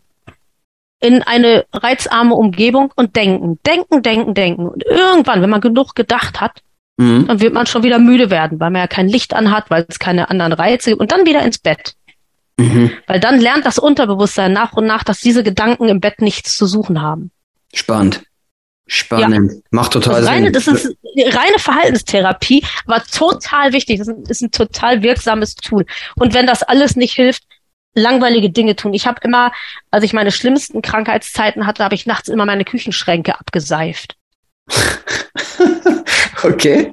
in 1.01 1.23
eine 1.23 1.65
reizarme 1.73 2.35
Umgebung 2.35 2.93
und 2.97 3.15
denken, 3.15 3.61
denken, 3.65 4.03
denken, 4.03 4.35
denken. 4.35 4.69
Und 4.69 4.85
irgendwann, 4.85 5.43
wenn 5.43 5.51
man 5.51 5.61
genug 5.61 5.95
gedacht 5.95 6.41
hat, 6.41 6.63
mhm. 6.99 7.27
dann 7.27 7.41
wird 7.41 7.55
man 7.55 7.67
schon 7.67 7.83
wieder 7.83 7.99
müde 7.99 8.31
werden, 8.31 8.61
weil 8.61 8.71
man 8.71 8.83
ja 8.83 8.87
kein 8.87 9.09
Licht 9.09 9.33
anhat, 9.35 9.71
weil 9.71 9.87
es 9.89 9.99
keine 9.99 10.29
anderen 10.29 10.53
Reize 10.53 10.91
gibt 10.91 11.01
und 11.01 11.11
dann 11.11 11.27
wieder 11.27 11.43
ins 11.43 11.59
Bett. 11.59 11.95
Mhm. 12.59 12.91
Weil 13.07 13.21
dann 13.21 13.41
lernt 13.41 13.65
das 13.65 13.79
Unterbewusstsein 13.79 14.53
nach 14.53 14.75
und 14.75 14.87
nach, 14.87 15.05
dass 15.05 15.21
diese 15.21 15.43
Gedanken 15.43 15.89
im 15.89 16.01
Bett 16.01 16.21
nichts 16.21 16.57
zu 16.57 16.67
suchen 16.67 17.01
haben. 17.01 17.31
Spannend. 17.73 18.23
Spannend. 18.87 19.53
Ja. 19.53 19.59
Macht 19.71 19.93
total 19.93 20.23
das 20.23 20.31
reine, 20.31 20.47
Sinn. 20.47 20.53
Das 20.53 20.67
ist 20.67 20.97
reine 21.17 21.59
Verhaltenstherapie, 21.59 22.65
aber 22.87 23.03
total 23.05 23.73
wichtig. 23.73 23.99
Das 23.99 24.09
ist 24.09 24.43
ein 24.43 24.51
total 24.51 25.03
wirksames 25.03 25.55
Tool. 25.55 25.85
Und 26.17 26.35
wenn 26.35 26.47
das 26.47 26.63
alles 26.63 26.97
nicht 26.97 27.15
hilft, 27.15 27.45
langweilige 27.95 28.51
Dinge 28.51 28.77
tun. 28.77 28.95
Ich 28.95 29.07
habe 29.07 29.21
immer, 29.23 29.53
als 29.91 30.05
ich 30.05 30.13
meine 30.13 30.33
schlimmsten 30.33 30.83
Krankheitszeiten 30.83 31.67
hatte, 31.67 31.85
habe 31.85 31.95
ich 31.95 32.07
nachts 32.07 32.29
immer 32.29 32.47
meine 32.47 32.65
Küchenschränke 32.65 33.39
abgeseift. 33.39 34.17
okay. 36.45 36.93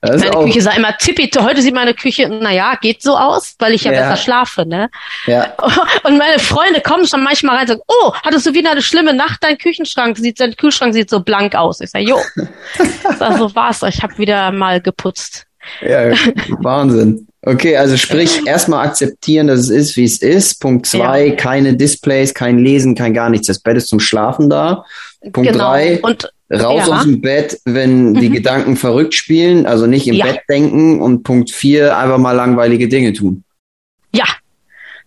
Das 0.00 0.20
meine 0.20 0.44
Küche 0.44 0.62
sah 0.62 0.72
immer 0.72 0.96
tippito. 0.96 1.42
Heute 1.42 1.62
sieht 1.62 1.74
meine 1.74 1.94
Küche, 1.94 2.28
naja, 2.28 2.76
geht 2.80 3.02
so 3.02 3.16
aus, 3.16 3.54
weil 3.58 3.74
ich 3.74 3.84
ja, 3.84 3.92
ja, 3.92 4.00
besser 4.00 4.16
schlafe, 4.16 4.66
ne? 4.66 4.90
Ja. 5.26 5.54
Und 6.04 6.18
meine 6.18 6.38
Freunde 6.38 6.80
kommen 6.80 7.06
schon 7.06 7.22
manchmal 7.22 7.56
rein 7.56 7.62
und 7.62 7.68
sagen, 7.68 7.80
oh, 7.88 8.12
hattest 8.24 8.46
du 8.46 8.54
wieder 8.54 8.70
eine 8.70 8.82
schlimme 8.82 9.14
Nacht? 9.14 9.42
Dein 9.42 9.58
Küchenschrank 9.58 10.16
sieht, 10.16 10.40
dein 10.40 10.56
Kühlschrank 10.56 10.94
sieht 10.94 11.10
so 11.10 11.20
blank 11.20 11.54
aus. 11.54 11.80
Ich 11.80 11.90
sage, 11.90 12.04
jo. 12.04 12.18
so 13.18 13.54
war's. 13.54 13.82
Ich 13.82 14.02
habe 14.02 14.16
wieder 14.18 14.52
mal 14.52 14.80
geputzt. 14.80 15.46
Ja, 15.80 16.10
Wahnsinn. 16.60 17.26
Okay, 17.42 17.76
also 17.76 17.96
sprich, 17.96 18.46
erstmal 18.46 18.86
akzeptieren, 18.86 19.46
dass 19.46 19.60
es 19.60 19.70
ist, 19.70 19.96
wie 19.96 20.04
es 20.04 20.18
ist. 20.18 20.60
Punkt 20.60 20.86
zwei, 20.86 21.28
ja. 21.28 21.34
keine 21.36 21.76
Displays, 21.76 22.34
kein 22.34 22.58
Lesen, 22.58 22.94
kein 22.94 23.14
gar 23.14 23.30
nichts. 23.30 23.46
Das 23.46 23.60
Bett 23.60 23.76
ist 23.76 23.88
zum 23.88 24.00
Schlafen 24.00 24.50
da. 24.50 24.84
Punkt 25.32 25.52
genau. 25.52 25.70
drei, 25.70 26.00
und, 26.00 26.30
raus 26.50 26.86
ja. 26.86 26.96
aus 26.96 27.04
dem 27.04 27.20
Bett, 27.20 27.60
wenn 27.64 28.14
die 28.14 28.28
mhm. 28.28 28.34
Gedanken 28.34 28.76
verrückt 28.76 29.14
spielen, 29.14 29.66
also 29.66 29.86
nicht 29.86 30.08
im 30.08 30.14
ja. 30.14 30.26
Bett 30.26 30.40
denken. 30.48 31.00
Und 31.00 31.22
Punkt 31.22 31.50
vier, 31.50 31.96
einfach 31.96 32.18
mal 32.18 32.32
langweilige 32.32 32.88
Dinge 32.88 33.12
tun. 33.12 33.44
Ja, 34.12 34.24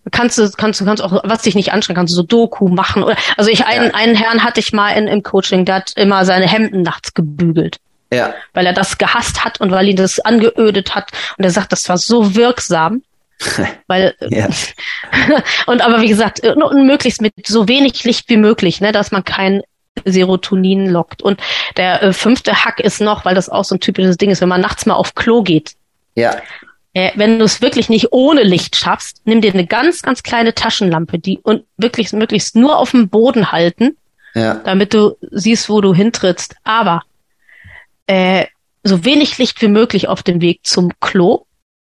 kannst 0.09 0.37
du, 0.37 0.49
kannst 0.51 0.81
du, 0.81 0.85
kannst 0.85 1.03
auch, 1.03 1.21
was 1.23 1.43
dich 1.43 1.55
nicht 1.55 1.71
anstrengt, 1.71 1.97
kannst 1.97 2.13
du 2.13 2.15
so 2.15 2.23
Doku 2.23 2.67
machen 2.67 3.03
oder, 3.03 3.15
also 3.37 3.51
ich, 3.51 3.65
einen, 3.65 3.87
ja. 3.87 3.93
einen 3.93 4.15
Herrn 4.15 4.43
hatte 4.43 4.59
ich 4.59 4.73
mal 4.73 4.91
in, 4.91 5.07
im 5.07 5.21
Coaching, 5.21 5.65
der 5.65 5.75
hat 5.75 5.93
immer 5.95 6.25
seine 6.25 6.47
Hemden 6.47 6.81
nachts 6.81 7.13
gebügelt. 7.13 7.77
Ja. 8.13 8.33
Weil 8.53 8.65
er 8.65 8.73
das 8.73 8.97
gehasst 8.97 9.45
hat 9.45 9.61
und 9.61 9.71
weil 9.71 9.87
ihn 9.87 9.95
das 9.95 10.19
angeödet 10.19 10.95
hat. 10.95 11.11
Und 11.37 11.45
er 11.45 11.51
sagt, 11.51 11.71
das 11.71 11.87
war 11.87 11.97
so 11.97 12.35
wirksam. 12.35 13.03
weil 13.87 14.13
ja. 14.19 14.49
und 15.65 15.81
aber 15.81 16.01
wie 16.01 16.09
gesagt, 16.09 16.41
möglichst 16.43 17.21
mit 17.21 17.33
so 17.45 17.67
wenig 17.67 18.03
Licht 18.03 18.29
wie 18.29 18.37
möglich, 18.37 18.81
ne, 18.81 18.91
dass 18.91 19.11
man 19.11 19.23
kein 19.23 19.61
Serotonin 20.05 20.89
lockt. 20.89 21.21
Und 21.21 21.41
der 21.77 22.01
äh, 22.01 22.13
fünfte 22.13 22.65
Hack 22.65 22.79
ist 22.79 23.01
noch, 23.01 23.25
weil 23.25 23.35
das 23.35 23.49
auch 23.49 23.65
so 23.65 23.75
ein 23.75 23.79
typisches 23.79 24.17
Ding 24.17 24.29
ist, 24.29 24.41
wenn 24.41 24.49
man 24.49 24.61
nachts 24.61 24.85
mal 24.85 24.95
auf 24.95 25.15
Klo 25.15 25.43
geht. 25.43 25.75
Ja. 26.15 26.37
Äh, 26.93 27.11
wenn 27.15 27.39
du 27.39 27.45
es 27.45 27.61
wirklich 27.61 27.89
nicht 27.89 28.11
ohne 28.11 28.43
Licht 28.43 28.75
schaffst, 28.75 29.21
nimm 29.25 29.41
dir 29.41 29.53
eine 29.53 29.65
ganz, 29.65 30.01
ganz 30.01 30.23
kleine 30.23 30.53
Taschenlampe, 30.53 31.19
die 31.19 31.39
und 31.39 31.63
wirklich 31.77 32.11
möglichst 32.13 32.55
nur 32.55 32.77
auf 32.77 32.91
dem 32.91 33.09
Boden 33.09 33.51
halten, 33.51 33.97
ja. 34.33 34.55
damit 34.55 34.93
du 34.93 35.15
siehst, 35.31 35.69
wo 35.69 35.81
du 35.81 35.93
hintrittst. 35.93 36.55
Aber 36.63 37.03
äh, 38.07 38.45
so 38.83 39.05
wenig 39.05 39.37
Licht 39.37 39.61
wie 39.61 39.67
möglich 39.67 40.07
auf 40.07 40.23
dem 40.23 40.41
Weg 40.41 40.61
zum 40.63 40.91
Klo. 40.99 41.45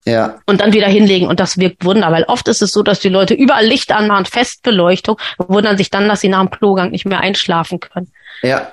Ja. 0.06 0.38
Und 0.46 0.60
dann 0.60 0.72
wieder 0.72 0.86
hinlegen 0.86 1.26
und 1.26 1.40
das 1.40 1.58
wirkt 1.58 1.84
Wunder, 1.84 2.10
weil 2.10 2.24
oft 2.24 2.48
ist 2.48 2.62
es 2.62 2.72
so, 2.72 2.82
dass 2.82 3.00
die 3.00 3.10
Leute 3.10 3.34
überall 3.34 3.66
Licht 3.66 3.92
anmachen, 3.92 4.24
Festbeleuchtung, 4.24 5.18
wundern 5.36 5.76
sich 5.76 5.90
dann, 5.90 6.08
dass 6.08 6.22
sie 6.22 6.28
nach 6.28 6.40
dem 6.40 6.50
Klogang 6.50 6.90
nicht 6.90 7.04
mehr 7.04 7.20
einschlafen 7.20 7.80
können. 7.80 8.10
Ja. 8.42 8.72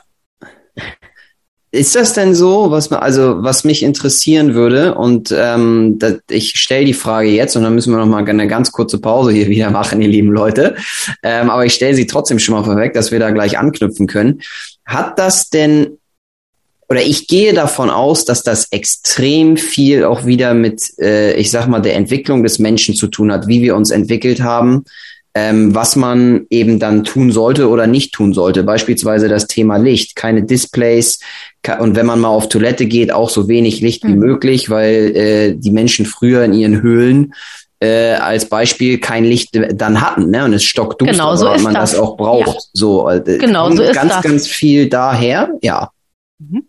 Ist 1.71 1.95
das 1.95 2.13
denn 2.13 2.33
so, 2.33 2.71
was 2.71 2.89
also 2.93 3.43
was 3.43 3.65
mich 3.65 3.83
interessieren 3.83 4.53
würde 4.53 4.95
und 4.95 5.35
ähm, 5.37 5.99
das, 5.99 6.19
ich 6.29 6.57
stelle 6.57 6.85
die 6.85 6.93
Frage 6.93 7.27
jetzt 7.27 7.57
und 7.57 7.63
dann 7.63 7.75
müssen 7.75 7.91
wir 7.91 7.97
noch 7.97 8.05
mal 8.05 8.27
eine 8.27 8.47
ganz 8.47 8.71
kurze 8.71 8.99
Pause 8.99 9.31
hier 9.31 9.49
wieder 9.49 9.69
machen, 9.69 10.01
ihr 10.01 10.07
lieben 10.07 10.31
Leute. 10.31 10.77
Ähm, 11.23 11.49
aber 11.49 11.65
ich 11.65 11.73
stelle 11.73 11.93
sie 11.93 12.07
trotzdem 12.07 12.39
schon 12.39 12.55
mal 12.55 12.63
vorweg, 12.63 12.93
dass 12.93 13.11
wir 13.11 13.19
da 13.19 13.31
gleich 13.31 13.59
anknüpfen 13.59 14.07
können. 14.07 14.41
Hat 14.85 15.19
das 15.19 15.49
denn 15.49 15.97
oder 16.89 17.01
ich 17.01 17.27
gehe 17.27 17.53
davon 17.53 17.89
aus, 17.89 18.23
dass 18.25 18.43
das 18.43 18.67
extrem 18.71 19.57
viel 19.57 20.05
auch 20.05 20.25
wieder 20.25 20.53
mit, 20.53 20.81
äh, 20.99 21.33
ich 21.33 21.51
sag 21.51 21.67
mal, 21.67 21.81
der 21.81 21.95
Entwicklung 21.95 22.43
des 22.43 22.59
Menschen 22.59 22.95
zu 22.95 23.07
tun 23.07 23.31
hat, 23.31 23.47
wie 23.47 23.61
wir 23.61 23.75
uns 23.75 23.91
entwickelt 23.91 24.41
haben, 24.41 24.85
ähm, 25.33 25.75
was 25.75 25.95
man 25.95 26.47
eben 26.49 26.79
dann 26.79 27.03
tun 27.03 27.31
sollte 27.31 27.67
oder 27.69 27.87
nicht 27.87 28.13
tun 28.13 28.33
sollte. 28.33 28.63
Beispielsweise 28.63 29.27
das 29.27 29.47
Thema 29.47 29.77
Licht, 29.77 30.15
keine 30.15 30.43
Displays 30.43 31.19
und 31.79 31.97
wenn 31.97 32.05
man 32.05 32.21
mal 32.21 32.29
auf 32.29 32.47
Toilette 32.47 32.85
geht, 32.85 33.11
auch 33.11 33.29
so 33.29 33.49
wenig 33.49 33.81
Licht 33.81 34.05
mhm. 34.05 34.09
wie 34.09 34.15
möglich, 34.15 34.69
weil 34.69 35.15
äh, 35.15 35.55
die 35.55 35.71
Menschen 35.71 36.05
früher 36.05 36.45
in 36.45 36.53
ihren 36.53 36.81
Höhlen 36.81 37.33
äh, 37.79 38.13
als 38.13 38.47
Beispiel 38.49 38.99
kein 38.99 39.25
Licht 39.25 39.49
dann 39.73 40.01
hatten, 40.01 40.31
ne? 40.31 40.45
Und 40.45 40.53
es 40.53 40.63
stockduster, 40.63 41.11
genau, 41.11 41.35
so 41.35 41.45
man 41.45 41.73
das. 41.73 41.91
das 41.91 41.99
auch 41.99 42.17
braucht. 42.17 42.47
Ja. 42.47 42.61
So, 42.73 43.09
äh, 43.09 43.37
genau, 43.37 43.69
so 43.71 43.83
ist 43.83 43.93
ganz, 43.93 44.13
das. 44.13 44.23
ganz 44.23 44.47
viel 44.47 44.89
daher, 44.89 45.51
ja. 45.61 45.91
Mhm. 46.39 46.63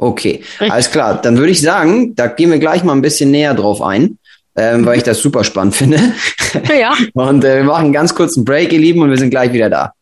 Okay, 0.00 0.42
Richtig. 0.58 0.72
alles 0.72 0.90
klar. 0.90 1.20
Dann 1.20 1.36
würde 1.36 1.52
ich 1.52 1.60
sagen, 1.60 2.14
da 2.14 2.26
gehen 2.26 2.50
wir 2.50 2.58
gleich 2.58 2.82
mal 2.82 2.94
ein 2.94 3.02
bisschen 3.02 3.30
näher 3.30 3.52
drauf 3.52 3.82
ein, 3.82 4.16
ähm, 4.56 4.86
weil 4.86 4.96
ich 4.96 5.02
das 5.02 5.20
super 5.20 5.44
spannend 5.44 5.76
finde. 5.76 6.00
Ja. 6.74 6.94
und 7.12 7.44
äh, 7.44 7.56
wir 7.56 7.64
machen 7.64 7.84
einen 7.84 7.92
ganz 7.92 8.14
kurzen 8.14 8.42
Break, 8.42 8.72
ihr 8.72 8.78
Lieben, 8.78 9.02
und 9.02 9.10
wir 9.10 9.18
sind 9.18 9.28
gleich 9.28 9.52
wieder 9.52 9.68
da. 9.68 9.92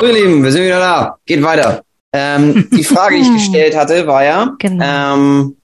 So, 0.00 0.06
ihr 0.06 0.12
Lieben, 0.12 0.42
wir 0.42 0.50
sind 0.50 0.64
wieder 0.64 0.80
da. 0.80 1.16
Geht 1.24 1.42
weiter. 1.44 1.84
Ähm, 2.12 2.68
die 2.72 2.84
Frage, 2.84 3.16
die 3.16 3.22
ich 3.22 3.32
gestellt 3.32 3.76
hatte, 3.76 4.06
war 4.06 4.24
ja, 4.24 4.54
genau. 4.58 4.84
ähm, 4.84 5.56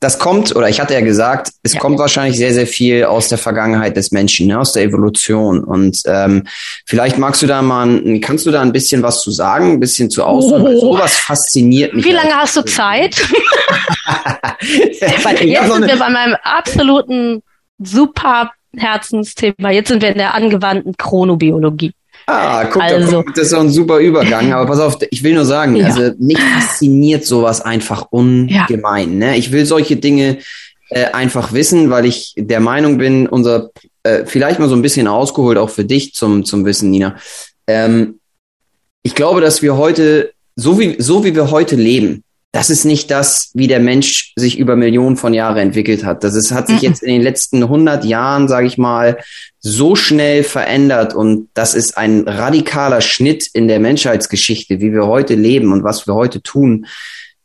das 0.00 0.18
kommt, 0.18 0.54
oder 0.54 0.68
ich 0.68 0.78
hatte 0.78 0.92
ja 0.94 1.00
gesagt, 1.00 1.50
es 1.62 1.72
ja. 1.72 1.80
kommt 1.80 1.98
wahrscheinlich 1.98 2.36
sehr, 2.36 2.52
sehr 2.52 2.66
viel 2.66 3.04
aus 3.04 3.28
der 3.28 3.38
Vergangenheit 3.38 3.96
des 3.96 4.12
Menschen, 4.12 4.46
ne, 4.46 4.58
aus 4.58 4.72
der 4.72 4.82
Evolution. 4.82 5.64
Und 5.64 6.02
ähm, 6.06 6.46
vielleicht 6.84 7.18
magst 7.18 7.42
du 7.42 7.46
da 7.46 7.62
mal, 7.62 8.02
kannst 8.20 8.44
du 8.44 8.50
da 8.50 8.60
ein 8.60 8.72
bisschen 8.72 9.02
was 9.02 9.22
zu 9.22 9.30
sagen, 9.30 9.72
ein 9.72 9.80
bisschen 9.80 10.10
zu 10.10 10.22
ausdrücken? 10.22 10.76
Oh. 10.76 10.92
Sowas 10.92 11.14
fasziniert 11.14 11.94
mich. 11.94 12.04
Wie 12.04 12.12
lange 12.12 12.28
halt. 12.28 12.42
hast 12.42 12.56
du 12.56 12.62
Zeit? 12.62 13.16
Jetzt 14.60 15.22
sind 15.22 15.86
wir 15.86 15.98
bei 15.98 16.10
meinem 16.10 16.36
absoluten 16.42 17.42
super 17.78 18.52
Herzensthema. 18.76 19.70
Jetzt 19.70 19.88
sind 19.88 20.02
wir 20.02 20.10
in 20.10 20.18
der 20.18 20.34
angewandten 20.34 20.96
Chronobiologie. 20.96 21.92
Ah, 22.26 22.64
guck, 22.64 22.82
also. 22.82 23.22
da 23.22 23.32
das 23.34 23.44
ist 23.44 23.50
so 23.50 23.58
ein 23.58 23.70
super 23.70 23.98
Übergang. 23.98 24.52
Aber 24.52 24.66
pass 24.66 24.80
auf, 24.80 24.98
ich 25.10 25.22
will 25.22 25.34
nur 25.34 25.44
sagen, 25.44 25.76
ja. 25.76 25.86
also 25.86 26.12
mich 26.18 26.38
fasziniert 26.38 27.24
sowas 27.24 27.60
einfach 27.60 28.06
ungemein. 28.10 29.20
Ja. 29.20 29.28
Ne? 29.28 29.36
Ich 29.36 29.52
will 29.52 29.64
solche 29.64 29.96
Dinge 29.96 30.38
äh, 30.90 31.06
einfach 31.06 31.52
wissen, 31.52 31.90
weil 31.90 32.04
ich 32.04 32.34
der 32.36 32.60
Meinung 32.60 32.98
bin, 32.98 33.26
unser 33.28 33.70
äh, 34.02 34.24
vielleicht 34.24 34.58
mal 34.58 34.68
so 34.68 34.74
ein 34.74 34.82
bisschen 34.82 35.06
ausgeholt 35.06 35.58
auch 35.58 35.70
für 35.70 35.84
dich 35.84 36.14
zum 36.14 36.44
zum 36.44 36.64
Wissen, 36.64 36.90
Nina. 36.90 37.16
Ähm, 37.66 38.18
ich 39.02 39.14
glaube, 39.14 39.40
dass 39.40 39.62
wir 39.62 39.76
heute 39.76 40.32
so 40.56 40.78
wie 40.80 40.96
so 40.98 41.24
wie 41.24 41.34
wir 41.34 41.50
heute 41.50 41.76
leben, 41.76 42.24
das 42.56 42.70
ist 42.70 42.86
nicht 42.86 43.10
das, 43.10 43.50
wie 43.52 43.66
der 43.66 43.80
Mensch 43.80 44.32
sich 44.34 44.58
über 44.58 44.76
Millionen 44.76 45.18
von 45.18 45.34
Jahren 45.34 45.58
entwickelt 45.58 46.06
hat. 46.06 46.24
Das 46.24 46.34
ist, 46.34 46.52
hat 46.52 46.68
sich 46.68 46.80
jetzt 46.80 47.02
in 47.02 47.10
den 47.10 47.20
letzten 47.20 47.62
100 47.62 48.06
Jahren, 48.06 48.48
sage 48.48 48.66
ich 48.66 48.78
mal, 48.78 49.18
so 49.60 49.94
schnell 49.94 50.42
verändert 50.42 51.14
und 51.14 51.50
das 51.52 51.74
ist 51.74 51.98
ein 51.98 52.26
radikaler 52.26 53.02
Schnitt 53.02 53.46
in 53.52 53.68
der 53.68 53.78
Menschheitsgeschichte, 53.78 54.80
wie 54.80 54.90
wir 54.90 55.06
heute 55.06 55.34
leben 55.34 55.70
und 55.70 55.84
was 55.84 56.06
wir 56.06 56.14
heute 56.14 56.40
tun, 56.40 56.86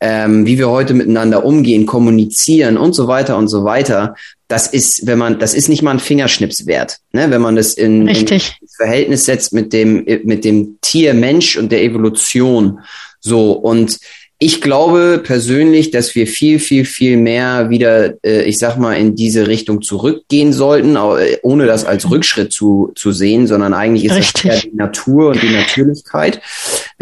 ähm, 0.00 0.46
wie 0.46 0.56
wir 0.56 0.70
heute 0.70 0.94
miteinander 0.94 1.44
umgehen, 1.44 1.84
kommunizieren 1.84 2.78
und 2.78 2.94
so 2.94 3.06
weiter 3.06 3.36
und 3.36 3.48
so 3.48 3.64
weiter. 3.64 4.14
Das 4.48 4.66
ist, 4.66 5.06
wenn 5.06 5.18
man, 5.18 5.38
das 5.38 5.52
ist 5.52 5.68
nicht 5.68 5.82
mal 5.82 5.90
ein 5.90 6.00
Fingerschnips 6.00 6.66
wert, 6.66 7.00
ne? 7.12 7.30
wenn 7.30 7.42
man 7.42 7.56
das 7.56 7.74
in, 7.74 8.08
in 8.08 8.40
Verhältnis 8.78 9.26
setzt 9.26 9.52
mit 9.52 9.74
dem 9.74 10.06
mit 10.24 10.46
dem 10.46 10.78
Tier 10.80 11.12
Mensch 11.12 11.58
und 11.58 11.70
der 11.70 11.82
Evolution. 11.82 12.80
So 13.20 13.52
und 13.52 13.98
ich 14.44 14.60
glaube 14.60 15.22
persönlich, 15.22 15.92
dass 15.92 16.16
wir 16.16 16.26
viel, 16.26 16.58
viel, 16.58 16.84
viel 16.84 17.16
mehr 17.16 17.70
wieder, 17.70 18.14
äh, 18.24 18.42
ich 18.42 18.58
sag 18.58 18.76
mal, 18.76 18.94
in 18.94 19.14
diese 19.14 19.46
Richtung 19.46 19.82
zurückgehen 19.82 20.52
sollten, 20.52 20.96
äh, 20.96 21.38
ohne 21.44 21.66
das 21.66 21.84
als 21.84 22.10
Rückschritt 22.10 22.52
zu, 22.52 22.90
zu 22.96 23.12
sehen, 23.12 23.46
sondern 23.46 23.72
eigentlich 23.72 24.06
ist 24.06 24.16
Richtig. 24.16 24.50
das 24.50 24.64
ja 24.64 24.70
die 24.70 24.76
Natur 24.76 25.28
und 25.28 25.40
die 25.40 25.54
Natürlichkeit. 25.54 26.42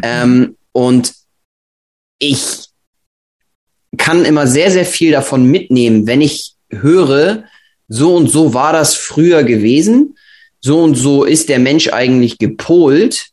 Ähm, 0.02 0.58
und 0.72 1.14
ich 2.18 2.66
kann 3.96 4.26
immer 4.26 4.46
sehr, 4.46 4.70
sehr 4.70 4.84
viel 4.84 5.10
davon 5.10 5.46
mitnehmen, 5.46 6.06
wenn 6.06 6.20
ich 6.20 6.56
höre, 6.68 7.44
so 7.88 8.16
und 8.16 8.30
so 8.30 8.52
war 8.52 8.74
das 8.74 8.94
früher 8.94 9.44
gewesen, 9.44 10.14
so 10.60 10.82
und 10.82 10.94
so 10.94 11.24
ist 11.24 11.48
der 11.48 11.58
Mensch 11.58 11.88
eigentlich 11.88 12.36
gepolt 12.36 13.30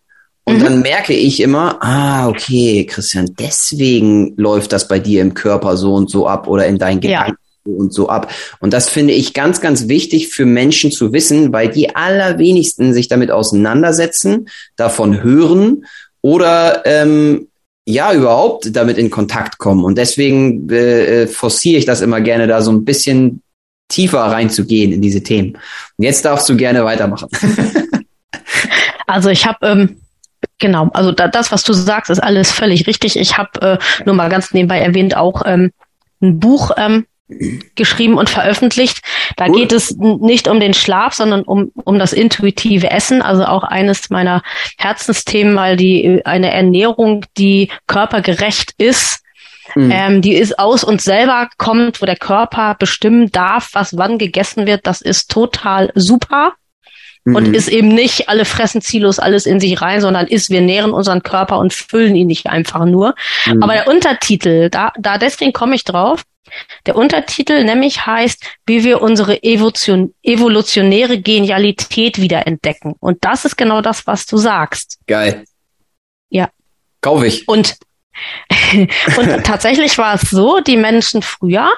und 0.48 0.60
mhm. 0.60 0.64
dann 0.64 0.82
merke 0.82 1.14
ich 1.14 1.42
immer, 1.42 1.78
ah, 1.84 2.30
okay, 2.30 2.86
Christian, 2.86 3.36
deswegen 3.38 4.34
läuft 4.38 4.72
das 4.72 4.88
bei 4.88 4.98
dir 4.98 5.22
im 5.22 5.34
Körper 5.34 5.76
so 5.76 5.94
und 5.94 6.10
so 6.10 6.26
ab 6.26 6.48
oder 6.48 6.66
in 6.68 6.78
deinen 6.78 7.02
Gedanken 7.02 7.32
ja. 7.32 7.66
so 7.66 7.72
und 7.72 7.94
so 7.94 8.08
ab. 8.08 8.32
Und 8.62 8.72
das 8.72 8.88
finde 8.88 9.14
ich 9.14 9.34
ganz, 9.34 9.60
ganz 9.60 9.90
wichtig 9.90 10.30
für 10.30 10.46
Menschen 10.46 10.90
zu 10.90 11.12
wissen, 11.12 11.52
weil 11.52 11.68
die 11.68 11.98
allerwenigsten 11.98 12.94
sich 12.94 13.10
damit 13.10 13.30
auseinandersetzen, 13.30 14.48
davon 14.78 15.22
hören 15.22 15.86
oder 16.22 16.84
ähm, 16.86 17.50
ja, 17.86 18.14
überhaupt 18.14 18.74
damit 18.74 18.98
in 18.98 19.10
Kontakt 19.10 19.58
kommen. 19.58 19.84
Und 19.84 19.98
deswegen 19.98 20.70
äh, 20.70 21.24
äh, 21.24 21.28
forciere 21.28 21.80
ich 21.80 21.86
das 21.86 22.00
immer 22.00 22.22
gerne, 22.22 22.48
da 22.48 22.62
so 22.62 22.72
ein 22.72 22.86
bisschen 22.86 23.42
tiefer 23.90 24.20
reinzugehen 24.20 24.94
in 24.94 25.02
diese 25.02 25.22
Themen. 25.22 25.58
Und 25.98 26.06
jetzt 26.06 26.24
darfst 26.24 26.48
du 26.48 26.56
gerne 26.56 26.86
weitermachen. 26.86 27.28
also 29.08 29.30
ich 29.30 29.46
habe 29.46 29.68
ähm, 29.68 29.98
genau, 30.60 30.90
also 30.94 31.12
da, 31.12 31.28
das, 31.28 31.52
was 31.52 31.64
du 31.64 31.74
sagst, 31.74 32.10
ist 32.10 32.20
alles 32.20 32.52
völlig 32.52 32.88
richtig. 32.88 33.18
Ich 33.18 33.38
habe 33.38 33.62
äh, 33.62 34.04
nur 34.06 34.16
mal 34.16 34.30
ganz 34.30 34.54
nebenbei 34.54 34.80
erwähnt 34.80 35.16
auch 35.16 35.44
ähm, 35.46 35.72
ein 36.22 36.40
Buch 36.40 36.72
ähm, 36.78 37.06
geschrieben 37.76 38.18
und 38.18 38.30
veröffentlicht. 38.30 39.02
Da 39.36 39.48
Gut. 39.48 39.58
geht 39.58 39.72
es 39.74 39.98
nicht 39.98 40.48
um 40.48 40.60
den 40.60 40.74
Schlaf, 40.74 41.14
sondern 41.14 41.44
um, 41.44 41.72
um 41.84 42.00
das 42.00 42.14
intuitive 42.14 42.90
Essen. 42.90 43.22
Also 43.22 43.46
auch 43.46 43.64
eines 43.64 44.10
meiner 44.10 44.42
Herzensthemen, 44.78 45.56
weil 45.56 45.76
die 45.76 46.22
eine 46.26 46.52
Ernährung, 46.52 47.26
die 47.38 47.70
körpergerecht 47.88 48.74
ist, 48.78 49.24
mhm. 49.76 49.92
ähm, 49.92 50.22
die 50.22 50.36
ist 50.36 50.58
aus 50.58 50.84
uns 50.84 51.04
selber 51.04 51.50
kommt, 51.58 52.02
wo 52.02 52.06
der 52.06 52.16
Körper 52.16 52.76
bestimmen 52.80 53.30
darf, 53.32 53.72
was 53.74 53.98
wann 53.98 54.18
gegessen 54.18 54.66
wird. 54.66 54.88
Das 54.88 55.02
ist 55.02 55.30
total 55.30 55.92
super. 55.96 56.54
Und 57.36 57.50
mhm. 57.50 57.54
ist 57.54 57.68
eben 57.68 57.90
nicht, 57.90 58.30
alle 58.30 58.46
fressen 58.46 58.82
ziellos 58.82 59.20
alles 59.20 59.46
in 59.46 59.60
sich 59.60 59.82
rein, 59.82 60.02
sondern 60.02 60.28
ist, 60.28 60.50
wir 60.50 60.62
nähren 60.62 60.92
unseren 60.92 61.24
Körper 61.24 61.60
und 61.60 61.74
füllen 61.74 62.16
ihn 62.16 62.28
nicht 62.28 62.48
einfach 62.48 62.86
nur. 62.86 63.16
Mhm. 63.46 63.64
Aber 63.64 63.74
der 63.74 63.88
Untertitel, 63.88 64.70
da, 64.70 64.94
da 64.98 65.18
deswegen 65.18 65.52
komme 65.52 65.76
ich 65.76 65.84
drauf, 65.84 66.24
der 66.86 66.96
Untertitel 66.96 67.64
nämlich 67.64 68.06
heißt, 68.06 68.44
wie 68.66 68.84
wir 68.84 69.02
unsere 69.02 69.44
Evolution, 69.44 70.14
evolutionäre 70.24 71.20
Genialität 71.20 72.22
wiederentdecken. 72.22 72.96
Und 73.00 73.26
das 73.26 73.46
ist 73.46 73.58
genau 73.58 73.82
das, 73.82 74.08
was 74.08 74.26
du 74.26 74.38
sagst. 74.38 75.00
Geil. 75.08 75.44
Ja. 76.30 76.50
Kaufe 77.02 77.28
ich. 77.28 77.48
Und, 77.48 77.76
und 79.18 79.44
tatsächlich 79.44 79.98
war 79.98 80.16
es 80.16 80.30
so, 80.30 80.60
die 80.62 80.78
Menschen 80.78 81.22
früher, 81.22 81.70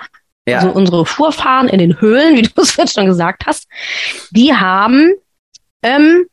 ja. 0.47 0.59
also 0.59 0.71
unsere 0.71 1.05
Vorfahren 1.05 1.67
in 1.67 1.79
den 1.79 1.99
Höhlen, 1.99 2.35
wie 2.35 2.43
du 2.43 2.61
es 2.61 2.75
jetzt 2.77 2.93
schon 2.93 3.05
gesagt 3.05 3.45
hast, 3.45 3.67
die 4.31 4.53
haben 4.53 5.13
ähm, 5.83 6.25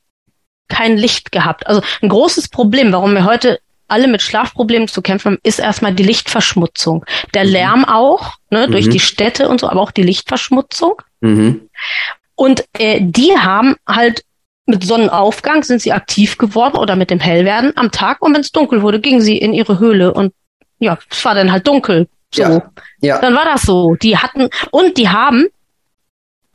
kein 0.68 0.96
Licht 0.96 1.32
gehabt. 1.32 1.66
Also 1.66 1.82
ein 2.02 2.08
großes 2.08 2.48
Problem, 2.48 2.92
warum 2.92 3.14
wir 3.14 3.24
heute 3.24 3.60
alle 3.88 4.08
mit 4.08 4.22
Schlafproblemen 4.22 4.88
zu 4.88 5.00
kämpfen 5.00 5.32
haben, 5.32 5.40
ist 5.42 5.60
erstmal 5.60 5.94
die 5.94 6.02
Lichtverschmutzung. 6.02 7.04
Der 7.34 7.44
mhm. 7.44 7.50
Lärm 7.50 7.84
auch, 7.84 8.34
ne, 8.50 8.66
mhm. 8.66 8.72
durch 8.72 8.88
die 8.88 9.00
Städte 9.00 9.48
und 9.48 9.60
so, 9.60 9.68
aber 9.68 9.80
auch 9.80 9.92
die 9.92 10.02
Lichtverschmutzung. 10.02 11.02
Mhm. 11.20 11.68
Und 12.34 12.64
äh, 12.78 12.98
die 13.00 13.36
haben 13.38 13.76
halt 13.86 14.24
mit 14.66 14.84
Sonnenaufgang 14.84 15.62
sind 15.62 15.80
sie 15.80 15.92
aktiv 15.92 16.38
geworden 16.38 16.76
oder 16.76 16.96
mit 16.96 17.10
dem 17.10 17.20
Hellwerden 17.20 17.72
am 17.76 17.92
Tag 17.92 18.20
und 18.20 18.34
wenn 18.34 18.40
es 18.40 18.50
dunkel 18.50 18.82
wurde, 18.82 19.00
gingen 19.00 19.20
sie 19.20 19.38
in 19.38 19.54
ihre 19.54 19.78
Höhle 19.78 20.12
und 20.12 20.34
ja, 20.80 20.98
es 21.08 21.24
war 21.24 21.36
dann 21.36 21.52
halt 21.52 21.68
dunkel. 21.68 22.08
So. 22.34 22.42
Ja. 22.42 22.70
ja. 23.00 23.20
Dann 23.20 23.34
war 23.34 23.44
das 23.44 23.62
so. 23.62 23.94
Die 23.94 24.18
hatten 24.18 24.48
und 24.72 24.98
die 24.98 25.08
haben 25.08 25.46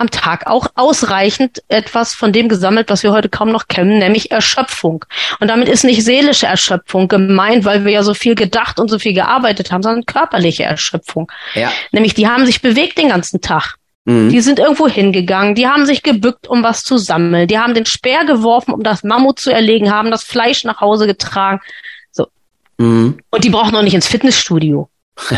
am 0.01 0.11
Tag 0.11 0.47
auch 0.47 0.67
ausreichend 0.75 1.63
etwas 1.69 2.13
von 2.13 2.33
dem 2.33 2.49
gesammelt, 2.49 2.89
was 2.89 3.03
wir 3.03 3.13
heute 3.13 3.29
kaum 3.29 3.51
noch 3.51 3.67
kennen, 3.67 3.99
nämlich 3.99 4.31
Erschöpfung. 4.31 5.05
Und 5.39 5.47
damit 5.47 5.69
ist 5.69 5.83
nicht 5.83 6.03
seelische 6.03 6.47
Erschöpfung 6.47 7.07
gemeint, 7.07 7.63
weil 7.63 7.85
wir 7.85 7.91
ja 7.91 8.03
so 8.03 8.13
viel 8.13 8.35
gedacht 8.35 8.79
und 8.79 8.89
so 8.89 8.99
viel 8.99 9.13
gearbeitet 9.13 9.71
haben, 9.71 9.83
sondern 9.83 10.05
körperliche 10.05 10.63
Erschöpfung. 10.63 11.31
Ja. 11.53 11.71
Nämlich 11.91 12.13
die 12.13 12.27
haben 12.27 12.45
sich 12.45 12.61
bewegt 12.61 12.97
den 12.97 13.09
ganzen 13.09 13.39
Tag. 13.39 13.75
Mhm. 14.05 14.29
Die 14.29 14.41
sind 14.41 14.59
irgendwo 14.59 14.87
hingegangen, 14.87 15.55
die 15.55 15.67
haben 15.67 15.85
sich 15.85 16.01
gebückt, 16.01 16.47
um 16.47 16.63
was 16.63 16.83
zu 16.83 16.97
sammeln, 16.97 17.47
die 17.47 17.59
haben 17.59 17.75
den 17.75 17.85
Speer 17.85 18.25
geworfen, 18.25 18.73
um 18.73 18.83
das 18.83 19.03
Mammut 19.03 19.39
zu 19.39 19.53
erlegen, 19.53 19.91
haben 19.91 20.11
das 20.11 20.23
Fleisch 20.23 20.63
nach 20.63 20.81
Hause 20.81 21.05
getragen. 21.05 21.61
So. 22.11 22.27
Mhm. 22.77 23.19
Und 23.29 23.43
die 23.43 23.49
brauchen 23.49 23.73
noch 23.73 23.83
nicht 23.83 23.93
ins 23.93 24.07
Fitnessstudio. 24.07 24.89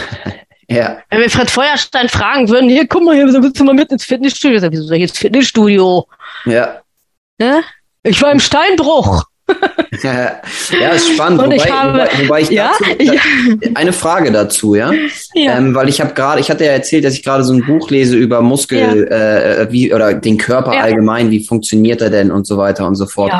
Ja. 0.69 0.99
Wenn 1.09 1.19
wir 1.19 1.29
Fred 1.29 1.49
Feuerstein 1.49 2.09
fragen 2.09 2.49
würden, 2.49 2.69
hier, 2.69 2.87
guck 2.87 3.03
mal, 3.03 3.15
hier, 3.15 3.25
willst 3.27 3.59
du 3.59 3.63
mal 3.63 3.73
mit 3.73 3.91
ins 3.91 4.05
Fitnessstudio? 4.05 4.59
Sag, 4.59 4.71
wieso 4.71 4.83
soll 4.83 4.97
ich 4.97 5.03
ins 5.03 5.17
Fitnessstudio? 5.17 6.07
Ja. 6.45 6.81
ja? 7.39 7.61
Ich 8.03 8.21
war 8.21 8.31
im 8.31 8.39
Steinbruch. 8.39 9.23
ja, 10.03 10.41
ist 10.93 11.13
spannend. 11.13 11.41
Und 11.41 11.45
wobei, 11.47 11.55
ich 11.55 11.71
habe, 11.71 11.93
wobei, 11.93 12.23
wobei 12.23 12.41
ich 12.41 12.49
ja? 12.49 12.71
dazu, 12.79 13.17
da, 13.61 13.69
eine 13.75 13.93
Frage 13.93 14.31
dazu, 14.31 14.75
ja, 14.75 14.91
ja. 15.33 15.57
Ähm, 15.57 15.75
weil 15.75 15.89
ich 15.89 15.99
habe 15.99 16.13
gerade, 16.13 16.39
ich 16.39 16.49
hatte 16.49 16.63
ja 16.63 16.71
erzählt, 16.71 17.03
dass 17.03 17.13
ich 17.13 17.23
gerade 17.23 17.43
so 17.43 17.53
ein 17.53 17.65
Buch 17.65 17.89
lese 17.89 18.15
über 18.15 18.41
Muskel, 18.41 19.07
ja. 19.09 19.63
äh, 19.63 19.71
wie 19.71 19.93
oder 19.93 20.13
den 20.13 20.37
Körper 20.37 20.73
ja. 20.73 20.81
allgemein, 20.81 21.29
wie 21.29 21.45
funktioniert 21.45 22.01
er 22.01 22.09
denn 22.09 22.31
und 22.31 22.47
so 22.47 22.57
weiter 22.57 22.87
und 22.87 22.95
so 22.95 23.05
fort. 23.05 23.33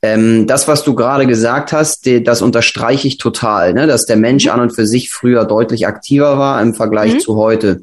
Ähm, 0.00 0.46
das, 0.46 0.68
was 0.68 0.84
du 0.84 0.94
gerade 0.94 1.26
gesagt 1.26 1.72
hast, 1.72 2.06
die, 2.06 2.22
das 2.22 2.40
unterstreiche 2.40 3.08
ich 3.08 3.18
total, 3.18 3.74
ne? 3.74 3.86
dass 3.86 4.06
der 4.06 4.16
Mensch 4.16 4.46
mhm. 4.46 4.52
an 4.52 4.60
und 4.60 4.74
für 4.74 4.86
sich 4.86 5.10
früher 5.10 5.44
deutlich 5.44 5.86
aktiver 5.86 6.38
war 6.38 6.62
im 6.62 6.74
Vergleich 6.74 7.14
mhm. 7.14 7.20
zu 7.20 7.36
heute. 7.36 7.82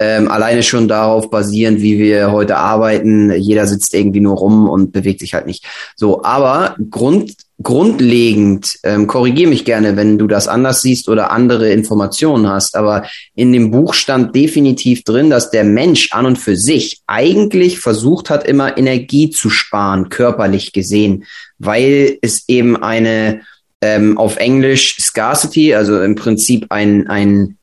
Ähm, 0.00 0.28
alleine 0.28 0.64
schon 0.64 0.88
darauf 0.88 1.30
basierend, 1.30 1.80
wie 1.80 1.96
wir 1.96 2.32
heute 2.32 2.56
arbeiten. 2.56 3.30
Jeder 3.30 3.68
sitzt 3.68 3.94
irgendwie 3.94 4.18
nur 4.18 4.36
rum 4.36 4.68
und 4.68 4.90
bewegt 4.90 5.20
sich 5.20 5.34
halt 5.34 5.46
nicht. 5.46 5.64
So, 5.94 6.24
aber 6.24 6.74
Grund, 6.90 7.36
grundlegend, 7.62 8.78
ähm, 8.82 9.06
korrigier 9.06 9.46
mich 9.46 9.64
gerne, 9.64 9.96
wenn 9.96 10.18
du 10.18 10.26
das 10.26 10.48
anders 10.48 10.82
siehst 10.82 11.08
oder 11.08 11.30
andere 11.30 11.70
Informationen 11.70 12.48
hast, 12.48 12.76
aber 12.76 13.04
in 13.34 13.52
dem 13.52 13.70
Buch 13.70 13.94
stand 13.94 14.34
definitiv 14.34 15.04
drin, 15.04 15.30
dass 15.30 15.50
der 15.50 15.64
Mensch 15.64 16.12
an 16.12 16.26
und 16.26 16.38
für 16.38 16.56
sich 16.56 17.02
eigentlich 17.06 17.78
versucht 17.78 18.30
hat, 18.30 18.46
immer 18.46 18.76
Energie 18.76 19.30
zu 19.30 19.50
sparen, 19.50 20.08
körperlich 20.08 20.72
gesehen, 20.72 21.24
weil 21.64 22.18
es 22.22 22.44
eben 22.48 22.82
eine 22.82 23.42
ähm, 23.80 24.18
auf 24.18 24.36
Englisch 24.36 24.96
Scarcity, 25.00 25.74
also 25.74 26.00
im 26.02 26.14
Prinzip 26.14 26.66
ein, 26.70 27.08
ein 27.08 27.58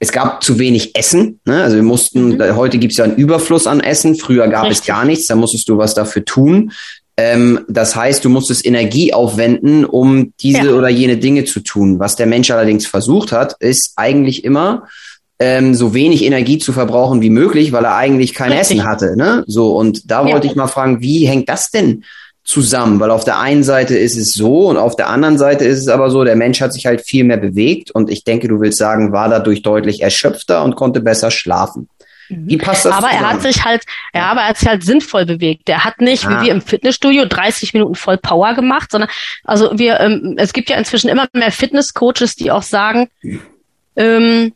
es 0.00 0.12
gab 0.12 0.44
zu 0.44 0.58
wenig 0.58 0.96
Essen. 0.96 1.40
Ne? 1.44 1.62
Also 1.62 1.76
wir 1.76 1.82
mussten, 1.82 2.36
mhm. 2.36 2.56
heute 2.56 2.78
gibt 2.78 2.92
es 2.92 2.98
ja 2.98 3.04
einen 3.04 3.16
Überfluss 3.16 3.66
an 3.66 3.80
Essen. 3.80 4.14
Früher 4.14 4.48
gab 4.48 4.64
Richtig. 4.64 4.80
es 4.80 4.86
gar 4.86 5.04
nichts, 5.04 5.26
da 5.26 5.34
musstest 5.34 5.68
du 5.68 5.78
was 5.78 5.94
dafür 5.94 6.24
tun. 6.24 6.72
Ähm, 7.16 7.60
das 7.68 7.96
heißt, 7.96 8.24
du 8.24 8.28
musstest 8.28 8.64
Energie 8.64 9.12
aufwenden, 9.12 9.84
um 9.84 10.32
diese 10.40 10.68
ja. 10.68 10.72
oder 10.72 10.88
jene 10.88 11.16
Dinge 11.16 11.44
zu 11.44 11.60
tun. 11.60 11.98
Was 11.98 12.14
der 12.14 12.26
Mensch 12.26 12.50
allerdings 12.50 12.86
versucht 12.86 13.32
hat, 13.32 13.56
ist 13.58 13.92
eigentlich 13.96 14.44
immer 14.44 14.84
ähm, 15.40 15.74
so 15.74 15.94
wenig 15.94 16.24
Energie 16.24 16.58
zu 16.58 16.72
verbrauchen 16.72 17.20
wie 17.20 17.30
möglich, 17.30 17.72
weil 17.72 17.84
er 17.84 17.96
eigentlich 17.96 18.34
kein 18.34 18.52
Richtig. 18.52 18.78
Essen 18.78 18.88
hatte. 18.88 19.16
Ne? 19.16 19.42
So 19.48 19.76
und 19.76 20.10
da 20.10 20.24
wollte 20.24 20.46
ja. 20.46 20.52
ich 20.52 20.56
mal 20.56 20.68
fragen, 20.68 21.00
wie 21.00 21.26
hängt 21.26 21.48
das 21.48 21.70
denn 21.70 22.04
zusammen? 22.48 22.98
Weil 22.98 23.10
auf 23.10 23.24
der 23.24 23.38
einen 23.38 23.62
Seite 23.62 23.96
ist 23.96 24.16
es 24.16 24.32
so 24.32 24.68
und 24.68 24.78
auf 24.78 24.96
der 24.96 25.08
anderen 25.08 25.36
Seite 25.36 25.64
ist 25.66 25.80
es 25.80 25.88
aber 25.88 26.10
so, 26.10 26.24
der 26.24 26.34
Mensch 26.34 26.60
hat 26.60 26.72
sich 26.72 26.86
halt 26.86 27.02
viel 27.02 27.24
mehr 27.24 27.36
bewegt 27.36 27.90
und 27.90 28.10
ich 28.10 28.24
denke, 28.24 28.48
du 28.48 28.60
willst 28.60 28.78
sagen, 28.78 29.12
war 29.12 29.28
dadurch 29.28 29.62
deutlich 29.62 30.00
erschöpfter 30.00 30.64
und 30.64 30.74
konnte 30.74 31.00
besser 31.00 31.30
schlafen. 31.30 31.88
Wie 32.30 32.56
mhm. 32.56 32.60
passt 32.60 32.86
das? 32.86 32.92
Aber 32.92 33.08
zusammen? 33.08 33.24
er 33.24 33.30
hat 33.30 33.42
sich 33.42 33.64
halt, 33.64 33.84
ja, 34.14 34.30
aber 34.30 34.40
er 34.42 34.48
hat 34.48 34.58
sich 34.58 34.68
halt 34.68 34.82
sinnvoll 34.82 35.26
bewegt. 35.26 35.68
Er 35.68 35.84
hat 35.84 36.00
nicht, 36.00 36.26
ah. 36.26 36.30
wie 36.40 36.46
wir 36.46 36.52
im 36.52 36.62
Fitnessstudio, 36.62 37.26
30 37.26 37.74
Minuten 37.74 37.94
voll 37.94 38.16
Power 38.16 38.54
gemacht, 38.54 38.90
sondern, 38.90 39.10
also 39.44 39.78
wir, 39.78 40.00
ähm, 40.00 40.34
es 40.38 40.52
gibt 40.54 40.70
ja 40.70 40.76
inzwischen 40.76 41.08
immer 41.08 41.26
mehr 41.32 41.52
Fitnesscoaches, 41.52 42.34
die 42.36 42.50
auch 42.50 42.62
sagen, 42.62 43.08
ähm, 43.96 44.52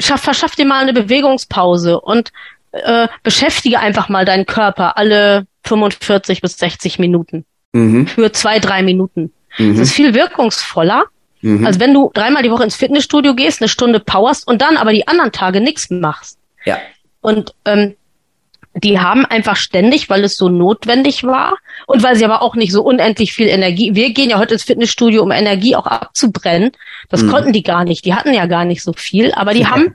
schaff, 0.00 0.20
verschaff 0.20 0.56
dir 0.56 0.66
mal 0.66 0.82
eine 0.82 0.92
Bewegungspause 0.92 2.00
und 2.00 2.32
äh, 2.82 3.08
beschäftige 3.22 3.78
einfach 3.80 4.08
mal 4.08 4.24
deinen 4.24 4.46
Körper 4.46 4.96
alle 4.96 5.46
45 5.64 6.40
bis 6.40 6.58
60 6.58 6.98
Minuten. 6.98 7.44
Mhm. 7.72 8.06
Für 8.06 8.32
zwei, 8.32 8.58
drei 8.58 8.82
Minuten. 8.82 9.32
Mhm. 9.58 9.70
Das 9.70 9.88
ist 9.88 9.94
viel 9.94 10.14
wirkungsvoller, 10.14 11.04
mhm. 11.40 11.66
als 11.66 11.80
wenn 11.80 11.94
du 11.94 12.10
dreimal 12.12 12.42
die 12.42 12.50
Woche 12.50 12.64
ins 12.64 12.76
Fitnessstudio 12.76 13.34
gehst, 13.34 13.60
eine 13.60 13.68
Stunde 13.68 14.00
powerst 14.00 14.46
und 14.46 14.62
dann 14.62 14.76
aber 14.76 14.92
die 14.92 15.08
anderen 15.08 15.32
Tage 15.32 15.60
nichts 15.60 15.90
machst. 15.90 16.38
Ja. 16.64 16.78
Und 17.20 17.54
ähm, 17.64 17.94
die 18.76 18.98
haben 18.98 19.24
einfach 19.24 19.56
ständig, 19.56 20.10
weil 20.10 20.24
es 20.24 20.36
so 20.36 20.48
notwendig 20.48 21.22
war 21.22 21.56
und 21.86 22.02
weil 22.02 22.16
sie 22.16 22.24
aber 22.24 22.42
auch 22.42 22.56
nicht 22.56 22.72
so 22.72 22.82
unendlich 22.82 23.32
viel 23.32 23.46
Energie. 23.46 23.94
Wir 23.94 24.12
gehen 24.12 24.30
ja 24.30 24.38
heute 24.38 24.54
ins 24.54 24.64
Fitnessstudio, 24.64 25.22
um 25.22 25.30
Energie 25.30 25.76
auch 25.76 25.86
abzubrennen. 25.86 26.72
Das 27.08 27.22
mhm. 27.22 27.30
konnten 27.30 27.52
die 27.52 27.62
gar 27.62 27.84
nicht. 27.84 28.04
Die 28.04 28.14
hatten 28.14 28.34
ja 28.34 28.46
gar 28.46 28.64
nicht 28.64 28.82
so 28.82 28.92
viel, 28.92 29.32
aber 29.32 29.54
die 29.54 29.60
ja. 29.60 29.70
haben 29.70 29.94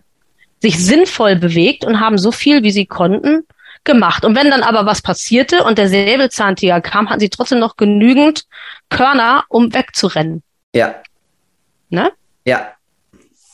sich 0.61 0.84
sinnvoll 0.84 1.36
bewegt 1.36 1.86
und 1.86 1.99
haben 1.99 2.18
so 2.18 2.31
viel, 2.31 2.64
wie 2.64 2.72
sie 2.72 2.86
konnten, 2.86 3.45
gemacht. 3.84 4.26
Und 4.26 4.36
wenn 4.36 4.49
dann 4.49 4.64
aber 4.64 4.86
was 4.86 5.02
passierte 5.02 5.64
und 5.64 5.77
der 5.77 5.88
Säbelzahntiger 5.90 6.81
kam, 6.81 7.10
hatten 7.10 7.22
sie 7.22 7.30
trotzdem 7.30 7.60
noch 7.60 7.77
genügend 7.77 8.45
Körner, 8.90 9.45
um 9.49 9.73
wegzurennen. 9.73 10.44
Ja. 10.73 10.95
Ne? 11.90 12.11
Ja 12.45 12.73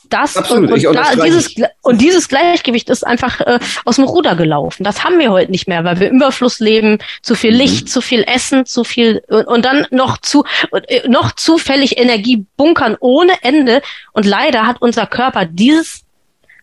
das 0.09 0.37
Absolut, 0.37 0.71
und, 0.71 0.85
und, 0.85 0.95
da, 0.95 1.15
dieses, 1.15 1.55
und 1.81 2.01
dieses 2.01 2.27
Gleichgewicht 2.27 2.89
ist 2.89 3.05
einfach 3.05 3.41
äh, 3.41 3.59
aus 3.85 3.95
dem 3.97 4.05
Ruder 4.05 4.35
gelaufen. 4.35 4.83
Das 4.83 5.03
haben 5.03 5.19
wir 5.19 5.31
heute 5.31 5.51
nicht 5.51 5.67
mehr, 5.67 5.83
weil 5.83 5.99
wir 5.99 6.09
im 6.09 6.17
Überfluss 6.17 6.59
leben, 6.59 6.99
zu 7.21 7.35
viel 7.35 7.51
mhm. 7.51 7.57
Licht, 7.57 7.89
zu 7.89 8.01
viel 8.01 8.23
Essen, 8.23 8.65
zu 8.65 8.83
viel 8.83 9.23
und, 9.27 9.47
und 9.47 9.65
dann 9.65 9.87
noch 9.91 10.17
zu 10.17 10.43
äh, 10.71 11.07
noch 11.07 11.31
zufällig 11.33 11.97
Energie 11.97 12.45
bunkern 12.57 12.95
ohne 12.99 13.33
Ende. 13.41 13.81
Und 14.13 14.25
leider 14.25 14.65
hat 14.65 14.81
unser 14.81 15.05
Körper 15.05 15.45
dieses 15.45 16.04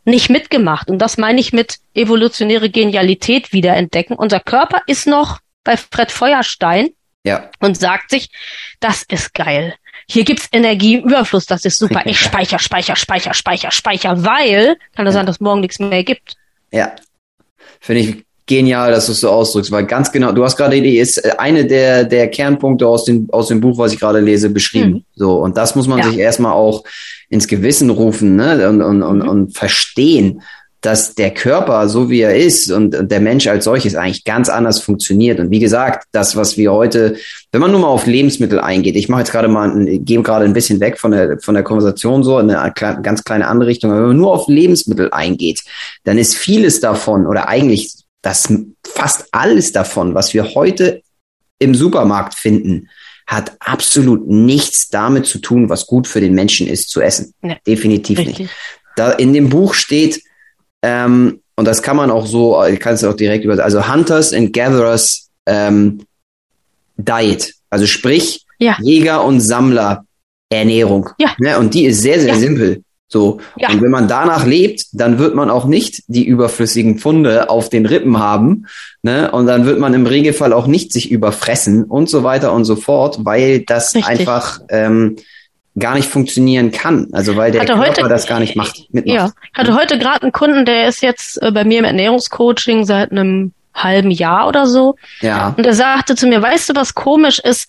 nicht 0.04 0.30
mitgemacht. 0.30 0.88
Und 0.90 0.98
das 0.98 1.18
meine 1.18 1.40
ich 1.40 1.52
mit 1.52 1.78
evolutionäre 1.94 2.70
Genialität 2.70 3.52
wiederentdecken. 3.52 4.16
Unser 4.16 4.40
Körper 4.40 4.82
ist 4.86 5.06
noch 5.06 5.40
bei 5.64 5.76
Fred 5.76 6.10
Feuerstein 6.10 6.90
ja. 7.24 7.50
und 7.60 7.78
sagt 7.78 8.10
sich, 8.10 8.30
das 8.80 9.02
ist 9.04 9.34
geil. 9.34 9.74
hier 10.08 10.24
gibt's 10.24 10.48
Energieüberfluss, 10.50 11.46
das 11.46 11.64
ist 11.64 11.78
super. 11.78 12.02
Ich 12.04 12.18
speicher, 12.20 12.58
speicher, 12.58 12.96
speicher, 12.96 13.34
speicher, 13.34 13.70
speicher, 13.70 14.24
weil 14.24 14.76
kann 14.94 15.04
das 15.04 15.14
ja. 15.14 15.20
sein, 15.20 15.26
dass 15.26 15.40
morgen 15.40 15.60
nichts 15.60 15.78
mehr 15.78 16.04
gibt. 16.04 16.34
Ja. 16.72 16.96
Finde 17.80 18.00
ich 18.00 18.24
genial, 18.46 18.90
dass 18.90 19.06
du 19.06 19.12
es 19.12 19.20
so 19.20 19.30
ausdrückst, 19.30 19.70
weil 19.70 19.86
ganz 19.86 20.10
genau, 20.10 20.32
du 20.32 20.44
hast 20.44 20.56
gerade 20.56 20.80
die 20.80 20.98
ist 20.98 21.18
äh, 21.18 21.32
eine 21.38 21.64
der, 21.64 22.04
der 22.04 22.28
Kernpunkte 22.28 22.86
aus 22.86 23.04
dem, 23.04 23.28
aus 23.30 23.48
dem 23.48 23.60
Buch, 23.60 23.78
was 23.78 23.92
ich 23.92 24.00
gerade 24.00 24.20
lese, 24.20 24.50
beschrieben. 24.50 24.92
Mhm. 24.92 25.04
So, 25.14 25.36
und 25.36 25.56
das 25.56 25.74
muss 25.74 25.86
man 25.86 25.98
ja. 25.98 26.04
sich 26.06 26.18
erstmal 26.18 26.52
auch 26.52 26.84
ins 27.28 27.46
Gewissen 27.46 27.90
rufen, 27.90 28.36
ne, 28.36 28.68
und, 28.68 28.82
und, 28.82 29.02
und, 29.02 29.18
mhm. 29.22 29.28
und 29.28 29.56
verstehen, 29.56 30.42
dass 30.82 31.14
der 31.14 31.30
Körper, 31.30 31.88
so 31.88 32.10
wie 32.10 32.22
er 32.22 32.34
ist 32.34 32.72
und, 32.72 32.96
und 32.96 33.10
der 33.10 33.20
Mensch 33.20 33.46
als 33.46 33.64
solches 33.64 33.94
eigentlich 33.94 34.24
ganz 34.24 34.48
anders 34.48 34.80
funktioniert. 34.80 35.38
Und 35.38 35.52
wie 35.52 35.60
gesagt, 35.60 36.08
das, 36.10 36.34
was 36.34 36.56
wir 36.56 36.72
heute, 36.72 37.14
wenn 37.52 37.60
man 37.60 37.70
nur 37.70 37.80
mal 37.80 37.86
auf 37.86 38.06
Lebensmittel 38.06 38.58
eingeht, 38.58 38.96
ich 38.96 39.08
mache 39.08 39.20
jetzt 39.20 39.30
gerade 39.30 39.46
mal, 39.46 39.72
gehe 39.84 40.20
gerade 40.22 40.44
ein 40.44 40.52
bisschen 40.52 40.80
weg 40.80 40.98
von 40.98 41.12
der, 41.12 41.38
von 41.38 41.54
der 41.54 41.62
Konversation 41.62 42.24
so 42.24 42.40
in 42.40 42.50
eine 42.50 42.74
ganz 42.74 43.22
kleine 43.22 43.46
andere 43.46 43.68
Richtung, 43.68 43.92
aber 43.92 44.00
wenn 44.00 44.08
man 44.08 44.16
nur 44.16 44.32
auf 44.32 44.48
Lebensmittel 44.48 45.08
eingeht, 45.12 45.62
dann 46.02 46.18
ist 46.18 46.34
vieles 46.34 46.80
davon 46.80 47.28
oder 47.28 47.48
eigentlich 47.48 48.01
das 48.22 48.52
fast 48.86 49.26
alles 49.32 49.72
davon, 49.72 50.14
was 50.14 50.32
wir 50.32 50.54
heute 50.54 51.02
im 51.58 51.74
Supermarkt 51.74 52.34
finden, 52.34 52.88
hat 53.26 53.56
absolut 53.60 54.28
nichts 54.28 54.88
damit 54.88 55.26
zu 55.26 55.38
tun, 55.38 55.68
was 55.68 55.86
gut 55.86 56.06
für 56.06 56.20
den 56.20 56.34
Menschen 56.34 56.66
ist 56.66 56.90
zu 56.90 57.00
essen. 57.00 57.34
Nee, 57.40 57.58
Definitiv 57.66 58.18
richtig. 58.18 58.38
nicht. 58.40 58.50
Da 58.96 59.12
in 59.12 59.32
dem 59.32 59.48
Buch 59.48 59.74
steht, 59.74 60.22
ähm, 60.82 61.40
und 61.54 61.64
das 61.66 61.82
kann 61.82 61.96
man 61.96 62.10
auch 62.10 62.26
so, 62.26 62.62
ich 62.64 62.80
kann 62.80 62.94
es 62.94 63.04
auch 63.04 63.14
direkt 63.14 63.44
über, 63.44 63.62
also 63.62 63.92
Hunters 63.92 64.32
and 64.32 64.52
Gatherers 64.52 65.30
ähm, 65.46 66.04
Diet. 66.96 67.54
Also 67.70 67.86
sprich, 67.86 68.44
ja. 68.58 68.76
Jäger 68.80 69.24
und 69.24 69.40
Sammler 69.40 70.04
Ernährung. 70.50 71.08
Ja. 71.18 71.34
Ne? 71.38 71.58
Und 71.58 71.74
die 71.74 71.86
ist 71.86 72.02
sehr, 72.02 72.20
sehr 72.20 72.34
ja. 72.34 72.38
simpel. 72.38 72.82
So. 73.12 73.38
Ja. 73.56 73.68
Und 73.68 73.82
wenn 73.82 73.90
man 73.90 74.08
danach 74.08 74.46
lebt, 74.46 74.86
dann 74.92 75.18
wird 75.18 75.34
man 75.34 75.50
auch 75.50 75.66
nicht 75.66 76.02
die 76.08 76.26
überflüssigen 76.26 76.98
Funde 76.98 77.50
auf 77.50 77.68
den 77.68 77.86
Rippen 77.86 78.18
haben. 78.18 78.66
Ne? 79.02 79.30
Und 79.30 79.46
dann 79.46 79.66
wird 79.66 79.78
man 79.78 79.92
im 79.92 80.06
Regelfall 80.06 80.52
auch 80.52 80.66
nicht 80.66 80.92
sich 80.92 81.10
überfressen 81.10 81.84
und 81.84 82.08
so 82.08 82.24
weiter 82.24 82.52
und 82.52 82.64
so 82.64 82.74
fort, 82.74 83.18
weil 83.20 83.60
das 83.60 83.94
Richtig. 83.94 84.10
einfach 84.10 84.60
ähm, 84.70 85.16
gar 85.78 85.94
nicht 85.94 86.08
funktionieren 86.08 86.70
kann. 86.70 87.08
Also 87.12 87.36
weil 87.36 87.52
der 87.52 87.62
hatte 87.62 87.74
Körper 87.74 88.02
heute, 88.02 88.08
das 88.08 88.26
gar 88.26 88.40
nicht 88.40 88.56
macht. 88.56 88.86
Mitmacht. 88.90 89.14
Ja, 89.14 89.30
ich 89.52 89.58
hatte 89.58 89.74
heute 89.74 89.98
gerade 89.98 90.22
einen 90.22 90.32
Kunden, 90.32 90.64
der 90.64 90.88
ist 90.88 91.02
jetzt 91.02 91.40
äh, 91.42 91.52
bei 91.52 91.64
mir 91.64 91.80
im 91.80 91.84
Ernährungscoaching 91.84 92.84
seit 92.84 93.10
einem 93.10 93.52
halben 93.74 94.10
Jahr 94.10 94.48
oder 94.48 94.66
so. 94.66 94.96
Ja. 95.20 95.54
Und 95.56 95.66
er 95.66 95.74
sagte 95.74 96.14
zu 96.14 96.26
mir, 96.26 96.42
weißt 96.42 96.70
du, 96.70 96.74
was 96.74 96.94
komisch 96.94 97.38
ist? 97.38 97.68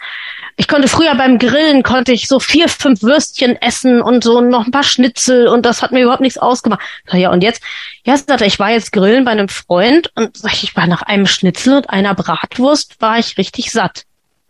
Ich 0.56 0.68
konnte 0.68 0.88
früher 0.88 1.16
beim 1.16 1.40
Grillen, 1.40 1.82
konnte 1.82 2.12
ich 2.12 2.28
so 2.28 2.40
vier, 2.40 2.70
fünf 2.70 3.02
Würstchen 3.02 3.56
essen 3.62 4.02
und 4.02 4.24
so 4.24 4.42
noch 4.42 4.66
ein 4.66 4.72
paar 4.72 4.84
Schnitzel 4.84 5.48
und 5.48 5.66
das 5.66 5.82
hat 5.82 5.92
mir 5.92 6.04
überhaupt 6.04 6.22
nichts 6.22 6.38
ausgemacht. 6.38 6.82
Sag, 7.08 7.20
ja, 7.20 7.32
und 7.32 7.44
jetzt? 7.44 7.64
Ja, 8.06 8.16
sagt 8.18 8.42
er, 8.42 8.48
ich 8.48 8.60
war 8.60 8.72
jetzt 8.72 8.92
grillen 8.92 9.26
bei 9.26 9.32
einem 9.32 9.50
Freund 9.50 10.12
und 10.16 10.38
sag 10.38 10.54
ich, 10.54 10.64
ich 10.64 10.76
war 10.76 10.88
nach 10.88 11.02
einem 11.02 11.26
Schnitzel 11.26 11.78
und 11.78 11.90
einer 11.90 12.14
Bratwurst, 12.14 13.02
war 13.02 13.18
ich 13.18 13.38
richtig 13.38 13.72
satt. 13.72 14.04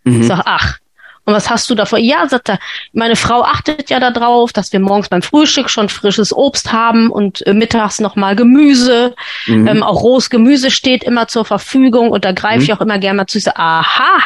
Mhm. 0.03 0.21
Ich 0.21 0.27
sag, 0.27 0.41
ach, 0.45 0.79
und 1.25 1.33
was 1.33 1.49
hast 1.49 1.69
du 1.69 1.75
davor? 1.75 1.99
Ja, 1.99 2.27
sagt 2.27 2.49
er, 2.49 2.59
meine 2.91 3.15
Frau 3.15 3.43
achtet 3.43 3.89
ja 3.89 3.99
darauf, 3.99 4.51
dass 4.51 4.73
wir 4.73 4.79
morgens 4.79 5.07
beim 5.07 5.21
Frühstück 5.21 5.69
schon 5.69 5.87
frisches 5.87 6.35
Obst 6.35 6.73
haben 6.73 7.09
und 7.09 7.45
äh, 7.47 7.53
mittags 7.53 7.99
nochmal 8.01 8.35
Gemüse. 8.35 9.15
Mhm. 9.47 9.67
Ähm, 9.67 9.83
auch 9.83 10.03
rohes 10.03 10.29
Gemüse 10.29 10.69
steht 10.69 11.03
immer 11.03 11.27
zur 11.27 11.45
Verfügung 11.45 12.09
und 12.09 12.25
da 12.25 12.33
greife 12.33 12.57
mhm. 12.57 12.63
ich 12.63 12.73
auch 12.73 12.81
immer 12.81 12.99
gerne 12.99 13.17
mal 13.17 13.27
zu. 13.27 13.37
Ich 13.37 13.45
sage, 13.45 13.57
aha. 13.57 14.23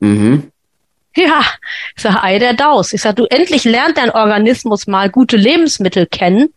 Mhm. 0.00 0.50
Ja, 1.14 1.42
ich 1.94 2.02
sage, 2.02 2.22
ei 2.22 2.38
der 2.38 2.54
Daus. 2.54 2.92
Ich 2.92 3.02
sage, 3.02 3.16
du 3.16 3.24
endlich 3.26 3.64
lernt 3.64 3.98
dein 3.98 4.10
Organismus 4.10 4.86
mal 4.86 5.10
gute 5.10 5.36
Lebensmittel 5.36 6.06
kennen 6.06 6.52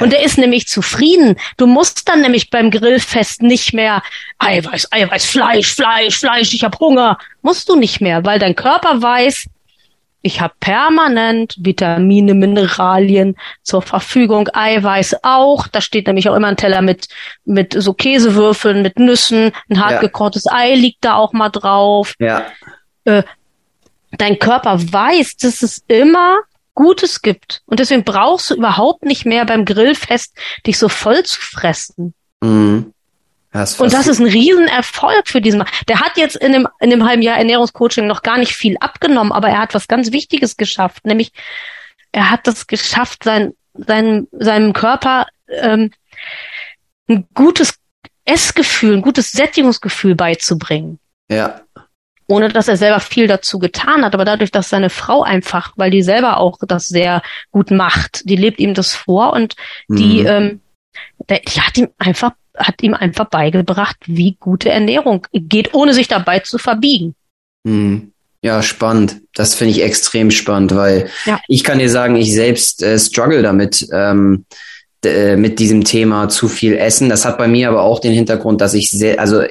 und 0.00 0.12
er 0.12 0.22
ist 0.24 0.38
nämlich 0.38 0.66
zufrieden. 0.66 1.36
Du 1.56 1.66
musst 1.66 2.08
dann 2.08 2.20
nämlich 2.20 2.50
beim 2.50 2.70
Grillfest 2.70 3.42
nicht 3.42 3.72
mehr 3.72 4.02
Eiweiß, 4.38 4.92
Eiweiß, 4.92 5.26
Fleisch, 5.26 5.74
Fleisch, 5.74 6.18
Fleisch, 6.18 6.54
ich 6.54 6.64
habe 6.64 6.78
Hunger. 6.78 7.18
Musst 7.42 7.68
du 7.68 7.76
nicht 7.76 8.00
mehr, 8.00 8.24
weil 8.24 8.38
dein 8.38 8.56
Körper 8.56 9.00
weiß, 9.00 9.46
ich 10.22 10.40
habe 10.40 10.52
permanent 10.60 11.56
Vitamine, 11.58 12.34
Mineralien 12.34 13.36
zur 13.62 13.80
Verfügung, 13.80 14.48
Eiweiß 14.52 15.16
auch. 15.22 15.66
Da 15.66 15.80
steht 15.80 16.06
nämlich 16.06 16.28
auch 16.28 16.34
immer 16.34 16.48
ein 16.48 16.58
Teller 16.58 16.82
mit, 16.82 17.08
mit 17.44 17.74
so 17.76 17.94
Käsewürfeln, 17.94 18.82
mit 18.82 18.98
Nüssen. 18.98 19.52
Ein 19.70 19.82
hartgekochtes 19.82 20.44
ja. 20.44 20.56
Ei 20.56 20.74
liegt 20.74 21.04
da 21.04 21.14
auch 21.14 21.32
mal 21.32 21.48
drauf. 21.48 22.14
Ja. 22.18 22.44
Äh, 23.04 23.22
dein 24.12 24.38
Körper 24.38 24.78
weiß, 24.92 25.36
dass 25.38 25.62
es 25.62 25.82
immer 25.88 26.36
Gutes 26.74 27.22
gibt. 27.22 27.62
Und 27.66 27.80
deswegen 27.80 28.04
brauchst 28.04 28.50
du 28.50 28.54
überhaupt 28.54 29.04
nicht 29.04 29.26
mehr 29.26 29.44
beim 29.44 29.64
Grillfest 29.64 30.36
dich 30.66 30.78
so 30.78 30.88
voll 30.88 31.22
zu 31.24 31.40
fressen. 31.40 32.14
Mhm. 32.40 32.92
Das 33.52 33.80
und 33.80 33.92
das 33.92 34.06
ist 34.06 34.20
ein 34.20 34.26
Riesenerfolg 34.26 35.26
für 35.26 35.40
diesen 35.40 35.58
Mann. 35.58 35.68
Der 35.88 36.00
hat 36.00 36.16
jetzt 36.16 36.36
in 36.36 36.52
dem, 36.52 36.68
in 36.78 36.90
dem 36.90 37.04
halben 37.04 37.22
Jahr 37.22 37.36
Ernährungscoaching 37.36 38.06
noch 38.06 38.22
gar 38.22 38.38
nicht 38.38 38.54
viel 38.54 38.76
abgenommen, 38.78 39.32
aber 39.32 39.48
er 39.48 39.58
hat 39.58 39.74
was 39.74 39.88
ganz 39.88 40.12
Wichtiges 40.12 40.56
geschafft, 40.56 41.04
nämlich 41.04 41.32
er 42.12 42.30
hat 42.30 42.46
das 42.46 42.68
geschafft, 42.68 43.24
sein, 43.24 43.54
sein, 43.74 44.28
seinem 44.30 44.72
Körper 44.72 45.26
ähm, 45.48 45.90
ein 47.08 47.26
gutes 47.34 47.74
Essgefühl, 48.24 48.98
ein 48.98 49.02
gutes 49.02 49.32
Sättigungsgefühl 49.32 50.14
beizubringen. 50.14 51.00
Ja 51.28 51.60
ohne 52.30 52.48
dass 52.48 52.68
er 52.68 52.76
selber 52.76 53.00
viel 53.00 53.26
dazu 53.26 53.58
getan 53.58 54.04
hat, 54.04 54.14
aber 54.14 54.24
dadurch, 54.24 54.50
dass 54.50 54.68
seine 54.68 54.90
Frau 54.90 55.22
einfach, 55.22 55.72
weil 55.76 55.90
die 55.90 56.02
selber 56.02 56.38
auch 56.38 56.58
das 56.66 56.86
sehr 56.86 57.22
gut 57.50 57.70
macht, 57.70 58.22
die 58.24 58.36
lebt 58.36 58.60
ihm 58.60 58.74
das 58.74 58.94
vor 58.94 59.32
und 59.32 59.54
die, 59.88 60.20
mhm. 60.20 60.26
ähm, 60.26 60.60
der, 61.28 61.40
die 61.40 61.60
hat 61.60 61.76
ihm 61.76 61.88
einfach, 61.98 62.32
hat 62.56 62.82
ihm 62.82 62.94
einfach 62.94 63.28
beigebracht, 63.28 63.96
wie 64.06 64.36
gute 64.38 64.70
Ernährung 64.70 65.26
geht, 65.32 65.74
ohne 65.74 65.92
sich 65.92 66.08
dabei 66.08 66.38
zu 66.38 66.58
verbiegen. 66.58 67.14
Mhm. 67.64 68.12
Ja, 68.42 68.62
spannend. 68.62 69.20
Das 69.34 69.54
finde 69.54 69.72
ich 69.72 69.82
extrem 69.82 70.30
spannend, 70.30 70.74
weil 70.74 71.10
ja. 71.26 71.40
ich 71.46 71.62
kann 71.62 71.78
dir 71.78 71.90
sagen, 71.90 72.16
ich 72.16 72.32
selbst 72.32 72.82
äh, 72.82 72.98
struggle 72.98 73.42
damit. 73.42 73.86
Ähm, 73.92 74.46
äh, 75.02 75.36
mit 75.36 75.58
diesem 75.58 75.84
Thema 75.84 76.28
zu 76.28 76.46
viel 76.46 76.76
essen. 76.76 77.08
Das 77.08 77.24
hat 77.24 77.38
bei 77.38 77.48
mir 77.48 77.70
aber 77.70 77.80
auch 77.80 78.00
den 78.00 78.12
Hintergrund, 78.12 78.60
dass 78.60 78.74
ich 78.74 78.90
sehr, 78.90 79.18
also 79.18 79.42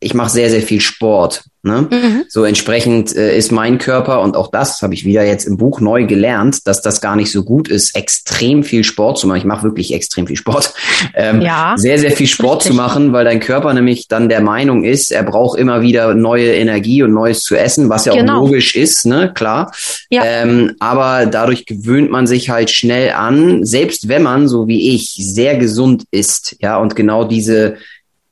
ich 0.00 0.14
mache 0.14 0.30
sehr, 0.30 0.50
sehr 0.50 0.62
viel 0.62 0.80
Sport. 0.80 1.44
Ne? 1.64 1.86
Mhm. 1.88 2.24
So 2.28 2.42
entsprechend 2.42 3.14
äh, 3.14 3.36
ist 3.36 3.52
mein 3.52 3.78
Körper, 3.78 4.20
und 4.20 4.36
auch 4.36 4.50
das 4.50 4.82
habe 4.82 4.94
ich 4.94 5.04
wieder 5.04 5.24
jetzt 5.24 5.44
im 5.44 5.56
Buch 5.56 5.80
neu 5.80 6.06
gelernt, 6.06 6.66
dass 6.66 6.82
das 6.82 7.00
gar 7.00 7.14
nicht 7.14 7.30
so 7.30 7.44
gut 7.44 7.68
ist, 7.68 7.94
extrem 7.94 8.64
viel 8.64 8.82
Sport 8.82 9.18
zu 9.18 9.28
machen. 9.28 9.38
Ich 9.38 9.44
mache 9.44 9.62
wirklich 9.62 9.94
extrem 9.94 10.26
viel 10.26 10.36
Sport. 10.36 10.74
Ähm, 11.14 11.42
ja, 11.42 11.74
sehr, 11.76 11.98
sehr 11.98 12.12
viel 12.12 12.28
Sport 12.28 12.62
zu 12.62 12.72
machen, 12.74 13.12
weil 13.12 13.24
dein 13.24 13.40
Körper 13.40 13.74
nämlich 13.74 14.08
dann 14.08 14.28
der 14.28 14.40
Meinung 14.40 14.84
ist, 14.84 15.10
er 15.10 15.24
braucht 15.24 15.58
immer 15.58 15.82
wieder 15.82 16.14
neue 16.14 16.54
Energie 16.54 17.02
und 17.02 17.12
Neues 17.12 17.42
zu 17.42 17.56
essen, 17.56 17.88
was 17.88 18.04
ja 18.04 18.14
genau. 18.14 18.38
auch 18.38 18.46
logisch 18.46 18.76
ist, 18.76 19.04
ne, 19.04 19.32
klar. 19.34 19.72
Ja. 20.10 20.22
Ähm, 20.24 20.74
aber 20.78 21.26
dadurch 21.26 21.66
gewöhnt 21.66 22.10
man 22.10 22.26
sich 22.26 22.50
halt 22.50 22.70
schnell 22.70 23.12
an, 23.12 23.64
selbst 23.64 24.08
wenn 24.08 24.22
man, 24.22 24.48
so 24.48 24.68
wie 24.68 24.94
ich, 24.94 25.14
sehr 25.18 25.56
gesund 25.56 26.04
ist, 26.12 26.56
ja, 26.60 26.78
und 26.78 26.94
genau 26.94 27.24
diese 27.24 27.76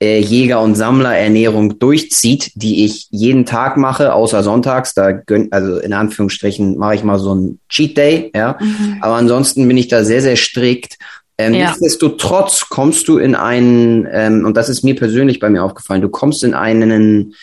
äh, 0.03 0.21
Jäger- 0.21 0.63
und 0.63 0.77
Sammlerernährung 0.77 1.79
durchzieht, 1.79 2.53
die 2.55 2.85
ich 2.85 3.07
jeden 3.11 3.45
Tag 3.45 3.77
mache, 3.77 4.15
außer 4.15 4.43
sonntags. 4.43 4.95
Da 4.95 5.13
gönn, 5.13 5.49
also 5.51 5.79
in 5.79 5.93
Anführungsstrichen 5.93 6.79
mache 6.79 6.95
ich 6.95 7.05
mal 7.05 7.19
so 7.19 7.35
ein 7.35 7.61
Cheat 7.69 7.97
Day, 7.97 8.31
ja. 8.35 8.57
Mhm. 8.61 8.97
Aber 9.01 9.17
ansonsten 9.17 9.69
bin 9.69 9.77
ich 9.77 9.89
da 9.89 10.05
sehr, 10.05 10.23
sehr 10.23 10.37
strikt. 10.37 10.97
Ähm, 11.37 11.55
ja. 11.55 11.69
Nichtsdestotrotz 11.69 12.69
kommst 12.69 13.09
du 13.09 13.19
in 13.19 13.35
einen, 13.35 14.09
ähm, 14.11 14.45
und 14.47 14.57
das 14.57 14.69
ist 14.69 14.83
mir 14.83 14.97
persönlich 14.97 15.39
bei 15.39 15.51
mir 15.51 15.63
aufgefallen, 15.63 16.03
du 16.03 16.09
kommst 16.09 16.45
in 16.45 16.55
einen 16.55 17.35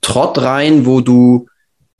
Trott 0.00 0.38
rein, 0.38 0.86
wo 0.86 1.00
du 1.00 1.46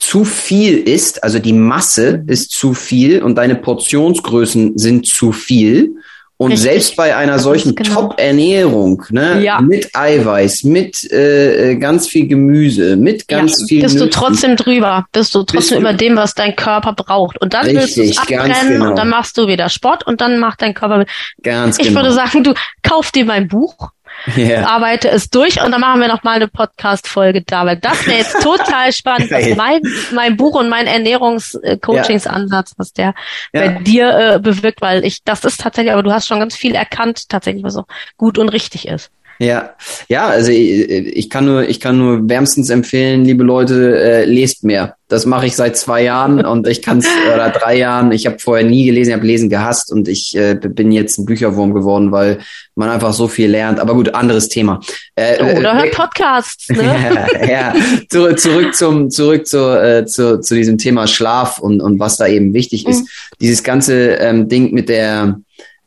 zu 0.00 0.24
viel 0.24 0.78
isst, 0.78 1.22
also 1.22 1.38
die 1.38 1.52
Masse 1.52 2.24
ist 2.26 2.50
zu 2.50 2.74
viel 2.74 3.22
und 3.22 3.36
deine 3.36 3.54
Portionsgrößen 3.54 4.76
sind 4.76 5.06
zu 5.06 5.30
viel. 5.30 5.94
Und 6.42 6.50
Richtig. 6.50 6.72
selbst 6.72 6.96
bei 6.96 7.14
einer 7.14 7.38
solchen 7.38 7.76
genau. 7.76 7.94
Top-Ernährung, 7.94 9.04
ne, 9.10 9.40
ja. 9.44 9.60
mit 9.60 9.94
Eiweiß, 9.94 10.64
mit 10.64 11.08
äh, 11.12 11.76
ganz 11.76 12.08
viel 12.08 12.26
Gemüse, 12.26 12.96
mit 12.96 13.28
ganz 13.28 13.60
ja. 13.60 13.66
viel. 13.68 13.82
Bist 13.82 13.94
Nüssen, 13.94 14.10
du 14.10 14.10
trotzdem 14.10 14.56
drüber, 14.56 15.06
bist 15.12 15.36
du 15.36 15.44
trotzdem 15.44 15.58
bist 15.58 15.70
über 15.70 15.92
dem, 15.92 16.16
was 16.16 16.34
dein 16.34 16.56
Körper 16.56 16.94
braucht. 16.94 17.40
Und 17.40 17.54
dann 17.54 17.66
Richtig, 17.66 17.80
willst 17.80 17.96
du 17.96 18.02
es 18.02 18.18
abbrennen 18.18 18.72
genau. 18.72 18.90
und 18.90 18.98
dann 18.98 19.08
machst 19.08 19.38
du 19.38 19.46
wieder 19.46 19.68
Sport 19.68 20.04
und 20.04 20.20
dann 20.20 20.40
macht 20.40 20.62
dein 20.62 20.74
Körper. 20.74 21.04
Ganz 21.44 21.78
ich 21.78 21.88
genau. 21.88 22.00
würde 22.00 22.10
sagen, 22.10 22.42
du 22.42 22.54
kauf 22.82 23.12
dir 23.12 23.24
mein 23.24 23.46
Buch 23.46 23.92
Yeah. 24.36 24.66
Arbeite 24.68 25.10
es 25.10 25.30
durch 25.30 25.62
und 25.62 25.72
dann 25.72 25.80
machen 25.80 26.00
wir 26.00 26.08
noch 26.08 26.22
mal 26.22 26.36
eine 26.36 26.48
Podcast-Folge 26.48 27.42
da, 27.42 27.66
weil 27.66 27.76
das 27.76 28.06
wäre 28.06 28.18
jetzt 28.18 28.40
total 28.42 28.92
spannend, 28.92 29.30
was 29.30 29.56
mein, 29.56 29.82
mein 30.12 30.36
Buch 30.36 30.54
und 30.54 30.68
mein 30.68 30.86
Ernährungs-Coachings-Ansatz, 30.86 32.74
was 32.76 32.92
der 32.92 33.14
ja. 33.52 33.60
bei 33.60 33.68
dir 33.82 34.34
äh, 34.34 34.38
bewirkt, 34.38 34.80
weil 34.80 35.04
ich, 35.04 35.24
das 35.24 35.44
ist 35.44 35.60
tatsächlich, 35.60 35.92
aber 35.92 36.02
du 36.02 36.12
hast 36.12 36.28
schon 36.28 36.38
ganz 36.38 36.56
viel 36.56 36.74
erkannt, 36.74 37.28
tatsächlich, 37.28 37.64
was 37.64 37.76
auch 37.76 37.86
gut 38.16 38.38
und 38.38 38.48
richtig 38.50 38.86
ist. 38.86 39.10
Ja, 39.42 39.70
ja, 40.08 40.26
also 40.26 40.52
ich, 40.52 40.88
ich, 40.88 41.28
kann 41.28 41.46
nur, 41.46 41.68
ich 41.68 41.80
kann 41.80 41.98
nur 41.98 42.28
wärmstens 42.28 42.70
empfehlen, 42.70 43.24
liebe 43.24 43.42
Leute, 43.42 43.98
äh, 44.00 44.24
lest 44.24 44.62
mehr. 44.62 44.96
Das 45.08 45.26
mache 45.26 45.46
ich 45.46 45.56
seit 45.56 45.76
zwei 45.76 46.04
Jahren 46.04 46.44
und 46.44 46.68
ich 46.68 46.80
kann 46.80 46.98
es 46.98 47.08
oder 47.34 47.50
drei 47.50 47.76
Jahren. 47.76 48.12
Ich 48.12 48.24
habe 48.26 48.38
vorher 48.38 48.64
nie 48.64 48.86
gelesen, 48.86 49.10
ich 49.10 49.16
habe 49.16 49.26
Lesen 49.26 49.50
gehasst 49.50 49.90
und 49.90 50.06
ich 50.06 50.36
äh, 50.36 50.54
bin 50.54 50.92
jetzt 50.92 51.18
ein 51.18 51.26
Bücherwurm 51.26 51.74
geworden, 51.74 52.12
weil 52.12 52.38
man 52.76 52.88
einfach 52.88 53.12
so 53.12 53.26
viel 53.26 53.50
lernt. 53.50 53.80
Aber 53.80 53.94
gut, 53.94 54.14
anderes 54.14 54.48
Thema. 54.48 54.80
Äh, 55.16 55.42
oder 55.58 55.74
hört 55.74 55.92
Podcasts. 55.92 56.68
Ne? 56.68 56.82
ja, 57.40 57.46
ja. 57.46 57.74
Zurück, 58.08 58.38
zurück 58.38 58.74
zum, 58.74 59.10
zurück 59.10 59.46
zu, 59.46 59.58
äh, 59.58 60.06
zu, 60.06 60.40
zu 60.40 60.54
diesem 60.54 60.78
Thema 60.78 61.08
Schlaf 61.08 61.58
und 61.58 61.82
und 61.82 61.98
was 61.98 62.16
da 62.16 62.28
eben 62.28 62.54
wichtig 62.54 62.86
ist. 62.86 63.00
Mhm. 63.00 63.08
Dieses 63.40 63.62
ganze 63.64 64.14
ähm, 64.14 64.48
Ding 64.48 64.72
mit 64.72 64.88
der 64.88 65.40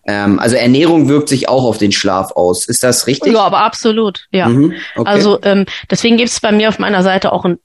ähm, 0.06 0.40
also 0.40 0.56
Ernährung 0.56 1.08
wirkt 1.08 1.30
sich 1.30 1.50
auch 1.50 1.64
auf 1.66 1.78
den 1.78 1.92
Schlaf 1.92 2.32
aus. 2.32 2.66
Ist 2.68 2.84
das 2.84 3.08
richtig? 3.08 3.34
Ja, 3.34 3.42
aber 3.42 3.60
absolut, 3.60 4.28
ja. 4.32 4.48
Mhm, 4.48 4.74
okay. 4.96 5.10
Also 5.10 5.40
ähm, 5.42 5.66
deswegen 5.90 6.18
gibt 6.18 6.30
es 6.30 6.40
bei 6.40 6.52
mir 6.52 6.70
auf 6.70 6.80
meiner 6.80 7.02
Seite 7.04 7.32
auch 7.32 7.44
ein, 7.46 7.58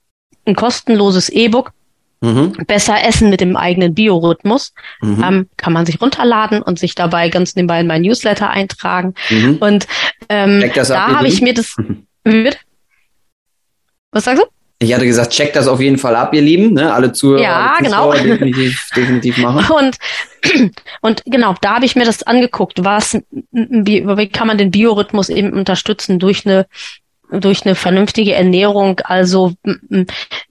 ein 0.46 0.54
kostenloses 0.54 1.28
E-Book. 1.28 1.72
Mhm. 2.22 2.52
Besser 2.66 3.02
essen 3.02 3.30
mit 3.30 3.40
dem 3.40 3.56
eigenen 3.56 3.94
Biorhythmus. 3.94 4.74
Mhm. 5.00 5.24
Ähm, 5.24 5.48
kann 5.56 5.72
man 5.72 5.86
sich 5.86 6.00
runterladen 6.00 6.60
und 6.60 6.78
sich 6.78 6.94
dabei 6.94 7.30
ganz 7.30 7.56
nebenbei 7.56 7.80
in 7.80 7.86
mein 7.86 8.02
Newsletter 8.02 8.50
eintragen. 8.50 9.14
Mhm. 9.30 9.56
Und 9.60 9.86
ähm, 10.28 10.70
da 10.74 11.16
habe 11.16 11.28
ich 11.28 11.40
mir 11.40 11.54
das. 11.54 11.76
Was 14.12 14.24
sagst 14.24 14.42
du? 14.42 14.46
Ich 14.82 14.94
hatte 14.94 15.04
gesagt, 15.04 15.32
checkt 15.32 15.56
das 15.56 15.68
auf 15.68 15.80
jeden 15.80 15.98
Fall 15.98 16.16
ab, 16.16 16.32
ihr 16.32 16.40
Lieben, 16.40 16.72
ne? 16.72 16.92
Alle 16.92 17.12
Zuhörer, 17.12 17.42
ja, 17.42 17.74
Zuschauer 17.78 18.14
genau. 18.14 18.32
definitiv, 18.32 18.88
definitiv 18.96 19.36
machen. 19.36 19.76
Und, 19.76 19.98
und 21.02 21.22
genau, 21.26 21.54
da 21.60 21.74
habe 21.74 21.84
ich 21.84 21.96
mir 21.96 22.06
das 22.06 22.22
angeguckt, 22.22 22.82
was, 22.82 23.18
wie, 23.52 24.06
wie 24.06 24.28
kann 24.28 24.46
man 24.46 24.56
den 24.56 24.70
Biorhythmus 24.70 25.28
eben 25.28 25.52
unterstützen 25.52 26.18
durch 26.18 26.46
eine 26.46 26.66
durch 27.30 27.64
eine 27.64 27.74
vernünftige 27.74 28.34
Ernährung. 28.34 29.00
Also 29.04 29.52
ein 29.64 30.06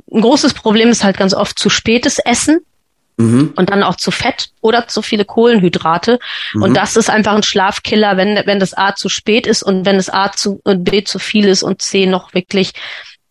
großes 0.10 0.54
Problem 0.54 0.90
ist 0.90 1.04
halt 1.04 1.18
ganz 1.18 1.34
oft 1.34 1.60
zu 1.60 1.70
spätes 1.70 2.20
Essen. 2.20 2.60
Mhm. 3.18 3.52
Und 3.58 3.70
dann 3.70 3.84
auch 3.84 3.98
zu 3.98 4.12
Fett 4.12 4.52
oder 4.62 4.88
zu 4.88 5.02
viele 5.02 5.26
Kohlenhydrate. 5.26 6.20
Mhm. 6.54 6.64
Und 6.64 6.78
das 6.78 6.96
ist 6.96 7.10
einfach 7.10 7.36
ein 7.36 7.44
Schlafkiller, 7.44 8.16
wenn, 8.16 8.42
wenn 8.46 8.62
das 8.62 8.74
A 8.74 8.96
zu 8.96 9.10
spät 9.10 9.46
ist 9.46 9.62
und 9.62 9.86
wenn 9.86 9.98
es 9.98 10.10
A 10.10 10.32
zu 10.32 10.62
und 10.64 10.86
B 10.86 11.04
zu 11.04 11.20
viel 11.20 11.46
ist 11.50 11.62
und 11.62 11.82
C 11.82 12.06
noch 12.06 12.34
wirklich 12.34 12.72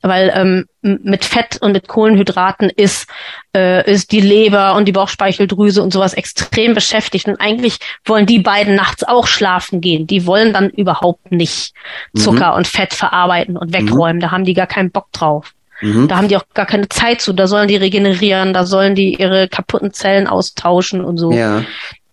weil 0.01 0.33
ähm, 0.35 0.67
mit 0.81 1.25
Fett 1.25 1.59
und 1.61 1.73
mit 1.73 1.89
Kohlenhydraten 1.89 2.71
ist, 2.71 3.09
äh, 3.55 3.91
ist 3.91 4.13
die 4.13 4.21
Leber 4.21 4.75
und 4.75 4.87
die 4.87 4.93
Bauchspeicheldrüse 4.93 5.83
und 5.83 5.93
sowas 5.93 6.15
extrem 6.15 6.75
beschäftigt. 6.75 7.27
Und 7.27 7.41
eigentlich 7.41 7.79
wollen 8.05 8.27
die 8.27 8.39
beiden 8.39 8.75
nachts 8.75 9.03
auch 9.03 9.27
schlafen 9.27 9.81
gehen. 9.81 10.07
Die 10.07 10.27
wollen 10.27 10.53
dann 10.53 10.71
überhaupt 10.71 11.33
nicht 11.33 11.75
Zucker 12.17 12.53
mhm. 12.53 12.59
und 12.59 12.69
Fett 12.69 12.95
verarbeiten 12.95 13.57
und 13.57 13.73
wegräumen. 13.73 14.17
Mhm. 14.17 14.21
Da 14.21 14.31
haben 14.31 14.45
die 14.45 14.55
gar 14.55 14.69
keinen 14.69 14.91
Bock 14.91 15.11
drauf. 15.13 15.53
Mhm. 15.81 16.09
Da 16.09 16.17
haben 16.17 16.29
die 16.29 16.37
auch 16.37 16.45
gar 16.55 16.67
keine 16.67 16.89
Zeit 16.89 17.21
zu. 17.21 17.33
Da 17.33 17.47
sollen 17.47 17.69
die 17.69 17.77
regenerieren, 17.77 18.53
da 18.53 18.67
sollen 18.67 18.95
die 18.95 19.15
ihre 19.15 19.49
kaputten 19.49 19.93
Zellen 19.93 20.27
austauschen 20.27 21.05
und 21.05 21.19
so. 21.19 21.33
Ja. 21.33 21.65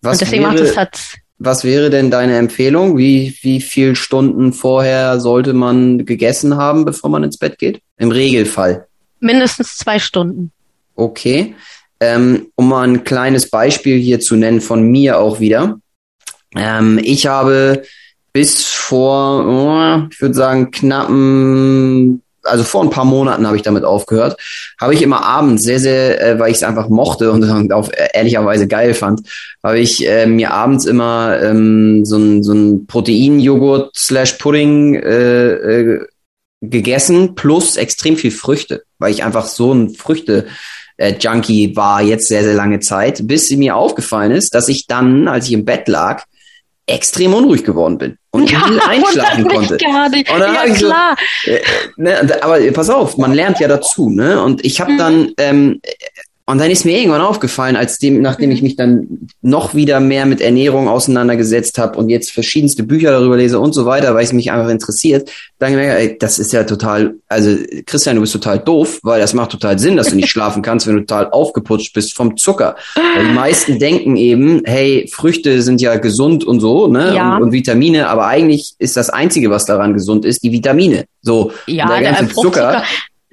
Was 0.01 0.13
und 0.13 0.21
deswegen 0.21 0.43
wäre, 0.43 0.53
macht 0.53 0.61
es 0.61 0.77
halt 0.77 0.99
was 1.37 1.63
wäre 1.63 1.89
denn 1.89 2.11
deine 2.11 2.37
Empfehlung? 2.37 2.97
Wie, 2.97 3.35
wie 3.41 3.61
viel 3.61 3.95
Stunden 3.95 4.53
vorher 4.53 5.19
sollte 5.19 5.53
man 5.53 6.05
gegessen 6.05 6.55
haben, 6.57 6.85
bevor 6.85 7.09
man 7.09 7.23
ins 7.23 7.37
Bett 7.37 7.57
geht? 7.57 7.81
Im 7.97 8.11
Regelfall. 8.11 8.87
Mindestens 9.19 9.77
zwei 9.77 9.99
Stunden. 9.99 10.51
Okay. 10.95 11.55
Ähm, 11.99 12.47
um 12.55 12.69
mal 12.69 12.87
ein 12.87 13.03
kleines 13.03 13.49
Beispiel 13.49 13.97
hier 13.97 14.19
zu 14.19 14.35
nennen 14.35 14.61
von 14.61 14.83
mir 14.83 15.19
auch 15.19 15.39
wieder. 15.39 15.79
Ähm, 16.55 16.99
ich 17.03 17.27
habe 17.27 17.83
bis 18.33 18.65
vor, 18.65 19.45
oh, 19.45 20.07
ich 20.11 20.21
würde 20.21 20.35
sagen, 20.35 20.71
knappen 20.71 22.21
also 22.45 22.63
vor 22.63 22.83
ein 22.83 22.89
paar 22.89 23.05
Monaten 23.05 23.45
habe 23.45 23.57
ich 23.57 23.63
damit 23.63 23.83
aufgehört, 23.83 24.39
habe 24.79 24.93
ich 24.93 25.01
immer 25.01 25.23
abends 25.23 25.63
sehr, 25.63 25.79
sehr, 25.79 26.21
äh, 26.21 26.39
weil 26.39 26.51
ich 26.51 26.57
es 26.57 26.63
einfach 26.63 26.89
mochte 26.89 27.31
und 27.31 27.71
auch 27.73 27.89
ehrlicherweise 28.13 28.67
geil 28.67 28.93
fand, 28.93 29.27
habe 29.63 29.79
ich 29.79 30.07
äh, 30.07 30.25
mir 30.25 30.51
abends 30.51 30.85
immer 30.85 31.39
ähm, 31.41 32.05
so 32.05 32.17
ein, 32.17 32.43
so 32.43 32.53
ein 32.53 32.87
Protein-Joghurt 32.87 33.95
slash 33.95 34.33
Pudding 34.33 34.95
äh, 34.95 35.51
äh, 35.51 36.05
gegessen, 36.61 37.35
plus 37.35 37.77
extrem 37.77 38.17
viel 38.17 38.31
Früchte, 38.31 38.83
weil 38.99 39.11
ich 39.11 39.23
einfach 39.23 39.47
so 39.47 39.73
ein 39.73 39.89
Früchte 39.89 40.45
äh, 40.97 41.15
Junkie 41.19 41.75
war 41.75 42.01
jetzt 42.01 42.27
sehr, 42.27 42.43
sehr 42.43 42.53
lange 42.53 42.79
Zeit, 42.79 43.27
bis 43.27 43.51
mir 43.51 43.75
aufgefallen 43.75 44.31
ist, 44.31 44.55
dass 44.55 44.69
ich 44.69 44.87
dann, 44.87 45.27
als 45.27 45.47
ich 45.47 45.53
im 45.53 45.65
Bett 45.65 45.87
lag, 45.87 46.23
extrem 46.87 47.33
unruhig 47.33 47.63
geworden 47.63 47.97
bin 47.97 48.17
und 48.35 48.51
ja, 48.51 48.69
nie 48.69 48.79
einschlafen 48.79 49.47
konnte. 49.47 49.77
Gerade. 49.77 50.17
Und 50.17 50.39
dann 50.39 50.53
ja, 50.53 50.73
klar. 50.73 51.15
So, 51.43 51.51
äh, 51.51 51.61
ne, 51.95 52.39
aber 52.41 52.59
pass 52.71 52.89
auf, 52.89 53.17
man 53.17 53.33
lernt 53.33 53.59
ja 53.59 53.67
dazu, 53.67 54.09
ne? 54.09 54.41
Und 54.43 54.63
ich 54.65 54.81
habe 54.81 54.91
mhm. 54.91 54.97
dann 54.97 55.31
ähm, 55.37 55.81
und 56.47 56.59
dann 56.59 56.69
ist 56.69 56.85
mir 56.85 56.99
irgendwann 56.99 57.21
aufgefallen, 57.21 57.75
als 57.75 57.97
dem, 57.97 58.21
nachdem 58.21 58.51
ich 58.51 58.61
mhm. 58.61 58.67
mich 58.67 58.75
dann 58.75 59.27
noch 59.41 59.73
wieder 59.73 59.99
mehr 59.99 60.27
mit 60.27 60.41
Ernährung 60.41 60.87
auseinandergesetzt 60.87 61.79
habe 61.79 61.97
und 61.97 62.09
jetzt 62.09 62.31
verschiedenste 62.31 62.83
Bücher 62.83 63.09
darüber 63.09 63.35
lese 63.35 63.59
und 63.59 63.73
so 63.73 63.87
weiter, 63.87 64.13
weil 64.13 64.23
es 64.23 64.31
mich 64.31 64.51
einfach 64.51 64.69
interessiert, 64.69 65.31
dann 65.57 65.71
gemerkt, 65.71 65.99
ey, 65.99 66.17
das 66.19 66.37
ist 66.37 66.53
ja 66.53 66.63
total, 66.63 67.15
also 67.27 67.55
Christian, 67.87 68.17
du 68.17 68.21
bist 68.21 68.33
total 68.33 68.59
doof, 68.59 68.99
weil 69.01 69.19
das 69.19 69.33
macht 69.33 69.51
total 69.51 69.79
Sinn, 69.79 69.97
dass 69.97 70.09
du 70.09 70.15
nicht 70.15 70.29
schlafen 70.29 70.61
kannst, 70.61 70.85
wenn 70.85 70.95
du 70.95 71.01
total 71.01 71.31
aufgeputscht 71.31 71.93
bist 71.95 72.15
vom 72.15 72.37
Zucker. 72.37 72.75
Weil 72.93 73.25
die 73.25 73.33
meisten 73.33 73.79
denken 73.79 74.15
eben, 74.15 74.61
hey, 74.65 75.09
Früchte 75.11 75.63
sind 75.63 75.81
ja 75.81 75.95
gesund 75.95 76.43
und 76.43 76.59
so, 76.59 76.85
ne? 76.85 77.15
Ja. 77.15 77.37
Und, 77.37 77.43
und, 77.43 77.51
Vitamine, 77.53 78.07
aber 78.07 78.27
eigentlich 78.27 78.75
ist 78.77 78.97
das 78.97 79.09
Einzige, 79.09 79.49
was 79.49 79.65
daran 79.65 79.93
gesund 79.93 80.25
ist, 80.25 80.43
die 80.43 80.51
Vitamine. 80.51 81.05
So, 81.21 81.53
ja, 81.65 81.87
der 81.87 82.01
ganze 82.03 82.25
der 82.25 82.35
Zucker 82.35 82.83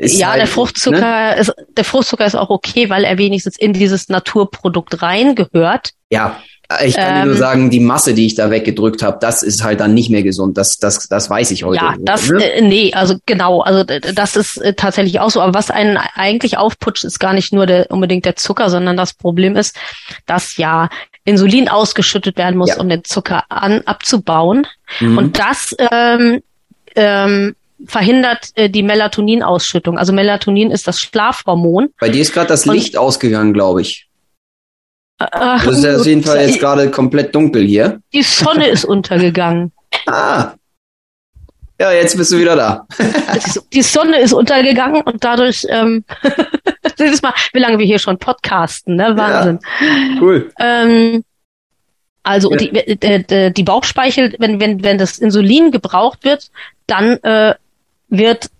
ist 0.03 0.19
ja, 0.19 0.31
halt, 0.31 0.41
der 0.41 0.47
Fruchtzucker 0.49 1.01
ne? 1.01 1.37
ist, 1.37 1.55
der 1.77 1.85
Fruchtzucker 1.85 2.27
ist 2.27 2.35
auch 2.35 2.51
okay, 2.51 2.91
weil 2.91 3.05
er 3.05 3.19
wenigstens 3.19 3.57
in 3.57 3.73
dieses 3.73 4.09
Naturprodukt 4.09 5.01
reingehört. 5.01 5.93
Ja, 6.11 6.41
ich 6.85 6.97
kann 6.97 7.23
ähm, 7.23 7.27
nur 7.29 7.37
sagen, 7.37 7.71
die 7.71 7.81
Masse, 7.81 8.15
die 8.15 8.27
ich 8.27 8.35
da 8.35 8.51
weggedrückt 8.51 9.03
habe, 9.03 9.19
das 9.21 9.43
ist 9.43 9.63
halt 9.63 9.81
dann 9.81 9.95
nicht 9.95 10.11
mehr 10.11 10.23
gesund. 10.23 10.59
Das, 10.59 10.79
das, 10.79 11.09
das 11.09 11.29
weiß 11.31 11.51
ich 11.51 11.65
heute. 11.65 11.85
Ja, 11.85 11.95
das, 12.01 12.31
ne? 12.31 12.43
äh, 12.43 12.63
nee, 12.63 12.93
also 12.95 13.17
genau, 13.27 13.61
also 13.61 13.85
das 13.85 14.37
ist 14.37 14.57
äh, 14.57 14.75
tatsächlich 14.75 15.21
auch 15.21 15.31
so. 15.31 15.41
Aber 15.41 15.55
was 15.55 15.71
einen 15.71 15.97
eigentlich 15.97 16.59
aufputscht, 16.59 17.05
ist 17.05 17.21
gar 17.21 17.33
nicht 17.33 17.53
nur 17.53 17.67
der, 17.67 17.91
unbedingt 17.91 18.25
der 18.25 18.37
Zucker, 18.37 18.71
sondern 18.71 18.97
das 18.97 19.15
Problem 19.15 19.57
ist, 19.57 19.77
dass 20.27 20.57
ja 20.57 20.89
Insulin 21.25 21.69
ausgeschüttet 21.69 22.37
werden 22.37 22.57
muss, 22.57 22.71
ja. 22.71 22.81
um 22.81 22.89
den 22.89 23.05
Zucker 23.05 23.45
an, 23.49 23.83
abzubauen. 23.85 24.67
Mhm. 25.01 25.19
Und 25.19 25.39
das 25.39 25.77
ähm, 25.93 26.43
ähm, 26.97 27.55
verhindert 27.87 28.51
äh, 28.55 28.69
die 28.69 28.83
Melatoninausschüttung. 28.83 29.99
Also 29.99 30.13
Melatonin 30.13 30.71
ist 30.71 30.87
das 30.87 30.99
Schlafhormon. 31.01 31.91
Bei 31.99 32.09
dir 32.09 32.23
ist 32.23 32.33
gerade 32.33 32.49
das 32.49 32.67
Licht 32.67 32.95
Und, 32.95 33.01
ausgegangen, 33.01 33.53
glaube 33.53 33.83
ich. 33.83 34.09
Äh, 35.19 35.27
das 35.33 35.79
ist 35.79 35.85
ja 35.85 35.97
auf 35.97 36.07
jeden 36.07 36.23
Fall 36.23 36.41
jetzt 36.41 36.61
gerade 36.61 36.91
komplett 36.91 37.35
dunkel 37.35 37.65
hier. 37.65 38.01
Die 38.13 38.23
Sonne 38.23 38.69
ist 38.69 38.85
untergegangen. 38.85 39.73
Ah. 40.07 40.55
Ja, 41.79 41.93
jetzt 41.93 42.17
bist 42.17 42.33
du 42.33 42.39
wieder 42.39 42.57
da. 42.57 42.87
die 43.73 43.83
Sonne 43.83 44.21
ist 44.21 44.33
untergegangen 44.33 45.03
und 45.03 45.23
dadurch, 45.23 45.67
ähm, 45.69 46.05
das 46.83 47.11
ist 47.11 47.23
mal, 47.23 47.35
wie 47.53 47.59
lange 47.59 47.79
wir 47.79 47.85
hier 47.85 47.99
schon 47.99 48.19
podcasten, 48.19 48.97
ne? 48.97 49.17
Wahnsinn. 49.17 49.59
Ja, 49.81 50.21
cool. 50.21 50.53
Ähm, 50.59 51.25
also 52.23 52.53
ja. 52.53 52.57
die, 52.57 53.03
äh, 53.03 53.51
die 53.51 53.63
Bauchspeichel, 53.65 54.35
wenn, 54.39 54.61
wenn, 54.61 54.83
wenn 54.83 54.97
das 54.97 55.19
Insulin 55.19 55.73
gebraucht 55.73 56.25
wird, 56.25 56.51
dann 56.87 57.19
äh, 57.25 57.55
wird 58.13 58.51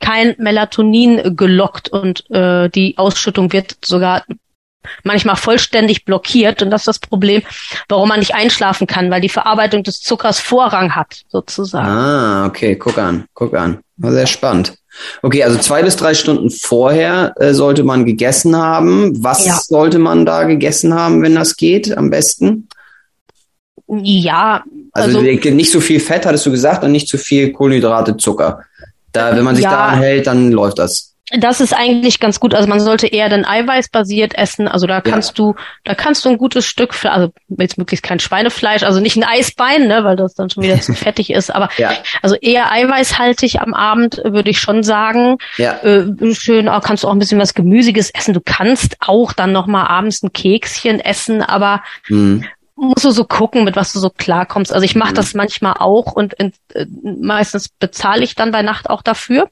kein 0.00 0.34
Melatonin 0.38 1.36
gelockt 1.36 1.88
und 1.88 2.30
äh, 2.30 2.70
die 2.70 2.96
Ausschüttung 2.96 3.52
wird 3.52 3.76
sogar 3.84 4.24
manchmal 5.02 5.36
vollständig 5.36 6.04
blockiert 6.04 6.62
und 6.62 6.70
das 6.70 6.82
ist 6.82 6.88
das 6.88 6.98
Problem, 6.98 7.42
warum 7.88 8.08
man 8.08 8.20
nicht 8.20 8.34
einschlafen 8.34 8.86
kann, 8.86 9.10
weil 9.10 9.20
die 9.20 9.28
Verarbeitung 9.28 9.82
des 9.82 10.00
Zuckers 10.00 10.38
Vorrang 10.38 10.94
hat, 10.94 11.22
sozusagen. 11.28 11.86
Ah, 11.86 12.46
okay, 12.46 12.76
guck 12.76 12.98
an, 12.98 13.26
guck 13.34 13.54
an. 13.54 13.80
Sehr 13.98 14.26
spannend. 14.26 14.74
Okay, 15.22 15.42
also 15.42 15.58
zwei 15.58 15.82
bis 15.82 15.96
drei 15.96 16.14
Stunden 16.14 16.50
vorher 16.50 17.34
äh, 17.38 17.54
sollte 17.54 17.82
man 17.82 18.04
gegessen 18.04 18.56
haben. 18.56 19.22
Was 19.22 19.46
ja. 19.46 19.58
sollte 19.62 19.98
man 19.98 20.26
da 20.26 20.44
gegessen 20.44 20.94
haben, 20.94 21.22
wenn 21.22 21.34
das 21.34 21.56
geht, 21.56 21.96
am 21.96 22.10
besten? 22.10 22.68
Ja. 23.88 24.64
Also, 24.92 25.18
also 25.18 25.50
nicht 25.50 25.72
so 25.72 25.80
viel 25.80 26.00
Fett, 26.00 26.26
hattest 26.26 26.46
du 26.46 26.50
gesagt, 26.50 26.84
und 26.84 26.92
nicht 26.92 27.08
zu 27.08 27.18
viel 27.18 27.52
Kohlenhydrate, 27.52 28.16
Zucker. 28.16 28.64
Da, 29.12 29.36
wenn 29.36 29.44
man 29.44 29.54
sich 29.54 29.64
ja, 29.64 29.70
daran 29.70 29.98
hält, 29.98 30.26
dann 30.26 30.50
läuft 30.52 30.78
das. 30.78 31.12
Das 31.34 31.60
ist 31.60 31.72
eigentlich 31.72 32.20
ganz 32.20 32.40
gut. 32.40 32.54
Also 32.54 32.68
man 32.68 32.80
sollte 32.80 33.06
eher 33.06 33.28
dann 33.28 33.46
eiweißbasiert 33.46 34.36
essen. 34.36 34.68
Also 34.68 34.86
da 34.86 35.00
kannst 35.00 35.30
ja. 35.30 35.34
du, 35.44 35.54
da 35.84 35.94
kannst 35.94 36.24
du 36.24 36.28
ein 36.28 36.36
gutes 36.36 36.66
Stück, 36.66 36.94
also 37.04 37.32
jetzt 37.48 37.78
möglichst 37.78 38.04
kein 38.04 38.18
Schweinefleisch, 38.18 38.82
also 38.82 39.00
nicht 39.00 39.16
ein 39.16 39.24
Eisbein, 39.24 39.86
ne, 39.86 40.04
weil 40.04 40.16
das 40.16 40.34
dann 40.34 40.50
schon 40.50 40.62
wieder 40.62 40.80
zu 40.80 40.92
fettig 40.94 41.30
ist. 41.30 41.54
Aber 41.54 41.70
ja. 41.78 41.92
also 42.20 42.34
eher 42.36 42.70
eiweißhaltig 42.70 43.60
am 43.60 43.72
Abend 43.72 44.20
würde 44.24 44.50
ich 44.50 44.60
schon 44.60 44.82
sagen. 44.82 45.38
Ja. 45.56 45.78
Äh, 45.82 46.34
schön, 46.34 46.68
auch 46.68 46.82
kannst 46.82 47.04
du 47.04 47.08
auch 47.08 47.12
ein 47.12 47.18
bisschen 47.18 47.40
was 47.40 47.54
Gemüsiges 47.54 48.10
essen. 48.10 48.34
Du 48.34 48.42
kannst 48.44 48.96
auch 49.00 49.32
dann 49.32 49.52
noch 49.52 49.66
mal 49.66 49.86
abends 49.86 50.22
ein 50.22 50.32
Kekschen 50.32 51.00
essen, 51.00 51.40
aber 51.40 51.82
mhm 52.08 52.44
musst 52.82 53.04
du 53.04 53.10
so 53.12 53.24
gucken, 53.24 53.64
mit 53.64 53.76
was 53.76 53.92
du 53.92 54.00
so 54.00 54.10
klarkommst. 54.10 54.72
Also 54.72 54.84
ich 54.84 54.96
mache 54.96 55.12
mhm. 55.12 55.16
das 55.16 55.34
manchmal 55.34 55.74
auch 55.78 56.12
und 56.12 56.34
in, 56.34 56.52
äh, 56.74 56.86
meistens 57.02 57.68
bezahle 57.68 58.24
ich 58.24 58.34
dann 58.34 58.50
bei 58.50 58.62
Nacht 58.62 58.90
auch 58.90 59.02
dafür. 59.02 59.48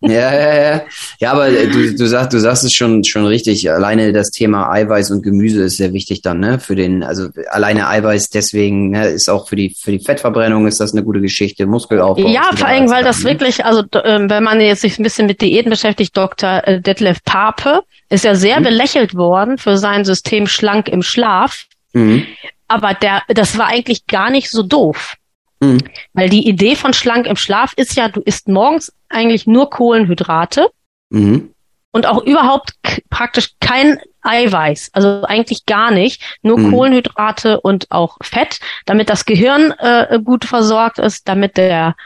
ja, 0.00 0.32
ja, 0.34 0.54
ja. 0.54 0.82
Ja, 1.20 1.32
aber 1.32 1.48
äh, 1.48 1.68
du, 1.68 1.94
du 1.94 2.06
sagst, 2.06 2.32
du 2.32 2.40
sagst 2.40 2.64
es 2.64 2.72
schon, 2.72 3.04
schon 3.04 3.26
richtig. 3.26 3.70
Alleine 3.70 4.12
das 4.12 4.30
Thema 4.30 4.70
Eiweiß 4.70 5.10
und 5.10 5.22
Gemüse 5.22 5.62
ist 5.62 5.76
sehr 5.76 5.92
wichtig 5.92 6.22
dann, 6.22 6.40
ne? 6.40 6.58
Für 6.58 6.74
den, 6.74 7.02
also 7.02 7.28
alleine 7.50 7.86
Eiweiß 7.88 8.30
deswegen 8.30 8.90
ne, 8.90 9.08
ist 9.08 9.28
auch 9.28 9.48
für 9.48 9.56
die, 9.56 9.76
für 9.78 9.92
die 9.92 10.00
Fettverbrennung 10.00 10.66
ist 10.66 10.80
das 10.80 10.92
eine 10.92 11.04
gute 11.04 11.20
Geschichte, 11.20 11.66
Muskelaufbau. 11.66 12.28
Ja, 12.28 12.50
vor 12.54 12.66
allem, 12.66 12.88
weil 12.88 13.04
das 13.04 13.22
ne? 13.22 13.30
wirklich, 13.30 13.64
also 13.64 13.82
äh, 13.92 14.28
wenn 14.28 14.42
man 14.42 14.60
jetzt 14.60 14.80
sich 14.80 14.98
ein 14.98 15.02
bisschen 15.02 15.26
mit 15.26 15.42
Diäten 15.42 15.70
beschäftigt, 15.70 16.16
Dr. 16.16 16.62
Äh, 16.64 16.80
Detlef 16.80 17.22
Pape 17.24 17.82
ist 18.08 18.24
ja 18.24 18.34
sehr 18.34 18.60
mhm. 18.60 18.64
belächelt 18.64 19.14
worden 19.14 19.58
für 19.58 19.76
sein 19.76 20.04
System 20.04 20.46
schlank 20.46 20.88
im 20.88 21.02
Schlaf. 21.02 21.66
Mhm. 21.92 22.26
Aber 22.66 22.94
der, 22.94 23.22
das 23.28 23.56
war 23.58 23.66
eigentlich 23.66 24.06
gar 24.06 24.30
nicht 24.30 24.50
so 24.50 24.62
doof. 24.62 25.16
Mhm. 25.60 25.78
Weil 26.12 26.28
die 26.28 26.46
Idee 26.46 26.76
von 26.76 26.92
schlank 26.92 27.26
im 27.26 27.36
Schlaf 27.36 27.72
ist 27.76 27.96
ja, 27.96 28.08
du 28.08 28.20
isst 28.20 28.48
morgens 28.48 28.92
eigentlich 29.08 29.46
nur 29.46 29.70
Kohlenhydrate 29.70 30.68
mhm. 31.10 31.54
und 31.92 32.06
auch 32.06 32.22
überhaupt 32.22 32.74
praktisch 33.10 33.54
kein 33.60 33.98
Eiweiß, 34.22 34.90
also 34.92 35.22
eigentlich 35.22 35.64
gar 35.64 35.90
nicht, 35.90 36.22
nur 36.42 36.58
mhm. 36.58 36.70
Kohlenhydrate 36.70 37.60
und 37.60 37.90
auch 37.90 38.18
Fett, 38.20 38.60
damit 38.84 39.08
das 39.08 39.24
Gehirn 39.24 39.72
äh, 39.78 40.20
gut 40.22 40.44
versorgt 40.44 40.98
ist, 40.98 41.28
damit 41.28 41.56
der, 41.56 41.96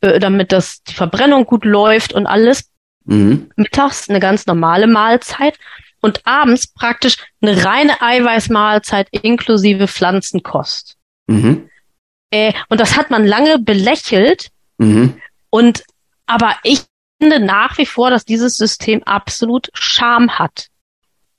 äh, 0.00 0.18
damit 0.18 0.52
das 0.52 0.82
die 0.82 0.94
Verbrennung 0.94 1.46
gut 1.46 1.64
läuft 1.64 2.12
und 2.12 2.26
alles. 2.26 2.70
Mhm. 3.06 3.50
Mittags 3.56 4.10
eine 4.10 4.20
ganz 4.20 4.46
normale 4.46 4.86
Mahlzeit 4.86 5.58
und 6.00 6.26
abends 6.26 6.66
praktisch 6.66 7.16
eine 7.40 7.64
reine 7.64 8.00
Eiweißmahlzeit 8.00 9.08
inklusive 9.10 9.88
Pflanzenkost. 9.88 10.96
Mhm. 11.26 11.68
Äh, 12.30 12.52
und 12.68 12.80
das 12.80 12.96
hat 12.96 13.10
man 13.10 13.26
lange 13.26 13.58
belächelt. 13.58 14.50
Mhm. 14.78 15.20
Und 15.50 15.84
aber 16.26 16.54
ich 16.62 16.82
finde 17.20 17.40
nach 17.40 17.76
wie 17.78 17.86
vor, 17.86 18.10
dass 18.10 18.24
dieses 18.24 18.56
System 18.56 19.02
absolut 19.02 19.68
Charme 19.74 20.38
hat. 20.38 20.68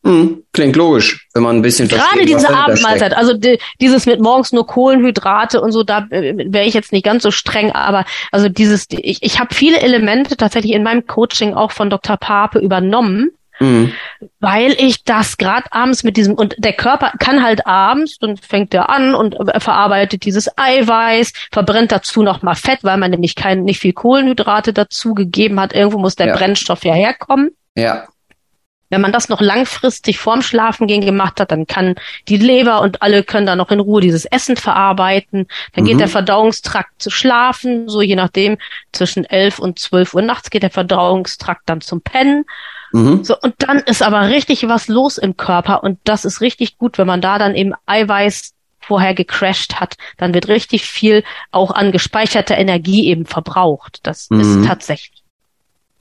Mhm. 0.03 0.43
Klingt 0.51 0.75
logisch, 0.75 1.27
wenn 1.33 1.43
man 1.43 1.57
ein 1.57 1.61
bisschen 1.61 1.88
Gerade 1.88 2.25
diese 2.25 2.49
Abendmahlzeit, 2.49 3.15
also 3.15 3.33
die, 3.33 3.59
dieses 3.79 4.07
mit 4.07 4.19
morgens 4.19 4.51
nur 4.51 4.65
Kohlenhydrate 4.65 5.61
und 5.61 5.71
so, 5.71 5.83
da 5.83 6.07
äh, 6.09 6.33
wäre 6.51 6.65
ich 6.65 6.73
jetzt 6.73 6.91
nicht 6.91 7.05
ganz 7.05 7.23
so 7.23 7.29
streng, 7.29 7.71
aber 7.71 8.05
also 8.31 8.49
dieses, 8.49 8.88
ich, 8.89 9.19
ich 9.21 9.39
habe 9.39 9.53
viele 9.53 9.79
Elemente 9.79 10.38
tatsächlich 10.38 10.73
in 10.73 10.83
meinem 10.83 11.05
Coaching 11.05 11.53
auch 11.53 11.71
von 11.71 11.91
Dr. 11.91 12.17
Pape 12.17 12.59
übernommen 12.59 13.29
Mhm. 13.61 13.93
Weil 14.39 14.71
ich 14.71 15.03
das 15.03 15.38
gerade 15.38 15.71
abends 15.71 16.03
mit 16.03 16.17
diesem, 16.17 16.33
und 16.33 16.55
der 16.57 16.73
Körper 16.73 17.13
kann 17.19 17.43
halt 17.43 17.67
abends, 17.67 18.17
dann 18.17 18.35
fängt 18.35 18.73
er 18.73 18.89
an 18.89 19.13
und 19.13 19.35
verarbeitet 19.61 20.25
dieses 20.25 20.49
Eiweiß, 20.57 21.31
verbrennt 21.51 21.91
dazu 21.91 22.23
nochmal 22.23 22.55
Fett, 22.55 22.83
weil 22.83 22.97
man 22.97 23.11
nämlich 23.11 23.35
kein, 23.35 23.63
nicht 23.63 23.79
viel 23.79 23.93
Kohlenhydrate 23.93 24.73
dazu 24.73 25.13
gegeben 25.13 25.59
hat. 25.59 25.73
Irgendwo 25.73 25.99
muss 25.99 26.15
der 26.15 26.27
ja. 26.27 26.35
Brennstoff 26.35 26.83
ja 26.83 26.93
herkommen. 26.93 27.51
Ja. 27.75 28.07
Wenn 28.89 29.01
man 29.01 29.13
das 29.13 29.29
noch 29.29 29.41
langfristig 29.41 30.17
vorm 30.17 30.41
Schlafengehen 30.41 31.05
gemacht 31.05 31.39
hat, 31.39 31.51
dann 31.51 31.67
kann 31.67 31.95
die 32.27 32.38
Leber 32.38 32.81
und 32.81 33.01
alle 33.01 33.23
können 33.23 33.45
da 33.45 33.55
noch 33.55 33.71
in 33.71 33.79
Ruhe 33.79 34.01
dieses 34.01 34.25
Essen 34.25 34.57
verarbeiten. 34.57 35.47
Dann 35.73 35.83
mhm. 35.83 35.88
geht 35.88 35.99
der 35.99 36.09
Verdauungstrakt 36.09 37.01
zu 37.01 37.11
schlafen, 37.11 37.88
so 37.88 38.01
je 38.01 38.15
nachdem, 38.15 38.57
zwischen 38.91 39.23
elf 39.23 39.59
und 39.59 39.79
zwölf 39.79 40.13
Uhr 40.15 40.23
nachts 40.23 40.49
geht 40.49 40.63
der 40.63 40.71
Verdauungstrakt 40.71 41.61
dann 41.67 41.79
zum 41.79 42.01
Pennen. 42.01 42.43
Mhm. 42.91 43.23
So, 43.23 43.35
und 43.39 43.55
dann 43.59 43.80
ist 43.80 44.03
aber 44.03 44.30
richtig 44.30 44.68
was 44.68 44.88
los 44.88 45.18
im 45.18 45.38
Körper 45.38 45.84
und 45.84 45.99
das 46.03 46.26
ist 46.26 46.41
richtig 46.41 46.77
gut, 46.77 46.97
wenn 46.97 47.07
man 47.07 47.22
da 47.22 47.38
dann 47.38 47.55
eben 47.55 47.73
Eiweiß 47.85 48.53
vorher 48.80 49.13
gecrashed 49.13 49.80
hat, 49.80 49.95
dann 50.18 50.34
wird 50.34 50.47
richtig 50.47 50.85
viel 50.85 51.23
auch 51.51 51.72
an 51.72 51.91
gespeicherter 51.91 52.57
Energie 52.57 53.07
eben 53.07 53.26
verbraucht. 53.26 53.99
Das 54.03 54.30
mhm. 54.30 54.39
ist 54.39 54.68
tatsächlich. 54.68 55.22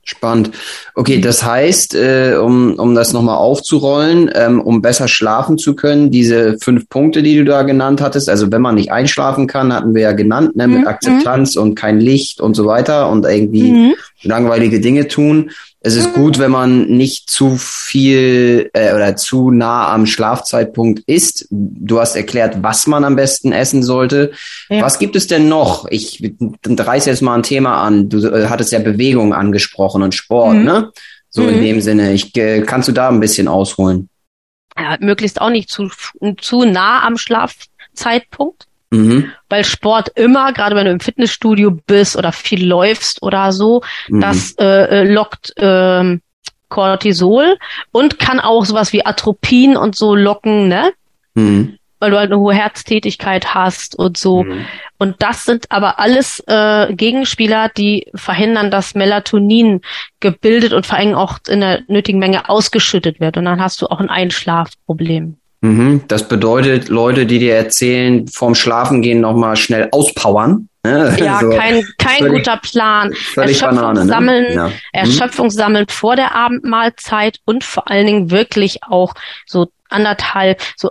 Spannend. 0.03 0.51
Okay, 0.95 1.21
das 1.21 1.45
heißt, 1.45 1.95
äh, 1.95 2.35
um, 2.35 2.75
um 2.75 2.95
das 2.97 3.13
nochmal 3.13 3.37
aufzurollen, 3.37 4.29
ähm, 4.35 4.61
um 4.61 4.83
besser 4.83 5.07
schlafen 5.07 5.57
zu 5.57 5.77
können, 5.77 6.11
diese 6.11 6.57
fünf 6.59 6.89
Punkte, 6.89 7.23
die 7.23 7.37
du 7.37 7.45
da 7.45 7.63
genannt 7.63 8.01
hattest, 8.01 8.29
also 8.29 8.51
wenn 8.51 8.63
man 8.63 8.75
nicht 8.75 8.91
einschlafen 8.91 9.47
kann, 9.47 9.73
hatten 9.73 9.95
wir 9.95 10.03
ja 10.03 10.13
genannt, 10.13 10.57
ne, 10.57 10.67
mit 10.67 10.81
mhm. 10.81 10.87
Akzeptanz 10.89 11.55
und 11.55 11.77
kein 11.77 12.01
Licht 12.01 12.41
und 12.41 12.55
so 12.55 12.67
weiter 12.67 13.09
und 13.09 13.25
irgendwie 13.25 13.71
mhm. 13.71 13.95
langweilige 14.23 14.81
Dinge 14.81 15.07
tun, 15.07 15.51
es 15.83 15.97
ist 15.97 16.13
gut, 16.13 16.39
wenn 16.39 16.51
man 16.51 16.89
nicht 16.89 17.31
zu 17.31 17.57
viel 17.57 18.69
äh, 18.75 18.93
oder 18.93 19.17
zu 19.17 19.51
nah 19.51 19.91
am 19.91 20.05
Schlafzeitpunkt 20.05 21.01
ist. 21.07 21.47
Du 21.51 21.99
hast 21.99 22.17
erklärt, 22.17 22.63
was 22.63 22.87
man 22.87 23.03
am 23.03 23.17
besten 23.17 23.53
essen 23.53 23.83
sollte. 23.83 24.33
Ja. 24.69 24.83
Was 24.83 24.99
gibt 24.99 25.17
es 25.17 25.27
denn 25.27 25.49
noch? 25.49 25.87
Ich 25.89 26.23
reiße 26.63 27.09
jetzt 27.09 27.23
mal 27.23 27.35
ein 27.35 27.43
Thema 27.43 27.83
an. 27.83 28.11
Du 28.11 28.19
äh, 28.27 28.49
hattest 28.49 28.73
ja 28.73 28.79
Bewegung 28.79 29.33
angesprochen 29.33 30.03
und 30.03 30.15
Sport, 30.15 30.57
mhm. 30.57 30.65
ne? 30.65 30.93
So 31.31 31.43
mhm. 31.43 31.49
in 31.49 31.61
dem 31.63 31.81
Sinne. 31.81 32.13
Ich, 32.13 32.37
äh, 32.37 32.61
kannst 32.61 32.89
du 32.89 32.93
da 32.93 33.09
ein 33.09 33.21
bisschen 33.21 33.49
ausholen? 33.49 34.11
Ja, 34.77 34.99
möglichst 35.01 35.41
auch 35.41 35.51
nicht 35.51 35.71
zu, 35.71 35.91
zu 36.39 36.65
nah 36.65 37.07
am 37.07 37.17
Schlafzeitpunkt. 37.17 38.67
Mhm. 38.91 39.31
Weil 39.49 39.65
Sport 39.65 40.11
immer, 40.17 40.53
gerade 40.53 40.75
wenn 40.75 40.85
du 40.85 40.91
im 40.91 41.01
Fitnessstudio 41.01 41.79
bist 41.87 42.17
oder 42.17 42.33
viel 42.33 42.67
läufst 42.67 43.23
oder 43.23 43.53
so, 43.53 43.83
mhm. 44.09 44.21
das 44.21 44.55
äh, 44.59 44.65
äh, 44.65 45.05
lockt 45.05 45.57
äh, 45.57 46.19
Cortisol 46.69 47.57
und 47.93 48.19
kann 48.19 48.41
auch 48.41 48.65
sowas 48.65 48.93
wie 48.93 49.05
Atropin 49.07 49.77
und 49.77 49.97
so 49.97 50.15
locken, 50.15 50.69
ne? 50.69 50.93
Mhm. 51.35 51.77
Weil 51.99 52.13
du 52.13 52.19
halt 52.19 52.33
eine 52.33 52.41
hohe 52.41 52.55
Herztätigkeit 52.55 53.55
hast 53.55 53.95
und 53.95 54.17
so. 54.17 54.45
Mhm. 54.45 54.65
Und 54.99 55.17
das 55.19 55.45
sind 55.45 55.71
aber 55.71 55.99
alles 55.99 56.43
äh, 56.47 56.95
Gegenspieler, 56.95 57.69
die 57.69 58.07
verhindern, 58.15 58.71
dass 58.71 58.95
Melatonin 58.95 59.83
gebildet 60.21 60.73
und 60.73 60.87
vor 60.87 60.99
allem 60.99 61.15
auch 61.15 61.39
in 61.49 61.61
der 61.61 61.83
nötigen 61.89 62.19
Menge 62.19 62.49
ausgeschüttet 62.49 63.21
wird. 63.21 63.37
Und 63.37 63.45
dann 63.45 63.61
hast 63.61 63.83
du 63.83 63.87
auch 63.87 64.01
ein 64.01 64.09
Einschlafproblem. 64.09 65.40
Mhm. 65.61 66.03
Das 66.09 66.27
bedeutet, 66.27 66.89
Leute, 66.89 67.27
die 67.27 67.39
dir 67.39 67.55
erzählen, 67.55 68.27
vorm 68.29 68.55
Schlafengehen 68.55 69.21
nochmal 69.21 69.57
schnell 69.57 69.89
auspowern. 69.93 70.69
Ne? 70.83 71.17
Ja, 71.21 71.39
so. 71.41 71.51
kein, 71.51 71.87
kein 71.99 72.19
völlig, 72.19 72.45
guter 72.45 72.57
Plan. 72.57 73.13
Völlig 73.13 73.61
Erschöpfung 73.61 73.77
Banane, 73.77 74.01
ne? 74.01 74.07
sammeln, 74.07 74.55
ja. 74.55 74.69
Mhm. 74.69 74.73
Erschöpfung 74.93 75.51
sammeln 75.51 75.87
vor 75.89 76.17
der 76.17 76.35
Abendmahlzeit 76.35 77.41
und 77.45 77.65
vor 77.65 77.91
allen 77.91 78.07
Dingen 78.07 78.31
wirklich 78.31 78.83
auch 78.85 79.15
so 79.45 79.71
anderthalb, 79.91 80.63
so 80.77 80.91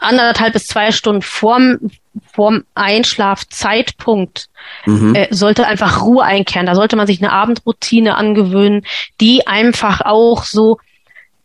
anderthalb 0.00 0.54
bis 0.54 0.66
zwei 0.66 0.90
Stunden 0.90 1.22
vorm, 1.22 1.78
vorm 2.32 2.64
Einschlafzeitpunkt 2.74 4.48
mhm. 4.84 5.14
äh, 5.14 5.28
sollte 5.30 5.66
einfach 5.66 6.02
Ruhe 6.02 6.24
einkehren. 6.24 6.66
Da 6.66 6.74
sollte 6.74 6.96
man 6.96 7.06
sich 7.06 7.22
eine 7.22 7.32
Abendroutine 7.32 8.16
angewöhnen, 8.16 8.84
die 9.20 9.46
einfach 9.46 10.00
auch 10.00 10.42
so 10.42 10.78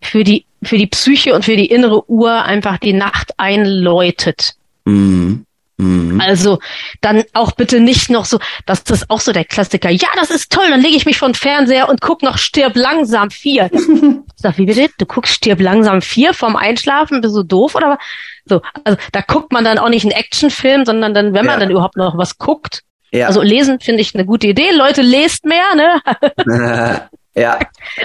für 0.01 0.23
die 0.23 0.45
für 0.67 0.77
die 0.77 0.87
Psyche 0.87 1.33
und 1.33 1.45
für 1.45 1.55
die 1.55 1.67
innere 1.67 2.09
Uhr 2.09 2.43
einfach 2.43 2.77
die 2.77 2.93
Nacht 2.93 3.33
einläutet. 3.37 4.55
Mhm. 4.85 5.45
Mhm. 5.77 6.19
Also 6.19 6.57
dann 7.01 7.23
auch 7.33 7.51
bitte 7.51 7.79
nicht 7.79 8.09
noch 8.09 8.25
so, 8.25 8.39
das 8.65 8.81
ist 8.89 9.09
auch 9.09 9.19
so 9.19 9.31
der 9.31 9.45
Klassiker. 9.45 9.89
Ja, 9.91 10.07
das 10.15 10.31
ist 10.31 10.51
toll, 10.51 10.65
dann 10.69 10.81
lege 10.81 10.95
ich 10.95 11.05
mich 11.05 11.19
vor 11.19 11.29
den 11.29 11.35
Fernseher 11.35 11.87
und 11.87 12.01
guck 12.01 12.23
noch 12.23 12.39
Stirb 12.39 12.75
langsam 12.75 13.29
vier. 13.29 13.69
Sag, 14.35 14.57
wie 14.57 14.65
bitte? 14.65 14.89
Du 14.97 15.05
guckst 15.05 15.35
Stirb 15.35 15.61
langsam 15.61 16.01
vier 16.01 16.33
vorm 16.33 16.55
Einschlafen, 16.55 17.21
bist 17.21 17.35
du 17.35 17.43
doof 17.43 17.75
oder 17.75 17.99
so? 18.45 18.61
Also 18.83 18.97
da 19.11 19.21
guckt 19.21 19.51
man 19.51 19.63
dann 19.63 19.77
auch 19.77 19.89
nicht 19.89 20.03
einen 20.03 20.13
Actionfilm, 20.13 20.85
sondern 20.85 21.13
dann, 21.13 21.33
wenn 21.33 21.45
man 21.45 21.55
ja. 21.55 21.59
dann 21.59 21.69
überhaupt 21.69 21.97
noch 21.97 22.17
was 22.17 22.39
guckt. 22.39 22.81
Ja. 23.11 23.27
Also 23.27 23.41
lesen 23.41 23.79
finde 23.79 24.01
ich 24.01 24.15
eine 24.15 24.25
gute 24.25 24.47
Idee. 24.47 24.71
Leute, 24.71 25.01
lest 25.01 25.45
mehr, 25.45 25.75
ne? 25.75 27.07
Ja. 27.37 27.59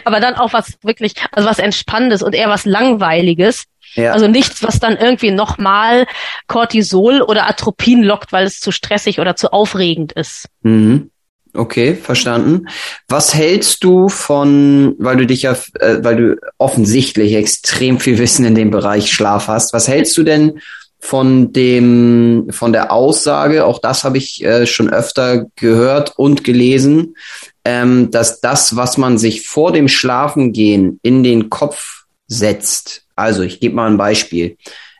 Aber 0.04 0.20
dann 0.20 0.34
auch 0.34 0.52
was 0.52 0.74
wirklich, 0.82 1.14
also 1.32 1.48
was 1.48 1.58
Entspannendes 1.58 2.22
und 2.22 2.34
eher 2.34 2.50
was 2.50 2.66
Langweiliges. 2.66 3.64
Ja. 3.94 4.12
Also 4.12 4.28
nichts, 4.28 4.62
was 4.62 4.78
dann 4.78 4.96
irgendwie 4.96 5.30
nochmal 5.30 6.06
Cortisol 6.48 7.22
oder 7.22 7.48
Atropin 7.48 8.02
lockt, 8.02 8.32
weil 8.32 8.46
es 8.46 8.60
zu 8.60 8.72
stressig 8.72 9.20
oder 9.20 9.34
zu 9.34 9.52
aufregend 9.52 10.12
ist. 10.12 10.48
Mhm. 10.62 11.10
Okay, 11.54 11.94
verstanden. 11.94 12.68
Was 13.08 13.34
hältst 13.34 13.84
du 13.84 14.08
von, 14.08 14.94
weil 14.98 15.18
du 15.18 15.26
dich 15.26 15.42
ja, 15.42 15.52
äh, 15.80 15.98
weil 16.00 16.16
du 16.16 16.36
offensichtlich 16.56 17.34
extrem 17.34 18.00
viel 18.00 18.18
Wissen 18.18 18.46
in 18.46 18.54
dem 18.54 18.70
Bereich 18.70 19.12
Schlaf 19.12 19.48
hast, 19.48 19.74
was 19.74 19.88
hältst 19.88 20.16
du 20.16 20.22
denn 20.22 20.60
von 20.98 21.52
dem, 21.52 22.46
von 22.50 22.72
der 22.72 22.92
Aussage, 22.92 23.66
auch 23.66 23.80
das 23.80 24.04
habe 24.04 24.18
ich 24.18 24.42
äh, 24.44 24.66
schon 24.66 24.88
öfter 24.88 25.46
gehört 25.56 26.16
und 26.16 26.44
gelesen, 26.44 27.16
ähm, 27.64 28.10
dass 28.10 28.40
das, 28.40 28.76
was 28.76 28.98
man 28.98 29.18
sich 29.18 29.46
vor 29.46 29.72
dem 29.72 29.88
Schlafengehen 29.88 30.98
in 31.02 31.22
den 31.22 31.50
Kopf 31.50 32.04
setzt, 32.26 33.04
also 33.16 33.42
ich 33.42 33.60
gebe 33.60 33.74
mal 33.74 33.90
ein 33.90 33.98
Beispiel. 33.98 34.56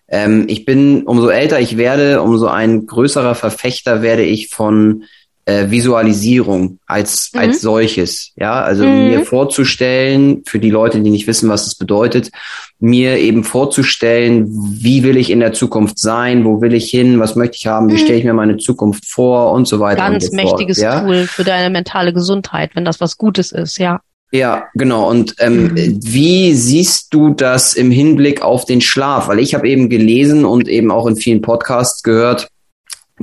Ähm, 0.09 0.45
ich 0.49 0.65
bin, 0.65 1.05
umso 1.05 1.29
älter 1.29 1.61
ich 1.61 1.77
werde, 1.77 2.23
umso 2.23 2.47
ein 2.47 2.87
größerer 2.87 3.35
Verfechter 3.35 4.03
werde 4.03 4.25
ich 4.25 4.49
von 4.49 5.05
äh, 5.45 5.71
Visualisierung 5.71 6.79
als, 6.87 7.31
mhm. 7.33 7.41
als 7.41 7.61
solches. 7.61 8.33
Ja, 8.37 8.63
also 8.63 8.85
mhm. 8.85 9.09
mir 9.09 9.25
vorzustellen, 9.25 10.43
für 10.47 10.59
die 10.59 10.71
Leute, 10.71 11.01
die 11.01 11.11
nicht 11.11 11.27
wissen, 11.27 11.49
was 11.49 11.67
es 11.67 11.75
bedeutet, 11.75 12.31
mir 12.79 13.19
eben 13.19 13.45
vorzustellen, 13.45 14.47
wie 14.49 15.03
will 15.03 15.17
ich 15.17 15.31
in 15.31 15.41
der 15.41 15.53
Zukunft 15.53 15.99
sein, 15.99 16.45
wo 16.45 16.61
will 16.61 16.75
ich 16.75 16.91
hin, 16.91 17.21
was 17.21 17.37
möchte 17.37 17.57
ich 17.57 17.67
haben, 17.67 17.89
wie 17.89 17.95
mhm. 17.95 17.99
stelle 17.99 18.19
ich 18.19 18.25
mir 18.25 18.35
meine 18.35 18.57
Zukunft 18.57 19.07
vor 19.07 19.53
und 19.53 19.67
so 19.67 19.81
weiter. 19.81 20.09
Ganz 20.09 20.27
so 20.27 20.37
mächtiges 20.37 20.79
fort, 20.79 20.93
ja? 20.93 21.01
Tool 21.01 21.27
für 21.27 21.45
deine 21.45 21.71
mentale 21.71 22.13
Gesundheit, 22.13 22.71
wenn 22.75 22.85
das 22.85 23.01
was 23.01 23.19
Gutes 23.19 23.53
ist, 23.53 23.79
ja. 23.79 24.01
Ja, 24.35 24.69
genau. 24.75 25.11
Und 25.11 25.35
ähm, 25.41 25.75
mhm. 25.75 26.01
wie 26.03 26.55
siehst 26.55 27.13
du 27.13 27.35
das 27.35 27.75
im 27.75 27.91
Hinblick 27.91 28.41
auf 28.41 28.65
den 28.65 28.81
Schlaf? 28.81 29.29
Weil 29.29 29.39
ich 29.39 29.55
habe 29.55 29.69
eben 29.69 29.91
gelesen 29.91 30.47
und 30.47 30.69
eben 30.69 30.91
auch 30.91 31.07
in 31.07 31.17
vielen 31.17 31.43
Podcasts 31.43 32.03
gehört, 32.03 32.49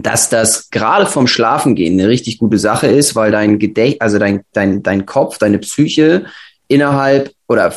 dass 0.02 0.30
das 0.30 0.70
gerade 0.70 1.06
vom 1.06 1.28
Schlafengehen 1.28 2.00
eine 2.00 2.10
richtig 2.10 2.38
gute 2.38 2.58
Sache 2.58 2.88
ist, 2.88 3.16
weil 3.16 3.32
dein 3.32 3.60
Gedächt, 3.60 4.02
also 4.02 4.20
dein, 4.20 4.44
dein, 4.54 4.84
dein 4.84 5.06
Kopf, 5.06 5.38
deine 5.38 5.60
Psyche 5.60 6.26
innerhalb 6.68 7.34
oder 7.48 7.74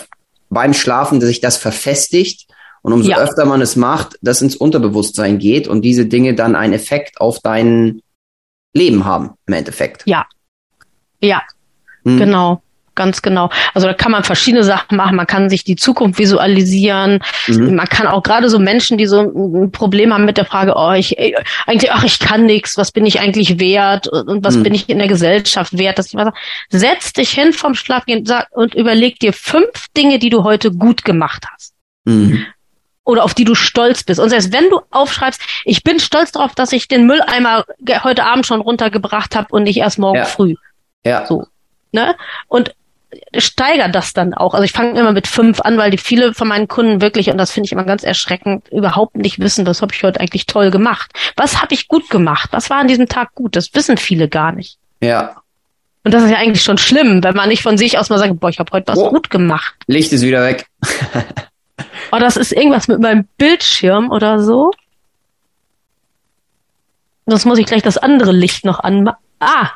beim 0.51 0.75
Schlafen 0.75 1.21
sich 1.21 1.41
das 1.41 1.57
verfestigt 1.57 2.47
und 2.83 2.93
umso 2.93 3.11
ja. 3.11 3.19
öfter 3.19 3.45
man 3.47 3.61
es 3.61 3.77
macht, 3.77 4.19
das 4.23 4.43
ins 4.43 4.57
Unterbewusstsein 4.57 5.39
geht 5.39 5.69
und 5.69 5.83
diese 5.83 6.07
Dinge 6.07 6.35
dann 6.35 6.55
einen 6.55 6.75
Effekt 6.75 7.21
auf 7.21 7.39
dein 7.41 8.03
Leben 8.75 9.05
haben, 9.05 9.31
im 9.47 9.55
Endeffekt. 9.55 10.03
Ja. 10.07 10.27
Ja. 11.21 11.43
Hm. 12.05 12.19
Genau. 12.19 12.63
Ganz 12.95 13.23
genau. 13.23 13.49
Also 13.73 13.87
da 13.87 13.95
kann 13.95 14.13
man 14.13 14.23
verschiedene 14.23 14.65
Sachen 14.65 14.97
machen. 14.97 15.17
Man 15.17 15.27
kann 15.27 15.49
sich 15.49 15.65
die 15.65 15.77
Zukunft 15.77 16.19
visualisieren. 16.19 17.21
Mhm. 17.47 17.77
Man 17.77 17.87
kann 17.87 18.07
auch 18.07 18.23
gerade 18.23 18.51
so 18.51 18.59
Menschen, 18.59 18.99
die 18.99 19.07
so 19.07 19.21
ein 19.21 19.71
Problem 19.73 20.13
haben 20.13 20.27
mit 20.27 20.37
der 20.37 20.45
Frage, 20.45 20.75
oh, 20.77 20.93
ich 20.93 21.17
eigentlich, 21.67 21.91
ach, 21.91 22.05
ich 22.05 22.19
kann 22.19 22.45
nichts, 22.45 22.77
was 22.77 22.93
bin 22.93 23.07
ich 23.07 23.21
eigentlich 23.21 23.59
wert 23.59 24.09
und 24.09 24.45
was 24.45 24.57
mhm. 24.57 24.65
bin 24.65 24.75
ich 24.75 24.91
in 24.91 24.99
der 24.99 25.09
Gesellschaft 25.09 25.79
wert, 25.79 25.99
dass 25.99 26.09
ich 26.09 26.15
mal 26.15 26.25
sage, 26.25 26.37
setz 26.69 27.15
dich 27.15 27.31
hin 27.31 27.55
vom 27.55 27.75
Schlafgehen 27.75 28.29
und 28.51 28.75
überleg 28.75 29.19
dir 29.21 29.33
fünf 29.33 29.89
Dinge, 29.97 30.19
die 30.19 30.31
du 30.31 30.45
heute 30.45 30.71
gut 30.71 31.03
gemacht 31.05 31.45
hast. 31.51 31.73
Mhm. 32.05 32.45
Oder 33.05 33.25
auf 33.25 33.35
die 33.35 33.45
du 33.45 33.55
stolz 33.55 34.05
bist. 34.05 34.21
Und 34.21 34.29
selbst 34.29 34.53
wenn 34.53 34.69
du 34.69 34.81
aufschreibst, 34.91 35.41
ich 35.65 35.83
bin 35.83 35.99
stolz 35.99 36.31
darauf, 36.33 36.55
dass 36.55 36.73
ich 36.73 36.89
den 36.89 37.07
Mülleimer 37.07 37.65
heute 38.05 38.25
Abend 38.25 38.47
schon 38.47 38.61
runtergebracht 38.61 39.35
habe 39.35 39.49
und 39.51 39.65
nicht 39.65 39.79
erst 39.79 39.99
morgen 39.99 40.19
ja. 40.19 40.25
früh. 40.25 40.55
Ja. 41.05 41.27
So. 41.27 41.47
Ne? 41.93 42.17
Und 42.49 42.75
steigert 43.37 43.95
das 43.95 44.13
dann 44.13 44.35
auch. 44.35 44.55
Also 44.55 44.65
ich 44.65 44.73
fange 44.73 44.99
immer 44.99 45.13
mit 45.13 45.27
fünf 45.27 45.61
an, 45.61 45.77
weil 45.79 45.91
die 45.91 45.99
viele 45.99 46.35
von 46.35 46.49
meinen 46.49 46.69
Kunden 46.69 47.01
wirklich, 47.01 47.31
und 47.31 47.39
das 47.39 47.51
finde 47.51 47.67
ich 47.67 47.73
immer 47.73 47.85
ganz 47.85 48.03
erschreckend, 48.03 48.69
überhaupt 48.69 49.17
nicht 49.17 49.39
wissen, 49.39 49.67
was 49.67 49.83
habe 49.83 49.95
ich 49.95 50.03
heute 50.03 50.21
eigentlich 50.21 50.47
toll 50.47 50.71
gemacht. 50.71 51.13
Was 51.37 51.61
habe 51.61 51.75
ich 51.75 51.89
gut 51.89 52.11
gemacht? 52.11 52.49
Was 52.53 52.71
war 52.71 52.79
an 52.79 52.89
diesem 52.89 53.09
Tag 53.09 53.35
gut? 53.35 53.57
Das 53.57 53.75
wissen 53.75 53.97
viele 53.97 54.29
gar 54.29 54.53
nicht. 54.53 54.79
Ja. 55.01 55.37
Und 56.05 56.13
das 56.13 56.25
ist 56.25 56.31
ja 56.31 56.39
eigentlich 56.39 56.63
schon 56.63 56.79
schlimm, 56.79 57.23
wenn 57.23 57.37
man 57.37 57.49
nicht 57.49 57.63
von 57.63 57.79
sich 57.79 57.99
aus 57.99 58.11
mal 58.11 58.19
sagt, 58.19 58.41
boah, 58.41 58.49
ich 58.49 58.59
habe 58.59 58.73
heute 58.73 58.89
was 58.89 58.99
oh. 58.99 59.11
gut 59.11 59.31
gemacht. 59.31 59.75
Licht 59.87 60.13
ist 60.13 60.23
wieder 60.23 60.45
weg. 60.45 60.67
oh, 62.13 62.19
das 62.19 62.37
ist 62.37 62.53
irgendwas 62.53 62.89
mit 62.89 63.01
meinem 63.01 63.29
Bildschirm 63.39 64.11
oder 64.11 64.43
so. 64.43 64.73
Sonst 67.27 67.45
muss 67.45 67.59
ich 67.59 67.67
gleich 67.67 67.83
das 67.83 67.99
andere 67.99 68.33
Licht 68.33 68.65
noch 68.65 68.81
anmachen. 68.81 69.19
Ah, 69.39 69.71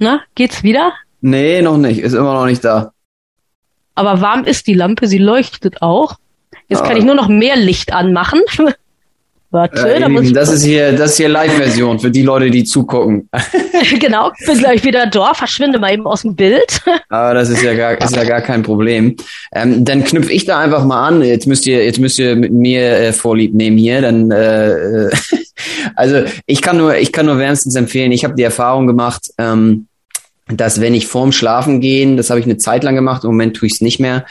na, 0.00 0.22
geht's 0.34 0.62
wieder? 0.62 0.92
Nee, 1.20 1.62
noch 1.62 1.76
nicht. 1.76 2.00
Ist 2.00 2.14
immer 2.14 2.34
noch 2.34 2.46
nicht 2.46 2.64
da. 2.64 2.92
Aber 3.94 4.20
warm 4.20 4.44
ist 4.44 4.66
die 4.66 4.74
Lampe, 4.74 5.06
sie 5.06 5.18
leuchtet 5.18 5.82
auch. 5.82 6.16
Jetzt 6.68 6.82
ah. 6.82 6.86
kann 6.86 6.96
ich 6.96 7.04
nur 7.04 7.14
noch 7.14 7.28
mehr 7.28 7.56
Licht 7.56 7.92
anmachen. 7.92 8.40
Warte, 9.52 9.94
äh, 9.94 9.98
da 9.98 10.08
muss 10.08 10.32
das 10.32 10.48
ist 10.48 10.62
hier, 10.62 10.92
das 10.92 11.12
ist 11.12 11.16
hier 11.16 11.28
Live-Version 11.28 11.98
für 11.98 12.10
die 12.10 12.22
Leute, 12.22 12.50
die 12.50 12.62
zugucken. 12.62 13.28
genau, 13.98 14.30
bin 14.46 14.58
gleich 14.58 14.84
wieder 14.84 15.06
da, 15.06 15.34
verschwinde 15.34 15.78
mal 15.78 15.92
eben 15.92 16.06
aus 16.06 16.22
dem 16.22 16.36
Bild. 16.36 16.80
Aber 17.08 17.34
das 17.34 17.48
ist 17.48 17.62
ja 17.62 17.74
gar, 17.74 18.00
ist 18.00 18.14
ja 18.14 18.24
gar 18.24 18.40
kein 18.42 18.62
Problem. 18.62 19.16
Ähm, 19.52 19.84
dann 19.84 20.04
knüpfe 20.04 20.32
ich 20.32 20.44
da 20.44 20.60
einfach 20.60 20.84
mal 20.84 21.06
an. 21.06 21.22
Jetzt 21.22 21.46
müsst 21.46 21.66
ihr, 21.66 21.84
jetzt 21.84 21.98
müsst 21.98 22.18
ihr 22.18 22.36
mit 22.36 22.52
mir 22.52 22.96
äh, 22.96 23.12
Vorlieb 23.12 23.54
nehmen 23.54 23.76
hier. 23.76 24.00
Dann, 24.02 24.30
äh, 24.30 25.10
also 25.96 26.22
ich 26.46 26.62
kann 26.62 26.76
nur, 26.76 26.96
ich 26.96 27.12
kann 27.12 27.26
nur 27.26 27.38
wärmstens 27.38 27.74
empfehlen. 27.74 28.12
Ich 28.12 28.24
habe 28.24 28.34
die 28.34 28.44
Erfahrung 28.44 28.86
gemacht. 28.86 29.30
Ähm, 29.36 29.88
dass 30.52 30.80
wenn 30.80 30.94
ich 30.94 31.06
vorm 31.06 31.32
Schlafen 31.32 31.80
gehen, 31.80 32.16
das 32.16 32.30
habe 32.30 32.40
ich 32.40 32.46
eine 32.46 32.56
Zeit 32.56 32.84
lang 32.84 32.94
gemacht, 32.94 33.24
im 33.24 33.30
Moment 33.30 33.56
tue 33.56 33.66
ich 33.66 33.74
es 33.74 33.80
nicht 33.80 34.00
mehr, 34.00 34.24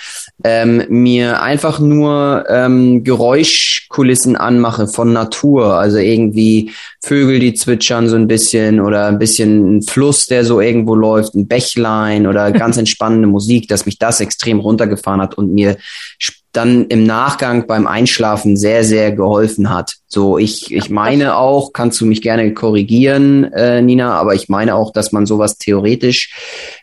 ähm, 0.43 0.83
mir 0.89 1.41
einfach 1.41 1.79
nur 1.79 2.45
ähm, 2.49 3.03
Geräuschkulissen 3.03 4.35
anmache 4.35 4.87
von 4.87 5.13
Natur, 5.13 5.75
also 5.75 5.97
irgendwie 5.97 6.71
Vögel, 7.01 7.39
die 7.39 7.53
zwitschern 7.53 8.09
so 8.09 8.15
ein 8.15 8.27
bisschen 8.27 8.79
oder 8.79 9.07
ein 9.07 9.19
bisschen 9.19 9.77
ein 9.77 9.81
Fluss, 9.81 10.27
der 10.27 10.45
so 10.45 10.59
irgendwo 10.59 10.95
läuft, 10.95 11.35
ein 11.35 11.47
Bächlein 11.47 12.27
oder 12.27 12.51
ganz 12.51 12.77
entspannende 12.77 13.27
Musik, 13.27 13.67
dass 13.67 13.85
mich 13.85 13.99
das 13.99 14.21
extrem 14.21 14.59
runtergefahren 14.59 15.21
hat 15.21 15.37
und 15.37 15.53
mir 15.53 15.77
dann 16.51 16.87
im 16.87 17.03
Nachgang 17.03 17.67
beim 17.67 17.85
Einschlafen 17.85 18.57
sehr, 18.57 18.83
sehr 18.83 19.11
geholfen 19.11 19.69
hat. 19.69 19.95
So, 20.07 20.37
ich, 20.37 20.73
ich 20.73 20.89
meine 20.89 21.37
auch, 21.37 21.73
kannst 21.73 22.01
du 22.01 22.05
mich 22.05 22.21
gerne 22.21 22.53
korrigieren, 22.53 23.51
äh, 23.53 23.81
Nina, 23.81 24.13
aber 24.13 24.33
ich 24.33 24.49
meine 24.49 24.75
auch, 24.75 24.91
dass 24.91 25.11
man 25.11 25.25
sowas 25.27 25.57
theoretisch 25.57 26.33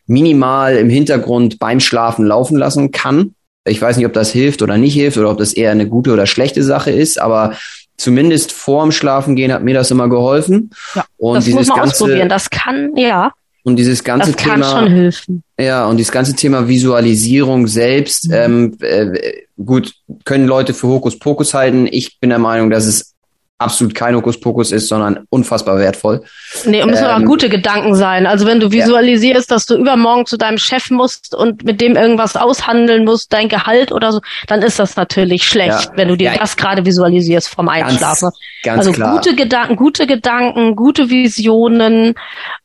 minimal 0.07 0.77
im 0.77 0.89
Hintergrund 0.89 1.59
beim 1.59 1.81
Schlafen 1.81 2.27
laufen 2.27 2.57
lassen 2.57 2.93
kann. 2.93 3.35
Ich 3.65 3.83
weiß 3.83 3.97
nicht, 3.97 4.07
ob 4.07 4.13
das 4.13 4.31
hilft 4.31 4.63
oder 4.63 4.77
nicht 4.79 4.95
hilft 4.95 5.17
oder 5.19 5.31
ob 5.31 5.39
das 5.39 5.53
eher 5.53 5.73
eine 5.73 5.89
gute 5.89 6.13
oder 6.13 6.27
schlechte 6.27 6.63
Sache 6.63 6.93
ist, 6.93 7.21
aber 7.21 7.57
zumindest 7.97 8.53
vorm 8.53 8.93
Schlafen 8.93 9.35
gehen 9.35 9.53
hat 9.53 9.65
mir 9.65 9.75
das 9.75 9.91
immer 9.91 10.09
geholfen. 10.09 10.71
Ja, 10.95 11.05
und 11.17 11.37
das 11.37 11.45
dieses 11.45 11.59
muss 11.61 11.69
man 11.69 11.79
ganze, 11.79 12.05
ausprobieren. 12.05 12.29
Das 12.29 12.51
kann, 12.51 12.97
ja. 12.97 13.33
Und 13.67 13.75
dieses 13.75 14.05
ganze 14.05 14.31
das 14.31 14.41
kann 14.41 14.61
Thema, 14.61 14.71
schon 14.71 14.93
helfen. 14.93 15.43
Ja, 15.59 15.89
und 15.89 15.97
dieses 15.97 16.13
ganze 16.13 16.37
Thema 16.37 16.69
Visualisierung 16.69 17.67
selbst, 17.67 18.29
mhm. 18.29 18.35
ähm, 18.35 18.77
äh, 18.81 19.43
gut, 19.57 19.93
können 20.25 20.47
Leute 20.47 20.73
für 20.73 20.87
Hokuspokus 20.87 21.53
halten. 21.53 21.89
Ich 21.91 22.21
bin 22.21 22.31
der 22.31 22.39
Meinung, 22.39 22.71
dass 22.71 22.87
es 22.87 23.16
absolut 23.59 23.95
kein 23.95 24.15
Hokuspokus 24.15 24.71
ist, 24.71 24.89
sondern 24.89 25.27
unfassbar 25.31 25.79
wertvoll. 25.79 26.23
Nee, 26.67 26.83
und 26.83 26.91
müssen 26.91 27.05
ähm, 27.05 27.11
aber 27.11 27.25
gute 27.25 27.49
Gedanken 27.49 27.95
sein. 27.95 28.27
Also 28.27 28.47
wenn 28.47 28.61
du 28.61 28.71
visualisierst, 28.71 29.51
ja. 29.51 29.57
dass 29.57 29.65
du 29.65 29.77
übermorgen 29.77 30.27
zu 30.27 30.37
deinem 30.37 30.59
Chef 30.59 30.91
musst 30.91 31.35
und 31.35 31.65
mit 31.65 31.81
dem 31.81 31.97
irgendwas 31.97 32.37
aushandeln 32.37 33.05
musst, 33.05 33.33
dein 33.33 33.49
Gehalt 33.49 33.93
oder 33.93 34.13
so, 34.13 34.21
dann 34.47 34.61
ist 34.61 34.79
das 34.79 34.97
natürlich 34.97 35.45
schlecht, 35.45 35.85
ja. 35.85 35.93
wenn 35.95 36.09
du 36.09 36.17
dir 36.17 36.33
ja. 36.33 36.39
das 36.39 36.57
gerade 36.57 36.85
visualisierst 36.85 37.49
vom 37.49 37.69
Einschlafen. 37.69 38.29
Ganz, 38.63 38.63
ganz 38.63 38.79
also 38.79 38.93
klar. 38.93 39.15
gute 39.15 39.35
Gedanken, 39.35 39.77
gute 39.77 40.07
Gedanken, 40.07 40.77
gute 40.77 41.09
Visionen. 41.09 42.15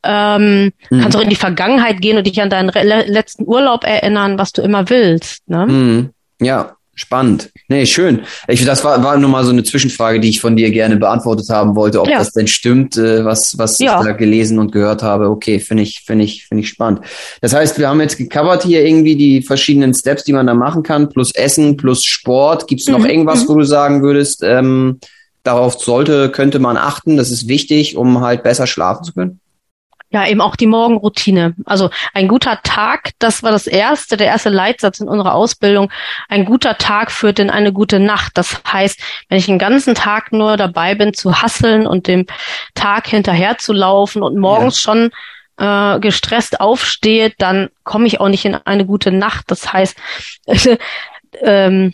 Ähm, 0.03 0.73
mhm. 0.89 1.01
Kannst 1.01 1.17
auch 1.17 1.21
in 1.21 1.29
die 1.29 1.35
Vergangenheit 1.35 2.01
gehen 2.01 2.17
und 2.17 2.27
dich 2.27 2.41
an 2.41 2.49
deinen 2.49 2.69
letzten 2.69 3.47
Urlaub 3.47 3.85
erinnern, 3.85 4.37
was 4.37 4.51
du 4.51 4.61
immer 4.61 4.89
willst. 4.89 5.47
Ne? 5.47 5.67
Mhm. 5.67 6.09
Ja, 6.41 6.75
Spannend. 6.93 7.51
Nee, 7.69 7.85
schön. 7.85 8.21
Ich, 8.49 8.65
das 8.65 8.83
war, 8.83 9.01
war 9.01 9.17
nur 9.17 9.29
mal 9.29 9.45
so 9.45 9.51
eine 9.51 9.63
Zwischenfrage, 9.63 10.19
die 10.19 10.29
ich 10.29 10.41
von 10.41 10.57
dir 10.57 10.71
gerne 10.71 10.97
beantwortet 10.97 11.49
haben 11.49 11.75
wollte, 11.75 12.01
ob 12.01 12.09
ja. 12.09 12.19
das 12.19 12.33
denn 12.33 12.47
stimmt, 12.47 12.97
äh, 12.97 13.23
was, 13.23 13.57
was 13.57 13.79
ja. 13.79 13.99
ich 13.99 14.05
da 14.05 14.11
gelesen 14.11 14.59
und 14.59 14.73
gehört 14.73 15.01
habe. 15.01 15.29
Okay, 15.29 15.59
finde 15.59 15.83
ich, 15.83 16.01
finde 16.05 16.25
ich, 16.25 16.45
finde 16.45 16.63
ich 16.63 16.69
spannend. 16.69 17.01
Das 17.39 17.53
heißt, 17.53 17.79
wir 17.79 17.87
haben 17.87 18.01
jetzt 18.01 18.17
gecovert 18.17 18.63
hier 18.63 18.85
irgendwie 18.85 19.15
die 19.15 19.41
verschiedenen 19.41 19.93
Steps, 19.93 20.25
die 20.25 20.33
man 20.33 20.47
da 20.47 20.53
machen 20.53 20.83
kann, 20.83 21.07
plus 21.07 21.33
Essen, 21.33 21.77
plus 21.77 22.03
Sport. 22.03 22.67
Gibt 22.67 22.81
es 22.81 22.87
noch 22.87 22.99
mhm. 22.99 23.05
irgendwas, 23.05 23.43
mhm. 23.43 23.47
wo 23.47 23.55
du 23.55 23.63
sagen 23.63 24.03
würdest, 24.03 24.43
ähm, 24.43 24.99
darauf 25.43 25.79
sollte, 25.79 26.29
könnte 26.29 26.59
man 26.59 26.75
achten, 26.75 27.15
das 27.15 27.31
ist 27.31 27.47
wichtig, 27.47 27.95
um 27.95 28.19
halt 28.21 28.43
besser 28.43 28.67
schlafen 28.67 29.05
zu 29.05 29.13
können? 29.13 29.39
Ja, 30.13 30.27
eben 30.27 30.41
auch 30.41 30.57
die 30.57 30.67
Morgenroutine. 30.67 31.55
Also 31.65 31.89
ein 32.13 32.27
guter 32.27 32.59
Tag, 32.63 33.11
das 33.19 33.43
war 33.43 33.51
das 33.51 33.65
erste, 33.65 34.17
der 34.17 34.27
erste 34.27 34.49
Leitsatz 34.49 34.99
in 34.99 35.07
unserer 35.07 35.33
Ausbildung. 35.33 35.89
Ein 36.27 36.43
guter 36.43 36.77
Tag 36.77 37.11
führt 37.11 37.39
in 37.39 37.49
eine 37.49 37.71
gute 37.71 37.97
Nacht. 38.01 38.33
Das 38.37 38.61
heißt, 38.69 39.01
wenn 39.29 39.37
ich 39.37 39.45
den 39.45 39.57
ganzen 39.57 39.95
Tag 39.95 40.33
nur 40.33 40.57
dabei 40.57 40.95
bin 40.95 41.13
zu 41.13 41.41
hasseln 41.41 41.87
und 41.87 42.07
dem 42.07 42.25
Tag 42.75 43.07
hinterher 43.07 43.57
zu 43.57 43.71
laufen 43.71 44.21
und 44.21 44.37
morgens 44.37 44.83
ja. 44.83 44.91
schon 44.91 45.11
äh, 45.57 45.99
gestresst 46.01 46.59
aufstehe, 46.59 47.31
dann 47.37 47.69
komme 47.85 48.07
ich 48.07 48.19
auch 48.19 48.27
nicht 48.27 48.43
in 48.43 48.55
eine 48.55 48.85
gute 48.85 49.11
Nacht. 49.11 49.45
Das 49.47 49.71
heißt, 49.71 49.97
ähm, 51.41 51.93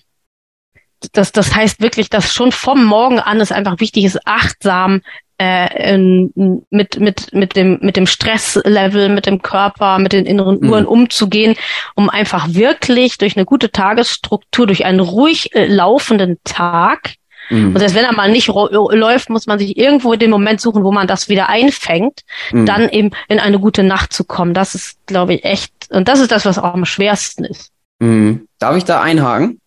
das, 1.12 1.32
das 1.32 1.54
heißt 1.54 1.82
wirklich, 1.82 2.10
dass 2.10 2.34
schon 2.34 2.52
vom 2.52 2.84
Morgen 2.84 3.20
an 3.20 3.40
es 3.42 3.52
einfach 3.52 3.80
wichtig 3.80 4.06
ist, 4.06 4.26
achtsam 4.26 5.02
äh, 5.40 5.94
in, 5.94 6.66
mit, 6.70 7.00
mit, 7.00 7.34
mit, 7.34 7.56
dem, 7.56 7.80
mit 7.82 7.96
dem 7.96 8.08
Stresslevel, 8.08 9.10
mit 9.10 9.26
dem 9.26 9.42
Körper, 9.42 10.00
mit 10.00 10.14
den 10.14 10.26
inneren 10.26 10.60
mhm. 10.60 10.70
Uhren 10.70 10.86
umzugehen, 10.86 11.56
um 11.96 12.10
einfach 12.10 12.48
wirklich 12.54 13.18
durch 13.18 13.38
eine 13.38 13.46
gute 13.46 13.72
Tagesstruktur, 13.72 14.66
durch 14.66 14.86
einen 14.86 15.00
ruhig 15.00 15.54
äh, 15.56 15.68
laufenden 15.68 16.38
Tag, 16.44 17.16
mhm. 17.50 17.68
und 17.68 17.80
selbst 17.80 17.96
wenn 17.96 18.06
er 18.06 18.14
mal 18.14 18.32
nicht 18.32 18.48
läuft, 18.48 19.30
muss 19.30 19.48
man 19.48 19.60
sich 19.60 19.78
irgendwo 19.78 20.16
den 20.16 20.32
Moment 20.32 20.60
suchen, 20.60 20.84
wo 20.84 20.92
man 20.92 21.08
das 21.08 21.30
wieder 21.30 21.50
einfängt, 21.50 22.22
mhm. 22.52 22.66
dann 22.66 22.90
eben 22.90 23.12
in 23.28 23.40
eine 23.40 23.60
gute 23.60 23.84
Nacht 23.84 24.14
zu 24.14 24.24
kommen. 24.24 24.54
Das 24.54 24.76
ist, 24.76 24.98
glaube 25.06 25.36
ich, 25.36 25.44
echt, 25.44 25.72
und 25.92 26.08
das 26.08 26.20
ist 26.20 26.32
das, 26.32 26.46
was 26.46 26.58
auch 26.58 26.74
am 26.74 26.86
schwersten 26.86 27.46
ist. 27.46 27.72
Mhm. 28.00 28.48
Darf 28.60 28.76
ich 28.76 28.86
da 28.86 29.02
einhaken? 29.02 29.62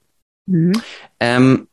Mhm. 0.47 0.73
Ähm, 1.21 1.69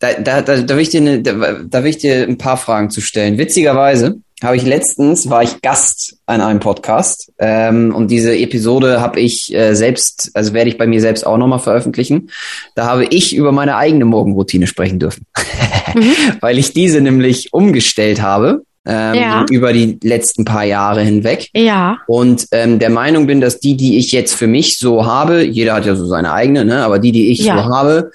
da, 0.00 0.14
da, 0.14 0.42
da, 0.42 0.56
da, 0.62 0.74
will 0.74 0.82
ich 0.82 0.90
dir 0.90 1.00
eine, 1.00 1.22
da, 1.22 1.32
da 1.62 1.84
will 1.84 1.90
ich 1.90 1.98
dir 1.98 2.24
ein 2.26 2.38
paar 2.38 2.56
Fragen 2.56 2.90
zu 2.90 3.00
stellen. 3.00 3.38
Witzigerweise 3.38 4.20
habe 4.42 4.56
ich 4.56 4.64
letztens, 4.64 5.28
war 5.28 5.42
ich 5.42 5.60
Gast 5.60 6.16
an 6.24 6.40
einem 6.40 6.60
Podcast 6.60 7.30
ähm, 7.38 7.94
und 7.94 8.10
diese 8.10 8.36
Episode 8.36 9.00
habe 9.00 9.20
ich 9.20 9.54
äh, 9.54 9.74
selbst, 9.74 10.30
also 10.32 10.54
werde 10.54 10.70
ich 10.70 10.78
bei 10.78 10.86
mir 10.86 11.02
selbst 11.02 11.26
auch 11.26 11.36
nochmal 11.36 11.58
veröffentlichen. 11.58 12.30
Da 12.74 12.86
habe 12.86 13.04
ich 13.04 13.36
über 13.36 13.52
meine 13.52 13.76
eigene 13.76 14.06
Morgenroutine 14.06 14.66
sprechen 14.66 14.98
dürfen, 14.98 15.26
mhm. 15.94 16.14
weil 16.40 16.58
ich 16.58 16.72
diese 16.72 17.02
nämlich 17.02 17.52
umgestellt 17.52 18.22
habe 18.22 18.62
ähm, 18.86 19.14
ja. 19.14 19.44
über 19.50 19.74
die 19.74 19.98
letzten 20.02 20.46
paar 20.46 20.64
Jahre 20.64 21.02
hinweg. 21.02 21.50
Ja. 21.54 21.98
Und 22.06 22.46
ähm, 22.52 22.78
der 22.78 22.90
Meinung 22.90 23.26
bin, 23.26 23.42
dass 23.42 23.60
die, 23.60 23.76
die 23.76 23.98
ich 23.98 24.12
jetzt 24.12 24.34
für 24.34 24.46
mich 24.46 24.78
so 24.78 25.04
habe, 25.04 25.44
jeder 25.44 25.74
hat 25.74 25.84
ja 25.84 25.94
so 25.94 26.06
seine 26.06 26.32
eigene, 26.32 26.64
ne, 26.64 26.82
aber 26.82 26.98
die, 26.98 27.12
die 27.12 27.30
ich 27.30 27.40
ja. 27.40 27.62
so 27.62 27.74
habe, 27.74 28.10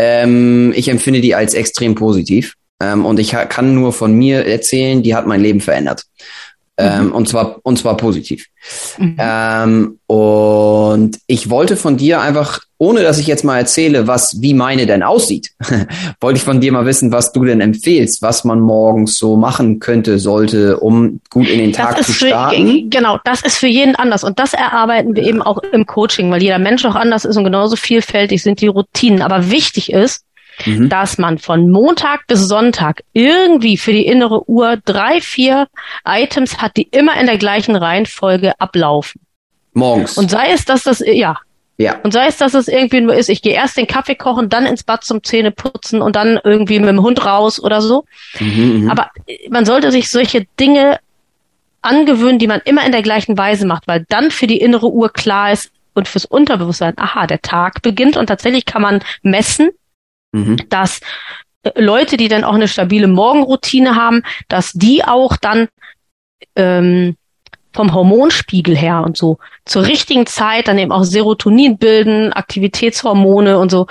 ähm, 0.00 0.72
ich 0.74 0.88
empfinde 0.88 1.20
die 1.20 1.34
als 1.34 1.52
extrem 1.52 1.94
positiv. 1.94 2.54
Ähm, 2.82 3.04
und 3.04 3.20
ich 3.20 3.32
kann 3.32 3.74
nur 3.74 3.92
von 3.92 4.14
mir 4.14 4.46
erzählen, 4.46 5.02
die 5.02 5.14
hat 5.14 5.26
mein 5.26 5.42
Leben 5.42 5.60
verändert. 5.60 6.04
Ähm, 6.80 7.06
mhm. 7.06 7.12
und 7.12 7.28
zwar 7.28 7.58
und 7.62 7.78
zwar 7.78 7.96
positiv. 7.96 8.46
Mhm. 8.98 9.16
Ähm, 9.18 9.98
und 10.06 11.18
ich 11.26 11.50
wollte 11.50 11.76
von 11.76 11.96
dir 11.96 12.20
einfach, 12.20 12.60
ohne 12.78 13.02
dass 13.02 13.18
ich 13.18 13.26
jetzt 13.26 13.44
mal 13.44 13.58
erzähle, 13.58 14.06
was 14.06 14.40
wie 14.40 14.54
meine 14.54 14.86
denn 14.86 15.02
aussieht, 15.02 15.50
wollte 16.20 16.38
ich 16.38 16.44
von 16.44 16.60
dir 16.60 16.72
mal 16.72 16.86
wissen, 16.86 17.12
was 17.12 17.32
du 17.32 17.44
denn 17.44 17.60
empfehlst, 17.60 18.22
was 18.22 18.44
man 18.44 18.60
morgens 18.60 19.16
so 19.18 19.36
machen 19.36 19.78
könnte, 19.78 20.18
sollte, 20.18 20.78
um 20.78 21.20
gut 21.30 21.48
in 21.48 21.58
den 21.58 21.72
Tag 21.72 22.02
zu 22.02 22.12
starten. 22.12 22.66
Für, 22.66 22.88
genau, 22.88 23.18
das 23.24 23.42
ist 23.42 23.58
für 23.58 23.68
jeden 23.68 23.94
anders 23.96 24.24
und 24.24 24.38
das 24.38 24.54
erarbeiten 24.54 25.14
wir 25.14 25.22
eben 25.22 25.42
auch 25.42 25.58
im 25.72 25.86
Coaching, 25.86 26.30
weil 26.30 26.42
jeder 26.42 26.58
Mensch 26.58 26.84
auch 26.84 26.96
anders 26.96 27.24
ist 27.24 27.36
und 27.36 27.44
genauso 27.44 27.76
vielfältig 27.76 28.42
sind 28.42 28.60
die 28.60 28.68
Routinen. 28.68 29.22
Aber 29.22 29.50
wichtig 29.50 29.92
ist, 29.92 30.24
mhm. 30.64 30.88
dass 30.88 31.18
man 31.18 31.38
von 31.38 31.70
Montag 31.70 32.26
bis 32.26 32.48
Sonntag 32.48 33.02
irgendwie 33.12 33.76
für 33.76 33.92
die 33.92 34.06
innere 34.06 34.48
Uhr 34.48 34.78
drei, 34.84 35.20
vier 35.20 35.68
Items 36.04 36.58
hat, 36.58 36.76
die 36.76 36.88
immer 36.90 37.18
in 37.18 37.26
der 37.26 37.38
gleichen 37.38 37.76
Reihenfolge 37.76 38.58
ablaufen. 38.60 39.20
Morgens. 39.72 40.18
Und 40.18 40.30
sei 40.30 40.50
es, 40.52 40.64
dass 40.64 40.82
das, 40.82 41.00
ja. 41.06 41.38
Ja. 41.76 41.98
Und 42.02 42.12
sei 42.12 42.26
es, 42.26 42.36
dass 42.36 42.52
es 42.52 42.68
irgendwie 42.68 43.00
nur 43.00 43.14
ist, 43.14 43.30
ich 43.30 43.40
gehe 43.40 43.54
erst 43.54 43.78
den 43.78 43.86
Kaffee 43.86 44.14
kochen, 44.14 44.50
dann 44.50 44.66
ins 44.66 44.82
Bad 44.82 45.02
zum 45.02 45.22
Zähne 45.22 45.50
putzen 45.50 46.02
und 46.02 46.14
dann 46.14 46.38
irgendwie 46.44 46.78
mit 46.78 46.90
dem 46.90 47.02
Hund 47.02 47.24
raus 47.24 47.62
oder 47.62 47.80
so. 47.80 48.04
Mhm, 48.38 48.82
mhm. 48.82 48.90
Aber 48.90 49.10
man 49.48 49.64
sollte 49.64 49.90
sich 49.90 50.10
solche 50.10 50.46
Dinge 50.58 50.98
angewöhnen, 51.80 52.38
die 52.38 52.46
man 52.46 52.60
immer 52.66 52.84
in 52.84 52.92
der 52.92 53.00
gleichen 53.00 53.38
Weise 53.38 53.66
macht, 53.66 53.88
weil 53.88 54.04
dann 54.10 54.30
für 54.30 54.46
die 54.46 54.60
innere 54.60 54.90
Uhr 54.90 55.10
klar 55.10 55.52
ist 55.52 55.72
und 55.94 56.08
fürs 56.08 56.26
Unterbewusstsein, 56.26 56.94
aha, 56.98 57.26
der 57.26 57.40
Tag 57.40 57.82
beginnt 57.82 58.16
und 58.16 58.26
tatsächlich 58.26 58.66
kann 58.66 58.82
man 58.82 59.00
messen, 59.22 59.70
mhm. 60.32 60.68
dass 60.68 61.00
äh, 61.62 61.80
Leute, 61.80 62.16
die 62.16 62.28
dann 62.28 62.44
auch 62.44 62.54
eine 62.54 62.68
stabile 62.68 63.08
Morgenroutine 63.08 63.96
haben, 63.96 64.22
dass 64.48 64.72
die 64.72 65.04
auch 65.04 65.36
dann 65.36 65.68
ähm, 66.56 67.16
vom 67.72 67.94
Hormonspiegel 67.94 68.76
her 68.76 69.04
und 69.04 69.16
so 69.16 69.38
zur 69.64 69.86
richtigen 69.86 70.26
Zeit 70.26 70.68
dann 70.68 70.78
eben 70.78 70.90
auch 70.90 71.04
Serotonin 71.04 71.78
bilden, 71.78 72.32
Aktivitätshormone 72.32 73.58
und 73.58 73.70
so 73.70 73.86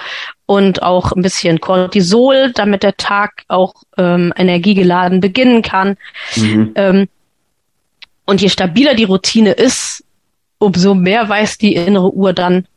und 0.46 0.84
auch 0.84 1.12
ein 1.14 1.22
bisschen 1.22 1.62
Cortisol, 1.62 2.52
damit 2.54 2.84
der 2.84 2.98
Tag 2.98 3.44
auch 3.48 3.74
ähm, 3.98 4.34
energiegeladen 4.36 5.22
beginnen 5.22 5.62
kann. 5.62 5.96
Mhm. 6.36 6.72
Ähm, 6.76 7.08
und 8.26 8.42
je 8.42 8.50
stabiler 8.50 8.96
die 8.96 9.06
Routine 9.06 9.52
ist, 9.52 10.04
umso 10.58 10.94
mehr 10.94 11.30
weiß 11.30 11.58
die 11.58 11.76
innere 11.76 12.14
Uhr 12.14 12.34
dann 12.34 12.68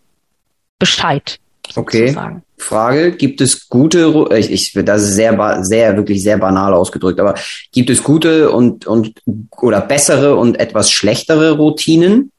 Bescheid. 0.79 1.39
Okay. 1.75 2.07
Sozusagen. 2.07 2.43
Frage, 2.63 3.13
gibt 3.13 3.41
es 3.41 3.69
gute, 3.69 4.29
ich, 4.37 4.51
ich 4.51 4.85
das 4.85 5.03
ist 5.03 5.15
sehr, 5.15 5.59
sehr, 5.63 5.97
wirklich 5.97 6.23
sehr 6.23 6.39
banal 6.39 6.75
ausgedrückt, 6.75 7.21
aber 7.21 7.35
gibt 7.73 7.91
es 7.91 8.03
gute 8.03 8.51
und, 8.51 8.87
und, 8.87 9.21
oder 9.61 9.81
bessere 9.81 10.37
und 10.37 10.59
etwas 10.59 10.91
schlechtere 10.91 11.53
Routinen? 11.53 12.33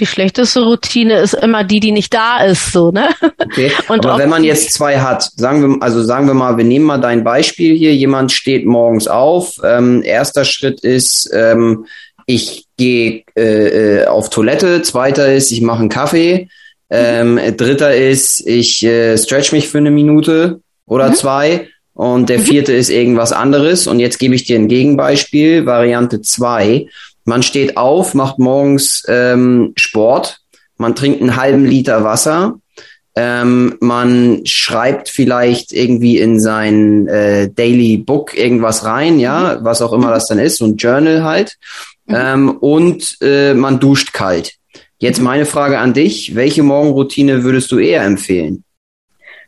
Die 0.00 0.06
schlechteste 0.06 0.62
Routine 0.62 1.20
ist 1.20 1.34
immer 1.34 1.64
die, 1.64 1.78
die 1.78 1.92
nicht 1.92 2.14
da 2.14 2.42
ist, 2.42 2.72
so, 2.72 2.90
ne? 2.90 3.10
Okay. 3.38 3.70
Und 3.88 4.06
aber 4.06 4.18
wenn 4.18 4.30
man 4.30 4.42
jetzt 4.42 4.72
zwei 4.72 4.98
hat, 4.98 5.22
sagen 5.36 5.62
wir, 5.62 5.82
also 5.82 6.02
sagen 6.02 6.26
wir 6.26 6.34
mal, 6.34 6.56
wir 6.56 6.64
nehmen 6.64 6.86
mal 6.86 6.98
dein 6.98 7.22
Beispiel 7.22 7.76
hier, 7.76 7.94
jemand 7.94 8.32
steht 8.32 8.64
morgens 8.64 9.06
auf, 9.06 9.60
ähm, 9.62 10.02
erster 10.02 10.46
Schritt 10.46 10.80
ist, 10.80 11.30
ähm, 11.34 11.84
ich 12.24 12.64
gehe 12.78 13.24
äh, 13.36 14.00
äh, 14.00 14.06
auf 14.06 14.30
Toilette, 14.30 14.80
zweiter 14.80 15.32
ist, 15.32 15.52
ich 15.52 15.60
mache 15.60 15.80
einen 15.80 15.88
Kaffee, 15.90 16.48
ähm, 16.94 17.40
dritter 17.56 17.96
ist, 17.96 18.46
ich 18.46 18.84
äh, 18.84 19.16
stretch 19.16 19.52
mich 19.52 19.68
für 19.68 19.78
eine 19.78 19.90
Minute 19.90 20.60
oder 20.86 21.08
mhm. 21.08 21.14
zwei. 21.14 21.68
Und 21.94 22.28
der 22.28 22.38
mhm. 22.38 22.42
vierte 22.42 22.72
ist 22.74 22.90
irgendwas 22.90 23.32
anderes. 23.32 23.86
Und 23.86 23.98
jetzt 23.98 24.18
gebe 24.18 24.34
ich 24.34 24.44
dir 24.44 24.58
ein 24.58 24.68
Gegenbeispiel, 24.68 25.64
Variante 25.64 26.20
zwei. 26.20 26.86
Man 27.24 27.42
steht 27.42 27.76
auf, 27.78 28.14
macht 28.14 28.38
morgens 28.38 29.04
ähm, 29.08 29.72
Sport, 29.76 30.40
man 30.76 30.94
trinkt 30.94 31.20
einen 31.20 31.36
halben 31.36 31.64
Liter 31.64 32.04
Wasser, 32.04 32.58
ähm, 33.14 33.76
man 33.80 34.40
schreibt 34.44 35.08
vielleicht 35.08 35.72
irgendwie 35.72 36.18
in 36.18 36.40
sein 36.40 37.06
äh, 37.06 37.48
Daily 37.50 37.98
Book 37.98 38.36
irgendwas 38.36 38.84
rein, 38.84 39.18
ja, 39.20 39.58
mhm. 39.58 39.64
was 39.64 39.80
auch 39.80 39.92
immer 39.92 40.10
das 40.10 40.26
dann 40.26 40.38
ist, 40.38 40.58
so 40.58 40.66
ein 40.66 40.76
Journal 40.76 41.22
halt. 41.22 41.56
Mhm. 42.06 42.14
Ähm, 42.16 42.50
und 42.50 43.16
äh, 43.20 43.54
man 43.54 43.80
duscht 43.80 44.12
kalt. 44.12 44.54
Jetzt 45.02 45.20
meine 45.20 45.46
Frage 45.46 45.80
an 45.80 45.94
dich. 45.94 46.36
Welche 46.36 46.62
Morgenroutine 46.62 47.42
würdest 47.42 47.72
du 47.72 47.80
eher 47.80 48.04
empfehlen? 48.04 48.62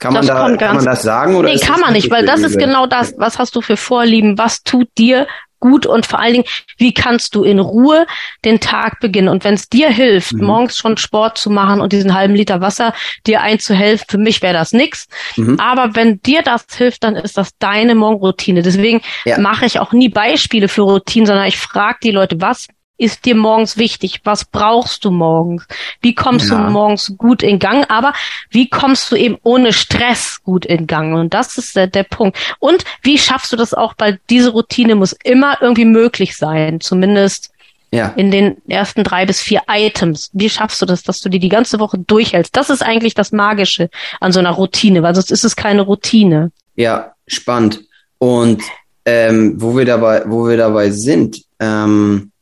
Kann 0.01 0.13
man, 0.13 0.27
da, 0.27 0.57
kann 0.57 0.75
man 0.75 0.85
das 0.85 1.03
sagen? 1.03 1.37
Oder 1.37 1.49
nee, 1.49 1.61
kann 1.61 1.79
man 1.79 1.93
nicht, 1.93 2.11
weil 2.11 2.27
das 2.27 2.41
ist 2.41 2.59
genau 2.59 2.89
das. 2.89 3.15
Was 3.19 3.39
hast 3.39 3.55
du 3.55 3.61
für 3.61 3.77
Vorlieben? 3.77 4.37
Was 4.37 4.65
tut 4.65 4.89
dir 4.99 5.29
gut? 5.61 5.87
Und 5.87 6.07
vor 6.07 6.19
allen 6.19 6.33
Dingen, 6.33 6.45
wie 6.77 6.93
kannst 6.93 7.37
du 7.37 7.45
in 7.45 7.61
Ruhe 7.61 8.05
den 8.45 8.59
Tag 8.59 8.99
beginnen? 8.99 9.29
Und 9.29 9.45
wenn 9.45 9.55
es 9.55 9.69
dir 9.69 9.91
hilft, 9.91 10.33
mhm. 10.33 10.45
morgens 10.45 10.77
schon 10.77 10.97
Sport 10.97 11.39
zu 11.39 11.51
machen 11.51 11.81
und 11.81 11.93
diesen 11.93 12.15
halben 12.15 12.35
Liter 12.35 12.61
Wasser 12.61 12.93
dir 13.25 13.41
einzuhelfen, 13.41 14.07
für 14.09 14.19
mich 14.19 14.43
wäre 14.43 14.55
das 14.55 14.73
nix. 14.73 15.07
Mhm. 15.37 15.61
Aber 15.61 15.95
wenn 15.95 16.21
dir 16.21 16.43
das 16.43 16.67
hilft, 16.77 17.05
dann 17.05 17.15
ist 17.15 17.39
das 17.39 17.57
deine 17.61 17.95
Morgenroutine. 17.95 18.63
Deswegen 18.63 19.03
ja. 19.25 19.39
mache 19.39 19.67
ich 19.67 19.79
auch 19.79 19.93
nie 19.93 20.09
Beispiele 20.09 20.67
für 20.67 20.83
Routinen, 20.83 21.27
sondern 21.27 21.47
ich 21.47 21.59
frage 21.59 21.99
die 22.03 22.11
Leute, 22.11 22.41
was 22.41 22.67
ist 22.97 23.25
dir 23.25 23.35
morgens 23.35 23.77
wichtig? 23.77 24.21
Was 24.25 24.45
brauchst 24.45 25.05
du 25.05 25.11
morgens? 25.11 25.67
Wie 26.01 26.15
kommst 26.15 26.51
ja. 26.51 26.57
du 26.57 26.71
morgens 26.71 27.15
gut 27.19 27.43
in 27.43 27.59
Gang? 27.59 27.91
Aber 27.91 28.13
wie 28.51 28.69
kommst 28.69 29.11
du 29.11 29.17
eben 29.17 29.37
ohne 29.43 29.73
Stress 29.73 30.43
gut 30.43 30.65
in 30.65 30.87
Gang? 30.87 31.15
Und 31.15 31.35
das 31.35 31.59
ist 31.59 31.75
der, 31.75 31.87
der 31.87 32.05
Punkt. 32.05 32.39
Und 32.61 32.85
wie 33.03 33.19
schaffst 33.19 33.53
du 33.53 33.57
das 33.57 33.75
auch? 33.75 33.95
Weil 33.99 34.21
diese 34.31 34.51
Routine 34.51 34.95
muss 34.95 35.13
immer 35.25 35.59
irgendwie 35.61 35.85
möglich 35.85 36.37
sein. 36.37 36.81
Zumindest 36.81 37.51
ja. 37.91 38.09
in 38.17 38.31
den 38.31 38.57
ersten 38.69 39.05
drei 39.05 39.27
bis 39.27 39.41
vier 39.41 39.63
Items. 39.69 40.31
Wie 40.33 40.51
schaffst 40.51 40.81
du 40.83 40.87
das, 40.87 41.03
dass 41.03 41.21
du 41.21 41.29
die 41.29 41.39
die 41.39 41.49
ganze 41.49 41.79
Woche 41.79 41.99
durchhältst? 41.99 42.57
Das 42.57 42.71
ist 42.71 42.83
eigentlich 42.83 43.15
das 43.15 43.33
Magische 43.33 43.91
an 44.21 44.33
so 44.33 44.41
einer 44.41 44.51
Routine, 44.51 45.03
weil 45.03 45.15
sonst 45.15 45.31
ist 45.31 45.45
es 45.45 45.57
keine 45.57 45.83
Routine. 45.83 46.53
Ja, 46.77 47.13
spannend. 47.27 47.83
Und 48.19 48.63
ähm, 49.05 49.61
wo 49.61 49.77
wir 49.77 49.85
dabei, 49.85 50.23
wo 50.27 50.49
wir 50.49 50.57
dabei 50.57 50.91
sind, 50.91 51.43
ähm, 51.61 52.33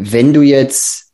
wenn 0.00 0.32
du 0.32 0.42
jetzt, 0.42 1.06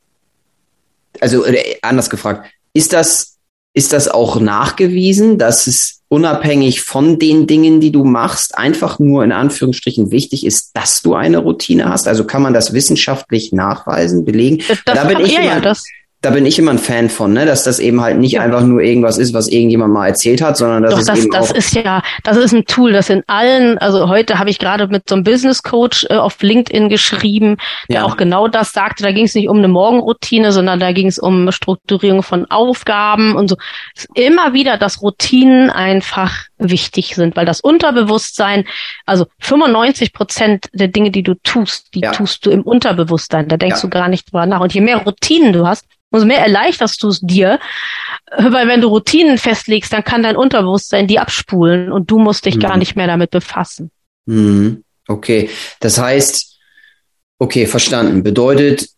also 1.20 1.44
anders 1.82 2.10
gefragt, 2.10 2.50
ist 2.72 2.92
das, 2.92 3.36
ist 3.74 3.92
das 3.92 4.08
auch 4.08 4.40
nachgewiesen, 4.40 5.38
dass 5.38 5.66
es 5.66 6.02
unabhängig 6.08 6.82
von 6.82 7.18
den 7.18 7.46
Dingen, 7.46 7.80
die 7.80 7.90
du 7.90 8.04
machst, 8.04 8.56
einfach 8.56 8.98
nur 8.98 9.24
in 9.24 9.32
Anführungsstrichen 9.32 10.10
wichtig 10.10 10.46
ist, 10.46 10.70
dass 10.74 11.02
du 11.02 11.14
eine 11.14 11.38
Routine 11.38 11.88
hast? 11.88 12.06
Also 12.06 12.24
kann 12.24 12.42
man 12.42 12.54
das 12.54 12.72
wissenschaftlich 12.72 13.52
nachweisen, 13.52 14.24
belegen? 14.24 14.62
Das, 14.68 14.78
das 14.84 14.94
da 14.94 15.04
bin 15.04 15.20
ich 15.20 15.32
ja, 15.32 15.40
immer, 15.40 15.54
ja, 15.54 15.60
das, 15.60 15.84
da 16.22 16.30
bin 16.30 16.46
ich 16.46 16.58
immer 16.58 16.72
ein 16.72 16.78
Fan 16.78 17.08
von, 17.08 17.32
ne, 17.32 17.46
dass 17.46 17.62
das 17.62 17.78
eben 17.78 18.00
halt 18.00 18.18
nicht 18.18 18.32
ja. 18.32 18.40
einfach 18.40 18.62
nur 18.62 18.80
irgendwas 18.80 19.18
ist, 19.18 19.34
was 19.34 19.48
irgendjemand 19.48 19.92
mal 19.92 20.08
erzählt 20.08 20.40
hat, 20.40 20.56
sondern 20.56 20.82
dass 20.82 20.94
Doch, 20.94 21.00
es 21.00 21.06
das, 21.06 21.18
eben 21.18 21.30
das 21.30 21.50
auch 21.50 21.54
ist 21.54 21.74
ja, 21.74 22.02
das 22.24 22.36
ist 22.36 22.52
ein 22.52 22.64
Tool, 22.64 22.92
das 22.92 23.10
in 23.10 23.22
allen, 23.26 23.78
also 23.78 24.08
heute 24.08 24.38
habe 24.38 24.50
ich 24.50 24.58
gerade 24.58 24.88
mit 24.88 25.08
so 25.08 25.14
einem 25.14 25.24
Business 25.24 25.62
Coach 25.62 26.06
äh, 26.08 26.14
auf 26.14 26.40
LinkedIn 26.40 26.88
geschrieben, 26.88 27.58
der 27.88 27.96
ja. 27.96 28.04
auch 28.04 28.16
genau 28.16 28.48
das 28.48 28.72
sagte. 28.72 29.04
Da 29.04 29.12
ging 29.12 29.26
es 29.26 29.34
nicht 29.34 29.48
um 29.48 29.58
eine 29.58 29.68
Morgenroutine, 29.68 30.52
sondern 30.52 30.80
da 30.80 30.92
ging 30.92 31.06
es 31.06 31.18
um 31.18 31.52
Strukturierung 31.52 32.22
von 32.22 32.46
Aufgaben 32.50 33.36
und 33.36 33.48
so. 33.48 33.56
Immer 34.14 34.52
wieder, 34.52 34.78
dass 34.78 35.02
Routinen 35.02 35.70
einfach 35.70 36.46
wichtig 36.58 37.14
sind, 37.14 37.36
weil 37.36 37.46
das 37.46 37.60
Unterbewusstsein, 37.60 38.66
also 39.04 39.26
95 39.40 40.12
Prozent 40.12 40.66
der 40.72 40.88
Dinge, 40.88 41.10
die 41.10 41.22
du 41.22 41.34
tust, 41.42 41.94
die 41.94 42.00
ja. 42.00 42.12
tust 42.12 42.46
du 42.46 42.50
im 42.50 42.62
Unterbewusstsein. 42.62 43.48
Da 43.48 43.56
denkst 43.56 43.82
du 43.82 43.88
gar 43.88 44.08
nicht 44.08 44.30
drüber 44.30 44.46
nach. 44.46 44.60
Und 44.60 44.74
je 44.74 44.80
mehr 44.80 44.98
Routinen 44.98 45.52
du 45.52 45.66
hast, 45.66 45.86
umso 46.10 46.26
mehr 46.26 46.40
erleichterst 46.40 47.02
du 47.02 47.08
es 47.08 47.20
dir, 47.20 47.58
weil 48.36 48.68
wenn 48.68 48.80
du 48.80 48.88
Routinen 48.88 49.38
festlegst, 49.38 49.92
dann 49.92 50.04
kann 50.04 50.22
dein 50.22 50.36
Unterbewusstsein 50.36 51.06
die 51.06 51.18
abspulen 51.18 51.92
und 51.92 52.10
du 52.10 52.18
musst 52.18 52.46
dich 52.46 52.56
mhm. 52.56 52.60
gar 52.60 52.76
nicht 52.76 52.96
mehr 52.96 53.06
damit 53.06 53.30
befassen. 53.30 53.90
Mhm. 54.26 54.84
Okay, 55.08 55.50
das 55.80 55.98
heißt, 55.98 56.58
okay, 57.38 57.66
verstanden. 57.66 58.22
Bedeutet, 58.22 58.88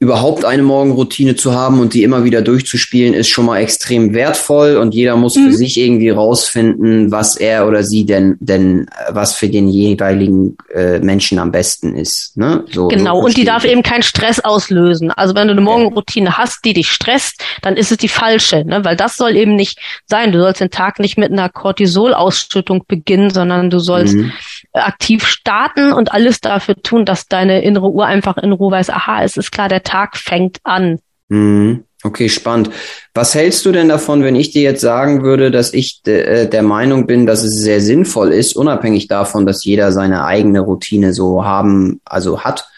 überhaupt 0.00 0.44
eine 0.44 0.62
Morgenroutine 0.62 1.34
zu 1.34 1.54
haben 1.54 1.80
und 1.80 1.92
die 1.92 2.04
immer 2.04 2.22
wieder 2.22 2.40
durchzuspielen, 2.40 3.14
ist 3.14 3.28
schon 3.28 3.46
mal 3.46 3.58
extrem 3.58 4.14
wertvoll 4.14 4.76
und 4.76 4.94
jeder 4.94 5.16
muss 5.16 5.34
mhm. 5.34 5.46
für 5.46 5.54
sich 5.54 5.76
irgendwie 5.76 6.10
rausfinden, 6.10 7.10
was 7.10 7.36
er 7.36 7.66
oder 7.66 7.82
sie 7.82 8.06
denn, 8.06 8.36
denn 8.38 8.86
was 9.10 9.34
für 9.34 9.48
den 9.48 9.68
jeweiligen 9.68 10.56
äh, 10.72 11.00
Menschen 11.00 11.40
am 11.40 11.50
besten 11.50 11.96
ist. 11.96 12.36
Ne? 12.36 12.64
So, 12.70 12.88
genau, 12.88 13.18
so 13.20 13.26
und 13.26 13.36
die 13.36 13.44
darf 13.44 13.64
eben 13.64 13.82
keinen 13.82 14.04
Stress 14.04 14.38
auslösen. 14.38 15.10
Also 15.10 15.34
wenn 15.34 15.48
du 15.48 15.52
eine 15.52 15.62
Morgenroutine 15.62 16.38
hast, 16.38 16.64
die 16.64 16.74
dich 16.74 16.92
stresst, 16.92 17.42
dann 17.62 17.76
ist 17.76 17.90
es 17.90 17.98
die 17.98 18.08
falsche, 18.08 18.64
ne? 18.64 18.84
weil 18.84 18.94
das 18.94 19.16
soll 19.16 19.34
eben 19.34 19.56
nicht 19.56 19.80
sein. 20.06 20.30
Du 20.30 20.38
sollst 20.38 20.60
den 20.60 20.70
Tag 20.70 21.00
nicht 21.00 21.18
mit 21.18 21.32
einer 21.32 21.48
Cortisolausschüttung 21.48 22.84
beginnen, 22.86 23.30
sondern 23.30 23.68
du 23.68 23.80
sollst 23.80 24.14
mhm. 24.14 24.32
Aktiv 24.72 25.26
starten 25.26 25.92
und 25.92 26.12
alles 26.12 26.40
dafür 26.40 26.76
tun, 26.76 27.04
dass 27.04 27.26
deine 27.26 27.62
innere 27.62 27.90
Uhr 27.90 28.06
einfach 28.06 28.36
in 28.36 28.52
Ruhe 28.52 28.72
weiß, 28.72 28.90
aha, 28.90 29.22
es 29.22 29.36
ist 29.36 29.50
klar, 29.50 29.68
der 29.68 29.82
Tag 29.82 30.16
fängt 30.16 30.58
an. 30.64 30.98
Mhm. 31.28 31.84
Okay, 32.04 32.28
spannend. 32.28 32.70
Was 33.12 33.34
hältst 33.34 33.66
du 33.66 33.72
denn 33.72 33.88
davon, 33.88 34.22
wenn 34.22 34.36
ich 34.36 34.52
dir 34.52 34.62
jetzt 34.62 34.80
sagen 34.80 35.24
würde, 35.24 35.50
dass 35.50 35.74
ich 35.74 36.02
de, 36.02 36.20
äh, 36.20 36.48
der 36.48 36.62
Meinung 36.62 37.06
bin, 37.06 37.26
dass 37.26 37.42
es 37.42 37.56
sehr 37.56 37.80
sinnvoll 37.80 38.32
ist, 38.32 38.54
unabhängig 38.54 39.08
davon, 39.08 39.46
dass 39.46 39.64
jeder 39.64 39.90
seine 39.90 40.24
eigene 40.24 40.60
Routine 40.60 41.12
so 41.12 41.44
haben, 41.44 42.00
also 42.04 42.44
hat, 42.44 42.68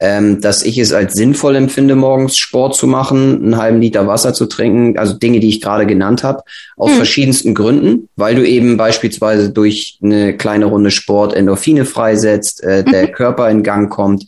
ähm, 0.00 0.40
dass 0.40 0.62
ich 0.62 0.78
es 0.78 0.92
als 0.92 1.14
sinnvoll 1.14 1.56
empfinde, 1.56 1.94
morgens 1.94 2.36
Sport 2.36 2.74
zu 2.74 2.86
machen, 2.86 3.42
einen 3.42 3.56
halben 3.56 3.80
Liter 3.80 4.06
Wasser 4.06 4.34
zu 4.34 4.46
trinken, 4.46 4.98
also 4.98 5.14
Dinge, 5.14 5.40
die 5.40 5.48
ich 5.48 5.60
gerade 5.60 5.86
genannt 5.86 6.24
habe, 6.24 6.42
aus 6.76 6.90
hm. 6.90 6.96
verschiedensten 6.96 7.54
Gründen, 7.54 8.08
weil 8.16 8.34
du 8.34 8.46
eben 8.46 8.76
beispielsweise 8.76 9.50
durch 9.50 9.98
eine 10.02 10.36
kleine 10.36 10.66
Runde 10.66 10.90
Sport 10.90 11.34
Endorphine 11.34 11.84
freisetzt, 11.84 12.62
äh, 12.62 12.84
der 12.84 13.08
mhm. 13.08 13.12
Körper 13.12 13.50
in 13.50 13.62
Gang 13.62 13.90
kommt, 13.90 14.26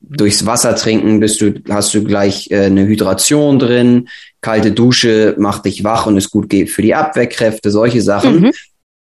durchs 0.00 0.46
Wasser 0.46 0.74
trinken 0.74 1.20
bist 1.20 1.40
du, 1.40 1.54
hast 1.68 1.94
du 1.94 2.02
gleich 2.02 2.50
äh, 2.50 2.64
eine 2.64 2.86
Hydration 2.86 3.58
drin. 3.58 4.08
Kalte 4.40 4.72
Dusche 4.72 5.34
macht 5.38 5.66
dich 5.66 5.84
wach 5.84 6.06
und 6.06 6.16
ist 6.16 6.30
gut 6.30 6.52
für 6.68 6.82
die 6.82 6.94
Abwehrkräfte, 6.94 7.70
solche 7.70 8.02
Sachen. 8.02 8.40
Mhm. 8.40 8.52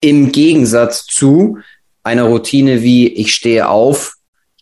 Im 0.02 0.32
Gegensatz 0.32 1.06
zu 1.06 1.58
einer 2.04 2.24
Routine 2.24 2.82
wie 2.82 3.08
ich 3.08 3.34
stehe 3.34 3.70
auf, 3.70 4.16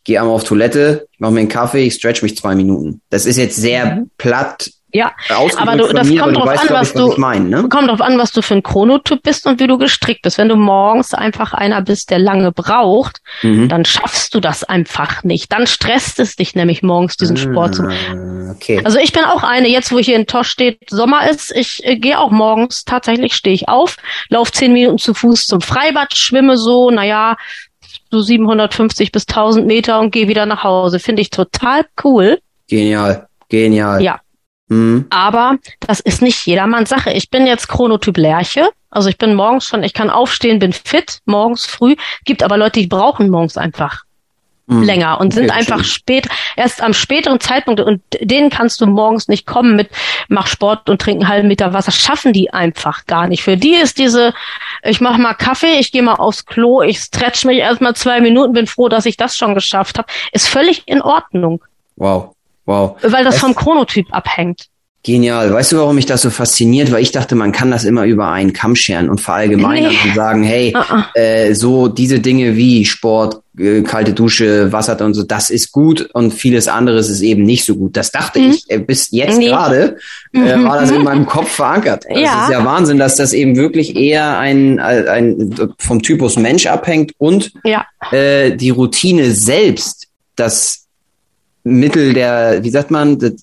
gehe 0.08 0.20
einmal 0.20 0.36
auf 0.36 0.44
Toilette, 0.44 1.08
ich 1.12 1.20
mache 1.20 1.34
mir 1.34 1.42
einen 1.42 1.50
Kaffee, 1.50 1.86
ich 1.86 1.94
stretch 1.94 2.24
mich 2.24 2.36
zwei 2.36 2.56
Minuten. 2.56 3.02
Das 3.10 3.26
ist 3.26 3.38
jetzt 3.38 3.58
sehr 3.58 3.86
mhm. 3.86 4.12
platt 4.18 4.72
ja, 4.94 5.12
aber 5.58 5.76
du, 5.76 5.94
das 5.94 6.08
mir, 6.08 6.22
kommt 6.22 6.38
drauf 6.38 6.46
weißt, 6.46 6.72
an, 6.72 6.76
was 6.76 6.90
ich, 6.90 6.96
was 6.96 7.16
du, 7.16 7.22
mein, 7.22 7.50
ne? 7.50 7.68
kommt 7.70 7.90
drauf 7.90 8.00
an, 8.00 8.18
was 8.18 8.32
du 8.32 8.42
für 8.42 8.54
ein 8.54 8.64
Chronotyp 8.64 9.22
bist 9.22 9.46
und 9.46 9.60
wie 9.60 9.68
du 9.68 9.78
gestrickt 9.78 10.22
bist. 10.22 10.38
Wenn 10.38 10.48
du 10.48 10.56
morgens 10.56 11.14
einfach 11.14 11.54
einer 11.54 11.82
bist, 11.82 12.10
der 12.10 12.20
lange 12.20 12.54
braucht, 12.54 13.18
mhm. 13.42 13.68
dann 13.68 13.84
schaffst 13.84 14.34
du 14.34 14.40
das 14.40 14.64
einfach 14.64 15.24
nicht. 15.24 15.52
Dann 15.52 15.68
stresst 15.68 16.22
es 16.22 16.38
dich 16.38 16.56
nämlich 16.56 16.84
morgens, 16.84 17.18
diesen 17.18 17.36
ah, 17.36 17.40
Sport 17.40 17.76
zu 17.76 17.84
machen. 17.84 18.52
Okay. 18.56 18.82
Also 18.84 18.98
ich 18.98 19.12
bin 19.12 19.26
auch 19.26 19.44
eine, 19.44 19.68
jetzt 19.68 19.92
wo 19.92 20.00
hier 20.00 20.16
in 20.16 20.26
Tosch 20.26 20.50
steht, 20.50 20.90
Sommer 20.90 21.30
ist, 21.30 21.54
ich 21.54 21.86
äh, 21.86 21.98
gehe 21.98 22.18
auch 22.18 22.32
morgens, 22.32 22.86
tatsächlich 22.86 23.36
stehe 23.36 23.54
ich 23.54 23.68
auf, 23.68 23.98
laufe 24.30 24.54
zehn 24.54 24.72
Minuten 24.72 25.00
zu 25.00 25.14
Fuß 25.14 25.48
zum 25.48 25.60
Freibad, 25.60 26.16
schwimme 26.16 26.56
so, 26.56 26.92
naja, 26.92 27.36
so 28.18 28.24
750 28.24 29.12
bis 29.12 29.28
1000 29.28 29.66
Meter 29.66 30.00
und 30.00 30.12
gehe 30.12 30.28
wieder 30.28 30.46
nach 30.46 30.64
Hause. 30.64 31.00
Finde 31.00 31.22
ich 31.22 31.30
total 31.30 31.86
cool. 32.04 32.40
Genial, 32.68 33.28
genial. 33.50 34.02
Ja, 34.02 34.20
Mhm. 34.70 35.06
Aber 35.10 35.58
das 35.80 36.00
ist 36.00 36.22
nicht 36.22 36.46
jedermanns 36.46 36.90
Sache. 36.90 37.12
Ich 37.12 37.30
bin 37.30 37.48
jetzt 37.48 37.68
Chronotyp 37.68 38.18
Lerche. 38.18 38.70
Also 38.90 39.10
ich 39.10 39.18
bin 39.18 39.36
morgens 39.36 39.66
schon, 39.66 39.84
ich 39.84 39.94
kann 39.94 40.10
aufstehen, 40.10 40.60
bin 40.60 40.74
fit, 40.74 41.20
morgens 41.26 41.66
früh. 41.66 41.96
Gibt 42.26 42.44
aber 42.44 42.58
Leute, 42.58 42.80
die 42.80 42.88
brauchen 42.88 43.30
morgens 43.30 43.58
einfach 43.58 44.04
mhm. 44.68 44.84
länger 44.84 45.20
und 45.20 45.28
okay, 45.28 45.42
sind 45.42 45.52
einfach 45.52 45.84
spät, 45.84 46.28
erst 46.56 46.82
am 46.82 46.94
späteren 46.94 47.40
Zeitpunkt 47.40 47.82
und 47.82 48.02
denen 48.22 48.50
kannst 48.50 48.80
du 48.82 48.86
morgens 48.86 49.28
nicht 49.28 49.46
kommen 49.46 49.76
mit 49.76 49.90
mach 50.28 50.48
Sport 50.48 50.90
und 50.90 51.02
trink 51.02 51.22
einen 51.22 51.30
halben 51.30 51.50
Liter 51.50 51.74
Wasser. 51.74 51.92
Schaffen 51.92 52.34
die 52.34 52.54
einfach 52.54 53.06
gar 53.06 53.28
nicht. 53.28 53.44
Für 53.44 53.58
die 53.58 53.76
ist 53.76 53.98
diese, 53.98 54.34
ich 54.84 55.02
mach 55.02 55.18
mal 55.18 55.34
Kaffee, 55.34 55.80
ich 55.80 55.92
gehe 55.92 56.04
mal 56.04 56.16
aufs 56.16 56.46
Klo, 56.46 56.82
ich 56.82 57.00
stretch 57.00 57.46
mich 57.46 57.58
erstmal 57.58 57.96
zwei 57.96 58.22
Minuten, 58.22 58.54
bin 58.54 58.68
froh, 58.68 58.90
dass 58.90 59.06
ich 59.06 59.18
das 59.18 59.38
schon 59.38 59.56
geschafft 59.56 59.98
habe, 59.98 60.08
ist 60.32 60.48
völlig 60.48 60.84
in 60.86 61.02
Ordnung. 61.02 61.64
Wow. 61.96 62.36
Wow. 62.66 62.98
Weil 63.02 63.24
das 63.24 63.36
weißt, 63.36 63.40
vom 63.40 63.56
Chronotyp 63.56 64.08
abhängt. 64.12 64.68
Genial. 65.04 65.54
Weißt 65.54 65.72
du, 65.72 65.78
warum 65.78 65.96
mich 65.96 66.06
das 66.06 66.22
so 66.22 66.30
fasziniert? 66.30 66.92
Weil 66.92 67.02
ich 67.02 67.14
dachte, 67.14 67.36
man 67.36 67.54
kann 67.54 67.72
das 67.72 67.86
immer 67.86 68.04
über 68.04 68.30
einen 68.30 68.52
Kamm 68.52 68.76
scheren 68.76 69.10
und 69.10 69.22
verallgemeinern 69.22 69.94
nee. 69.94 70.10
und 70.10 70.16
sagen, 70.16 70.44
hey, 70.44 70.74
uh 70.76 70.80
-uh. 70.80 71.04
Äh, 71.16 71.54
so 71.54 71.88
diese 71.88 72.20
Dinge 72.20 72.58
wie 72.58 72.84
Sport, 72.84 73.42
äh, 73.58 73.82
kalte 73.82 74.14
Dusche, 74.14 74.72
Wasser 74.72 75.00
und 75.02 75.14
so, 75.14 75.24
das 75.24 75.50
ist 75.50 75.72
gut 75.72 76.10
und 76.14 76.34
vieles 76.34 76.68
anderes 76.68 77.10
ist 77.10 77.22
eben 77.22 77.44
nicht 77.44 77.66
so 77.66 77.76
gut. 77.76 77.98
Das 77.98 78.12
dachte 78.12 78.40
mhm. 78.40 78.52
ich 78.52 78.70
äh, 78.70 78.80
bis 78.80 79.12
jetzt 79.12 79.38
nee. 79.38 79.48
gerade, 79.48 79.98
äh, 80.34 80.58
mhm. 80.58 80.64
war 80.64 80.80
das 80.80 80.92
in 80.92 81.04
meinem 81.04 81.26
Kopf 81.26 81.50
verankert. 81.50 82.06
Das 82.10 82.20
ja. 82.20 82.44
ist 82.44 82.52
ja 82.52 82.66
Wahnsinn, 82.66 82.98
dass 82.98 83.16
das 83.16 83.34
eben 83.34 83.56
wirklich 83.56 83.96
eher 83.96 84.38
ein, 84.38 84.80
ein, 84.80 85.08
ein 85.08 85.74
vom 85.78 86.02
Typus 86.02 86.38
Mensch 86.38 86.68
abhängt 86.68 87.14
und 87.18 87.52
ja. 87.64 87.86
äh, 88.12 88.56
die 88.56 88.70
Routine 88.70 89.32
selbst, 89.32 90.08
das 90.36 90.86
Mittel 91.64 92.14
der, 92.14 92.64
wie 92.64 92.70
sagt 92.70 92.92
man, 92.92 93.20
das, 93.20 93.34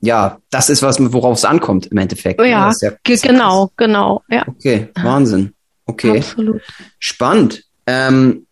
ja, 0.00 0.38
das 0.50 0.68
ist 0.68 0.82
was, 0.82 0.98
worauf 1.12 1.38
es 1.38 1.44
ankommt 1.44 1.86
im 1.86 1.98
Endeffekt. 1.98 2.40
Oh 2.40 2.44
ja, 2.44 2.72
ja 2.80 2.90
genau, 3.02 3.70
genau. 3.76 4.22
Ja. 4.28 4.44
Okay, 4.46 4.88
Wahnsinn. 5.02 5.54
Okay. 5.86 6.18
Absolut. 6.18 6.62
Spannend. 6.98 7.64
Ähm, 7.86 8.43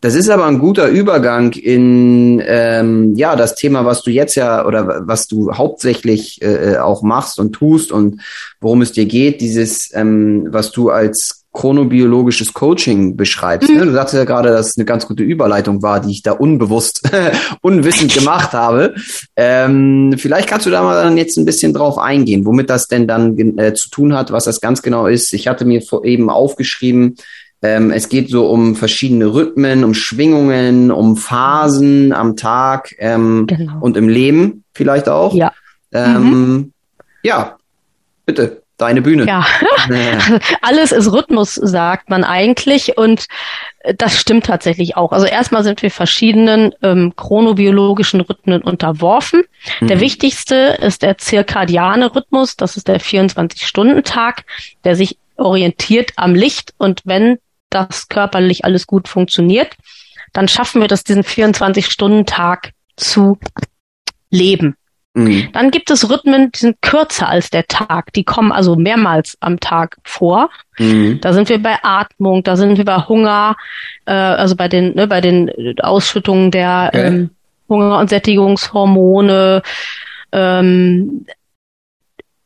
das 0.00 0.14
ist 0.14 0.30
aber 0.30 0.46
ein 0.46 0.58
guter 0.58 0.88
Übergang 0.88 1.52
in 1.52 2.42
ähm, 2.46 3.16
ja 3.16 3.34
das 3.34 3.54
Thema, 3.54 3.84
was 3.84 4.02
du 4.02 4.10
jetzt 4.10 4.36
ja 4.36 4.64
oder 4.64 5.02
was 5.06 5.26
du 5.26 5.52
hauptsächlich 5.52 6.40
äh, 6.42 6.76
auch 6.76 7.02
machst 7.02 7.38
und 7.38 7.52
tust 7.52 7.90
und 7.90 8.20
worum 8.60 8.82
es 8.82 8.92
dir 8.92 9.06
geht, 9.06 9.40
dieses 9.40 9.92
ähm, 9.94 10.48
was 10.50 10.70
du 10.70 10.90
als 10.90 11.38
chronobiologisches 11.52 12.52
Coaching 12.52 13.16
beschreibst. 13.16 13.68
Ne? 13.68 13.80
Mhm. 13.82 13.86
Du 13.88 13.92
sagst 13.92 14.14
ja 14.14 14.24
gerade, 14.24 14.50
dass 14.50 14.70
es 14.70 14.78
eine 14.78 14.84
ganz 14.84 15.08
gute 15.08 15.24
Überleitung 15.24 15.82
war, 15.82 15.98
die 15.98 16.12
ich 16.12 16.22
da 16.22 16.32
unbewusst, 16.32 17.02
unwissend 17.62 18.14
gemacht 18.14 18.52
habe. 18.52 18.94
Ähm, 19.34 20.14
vielleicht 20.16 20.48
kannst 20.48 20.66
du 20.66 20.70
da 20.70 20.82
mal 20.82 21.02
dann 21.02 21.16
jetzt 21.16 21.36
ein 21.36 21.44
bisschen 21.44 21.72
drauf 21.72 21.98
eingehen, 21.98 22.44
womit 22.44 22.70
das 22.70 22.86
denn 22.86 23.08
dann 23.08 23.36
äh, 23.58 23.74
zu 23.74 23.90
tun 23.90 24.14
hat, 24.14 24.30
was 24.30 24.44
das 24.44 24.60
ganz 24.60 24.82
genau 24.82 25.08
ist. 25.08 25.32
Ich 25.32 25.48
hatte 25.48 25.64
mir 25.64 25.82
eben 26.04 26.30
aufgeschrieben, 26.30 27.16
ähm, 27.62 27.90
es 27.90 28.08
geht 28.08 28.30
so 28.30 28.48
um 28.48 28.76
verschiedene 28.76 29.26
Rhythmen, 29.26 29.84
um 29.84 29.94
Schwingungen, 29.94 30.90
um 30.90 31.16
Phasen 31.16 32.12
am 32.12 32.36
Tag 32.36 32.94
ähm, 32.98 33.46
genau. 33.46 33.78
und 33.80 33.96
im 33.96 34.08
Leben 34.08 34.64
vielleicht 34.74 35.08
auch. 35.08 35.34
Ja. 35.34 35.52
Ähm, 35.92 36.22
mhm. 36.22 36.72
Ja, 37.22 37.56
bitte. 38.26 38.62
Deine 38.76 39.02
Bühne. 39.02 39.26
Ja, 39.26 39.44
alles 40.62 40.92
ist 40.92 41.10
Rhythmus, 41.12 41.56
sagt 41.56 42.10
man 42.10 42.22
eigentlich. 42.22 42.96
Und 42.96 43.26
das 43.96 44.16
stimmt 44.16 44.46
tatsächlich 44.46 44.96
auch. 44.96 45.10
Also 45.10 45.26
erstmal 45.26 45.64
sind 45.64 45.82
wir 45.82 45.90
verschiedenen 45.90 46.72
ähm, 46.84 47.12
chronobiologischen 47.16 48.20
Rhythmen 48.20 48.62
unterworfen. 48.62 49.42
Mhm. 49.80 49.88
Der 49.88 49.98
wichtigste 49.98 50.78
ist 50.80 51.02
der 51.02 51.18
zirkadiane 51.18 52.14
Rhythmus. 52.14 52.56
Das 52.56 52.76
ist 52.76 52.86
der 52.86 53.00
24-Stunden-Tag, 53.00 54.44
der 54.84 54.94
sich 54.94 55.18
orientiert 55.36 56.12
am 56.14 56.36
Licht. 56.36 56.72
Und 56.78 57.02
wenn 57.04 57.38
das 57.70 58.08
körperlich 58.08 58.64
alles 58.64 58.86
gut 58.86 59.08
funktioniert, 59.08 59.76
dann 60.32 60.48
schaffen 60.48 60.80
wir 60.80 60.88
das, 60.88 61.04
diesen 61.04 61.22
24-Stunden-Tag 61.22 62.72
zu 62.96 63.38
leben. 64.30 64.76
Mhm. 65.14 65.48
Dann 65.52 65.70
gibt 65.70 65.90
es 65.90 66.08
Rhythmen, 66.08 66.52
die 66.52 66.58
sind 66.58 66.82
kürzer 66.82 67.28
als 67.28 67.50
der 67.50 67.66
Tag. 67.66 68.12
Die 68.12 68.24
kommen 68.24 68.52
also 68.52 68.76
mehrmals 68.76 69.36
am 69.40 69.58
Tag 69.58 69.96
vor. 70.04 70.50
Mhm. 70.78 71.20
Da 71.20 71.32
sind 71.32 71.48
wir 71.48 71.62
bei 71.62 71.76
Atmung, 71.82 72.44
da 72.44 72.56
sind 72.56 72.76
wir 72.76 72.84
bei 72.84 72.98
Hunger, 72.98 73.56
äh, 74.06 74.12
also 74.12 74.54
bei 74.54 74.68
den, 74.68 74.94
ne, 74.94 75.06
bei 75.06 75.20
den 75.20 75.50
Ausschüttungen 75.80 76.50
der 76.50 76.90
okay. 76.92 77.06
ähm, 77.06 77.30
Hunger- 77.68 77.98
und 77.98 78.10
Sättigungshormone, 78.10 79.62
ähm, 80.32 81.26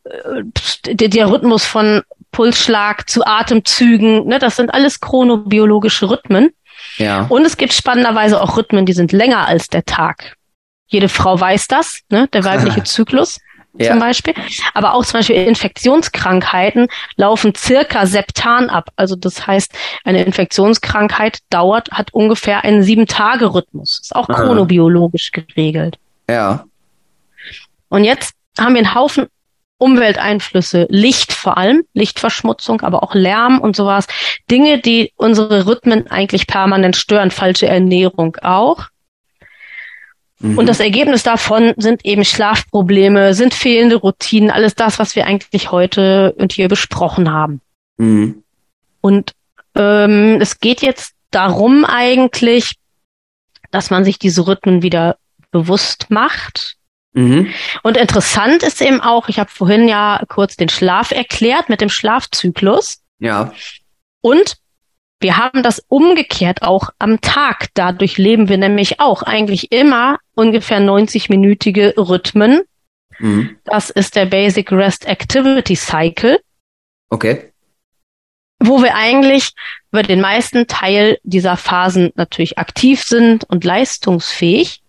äh, 0.04 0.94
der, 0.94 1.08
der 1.08 1.30
Rhythmus 1.30 1.64
von 1.64 2.02
Pulsschlag 2.32 3.08
zu 3.08 3.24
Atemzügen, 3.24 4.26
ne, 4.26 4.38
das 4.38 4.56
sind 4.56 4.74
alles 4.74 5.00
chronobiologische 5.00 6.10
Rhythmen. 6.10 6.50
Ja. 6.96 7.26
Und 7.28 7.44
es 7.44 7.56
gibt 7.56 7.72
spannenderweise 7.72 8.40
auch 8.40 8.56
Rhythmen, 8.56 8.86
die 8.86 8.92
sind 8.92 9.12
länger 9.12 9.46
als 9.46 9.68
der 9.68 9.84
Tag. 9.84 10.36
Jede 10.86 11.08
Frau 11.08 11.38
weiß 11.38 11.68
das, 11.68 12.00
ne? 12.10 12.28
der 12.28 12.44
weibliche 12.44 12.82
Zyklus 12.84 13.38
ja. 13.74 13.90
zum 13.90 14.00
Beispiel. 14.00 14.34
Aber 14.74 14.94
auch 14.94 15.04
zum 15.04 15.20
Beispiel 15.20 15.36
Infektionskrankheiten 15.36 16.88
laufen 17.16 17.54
circa 17.54 18.06
septan 18.06 18.68
ab. 18.68 18.90
Also 18.96 19.16
das 19.16 19.46
heißt, 19.46 19.72
eine 20.04 20.24
Infektionskrankheit 20.24 21.38
dauert, 21.50 21.90
hat 21.92 22.12
ungefähr 22.12 22.64
einen 22.64 22.82
Sieben-Tage-Rhythmus. 22.82 24.00
Ist 24.02 24.14
auch 24.14 24.28
chronobiologisch 24.28 25.30
geregelt. 25.32 25.98
Ja. 26.28 26.64
Und 27.88 28.04
jetzt 28.04 28.34
haben 28.58 28.74
wir 28.74 28.80
einen 28.80 28.94
Haufen 28.94 29.28
Umwelteinflüsse, 29.82 30.86
Licht 30.88 31.32
vor 31.32 31.58
allem, 31.58 31.82
Lichtverschmutzung, 31.92 32.80
aber 32.82 33.02
auch 33.02 33.14
Lärm 33.14 33.60
und 33.60 33.76
sowas. 33.76 34.06
Dinge, 34.50 34.80
die 34.80 35.12
unsere 35.16 35.66
Rhythmen 35.66 36.06
eigentlich 36.10 36.46
permanent 36.46 36.96
stören, 36.96 37.30
falsche 37.30 37.66
Ernährung 37.66 38.36
auch. 38.42 38.86
Mhm. 40.38 40.58
Und 40.58 40.68
das 40.68 40.80
Ergebnis 40.80 41.22
davon 41.22 41.74
sind 41.76 42.04
eben 42.04 42.24
Schlafprobleme, 42.24 43.34
sind 43.34 43.54
fehlende 43.54 43.96
Routinen, 43.96 44.50
alles 44.50 44.74
das, 44.74 44.98
was 44.98 45.16
wir 45.16 45.26
eigentlich 45.26 45.70
heute 45.70 46.32
und 46.38 46.52
hier 46.52 46.68
besprochen 46.68 47.30
haben. 47.32 47.60
Mhm. 47.96 48.42
Und 49.00 49.32
ähm, 49.74 50.38
es 50.40 50.60
geht 50.60 50.82
jetzt 50.82 51.14
darum 51.30 51.84
eigentlich, 51.84 52.76
dass 53.70 53.90
man 53.90 54.04
sich 54.04 54.18
diese 54.18 54.46
Rhythmen 54.46 54.82
wieder 54.82 55.16
bewusst 55.50 56.10
macht. 56.10 56.76
Mhm. 57.12 57.52
Und 57.82 57.96
interessant 57.96 58.62
ist 58.62 58.80
eben 58.80 59.00
auch, 59.00 59.28
ich 59.28 59.38
habe 59.38 59.50
vorhin 59.50 59.88
ja 59.88 60.22
kurz 60.28 60.56
den 60.56 60.68
Schlaf 60.68 61.10
erklärt 61.10 61.68
mit 61.68 61.80
dem 61.80 61.90
Schlafzyklus. 61.90 63.02
Ja. 63.18 63.52
Und 64.20 64.56
wir 65.20 65.36
haben 65.36 65.62
das 65.62 65.84
umgekehrt 65.88 66.62
auch 66.62 66.90
am 66.98 67.20
Tag. 67.20 67.68
Dadurch 67.74 68.18
leben 68.18 68.48
wir 68.48 68.58
nämlich 68.58 68.98
auch 68.98 69.22
eigentlich 69.22 69.70
immer 69.70 70.18
ungefähr 70.34 70.80
90-minütige 70.80 71.96
Rhythmen. 71.96 72.62
Mhm. 73.18 73.56
Das 73.64 73.90
ist 73.90 74.16
der 74.16 74.26
Basic 74.26 74.72
Rest 74.72 75.06
Activity 75.06 75.76
Cycle. 75.76 76.40
Okay. 77.08 77.52
Wo 78.58 78.82
wir 78.82 78.96
eigentlich 78.96 79.52
über 79.92 80.02
den 80.02 80.20
meisten 80.20 80.66
Teil 80.66 81.18
dieser 81.22 81.56
Phasen 81.56 82.10
natürlich 82.14 82.58
aktiv 82.58 83.02
sind 83.02 83.44
und 83.44 83.64
leistungsfähig. 83.64 84.82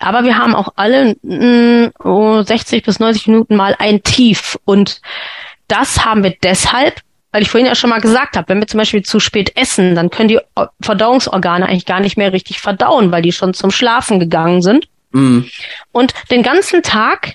Aber 0.00 0.24
wir 0.24 0.38
haben 0.38 0.54
auch 0.54 0.70
alle 0.76 1.16
mh, 1.22 1.92
mm, 2.02 2.44
60 2.44 2.84
bis 2.84 2.98
90 2.98 3.28
Minuten 3.28 3.56
mal 3.56 3.74
ein 3.78 4.02
Tief. 4.02 4.58
Und 4.64 5.00
das 5.68 6.04
haben 6.04 6.22
wir 6.22 6.34
deshalb, 6.42 7.00
weil 7.32 7.42
ich 7.42 7.50
vorhin 7.50 7.66
ja 7.66 7.74
schon 7.74 7.90
mal 7.90 8.00
gesagt 8.00 8.36
habe, 8.36 8.48
wenn 8.48 8.60
wir 8.60 8.66
zum 8.66 8.78
Beispiel 8.78 9.02
zu 9.02 9.20
spät 9.20 9.56
essen, 9.56 9.94
dann 9.94 10.10
können 10.10 10.28
die 10.28 10.40
Verdauungsorgane 10.80 11.66
eigentlich 11.66 11.86
gar 11.86 12.00
nicht 12.00 12.16
mehr 12.16 12.32
richtig 12.32 12.60
verdauen, 12.60 13.12
weil 13.12 13.22
die 13.22 13.32
schon 13.32 13.54
zum 13.54 13.70
Schlafen 13.70 14.20
gegangen 14.20 14.62
sind. 14.62 14.88
Mhm. 15.12 15.48
Und 15.92 16.14
den 16.30 16.42
ganzen 16.42 16.82
Tag 16.82 17.34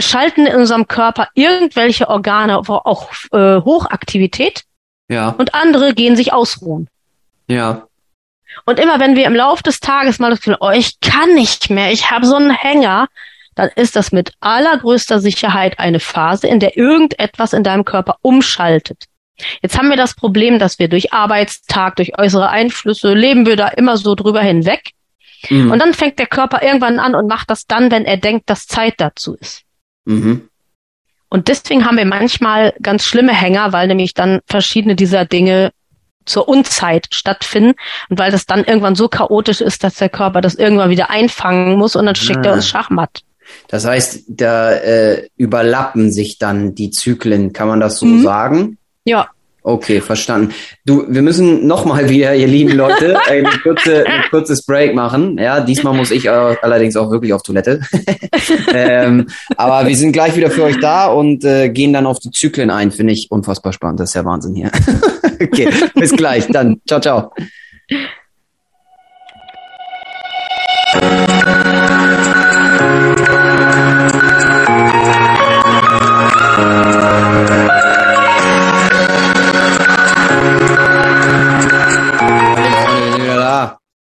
schalten 0.00 0.46
in 0.46 0.56
unserem 0.56 0.88
Körper 0.88 1.28
irgendwelche 1.34 2.08
Organe 2.08 2.58
auch 2.58 3.10
äh, 3.32 3.60
Hochaktivität. 3.60 4.64
Ja. 5.08 5.30
Und 5.30 5.54
andere 5.54 5.94
gehen 5.94 6.16
sich 6.16 6.32
ausruhen. 6.32 6.88
Ja. 7.46 7.86
Und 8.64 8.78
immer 8.78 9.00
wenn 9.00 9.16
wir 9.16 9.26
im 9.26 9.34
Laufe 9.34 9.62
des 9.62 9.80
Tages 9.80 10.18
mal 10.18 10.30
das 10.30 10.40
Gefühl, 10.40 10.56
oh, 10.60 10.70
ich 10.70 11.00
kann 11.00 11.34
nicht 11.34 11.70
mehr, 11.70 11.92
ich 11.92 12.10
habe 12.10 12.26
so 12.26 12.36
einen 12.36 12.50
Hänger, 12.50 13.08
dann 13.54 13.70
ist 13.76 13.96
das 13.96 14.12
mit 14.12 14.32
allergrößter 14.40 15.20
Sicherheit 15.20 15.78
eine 15.78 16.00
Phase, 16.00 16.48
in 16.48 16.60
der 16.60 16.76
irgendetwas 16.76 17.52
in 17.52 17.62
deinem 17.62 17.84
Körper 17.84 18.16
umschaltet. 18.22 19.04
Jetzt 19.62 19.78
haben 19.78 19.90
wir 19.90 19.96
das 19.96 20.14
Problem, 20.14 20.58
dass 20.58 20.78
wir 20.78 20.88
durch 20.88 21.12
Arbeitstag, 21.12 21.96
durch 21.96 22.18
äußere 22.18 22.50
Einflüsse 22.50 23.14
leben 23.14 23.46
wir 23.46 23.56
da 23.56 23.68
immer 23.68 23.96
so 23.96 24.14
drüber 24.14 24.40
hinweg. 24.40 24.92
Mhm. 25.50 25.70
Und 25.70 25.78
dann 25.78 25.94
fängt 25.94 26.18
der 26.18 26.26
Körper 26.26 26.62
irgendwann 26.62 26.98
an 26.98 27.14
und 27.14 27.26
macht 27.26 27.50
das 27.50 27.66
dann, 27.66 27.90
wenn 27.90 28.04
er 28.04 28.16
denkt, 28.16 28.48
dass 28.48 28.66
Zeit 28.66 28.94
dazu 28.98 29.34
ist. 29.34 29.62
Mhm. 30.04 30.48
Und 31.28 31.48
deswegen 31.48 31.84
haben 31.84 31.96
wir 31.96 32.04
manchmal 32.04 32.74
ganz 32.80 33.04
schlimme 33.04 33.34
Hänger, 33.34 33.72
weil 33.72 33.88
nämlich 33.88 34.14
dann 34.14 34.40
verschiedene 34.46 34.94
dieser 34.94 35.24
Dinge 35.24 35.72
zur 36.24 36.48
Unzeit 36.48 37.08
stattfinden 37.10 37.74
und 38.08 38.18
weil 38.18 38.30
das 38.30 38.46
dann 38.46 38.64
irgendwann 38.64 38.94
so 38.94 39.08
chaotisch 39.08 39.60
ist, 39.60 39.84
dass 39.84 39.96
der 39.96 40.08
Körper 40.08 40.40
das 40.40 40.54
irgendwann 40.54 40.90
wieder 40.90 41.10
einfangen 41.10 41.76
muss 41.78 41.96
und 41.96 42.06
dann 42.06 42.14
schickt 42.14 42.46
ah. 42.46 42.50
er 42.50 42.52
uns 42.54 42.68
Schachmatt. 42.68 43.22
Das 43.68 43.84
heißt, 43.84 44.24
da 44.28 44.72
äh, 44.72 45.28
überlappen 45.36 46.12
sich 46.12 46.38
dann 46.38 46.74
die 46.74 46.90
Zyklen, 46.90 47.52
kann 47.52 47.68
man 47.68 47.80
das 47.80 47.98
so 47.98 48.06
mhm. 48.06 48.22
sagen? 48.22 48.78
Ja. 49.04 49.28
Okay, 49.66 50.02
verstanden. 50.02 50.52
Du, 50.84 51.06
wir 51.08 51.22
müssen 51.22 51.66
nochmal 51.66 52.10
wieder, 52.10 52.34
ihr 52.34 52.46
lieben 52.46 52.72
Leute, 52.72 53.16
ein, 53.26 53.46
kurze, 53.62 54.06
ein 54.06 54.24
kurzes 54.28 54.66
Break 54.66 54.94
machen. 54.94 55.38
Ja, 55.38 55.60
diesmal 55.60 55.94
muss 55.94 56.10
ich 56.10 56.30
allerdings 56.30 56.96
auch 56.96 57.10
wirklich 57.10 57.32
auf 57.32 57.42
Toilette. 57.42 57.80
ähm, 58.74 59.26
aber 59.56 59.88
wir 59.88 59.96
sind 59.96 60.12
gleich 60.12 60.36
wieder 60.36 60.50
für 60.50 60.64
euch 60.64 60.78
da 60.80 61.06
und 61.06 61.46
äh, 61.46 61.70
gehen 61.70 61.94
dann 61.94 62.04
auf 62.04 62.18
die 62.18 62.30
Zyklen 62.30 62.68
ein. 62.68 62.92
Finde 62.92 63.14
ich 63.14 63.30
unfassbar 63.30 63.72
spannend. 63.72 64.00
Das 64.00 64.10
ist 64.10 64.14
ja 64.14 64.26
Wahnsinn 64.26 64.54
hier. 64.54 64.70
okay, 65.40 65.70
bis 65.94 66.12
gleich. 66.12 66.46
Dann, 66.48 66.82
ciao, 66.86 67.00
ciao. 67.00 67.32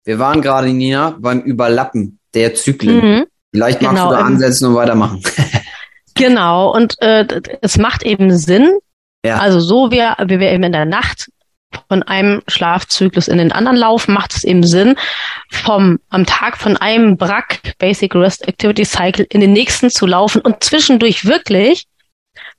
Wir 0.10 0.18
waren 0.18 0.42
gerade, 0.42 0.70
Nina, 0.70 1.16
beim 1.20 1.42
Überlappen 1.42 2.18
der 2.34 2.56
Zyklen. 2.56 2.96
Mhm. 2.96 3.26
Vielleicht 3.52 3.84
magst 3.84 3.98
genau, 3.98 4.10
du 4.10 4.16
da 4.16 4.22
ansetzen 4.24 4.66
und 4.66 4.74
weitermachen. 4.74 5.22
genau, 6.16 6.74
und 6.74 7.00
äh, 7.00 7.28
es 7.62 7.78
macht 7.78 8.02
eben 8.02 8.36
Sinn, 8.36 8.80
ja. 9.24 9.38
also 9.38 9.60
so 9.60 9.92
wie, 9.92 10.00
wie 10.00 10.40
wir 10.40 10.52
eben 10.52 10.64
in 10.64 10.72
der 10.72 10.86
Nacht 10.86 11.30
von 11.90 12.02
einem 12.02 12.42
Schlafzyklus 12.48 13.28
in 13.28 13.38
den 13.38 13.52
anderen 13.52 13.78
laufen, 13.78 14.16
macht 14.16 14.36
es 14.36 14.44
eben 14.44 14.64
Sinn, 14.64 14.96
vom 15.52 16.00
am 16.10 16.26
Tag 16.26 16.58
von 16.58 16.76
einem 16.76 17.16
BRAC, 17.16 17.78
Basic 17.78 18.16
Rest 18.16 18.48
Activity 18.48 18.86
Cycle, 18.86 19.28
in 19.30 19.42
den 19.42 19.54
nächsten 19.54 19.92
zu 19.92 20.08
laufen 20.08 20.42
und 20.42 20.64
zwischendurch 20.64 21.26
wirklich 21.26 21.86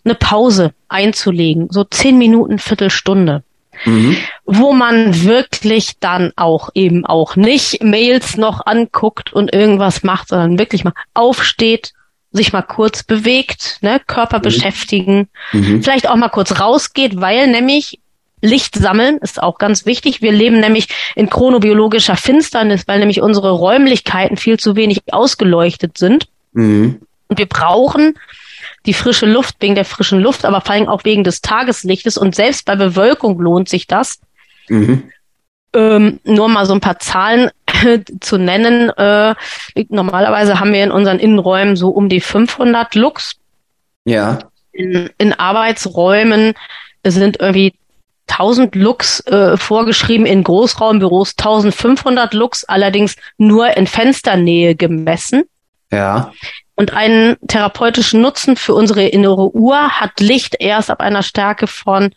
eine 0.05 0.15
Pause 0.15 0.73
einzulegen, 0.89 1.67
so 1.69 1.83
zehn 1.83 2.17
Minuten, 2.17 2.61
Viertelstunde 2.61 3.43
mhm. 3.85 4.17
wo 4.45 4.73
man 4.73 5.25
wirklich 5.25 5.99
dann 6.01 6.33
auch 6.37 6.71
eben 6.75 7.05
auch 7.07 7.37
nicht 7.37 7.83
Mails 7.83 8.37
noch 8.37 8.67
anguckt 8.67 9.33
und 9.33 9.53
irgendwas 9.53 10.03
macht, 10.03 10.29
sondern 10.29 10.59
wirklich 10.59 10.85
mal 10.85 10.95
aufsteht, 11.15 11.93
sich 12.33 12.53
mal 12.53 12.63
kurz 12.63 13.03
bewegt, 13.03 13.79
ne, 13.81 14.01
Körper 14.07 14.39
mhm. 14.39 14.43
beschäftigen, 14.43 15.29
mhm. 15.53 15.83
vielleicht 15.83 16.09
auch 16.09 16.17
mal 16.17 16.29
kurz 16.29 16.61
rausgeht, 16.61 17.21
weil 17.21 17.49
nämlich 17.49 17.99
Licht 18.43 18.75
sammeln 18.75 19.19
ist 19.19 19.43
auch 19.43 19.59
ganz 19.59 19.85
wichtig. 19.85 20.23
Wir 20.23 20.33
leben 20.33 20.61
nämlich 20.61 20.89
in 21.15 21.29
chronobiologischer 21.29 22.17
Finsternis, 22.17 22.89
weil 22.89 22.99
nämlich 22.99 23.21
unsere 23.21 23.51
Räumlichkeiten 23.51 24.37
viel 24.37 24.59
zu 24.59 24.77
wenig 24.77 25.03
ausgeleuchtet 25.13 25.99
sind. 25.99 26.27
Mhm. 26.53 27.03
Und 27.29 27.39
wir 27.39 27.47
brauchen 27.47 28.15
die 28.87 28.95
frische 28.95 29.27
Luft, 29.27 29.57
wegen 29.61 29.75
der 29.75 29.85
frischen 29.85 30.21
Luft, 30.21 30.45
aber 30.45 30.61
vor 30.61 30.75
allem 30.75 30.89
auch 30.89 31.05
wegen 31.05 31.25
des 31.25 31.43
Tageslichtes. 31.43 32.17
Und 32.17 32.35
selbst 32.35 32.65
bei 32.65 32.77
Bewölkung 32.77 33.39
lohnt 33.39 33.69
sich 33.69 33.87
das. 33.87 34.21
Mhm. 34.69 35.11
Ähm, 35.73 36.21
nur 36.25 36.49
mal 36.49 36.67
so 36.67 36.73
ein 36.73 36.81
paar 36.81 36.99
Zahlen 36.99 37.51
zu 38.21 38.39
nennen. 38.39 38.91
Äh, 38.91 39.35
normalerweise 39.89 40.59
haben 40.59 40.73
wir 40.73 40.83
in 40.83 40.91
unseren 40.91 41.19
Innenräumen 41.19 41.77
so 41.77 41.91
um 41.91 42.09
die 42.09 42.21
500 42.21 42.95
Lux. 42.95 43.37
Ja. 44.05 44.39
In, 44.73 45.11
in 45.19 45.33
Arbeitsräumen 45.35 46.55
sind 47.05 47.39
irgendwie 47.41 47.75
1000 48.29 48.75
Lux 48.75 49.21
äh, 49.27 49.57
vorgeschrieben, 49.57 50.25
in 50.25 50.45
Großraumbüros 50.45 51.35
1500 51.37 52.33
Lux, 52.33 52.65
allerdings 52.65 53.17
nur 53.39 53.77
in 53.77 53.87
Fensternähe 53.87 54.75
gemessen. 54.75 55.45
Ja. 55.91 56.33
Und 56.81 56.95
einen 56.95 57.37
therapeutischen 57.47 58.23
Nutzen 58.23 58.57
für 58.57 58.73
unsere 58.73 59.07
innere 59.07 59.55
Uhr 59.55 59.77
hat 60.01 60.19
Licht 60.19 60.57
erst 60.59 60.89
ab 60.89 61.03
einer 61.03 61.23
Stärke 61.23 61.67
von 61.67 62.15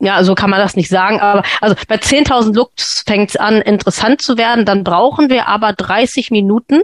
ja, 0.00 0.24
so 0.24 0.34
kann 0.34 0.50
man 0.50 0.58
das 0.58 0.74
nicht 0.74 0.88
sagen, 0.88 1.20
aber 1.20 1.44
also 1.60 1.76
bei 1.86 1.94
10.000 1.94 2.52
Lux 2.52 3.04
fängt 3.06 3.30
es 3.30 3.36
an, 3.36 3.62
interessant 3.62 4.22
zu 4.22 4.36
werden. 4.36 4.64
Dann 4.64 4.82
brauchen 4.82 5.30
wir 5.30 5.46
aber 5.46 5.72
30 5.72 6.32
Minuten, 6.32 6.82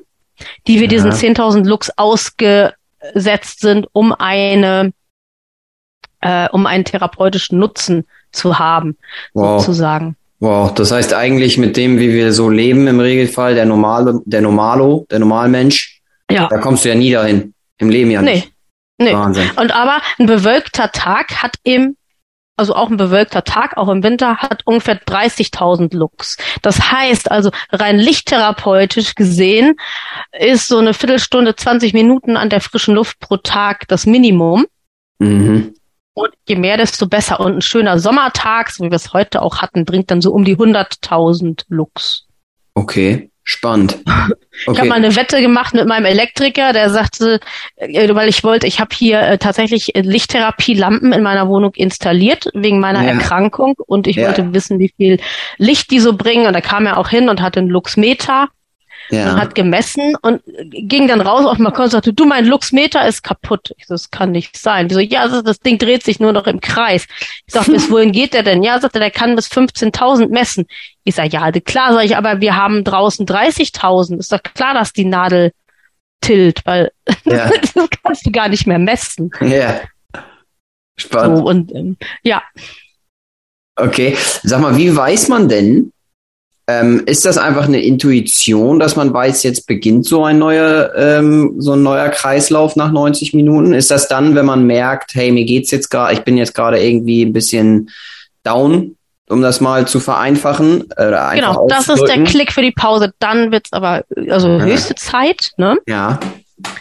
die 0.69 0.77
wir 0.77 0.83
ja. 0.83 0.91
diesen 0.91 1.11
10.000 1.11 1.67
Lux 1.67 1.91
ausgesetzt 1.97 3.59
sind, 3.59 3.89
um 3.91 4.13
eine, 4.13 4.93
äh, 6.21 6.49
um 6.51 6.67
einen 6.67 6.85
therapeutischen 6.85 7.59
Nutzen 7.59 8.07
zu 8.31 8.61
haben, 8.61 8.97
wow. 9.35 9.61
sozusagen. 9.61 10.15
Wow, 10.39 10.73
das 10.73 10.93
heißt 10.93 11.15
eigentlich 11.15 11.59
mit 11.59 11.77
dem, 11.77 11.99
wie 11.99 12.13
wir 12.13 12.33
so 12.33 12.49
leben 12.49 12.87
im 12.87 13.01
Regelfall, 13.01 13.57
der 13.57 13.67
normale, 13.67 14.21
der 14.25 14.41
Normalo, 14.41 15.05
der 15.11 15.19
Normalmensch, 15.19 15.92
ja. 16.33 16.49
Da 16.49 16.59
kommst 16.59 16.85
du 16.85 16.89
ja 16.89 16.95
nie 16.95 17.13
dahin. 17.13 17.55
Im 17.79 17.91
Leben 17.91 18.11
ja 18.11 18.23
nicht. 18.23 18.53
Nee. 18.99 19.11
nee. 19.11 19.15
Wahnsinn. 19.15 19.51
Und 19.57 19.75
aber 19.75 20.01
ein 20.19 20.27
bewölkter 20.27 20.93
Tag 20.93 21.43
hat 21.43 21.57
eben, 21.65 21.97
also 22.57 22.75
auch 22.75 22.91
ein 22.91 22.97
bewölkter 22.97 23.45
Tag, 23.45 23.77
auch 23.77 23.89
im 23.89 24.03
Winter, 24.03 24.39
hat 24.39 24.63
ungefähr 24.67 25.01
30.000 25.01 25.97
Lux. 25.97 26.37
Das 26.63 26.93
heißt 26.93 27.31
also, 27.31 27.51
rein 27.71 27.99
lichttherapeutisch 27.99 29.15
gesehen, 29.15 29.75
ist 30.39 30.69
so 30.69 30.79
eine 30.79 30.95
Viertelstunde, 30.95 31.57
20 31.57 31.93
Minuten 31.93 32.37
an 32.37 32.51
der 32.51 32.61
frischen 32.61 32.95
Luft 32.95 33.19
pro 33.21 33.37
Tag 33.37 33.89
das 33.89 34.07
Minimum. 34.07 34.67
Mhm. 35.19 35.75
Und 36.15 36.31
je 36.47 36.57
mehr, 36.57 36.77
desto 36.77 37.07
besser. 37.07 37.41
Und 37.41 37.57
ein 37.57 37.63
schöner 37.63 37.99
Sommertag, 37.99 38.71
so 38.71 38.85
wie 38.85 38.91
wir 38.91 38.97
es 38.97 39.13
heute 39.13 39.41
auch 39.43 39.63
hatten, 39.63 39.85
bringt 39.85 40.11
dann 40.11 40.21
so 40.21 40.33
um 40.33 40.45
die 40.45 40.57
100.000 40.57 41.65
Lux. 41.69 42.27
Okay. 42.75 43.32
Spannend. 43.53 43.99
Okay. 44.05 44.73
Ich 44.73 44.79
habe 44.79 44.89
mal 44.89 44.95
eine 44.95 45.15
Wette 45.15 45.41
gemacht 45.41 45.75
mit 45.75 45.87
meinem 45.87 46.07
Elektriker, 46.07 46.73
der 46.73 46.89
sagte, 46.89 47.41
äh, 47.77 48.15
weil 48.15 48.29
ich 48.29 48.45
wollte, 48.45 48.67
ich 48.67 48.81
habe 48.81 48.95
hier 48.95 49.21
äh, 49.21 49.39
tatsächlich 49.39 49.95
äh, 49.95 50.01
Lichttherapie-Lampen 50.01 51.13
in 51.13 51.23
meiner 51.23 51.49
Wohnung 51.49 51.73
installiert 51.75 52.49
wegen 52.55 52.81
meiner 52.81 53.03
ja. 53.03 53.11
Erkrankung 53.11 53.75
und 53.87 54.07
ich 54.07 54.17
ja. 54.17 54.27
wollte 54.27 54.55
wissen, 54.55 54.79
wie 54.79 54.93
viel 54.97 55.21
Licht 55.59 55.91
die 55.91 56.01
so 56.01 56.17
bringen. 56.17 56.47
Und 56.47 56.55
da 56.55 56.61
kam 56.63 56.87
er 56.87 56.97
auch 56.97 57.09
hin 57.09 57.29
und 57.29 57.43
hatte 57.43 57.61
einen 57.61 57.69
Luxmeter. 57.69 58.49
Ja. 59.11 59.33
Und 59.33 59.41
hat 59.41 59.55
gemessen 59.55 60.17
und 60.23 60.43
ging 60.71 61.09
dann 61.09 61.21
raus 61.21 61.45
auf 61.45 61.59
Balkon 61.59 61.85
und 61.85 61.91
sagte, 61.91 62.13
du, 62.13 62.25
mein 62.25 62.47
Luxmeter 62.47 63.07
ist 63.07 63.23
kaputt. 63.23 63.73
Ich 63.77 63.87
so, 63.87 63.95
das 63.95 64.11
kann 64.11 64.33
nicht 64.33 64.57
sein. 64.57 64.89
Die 64.89 64.95
so, 64.95 65.01
ja, 65.01 65.21
also 65.21 65.43
das 65.43 65.61
Ding 65.61 65.79
dreht 65.79 66.03
sich 66.03 66.21
nur 66.21 66.33
noch 66.33 66.47
im 66.47 66.61
Kreis. 66.61 67.07
Ich 67.47 67.53
sag, 67.53 67.67
bis 67.67 67.91
wohin 67.91 68.13
geht 68.13 68.35
der 68.35 68.43
denn? 68.43 68.63
Ja, 68.63 68.81
sagte, 68.81 68.99
der 68.99 69.11
kann 69.11 69.37
bis 69.37 69.49
15.000 69.49 70.29
messen. 70.29 70.67
Ich 71.05 71.15
sag, 71.15 71.33
ja, 71.33 71.51
klar, 71.53 71.93
sag 71.93 72.05
ich, 72.05 72.17
aber 72.17 72.41
wir 72.41 72.57
haben 72.57 72.85
draußen 72.85 73.27
30.000. 73.27 74.19
Ist 74.19 74.33
doch 74.33 74.43
klar, 74.43 74.75
dass 74.75 74.93
die 74.93 75.05
Nadel 75.05 75.53
tilt, 76.21 76.65
weil 76.65 76.93
ja. 77.25 77.51
das 77.51 77.75
kannst 78.03 78.27
du 78.27 78.31
gar 78.31 78.49
nicht 78.49 78.67
mehr 78.67 78.79
messen. 78.79 79.31
Ja. 79.41 79.81
Spannend. 80.97 81.39
So, 81.39 81.45
und 81.45 81.75
ähm, 81.75 81.97
ja. 82.23 82.43
Okay, 83.77 84.17
sag 84.43 84.61
mal, 84.61 84.77
wie 84.77 84.95
weiß 84.95 85.29
man 85.29 85.49
denn, 85.49 85.93
ähm, 86.69 87.03
ist 87.07 87.25
das 87.25 87.39
einfach 87.39 87.65
eine 87.65 87.83
Intuition, 87.83 88.79
dass 88.79 88.95
man 88.95 89.13
weiß, 89.13 89.43
jetzt 89.43 89.67
beginnt 89.67 90.07
so 90.07 90.25
ein 90.25 90.39
neuer, 90.39 90.93
ähm, 90.97 91.55
so 91.59 91.73
ein 91.73 91.83
neuer 91.83 92.09
Kreislauf 92.09 92.77
nach 92.77 92.93
90 92.93 93.35
Minuten? 93.35 93.75
Ist 93.75 93.91
das 93.91 94.09
dann, 94.09 94.35
wenn 94.35 94.47
man 94.47 94.67
merkt, 94.67 95.15
hey, 95.15 95.33
mir 95.33 95.45
geht's 95.45 95.71
jetzt 95.71 95.91
gerade, 95.91 96.15
ich 96.15 96.21
bin 96.21 96.37
jetzt 96.37 96.55
gerade 96.55 96.83
irgendwie 96.83 97.23
ein 97.25 97.33
bisschen 97.33 97.91
down, 98.45 98.97
um 99.29 99.43
das 99.43 99.61
mal 99.61 99.89
zu 99.89 99.99
vereinfachen? 99.99 100.83
Oder 100.93 101.33
genau, 101.35 101.67
das 101.69 101.89
ist 101.89 102.05
der 102.05 102.23
Klick 102.23 102.53
für 102.53 102.63
die 102.63 102.73
Pause. 102.73 103.13
Dann 103.19 103.51
wird's 103.51 103.73
aber 103.73 104.05
also 104.29 104.61
höchste 104.61 104.95
Zeit, 104.95 105.51
ne? 105.57 105.79
Ja. 105.87 106.21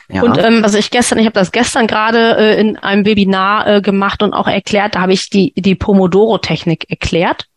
Ja. 0.10 0.22
Und 0.22 0.38
ähm, 0.38 0.62
was 0.62 0.76
ich 0.76 0.91
gestern, 0.91 1.18
ich 1.18 1.26
habe 1.26 1.34
das 1.34 1.52
gestern 1.52 1.88
gerade 1.88 2.38
äh, 2.38 2.60
in 2.60 2.78
einem 2.78 3.06
Webinar 3.06 3.68
äh, 3.68 3.82
gemacht 3.82 4.22
und 4.22 4.34
auch 4.34 4.48
erklärt, 4.48 4.94
da 4.94 5.02
habe 5.02 5.14
ich 5.14 5.30
die, 5.32 5.53
die 5.56 5.74
Pomodoro-Technik 5.74 6.90
erklärt. 6.90 7.48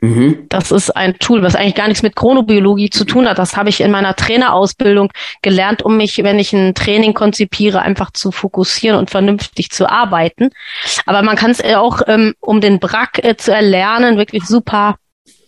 Mhm. 0.00 0.46
Das 0.50 0.70
ist 0.70 0.90
ein 0.90 1.18
Tool, 1.18 1.42
was 1.42 1.56
eigentlich 1.56 1.74
gar 1.74 1.88
nichts 1.88 2.02
mit 2.02 2.16
Chronobiologie 2.16 2.90
zu 2.90 3.04
tun 3.04 3.26
hat. 3.26 3.38
Das 3.38 3.56
habe 3.56 3.70
ich 3.70 3.80
in 3.80 3.90
meiner 3.90 4.14
Trainerausbildung 4.14 5.10
gelernt, 5.40 5.82
um 5.82 5.96
mich, 5.96 6.18
wenn 6.18 6.38
ich 6.38 6.52
ein 6.52 6.74
Training 6.74 7.14
konzipiere, 7.14 7.80
einfach 7.80 8.10
zu 8.10 8.30
fokussieren 8.30 8.98
und 8.98 9.10
vernünftig 9.10 9.70
zu 9.70 9.88
arbeiten. 9.88 10.50
Aber 11.06 11.22
man 11.22 11.36
kann 11.36 11.50
es 11.50 11.64
auch, 11.64 12.02
ähm, 12.06 12.34
um 12.40 12.60
den 12.60 12.78
Brack 12.78 13.24
äh, 13.24 13.36
zu 13.36 13.54
erlernen, 13.54 14.18
wirklich 14.18 14.44
super 14.44 14.96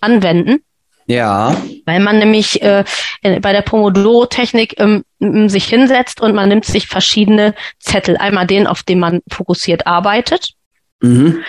anwenden. 0.00 0.62
Ja. 1.06 1.56
Weil 1.86 2.00
man 2.00 2.18
nämlich 2.18 2.62
äh, 2.62 2.84
bei 3.22 3.52
der 3.52 3.62
Pomodoro-Technik 3.62 4.78
ähm, 4.78 5.04
sich 5.48 5.64
hinsetzt 5.64 6.20
und 6.20 6.34
man 6.34 6.48
nimmt 6.48 6.64
sich 6.64 6.86
verschiedene 6.86 7.54
Zettel. 7.80 8.16
Einmal 8.18 8.46
den, 8.46 8.66
auf 8.66 8.82
dem 8.82 9.00
man 9.00 9.20
fokussiert 9.30 9.86
arbeitet. 9.86 10.50
Mhm. 11.00 11.42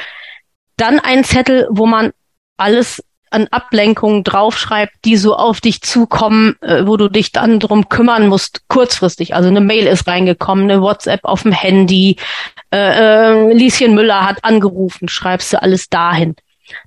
Dann 0.77 0.99
einen 0.99 1.25
Zettel, 1.25 1.67
wo 1.69 1.85
man 1.85 2.11
alles 2.59 3.03
an 3.31 3.47
Ablenkungen 3.51 4.23
draufschreibt, 4.23 4.93
die 5.05 5.17
so 5.17 5.35
auf 5.35 5.61
dich 5.61 5.81
zukommen, 5.81 6.55
äh, 6.61 6.85
wo 6.85 6.97
du 6.97 7.09
dich 7.09 7.31
dann 7.31 7.59
drum 7.59 7.89
kümmern 7.89 8.27
musst, 8.27 8.67
kurzfristig. 8.67 9.35
Also 9.35 9.49
eine 9.49 9.61
Mail 9.61 9.85
ist 9.85 10.07
reingekommen, 10.07 10.69
eine 10.69 10.81
WhatsApp 10.81 11.21
auf 11.23 11.43
dem 11.43 11.51
Handy, 11.51 12.17
äh, 12.71 12.77
äh, 12.77 13.53
Lieschen 13.53 13.93
Müller 13.93 14.25
hat 14.25 14.43
angerufen, 14.43 15.09
schreibst 15.09 15.53
du 15.53 15.61
alles 15.61 15.89
dahin. 15.89 16.35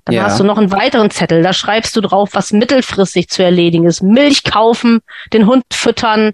Dann 0.05 0.15
ja. 0.15 0.23
hast 0.23 0.39
du 0.39 0.43
noch 0.43 0.57
einen 0.57 0.71
weiteren 0.71 1.11
Zettel, 1.11 1.43
da 1.43 1.53
schreibst 1.53 1.95
du 1.95 2.01
drauf, 2.01 2.29
was 2.33 2.51
mittelfristig 2.51 3.29
zu 3.29 3.43
erledigen 3.43 3.85
ist. 3.85 4.01
Milch 4.01 4.43
kaufen, 4.43 5.01
den 5.33 5.45
Hund 5.45 5.63
füttern, 5.71 6.33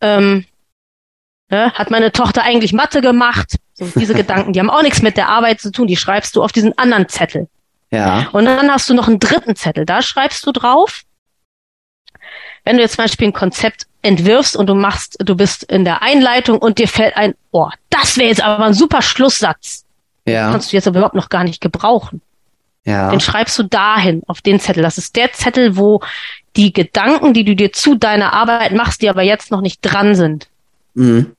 ähm, 0.00 0.44
ne, 1.50 1.72
hat 1.72 1.90
meine 1.90 2.12
Tochter 2.12 2.42
eigentlich 2.42 2.72
Mathe 2.72 3.00
gemacht? 3.00 3.56
So, 3.74 3.86
diese 3.96 4.14
Gedanken, 4.14 4.52
die 4.52 4.60
haben 4.60 4.70
auch 4.70 4.82
nichts 4.82 5.02
mit 5.02 5.16
der 5.16 5.28
Arbeit 5.28 5.60
zu 5.60 5.72
tun, 5.72 5.88
die 5.88 5.96
schreibst 5.96 6.36
du 6.36 6.42
auf 6.42 6.52
diesen 6.52 6.76
anderen 6.78 7.08
Zettel. 7.08 7.48
Ja. 7.90 8.28
Und 8.32 8.44
dann 8.44 8.70
hast 8.70 8.88
du 8.88 8.94
noch 8.94 9.08
einen 9.08 9.18
dritten 9.18 9.56
Zettel, 9.56 9.84
da 9.84 10.02
schreibst 10.02 10.46
du 10.46 10.52
drauf, 10.52 11.02
wenn 12.64 12.76
du 12.76 12.82
jetzt 12.82 12.96
zum 12.96 13.04
Beispiel 13.04 13.28
ein 13.28 13.32
Konzept 13.32 13.86
entwirfst 14.02 14.56
und 14.56 14.66
du 14.66 14.74
machst, 14.74 15.16
du 15.18 15.34
bist 15.34 15.64
in 15.64 15.84
der 15.84 16.02
Einleitung 16.02 16.58
und 16.58 16.78
dir 16.78 16.88
fällt 16.88 17.16
ein, 17.16 17.34
oh, 17.50 17.68
das 17.88 18.16
wäre 18.16 18.28
jetzt 18.28 18.42
aber 18.42 18.64
ein 18.64 18.74
super 18.74 19.02
Schlusssatz. 19.02 19.84
Ja. 20.26 20.50
kannst 20.50 20.70
du 20.70 20.76
jetzt 20.76 20.86
aber 20.86 20.98
überhaupt 20.98 21.14
noch 21.14 21.28
gar 21.28 21.44
nicht 21.44 21.60
gebrauchen. 21.60 22.20
Ja. 22.84 23.10
Den 23.10 23.20
schreibst 23.20 23.58
du 23.58 23.64
dahin, 23.64 24.22
auf 24.26 24.40
den 24.40 24.60
Zettel. 24.60 24.82
Das 24.82 24.98
ist 24.98 25.16
der 25.16 25.32
Zettel, 25.32 25.76
wo 25.76 26.00
die 26.56 26.72
Gedanken, 26.72 27.34
die 27.34 27.44
du 27.44 27.54
dir 27.54 27.72
zu 27.72 27.94
deiner 27.94 28.32
Arbeit 28.32 28.72
machst, 28.72 29.02
die 29.02 29.08
aber 29.08 29.22
jetzt 29.22 29.50
noch 29.50 29.60
nicht 29.60 29.80
dran 29.82 30.14
sind. 30.14 30.48
Mhm. 30.94 31.34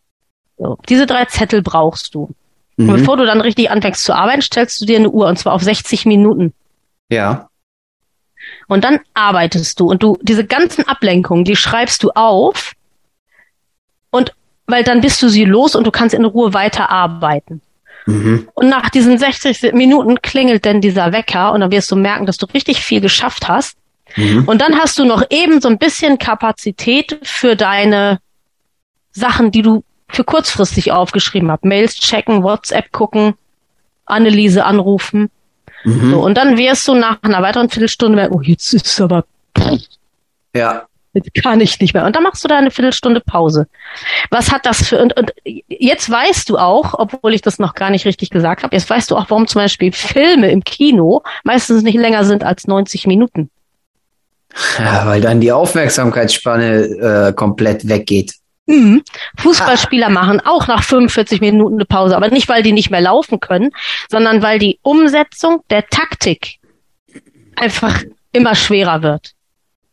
So, 0.58 0.78
diese 0.88 1.06
drei 1.06 1.26
Zettel 1.26 1.62
brauchst 1.62 2.14
du. 2.14 2.34
Mhm. 2.84 2.90
Und 2.90 2.98
bevor 2.98 3.18
du 3.18 3.26
dann 3.26 3.42
richtig 3.42 3.72
anfängst 3.72 4.04
zu 4.04 4.14
arbeiten, 4.14 4.42
stellst 4.42 4.82
du 4.82 4.86
dir 4.86 4.98
eine 4.98 5.10
Uhr 5.10 5.28
und 5.28 5.38
zwar 5.38 5.54
auf 5.54 5.62
60 5.62 6.06
Minuten. 6.06 6.54
Ja. 7.10 7.50
Und 8.68 8.84
dann 8.84 9.00
arbeitest 9.14 9.80
du 9.80 9.90
und 9.90 10.02
du, 10.02 10.18
diese 10.22 10.46
ganzen 10.46 10.88
Ablenkungen, 10.88 11.44
die 11.44 11.56
schreibst 11.56 12.04
du 12.04 12.12
auf 12.12 12.74
und 14.10 14.34
weil 14.66 14.84
dann 14.84 15.02
bist 15.02 15.22
du 15.22 15.28
sie 15.28 15.46
los 15.46 15.76
und 15.76 15.86
du 15.86 15.92
kannst 15.92 16.16
in 16.16 16.26
Ruhe 16.26 16.54
weiterarbeiten. 16.54 17.62
Mhm. 18.06 18.48
Und 18.54 18.70
nach 18.70 18.90
diesen 18.90 19.18
60 19.18 19.74
Minuten 19.74 20.22
klingelt 20.22 20.66
dann 20.66 20.82
dieser 20.82 21.12
Wecker 21.12 21.52
und 21.52 21.62
dann 21.62 21.72
wirst 21.72 21.92
du 21.92 21.96
merken, 21.96 22.26
dass 22.26 22.38
du 22.38 22.48
richtig 22.48 22.84
viel 22.84 23.02
geschafft 23.02 23.48
hast. 23.48 23.78
Mhm. 24.16 24.46
Und 24.46 24.62
dann 24.62 24.80
hast 24.80 24.98
du 24.98 25.06
noch 25.06 25.24
eben 25.30 25.62
so 25.62 25.70
ein 25.70 25.78
bisschen 25.78 26.18
Kapazität 26.18 27.20
für 27.24 27.56
deine 27.56 28.20
Sachen, 29.12 29.52
die 29.52 29.62
du 29.62 29.84
für 30.12 30.24
kurzfristig 30.24 30.92
aufgeschrieben 30.92 31.52
hast. 31.52 31.66
Mails 31.66 31.96
checken, 31.96 32.44
WhatsApp 32.44 32.92
gucken, 32.92 33.34
Anneliese 34.06 34.66
anrufen. 34.66 35.30
Mhm. 35.84 36.12
So, 36.12 36.20
und 36.24 36.38
dann 36.38 36.58
wirst 36.58 36.88
du 36.88 36.96
nach 36.96 37.18
einer 37.24 37.42
weiteren 37.42 37.70
Viertelstunde 37.70 38.16
merken, 38.16 38.36
oh, 38.36 38.42
jetzt 38.42 38.74
ist 38.74 38.86
es 38.88 39.02
aber. 39.02 39.26
Ja. 40.54 40.84
Jetzt 41.14 41.34
kann 41.44 41.60
ich 41.60 41.78
nicht 41.80 41.94
mehr. 41.94 42.06
Und 42.06 42.16
dann 42.16 42.24
machst 42.24 42.44
du 42.44 42.48
da 42.48 42.58
eine 42.58 42.72
Viertelstunde 42.72 43.20
Pause. 43.20 43.68
Was 44.30 44.52
hat 44.52 44.66
das 44.66 44.88
für, 44.88 45.02
und, 45.02 45.18
und 45.18 45.34
jetzt 45.68 46.10
weißt 46.10 46.50
du 46.50 46.58
auch, 46.58 46.94
obwohl 46.98 47.34
ich 47.34 47.42
das 47.42 47.60
noch 47.60 47.74
gar 47.74 47.90
nicht 47.90 48.06
richtig 48.06 48.30
gesagt 48.30 48.64
habe, 48.64 48.74
jetzt 48.74 48.90
weißt 48.90 49.12
du 49.12 49.18
auch, 49.18 49.26
warum 49.30 49.46
zum 49.48 49.62
Beispiel 49.62 49.92
Filme 49.92 50.50
im 50.52 50.64
Kino 50.64 51.22
meistens 51.44 51.84
nicht 51.84 51.98
länger 51.98 52.24
sind 52.24 52.46
als 52.46 52.66
90 52.66 53.08
Minuten. 53.08 53.50
Ja, 54.80 55.06
weil 55.06 55.22
dann 55.22 55.42
die 55.42 55.52
Aufmerksamkeitsspanne 55.52 57.30
äh, 57.30 57.34
komplett 57.34 57.88
weggeht. 57.88 58.34
Mhm. 58.68 59.04
Fußballspieler 59.38 60.08
ah. 60.08 60.12
machen 60.12 60.40
auch 60.40 60.68
nach 60.68 60.84
45 60.84 61.42
Minuten 61.42 61.76
eine 61.76 61.86
Pause, 61.86 62.16
aber 62.16 62.30
nicht, 62.30 62.48
weil 62.48 62.64
die 62.64 62.72
nicht 62.72 62.92
mehr 62.92 63.02
laufen 63.02 63.40
können, 63.40 63.72
sondern 64.10 64.42
weil 64.42 64.60
die 64.60 64.80
Umsetzung 64.82 65.64
der 65.70 65.88
Taktik 65.88 66.60
einfach 67.56 68.04
immer 68.32 68.56
schwerer 68.56 69.02
wird. 69.02 69.34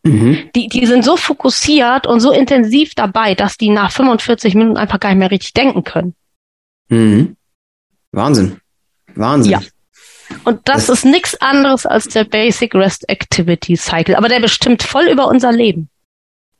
Mhm. 0.03 0.49
Die, 0.55 0.67
die 0.67 0.85
sind 0.85 1.03
so 1.03 1.17
fokussiert 1.17 2.07
und 2.07 2.19
so 2.19 2.31
intensiv 2.31 2.95
dabei, 2.95 3.35
dass 3.35 3.57
die 3.57 3.69
nach 3.69 3.91
45 3.91 4.55
Minuten 4.55 4.77
einfach 4.77 4.99
gar 4.99 5.09
nicht 5.09 5.19
mehr 5.19 5.31
richtig 5.31 5.53
denken 5.53 5.83
können. 5.83 6.15
Mhm. 6.89 7.35
Wahnsinn. 8.11 8.59
Wahnsinn. 9.15 9.51
Ja. 9.51 9.61
Und 10.45 10.61
das, 10.69 10.87
das 10.87 10.99
ist 10.99 11.05
nichts 11.05 11.39
anderes 11.41 11.85
als 11.85 12.07
der 12.07 12.23
Basic 12.23 12.73
Rest 12.75 13.09
Activity 13.09 13.75
Cycle, 13.75 14.15
aber 14.15 14.29
der 14.29 14.39
bestimmt 14.39 14.83
voll 14.83 15.07
über 15.07 15.27
unser 15.27 15.51
Leben. 15.51 15.89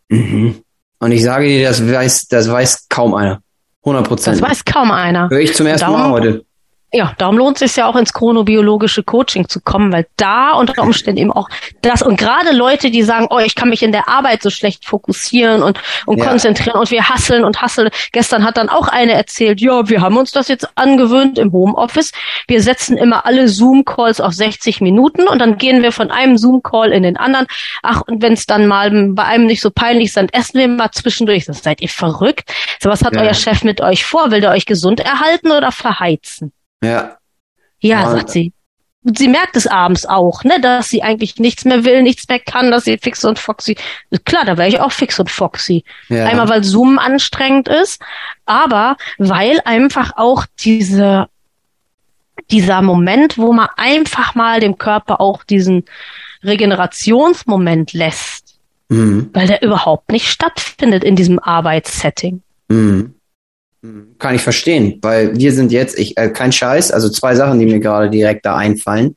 Mhm. 0.09 0.63
Und 0.99 1.11
ich 1.11 1.23
sage 1.23 1.47
dir, 1.47 1.67
das 1.67 1.85
weiß, 1.85 2.27
das 2.27 2.49
weiß 2.49 2.87
kaum 2.89 3.13
einer. 3.15 3.41
100 3.83 4.07
Prozent. 4.07 4.41
Das 4.41 4.49
weiß 4.49 4.65
kaum 4.65 4.91
einer. 4.91 5.29
Höre 5.29 5.39
ich 5.39 5.53
zum 5.53 5.65
ersten 5.65 5.91
Darum, 5.91 5.99
Mal 6.01 6.11
heute. 6.11 6.45
Ja, 6.91 7.13
darum 7.19 7.37
lohnt 7.37 7.61
es 7.61 7.73
sich 7.73 7.77
ja 7.77 7.85
auch 7.85 7.95
ins 7.95 8.13
chronobiologische 8.13 9.03
Coaching 9.03 9.47
zu 9.47 9.61
kommen, 9.61 9.93
weil 9.93 10.07
da 10.17 10.53
unter 10.53 10.81
Umständen 10.81 11.21
eben 11.21 11.31
auch 11.31 11.47
das 11.83 12.01
und 12.01 12.17
gerade 12.17 12.51
Leute, 12.51 12.89
die 12.89 13.03
sagen, 13.03 13.27
oh, 13.29 13.37
ich 13.37 13.53
kann 13.53 13.69
mich 13.69 13.83
in 13.83 13.91
der 13.91 14.09
Arbeit 14.09 14.41
so 14.41 14.49
schlecht 14.49 14.85
fokussieren 14.85 15.61
und, 15.61 15.79
und 16.07 16.17
ja. 16.17 16.25
konzentrieren 16.25 16.79
und 16.79 16.89
wir 16.89 17.07
hasseln 17.07 17.43
und 17.43 17.61
hasseln. 17.61 17.91
Gestern 18.11 18.43
hat 18.43 18.57
dann 18.57 18.69
auch 18.69 18.87
eine 18.87 19.13
erzählt, 19.13 19.61
ja, 19.61 19.87
wir 19.87 20.01
haben 20.01 20.17
uns 20.17 20.31
das 20.31 20.47
jetzt 20.47 20.67
angewöhnt 20.73 21.37
im 21.37 21.51
Homeoffice. 21.51 22.11
Wir 22.47 22.63
setzen 22.63 22.97
immer 22.97 23.23
alle 23.27 23.47
Zoom-Calls 23.47 24.19
auf 24.19 24.33
60 24.33 24.81
Minuten 24.81 25.27
und 25.27 25.37
dann 25.37 25.59
gehen 25.59 25.83
wir 25.83 25.91
von 25.91 26.09
einem 26.09 26.39
Zoom-Call 26.39 26.91
in 26.91 27.03
den 27.03 27.17
anderen. 27.17 27.45
Ach, 27.83 28.01
und 28.01 28.23
wenn 28.23 28.33
es 28.33 28.47
dann 28.47 28.65
mal 28.65 28.89
bei 29.13 29.25
einem 29.25 29.45
nicht 29.45 29.61
so 29.61 29.69
peinlich 29.69 30.07
ist, 30.07 30.17
dann 30.17 30.29
essen 30.29 30.57
wir 30.57 30.67
mal 30.67 30.89
zwischendurch. 30.91 31.45
Das 31.45 31.61
seid 31.61 31.81
ihr 31.81 31.89
verrückt? 31.89 32.51
So, 32.79 32.89
was 32.89 33.03
hat 33.03 33.13
ja. 33.13 33.21
euer 33.21 33.35
Chef 33.35 33.63
mit 33.63 33.79
euch 33.79 34.05
vor? 34.05 34.31
Will 34.31 34.41
der 34.41 34.51
euch 34.51 34.65
gesund 34.65 34.99
erhalten 34.99 35.51
oder 35.51 35.71
verheizen? 35.71 36.51
Ja. 36.83 37.17
Ja, 37.81 38.01
ja, 38.01 38.11
sagt 38.11 38.29
sie. 38.29 38.53
Und 39.03 39.17
sie 39.17 39.29
merkt 39.29 39.55
es 39.55 39.65
abends 39.65 40.05
auch, 40.05 40.43
ne, 40.43 40.59
dass 40.59 40.89
sie 40.89 41.03
eigentlich 41.03 41.37
nichts 41.37 41.63
mehr 41.63 41.85
will, 41.85 42.03
nichts 42.03 42.27
mehr 42.27 42.39
kann, 42.39 42.69
dass 42.69 42.83
sie 42.83 42.97
fix 42.97 43.23
und 43.23 43.39
foxy. 43.39 43.77
Klar, 44.25 44.43
da 44.45 44.57
wäre 44.57 44.67
ich 44.67 44.79
auch 44.81 44.91
fix 44.91 45.19
und 45.19 45.31
foxy. 45.31 45.85
Ja. 46.09 46.25
Einmal, 46.25 46.49
weil 46.49 46.63
Zoom 46.65 46.99
anstrengend 46.99 47.69
ist, 47.69 48.01
aber 48.45 48.97
weil 49.17 49.61
einfach 49.63 50.11
auch 50.17 50.45
diese, 50.59 51.27
dieser 52.51 52.81
Moment, 52.81 53.37
wo 53.37 53.53
man 53.53 53.69
einfach 53.77 54.35
mal 54.35 54.59
dem 54.59 54.77
Körper 54.77 55.21
auch 55.21 55.45
diesen 55.45 55.85
Regenerationsmoment 56.43 57.93
lässt, 57.93 58.59
mhm. 58.89 59.29
weil 59.31 59.47
der 59.47 59.61
überhaupt 59.61 60.11
nicht 60.11 60.27
stattfindet 60.27 61.05
in 61.05 61.15
diesem 61.15 61.39
Arbeitssetting. 61.39 62.41
Mhm. 62.67 63.15
Kann 64.17 64.35
ich 64.35 64.41
verstehen, 64.41 64.99
weil 65.01 65.37
wir 65.37 65.53
sind 65.53 65.71
jetzt, 65.71 65.97
ich, 65.97 66.17
äh, 66.17 66.29
kein 66.29 66.51
Scheiß, 66.51 66.91
also 66.91 67.07
zwei 67.07 67.35
Sachen, 67.35 67.59
die 67.59 67.65
mir 67.65 67.79
gerade 67.79 68.09
direkt 68.09 68.45
da 68.45 68.57
einfallen. 68.57 69.15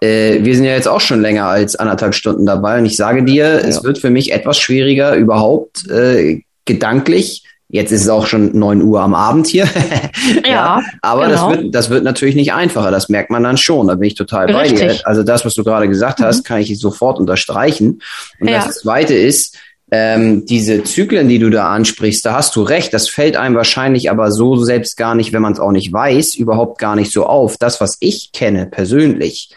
Äh, 0.00 0.44
wir 0.44 0.54
sind 0.54 0.64
ja 0.64 0.72
jetzt 0.72 0.88
auch 0.88 1.02
schon 1.02 1.20
länger 1.20 1.44
als 1.44 1.76
anderthalb 1.76 2.14
Stunden 2.14 2.46
dabei 2.46 2.78
und 2.78 2.86
ich 2.86 2.96
sage 2.96 3.22
dir, 3.22 3.44
ja. 3.44 3.58
es 3.58 3.84
wird 3.84 3.98
für 3.98 4.08
mich 4.08 4.32
etwas 4.32 4.58
schwieriger, 4.58 5.14
überhaupt 5.14 5.90
äh, 5.90 6.40
gedanklich. 6.64 7.44
Jetzt 7.70 7.92
ist 7.92 8.00
es 8.00 8.08
auch 8.08 8.26
schon 8.26 8.58
neun 8.58 8.80
Uhr 8.80 9.02
am 9.02 9.14
Abend 9.14 9.46
hier. 9.46 9.68
ja, 10.42 10.50
ja, 10.50 10.82
aber 11.02 11.26
genau. 11.26 11.50
das 11.50 11.58
wird, 11.58 11.74
das 11.74 11.90
wird 11.90 12.04
natürlich 12.04 12.34
nicht 12.34 12.54
einfacher. 12.54 12.90
Das 12.90 13.10
merkt 13.10 13.30
man 13.30 13.42
dann 13.42 13.58
schon. 13.58 13.88
Da 13.88 13.96
bin 13.96 14.06
ich 14.06 14.14
total 14.14 14.50
Richtig. 14.50 14.80
bei 14.80 14.94
dir. 14.94 15.06
Also 15.06 15.22
das, 15.22 15.44
was 15.44 15.54
du 15.54 15.64
gerade 15.64 15.86
gesagt 15.86 16.20
hast, 16.20 16.38
mhm. 16.38 16.42
kann 16.44 16.60
ich 16.62 16.78
sofort 16.78 17.18
unterstreichen. 17.18 18.00
Und 18.40 18.48
ja. 18.48 18.64
das 18.64 18.76
Zweite 18.78 19.12
ist, 19.12 19.58
ähm, 19.90 20.44
diese 20.44 20.84
Zyklen, 20.84 21.28
die 21.28 21.38
du 21.38 21.50
da 21.50 21.70
ansprichst, 21.70 22.24
da 22.24 22.34
hast 22.34 22.54
du 22.56 22.62
recht. 22.62 22.92
Das 22.92 23.08
fällt 23.08 23.36
einem 23.36 23.56
wahrscheinlich 23.56 24.10
aber 24.10 24.30
so 24.30 24.56
selbst 24.56 24.96
gar 24.96 25.14
nicht, 25.14 25.32
wenn 25.32 25.42
man 25.42 25.54
es 25.54 25.60
auch 25.60 25.72
nicht 25.72 25.92
weiß, 25.92 26.34
überhaupt 26.34 26.78
gar 26.78 26.94
nicht 26.94 27.12
so 27.12 27.26
auf. 27.26 27.56
Das, 27.56 27.80
was 27.80 27.96
ich 28.00 28.32
kenne 28.32 28.66
persönlich, 28.66 29.50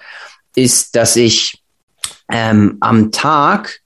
ist, 0.56 0.96
dass 0.96 1.16
ich 1.16 1.62
ähm, 2.32 2.78
am 2.80 3.12
Tag 3.12 3.81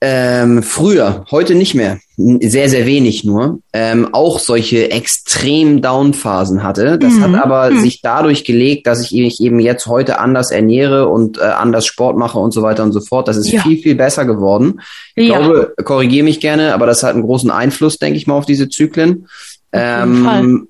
ähm, 0.00 0.62
früher, 0.62 1.24
heute 1.30 1.56
nicht 1.56 1.74
mehr, 1.74 1.98
sehr, 2.16 2.68
sehr 2.68 2.86
wenig 2.86 3.24
nur, 3.24 3.60
ähm, 3.72 4.08
auch 4.12 4.38
solche 4.38 4.92
extrem 4.92 5.82
Down-Phasen 5.82 6.62
hatte. 6.62 6.98
Das 6.98 7.14
mhm. 7.14 7.22
hat 7.22 7.44
aber 7.44 7.70
mhm. 7.70 7.80
sich 7.80 8.00
dadurch 8.00 8.44
gelegt, 8.44 8.86
dass 8.86 9.02
ich 9.02 9.12
mich 9.12 9.40
eben 9.40 9.58
jetzt 9.58 9.86
heute 9.86 10.20
anders 10.20 10.52
ernähre 10.52 11.08
und 11.08 11.38
äh, 11.38 11.42
anders 11.42 11.86
Sport 11.86 12.16
mache 12.16 12.38
und 12.38 12.52
so 12.52 12.62
weiter 12.62 12.84
und 12.84 12.92
so 12.92 13.00
fort. 13.00 13.26
Das 13.26 13.36
ist 13.36 13.50
ja. 13.50 13.60
viel, 13.62 13.78
viel 13.78 13.96
besser 13.96 14.24
geworden. 14.24 14.80
Ich 15.16 15.28
ja. 15.28 15.38
glaube, 15.38 15.74
korrigiere 15.84 16.24
mich 16.24 16.40
gerne, 16.40 16.74
aber 16.74 16.86
das 16.86 17.02
hat 17.02 17.14
einen 17.14 17.22
großen 17.22 17.50
Einfluss, 17.50 17.98
denke 17.98 18.18
ich 18.18 18.26
mal, 18.28 18.34
auf 18.34 18.46
diese 18.46 18.68
Zyklen. 18.68 19.26
Ähm, 19.72 20.68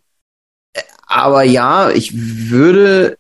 aber 1.06 1.42
ja, 1.42 1.90
ich 1.90 2.12
würde, 2.50 3.16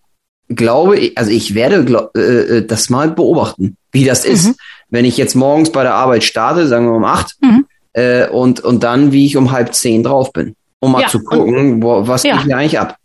glaube, 0.48 1.12
also 1.16 1.30
ich 1.30 1.54
werde 1.54 1.84
glaub, 1.84 2.16
äh, 2.16 2.58
äh, 2.58 2.66
das 2.66 2.88
mal 2.88 3.10
beobachten, 3.10 3.76
wie 3.92 4.04
das 4.04 4.24
ist. 4.24 4.48
Mhm 4.48 4.54
wenn 4.90 5.04
ich 5.04 5.16
jetzt 5.16 5.34
morgens 5.34 5.70
bei 5.70 5.82
der 5.82 5.94
Arbeit 5.94 6.24
starte, 6.24 6.66
sagen 6.66 6.86
wir 6.86 6.94
um 6.94 7.04
acht, 7.04 7.36
mhm. 7.40 7.66
äh, 7.92 8.28
und, 8.28 8.60
und 8.60 8.82
dann, 8.82 9.12
wie 9.12 9.26
ich 9.26 9.36
um 9.36 9.50
halb 9.50 9.74
zehn 9.74 10.02
drauf 10.02 10.32
bin, 10.32 10.54
um 10.80 10.92
mal 10.92 11.02
ja, 11.02 11.08
zu 11.08 11.22
gucken, 11.22 11.82
wo, 11.82 12.06
was 12.06 12.22
ja. 12.22 12.36
geht 12.36 12.44
hier 12.44 12.56
eigentlich 12.56 12.78
ab. 12.78 12.96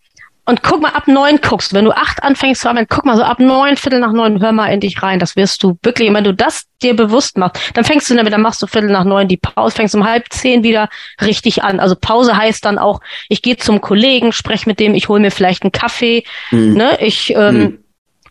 Und 0.46 0.62
guck 0.62 0.82
mal, 0.82 0.90
ab 0.90 1.08
neun 1.08 1.40
guckst. 1.40 1.74
Wenn 1.74 1.86
du 1.86 1.92
acht 1.92 2.22
anfängst 2.22 2.62
zu 2.62 2.70
arbeiten, 2.70 2.88
guck 2.90 3.06
mal 3.06 3.16
so 3.16 3.24
ab 3.24 3.40
neun, 3.40 3.78
Viertel 3.78 4.02
nach 4.02 4.12
neun, 4.12 4.42
hör 4.42 4.52
mal 4.52 4.68
in 4.68 4.82
dich 4.82 5.02
rein. 5.02 5.18
Das 5.18 5.38
wirst 5.38 5.64
du 5.64 5.78
wirklich, 5.84 6.14
wenn 6.14 6.26
du 6.26 6.34
das 6.34 6.66
dir 6.82 6.98
bewusst 6.98 7.38
machst, 7.38 7.62
dann 7.76 7.86
fängst 7.86 8.10
du 8.10 8.16
damit, 8.16 8.34
dann 8.34 8.42
machst 8.42 8.62
du 8.62 8.68
Viertel 8.68 8.92
nach 8.92 9.06
neun 9.06 9.30
die 9.30 9.38
Pause, 9.38 9.74
fängst 9.74 9.96
um 9.96 10.04
halb 10.04 10.26
zehn 10.32 10.62
wieder 10.62 10.90
richtig 11.22 11.64
an. 11.64 11.80
Also 11.80 11.96
Pause 11.96 12.36
heißt 12.36 12.66
dann 12.66 12.78
auch, 12.78 13.00
ich 13.30 13.42
gehe 13.42 13.56
zum 13.56 13.80
Kollegen, 13.80 14.34
spreche 14.34 14.68
mit 14.68 14.82
dem, 14.82 14.96
ich 14.96 15.08
hole 15.08 15.22
mir 15.22 15.32
vielleicht 15.32 15.64
einen 15.64 15.72
Kaffee, 15.72 16.26
mhm. 16.52 16.74
ne, 16.74 16.98
ich 17.00 17.34
ähm, 17.34 17.58
mhm. 17.58 17.80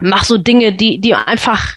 mach 0.01 0.25
so 0.25 0.37
Dinge, 0.37 0.75
die, 0.75 0.99
die 0.99 1.15
einfach 1.15 1.77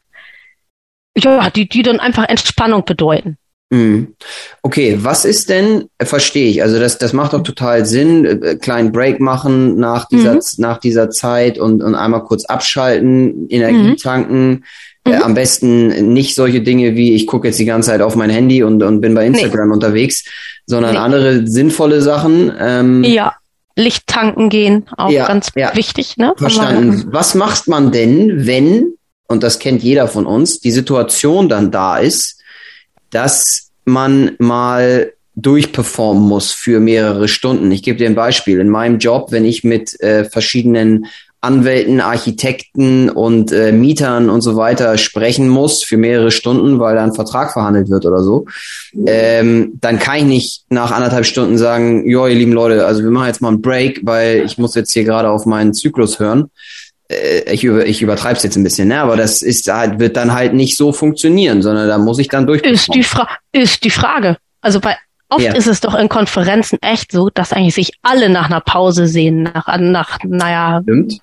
ja, 1.18 1.50
die, 1.50 1.68
die 1.68 1.82
dann 1.82 2.00
einfach 2.00 2.28
Entspannung 2.28 2.86
bedeuten. 2.86 3.38
Mhm. 3.72 4.16
Okay, 4.62 5.00
was 5.02 5.26
ist 5.26 5.50
denn, 5.50 5.86
äh, 5.98 6.06
verstehe 6.06 6.50
ich, 6.50 6.62
also 6.62 6.80
das, 6.80 6.98
das 6.98 7.14
macht 7.14 7.34
doch 7.34 7.42
total 7.42 7.86
Sinn, 7.86 8.26
äh, 8.26 8.56
kleinen 8.56 8.92
Break 8.92 9.20
machen 9.20 9.78
nach 9.78 10.06
dieser, 10.06 10.36
mhm. 10.36 10.42
nach 10.58 10.78
dieser 10.80 11.10
Zeit 11.10 11.58
und, 11.58 11.82
und 11.82 11.96
einmal 11.96 12.24
kurz 12.24 12.46
abschalten, 12.46 13.50
Energie 13.50 13.92
mhm. 13.92 13.98
tanken. 13.98 14.64
Äh, 15.08 15.18
mhm. 15.18 15.24
am 15.24 15.34
besten 15.36 16.14
nicht 16.14 16.36
solche 16.36 16.62
Dinge 16.62 16.96
wie, 16.96 17.14
ich 17.14 17.28
gucke 17.28 17.48
jetzt 17.48 17.60
die 17.60 17.66
ganze 17.66 17.92
Zeit 17.92 18.02
auf 18.02 18.16
mein 18.16 18.30
Handy 18.32 18.64
und, 18.64 18.82
und 18.82 19.02
bin 19.02 19.14
bei 19.14 19.26
Instagram 19.26 19.70
nee. 19.70 19.74
unterwegs, 19.74 20.26
sondern 20.66 20.94
nee. 20.94 21.00
andere 21.00 21.48
sinnvolle 21.48 22.02
Sachen. 22.02 22.52
Ähm, 22.60 23.04
ja. 23.04 23.34
Licht 23.78 24.08
tanken 24.08 24.50
gehen, 24.50 24.86
auch 24.96 25.12
ja, 25.12 25.28
ganz 25.28 25.50
ja. 25.56 25.76
wichtig, 25.76 26.16
ne? 26.16 26.34
Verstanden. 26.38 27.08
Was 27.08 27.36
macht 27.36 27.68
man 27.68 27.92
denn, 27.92 28.48
wenn 28.48 28.94
und 29.28 29.44
das 29.44 29.60
kennt 29.60 29.84
jeder 29.84 30.08
von 30.08 30.26
uns, 30.26 30.60
die 30.60 30.72
Situation 30.72 31.50
dann 31.50 31.72
da 31.72 31.98
ist, 31.98 32.40
dass 33.10 33.72
man 33.86 34.32
mal 34.40 35.14
durchperformen 35.36 36.24
muss 36.24 36.52
für 36.52 36.80
mehrere 36.80 37.28
Stunden. 37.28 37.72
Ich 37.72 37.84
gebe 37.84 37.98
dir 37.98 38.08
ein 38.08 38.16
Beispiel. 38.16 38.60
In 38.60 38.70
meinem 38.70 39.00
Job, 39.00 39.32
wenn 39.32 39.46
ich 39.46 39.64
mit 39.64 40.00
äh, 40.00 40.26
verschiedenen 40.26 41.08
Anwälten, 41.42 42.02
Architekten 42.02 43.10
und 43.10 43.52
äh, 43.52 43.72
Mietern 43.72 44.30
und 44.30 44.42
so 44.42 44.56
weiter 44.56 44.98
sprechen 44.98 45.48
muss 45.48 45.84
für 45.84 45.98
mehrere 45.98 46.32
Stunden, 46.32 46.80
weil 46.80 46.96
da 46.96 47.04
ein 47.04 47.14
Vertrag 47.14 47.54
verhandelt 47.54 47.90
wird 47.90 48.06
oder 48.06 48.24
so, 48.24 48.46
ähm, 49.06 49.74
dann 49.80 50.00
kann 50.00 50.18
ich 50.18 50.24
nicht 50.24 50.64
nach 50.70 50.92
anderthalb 50.92 51.26
Stunden 51.26 51.60
sagen, 51.60 52.10
ja, 52.10 52.28
ihr 52.28 52.36
lieben 52.36 52.54
Leute, 52.54 52.86
also 52.86 53.04
wir 53.04 53.12
machen 53.12 53.28
jetzt 53.28 53.42
mal 53.42 53.50
einen 53.50 53.62
Break, 53.62 54.02
weil 54.04 54.44
ich 54.44 54.58
muss 54.58 54.74
jetzt 54.74 54.94
hier 54.94 55.04
gerade 55.04 55.30
auf 55.30 55.46
meinen 55.46 55.74
Zyklus 55.74 56.20
hören 56.20 56.50
ich, 57.08 57.64
über, 57.64 57.86
ich 57.86 58.02
übertreibe 58.02 58.38
es 58.38 58.44
jetzt 58.44 58.56
ein 58.56 58.64
bisschen, 58.64 58.88
ne? 58.88 59.00
aber 59.00 59.16
das 59.16 59.42
ist 59.42 59.72
halt, 59.72 60.00
wird 60.00 60.18
dann 60.18 60.34
halt 60.34 60.54
nicht 60.54 60.76
so 60.76 60.92
funktionieren, 60.92 61.62
sondern 61.62 61.88
da 61.88 61.98
muss 61.98 62.20
ich 62.20 62.30
dann 62.30 62.48
durch. 62.48 62.62
Ist 62.62 62.94
die, 62.94 63.04
Fra 63.04 63.28
ist 63.52 63.84
die 63.84 63.92
Frage. 63.92 64.38
Also 64.62 64.80
bei 64.80 64.98
oft 65.30 65.44
ja. 65.44 65.54
ist 65.54 65.68
es 65.68 65.82
doch 65.82 65.94
in 65.94 66.10
Konferenzen 66.10 66.80
echt 66.82 67.12
so, 67.12 67.30
dass 67.30 67.54
eigentlich 67.54 67.76
sich 67.76 67.94
alle 68.02 68.30
nach 68.30 68.46
einer 68.46 68.62
Pause 68.62 69.08
sehen, 69.08 69.44
nach, 69.44 69.78
nach 69.78 70.18
naja. 70.24 70.82
Stimmt. 70.82 71.20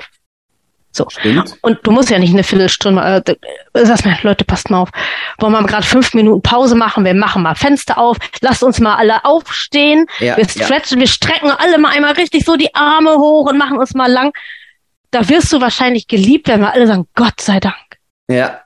So. 0.95 1.07
Stimmt. 1.09 1.57
Und 1.63 1.79
du 1.85 1.91
musst 1.91 2.11
ja 2.11 2.19
nicht 2.19 2.35
eine 2.35 2.45
Viertelstunde, 2.45 3.25
äh, 3.25 3.85
sagst 3.85 4.05
mir, 4.05 4.17
Leute, 4.23 4.45
passt 4.45 4.69
mal 4.69 4.83
auf. 4.83 4.91
Wollen 5.39 5.53
wir 5.53 5.63
mal 5.63 5.67
gerade 5.67 5.87
fünf 5.87 6.13
Minuten 6.13 6.43
Pause 6.43 6.75
machen? 6.75 7.07
Wir 7.07 7.15
machen 7.15 7.43
mal 7.43 7.55
Fenster 7.55 7.97
auf. 7.97 8.19
Lasst 8.43 8.63
uns 8.63 8.79
mal 8.79 8.97
alle 8.97 9.25
aufstehen. 9.25 10.07
Ja, 10.21 10.37
wir 10.37 10.45
stretchen, 10.47 10.99
ja. 10.99 11.01
wir 11.01 11.09
strecken 11.09 11.51
alle 11.51 11.79
mal 11.79 11.89
einmal 11.89 12.13
richtig 12.13 12.45
so 12.45 12.57
die 12.57 12.75
Arme 12.75 13.13
hoch 13.17 13.51
und 13.51 13.57
machen 13.57 13.79
uns 13.79 13.95
mal 13.95 14.11
lang 14.13 14.33
da 15.13 15.29
wirst 15.29 15.53
du 15.53 15.61
wahrscheinlich 15.61 16.09
geliebt 16.09 16.49
werden, 16.49 16.63
weil 16.63 16.71
alle 16.71 16.87
sagen, 16.89 17.07
Gott 17.15 17.41
sei 17.41 17.61
Dank. 17.61 17.77
Ja. 18.29 18.59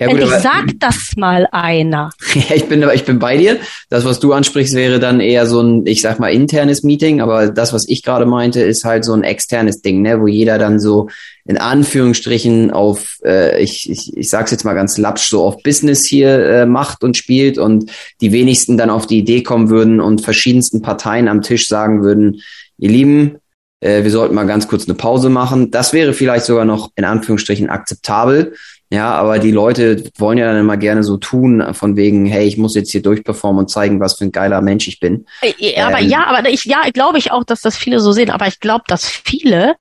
Ja, 0.00 0.06
gut, 0.06 0.16
Endlich 0.16 0.32
aber, 0.32 0.40
sagt 0.40 0.74
das 0.80 1.12
mal 1.16 1.46
einer. 1.52 2.10
Ja, 2.34 2.56
ich 2.56 2.64
bin, 2.64 2.84
ich 2.92 3.04
bin 3.04 3.20
bei 3.20 3.36
dir. 3.36 3.58
Das, 3.88 4.04
was 4.04 4.18
du 4.18 4.32
ansprichst, 4.32 4.74
wäre 4.74 4.98
dann 4.98 5.20
eher 5.20 5.46
so 5.46 5.60
ein, 5.60 5.86
ich 5.86 6.00
sag 6.00 6.18
mal, 6.18 6.32
internes 6.32 6.82
Meeting, 6.82 7.20
aber 7.20 7.50
das, 7.50 7.72
was 7.72 7.88
ich 7.88 8.02
gerade 8.02 8.26
meinte, 8.26 8.60
ist 8.62 8.84
halt 8.84 9.04
so 9.04 9.12
ein 9.12 9.22
externes 9.22 9.80
Ding, 9.80 10.02
ne, 10.02 10.20
wo 10.20 10.26
jeder 10.26 10.58
dann 10.58 10.80
so 10.80 11.08
in 11.44 11.58
Anführungsstrichen 11.58 12.72
auf, 12.72 13.18
äh, 13.24 13.62
ich, 13.62 13.88
ich, 13.88 14.16
ich 14.16 14.28
sag's 14.28 14.50
jetzt 14.50 14.64
mal 14.64 14.74
ganz 14.74 14.98
lapsch, 14.98 15.28
so 15.28 15.44
auf 15.44 15.62
Business 15.62 16.04
hier 16.06 16.30
äh, 16.30 16.66
macht 16.66 17.04
und 17.04 17.16
spielt 17.16 17.58
und 17.58 17.90
die 18.20 18.32
wenigsten 18.32 18.76
dann 18.76 18.90
auf 18.90 19.06
die 19.06 19.18
Idee 19.18 19.42
kommen 19.42 19.70
würden 19.70 20.00
und 20.00 20.20
verschiedensten 20.20 20.82
Parteien 20.82 21.28
am 21.28 21.42
Tisch 21.42 21.68
sagen 21.68 22.02
würden, 22.02 22.42
ihr 22.78 22.90
Lieben, 22.90 23.36
äh, 23.80 24.04
wir 24.04 24.10
sollten 24.10 24.34
mal 24.34 24.46
ganz 24.46 24.68
kurz 24.68 24.86
eine 24.86 24.94
Pause 24.94 25.30
machen. 25.30 25.70
Das 25.70 25.92
wäre 25.92 26.12
vielleicht 26.12 26.44
sogar 26.44 26.64
noch 26.64 26.90
in 26.96 27.04
Anführungsstrichen 27.04 27.68
akzeptabel. 27.68 28.54
Ja, 28.92 29.12
aber 29.12 29.38
die 29.38 29.52
Leute 29.52 30.02
wollen 30.18 30.36
ja 30.36 30.46
dann 30.46 30.60
immer 30.60 30.76
gerne 30.76 31.04
so 31.04 31.16
tun, 31.16 31.74
von 31.74 31.94
wegen, 31.94 32.26
hey, 32.26 32.46
ich 32.46 32.58
muss 32.58 32.74
jetzt 32.74 32.90
hier 32.90 33.02
durchperformen 33.02 33.60
und 33.60 33.68
zeigen, 33.68 34.00
was 34.00 34.18
für 34.18 34.24
ein 34.24 34.32
geiler 34.32 34.60
Mensch 34.62 34.88
ich 34.88 34.98
bin. 34.98 35.26
Aber 35.40 36.00
ähm, 36.00 36.08
ja, 36.08 36.26
aber 36.26 36.48
ich, 36.48 36.64
ja, 36.64 36.82
glaube 36.92 37.18
ich 37.18 37.30
auch, 37.30 37.44
dass 37.44 37.60
das 37.60 37.76
viele 37.76 38.00
so 38.00 38.10
sehen, 38.10 38.30
aber 38.30 38.48
ich 38.48 38.58
glaube, 38.58 38.82
dass 38.88 39.08
viele, 39.08 39.76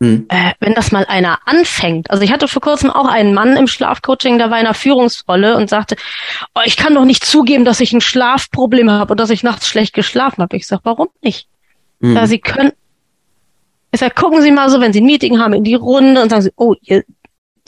hm. 0.00 0.24
äh, 0.30 0.52
wenn 0.60 0.72
das 0.72 0.92
mal 0.92 1.04
einer 1.04 1.40
anfängt, 1.44 2.10
also 2.10 2.22
ich 2.22 2.32
hatte 2.32 2.48
vor 2.48 2.62
kurzem 2.62 2.90
auch 2.90 3.06
einen 3.06 3.34
Mann 3.34 3.54
im 3.54 3.66
Schlafcoaching, 3.66 4.38
der 4.38 4.50
war 4.50 4.58
in 4.58 4.64
einer 4.64 4.72
Führungsrolle 4.72 5.58
und 5.58 5.68
sagte, 5.68 5.96
oh, 6.54 6.62
ich 6.64 6.78
kann 6.78 6.94
doch 6.94 7.04
nicht 7.04 7.22
zugeben, 7.22 7.66
dass 7.66 7.80
ich 7.80 7.92
ein 7.92 8.00
Schlafproblem 8.00 8.90
habe 8.90 9.12
und 9.12 9.20
dass 9.20 9.28
ich 9.28 9.42
nachts 9.42 9.68
schlecht 9.68 9.92
geschlafen 9.92 10.40
habe. 10.40 10.56
Ich 10.56 10.66
sag, 10.66 10.80
warum 10.84 11.08
nicht? 11.20 11.48
Hm. 12.00 12.16
Ja, 12.16 12.26
sie 12.26 12.38
können 12.38 12.72
sage, 14.00 14.14
gucken 14.14 14.42
Sie 14.42 14.50
mal 14.50 14.70
so, 14.70 14.80
wenn 14.80 14.92
Sie 14.92 15.00
ein 15.00 15.06
Meeting 15.06 15.38
haben, 15.38 15.52
in 15.52 15.64
die 15.64 15.74
Runde 15.74 16.22
und 16.22 16.30
sagen 16.30 16.42
Sie, 16.42 16.52
oh, 16.56 16.74
ihr, 16.82 17.04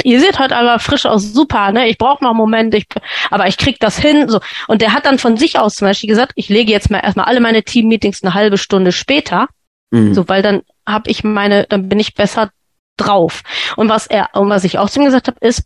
ihr 0.03 0.21
seht 0.21 0.39
heute 0.39 0.57
aber 0.57 0.79
frisch 0.79 1.07
aus, 1.07 1.33
super, 1.33 1.73
ne? 1.73 1.89
Ich 1.89 1.99
brauche 1.99 2.23
noch 2.23 2.31
einen 2.31 2.39
Moment, 2.39 2.75
ich, 2.75 2.87
aber 3.31 3.47
ich 3.47 3.57
krieg 3.57 3.79
das 3.81 3.99
hin. 3.99 4.29
So. 4.29 4.41
Und 4.69 4.83
der 4.83 4.93
hat 4.93 5.07
dann 5.07 5.19
von 5.19 5.37
sich 5.37 5.59
aus 5.59 5.77
zum 5.77 5.89
Beispiel 5.89 6.09
gesagt, 6.09 6.33
ich 6.35 6.49
lege 6.49 6.73
jetzt 6.73 6.91
mal 6.91 7.01
erstmal 7.01 7.27
alle 7.27 7.41
meine 7.41 7.63
Team-Meetings 7.63 8.23
eine 8.23 8.35
halbe 8.35 8.59
Stunde 8.59 8.93
später. 8.93 9.49
Mhm. 9.91 10.15
So, 10.15 10.29
weil 10.29 10.43
dann 10.43 10.63
habe 10.87 11.11
ich 11.11 11.25
meine, 11.25 11.65
dann 11.65 11.89
bin 11.89 12.01
ich 12.01 12.15
besser 12.15 12.51
drauf. 12.97 13.43
Und 13.77 13.89
was 13.89 14.07
er, 14.07 14.31
und 14.35 14.49
was 14.49 14.65
ich 14.65 14.79
auch 14.79 14.91
zu 14.91 15.01
ihm 15.01 15.07
gesagt 15.07 15.29
habe, 15.29 15.39
ist, 15.41 15.65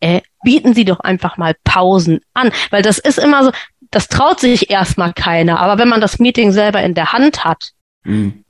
äh, 0.00 0.20
bieten 0.44 0.74
Sie 0.74 0.84
doch 0.84 1.00
einfach 1.00 1.36
mal 1.36 1.54
Pausen 1.64 2.20
an. 2.34 2.50
Weil 2.70 2.82
das 2.82 2.98
ist 2.98 3.18
immer 3.18 3.44
so, 3.44 3.52
das 3.90 4.08
traut 4.08 4.40
sich 4.40 4.70
erstmal 4.70 5.12
keiner. 5.12 5.60
Aber 5.60 5.78
wenn 5.78 5.88
man 5.88 6.00
das 6.00 6.18
Meeting 6.18 6.52
selber 6.52 6.82
in 6.82 6.94
der 6.94 7.12
Hand 7.12 7.44
hat, 7.44 7.70
mhm 8.04 8.44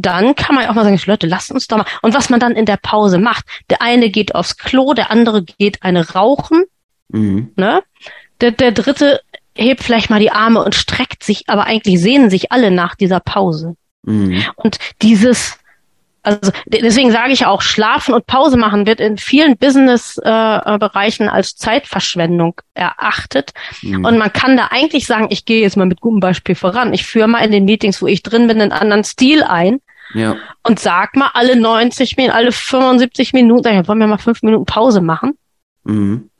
dann 0.00 0.34
kann 0.34 0.54
man 0.54 0.66
auch 0.66 0.74
mal 0.74 0.84
sagen, 0.84 1.00
Leute, 1.06 1.26
lasst 1.26 1.50
uns 1.50 1.66
doch 1.66 1.78
mal. 1.78 1.86
Und 2.02 2.14
was 2.14 2.30
man 2.30 2.40
dann 2.40 2.52
in 2.52 2.66
der 2.66 2.76
Pause 2.76 3.18
macht, 3.18 3.44
der 3.68 3.82
eine 3.82 4.10
geht 4.10 4.34
aufs 4.34 4.56
Klo, 4.56 4.94
der 4.94 5.10
andere 5.10 5.42
geht 5.42 5.82
eine 5.82 6.10
rauchen, 6.10 6.64
mhm. 7.08 7.52
ne? 7.56 7.82
Der, 8.40 8.52
der 8.52 8.72
dritte 8.72 9.20
hebt 9.54 9.82
vielleicht 9.82 10.08
mal 10.08 10.20
die 10.20 10.32
Arme 10.32 10.64
und 10.64 10.74
streckt 10.74 11.22
sich, 11.22 11.44
aber 11.48 11.64
eigentlich 11.64 12.00
sehnen 12.00 12.30
sich 12.30 12.52
alle 12.52 12.70
nach 12.70 12.94
dieser 12.94 13.20
Pause. 13.20 13.76
Mhm. 14.02 14.42
Und 14.56 14.78
dieses 15.02 15.60
also 16.22 16.52
deswegen 16.66 17.10
sage 17.12 17.32
ich 17.32 17.46
auch, 17.46 17.62
Schlafen 17.62 18.12
und 18.12 18.26
Pause 18.26 18.58
machen 18.58 18.86
wird 18.86 19.00
in 19.00 19.16
vielen 19.16 19.56
Business-Bereichen 19.56 21.26
äh, 21.26 21.30
als 21.30 21.56
Zeitverschwendung 21.56 22.60
erachtet. 22.74 23.52
Mhm. 23.82 24.04
Und 24.04 24.18
man 24.18 24.32
kann 24.32 24.56
da 24.56 24.68
eigentlich 24.70 25.06
sagen, 25.06 25.28
ich 25.30 25.46
gehe 25.46 25.62
jetzt 25.62 25.76
mal 25.76 25.86
mit 25.86 26.00
gutem 26.00 26.20
Beispiel 26.20 26.54
voran. 26.54 26.92
Ich 26.92 27.06
führe 27.06 27.28
mal 27.28 27.44
in 27.44 27.52
den 27.52 27.64
Meetings, 27.64 28.02
wo 28.02 28.06
ich 28.06 28.22
drin 28.22 28.48
bin, 28.48 28.60
einen 28.60 28.72
anderen 28.72 29.04
Stil 29.04 29.42
ein. 29.42 29.80
Ja. 30.14 30.36
Und 30.62 30.80
sag 30.80 31.16
mal 31.16 31.30
alle 31.34 31.56
90 31.56 32.16
Minuten, 32.16 32.34
alle 32.34 32.52
75 32.52 33.32
Minuten, 33.32 33.64
sag 33.64 33.80
ich, 33.80 33.88
wollen 33.88 33.98
wir 33.98 34.06
mal 34.06 34.18
fünf 34.18 34.42
Minuten 34.42 34.64
Pause 34.64 35.00
machen? 35.00 35.36
Mhm. 35.84 36.30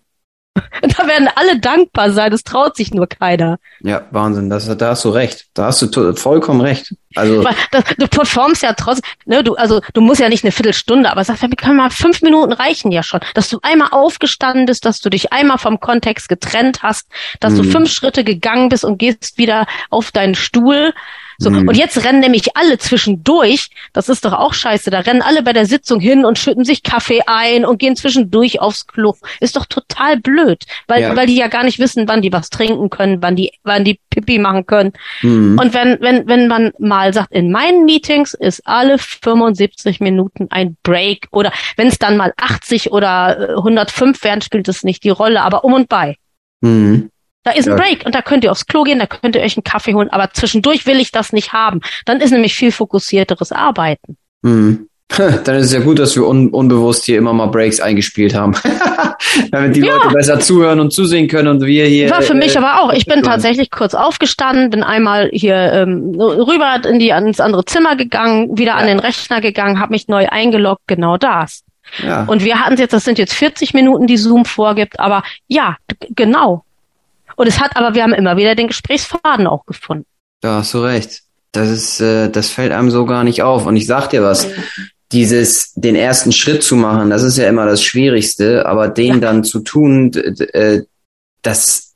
Da 0.83 1.07
werden 1.07 1.29
alle 1.37 1.61
dankbar 1.61 2.13
sein, 2.13 2.31
das 2.31 2.43
traut 2.43 2.77
sich 2.77 2.93
nur 2.93 3.07
keiner. 3.07 3.59
Ja, 3.83 4.07
Wahnsinn, 4.11 4.51
das, 4.51 4.67
da 4.77 4.89
hast 4.91 5.05
du 5.05 5.11
recht. 5.11 5.47
Da 5.55 5.67
hast 5.67 5.83
du 5.83 6.13
vollkommen 6.15 6.61
recht. 6.61 6.95
Also 7.15 7.43
das, 7.71 7.85
du 7.99 8.09
performst 8.09 8.63
ja 8.63 8.73
trotzdem, 8.73 9.09
ne, 9.27 9.43
du, 9.43 9.55
also 9.55 9.81
du 9.95 10.01
musst 10.01 10.21
ja 10.21 10.29
nicht 10.29 10.45
eine 10.45 10.53
Viertelstunde, 10.53 11.11
aber 11.11 11.25
sagst, 11.25 11.43
wir 11.43 11.49
können 11.51 11.77
mal 11.77 11.91
fünf 11.91 12.23
Minuten 12.23 12.53
reichen 12.53 12.93
ja 12.93 13.03
schon, 13.03 13.21
dass 13.35 13.49
du 13.49 13.59
einmal 13.63 13.89
aufgestanden 13.91 14.67
bist, 14.67 14.85
dass 14.85 15.01
du 15.01 15.11
dich 15.11 15.33
einmal 15.33 15.59
vom 15.59 15.81
Kontext 15.81 16.29
getrennt 16.29 16.83
hast, 16.83 17.09
dass 17.41 17.55
mhm. 17.55 17.57
du 17.59 17.65
fünf 17.65 17.91
Schritte 17.91 18.25
gegangen 18.25 18.69
bist 18.69 18.85
und 18.85 18.99
gehst 18.99 19.39
wieder 19.39 19.67
auf 19.91 20.13
deinen 20.13 20.35
Stuhl 20.35 20.93
so, 21.41 21.51
mhm. 21.51 21.67
und 21.67 21.77
jetzt 21.77 22.05
rennen 22.05 22.21
nämlich 22.21 22.55
alle 22.55 22.77
zwischendurch, 22.77 23.71
das 23.95 24.11
ist 24.11 24.27
doch 24.27 24.35
auch 24.35 24.53
scheiße, 24.53 24.91
da 24.91 25.01
rennen 25.01 25.23
alle 25.23 25.43
bei 25.43 25.55
der 25.55 25.65
Sitzung 25.65 25.99
hin 25.99 26.27
und 26.27 26.39
schütten 26.39 26.67
sich 26.67 26.83
Kaffee 26.83 27.23
ein 27.27 27.65
und 27.65 27.79
gehen 27.79 27.97
zwischendurch 27.97 28.61
aufs 28.61 28.87
Klo. 28.87 29.15
Ist 29.41 29.57
doch 29.57 29.65
total 29.65 30.19
blöd, 30.19 30.65
weil, 30.87 31.01
ja. 31.01 31.17
weil 31.17 31.27
die 31.27 31.37
ja 31.37 31.49
gar 31.49 31.65
nicht 31.65 31.79
wissen, 31.79 32.07
wann 32.09 32.21
die 32.21 32.31
was 32.31 32.51
trinken 32.51 32.91
können, 32.91 33.23
wann 33.23 33.37
die, 33.37 33.53
wann 33.62 33.85
die 33.85 33.99
Pipi 34.11 34.39
machen 34.39 34.67
können. 34.67 34.93
Mhm. 35.23 35.59
Und 35.59 35.73
wenn, 35.73 35.99
wenn, 36.03 36.29
wenn 36.29 36.47
man 36.47 36.73
mal 36.79 37.15
sagt, 37.15 37.33
in 37.33 37.51
meinen 37.51 37.87
Meetings 37.87 38.35
ist 38.35 38.67
alle 38.67 38.99
75 38.99 40.01
Minuten 40.01 40.49
ein 40.51 40.77
Break 40.83 41.29
oder 41.33 41.53
wenn 41.77 41.89
es 41.89 41.99
dann 41.99 42.19
mal 42.19 42.35
80 42.37 42.93
oder 42.93 43.57
105 43.57 44.23
werden, 44.25 44.43
spielt 44.43 44.69
es 44.69 44.85
nicht 44.85 45.05
die 45.05 45.11
Rolle, 45.11 45.41
aber 45.41 45.65
um 45.65 45.73
und 45.73 45.89
bei. 45.89 46.17
Mhm. 46.61 47.11
Da 47.43 47.53
ist 47.53 47.67
ein 47.67 47.77
ja. 47.77 47.83
Break 47.83 48.05
und 48.05 48.15
da 48.15 48.21
könnt 48.21 48.45
ihr 48.45 48.53
aufs 48.53 48.67
Klo 48.67 48.83
gehen, 48.83 48.99
da 48.99 49.07
könnt 49.07 49.35
ihr 49.35 49.43
euch 49.43 49.57
einen 49.57 49.65
Kaffee 49.65 49.95
holen, 49.95 50.11
aber 50.11 50.31
zwischendurch 50.33 50.87
will 50.87 51.01
ich 51.01 51.11
das 51.11 51.33
nicht 51.33 51.53
haben. 51.53 51.81
Dann 52.05 52.21
ist 52.21 52.33
nämlich 52.33 52.55
viel 52.55 52.71
fokussierteres 52.71 53.53
Arbeiten. 53.53 54.17
Mhm. 54.43 54.87
Dann 55.17 55.57
ist 55.57 55.67
es 55.67 55.73
ja 55.73 55.81
gut, 55.81 55.99
dass 55.99 56.15
wir 56.15 56.27
un 56.27 56.51
unbewusst 56.51 57.05
hier 57.05 57.19
immer 57.19 57.33
mal 57.33 57.47
Breaks 57.47 57.81
eingespielt 57.81 58.35
haben. 58.35 58.55
Damit 59.51 59.75
die 59.75 59.81
ja. 59.81 59.97
Leute 59.97 60.09
besser 60.15 60.39
zuhören 60.39 60.79
und 60.79 60.93
zusehen 60.93 61.27
können 61.27 61.49
und 61.49 61.62
wir 61.62 61.87
hier. 61.87 62.11
War 62.11 62.23
für 62.23 62.35
mich 62.35 62.55
äh, 62.55 62.59
aber 62.59 62.81
auch. 62.81 62.93
Ich 62.93 63.07
bin 63.07 63.23
tatsächlich 63.23 63.71
kurz 63.71 63.95
aufgestanden, 63.95 64.71
bin 64.71 64.83
einmal 64.83 65.29
hier 65.33 65.57
ähm, 65.57 66.15
rüber 66.17 66.81
in 66.89 66.99
die, 67.01 67.09
ins 67.09 67.41
andere 67.41 67.65
Zimmer 67.65 67.97
gegangen, 67.97 68.57
wieder 68.57 68.73
ja. 68.73 68.77
an 68.77 68.87
den 68.87 69.01
Rechner 69.01 69.41
gegangen, 69.41 69.81
habe 69.81 69.93
mich 69.93 70.07
neu 70.07 70.29
eingeloggt, 70.29 70.83
genau 70.87 71.17
das. 71.17 71.62
Ja. 72.05 72.25
Und 72.25 72.45
wir 72.45 72.61
hatten 72.61 72.77
jetzt, 72.77 72.93
das 72.93 73.05
sind 73.05 73.19
jetzt 73.19 73.35
40 73.35 73.75
Minuten, 73.75 74.07
die 74.07 74.17
Zoom 74.17 74.45
vorgibt, 74.45 75.01
aber 75.01 75.25
ja, 75.49 75.77
genau. 76.11 76.65
Und 77.41 77.47
es 77.47 77.59
hat 77.59 77.75
aber, 77.75 77.95
wir 77.95 78.03
haben 78.03 78.12
immer 78.12 78.37
wieder 78.37 78.55
den 78.55 78.67
Gesprächsfaden 78.67 79.47
auch 79.47 79.65
gefunden. 79.65 80.05
Da 80.43 80.57
hast 80.57 80.75
du 80.75 80.81
recht. 80.81 81.23
Das 81.53 81.71
ist, 81.71 81.99
äh, 81.99 82.29
das 82.29 82.51
fällt 82.51 82.71
einem 82.71 82.91
so 82.91 83.07
gar 83.07 83.25
nicht 83.25 83.43
auf. 83.43 83.65
Und 83.65 83.77
ich 83.77 83.87
sag 83.87 84.11
dir 84.11 84.23
was, 84.23 84.47
dieses, 85.11 85.73
den 85.73 85.95
ersten 85.97 86.33
Schritt 86.33 86.62
zu 86.62 86.77
machen, 86.77 87.09
das 87.09 87.23
ist 87.23 87.39
ja 87.39 87.49
immer 87.49 87.65
das 87.65 87.83
Schwierigste, 87.83 88.67
aber 88.67 88.89
den 88.89 89.15
ja. 89.15 89.21
dann 89.21 89.43
zu 89.43 89.61
tun, 89.61 90.12
äh, 90.12 90.83
das 91.41 91.95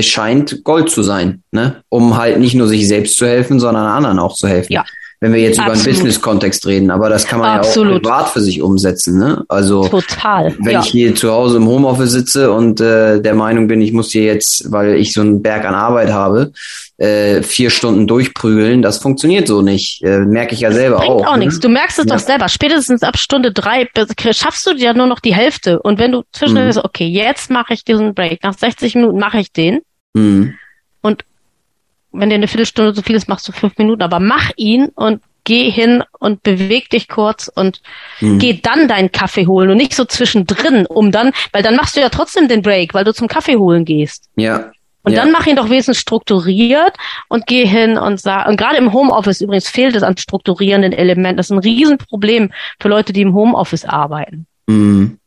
scheint 0.00 0.62
Gold 0.64 0.90
zu 0.90 1.02
sein, 1.02 1.42
ne? 1.50 1.82
Um 1.88 2.18
halt 2.18 2.38
nicht 2.38 2.54
nur 2.54 2.68
sich 2.68 2.86
selbst 2.86 3.16
zu 3.16 3.24
helfen, 3.24 3.60
sondern 3.60 3.86
anderen 3.86 4.18
auch 4.18 4.34
zu 4.34 4.48
helfen. 4.48 4.70
Ja 4.70 4.84
wenn 5.20 5.32
wir 5.32 5.40
jetzt 5.40 5.58
Absolut. 5.58 5.80
über 5.80 5.84
einen 5.84 5.96
Business-Kontext 5.96 6.66
reden, 6.66 6.90
aber 6.90 7.08
das 7.08 7.26
kann 7.26 7.38
man 7.38 7.58
Absolut. 7.58 7.92
ja 7.92 7.96
auch 7.96 8.02
privat 8.02 8.28
für 8.30 8.40
sich 8.40 8.60
umsetzen. 8.60 9.18
Ne? 9.18 9.44
Also 9.48 9.88
Total. 9.88 10.54
wenn 10.58 10.72
ja. 10.72 10.80
ich 10.80 10.86
hier 10.86 11.14
zu 11.14 11.32
Hause 11.32 11.56
im 11.56 11.66
Homeoffice 11.66 12.12
sitze 12.12 12.52
und 12.52 12.80
äh, 12.80 13.20
der 13.20 13.34
Meinung 13.34 13.68
bin, 13.68 13.80
ich 13.80 13.92
muss 13.92 14.10
hier 14.10 14.24
jetzt, 14.24 14.70
weil 14.70 14.94
ich 14.94 15.12
so 15.12 15.22
einen 15.22 15.42
Berg 15.42 15.64
an 15.64 15.74
Arbeit 15.74 16.10
habe, 16.12 16.52
äh, 16.98 17.42
vier 17.42 17.70
Stunden 17.70 18.06
durchprügeln, 18.06 18.82
das 18.82 18.98
funktioniert 18.98 19.48
so 19.48 19.62
nicht. 19.62 20.02
Äh, 20.02 20.20
merke 20.20 20.54
ich 20.54 20.60
ja 20.60 20.72
selber 20.72 20.98
Bringt 20.98 21.10
auch. 21.10 21.26
auch 21.26 21.36
ne? 21.36 21.44
nichts. 21.44 21.58
Du 21.58 21.68
merkst 21.68 21.98
es 21.98 22.04
ja. 22.06 22.14
doch 22.14 22.22
selber. 22.22 22.48
Spätestens 22.48 23.02
ab 23.02 23.16
Stunde 23.16 23.52
drei 23.52 23.88
schaffst 24.30 24.66
du 24.66 24.72
ja 24.72 24.92
nur 24.92 25.06
noch 25.06 25.20
die 25.20 25.34
Hälfte. 25.34 25.80
Und 25.80 25.98
wenn 25.98 26.12
du 26.12 26.22
zwischendurch 26.32 26.66
mhm. 26.66 26.72
sagst, 26.72 26.86
okay, 26.86 27.06
jetzt 27.06 27.50
mache 27.50 27.74
ich 27.74 27.84
diesen 27.84 28.14
Break, 28.14 28.42
nach 28.42 28.56
60 28.56 28.94
Minuten 28.94 29.18
mache 29.18 29.38
ich 29.38 29.52
den. 29.52 29.80
Mhm. 30.14 30.54
Und 31.00 31.24
wenn 32.14 32.30
dir 32.30 32.36
eine 32.36 32.48
Viertelstunde 32.48 32.94
so 32.94 33.02
viel 33.02 33.16
ist, 33.16 33.28
machst 33.28 33.46
du 33.48 33.52
fünf 33.52 33.76
Minuten, 33.78 34.02
aber 34.02 34.20
mach 34.20 34.50
ihn 34.56 34.86
und 34.94 35.22
geh 35.44 35.70
hin 35.70 36.02
und 36.18 36.42
beweg 36.42 36.88
dich 36.88 37.08
kurz 37.08 37.50
und 37.54 37.82
mhm. 38.20 38.38
geh 38.38 38.60
dann 38.62 38.88
deinen 38.88 39.12
Kaffee 39.12 39.46
holen 39.46 39.70
und 39.70 39.76
nicht 39.76 39.94
so 39.94 40.04
zwischendrin, 40.04 40.86
um 40.86 41.12
dann, 41.12 41.32
weil 41.52 41.62
dann 41.62 41.76
machst 41.76 41.96
du 41.96 42.00
ja 42.00 42.08
trotzdem 42.08 42.48
den 42.48 42.62
Break, 42.62 42.94
weil 42.94 43.04
du 43.04 43.12
zum 43.12 43.28
Kaffee 43.28 43.56
holen 43.56 43.84
gehst. 43.84 44.30
Ja. 44.36 44.72
Und 45.02 45.12
ja. 45.12 45.20
dann 45.20 45.32
mach 45.32 45.46
ihn 45.46 45.56
doch 45.56 45.68
wesentlich 45.68 45.98
strukturiert 45.98 46.96
und 47.28 47.46
geh 47.46 47.66
hin 47.66 47.98
und 47.98 48.18
sag, 48.18 48.48
und 48.48 48.56
gerade 48.56 48.78
im 48.78 48.94
Homeoffice 48.94 49.42
übrigens 49.42 49.68
fehlt 49.68 49.94
es 49.96 50.02
an 50.02 50.16
strukturierenden 50.16 50.94
Elementen. 50.94 51.36
Das 51.36 51.46
ist 51.46 51.52
ein 51.52 51.58
Riesenproblem 51.58 52.52
für 52.80 52.88
Leute, 52.88 53.12
die 53.12 53.20
im 53.20 53.34
Homeoffice 53.34 53.84
arbeiten. 53.84 54.46
Mhm. 54.66 55.18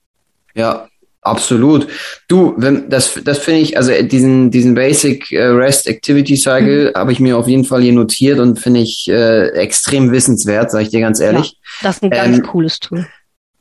Ja, 0.55 0.87
Absolut. 1.27 1.87
Du, 2.27 2.53
wenn, 2.57 2.89
das, 2.89 3.19
das 3.23 3.39
finde 3.39 3.61
ich, 3.61 3.77
also 3.77 3.91
diesen, 4.01 4.49
diesen 4.51 4.75
Basic 4.75 5.31
äh, 5.31 5.43
REST 5.45 5.87
Activity 5.87 6.37
Cycle 6.37 6.91
mhm. 6.91 6.97
habe 6.97 7.11
ich 7.11 7.19
mir 7.19 7.37
auf 7.37 7.47
jeden 7.47 7.65
Fall 7.65 7.81
hier 7.81 7.93
notiert 7.93 8.39
und 8.39 8.59
finde 8.59 8.79
ich 8.79 9.07
äh, 9.09 9.49
extrem 9.49 10.11
wissenswert, 10.11 10.71
sage 10.71 10.85
ich 10.85 10.89
dir 10.89 11.01
ganz 11.01 11.19
ehrlich. 11.19 11.51
Ja, 11.51 11.87
das 11.87 11.95
ist 11.97 12.03
ein 12.03 12.09
ganz 12.09 12.37
ähm, 12.37 12.43
cooles 12.43 12.79
Tool. 12.79 13.05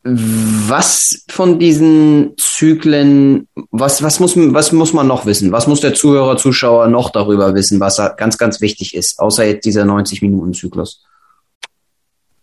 Was 0.09 1.25
von 1.29 1.59
diesen 1.59 2.35
Zyklen, 2.37 3.49
was, 3.73 4.03
was, 4.05 4.21
muss, 4.21 4.35
was 4.37 4.71
muss 4.71 4.93
man 4.93 5.09
noch 5.09 5.27
wissen? 5.27 5.51
Was 5.51 5.67
muss 5.67 5.81
der 5.81 5.95
Zuhörer, 5.95 6.37
Zuschauer 6.37 6.87
noch 6.87 7.11
darüber 7.11 7.55
wissen, 7.55 7.81
was 7.81 8.01
ganz, 8.17 8.39
ganz 8.39 8.61
wichtig 8.61 8.95
ist, 8.95 9.19
außer 9.19 9.45
jetzt 9.45 9.65
dieser 9.65 9.83
90-Minuten-Zyklus? 9.83 11.03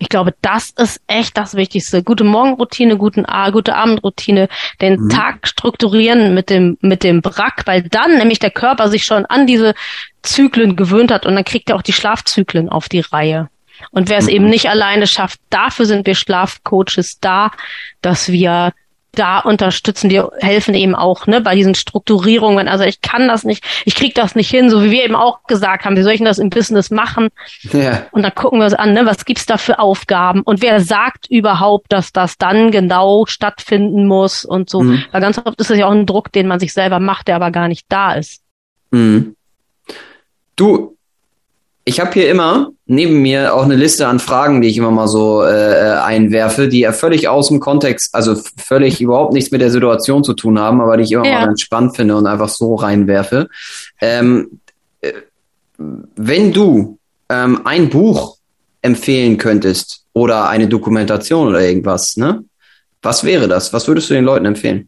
Ich 0.03 0.09
glaube, 0.09 0.35
das 0.41 0.71
ist 0.71 1.01
echt 1.07 1.37
das 1.37 1.55
Wichtigste. 1.55 2.03
Gute 2.03 2.25
Morgenroutine, 2.25 2.97
guten, 2.97 3.25
gute 3.53 3.73
Abendroutine, 3.73 4.49
den 4.81 4.99
mhm. 4.99 5.09
Tag 5.09 5.47
strukturieren 5.47 6.33
mit 6.33 6.49
dem, 6.49 6.77
mit 6.81 7.05
dem 7.05 7.21
Brack, 7.21 7.61
weil 7.67 7.83
dann 7.83 8.17
nämlich 8.17 8.39
der 8.39 8.51
Körper 8.51 8.89
sich 8.89 9.05
schon 9.05 9.25
an 9.25 9.47
diese 9.47 9.73
Zyklen 10.21 10.75
gewöhnt 10.75 11.09
hat 11.09 11.25
und 11.25 11.35
dann 11.35 11.45
kriegt 11.45 11.69
er 11.69 11.77
auch 11.77 11.81
die 11.81 11.93
Schlafzyklen 11.93 12.67
auf 12.67 12.89
die 12.89 12.99
Reihe. 12.99 13.47
Und 13.91 14.09
wer 14.09 14.17
es 14.17 14.25
mhm. 14.25 14.31
eben 14.31 14.45
nicht 14.47 14.69
alleine 14.69 15.07
schafft, 15.07 15.39
dafür 15.49 15.85
sind 15.85 16.05
wir 16.05 16.15
Schlafcoaches 16.15 17.21
da, 17.21 17.51
dass 18.01 18.29
wir 18.29 18.73
da 19.13 19.39
unterstützen, 19.39 20.09
die 20.09 20.21
helfen 20.39 20.73
eben 20.73 20.95
auch 20.95 21.27
ne, 21.27 21.39
bei 21.41 21.55
diesen 21.55 21.75
Strukturierungen. 21.75 22.67
Also 22.67 22.83
ich 22.83 23.01
kann 23.01 23.27
das 23.27 23.43
nicht, 23.43 23.63
ich 23.85 23.95
krieg 23.95 24.15
das 24.15 24.35
nicht 24.35 24.49
hin, 24.49 24.69
so 24.69 24.83
wie 24.83 24.91
wir 24.91 25.03
eben 25.03 25.15
auch 25.15 25.43
gesagt 25.43 25.85
haben, 25.85 25.95
wie 25.95 26.01
soll 26.01 26.13
ich 26.13 26.19
denn 26.19 26.25
das 26.25 26.39
im 26.39 26.49
Business 26.49 26.89
machen? 26.89 27.29
Ja. 27.71 28.07
Und 28.11 28.23
dann 28.23 28.33
gucken 28.33 28.59
wir 28.59 28.65
uns 28.65 28.73
an, 28.73 28.93
ne, 28.93 29.05
was 29.05 29.25
gibt's 29.25 29.45
da 29.45 29.57
für 29.57 29.79
Aufgaben 29.79 30.41
und 30.41 30.61
wer 30.61 30.79
sagt 30.79 31.29
überhaupt, 31.29 31.91
dass 31.93 32.11
das 32.11 32.37
dann 32.37 32.71
genau 32.71 33.25
stattfinden 33.27 34.07
muss 34.07 34.45
und 34.45 34.69
so. 34.69 34.81
Mhm. 34.81 35.03
Weil 35.11 35.21
ganz 35.21 35.37
oft 35.37 35.59
ist 35.59 35.69
es 35.69 35.77
ja 35.77 35.85
auch 35.85 35.91
ein 35.91 36.05
Druck, 36.05 36.31
den 36.31 36.47
man 36.47 36.59
sich 36.59 36.73
selber 36.73 36.99
macht, 36.99 37.27
der 37.27 37.35
aber 37.35 37.51
gar 37.51 37.67
nicht 37.67 37.85
da 37.89 38.13
ist. 38.13 38.41
Mhm. 38.91 39.35
Du, 40.55 40.97
ich 41.85 41.99
habe 41.99 42.11
hier 42.13 42.29
immer 42.29 42.69
neben 42.93 43.21
mir 43.21 43.53
auch 43.53 43.63
eine 43.63 43.75
Liste 43.75 44.07
an 44.07 44.19
Fragen, 44.19 44.61
die 44.61 44.69
ich 44.69 44.77
immer 44.77 44.91
mal 44.91 45.07
so 45.07 45.43
äh, 45.43 45.97
einwerfe, 46.03 46.67
die 46.67 46.79
ja 46.79 46.91
völlig 46.91 47.27
aus 47.27 47.49
dem 47.49 47.59
Kontext, 47.59 48.13
also 48.13 48.35
völlig 48.57 49.01
überhaupt 49.01 49.33
nichts 49.33 49.51
mit 49.51 49.61
der 49.61 49.71
Situation 49.71 50.23
zu 50.23 50.33
tun 50.33 50.59
haben, 50.59 50.81
aber 50.81 50.97
die 50.97 51.03
ich 51.03 51.11
immer 51.11 51.25
ja. 51.25 51.39
mal 51.39 51.45
ganz 51.47 51.61
spannend 51.61 51.95
finde 51.95 52.15
und 52.15 52.27
einfach 52.27 52.49
so 52.49 52.75
reinwerfe. 52.75 53.49
Ähm, 54.01 54.59
äh, 55.01 55.13
wenn 55.77 56.53
du 56.53 56.97
ähm, 57.29 57.61
ein 57.65 57.89
Buch 57.89 58.37
empfehlen 58.81 59.37
könntest 59.37 60.03
oder 60.13 60.49
eine 60.49 60.67
Dokumentation 60.67 61.47
oder 61.47 61.61
irgendwas, 61.61 62.17
ne? 62.17 62.43
Was 63.01 63.23
wäre 63.23 63.47
das? 63.47 63.73
Was 63.73 63.87
würdest 63.87 64.09
du 64.09 64.13
den 64.13 64.23
Leuten 64.23 64.45
empfehlen? 64.45 64.87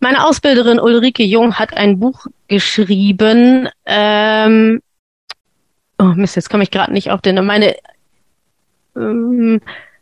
Meine 0.00 0.24
Ausbilderin 0.24 0.78
Ulrike 0.78 1.24
Jung 1.24 1.54
hat 1.54 1.76
ein 1.76 1.98
Buch 1.98 2.26
geschrieben, 2.46 3.68
ähm, 3.84 4.80
oh 5.98 6.12
Mist, 6.14 6.36
jetzt 6.36 6.50
komme 6.50 6.62
ich 6.62 6.70
gerade 6.70 6.92
nicht 6.92 7.10
auf 7.10 7.20
den, 7.20 7.44
meine, 7.44 7.76
ähm, 8.96 9.60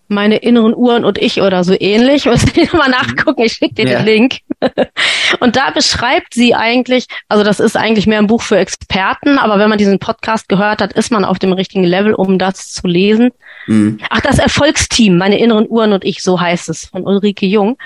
meine 0.09 0.37
inneren 0.37 0.75
Uhren 0.75 1.05
und 1.05 1.19
ich 1.19 1.41
oder 1.41 1.65
so 1.65 1.75
ähnlich. 1.79 2.25
Muss 2.27 2.45
ich 2.45 2.73
nochmal 2.73 2.91
nachgucken, 2.91 3.43
ich 3.43 3.55
schicke 3.55 3.75
dir 3.75 3.89
ja. 3.89 3.99
den 3.99 4.07
Link. 4.07 4.39
und 5.41 5.57
da 5.57 5.71
beschreibt 5.71 6.35
sie 6.35 6.55
eigentlich, 6.55 7.07
also 7.29 7.45
das 7.45 7.61
ist 7.61 7.77
eigentlich 7.77 8.07
mehr 8.07 8.19
ein 8.19 8.27
Buch 8.27 8.43
für 8.43 8.59
Experten, 8.59 9.39
aber 9.39 9.59
wenn 9.59 9.69
man 9.69 9.79
diesen 9.79 9.99
Podcast 9.99 10.49
gehört 10.49 10.81
hat, 10.81 10.93
ist 10.93 11.11
man 11.11 11.25
auf 11.25 11.39
dem 11.39 11.53
richtigen 11.53 11.85
Level, 11.85 12.15
um 12.15 12.39
das 12.39 12.73
zu 12.73 12.87
lesen. 12.87 13.31
Mhm. 13.67 13.99
Ach, 14.11 14.21
das 14.21 14.39
Erfolgsteam, 14.39 15.19
meine 15.19 15.39
inneren 15.39 15.69
Uhren 15.69 15.93
und 15.93 16.05
ich, 16.05 16.23
so 16.23 16.41
heißt 16.41 16.69
es, 16.69 16.87
von 16.87 17.05
Ulrike 17.05 17.47
Jung. 17.47 17.77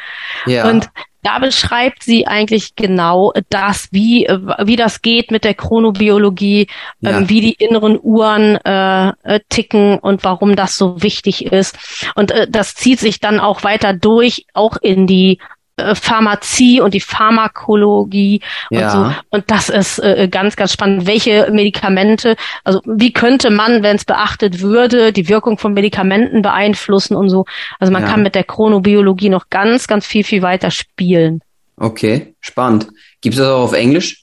Ja. 0.46 0.68
Und 0.68 0.90
da 1.22 1.38
beschreibt 1.38 2.02
sie 2.02 2.26
eigentlich 2.26 2.76
genau 2.76 3.32
das, 3.50 3.88
wie, 3.92 4.26
wie 4.64 4.76
das 4.76 5.02
geht 5.02 5.30
mit 5.30 5.44
der 5.44 5.54
Chronobiologie, 5.54 6.66
ja. 7.00 7.18
ähm, 7.18 7.28
wie 7.28 7.40
die 7.40 7.52
inneren 7.52 7.98
Uhren 8.02 8.56
äh, 8.56 9.08
äh, 9.22 9.40
ticken 9.48 9.98
und 9.98 10.24
warum 10.24 10.56
das 10.56 10.76
so 10.76 11.02
wichtig 11.02 11.46
ist. 11.46 11.76
Und 12.14 12.30
äh, 12.30 12.46
das 12.48 12.74
zieht 12.74 13.00
sich 13.00 13.20
dann 13.20 13.40
auch 13.40 13.64
weiter 13.64 13.92
durch, 13.92 14.46
auch 14.54 14.76
in 14.78 15.06
die 15.06 15.32
äh, 15.32 15.59
Pharmazie 15.94 16.80
und 16.80 16.94
die 16.94 17.00
Pharmakologie 17.00 18.40
ja. 18.70 18.84
und 18.84 18.90
so. 18.90 19.14
Und 19.30 19.50
das 19.50 19.68
ist 19.68 19.98
äh, 19.98 20.28
ganz, 20.30 20.56
ganz 20.56 20.72
spannend. 20.72 21.06
Welche 21.06 21.50
Medikamente, 21.52 22.36
also 22.64 22.80
wie 22.84 23.12
könnte 23.12 23.50
man, 23.50 23.82
wenn 23.82 23.96
es 23.96 24.04
beachtet 24.04 24.60
würde, 24.60 25.12
die 25.12 25.28
Wirkung 25.28 25.58
von 25.58 25.72
Medikamenten 25.72 26.42
beeinflussen 26.42 27.16
und 27.16 27.28
so. 27.28 27.44
Also 27.78 27.92
man 27.92 28.02
ja. 28.02 28.08
kann 28.08 28.22
mit 28.22 28.34
der 28.34 28.44
Chronobiologie 28.44 29.28
noch 29.28 29.48
ganz, 29.50 29.86
ganz 29.86 30.06
viel, 30.06 30.24
viel 30.24 30.42
weiter 30.42 30.70
spielen. 30.70 31.40
Okay, 31.76 32.34
spannend. 32.40 32.88
Gibt 33.20 33.34
es 33.34 33.40
das 33.40 33.48
auch 33.48 33.62
auf 33.62 33.72
Englisch? 33.72 34.19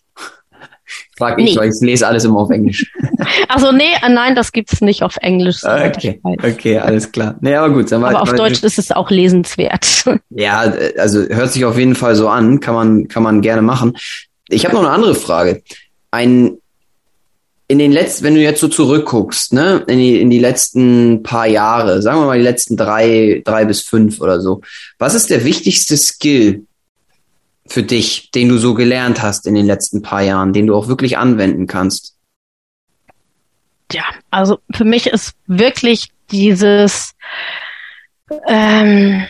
Frag 1.17 1.39
ich, 1.39 1.51
nee. 1.51 1.57
weil 1.57 1.69
ich 1.69 1.75
lese 1.81 2.07
alles 2.07 2.23
immer 2.25 2.39
auf 2.39 2.49
Englisch. 2.49 2.91
Also 3.49 3.71
nee, 3.71 3.93
äh, 4.05 4.09
nein, 4.09 4.35
das 4.35 4.51
gibt's 4.51 4.79
nicht 4.81 5.03
auf 5.03 5.17
Englisch. 5.17 5.63
Okay, 5.63 6.19
okay, 6.23 6.77
alles 6.77 7.11
klar. 7.11 7.35
Nee, 7.41 7.55
aber 7.55 7.73
gut. 7.73 7.91
Dann 7.91 8.03
aber 8.03 8.21
auf 8.21 8.33
Deutsch 8.33 8.63
ist 8.63 8.77
es 8.77 8.91
auch 8.91 9.09
lesenswert. 9.09 10.05
Ja, 10.29 10.71
also 10.97 11.23
hört 11.23 11.51
sich 11.51 11.65
auf 11.65 11.77
jeden 11.77 11.95
Fall 11.95 12.15
so 12.15 12.29
an, 12.29 12.59
kann 12.59 12.75
man, 12.75 13.07
kann 13.07 13.23
man 13.23 13.41
gerne 13.41 13.61
machen. 13.61 13.97
Ich 14.49 14.65
habe 14.65 14.75
noch 14.75 14.83
eine 14.83 14.91
andere 14.91 15.15
Frage. 15.15 15.63
Ein 16.11 16.57
in 17.67 17.79
den 17.79 17.91
letzten, 17.91 18.23
wenn 18.23 18.35
du 18.35 18.41
jetzt 18.41 18.61
so 18.61 18.69
zurückguckst, 18.69 19.53
ne, 19.53 19.83
in 19.87 19.97
die, 19.97 20.21
in 20.21 20.29
die 20.29 20.39
letzten 20.39 21.21
paar 21.23 21.47
Jahre, 21.47 22.01
sagen 22.01 22.21
wir 22.21 22.25
mal 22.25 22.37
die 22.37 22.43
letzten 22.43 22.77
drei, 22.77 23.41
drei 23.43 23.65
bis 23.65 23.81
fünf 23.81 24.21
oder 24.21 24.39
so, 24.39 24.61
was 24.99 25.15
ist 25.15 25.29
der 25.29 25.43
wichtigste 25.43 25.97
Skill, 25.97 26.65
für 27.67 27.83
dich, 27.83 28.31
den 28.31 28.49
du 28.49 28.57
so 28.57 28.73
gelernt 28.73 29.21
hast 29.21 29.45
in 29.47 29.55
den 29.55 29.65
letzten 29.65 30.01
paar 30.01 30.21
Jahren, 30.21 30.53
den 30.53 30.67
du 30.67 30.75
auch 30.75 30.87
wirklich 30.87 31.17
anwenden 31.17 31.67
kannst? 31.67 32.15
Ja, 33.91 34.03
also 34.31 34.59
für 34.73 34.85
mich 34.85 35.07
ist 35.07 35.33
wirklich 35.47 36.09
dieses, 36.31 37.13
ähm, 38.47 39.25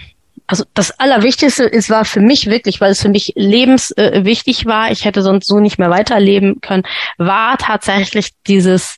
also 0.47 0.63
das 0.73 0.91
Allerwichtigste 0.99 1.65
ist, 1.65 1.89
war 1.89 2.05
für 2.05 2.21
mich 2.21 2.47
wirklich, 2.47 2.81
weil 2.81 2.91
es 2.91 3.01
für 3.01 3.09
mich 3.09 3.33
lebenswichtig 3.35 4.63
äh, 4.63 4.65
war, 4.65 4.91
ich 4.91 5.05
hätte 5.05 5.21
sonst 5.21 5.47
so 5.47 5.59
nicht 5.59 5.77
mehr 5.77 5.89
weiterleben 5.89 6.61
können, 6.61 6.83
war 7.17 7.57
tatsächlich 7.57 8.31
dieses 8.47 8.97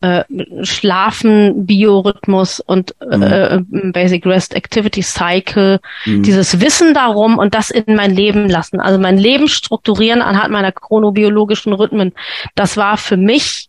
äh, 0.00 0.24
Schlafen, 0.62 1.66
Biorhythmus 1.66 2.60
und 2.60 2.94
mhm. 3.00 3.22
äh, 3.22 3.60
Basic 3.92 4.24
Rest 4.26 4.54
Activity 4.54 5.02
Cycle, 5.02 5.80
mhm. 6.04 6.22
dieses 6.22 6.60
Wissen 6.60 6.94
darum 6.94 7.38
und 7.38 7.54
das 7.54 7.70
in 7.70 7.96
mein 7.96 8.14
Leben 8.14 8.48
lassen. 8.48 8.80
Also 8.80 8.98
mein 8.98 9.18
Leben 9.18 9.48
strukturieren 9.48 10.22
anhand 10.22 10.52
meiner 10.52 10.72
chronobiologischen 10.72 11.72
Rhythmen. 11.72 12.12
Das 12.54 12.76
war 12.76 12.96
für 12.96 13.16
mich, 13.16 13.68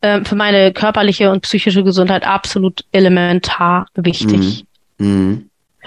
äh, 0.00 0.24
für 0.24 0.34
meine 0.34 0.72
körperliche 0.72 1.30
und 1.30 1.42
psychische 1.42 1.84
Gesundheit 1.84 2.26
absolut 2.26 2.84
elementar 2.92 3.86
wichtig. 3.94 4.64
Mhm. 4.98 5.06
mhm. 5.06 5.44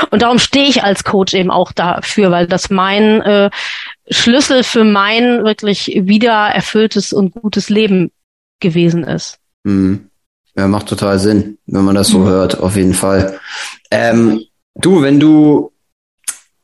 Und 0.10 0.24
darum 0.24 0.40
stehe 0.40 0.68
ich 0.68 0.84
als 0.84 1.04
Coach 1.04 1.36
eben 1.36 1.52
auch 1.52 1.72
dafür, 1.74 2.32
weil 2.32 2.48
das 2.48 2.72
mein 2.72 3.22
äh, 3.22 3.52
Schlüssel 4.10 4.64
für 4.64 4.84
mein 4.84 5.44
wirklich 5.44 5.92
wieder 5.94 6.48
erfülltes 6.48 7.14
und 7.14 7.34
gutes 7.34 7.70
Leben 7.70 8.10
gewesen 8.60 9.04
ist. 9.04 9.41
Mhm. 9.64 10.10
Ja, 10.56 10.68
macht 10.68 10.88
total 10.88 11.18
Sinn, 11.18 11.58
wenn 11.66 11.86
man 11.86 11.96
das 11.96 12.10
so 12.10 12.20
mhm. 12.20 12.28
hört, 12.28 12.60
auf 12.60 12.76
jeden 12.76 12.94
Fall. 12.94 13.40
Ähm, 13.90 14.44
du, 14.76 15.02
wenn 15.02 15.20
du 15.20 15.72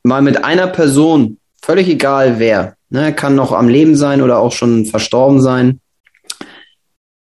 mal 0.04 0.22
mit 0.22 0.44
einer 0.44 0.68
Person, 0.68 1.40
völlig 1.62 1.88
egal 1.88 2.40
wer, 2.40 2.76
ne, 2.90 3.14
kann 3.14 3.36
noch 3.36 3.52
am 3.52 3.70
Leben 3.70 3.96
sein 3.96 4.22
oder 4.22 4.40
auch 4.40 4.52
schon 4.52 4.86
verstorben 4.86 5.42
sein, 5.42 5.80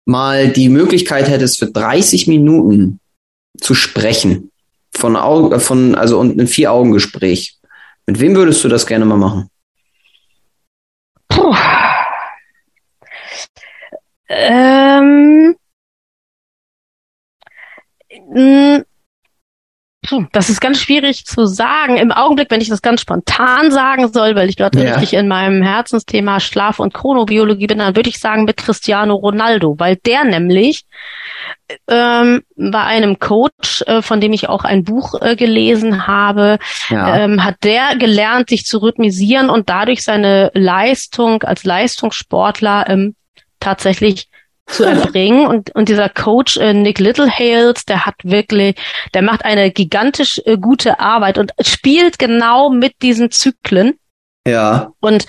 mal 0.05 0.49
die 0.49 0.69
Möglichkeit 0.69 1.29
hättest, 1.29 1.59
für 1.59 1.67
30 1.67 2.27
Minuten 2.27 2.99
zu 3.59 3.73
sprechen, 3.73 4.51
von 4.93 5.15
Augen, 5.15 5.59
von, 5.59 5.95
also 5.95 6.19
und 6.19 6.39
ein 6.39 6.47
Vier-Augen-Gespräch. 6.47 7.57
Mit 8.05 8.19
wem 8.19 8.35
würdest 8.35 8.63
du 8.63 8.67
das 8.67 8.85
gerne 8.85 9.05
mal 9.05 9.17
machen? 9.17 9.49
Puh. 11.29 11.55
Ähm, 14.27 15.55
hm, 18.33 18.83
das 20.31 20.49
ist 20.49 20.61
ganz 20.61 20.79
schwierig 20.79 21.25
zu 21.25 21.45
sagen. 21.45 21.97
Im 21.97 22.11
Augenblick, 22.11 22.49
wenn 22.49 22.59
ich 22.59 22.69
das 22.69 22.81
ganz 22.81 23.01
spontan 23.01 23.71
sagen 23.71 24.11
soll, 24.11 24.35
weil 24.35 24.49
ich 24.49 24.57
gerade 24.57 24.83
ja. 24.83 24.95
richtig 24.95 25.13
in 25.13 25.27
meinem 25.27 25.61
Herzensthema 25.61 26.39
Schlaf 26.39 26.79
und 26.79 26.93
Chronobiologie 26.93 27.67
bin, 27.67 27.77
dann 27.77 27.95
würde 27.95 28.09
ich 28.09 28.19
sagen 28.19 28.45
mit 28.45 28.57
Cristiano 28.57 29.13
Ronaldo, 29.13 29.75
weil 29.77 29.97
der 29.97 30.23
nämlich 30.23 30.85
ähm, 31.87 32.41
bei 32.55 32.81
einem 32.81 33.19
Coach, 33.19 33.83
äh, 33.85 34.01
von 34.01 34.19
dem 34.19 34.33
ich 34.33 34.49
auch 34.49 34.63
ein 34.63 34.83
Buch 34.83 35.21
äh, 35.21 35.35
gelesen 35.35 36.07
habe, 36.07 36.57
ja. 36.89 37.19
ähm, 37.19 37.43
hat 37.43 37.57
der 37.63 37.95
gelernt, 37.95 38.49
sich 38.49 38.65
zu 38.65 38.79
rhythmisieren 38.79 39.51
und 39.51 39.69
dadurch 39.69 40.03
seine 40.03 40.49
Leistung 40.55 41.43
als 41.43 41.63
Leistungssportler 41.63 42.89
ähm, 42.89 43.15
tatsächlich 43.59 44.30
zu 44.71 44.83
erbringen. 44.83 45.47
Und, 45.47 45.73
und 45.75 45.89
dieser 45.89 46.09
Coach 46.09 46.57
äh, 46.57 46.73
Nick 46.73 46.99
Littlehales, 46.99 47.85
der 47.85 48.05
hat 48.05 48.15
wirklich, 48.23 48.75
der 49.13 49.21
macht 49.21 49.45
eine 49.45 49.71
gigantisch 49.71 50.41
äh, 50.45 50.57
gute 50.57 50.99
Arbeit 50.99 51.37
und 51.37 51.51
spielt 51.61 52.19
genau 52.19 52.69
mit 52.69 53.01
diesen 53.01 53.31
Zyklen. 53.31 53.99
Ja. 54.47 54.91
Und 54.99 55.25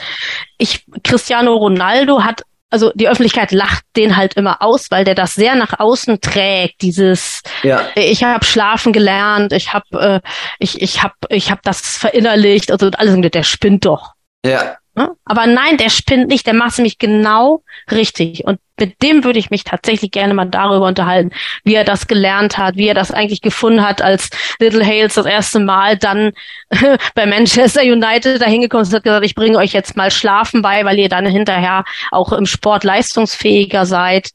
ich, 0.58 0.86
Cristiano 1.02 1.54
Ronaldo 1.54 2.24
hat 2.24 2.42
also 2.72 2.90
die 2.94 3.06
Öffentlichkeit 3.06 3.52
lacht 3.52 3.84
den 3.96 4.16
halt 4.16 4.34
immer 4.34 4.62
aus, 4.62 4.90
weil 4.90 5.04
der 5.04 5.14
das 5.14 5.34
sehr 5.34 5.54
nach 5.56 5.78
außen 5.78 6.22
trägt. 6.22 6.80
Dieses, 6.80 7.42
ja. 7.62 7.82
ich 7.94 8.24
habe 8.24 8.44
schlafen 8.46 8.94
gelernt, 8.94 9.52
ich 9.52 9.74
habe, 9.74 10.22
äh, 10.24 10.28
ich, 10.58 10.80
ich 10.80 11.02
habe, 11.02 11.14
ich 11.28 11.50
habe 11.50 11.60
das 11.62 11.98
verinnerlicht, 11.98 12.72
also 12.72 12.88
alles, 12.96 13.30
der 13.30 13.42
spinnt 13.42 13.84
doch. 13.84 14.14
Ja. 14.44 14.76
Ne? 14.94 15.10
Aber 15.24 15.46
nein, 15.46 15.78
der 15.78 15.88
spinnt 15.88 16.28
nicht, 16.28 16.46
der 16.46 16.52
macht 16.52 16.72
es 16.72 16.78
nämlich 16.78 16.98
genau 16.98 17.62
richtig. 17.90 18.44
Und 18.44 18.60
mit 18.78 19.02
dem 19.02 19.24
würde 19.24 19.38
ich 19.38 19.48
mich 19.48 19.64
tatsächlich 19.64 20.10
gerne 20.10 20.34
mal 20.34 20.44
darüber 20.44 20.86
unterhalten, 20.86 21.30
wie 21.64 21.74
er 21.74 21.84
das 21.84 22.08
gelernt 22.08 22.58
hat, 22.58 22.76
wie 22.76 22.88
er 22.88 22.94
das 22.94 23.10
eigentlich 23.10 23.40
gefunden 23.40 23.82
hat, 23.82 24.02
als 24.02 24.28
Little 24.58 24.84
Hales 24.84 25.14
das 25.14 25.24
erste 25.24 25.60
Mal 25.60 25.96
dann 25.96 26.32
bei 27.14 27.24
Manchester 27.24 27.82
United 27.82 28.42
da 28.42 28.46
hingekommen 28.46 28.82
ist 28.82 28.90
und 28.90 28.96
hat 28.96 29.04
gesagt, 29.04 29.24
ich 29.24 29.34
bringe 29.34 29.56
euch 29.56 29.72
jetzt 29.72 29.96
mal 29.96 30.10
Schlafen 30.10 30.60
bei, 30.60 30.84
weil 30.84 30.98
ihr 30.98 31.08
dann 31.08 31.26
hinterher 31.26 31.84
auch 32.10 32.32
im 32.32 32.44
Sport 32.44 32.84
leistungsfähiger 32.84 33.86
seid. 33.86 34.30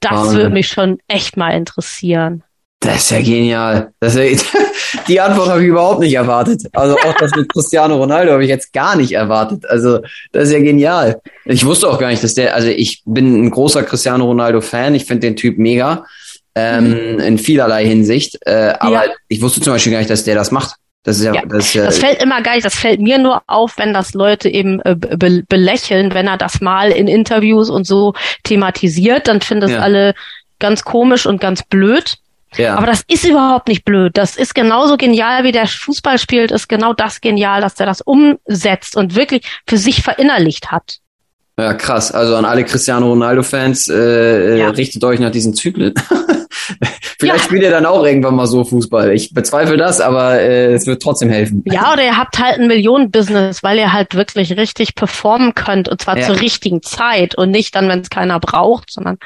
Das 0.00 0.32
würde 0.34 0.50
mich 0.50 0.66
schon 0.66 0.98
echt 1.06 1.36
mal 1.36 1.50
interessieren. 1.50 2.42
Das 2.82 2.96
ist 2.96 3.10
ja 3.10 3.20
genial. 3.20 3.92
Das 4.00 4.16
ist 4.16 4.46
die 5.08 5.20
Antwort 5.20 5.48
habe 5.48 5.62
ich 5.62 5.68
überhaupt 5.68 6.00
nicht 6.00 6.14
erwartet. 6.14 6.62
Also 6.72 6.96
auch 6.96 7.14
das 7.14 7.34
mit 7.36 7.52
Cristiano 7.52 7.96
Ronaldo 7.96 8.32
habe 8.32 8.42
ich 8.42 8.48
jetzt 8.48 8.72
gar 8.72 8.96
nicht 8.96 9.12
erwartet. 9.12 9.64
Also 9.66 10.00
das 10.32 10.48
ist 10.48 10.52
ja 10.52 10.58
genial. 10.58 11.20
Ich 11.44 11.64
wusste 11.64 11.88
auch 11.88 11.98
gar 11.98 12.08
nicht, 12.08 12.22
dass 12.24 12.34
der, 12.34 12.54
also 12.54 12.68
ich 12.68 13.02
bin 13.06 13.44
ein 13.44 13.50
großer 13.50 13.84
Cristiano 13.84 14.24
Ronaldo-Fan. 14.24 14.94
Ich 14.94 15.04
finde 15.04 15.28
den 15.28 15.36
Typ 15.36 15.58
mega. 15.58 16.04
Ähm, 16.54 17.14
mhm. 17.14 17.20
In 17.20 17.38
vielerlei 17.38 17.86
Hinsicht. 17.86 18.38
Äh, 18.44 18.74
aber 18.78 19.06
ja. 19.06 19.12
ich 19.28 19.40
wusste 19.40 19.60
zum 19.60 19.72
Beispiel 19.72 19.92
gar 19.92 20.00
nicht, 20.00 20.10
dass 20.10 20.24
der 20.24 20.34
das 20.34 20.50
macht. 20.50 20.74
Das 21.04 21.18
ist 21.18 21.24
ja, 21.24 21.34
ja. 21.34 21.42
Das, 21.46 21.74
ja, 21.74 21.84
das 21.84 21.98
fällt 21.98 22.22
immer 22.22 22.42
gar 22.42 22.54
nicht, 22.54 22.64
das 22.64 22.76
fällt 22.76 23.00
mir 23.00 23.18
nur 23.18 23.42
auf, 23.48 23.78
wenn 23.78 23.92
das 23.92 24.14
Leute 24.14 24.48
eben 24.48 24.80
äh, 24.82 24.94
be 24.94 25.42
belächeln, 25.48 26.14
wenn 26.14 26.28
er 26.28 26.36
das 26.36 26.60
mal 26.60 26.92
in 26.92 27.08
Interviews 27.08 27.70
und 27.70 27.86
so 27.86 28.14
thematisiert, 28.44 29.26
dann 29.26 29.40
finden 29.40 29.72
das 29.72 29.80
alle 29.80 30.14
ganz 30.60 30.84
komisch 30.84 31.26
und 31.26 31.40
ganz 31.40 31.64
blöd. 31.64 32.18
Ja. 32.56 32.76
Aber 32.76 32.86
das 32.86 33.02
ist 33.08 33.24
überhaupt 33.24 33.68
nicht 33.68 33.84
blöd. 33.84 34.16
Das 34.16 34.36
ist 34.36 34.54
genauso 34.54 34.96
genial, 34.96 35.44
wie 35.44 35.52
der 35.52 35.66
Fußball 35.66 36.18
spielt, 36.18 36.50
ist 36.50 36.68
genau 36.68 36.92
das 36.92 37.20
genial, 37.20 37.60
dass 37.60 37.80
er 37.80 37.86
das 37.86 38.00
umsetzt 38.00 38.96
und 38.96 39.14
wirklich 39.14 39.46
für 39.66 39.78
sich 39.78 40.02
verinnerlicht 40.02 40.70
hat. 40.70 40.98
Ja, 41.58 41.74
krass. 41.74 42.12
Also 42.12 42.36
an 42.36 42.44
alle 42.44 42.64
Cristiano 42.64 43.08
Ronaldo-Fans, 43.08 43.88
äh, 43.88 43.94
äh 43.94 44.58
ja. 44.58 44.70
richtet 44.70 45.04
euch 45.04 45.20
nach 45.20 45.30
diesen 45.30 45.54
Zyklen. 45.54 45.94
Vielleicht 47.18 47.38
ja. 47.38 47.44
spielt 47.44 47.62
er 47.62 47.70
dann 47.70 47.86
auch 47.86 48.04
irgendwann 48.04 48.34
mal 48.34 48.46
so 48.46 48.64
Fußball. 48.64 49.12
Ich 49.12 49.32
bezweifle 49.32 49.76
das, 49.76 50.00
aber 50.00 50.40
äh, 50.40 50.72
es 50.72 50.86
wird 50.86 51.02
trotzdem 51.02 51.30
helfen. 51.30 51.62
Ja, 51.66 51.92
oder 51.92 52.04
ihr 52.04 52.16
habt 52.16 52.38
halt 52.38 52.58
ein 52.58 52.66
Millionen-Business, 52.66 53.62
weil 53.62 53.78
ihr 53.78 53.92
halt 53.92 54.14
wirklich 54.14 54.56
richtig 54.56 54.94
performen 54.94 55.54
könnt 55.54 55.88
und 55.88 56.00
zwar 56.00 56.18
ja. 56.18 56.26
zur 56.26 56.40
richtigen 56.40 56.82
Zeit 56.82 57.36
und 57.36 57.50
nicht 57.50 57.76
dann, 57.76 57.88
wenn 57.88 58.00
es 58.00 58.10
keiner 58.10 58.40
braucht, 58.40 58.90
sondern 58.90 59.18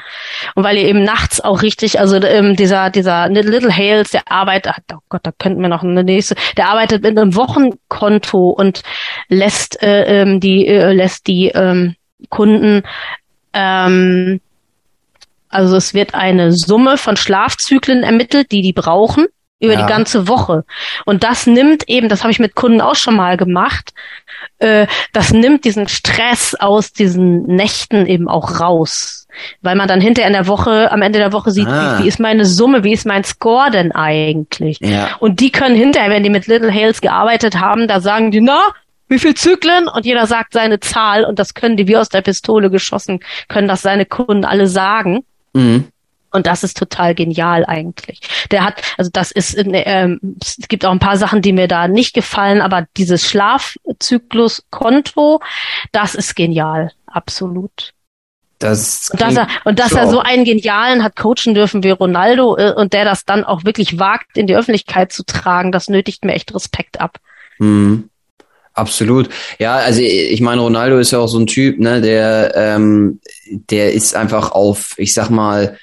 und 0.55 0.63
weil 0.63 0.77
ihr 0.77 0.87
eben 0.87 1.03
nachts 1.03 1.41
auch 1.41 1.61
richtig, 1.61 1.99
also 1.99 2.17
ähm, 2.17 2.55
dieser 2.55 2.89
dieser 2.89 3.29
Little 3.29 3.75
Hales, 3.75 4.11
der 4.11 4.31
arbeitet, 4.31 4.73
oh 4.93 4.99
Gott, 5.09 5.21
da 5.23 5.31
könnten 5.37 5.61
wir 5.61 5.69
noch 5.69 5.83
eine 5.83 6.03
nächste, 6.03 6.35
der 6.55 6.69
arbeitet 6.69 7.03
mit 7.03 7.17
einem 7.17 7.35
Wochenkonto 7.35 8.49
und 8.49 8.83
lässt 9.27 9.81
äh, 9.81 10.21
ähm, 10.21 10.39
die 10.39 10.67
äh, 10.67 10.93
lässt 10.93 11.27
die 11.27 11.47
ähm, 11.49 11.95
Kunden 12.29 12.83
ähm, 13.53 14.39
also 15.49 15.75
es 15.75 15.93
wird 15.93 16.13
eine 16.13 16.51
Summe 16.51 16.97
von 16.97 17.17
Schlafzyklen 17.17 18.03
ermittelt, 18.03 18.51
die 18.51 18.61
die 18.61 18.73
brauchen. 18.73 19.27
über 19.59 19.73
ja. 19.73 19.81
die 19.81 19.91
ganze 19.91 20.27
Woche. 20.27 20.65
Und 21.05 21.23
das 21.23 21.47
nimmt 21.47 21.89
eben, 21.89 22.09
das 22.09 22.21
habe 22.21 22.31
ich 22.31 22.37
mit 22.37 22.53
Kunden 22.53 22.79
auch 22.79 22.93
schon 22.93 23.15
mal 23.15 23.37
gemacht, 23.37 23.91
äh, 24.59 24.85
das 25.13 25.33
nimmt 25.33 25.65
diesen 25.65 25.87
Stress 25.87 26.53
aus 26.53 26.93
diesen 26.93 27.43
Nächten 27.47 28.05
eben 28.05 28.27
auch 28.27 28.59
raus. 28.59 29.27
Weil 29.63 29.75
man 29.75 29.87
dann 29.87 29.99
hinterher 29.99 30.27
in 30.27 30.33
der 30.33 30.45
Woche, 30.45 30.91
am 30.91 31.01
Ende 31.01 31.17
der 31.17 31.33
Woche 31.33 31.49
sieht, 31.49 31.67
ah. 31.67 31.97
wie, 31.97 32.03
wie, 32.03 32.07
ist 32.07 32.19
meine 32.19 32.45
Summe, 32.45 32.83
wie 32.83 32.93
ist 32.93 33.07
mein 33.07 33.23
Score 33.23 33.71
denn 33.71 33.91
eigentlich? 33.91 34.77
Ja. 34.79 35.15
Und 35.19 35.39
die 35.39 35.51
können 35.51 35.75
hinterher, 35.75 36.11
wenn 36.11 36.23
die 36.23 36.29
mit 36.29 36.45
Little 36.45 36.71
Hales 36.71 37.01
gearbeitet 37.01 37.59
haben, 37.59 37.87
da 37.87 37.99
sagen 37.99 38.29
die, 38.29 38.41
na, 38.41 38.61
wie 39.07 39.19
viel 39.19 39.35
Zyklen? 39.35 39.87
Und 39.87 40.05
jeder 40.05 40.27
sagt 40.27 40.53
seine 40.53 40.79
Zahl 40.79 41.25
und 41.25 41.39
das 41.39 41.53
können 41.53 41.77
die 41.77 41.87
wie 41.87 41.97
aus 41.97 42.09
der 42.09 42.21
Pistole 42.21 42.69
geschossen, 42.69 43.19
können 43.47 43.67
das 43.67 43.81
seine 43.81 44.05
Kunden 44.05 44.45
alle 44.45 44.67
sagen. 44.67 45.23
Mhm. 45.53 45.87
Und 46.31 46.45
das 46.45 46.63
ist 46.63 46.77
total 46.77 47.15
genial 47.15 47.65
eigentlich. 47.65 48.19
Der 48.51 48.65
hat, 48.65 48.81
also 48.97 49.09
das 49.11 49.31
ist, 49.31 49.55
ähm, 49.57 50.19
es 50.41 50.67
gibt 50.67 50.85
auch 50.85 50.91
ein 50.91 50.99
paar 50.99 51.15
Sachen, 51.17 51.41
die 51.41 51.53
mir 51.53 51.69
da 51.69 51.87
nicht 51.87 52.13
gefallen, 52.13 52.61
aber 52.61 52.85
dieses 52.97 53.29
Schlafzyklus-Konto, 53.29 55.39
das 55.93 56.15
ist 56.15 56.35
genial, 56.35 56.91
absolut. 57.05 57.93
Das 58.59 59.09
und 59.11 59.21
dass 59.21 59.35
er 59.35 59.47
und 59.65 59.77
dass 59.77 59.91
er 59.91 60.07
so 60.07 60.19
einen 60.19 60.43
genialen 60.43 61.03
hat 61.03 61.15
coachen 61.15 61.53
dürfen 61.53 61.83
wie 61.83 61.91
Ronaldo 61.91 62.57
äh, 62.57 62.73
und 62.73 62.91
der 62.93 63.05
das 63.05 63.23
dann 63.23 63.43
auch 63.43 63.65
wirklich 63.65 63.99
wagt 63.99 64.35
in 64.35 64.47
die 64.47 64.55
Öffentlichkeit 64.55 65.11
zu 65.11 65.23
tragen, 65.23 65.71
das 65.71 65.89
nötigt 65.89 66.25
mir 66.25 66.33
echt 66.33 66.55
Respekt 66.55 66.99
ab. 66.99 67.19
Mhm. 67.59 68.09
Absolut. 68.77 69.27
Ja, 69.57 69.77
also 69.77 70.01
ich 70.01 70.39
meine, 70.39 70.61
Ronaldo 70.61 70.99
ist 70.99 71.09
ja 71.09 71.17
auch 71.17 71.27
so 71.27 71.39
ein 71.39 71.47
Typ, 71.47 71.79
ne, 71.79 71.99
der, 71.99 72.53
ähm, 72.55 73.19
der 73.71 73.93
ist 73.93 74.15
einfach 74.15 74.51
auf, 74.51 74.93
ich 74.97 75.15
sag 75.15 75.31
mal, 75.31 75.79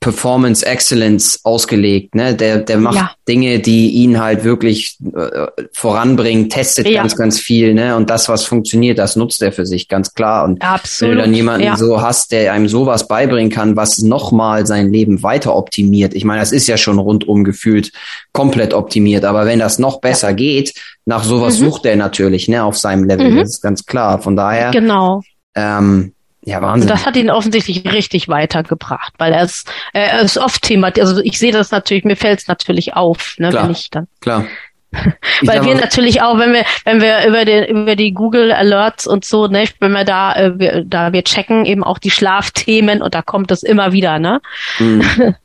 Performance 0.00 0.64
Excellence 0.64 1.40
ausgelegt. 1.42 2.14
Ne? 2.14 2.32
Der, 2.34 2.58
der 2.58 2.78
macht 2.78 2.94
ja. 2.94 3.10
Dinge, 3.26 3.58
die 3.58 3.90
ihn 3.90 4.20
halt 4.20 4.44
wirklich 4.44 4.96
äh, 5.02 5.46
voranbringen, 5.72 6.48
testet 6.48 6.86
ja. 6.86 7.00
ganz, 7.00 7.16
ganz 7.16 7.40
viel. 7.40 7.74
Ne? 7.74 7.96
Und 7.96 8.08
das, 8.08 8.28
was 8.28 8.44
funktioniert, 8.44 8.98
das 8.98 9.16
nutzt 9.16 9.42
er 9.42 9.50
für 9.50 9.66
sich, 9.66 9.88
ganz 9.88 10.14
klar. 10.14 10.44
Und 10.44 10.62
Absolut. 10.62 11.10
wenn 11.10 11.18
du 11.18 11.24
dann 11.24 11.34
jemanden 11.34 11.66
ja. 11.66 11.76
so 11.76 12.00
hast, 12.00 12.30
der 12.30 12.52
einem 12.52 12.68
sowas 12.68 13.08
beibringen 13.08 13.50
kann, 13.50 13.74
was 13.74 13.98
nochmal 13.98 14.66
sein 14.68 14.92
Leben 14.92 15.24
weiter 15.24 15.56
optimiert. 15.56 16.14
Ich 16.14 16.24
meine, 16.24 16.40
das 16.40 16.52
ist 16.52 16.68
ja 16.68 16.76
schon 16.76 17.00
rundum 17.00 17.42
gefühlt 17.42 17.90
komplett 18.32 18.74
optimiert. 18.74 19.24
Aber 19.24 19.46
wenn 19.46 19.58
das 19.58 19.80
noch 19.80 20.00
besser 20.00 20.32
geht, 20.32 20.74
nach 21.06 21.24
sowas 21.24 21.58
mhm. 21.58 21.64
sucht 21.64 21.86
er 21.86 21.96
natürlich 21.96 22.46
ne, 22.46 22.62
auf 22.62 22.78
seinem 22.78 23.02
Level. 23.02 23.32
Mhm. 23.32 23.38
Das 23.38 23.48
ist 23.50 23.62
ganz 23.62 23.84
klar. 23.84 24.22
Von 24.22 24.36
daher. 24.36 24.70
Genau. 24.70 25.22
Ähm, 25.56 26.12
ja, 26.48 26.62
Wahnsinn. 26.62 26.88
Und 26.88 26.90
das 26.90 27.04
hat 27.04 27.16
ihn 27.16 27.30
offensichtlich 27.30 27.84
richtig 27.92 28.28
weitergebracht, 28.28 29.12
weil 29.18 29.32
er 29.32 29.44
ist, 29.44 29.70
er 29.92 30.20
ist 30.20 30.38
oft 30.38 30.62
Thema, 30.62 30.90
also 30.98 31.20
ich 31.22 31.38
sehe 31.38 31.52
das 31.52 31.70
natürlich, 31.70 32.04
mir 32.04 32.16
fällt 32.16 32.40
es 32.40 32.48
natürlich 32.48 32.94
auf, 32.94 33.34
ne, 33.38 33.50
klar, 33.50 33.64
wenn 33.64 33.72
ich 33.72 33.90
dann. 33.90 34.08
Klar. 34.20 34.46
weil 35.42 35.66
wir 35.66 35.74
natürlich 35.74 36.22
auch, 36.22 36.38
wenn 36.38 36.54
wir, 36.54 36.64
wenn 36.84 37.02
wir 37.02 37.26
über 37.26 37.44
den, 37.44 37.64
über 37.66 37.94
die 37.94 38.14
Google 38.14 38.52
Alerts 38.52 39.06
und 39.06 39.26
so, 39.26 39.46
ne, 39.46 39.64
wenn 39.80 39.92
wir 39.92 40.04
da, 40.04 40.34
äh, 40.34 40.58
wir, 40.58 40.84
da 40.86 41.12
wir 41.12 41.22
checken 41.22 41.66
eben 41.66 41.84
auch 41.84 41.98
die 41.98 42.10
Schlafthemen 42.10 43.02
und 43.02 43.14
da 43.14 43.20
kommt 43.20 43.50
es 43.50 43.62
immer 43.62 43.92
wieder, 43.92 44.18
ne? 44.18 44.40
Mhm. 44.78 45.34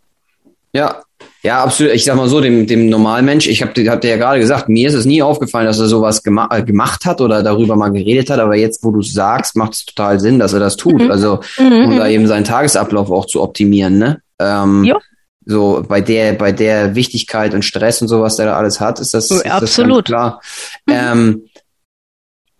Ja, 0.75 1.03
ja, 1.43 1.61
absolut. 1.61 1.93
Ich 1.93 2.05
sag 2.05 2.15
mal 2.15 2.29
so, 2.29 2.39
dem, 2.39 2.67
dem 2.67 2.87
Normalmensch, 2.89 3.47
ich 3.47 3.61
habe 3.61 3.73
hab 3.89 3.99
dir 3.99 4.11
ja 4.11 4.17
gerade 4.17 4.39
gesagt, 4.39 4.69
mir 4.69 4.87
ist 4.87 4.93
es 4.93 5.05
nie 5.05 5.21
aufgefallen, 5.21 5.65
dass 5.65 5.77
er 5.77 5.87
sowas 5.87 6.23
gema 6.23 6.47
äh, 6.49 6.63
gemacht 6.63 7.05
hat 7.05 7.19
oder 7.19 7.43
darüber 7.43 7.75
mal 7.75 7.89
geredet 7.89 8.29
hat, 8.29 8.39
aber 8.39 8.55
jetzt, 8.55 8.83
wo 8.83 8.91
du 8.91 9.01
es 9.01 9.13
sagst, 9.13 9.57
macht 9.57 9.73
es 9.73 9.85
total 9.85 10.21
Sinn, 10.21 10.39
dass 10.39 10.53
er 10.53 10.61
das 10.61 10.77
tut. 10.77 11.01
Mhm. 11.01 11.11
Also, 11.11 11.41
mhm. 11.59 11.85
um 11.85 11.97
da 11.97 12.07
eben 12.07 12.27
seinen 12.27 12.45
Tagesablauf 12.45 13.11
auch 13.11 13.25
zu 13.25 13.41
optimieren, 13.41 13.97
ne? 13.97 14.21
Ähm, 14.39 14.85
jo. 14.85 14.97
So 15.45 15.83
bei 15.85 15.99
der, 15.99 16.33
bei 16.33 16.53
der 16.53 16.95
Wichtigkeit 16.95 17.53
und 17.53 17.65
Stress 17.65 18.01
und 18.01 18.07
sowas, 18.07 18.37
der 18.37 18.45
da 18.45 18.55
alles 18.55 18.79
hat, 18.79 19.01
ist 19.01 19.13
das, 19.13 19.29
ist 19.29 19.45
absolut 19.45 19.97
das 19.97 20.05
klar. 20.05 20.41
Mhm. 20.85 20.93
Ähm, 20.93 21.41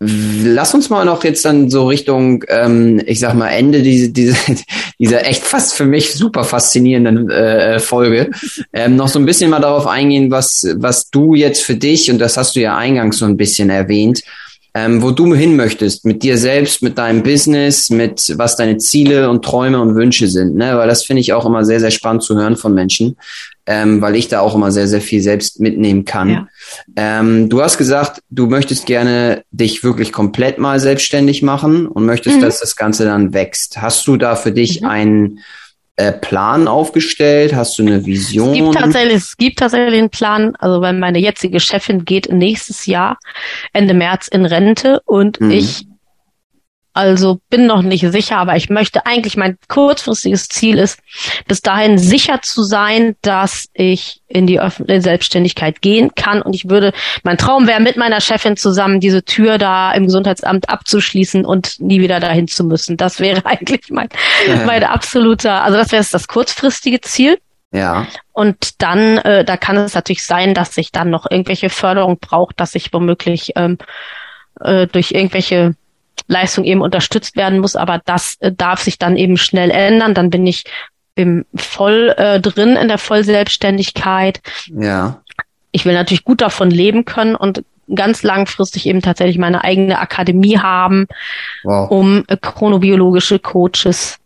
Lass 0.00 0.74
uns 0.74 0.90
mal 0.90 1.04
noch 1.04 1.24
jetzt 1.24 1.44
dann 1.44 1.70
so 1.70 1.86
Richtung, 1.86 2.44
ähm, 2.48 3.00
ich 3.06 3.20
sag 3.20 3.34
mal, 3.34 3.48
Ende 3.48 3.82
diese, 3.82 4.10
diese, 4.10 4.36
dieser 4.98 5.26
echt 5.26 5.44
fast 5.44 5.74
für 5.74 5.86
mich 5.86 6.14
super 6.14 6.44
faszinierenden 6.44 7.30
äh, 7.30 7.78
Folge, 7.78 8.30
ähm, 8.72 8.96
noch 8.96 9.08
so 9.08 9.18
ein 9.18 9.24
bisschen 9.24 9.50
mal 9.50 9.60
darauf 9.60 9.86
eingehen, 9.86 10.30
was, 10.30 10.66
was 10.76 11.10
du 11.10 11.34
jetzt 11.34 11.62
für 11.62 11.76
dich, 11.76 12.10
und 12.10 12.18
das 12.18 12.36
hast 12.36 12.56
du 12.56 12.60
ja 12.60 12.76
eingangs 12.76 13.18
so 13.18 13.24
ein 13.24 13.36
bisschen 13.36 13.70
erwähnt, 13.70 14.22
ähm, 14.74 15.02
wo 15.02 15.12
du 15.12 15.34
hin 15.34 15.56
möchtest, 15.56 16.04
mit 16.04 16.22
dir 16.22 16.36
selbst, 16.36 16.82
mit 16.82 16.98
deinem 16.98 17.22
Business, 17.22 17.90
mit 17.90 18.34
was 18.36 18.56
deine 18.56 18.78
Ziele 18.78 19.30
und 19.30 19.44
Träume 19.44 19.80
und 19.80 19.94
Wünsche 19.94 20.28
sind, 20.28 20.56
ne? 20.56 20.76
Weil 20.76 20.88
das 20.88 21.04
finde 21.04 21.20
ich 21.20 21.32
auch 21.32 21.46
immer 21.46 21.64
sehr, 21.64 21.80
sehr 21.80 21.92
spannend 21.92 22.22
zu 22.22 22.36
hören 22.36 22.56
von 22.56 22.74
Menschen 22.74 23.16
ähm, 23.66 24.00
weil 24.00 24.16
ich 24.16 24.28
da 24.28 24.40
auch 24.40 24.54
immer 24.54 24.70
sehr, 24.70 24.88
sehr 24.88 25.00
viel 25.00 25.22
selbst 25.22 25.60
mitnehmen 25.60 26.04
kann. 26.04 26.28
Ja. 26.28 26.48
Ähm, 26.96 27.48
du 27.48 27.62
hast 27.62 27.78
gesagt, 27.78 28.20
du 28.30 28.46
möchtest 28.46 28.86
gerne 28.86 29.42
dich 29.50 29.82
wirklich 29.82 30.12
komplett 30.12 30.58
mal 30.58 30.80
selbstständig 30.80 31.42
machen 31.42 31.86
und 31.86 32.04
möchtest, 32.04 32.36
mhm. 32.36 32.42
dass 32.42 32.60
das 32.60 32.76
Ganze 32.76 33.04
dann 33.04 33.32
wächst. 33.32 33.80
Hast 33.80 34.06
du 34.06 34.16
da 34.16 34.36
für 34.36 34.52
dich 34.52 34.82
mhm. 34.82 34.86
einen 34.86 35.38
äh, 35.96 36.12
Plan 36.12 36.68
aufgestellt? 36.68 37.54
Hast 37.54 37.78
du 37.78 37.82
eine 37.82 38.04
Vision? 38.04 38.48
Es 38.48 38.54
gibt, 38.54 38.74
tatsächlich, 38.74 39.16
es 39.16 39.36
gibt 39.36 39.58
tatsächlich 39.58 39.98
einen 39.98 40.10
Plan. 40.10 40.56
Also, 40.56 40.80
weil 40.80 40.94
meine 40.94 41.18
jetzige 41.18 41.60
Chefin 41.60 42.04
geht 42.04 42.32
nächstes 42.32 42.86
Jahr, 42.86 43.18
Ende 43.72 43.94
März 43.94 44.28
in 44.28 44.44
Rente 44.44 45.00
und 45.04 45.40
mhm. 45.40 45.50
ich 45.50 45.86
also 46.94 47.40
bin 47.50 47.66
noch 47.66 47.82
nicht 47.82 48.06
sicher, 48.08 48.38
aber 48.38 48.54
ich 48.54 48.70
möchte 48.70 49.04
eigentlich 49.04 49.36
mein 49.36 49.58
kurzfristiges 49.66 50.48
Ziel 50.48 50.78
ist, 50.78 51.00
bis 51.48 51.60
dahin 51.60 51.98
sicher 51.98 52.40
zu 52.40 52.62
sein, 52.62 53.16
dass 53.20 53.68
ich 53.74 54.22
in 54.28 54.46
die 54.46 54.60
öffentliche 54.60 55.02
Selbstständigkeit 55.02 55.82
gehen 55.82 56.14
kann. 56.14 56.40
Und 56.40 56.54
ich 56.54 56.68
würde, 56.68 56.92
mein 57.24 57.36
Traum 57.36 57.66
wäre, 57.66 57.80
mit 57.80 57.96
meiner 57.96 58.20
Chefin 58.20 58.56
zusammen 58.56 59.00
diese 59.00 59.24
Tür 59.24 59.58
da 59.58 59.92
im 59.92 60.04
Gesundheitsamt 60.04 60.68
abzuschließen 60.68 61.44
und 61.44 61.80
nie 61.80 62.00
wieder 62.00 62.20
dahin 62.20 62.46
zu 62.46 62.62
müssen. 62.62 62.96
Das 62.96 63.18
wäre 63.18 63.44
eigentlich 63.44 63.90
mein, 63.90 64.08
ja. 64.46 64.64
mein 64.64 64.84
absoluter, 64.84 65.64
also 65.64 65.76
das 65.76 65.90
wäre 65.90 66.04
das 66.08 66.28
kurzfristige 66.28 67.00
Ziel. 67.00 67.38
Ja. 67.72 68.06
Und 68.32 68.80
dann, 68.82 69.18
äh, 69.18 69.44
da 69.44 69.56
kann 69.56 69.76
es 69.78 69.94
natürlich 69.94 70.24
sein, 70.24 70.54
dass 70.54 70.76
ich 70.76 70.92
dann 70.92 71.10
noch 71.10 71.28
irgendwelche 71.28 71.70
Förderung 71.70 72.18
braucht, 72.20 72.60
dass 72.60 72.76
ich 72.76 72.92
womöglich 72.92 73.50
ähm, 73.56 73.78
äh, 74.60 74.86
durch 74.86 75.10
irgendwelche 75.10 75.74
Leistung 76.26 76.64
eben 76.64 76.80
unterstützt 76.80 77.36
werden 77.36 77.58
muss, 77.58 77.76
aber 77.76 78.00
das 78.04 78.36
äh, 78.40 78.52
darf 78.52 78.80
sich 78.80 78.98
dann 78.98 79.16
eben 79.16 79.36
schnell 79.36 79.70
ändern. 79.70 80.14
Dann 80.14 80.30
bin 80.30 80.46
ich 80.46 80.64
im 81.14 81.44
voll 81.54 82.14
äh, 82.16 82.40
drin 82.40 82.76
in 82.76 82.88
der 82.88 82.98
Vollselbstständigkeit. 82.98 84.40
Ja. 84.66 85.20
Ich 85.70 85.84
will 85.84 85.94
natürlich 85.94 86.24
gut 86.24 86.40
davon 86.40 86.70
leben 86.70 87.04
können 87.04 87.36
und 87.36 87.64
ganz 87.94 88.22
langfristig 88.22 88.86
eben 88.86 89.02
tatsächlich 89.02 89.38
meine 89.38 89.62
eigene 89.62 89.98
Akademie 89.98 90.58
haben, 90.58 91.06
wow. 91.64 91.90
um 91.90 92.24
äh, 92.28 92.36
chronobiologische 92.36 93.38
Coaches 93.38 94.18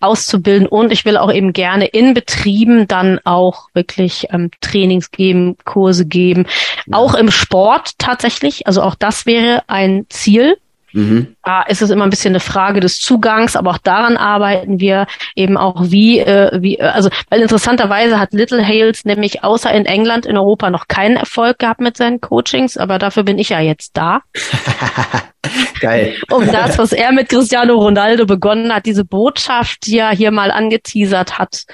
auszubilden 0.00 0.66
und 0.66 0.92
ich 0.92 1.04
will 1.04 1.16
auch 1.18 1.32
eben 1.32 1.52
gerne 1.52 1.86
in 1.86 2.14
Betrieben 2.14 2.88
dann 2.88 3.20
auch 3.24 3.68
wirklich 3.74 4.28
ähm, 4.30 4.50
Trainings 4.60 5.10
geben, 5.10 5.56
Kurse 5.64 6.06
geben, 6.06 6.46
ja. 6.86 6.96
auch 6.96 7.14
im 7.14 7.30
Sport 7.30 7.98
tatsächlich. 7.98 8.66
Also 8.66 8.82
auch 8.82 8.94
das 8.94 9.26
wäre 9.26 9.62
ein 9.66 10.06
Ziel. 10.08 10.56
Mhm. 10.98 11.36
Da 11.44 11.62
ist 11.62 11.80
es 11.80 11.90
immer 11.90 12.02
ein 12.02 12.10
bisschen 12.10 12.32
eine 12.32 12.40
Frage 12.40 12.80
des 12.80 12.98
Zugangs, 12.98 13.54
aber 13.54 13.70
auch 13.70 13.78
daran 13.78 14.16
arbeiten 14.16 14.80
wir 14.80 15.06
eben 15.36 15.56
auch 15.56 15.76
wie, 15.84 16.18
äh, 16.18 16.50
wie, 16.60 16.78
äh, 16.78 16.82
also 16.82 17.08
weil 17.30 17.40
interessanterweise 17.40 18.18
hat 18.18 18.32
Little 18.32 18.66
Hales 18.66 19.04
nämlich 19.04 19.44
außer 19.44 19.70
in 19.70 19.86
England 19.86 20.26
in 20.26 20.36
Europa 20.36 20.70
noch 20.70 20.88
keinen 20.88 21.16
Erfolg 21.16 21.60
gehabt 21.60 21.80
mit 21.80 21.96
seinen 21.96 22.20
Coachings, 22.20 22.76
aber 22.76 22.98
dafür 22.98 23.22
bin 23.22 23.38
ich 23.38 23.50
ja 23.50 23.60
jetzt 23.60 23.96
da. 23.96 24.22
Geil. 25.80 26.14
um 26.32 26.50
das, 26.50 26.78
was 26.78 26.92
er 26.92 27.12
mit 27.12 27.28
Cristiano 27.28 27.74
Ronaldo 27.76 28.26
begonnen 28.26 28.74
hat, 28.74 28.84
diese 28.84 29.04
Botschaft, 29.04 29.86
die 29.86 29.98
er 29.98 30.10
hier 30.10 30.32
mal 30.32 30.50
angeteasert 30.50 31.38
hat, 31.38 31.64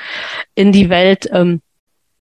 in 0.54 0.70
die 0.70 0.90
Welt 0.90 1.28
ähm, 1.32 1.62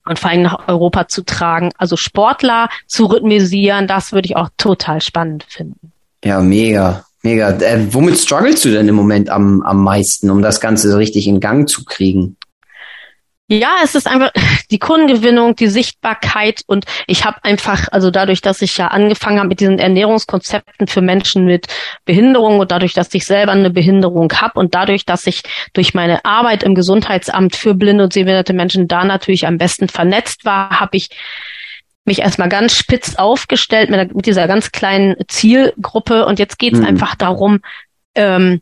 und 0.05 0.19
vor 0.19 0.29
allem 0.29 0.43
nach 0.43 0.67
Europa 0.67 1.07
zu 1.07 1.23
tragen. 1.23 1.71
Also 1.77 1.97
Sportler 1.97 2.69
zu 2.85 3.05
rhythmisieren, 3.05 3.87
das 3.87 4.11
würde 4.11 4.27
ich 4.27 4.35
auch 4.35 4.49
total 4.57 5.01
spannend 5.01 5.45
finden. 5.47 5.90
Ja, 6.23 6.39
mega. 6.39 7.05
Mega. 7.23 7.49
Äh, 7.49 7.93
womit 7.93 8.17
strugglest 8.17 8.65
du 8.65 8.71
denn 8.71 8.87
im 8.87 8.95
Moment 8.95 9.29
am, 9.29 9.61
am 9.61 9.83
meisten, 9.83 10.29
um 10.29 10.41
das 10.41 10.59
Ganze 10.59 10.89
so 10.89 10.97
richtig 10.97 11.27
in 11.27 11.39
Gang 11.39 11.69
zu 11.69 11.85
kriegen? 11.85 12.37
Ja, 13.47 13.79
es 13.83 13.95
ist 13.95 14.07
einfach 14.07 14.31
die 14.71 14.79
Kundengewinnung, 14.79 15.57
die 15.57 15.67
Sichtbarkeit 15.67 16.61
und 16.67 16.85
ich 17.05 17.25
habe 17.25 17.43
einfach, 17.43 17.89
also 17.91 18.09
dadurch, 18.09 18.41
dass 18.41 18.61
ich 18.61 18.77
ja 18.77 18.87
angefangen 18.87 19.39
habe 19.39 19.49
mit 19.49 19.59
diesen 19.59 19.77
Ernährungskonzepten 19.77 20.87
für 20.87 21.01
Menschen 21.01 21.45
mit 21.45 21.67
Behinderung 22.05 22.59
und 22.59 22.71
dadurch, 22.71 22.93
dass 22.93 23.13
ich 23.13 23.25
selber 23.25 23.51
eine 23.51 23.69
Behinderung 23.69 24.31
habe 24.31 24.57
und 24.57 24.73
dadurch, 24.73 25.05
dass 25.05 25.27
ich 25.27 25.43
durch 25.73 25.93
meine 25.93 26.23
Arbeit 26.23 26.63
im 26.63 26.75
Gesundheitsamt 26.75 27.57
für 27.57 27.75
blinde 27.75 28.05
und 28.05 28.13
sehbehinderte 28.13 28.53
Menschen 28.53 28.87
da 28.87 29.03
natürlich 29.03 29.45
am 29.45 29.57
besten 29.57 29.89
vernetzt 29.89 30.45
war, 30.45 30.79
habe 30.79 30.95
ich 30.95 31.09
mich 32.05 32.19
erstmal 32.19 32.49
ganz 32.49 32.75
spitz 32.75 33.15
aufgestellt 33.15 33.89
mit, 33.89 34.15
mit 34.15 34.25
dieser 34.25 34.47
ganz 34.47 34.71
kleinen 34.71 35.15
Zielgruppe 35.27 36.25
und 36.25 36.39
jetzt 36.39 36.57
geht 36.57 36.73
es 36.73 36.79
mhm. 36.79 36.85
einfach 36.85 37.15
darum, 37.15 37.59
ähm, 38.15 38.61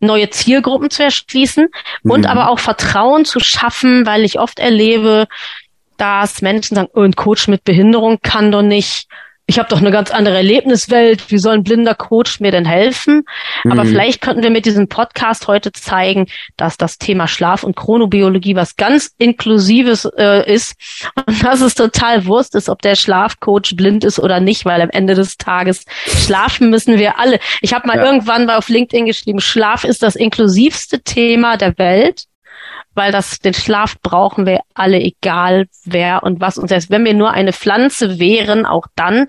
neue 0.00 0.30
Zielgruppen 0.30 0.90
zu 0.90 1.04
erschließen 1.04 1.68
mhm. 2.02 2.10
und 2.10 2.26
aber 2.26 2.50
auch 2.50 2.58
Vertrauen 2.58 3.24
zu 3.24 3.40
schaffen, 3.40 4.06
weil 4.06 4.24
ich 4.24 4.38
oft 4.38 4.58
erlebe, 4.58 5.26
dass 5.96 6.42
Menschen 6.42 6.74
sagen, 6.74 6.88
oh, 6.94 7.02
ein 7.02 7.14
Coach 7.14 7.48
mit 7.48 7.64
Behinderung 7.64 8.18
kann 8.22 8.52
doch 8.52 8.62
nicht 8.62 9.06
ich 9.50 9.58
habe 9.58 9.68
doch 9.68 9.78
eine 9.78 9.90
ganz 9.90 10.12
andere 10.12 10.36
Erlebniswelt, 10.36 11.28
wie 11.32 11.38
soll 11.38 11.54
ein 11.54 11.64
blinder 11.64 11.96
Coach 11.96 12.38
mir 12.38 12.52
denn 12.52 12.64
helfen? 12.64 13.24
Mhm. 13.64 13.72
Aber 13.72 13.84
vielleicht 13.84 14.20
könnten 14.20 14.44
wir 14.44 14.50
mit 14.50 14.64
diesem 14.64 14.86
Podcast 14.86 15.48
heute 15.48 15.72
zeigen, 15.72 16.28
dass 16.56 16.76
das 16.76 16.98
Thema 16.98 17.26
Schlaf 17.26 17.64
und 17.64 17.74
Chronobiologie 17.74 18.54
was 18.54 18.76
ganz 18.76 19.12
Inklusives 19.18 20.04
äh, 20.16 20.48
ist 20.48 20.76
und 21.26 21.42
dass 21.44 21.62
es 21.62 21.74
total 21.74 22.26
Wurst 22.26 22.54
ist, 22.54 22.68
ob 22.68 22.80
der 22.80 22.94
Schlafcoach 22.94 23.74
blind 23.74 24.04
ist 24.04 24.20
oder 24.20 24.38
nicht, 24.38 24.66
weil 24.66 24.80
am 24.82 24.90
Ende 24.90 25.14
des 25.14 25.36
Tages 25.36 25.84
schlafen 26.06 26.70
müssen 26.70 27.00
wir 27.00 27.18
alle. 27.18 27.40
Ich 27.60 27.74
habe 27.74 27.88
mal 27.88 27.96
ja. 27.96 28.04
irgendwann 28.04 28.46
mal 28.46 28.56
auf 28.56 28.68
LinkedIn 28.68 29.06
geschrieben, 29.06 29.40
Schlaf 29.40 29.82
ist 29.82 30.04
das 30.04 30.14
inklusivste 30.14 31.00
Thema 31.00 31.56
der 31.56 31.76
Welt 31.76 32.26
weil 32.94 33.12
das, 33.12 33.38
den 33.38 33.54
Schlaf 33.54 34.00
brauchen 34.00 34.46
wir 34.46 34.60
alle, 34.74 35.00
egal 35.00 35.66
wer 35.84 36.22
und 36.22 36.40
was. 36.40 36.58
Und 36.58 36.68
selbst 36.68 36.90
wenn 36.90 37.04
wir 37.04 37.14
nur 37.14 37.30
eine 37.30 37.52
Pflanze 37.52 38.18
wären, 38.18 38.66
auch 38.66 38.86
dann 38.96 39.26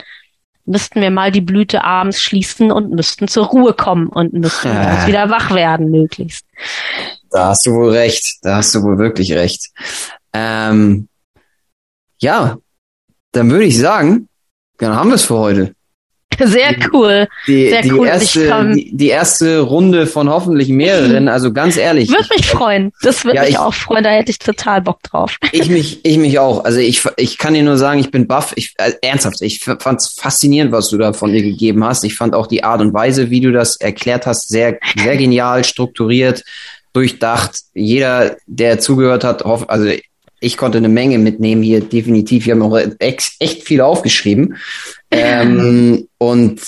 müssten 0.66 1.02
wir 1.02 1.12
mal 1.12 1.32
die 1.32 1.42
Blüte 1.42 1.84
abends 1.84 2.22
schließen 2.22 2.72
und 2.72 2.92
müssten 2.92 3.28
zur 3.28 3.48
Ruhe 3.48 3.74
kommen 3.74 4.08
und 4.08 4.34
müssten 4.34 4.70
äh. 4.70 5.08
wieder 5.08 5.30
wach 5.30 5.52
werden, 5.54 5.92
möglichst. 5.92 6.46
Da 7.32 7.50
hast 7.50 7.66
du 7.66 7.72
wohl 7.72 7.92
recht. 7.92 8.38
Da 8.42 8.58
hast 8.58 8.76
du 8.76 8.84
wohl 8.84 8.98
wirklich 8.98 9.32
recht. 9.34 9.70
Ähm, 10.34 11.08
ja, 12.20 12.58
dann 13.32 13.50
würde 13.50 13.66
ich 13.66 13.78
sagen, 13.78 14.28
dann 14.78 14.96
haben 14.96 15.10
wir 15.10 15.16
es 15.16 15.26
für 15.26 15.38
heute. 15.38 15.76
Sehr 16.48 16.76
cool. 16.92 17.28
Die, 17.48 17.70
Sehr 17.70 17.82
die, 17.82 17.92
cool. 17.92 18.08
Erste, 18.08 18.74
die, 18.76 18.92
die, 18.96 19.08
erste 19.08 19.60
Runde 19.60 20.08
von 20.08 20.30
hoffentlich 20.30 20.70
mehreren. 20.70 21.28
Also 21.28 21.52
ganz 21.54 21.78
ehrlich. 21.78 22.10
Würde 22.10 22.28
mich 22.36 22.46
freuen. 22.46 22.92
Das 23.02 23.24
würde 23.26 23.38
ja, 23.38 23.42
mich 23.44 23.52
ich, 23.52 23.58
auch 23.60 23.74
freuen. 23.74 24.04
Da 24.04 24.12
hätte 24.12 24.32
ich 24.32 24.40
total 24.40 24.82
Bock 24.82 25.02
drauf. 25.04 25.38
Ich 25.52 25.70
mich, 25.70 26.04
ich 26.04 26.18
mich 26.18 26.40
auch. 26.40 26.64
Also 26.64 26.80
ich, 26.80 27.04
ich 27.18 27.38
kann 27.38 27.54
dir 27.54 27.64
nur 27.64 27.78
sagen, 27.78 28.00
ich 28.00 28.12
bin 28.12 28.28
baff. 28.28 28.54
Ich, 28.56 28.74
äh, 28.78 28.94
ernsthaft, 29.02 29.42
ich 29.42 29.60
fand 29.60 30.00
es 30.00 30.10
faszinierend, 30.10 30.72
was 30.72 30.90
du 30.90 30.98
da 30.98 31.14
von 31.14 31.32
dir 31.32 31.42
gegeben 31.42 31.84
hast. 31.84 32.04
Ich 32.04 32.16
fand 32.16 32.34
auch 32.34 32.48
die 32.48 32.64
Art 32.64 32.82
und 32.82 32.94
Weise, 32.94 33.30
wie 33.30 33.42
du 33.42 33.52
das 33.52 33.76
erklärt 33.76 34.26
hast, 34.26 34.50
sehr, 34.50 34.80
sehr 34.98 35.18
genial, 35.18 35.64
strukturiert, 35.64 36.44
durchdacht. 36.94 37.60
Jeder, 37.74 38.38
der 38.48 38.80
zugehört 38.80 39.24
hat, 39.24 39.44
hoff, 39.44 39.70
also 39.70 39.90
ich 40.44 40.58
konnte 40.58 40.80
eine 40.80 40.90
Menge 40.90 41.20
mitnehmen 41.20 41.62
hier, 41.62 41.82
definitiv. 41.82 42.46
Wir 42.46 42.54
haben 42.54 42.64
auch 42.64 42.80
echt 43.00 43.64
viel 43.64 43.80
aufgeschrieben. 43.80 44.58
Ähm, 45.12 46.08
und 46.18 46.62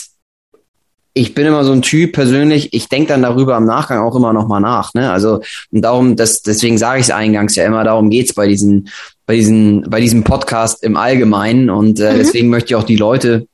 ich 1.13 1.35
bin 1.35 1.45
immer 1.45 1.63
so 1.63 1.71
ein 1.71 1.81
Typ 1.81 2.13
persönlich, 2.13 2.73
ich 2.73 2.89
denke 2.89 3.09
dann 3.09 3.21
darüber 3.21 3.55
im 3.57 3.65
Nachgang 3.65 4.03
auch 4.03 4.15
immer 4.15 4.33
noch 4.33 4.47
mal 4.47 4.59
nach. 4.59 4.93
Ne? 4.93 5.11
Also 5.11 5.41
und 5.71 5.81
darum, 5.81 6.15
das, 6.15 6.41
deswegen 6.41 6.77
sage 6.77 6.99
ich 6.99 7.05
es 7.05 7.11
eingangs 7.11 7.55
ja 7.55 7.65
immer, 7.65 7.83
darum 7.83 8.09
geht's 8.09 8.33
bei 8.33 8.47
diesen, 8.47 8.89
bei 9.25 9.35
diesen, 9.35 9.89
bei 9.89 10.01
diesem 10.01 10.23
Podcast 10.23 10.83
im 10.83 10.97
Allgemeinen. 10.97 11.69
Und 11.69 11.99
äh, 11.99 12.13
mhm. 12.13 12.17
deswegen 12.17 12.49
möchte 12.49 12.73
ich 12.73 12.75
auch 12.75 12.83
die 12.83 12.97
Leute 12.97 13.47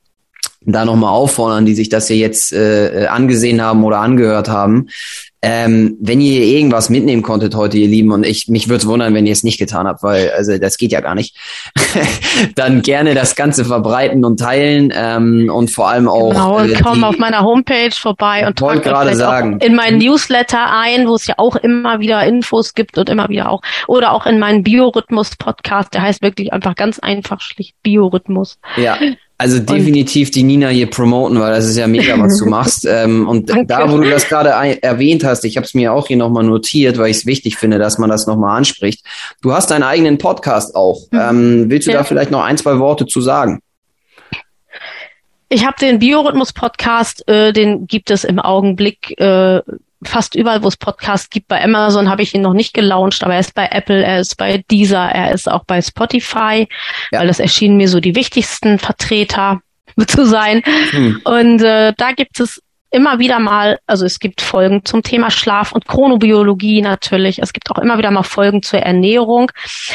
da 0.62 0.84
nochmal 0.84 1.10
auffordern, 1.10 1.66
die 1.66 1.74
sich 1.74 1.88
das 1.88 2.08
hier 2.08 2.16
jetzt 2.16 2.52
äh, 2.52 3.06
angesehen 3.08 3.60
haben 3.62 3.84
oder 3.84 3.98
angehört 3.98 4.48
haben, 4.48 4.88
ähm, 5.42 5.96
wenn 6.00 6.20
ihr 6.20 6.42
irgendwas 6.44 6.90
mitnehmen 6.90 7.22
konntet 7.22 7.54
heute, 7.54 7.78
ihr 7.78 7.88
Lieben, 7.88 8.12
und 8.12 8.26
ich 8.26 8.48
mich 8.48 8.68
würde 8.68 8.82
es 8.82 8.86
wundern, 8.86 9.14
wenn 9.14 9.26
ihr 9.26 9.32
es 9.32 9.42
nicht 9.42 9.58
getan 9.58 9.86
habt, 9.86 10.02
weil 10.02 10.30
also 10.30 10.58
das 10.58 10.76
geht 10.76 10.92
ja 10.92 11.00
gar 11.00 11.14
nicht, 11.14 11.36
dann 12.56 12.82
gerne 12.82 13.14
das 13.14 13.36
Ganze 13.36 13.64
verbreiten 13.64 14.24
und 14.24 14.38
teilen 14.38 14.92
ähm, 14.94 15.50
und 15.52 15.70
vor 15.70 15.88
allem 15.88 16.08
auch. 16.08 16.30
Genau, 16.30 16.58
und 16.58 16.72
äh, 16.72 16.82
komm 16.82 17.04
auf 17.04 17.16
meiner 17.16 17.42
Homepage 17.42 17.90
vorbei 17.90 18.46
und 18.46 18.58
tragt 18.58 18.82
gerade 18.82 19.14
sagen 19.14 19.58
in 19.60 19.74
meinen 19.74 19.98
Newsletter 19.98 20.66
ein, 20.70 21.08
wo 21.08 21.14
es 21.14 21.26
ja 21.26 21.34
auch 21.38 21.56
immer 21.56 22.00
wieder 22.00 22.22
Infos 22.24 22.74
gibt 22.74 22.98
und 22.98 23.08
immer 23.08 23.28
wieder 23.28 23.50
auch 23.50 23.62
oder 23.86 24.12
auch 24.12 24.26
in 24.26 24.38
meinen 24.38 24.62
Biorhythmus-Podcast, 24.62 25.94
der 25.94 26.02
heißt 26.02 26.22
wirklich 26.22 26.52
einfach 26.52 26.74
ganz 26.74 26.98
einfach 26.98 27.40
schlicht 27.40 27.74
Biorhythmus. 27.82 28.58
Ja. 28.76 28.98
Also 29.40 29.58
definitiv 29.58 30.28
und 30.28 30.34
die 30.34 30.42
Nina 30.42 30.68
hier 30.68 30.90
promoten, 30.90 31.40
weil 31.40 31.54
das 31.54 31.64
ist 31.64 31.78
ja 31.78 31.86
mega, 31.86 32.18
was 32.20 32.36
du 32.36 32.44
machst. 32.50 32.84
Ähm, 32.86 33.26
und 33.26 33.48
Danke. 33.48 33.64
da, 33.64 33.90
wo 33.90 33.96
du 33.96 34.10
das 34.10 34.28
gerade 34.28 34.50
erwähnt 34.50 35.24
hast, 35.24 35.46
ich 35.46 35.56
habe 35.56 35.64
es 35.64 35.72
mir 35.72 35.94
auch 35.94 36.08
hier 36.08 36.18
nochmal 36.18 36.44
notiert, 36.44 36.98
weil 36.98 37.10
ich 37.10 37.16
es 37.16 37.26
wichtig 37.26 37.56
finde, 37.56 37.78
dass 37.78 37.96
man 37.96 38.10
das 38.10 38.26
nochmal 38.26 38.58
anspricht. 38.58 39.02
Du 39.40 39.54
hast 39.54 39.70
deinen 39.70 39.82
eigenen 39.82 40.18
Podcast 40.18 40.74
auch. 40.74 41.06
Mhm. 41.10 41.18
Ähm, 41.18 41.70
willst 41.70 41.88
du 41.88 41.92
ja. 41.92 41.98
da 41.98 42.04
vielleicht 42.04 42.30
noch 42.30 42.44
ein, 42.44 42.58
zwei 42.58 42.78
Worte 42.78 43.06
zu 43.06 43.22
sagen? 43.22 43.62
Ich 45.48 45.64
habe 45.64 45.76
den 45.80 46.00
Biorhythmus-Podcast, 46.00 47.26
äh, 47.26 47.54
den 47.54 47.86
gibt 47.86 48.10
es 48.10 48.24
im 48.24 48.40
Augenblick 48.40 49.18
äh, 49.18 49.62
fast 50.02 50.34
überall, 50.34 50.62
wo 50.62 50.68
es 50.68 50.76
Podcasts 50.76 51.30
gibt. 51.30 51.48
Bei 51.48 51.62
Amazon 51.62 52.08
habe 52.08 52.22
ich 52.22 52.34
ihn 52.34 52.42
noch 52.42 52.54
nicht 52.54 52.74
gelauncht, 52.74 53.22
aber 53.22 53.34
er 53.34 53.40
ist 53.40 53.54
bei 53.54 53.68
Apple, 53.70 54.02
er 54.02 54.20
ist 54.20 54.36
bei 54.36 54.64
Deezer, 54.70 55.10
er 55.10 55.32
ist 55.32 55.50
auch 55.50 55.64
bei 55.64 55.82
Spotify, 55.82 56.68
ja. 57.12 57.20
weil 57.20 57.26
das 57.26 57.40
erschienen 57.40 57.76
mir 57.76 57.88
so 57.88 58.00
die 58.00 58.14
wichtigsten 58.14 58.78
Vertreter 58.78 59.60
zu 60.06 60.24
sein. 60.26 60.62
Hm. 60.90 61.20
Und 61.24 61.62
äh, 61.62 61.92
da 61.96 62.12
gibt 62.12 62.40
es 62.40 62.62
immer 62.90 63.18
wieder 63.18 63.38
mal, 63.38 63.78
also 63.86 64.04
es 64.04 64.18
gibt 64.18 64.40
Folgen 64.40 64.84
zum 64.84 65.02
Thema 65.02 65.30
Schlaf 65.30 65.72
und 65.72 65.86
Chronobiologie 65.86 66.82
natürlich. 66.82 67.40
Es 67.40 67.52
gibt 67.52 67.70
auch 67.70 67.78
immer 67.78 67.98
wieder 67.98 68.10
mal 68.10 68.22
Folgen 68.22 68.62
zur 68.62 68.80
Ernährung 68.80 69.52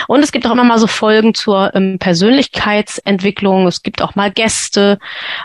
und 0.07 0.23
es 0.23 0.31
gibt 0.31 0.47
auch 0.47 0.51
immer 0.51 0.63
mal 0.63 0.79
so 0.79 0.87
Folgen 0.87 1.33
zur 1.33 1.75
ähm, 1.75 1.97
Persönlichkeitsentwicklung. 1.99 3.67
Es 3.67 3.83
gibt 3.83 4.01
auch 4.01 4.15
mal 4.15 4.31
Gäste 4.31 4.99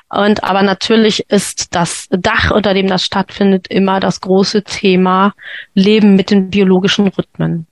und 0.08 0.44
aber 0.44 0.62
natürlich 0.62 1.28
ist 1.28 1.74
das 1.74 2.06
Dach, 2.10 2.50
unter 2.52 2.72
dem 2.72 2.86
das 2.86 3.04
stattfindet, 3.04 3.66
immer 3.68 4.00
das 4.00 4.20
große 4.20 4.62
Thema 4.62 5.34
Leben 5.74 6.14
mit 6.14 6.30
den 6.30 6.50
biologischen 6.50 7.08
Rhythmen. 7.08 7.66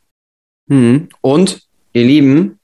Hm. 0.68 1.08
Und 1.20 1.62
ihr 1.92 2.04
Lieben, 2.04 2.58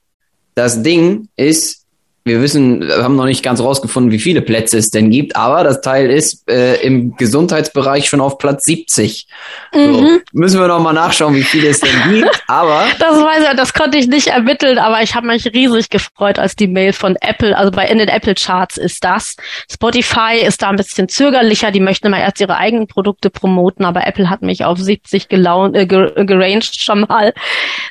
das 0.53 0.83
Ding 0.83 1.29
ist, 1.35 1.84
wir 2.27 2.41
wissen, 2.41 2.81
wir 2.81 3.03
haben 3.03 3.15
noch 3.15 3.25
nicht 3.25 3.43
ganz 3.43 3.59
rausgefunden, 3.59 4.11
wie 4.11 4.17
viele 4.17 4.41
Plätze 4.41 4.79
es 4.79 4.89
denn 4.89 5.11
gibt, 5.11 5.35
aber 5.35 5.63
das 5.63 5.81
Teil 5.81 6.09
ist 6.09 6.49
äh, 6.49 6.81
im 6.81 7.15
Gesundheitsbereich 7.15 8.09
schon 8.09 8.19
auf 8.19 8.39
Platz 8.39 8.63
70. 8.63 9.27
So, 9.71 9.79
mhm. 9.79 10.21
Müssen 10.33 10.59
wir 10.59 10.67
noch 10.67 10.79
mal 10.79 10.91
nachschauen, 10.91 11.35
wie 11.35 11.43
viele 11.43 11.67
es 11.67 11.81
denn 11.81 11.91
gibt, 12.09 12.43
aber... 12.47 12.85
Das 12.97 13.21
weiß 13.21 13.43
ich, 13.51 13.55
das 13.55 13.75
konnte 13.75 13.99
ich 13.99 14.07
nicht 14.07 14.27
ermitteln, 14.27 14.79
aber 14.79 15.03
ich 15.03 15.13
habe 15.13 15.27
mich 15.27 15.45
riesig 15.45 15.91
gefreut, 15.91 16.39
als 16.39 16.55
die 16.55 16.65
Mail 16.65 16.93
von 16.93 17.15
Apple, 17.21 17.55
also 17.55 17.69
bei 17.69 17.85
in 17.85 17.99
den 17.99 18.07
Apple 18.07 18.33
Charts 18.33 18.77
ist 18.77 19.03
das. 19.03 19.35
Spotify 19.71 20.37
ist 20.43 20.63
da 20.63 20.69
ein 20.69 20.77
bisschen 20.77 21.07
zögerlicher, 21.07 21.69
die 21.69 21.79
möchten 21.79 22.07
immer 22.07 22.19
erst 22.19 22.41
ihre 22.41 22.57
eigenen 22.57 22.87
Produkte 22.87 23.29
promoten, 23.29 23.85
aber 23.85 24.07
Apple 24.07 24.31
hat 24.31 24.41
mich 24.41 24.65
auf 24.65 24.79
70 24.79 25.29
gelaunt, 25.29 25.75
äh, 25.75 25.85
geranged 25.85 26.81
schon 26.81 27.01
mal. 27.01 27.35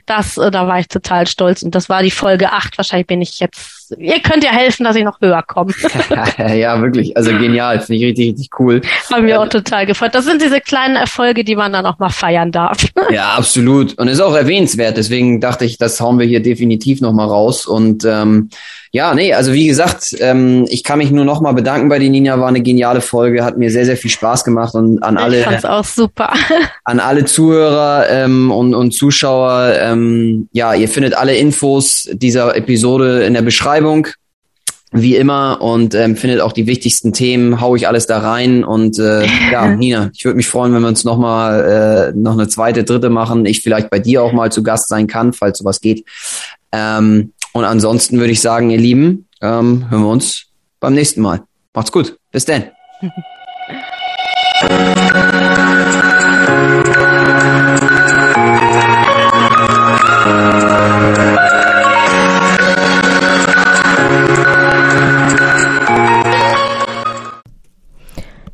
Das, 0.06 0.38
äh, 0.38 0.50
da 0.50 0.66
war 0.66 0.80
ich 0.80 0.88
total 0.88 1.28
stolz 1.28 1.62
und 1.62 1.72
das 1.76 1.88
war 1.88 2.02
die 2.02 2.10
Folge 2.10 2.50
8. 2.50 2.76
Wahrscheinlich 2.78 3.06
bin 3.06 3.22
ich 3.22 3.38
jetzt... 3.38 3.83
Ihr 3.98 4.20
könnt 4.20 4.44
ja 4.44 4.50
helfen, 4.50 4.84
dass 4.84 4.96
ich 4.96 5.04
noch 5.04 5.20
höher 5.20 5.42
komme. 5.42 5.72
ja, 6.38 6.80
wirklich. 6.80 7.16
Also 7.16 7.30
genial. 7.32 7.80
Finde 7.80 7.96
ich 7.96 8.04
richtig, 8.08 8.28
richtig 8.28 8.50
cool. 8.58 8.80
Haben 9.12 9.24
mir 9.24 9.40
auch 9.40 9.48
total 9.48 9.86
gefreut. 9.86 10.14
Das 10.14 10.24
sind 10.24 10.42
diese 10.42 10.60
kleinen 10.60 10.96
Erfolge, 10.96 11.44
die 11.44 11.56
man 11.56 11.72
dann 11.72 11.86
auch 11.86 11.98
mal 11.98 12.10
feiern 12.10 12.52
darf. 12.52 12.86
ja, 13.10 13.30
absolut. 13.30 13.98
Und 13.98 14.08
ist 14.08 14.20
auch 14.20 14.34
erwähnenswert. 14.34 14.96
Deswegen 14.96 15.40
dachte 15.40 15.64
ich, 15.64 15.78
das 15.78 16.00
hauen 16.00 16.18
wir 16.18 16.26
hier 16.26 16.42
definitiv 16.42 17.00
nochmal 17.00 17.28
raus. 17.28 17.66
Und 17.66 18.04
ähm, 18.04 18.50
ja, 18.94 19.12
nee, 19.12 19.34
also 19.34 19.52
wie 19.52 19.66
gesagt, 19.66 20.14
ähm, 20.20 20.66
ich 20.68 20.84
kann 20.84 20.98
mich 20.98 21.10
nur 21.10 21.24
nochmal 21.24 21.52
bedanken 21.52 21.89
bei 21.89 21.98
die 21.98 22.10
Nina, 22.10 22.39
war 22.39 22.47
eine 22.47 22.62
geniale 22.62 23.00
Folge, 23.00 23.44
hat 23.44 23.58
mir 23.58 23.68
sehr, 23.68 23.84
sehr 23.84 23.97
viel 23.97 24.12
Spaß 24.12 24.44
gemacht 24.44 24.76
und 24.76 25.02
an 25.02 25.16
alle, 25.16 25.40
ich 25.40 25.44
fand's 25.44 25.64
auch 25.64 25.84
super. 25.84 26.32
an 26.84 27.00
alle 27.00 27.24
Zuhörer 27.24 28.08
ähm, 28.08 28.52
und, 28.52 28.73
und 28.73 28.92
Zuschauer, 28.92 29.74
ähm, 29.81 30.48
ja, 30.52 30.74
ihr 30.74 30.89
findet 30.89 31.16
alle 31.16 31.34
Infos 31.34 32.08
dieser 32.12 32.56
Episode 32.56 33.24
in 33.24 33.34
der 33.34 33.42
Beschreibung 33.42 34.06
wie 34.92 35.16
immer 35.16 35.60
und 35.60 35.97
ähm, 35.97 36.16
findet 36.16 36.40
auch 36.40 36.52
die 36.52 36.68
wichtigsten 36.68 37.12
Themen, 37.12 37.60
hau 37.60 37.74
ich 37.74 37.89
alles 37.89 38.06
da 38.06 38.18
rein 38.20 38.62
und 38.62 39.00
äh, 39.00 39.26
ja, 39.50 39.66
Nina, 39.74 40.10
ich 40.14 40.24
würde 40.24 40.36
mich 40.36 40.47
freuen, 40.47 40.73
wenn 40.73 40.82
wir 40.82 40.89
uns 40.89 41.02
noch 41.02 41.18
mal 41.18 42.12
äh, 42.14 42.16
noch 42.16 42.34
eine 42.34 42.47
zweite, 42.47 42.84
dritte 42.84 43.10
machen, 43.10 43.44
ich 43.44 43.60
vielleicht 43.60 43.90
bei 43.90 43.98
dir 43.98 44.23
auch 44.23 44.32
mal 44.32 44.52
zu 44.52 44.62
Gast 44.62 44.89
sein 44.89 45.08
kann, 45.08 45.32
falls 45.32 45.58
sowas 45.58 45.81
geht. 45.81 46.05
Ähm, 46.70 47.32
und 47.55 47.65
ansonsten 47.65 48.18
würde 48.18 48.33
ich 48.33 48.41
sagen, 48.41 48.70
ihr 48.70 48.78
Lieben, 48.78 49.28
ähm, 49.41 49.89
hören 49.89 50.02
wir 50.02 50.08
uns 50.08 50.47
beim 50.81 50.94
nächsten 50.94 51.23
Mal. 51.23 51.42
Macht's 51.73 51.92
gut. 51.92 52.18
Bis 52.33 52.44
dann. 52.44 52.65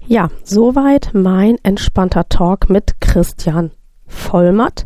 Ja, 0.07 0.29
soweit 0.45 1.11
mein 1.15 1.57
entspannter 1.63 2.29
Talk 2.29 2.69
mit 2.69 3.01
Christian 3.01 3.71
Vollmatt. 4.07 4.85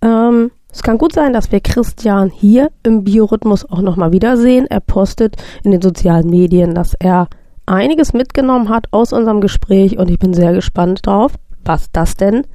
Ähm, 0.00 0.52
es 0.72 0.82
kann 0.82 0.98
gut 0.98 1.12
sein, 1.12 1.32
dass 1.32 1.52
wir 1.52 1.60
Christian 1.60 2.30
hier 2.30 2.70
im 2.82 3.04
Biorhythmus 3.04 3.68
auch 3.70 3.82
nochmal 3.82 4.12
wiedersehen. 4.12 4.66
Er 4.68 4.80
postet 4.80 5.36
in 5.62 5.70
den 5.70 5.82
sozialen 5.82 6.28
Medien, 6.30 6.74
dass 6.74 6.94
er 6.94 7.28
einiges 7.66 8.12
mitgenommen 8.14 8.70
hat 8.70 8.86
aus 8.90 9.12
unserem 9.12 9.40
Gespräch 9.40 9.98
und 9.98 10.10
ich 10.10 10.18
bin 10.18 10.32
sehr 10.34 10.52
gespannt 10.52 11.06
drauf, 11.06 11.34
was 11.64 11.90
das 11.92 12.16
denn 12.16 12.46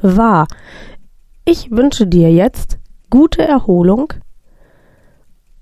war. 0.00 0.46
Ich 1.44 1.70
wünsche 1.70 2.06
dir 2.06 2.32
jetzt 2.32 2.78
gute 3.10 3.46
Erholung 3.46 4.12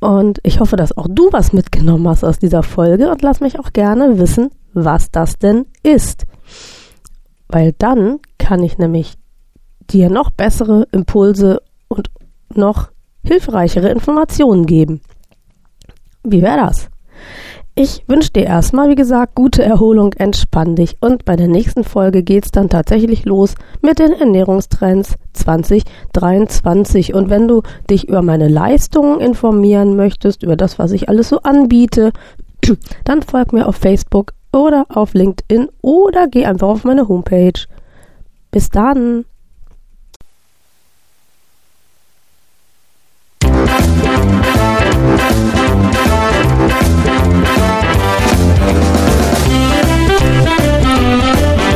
Und 0.04 0.38
ich 0.42 0.60
hoffe, 0.60 0.76
dass 0.76 0.96
auch 0.96 1.06
du 1.08 1.32
was 1.32 1.54
mitgenommen 1.54 2.06
hast 2.08 2.24
aus 2.24 2.38
dieser 2.38 2.62
Folge 2.62 3.10
und 3.10 3.22
lass 3.22 3.40
mich 3.40 3.58
auch 3.58 3.72
gerne 3.72 4.18
wissen, 4.18 4.50
was 4.74 5.10
das 5.10 5.38
denn 5.38 5.64
ist. 5.82 6.26
Weil 7.48 7.72
dann 7.78 8.18
kann 8.36 8.62
ich 8.62 8.76
nämlich 8.76 9.14
dir 9.88 10.10
noch 10.10 10.30
bessere 10.30 10.86
Impulse 10.92 11.62
noch 12.54 12.90
hilfreichere 13.24 13.90
Informationen 13.90 14.66
geben. 14.66 15.00
Wie 16.22 16.42
wäre 16.42 16.58
das? 16.58 16.88
Ich 17.76 18.04
wünsche 18.06 18.30
dir 18.30 18.44
erstmal, 18.44 18.88
wie 18.88 18.94
gesagt, 18.94 19.34
gute 19.34 19.64
Erholung, 19.64 20.12
entspann 20.12 20.76
dich 20.76 20.96
und 21.00 21.24
bei 21.24 21.34
der 21.34 21.48
nächsten 21.48 21.82
Folge 21.82 22.22
geht's 22.22 22.52
dann 22.52 22.68
tatsächlich 22.68 23.24
los 23.24 23.56
mit 23.82 23.98
den 23.98 24.12
Ernährungstrends 24.12 25.16
2023. 25.32 27.14
Und 27.14 27.30
wenn 27.30 27.48
du 27.48 27.62
dich 27.90 28.08
über 28.08 28.22
meine 28.22 28.46
Leistungen 28.46 29.20
informieren 29.20 29.96
möchtest, 29.96 30.44
über 30.44 30.54
das, 30.54 30.78
was 30.78 30.92
ich 30.92 31.08
alles 31.08 31.28
so 31.28 31.40
anbiete, 31.40 32.12
dann 33.04 33.22
folg 33.22 33.52
mir 33.52 33.66
auf 33.66 33.74
Facebook 33.74 34.34
oder 34.52 34.86
auf 34.88 35.14
LinkedIn 35.14 35.68
oder 35.82 36.28
geh 36.28 36.46
einfach 36.46 36.68
auf 36.68 36.84
meine 36.84 37.08
Homepage. 37.08 37.60
Bis 38.52 38.70
dann! 38.70 39.24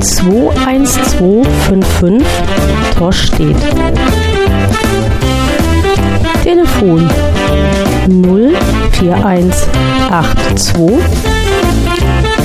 21255 0.00 2.24
Torstedt. 2.96 3.56
Telefon 6.42 7.06
04182 8.06 9.68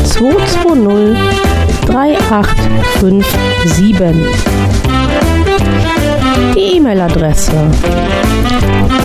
220 0.03 1.17
3857. 1.85 4.15
Die 6.55 6.77
E-Mail-Adresse 6.77 7.69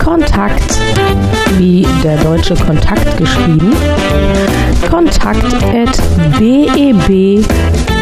Kontakt 0.03 0.79
wie 1.57 1.87
der 2.03 2.17
deutsche 2.17 2.55
Kontakt 2.55 3.17
geschrieben. 3.17 3.73
Kontakt 4.89 5.53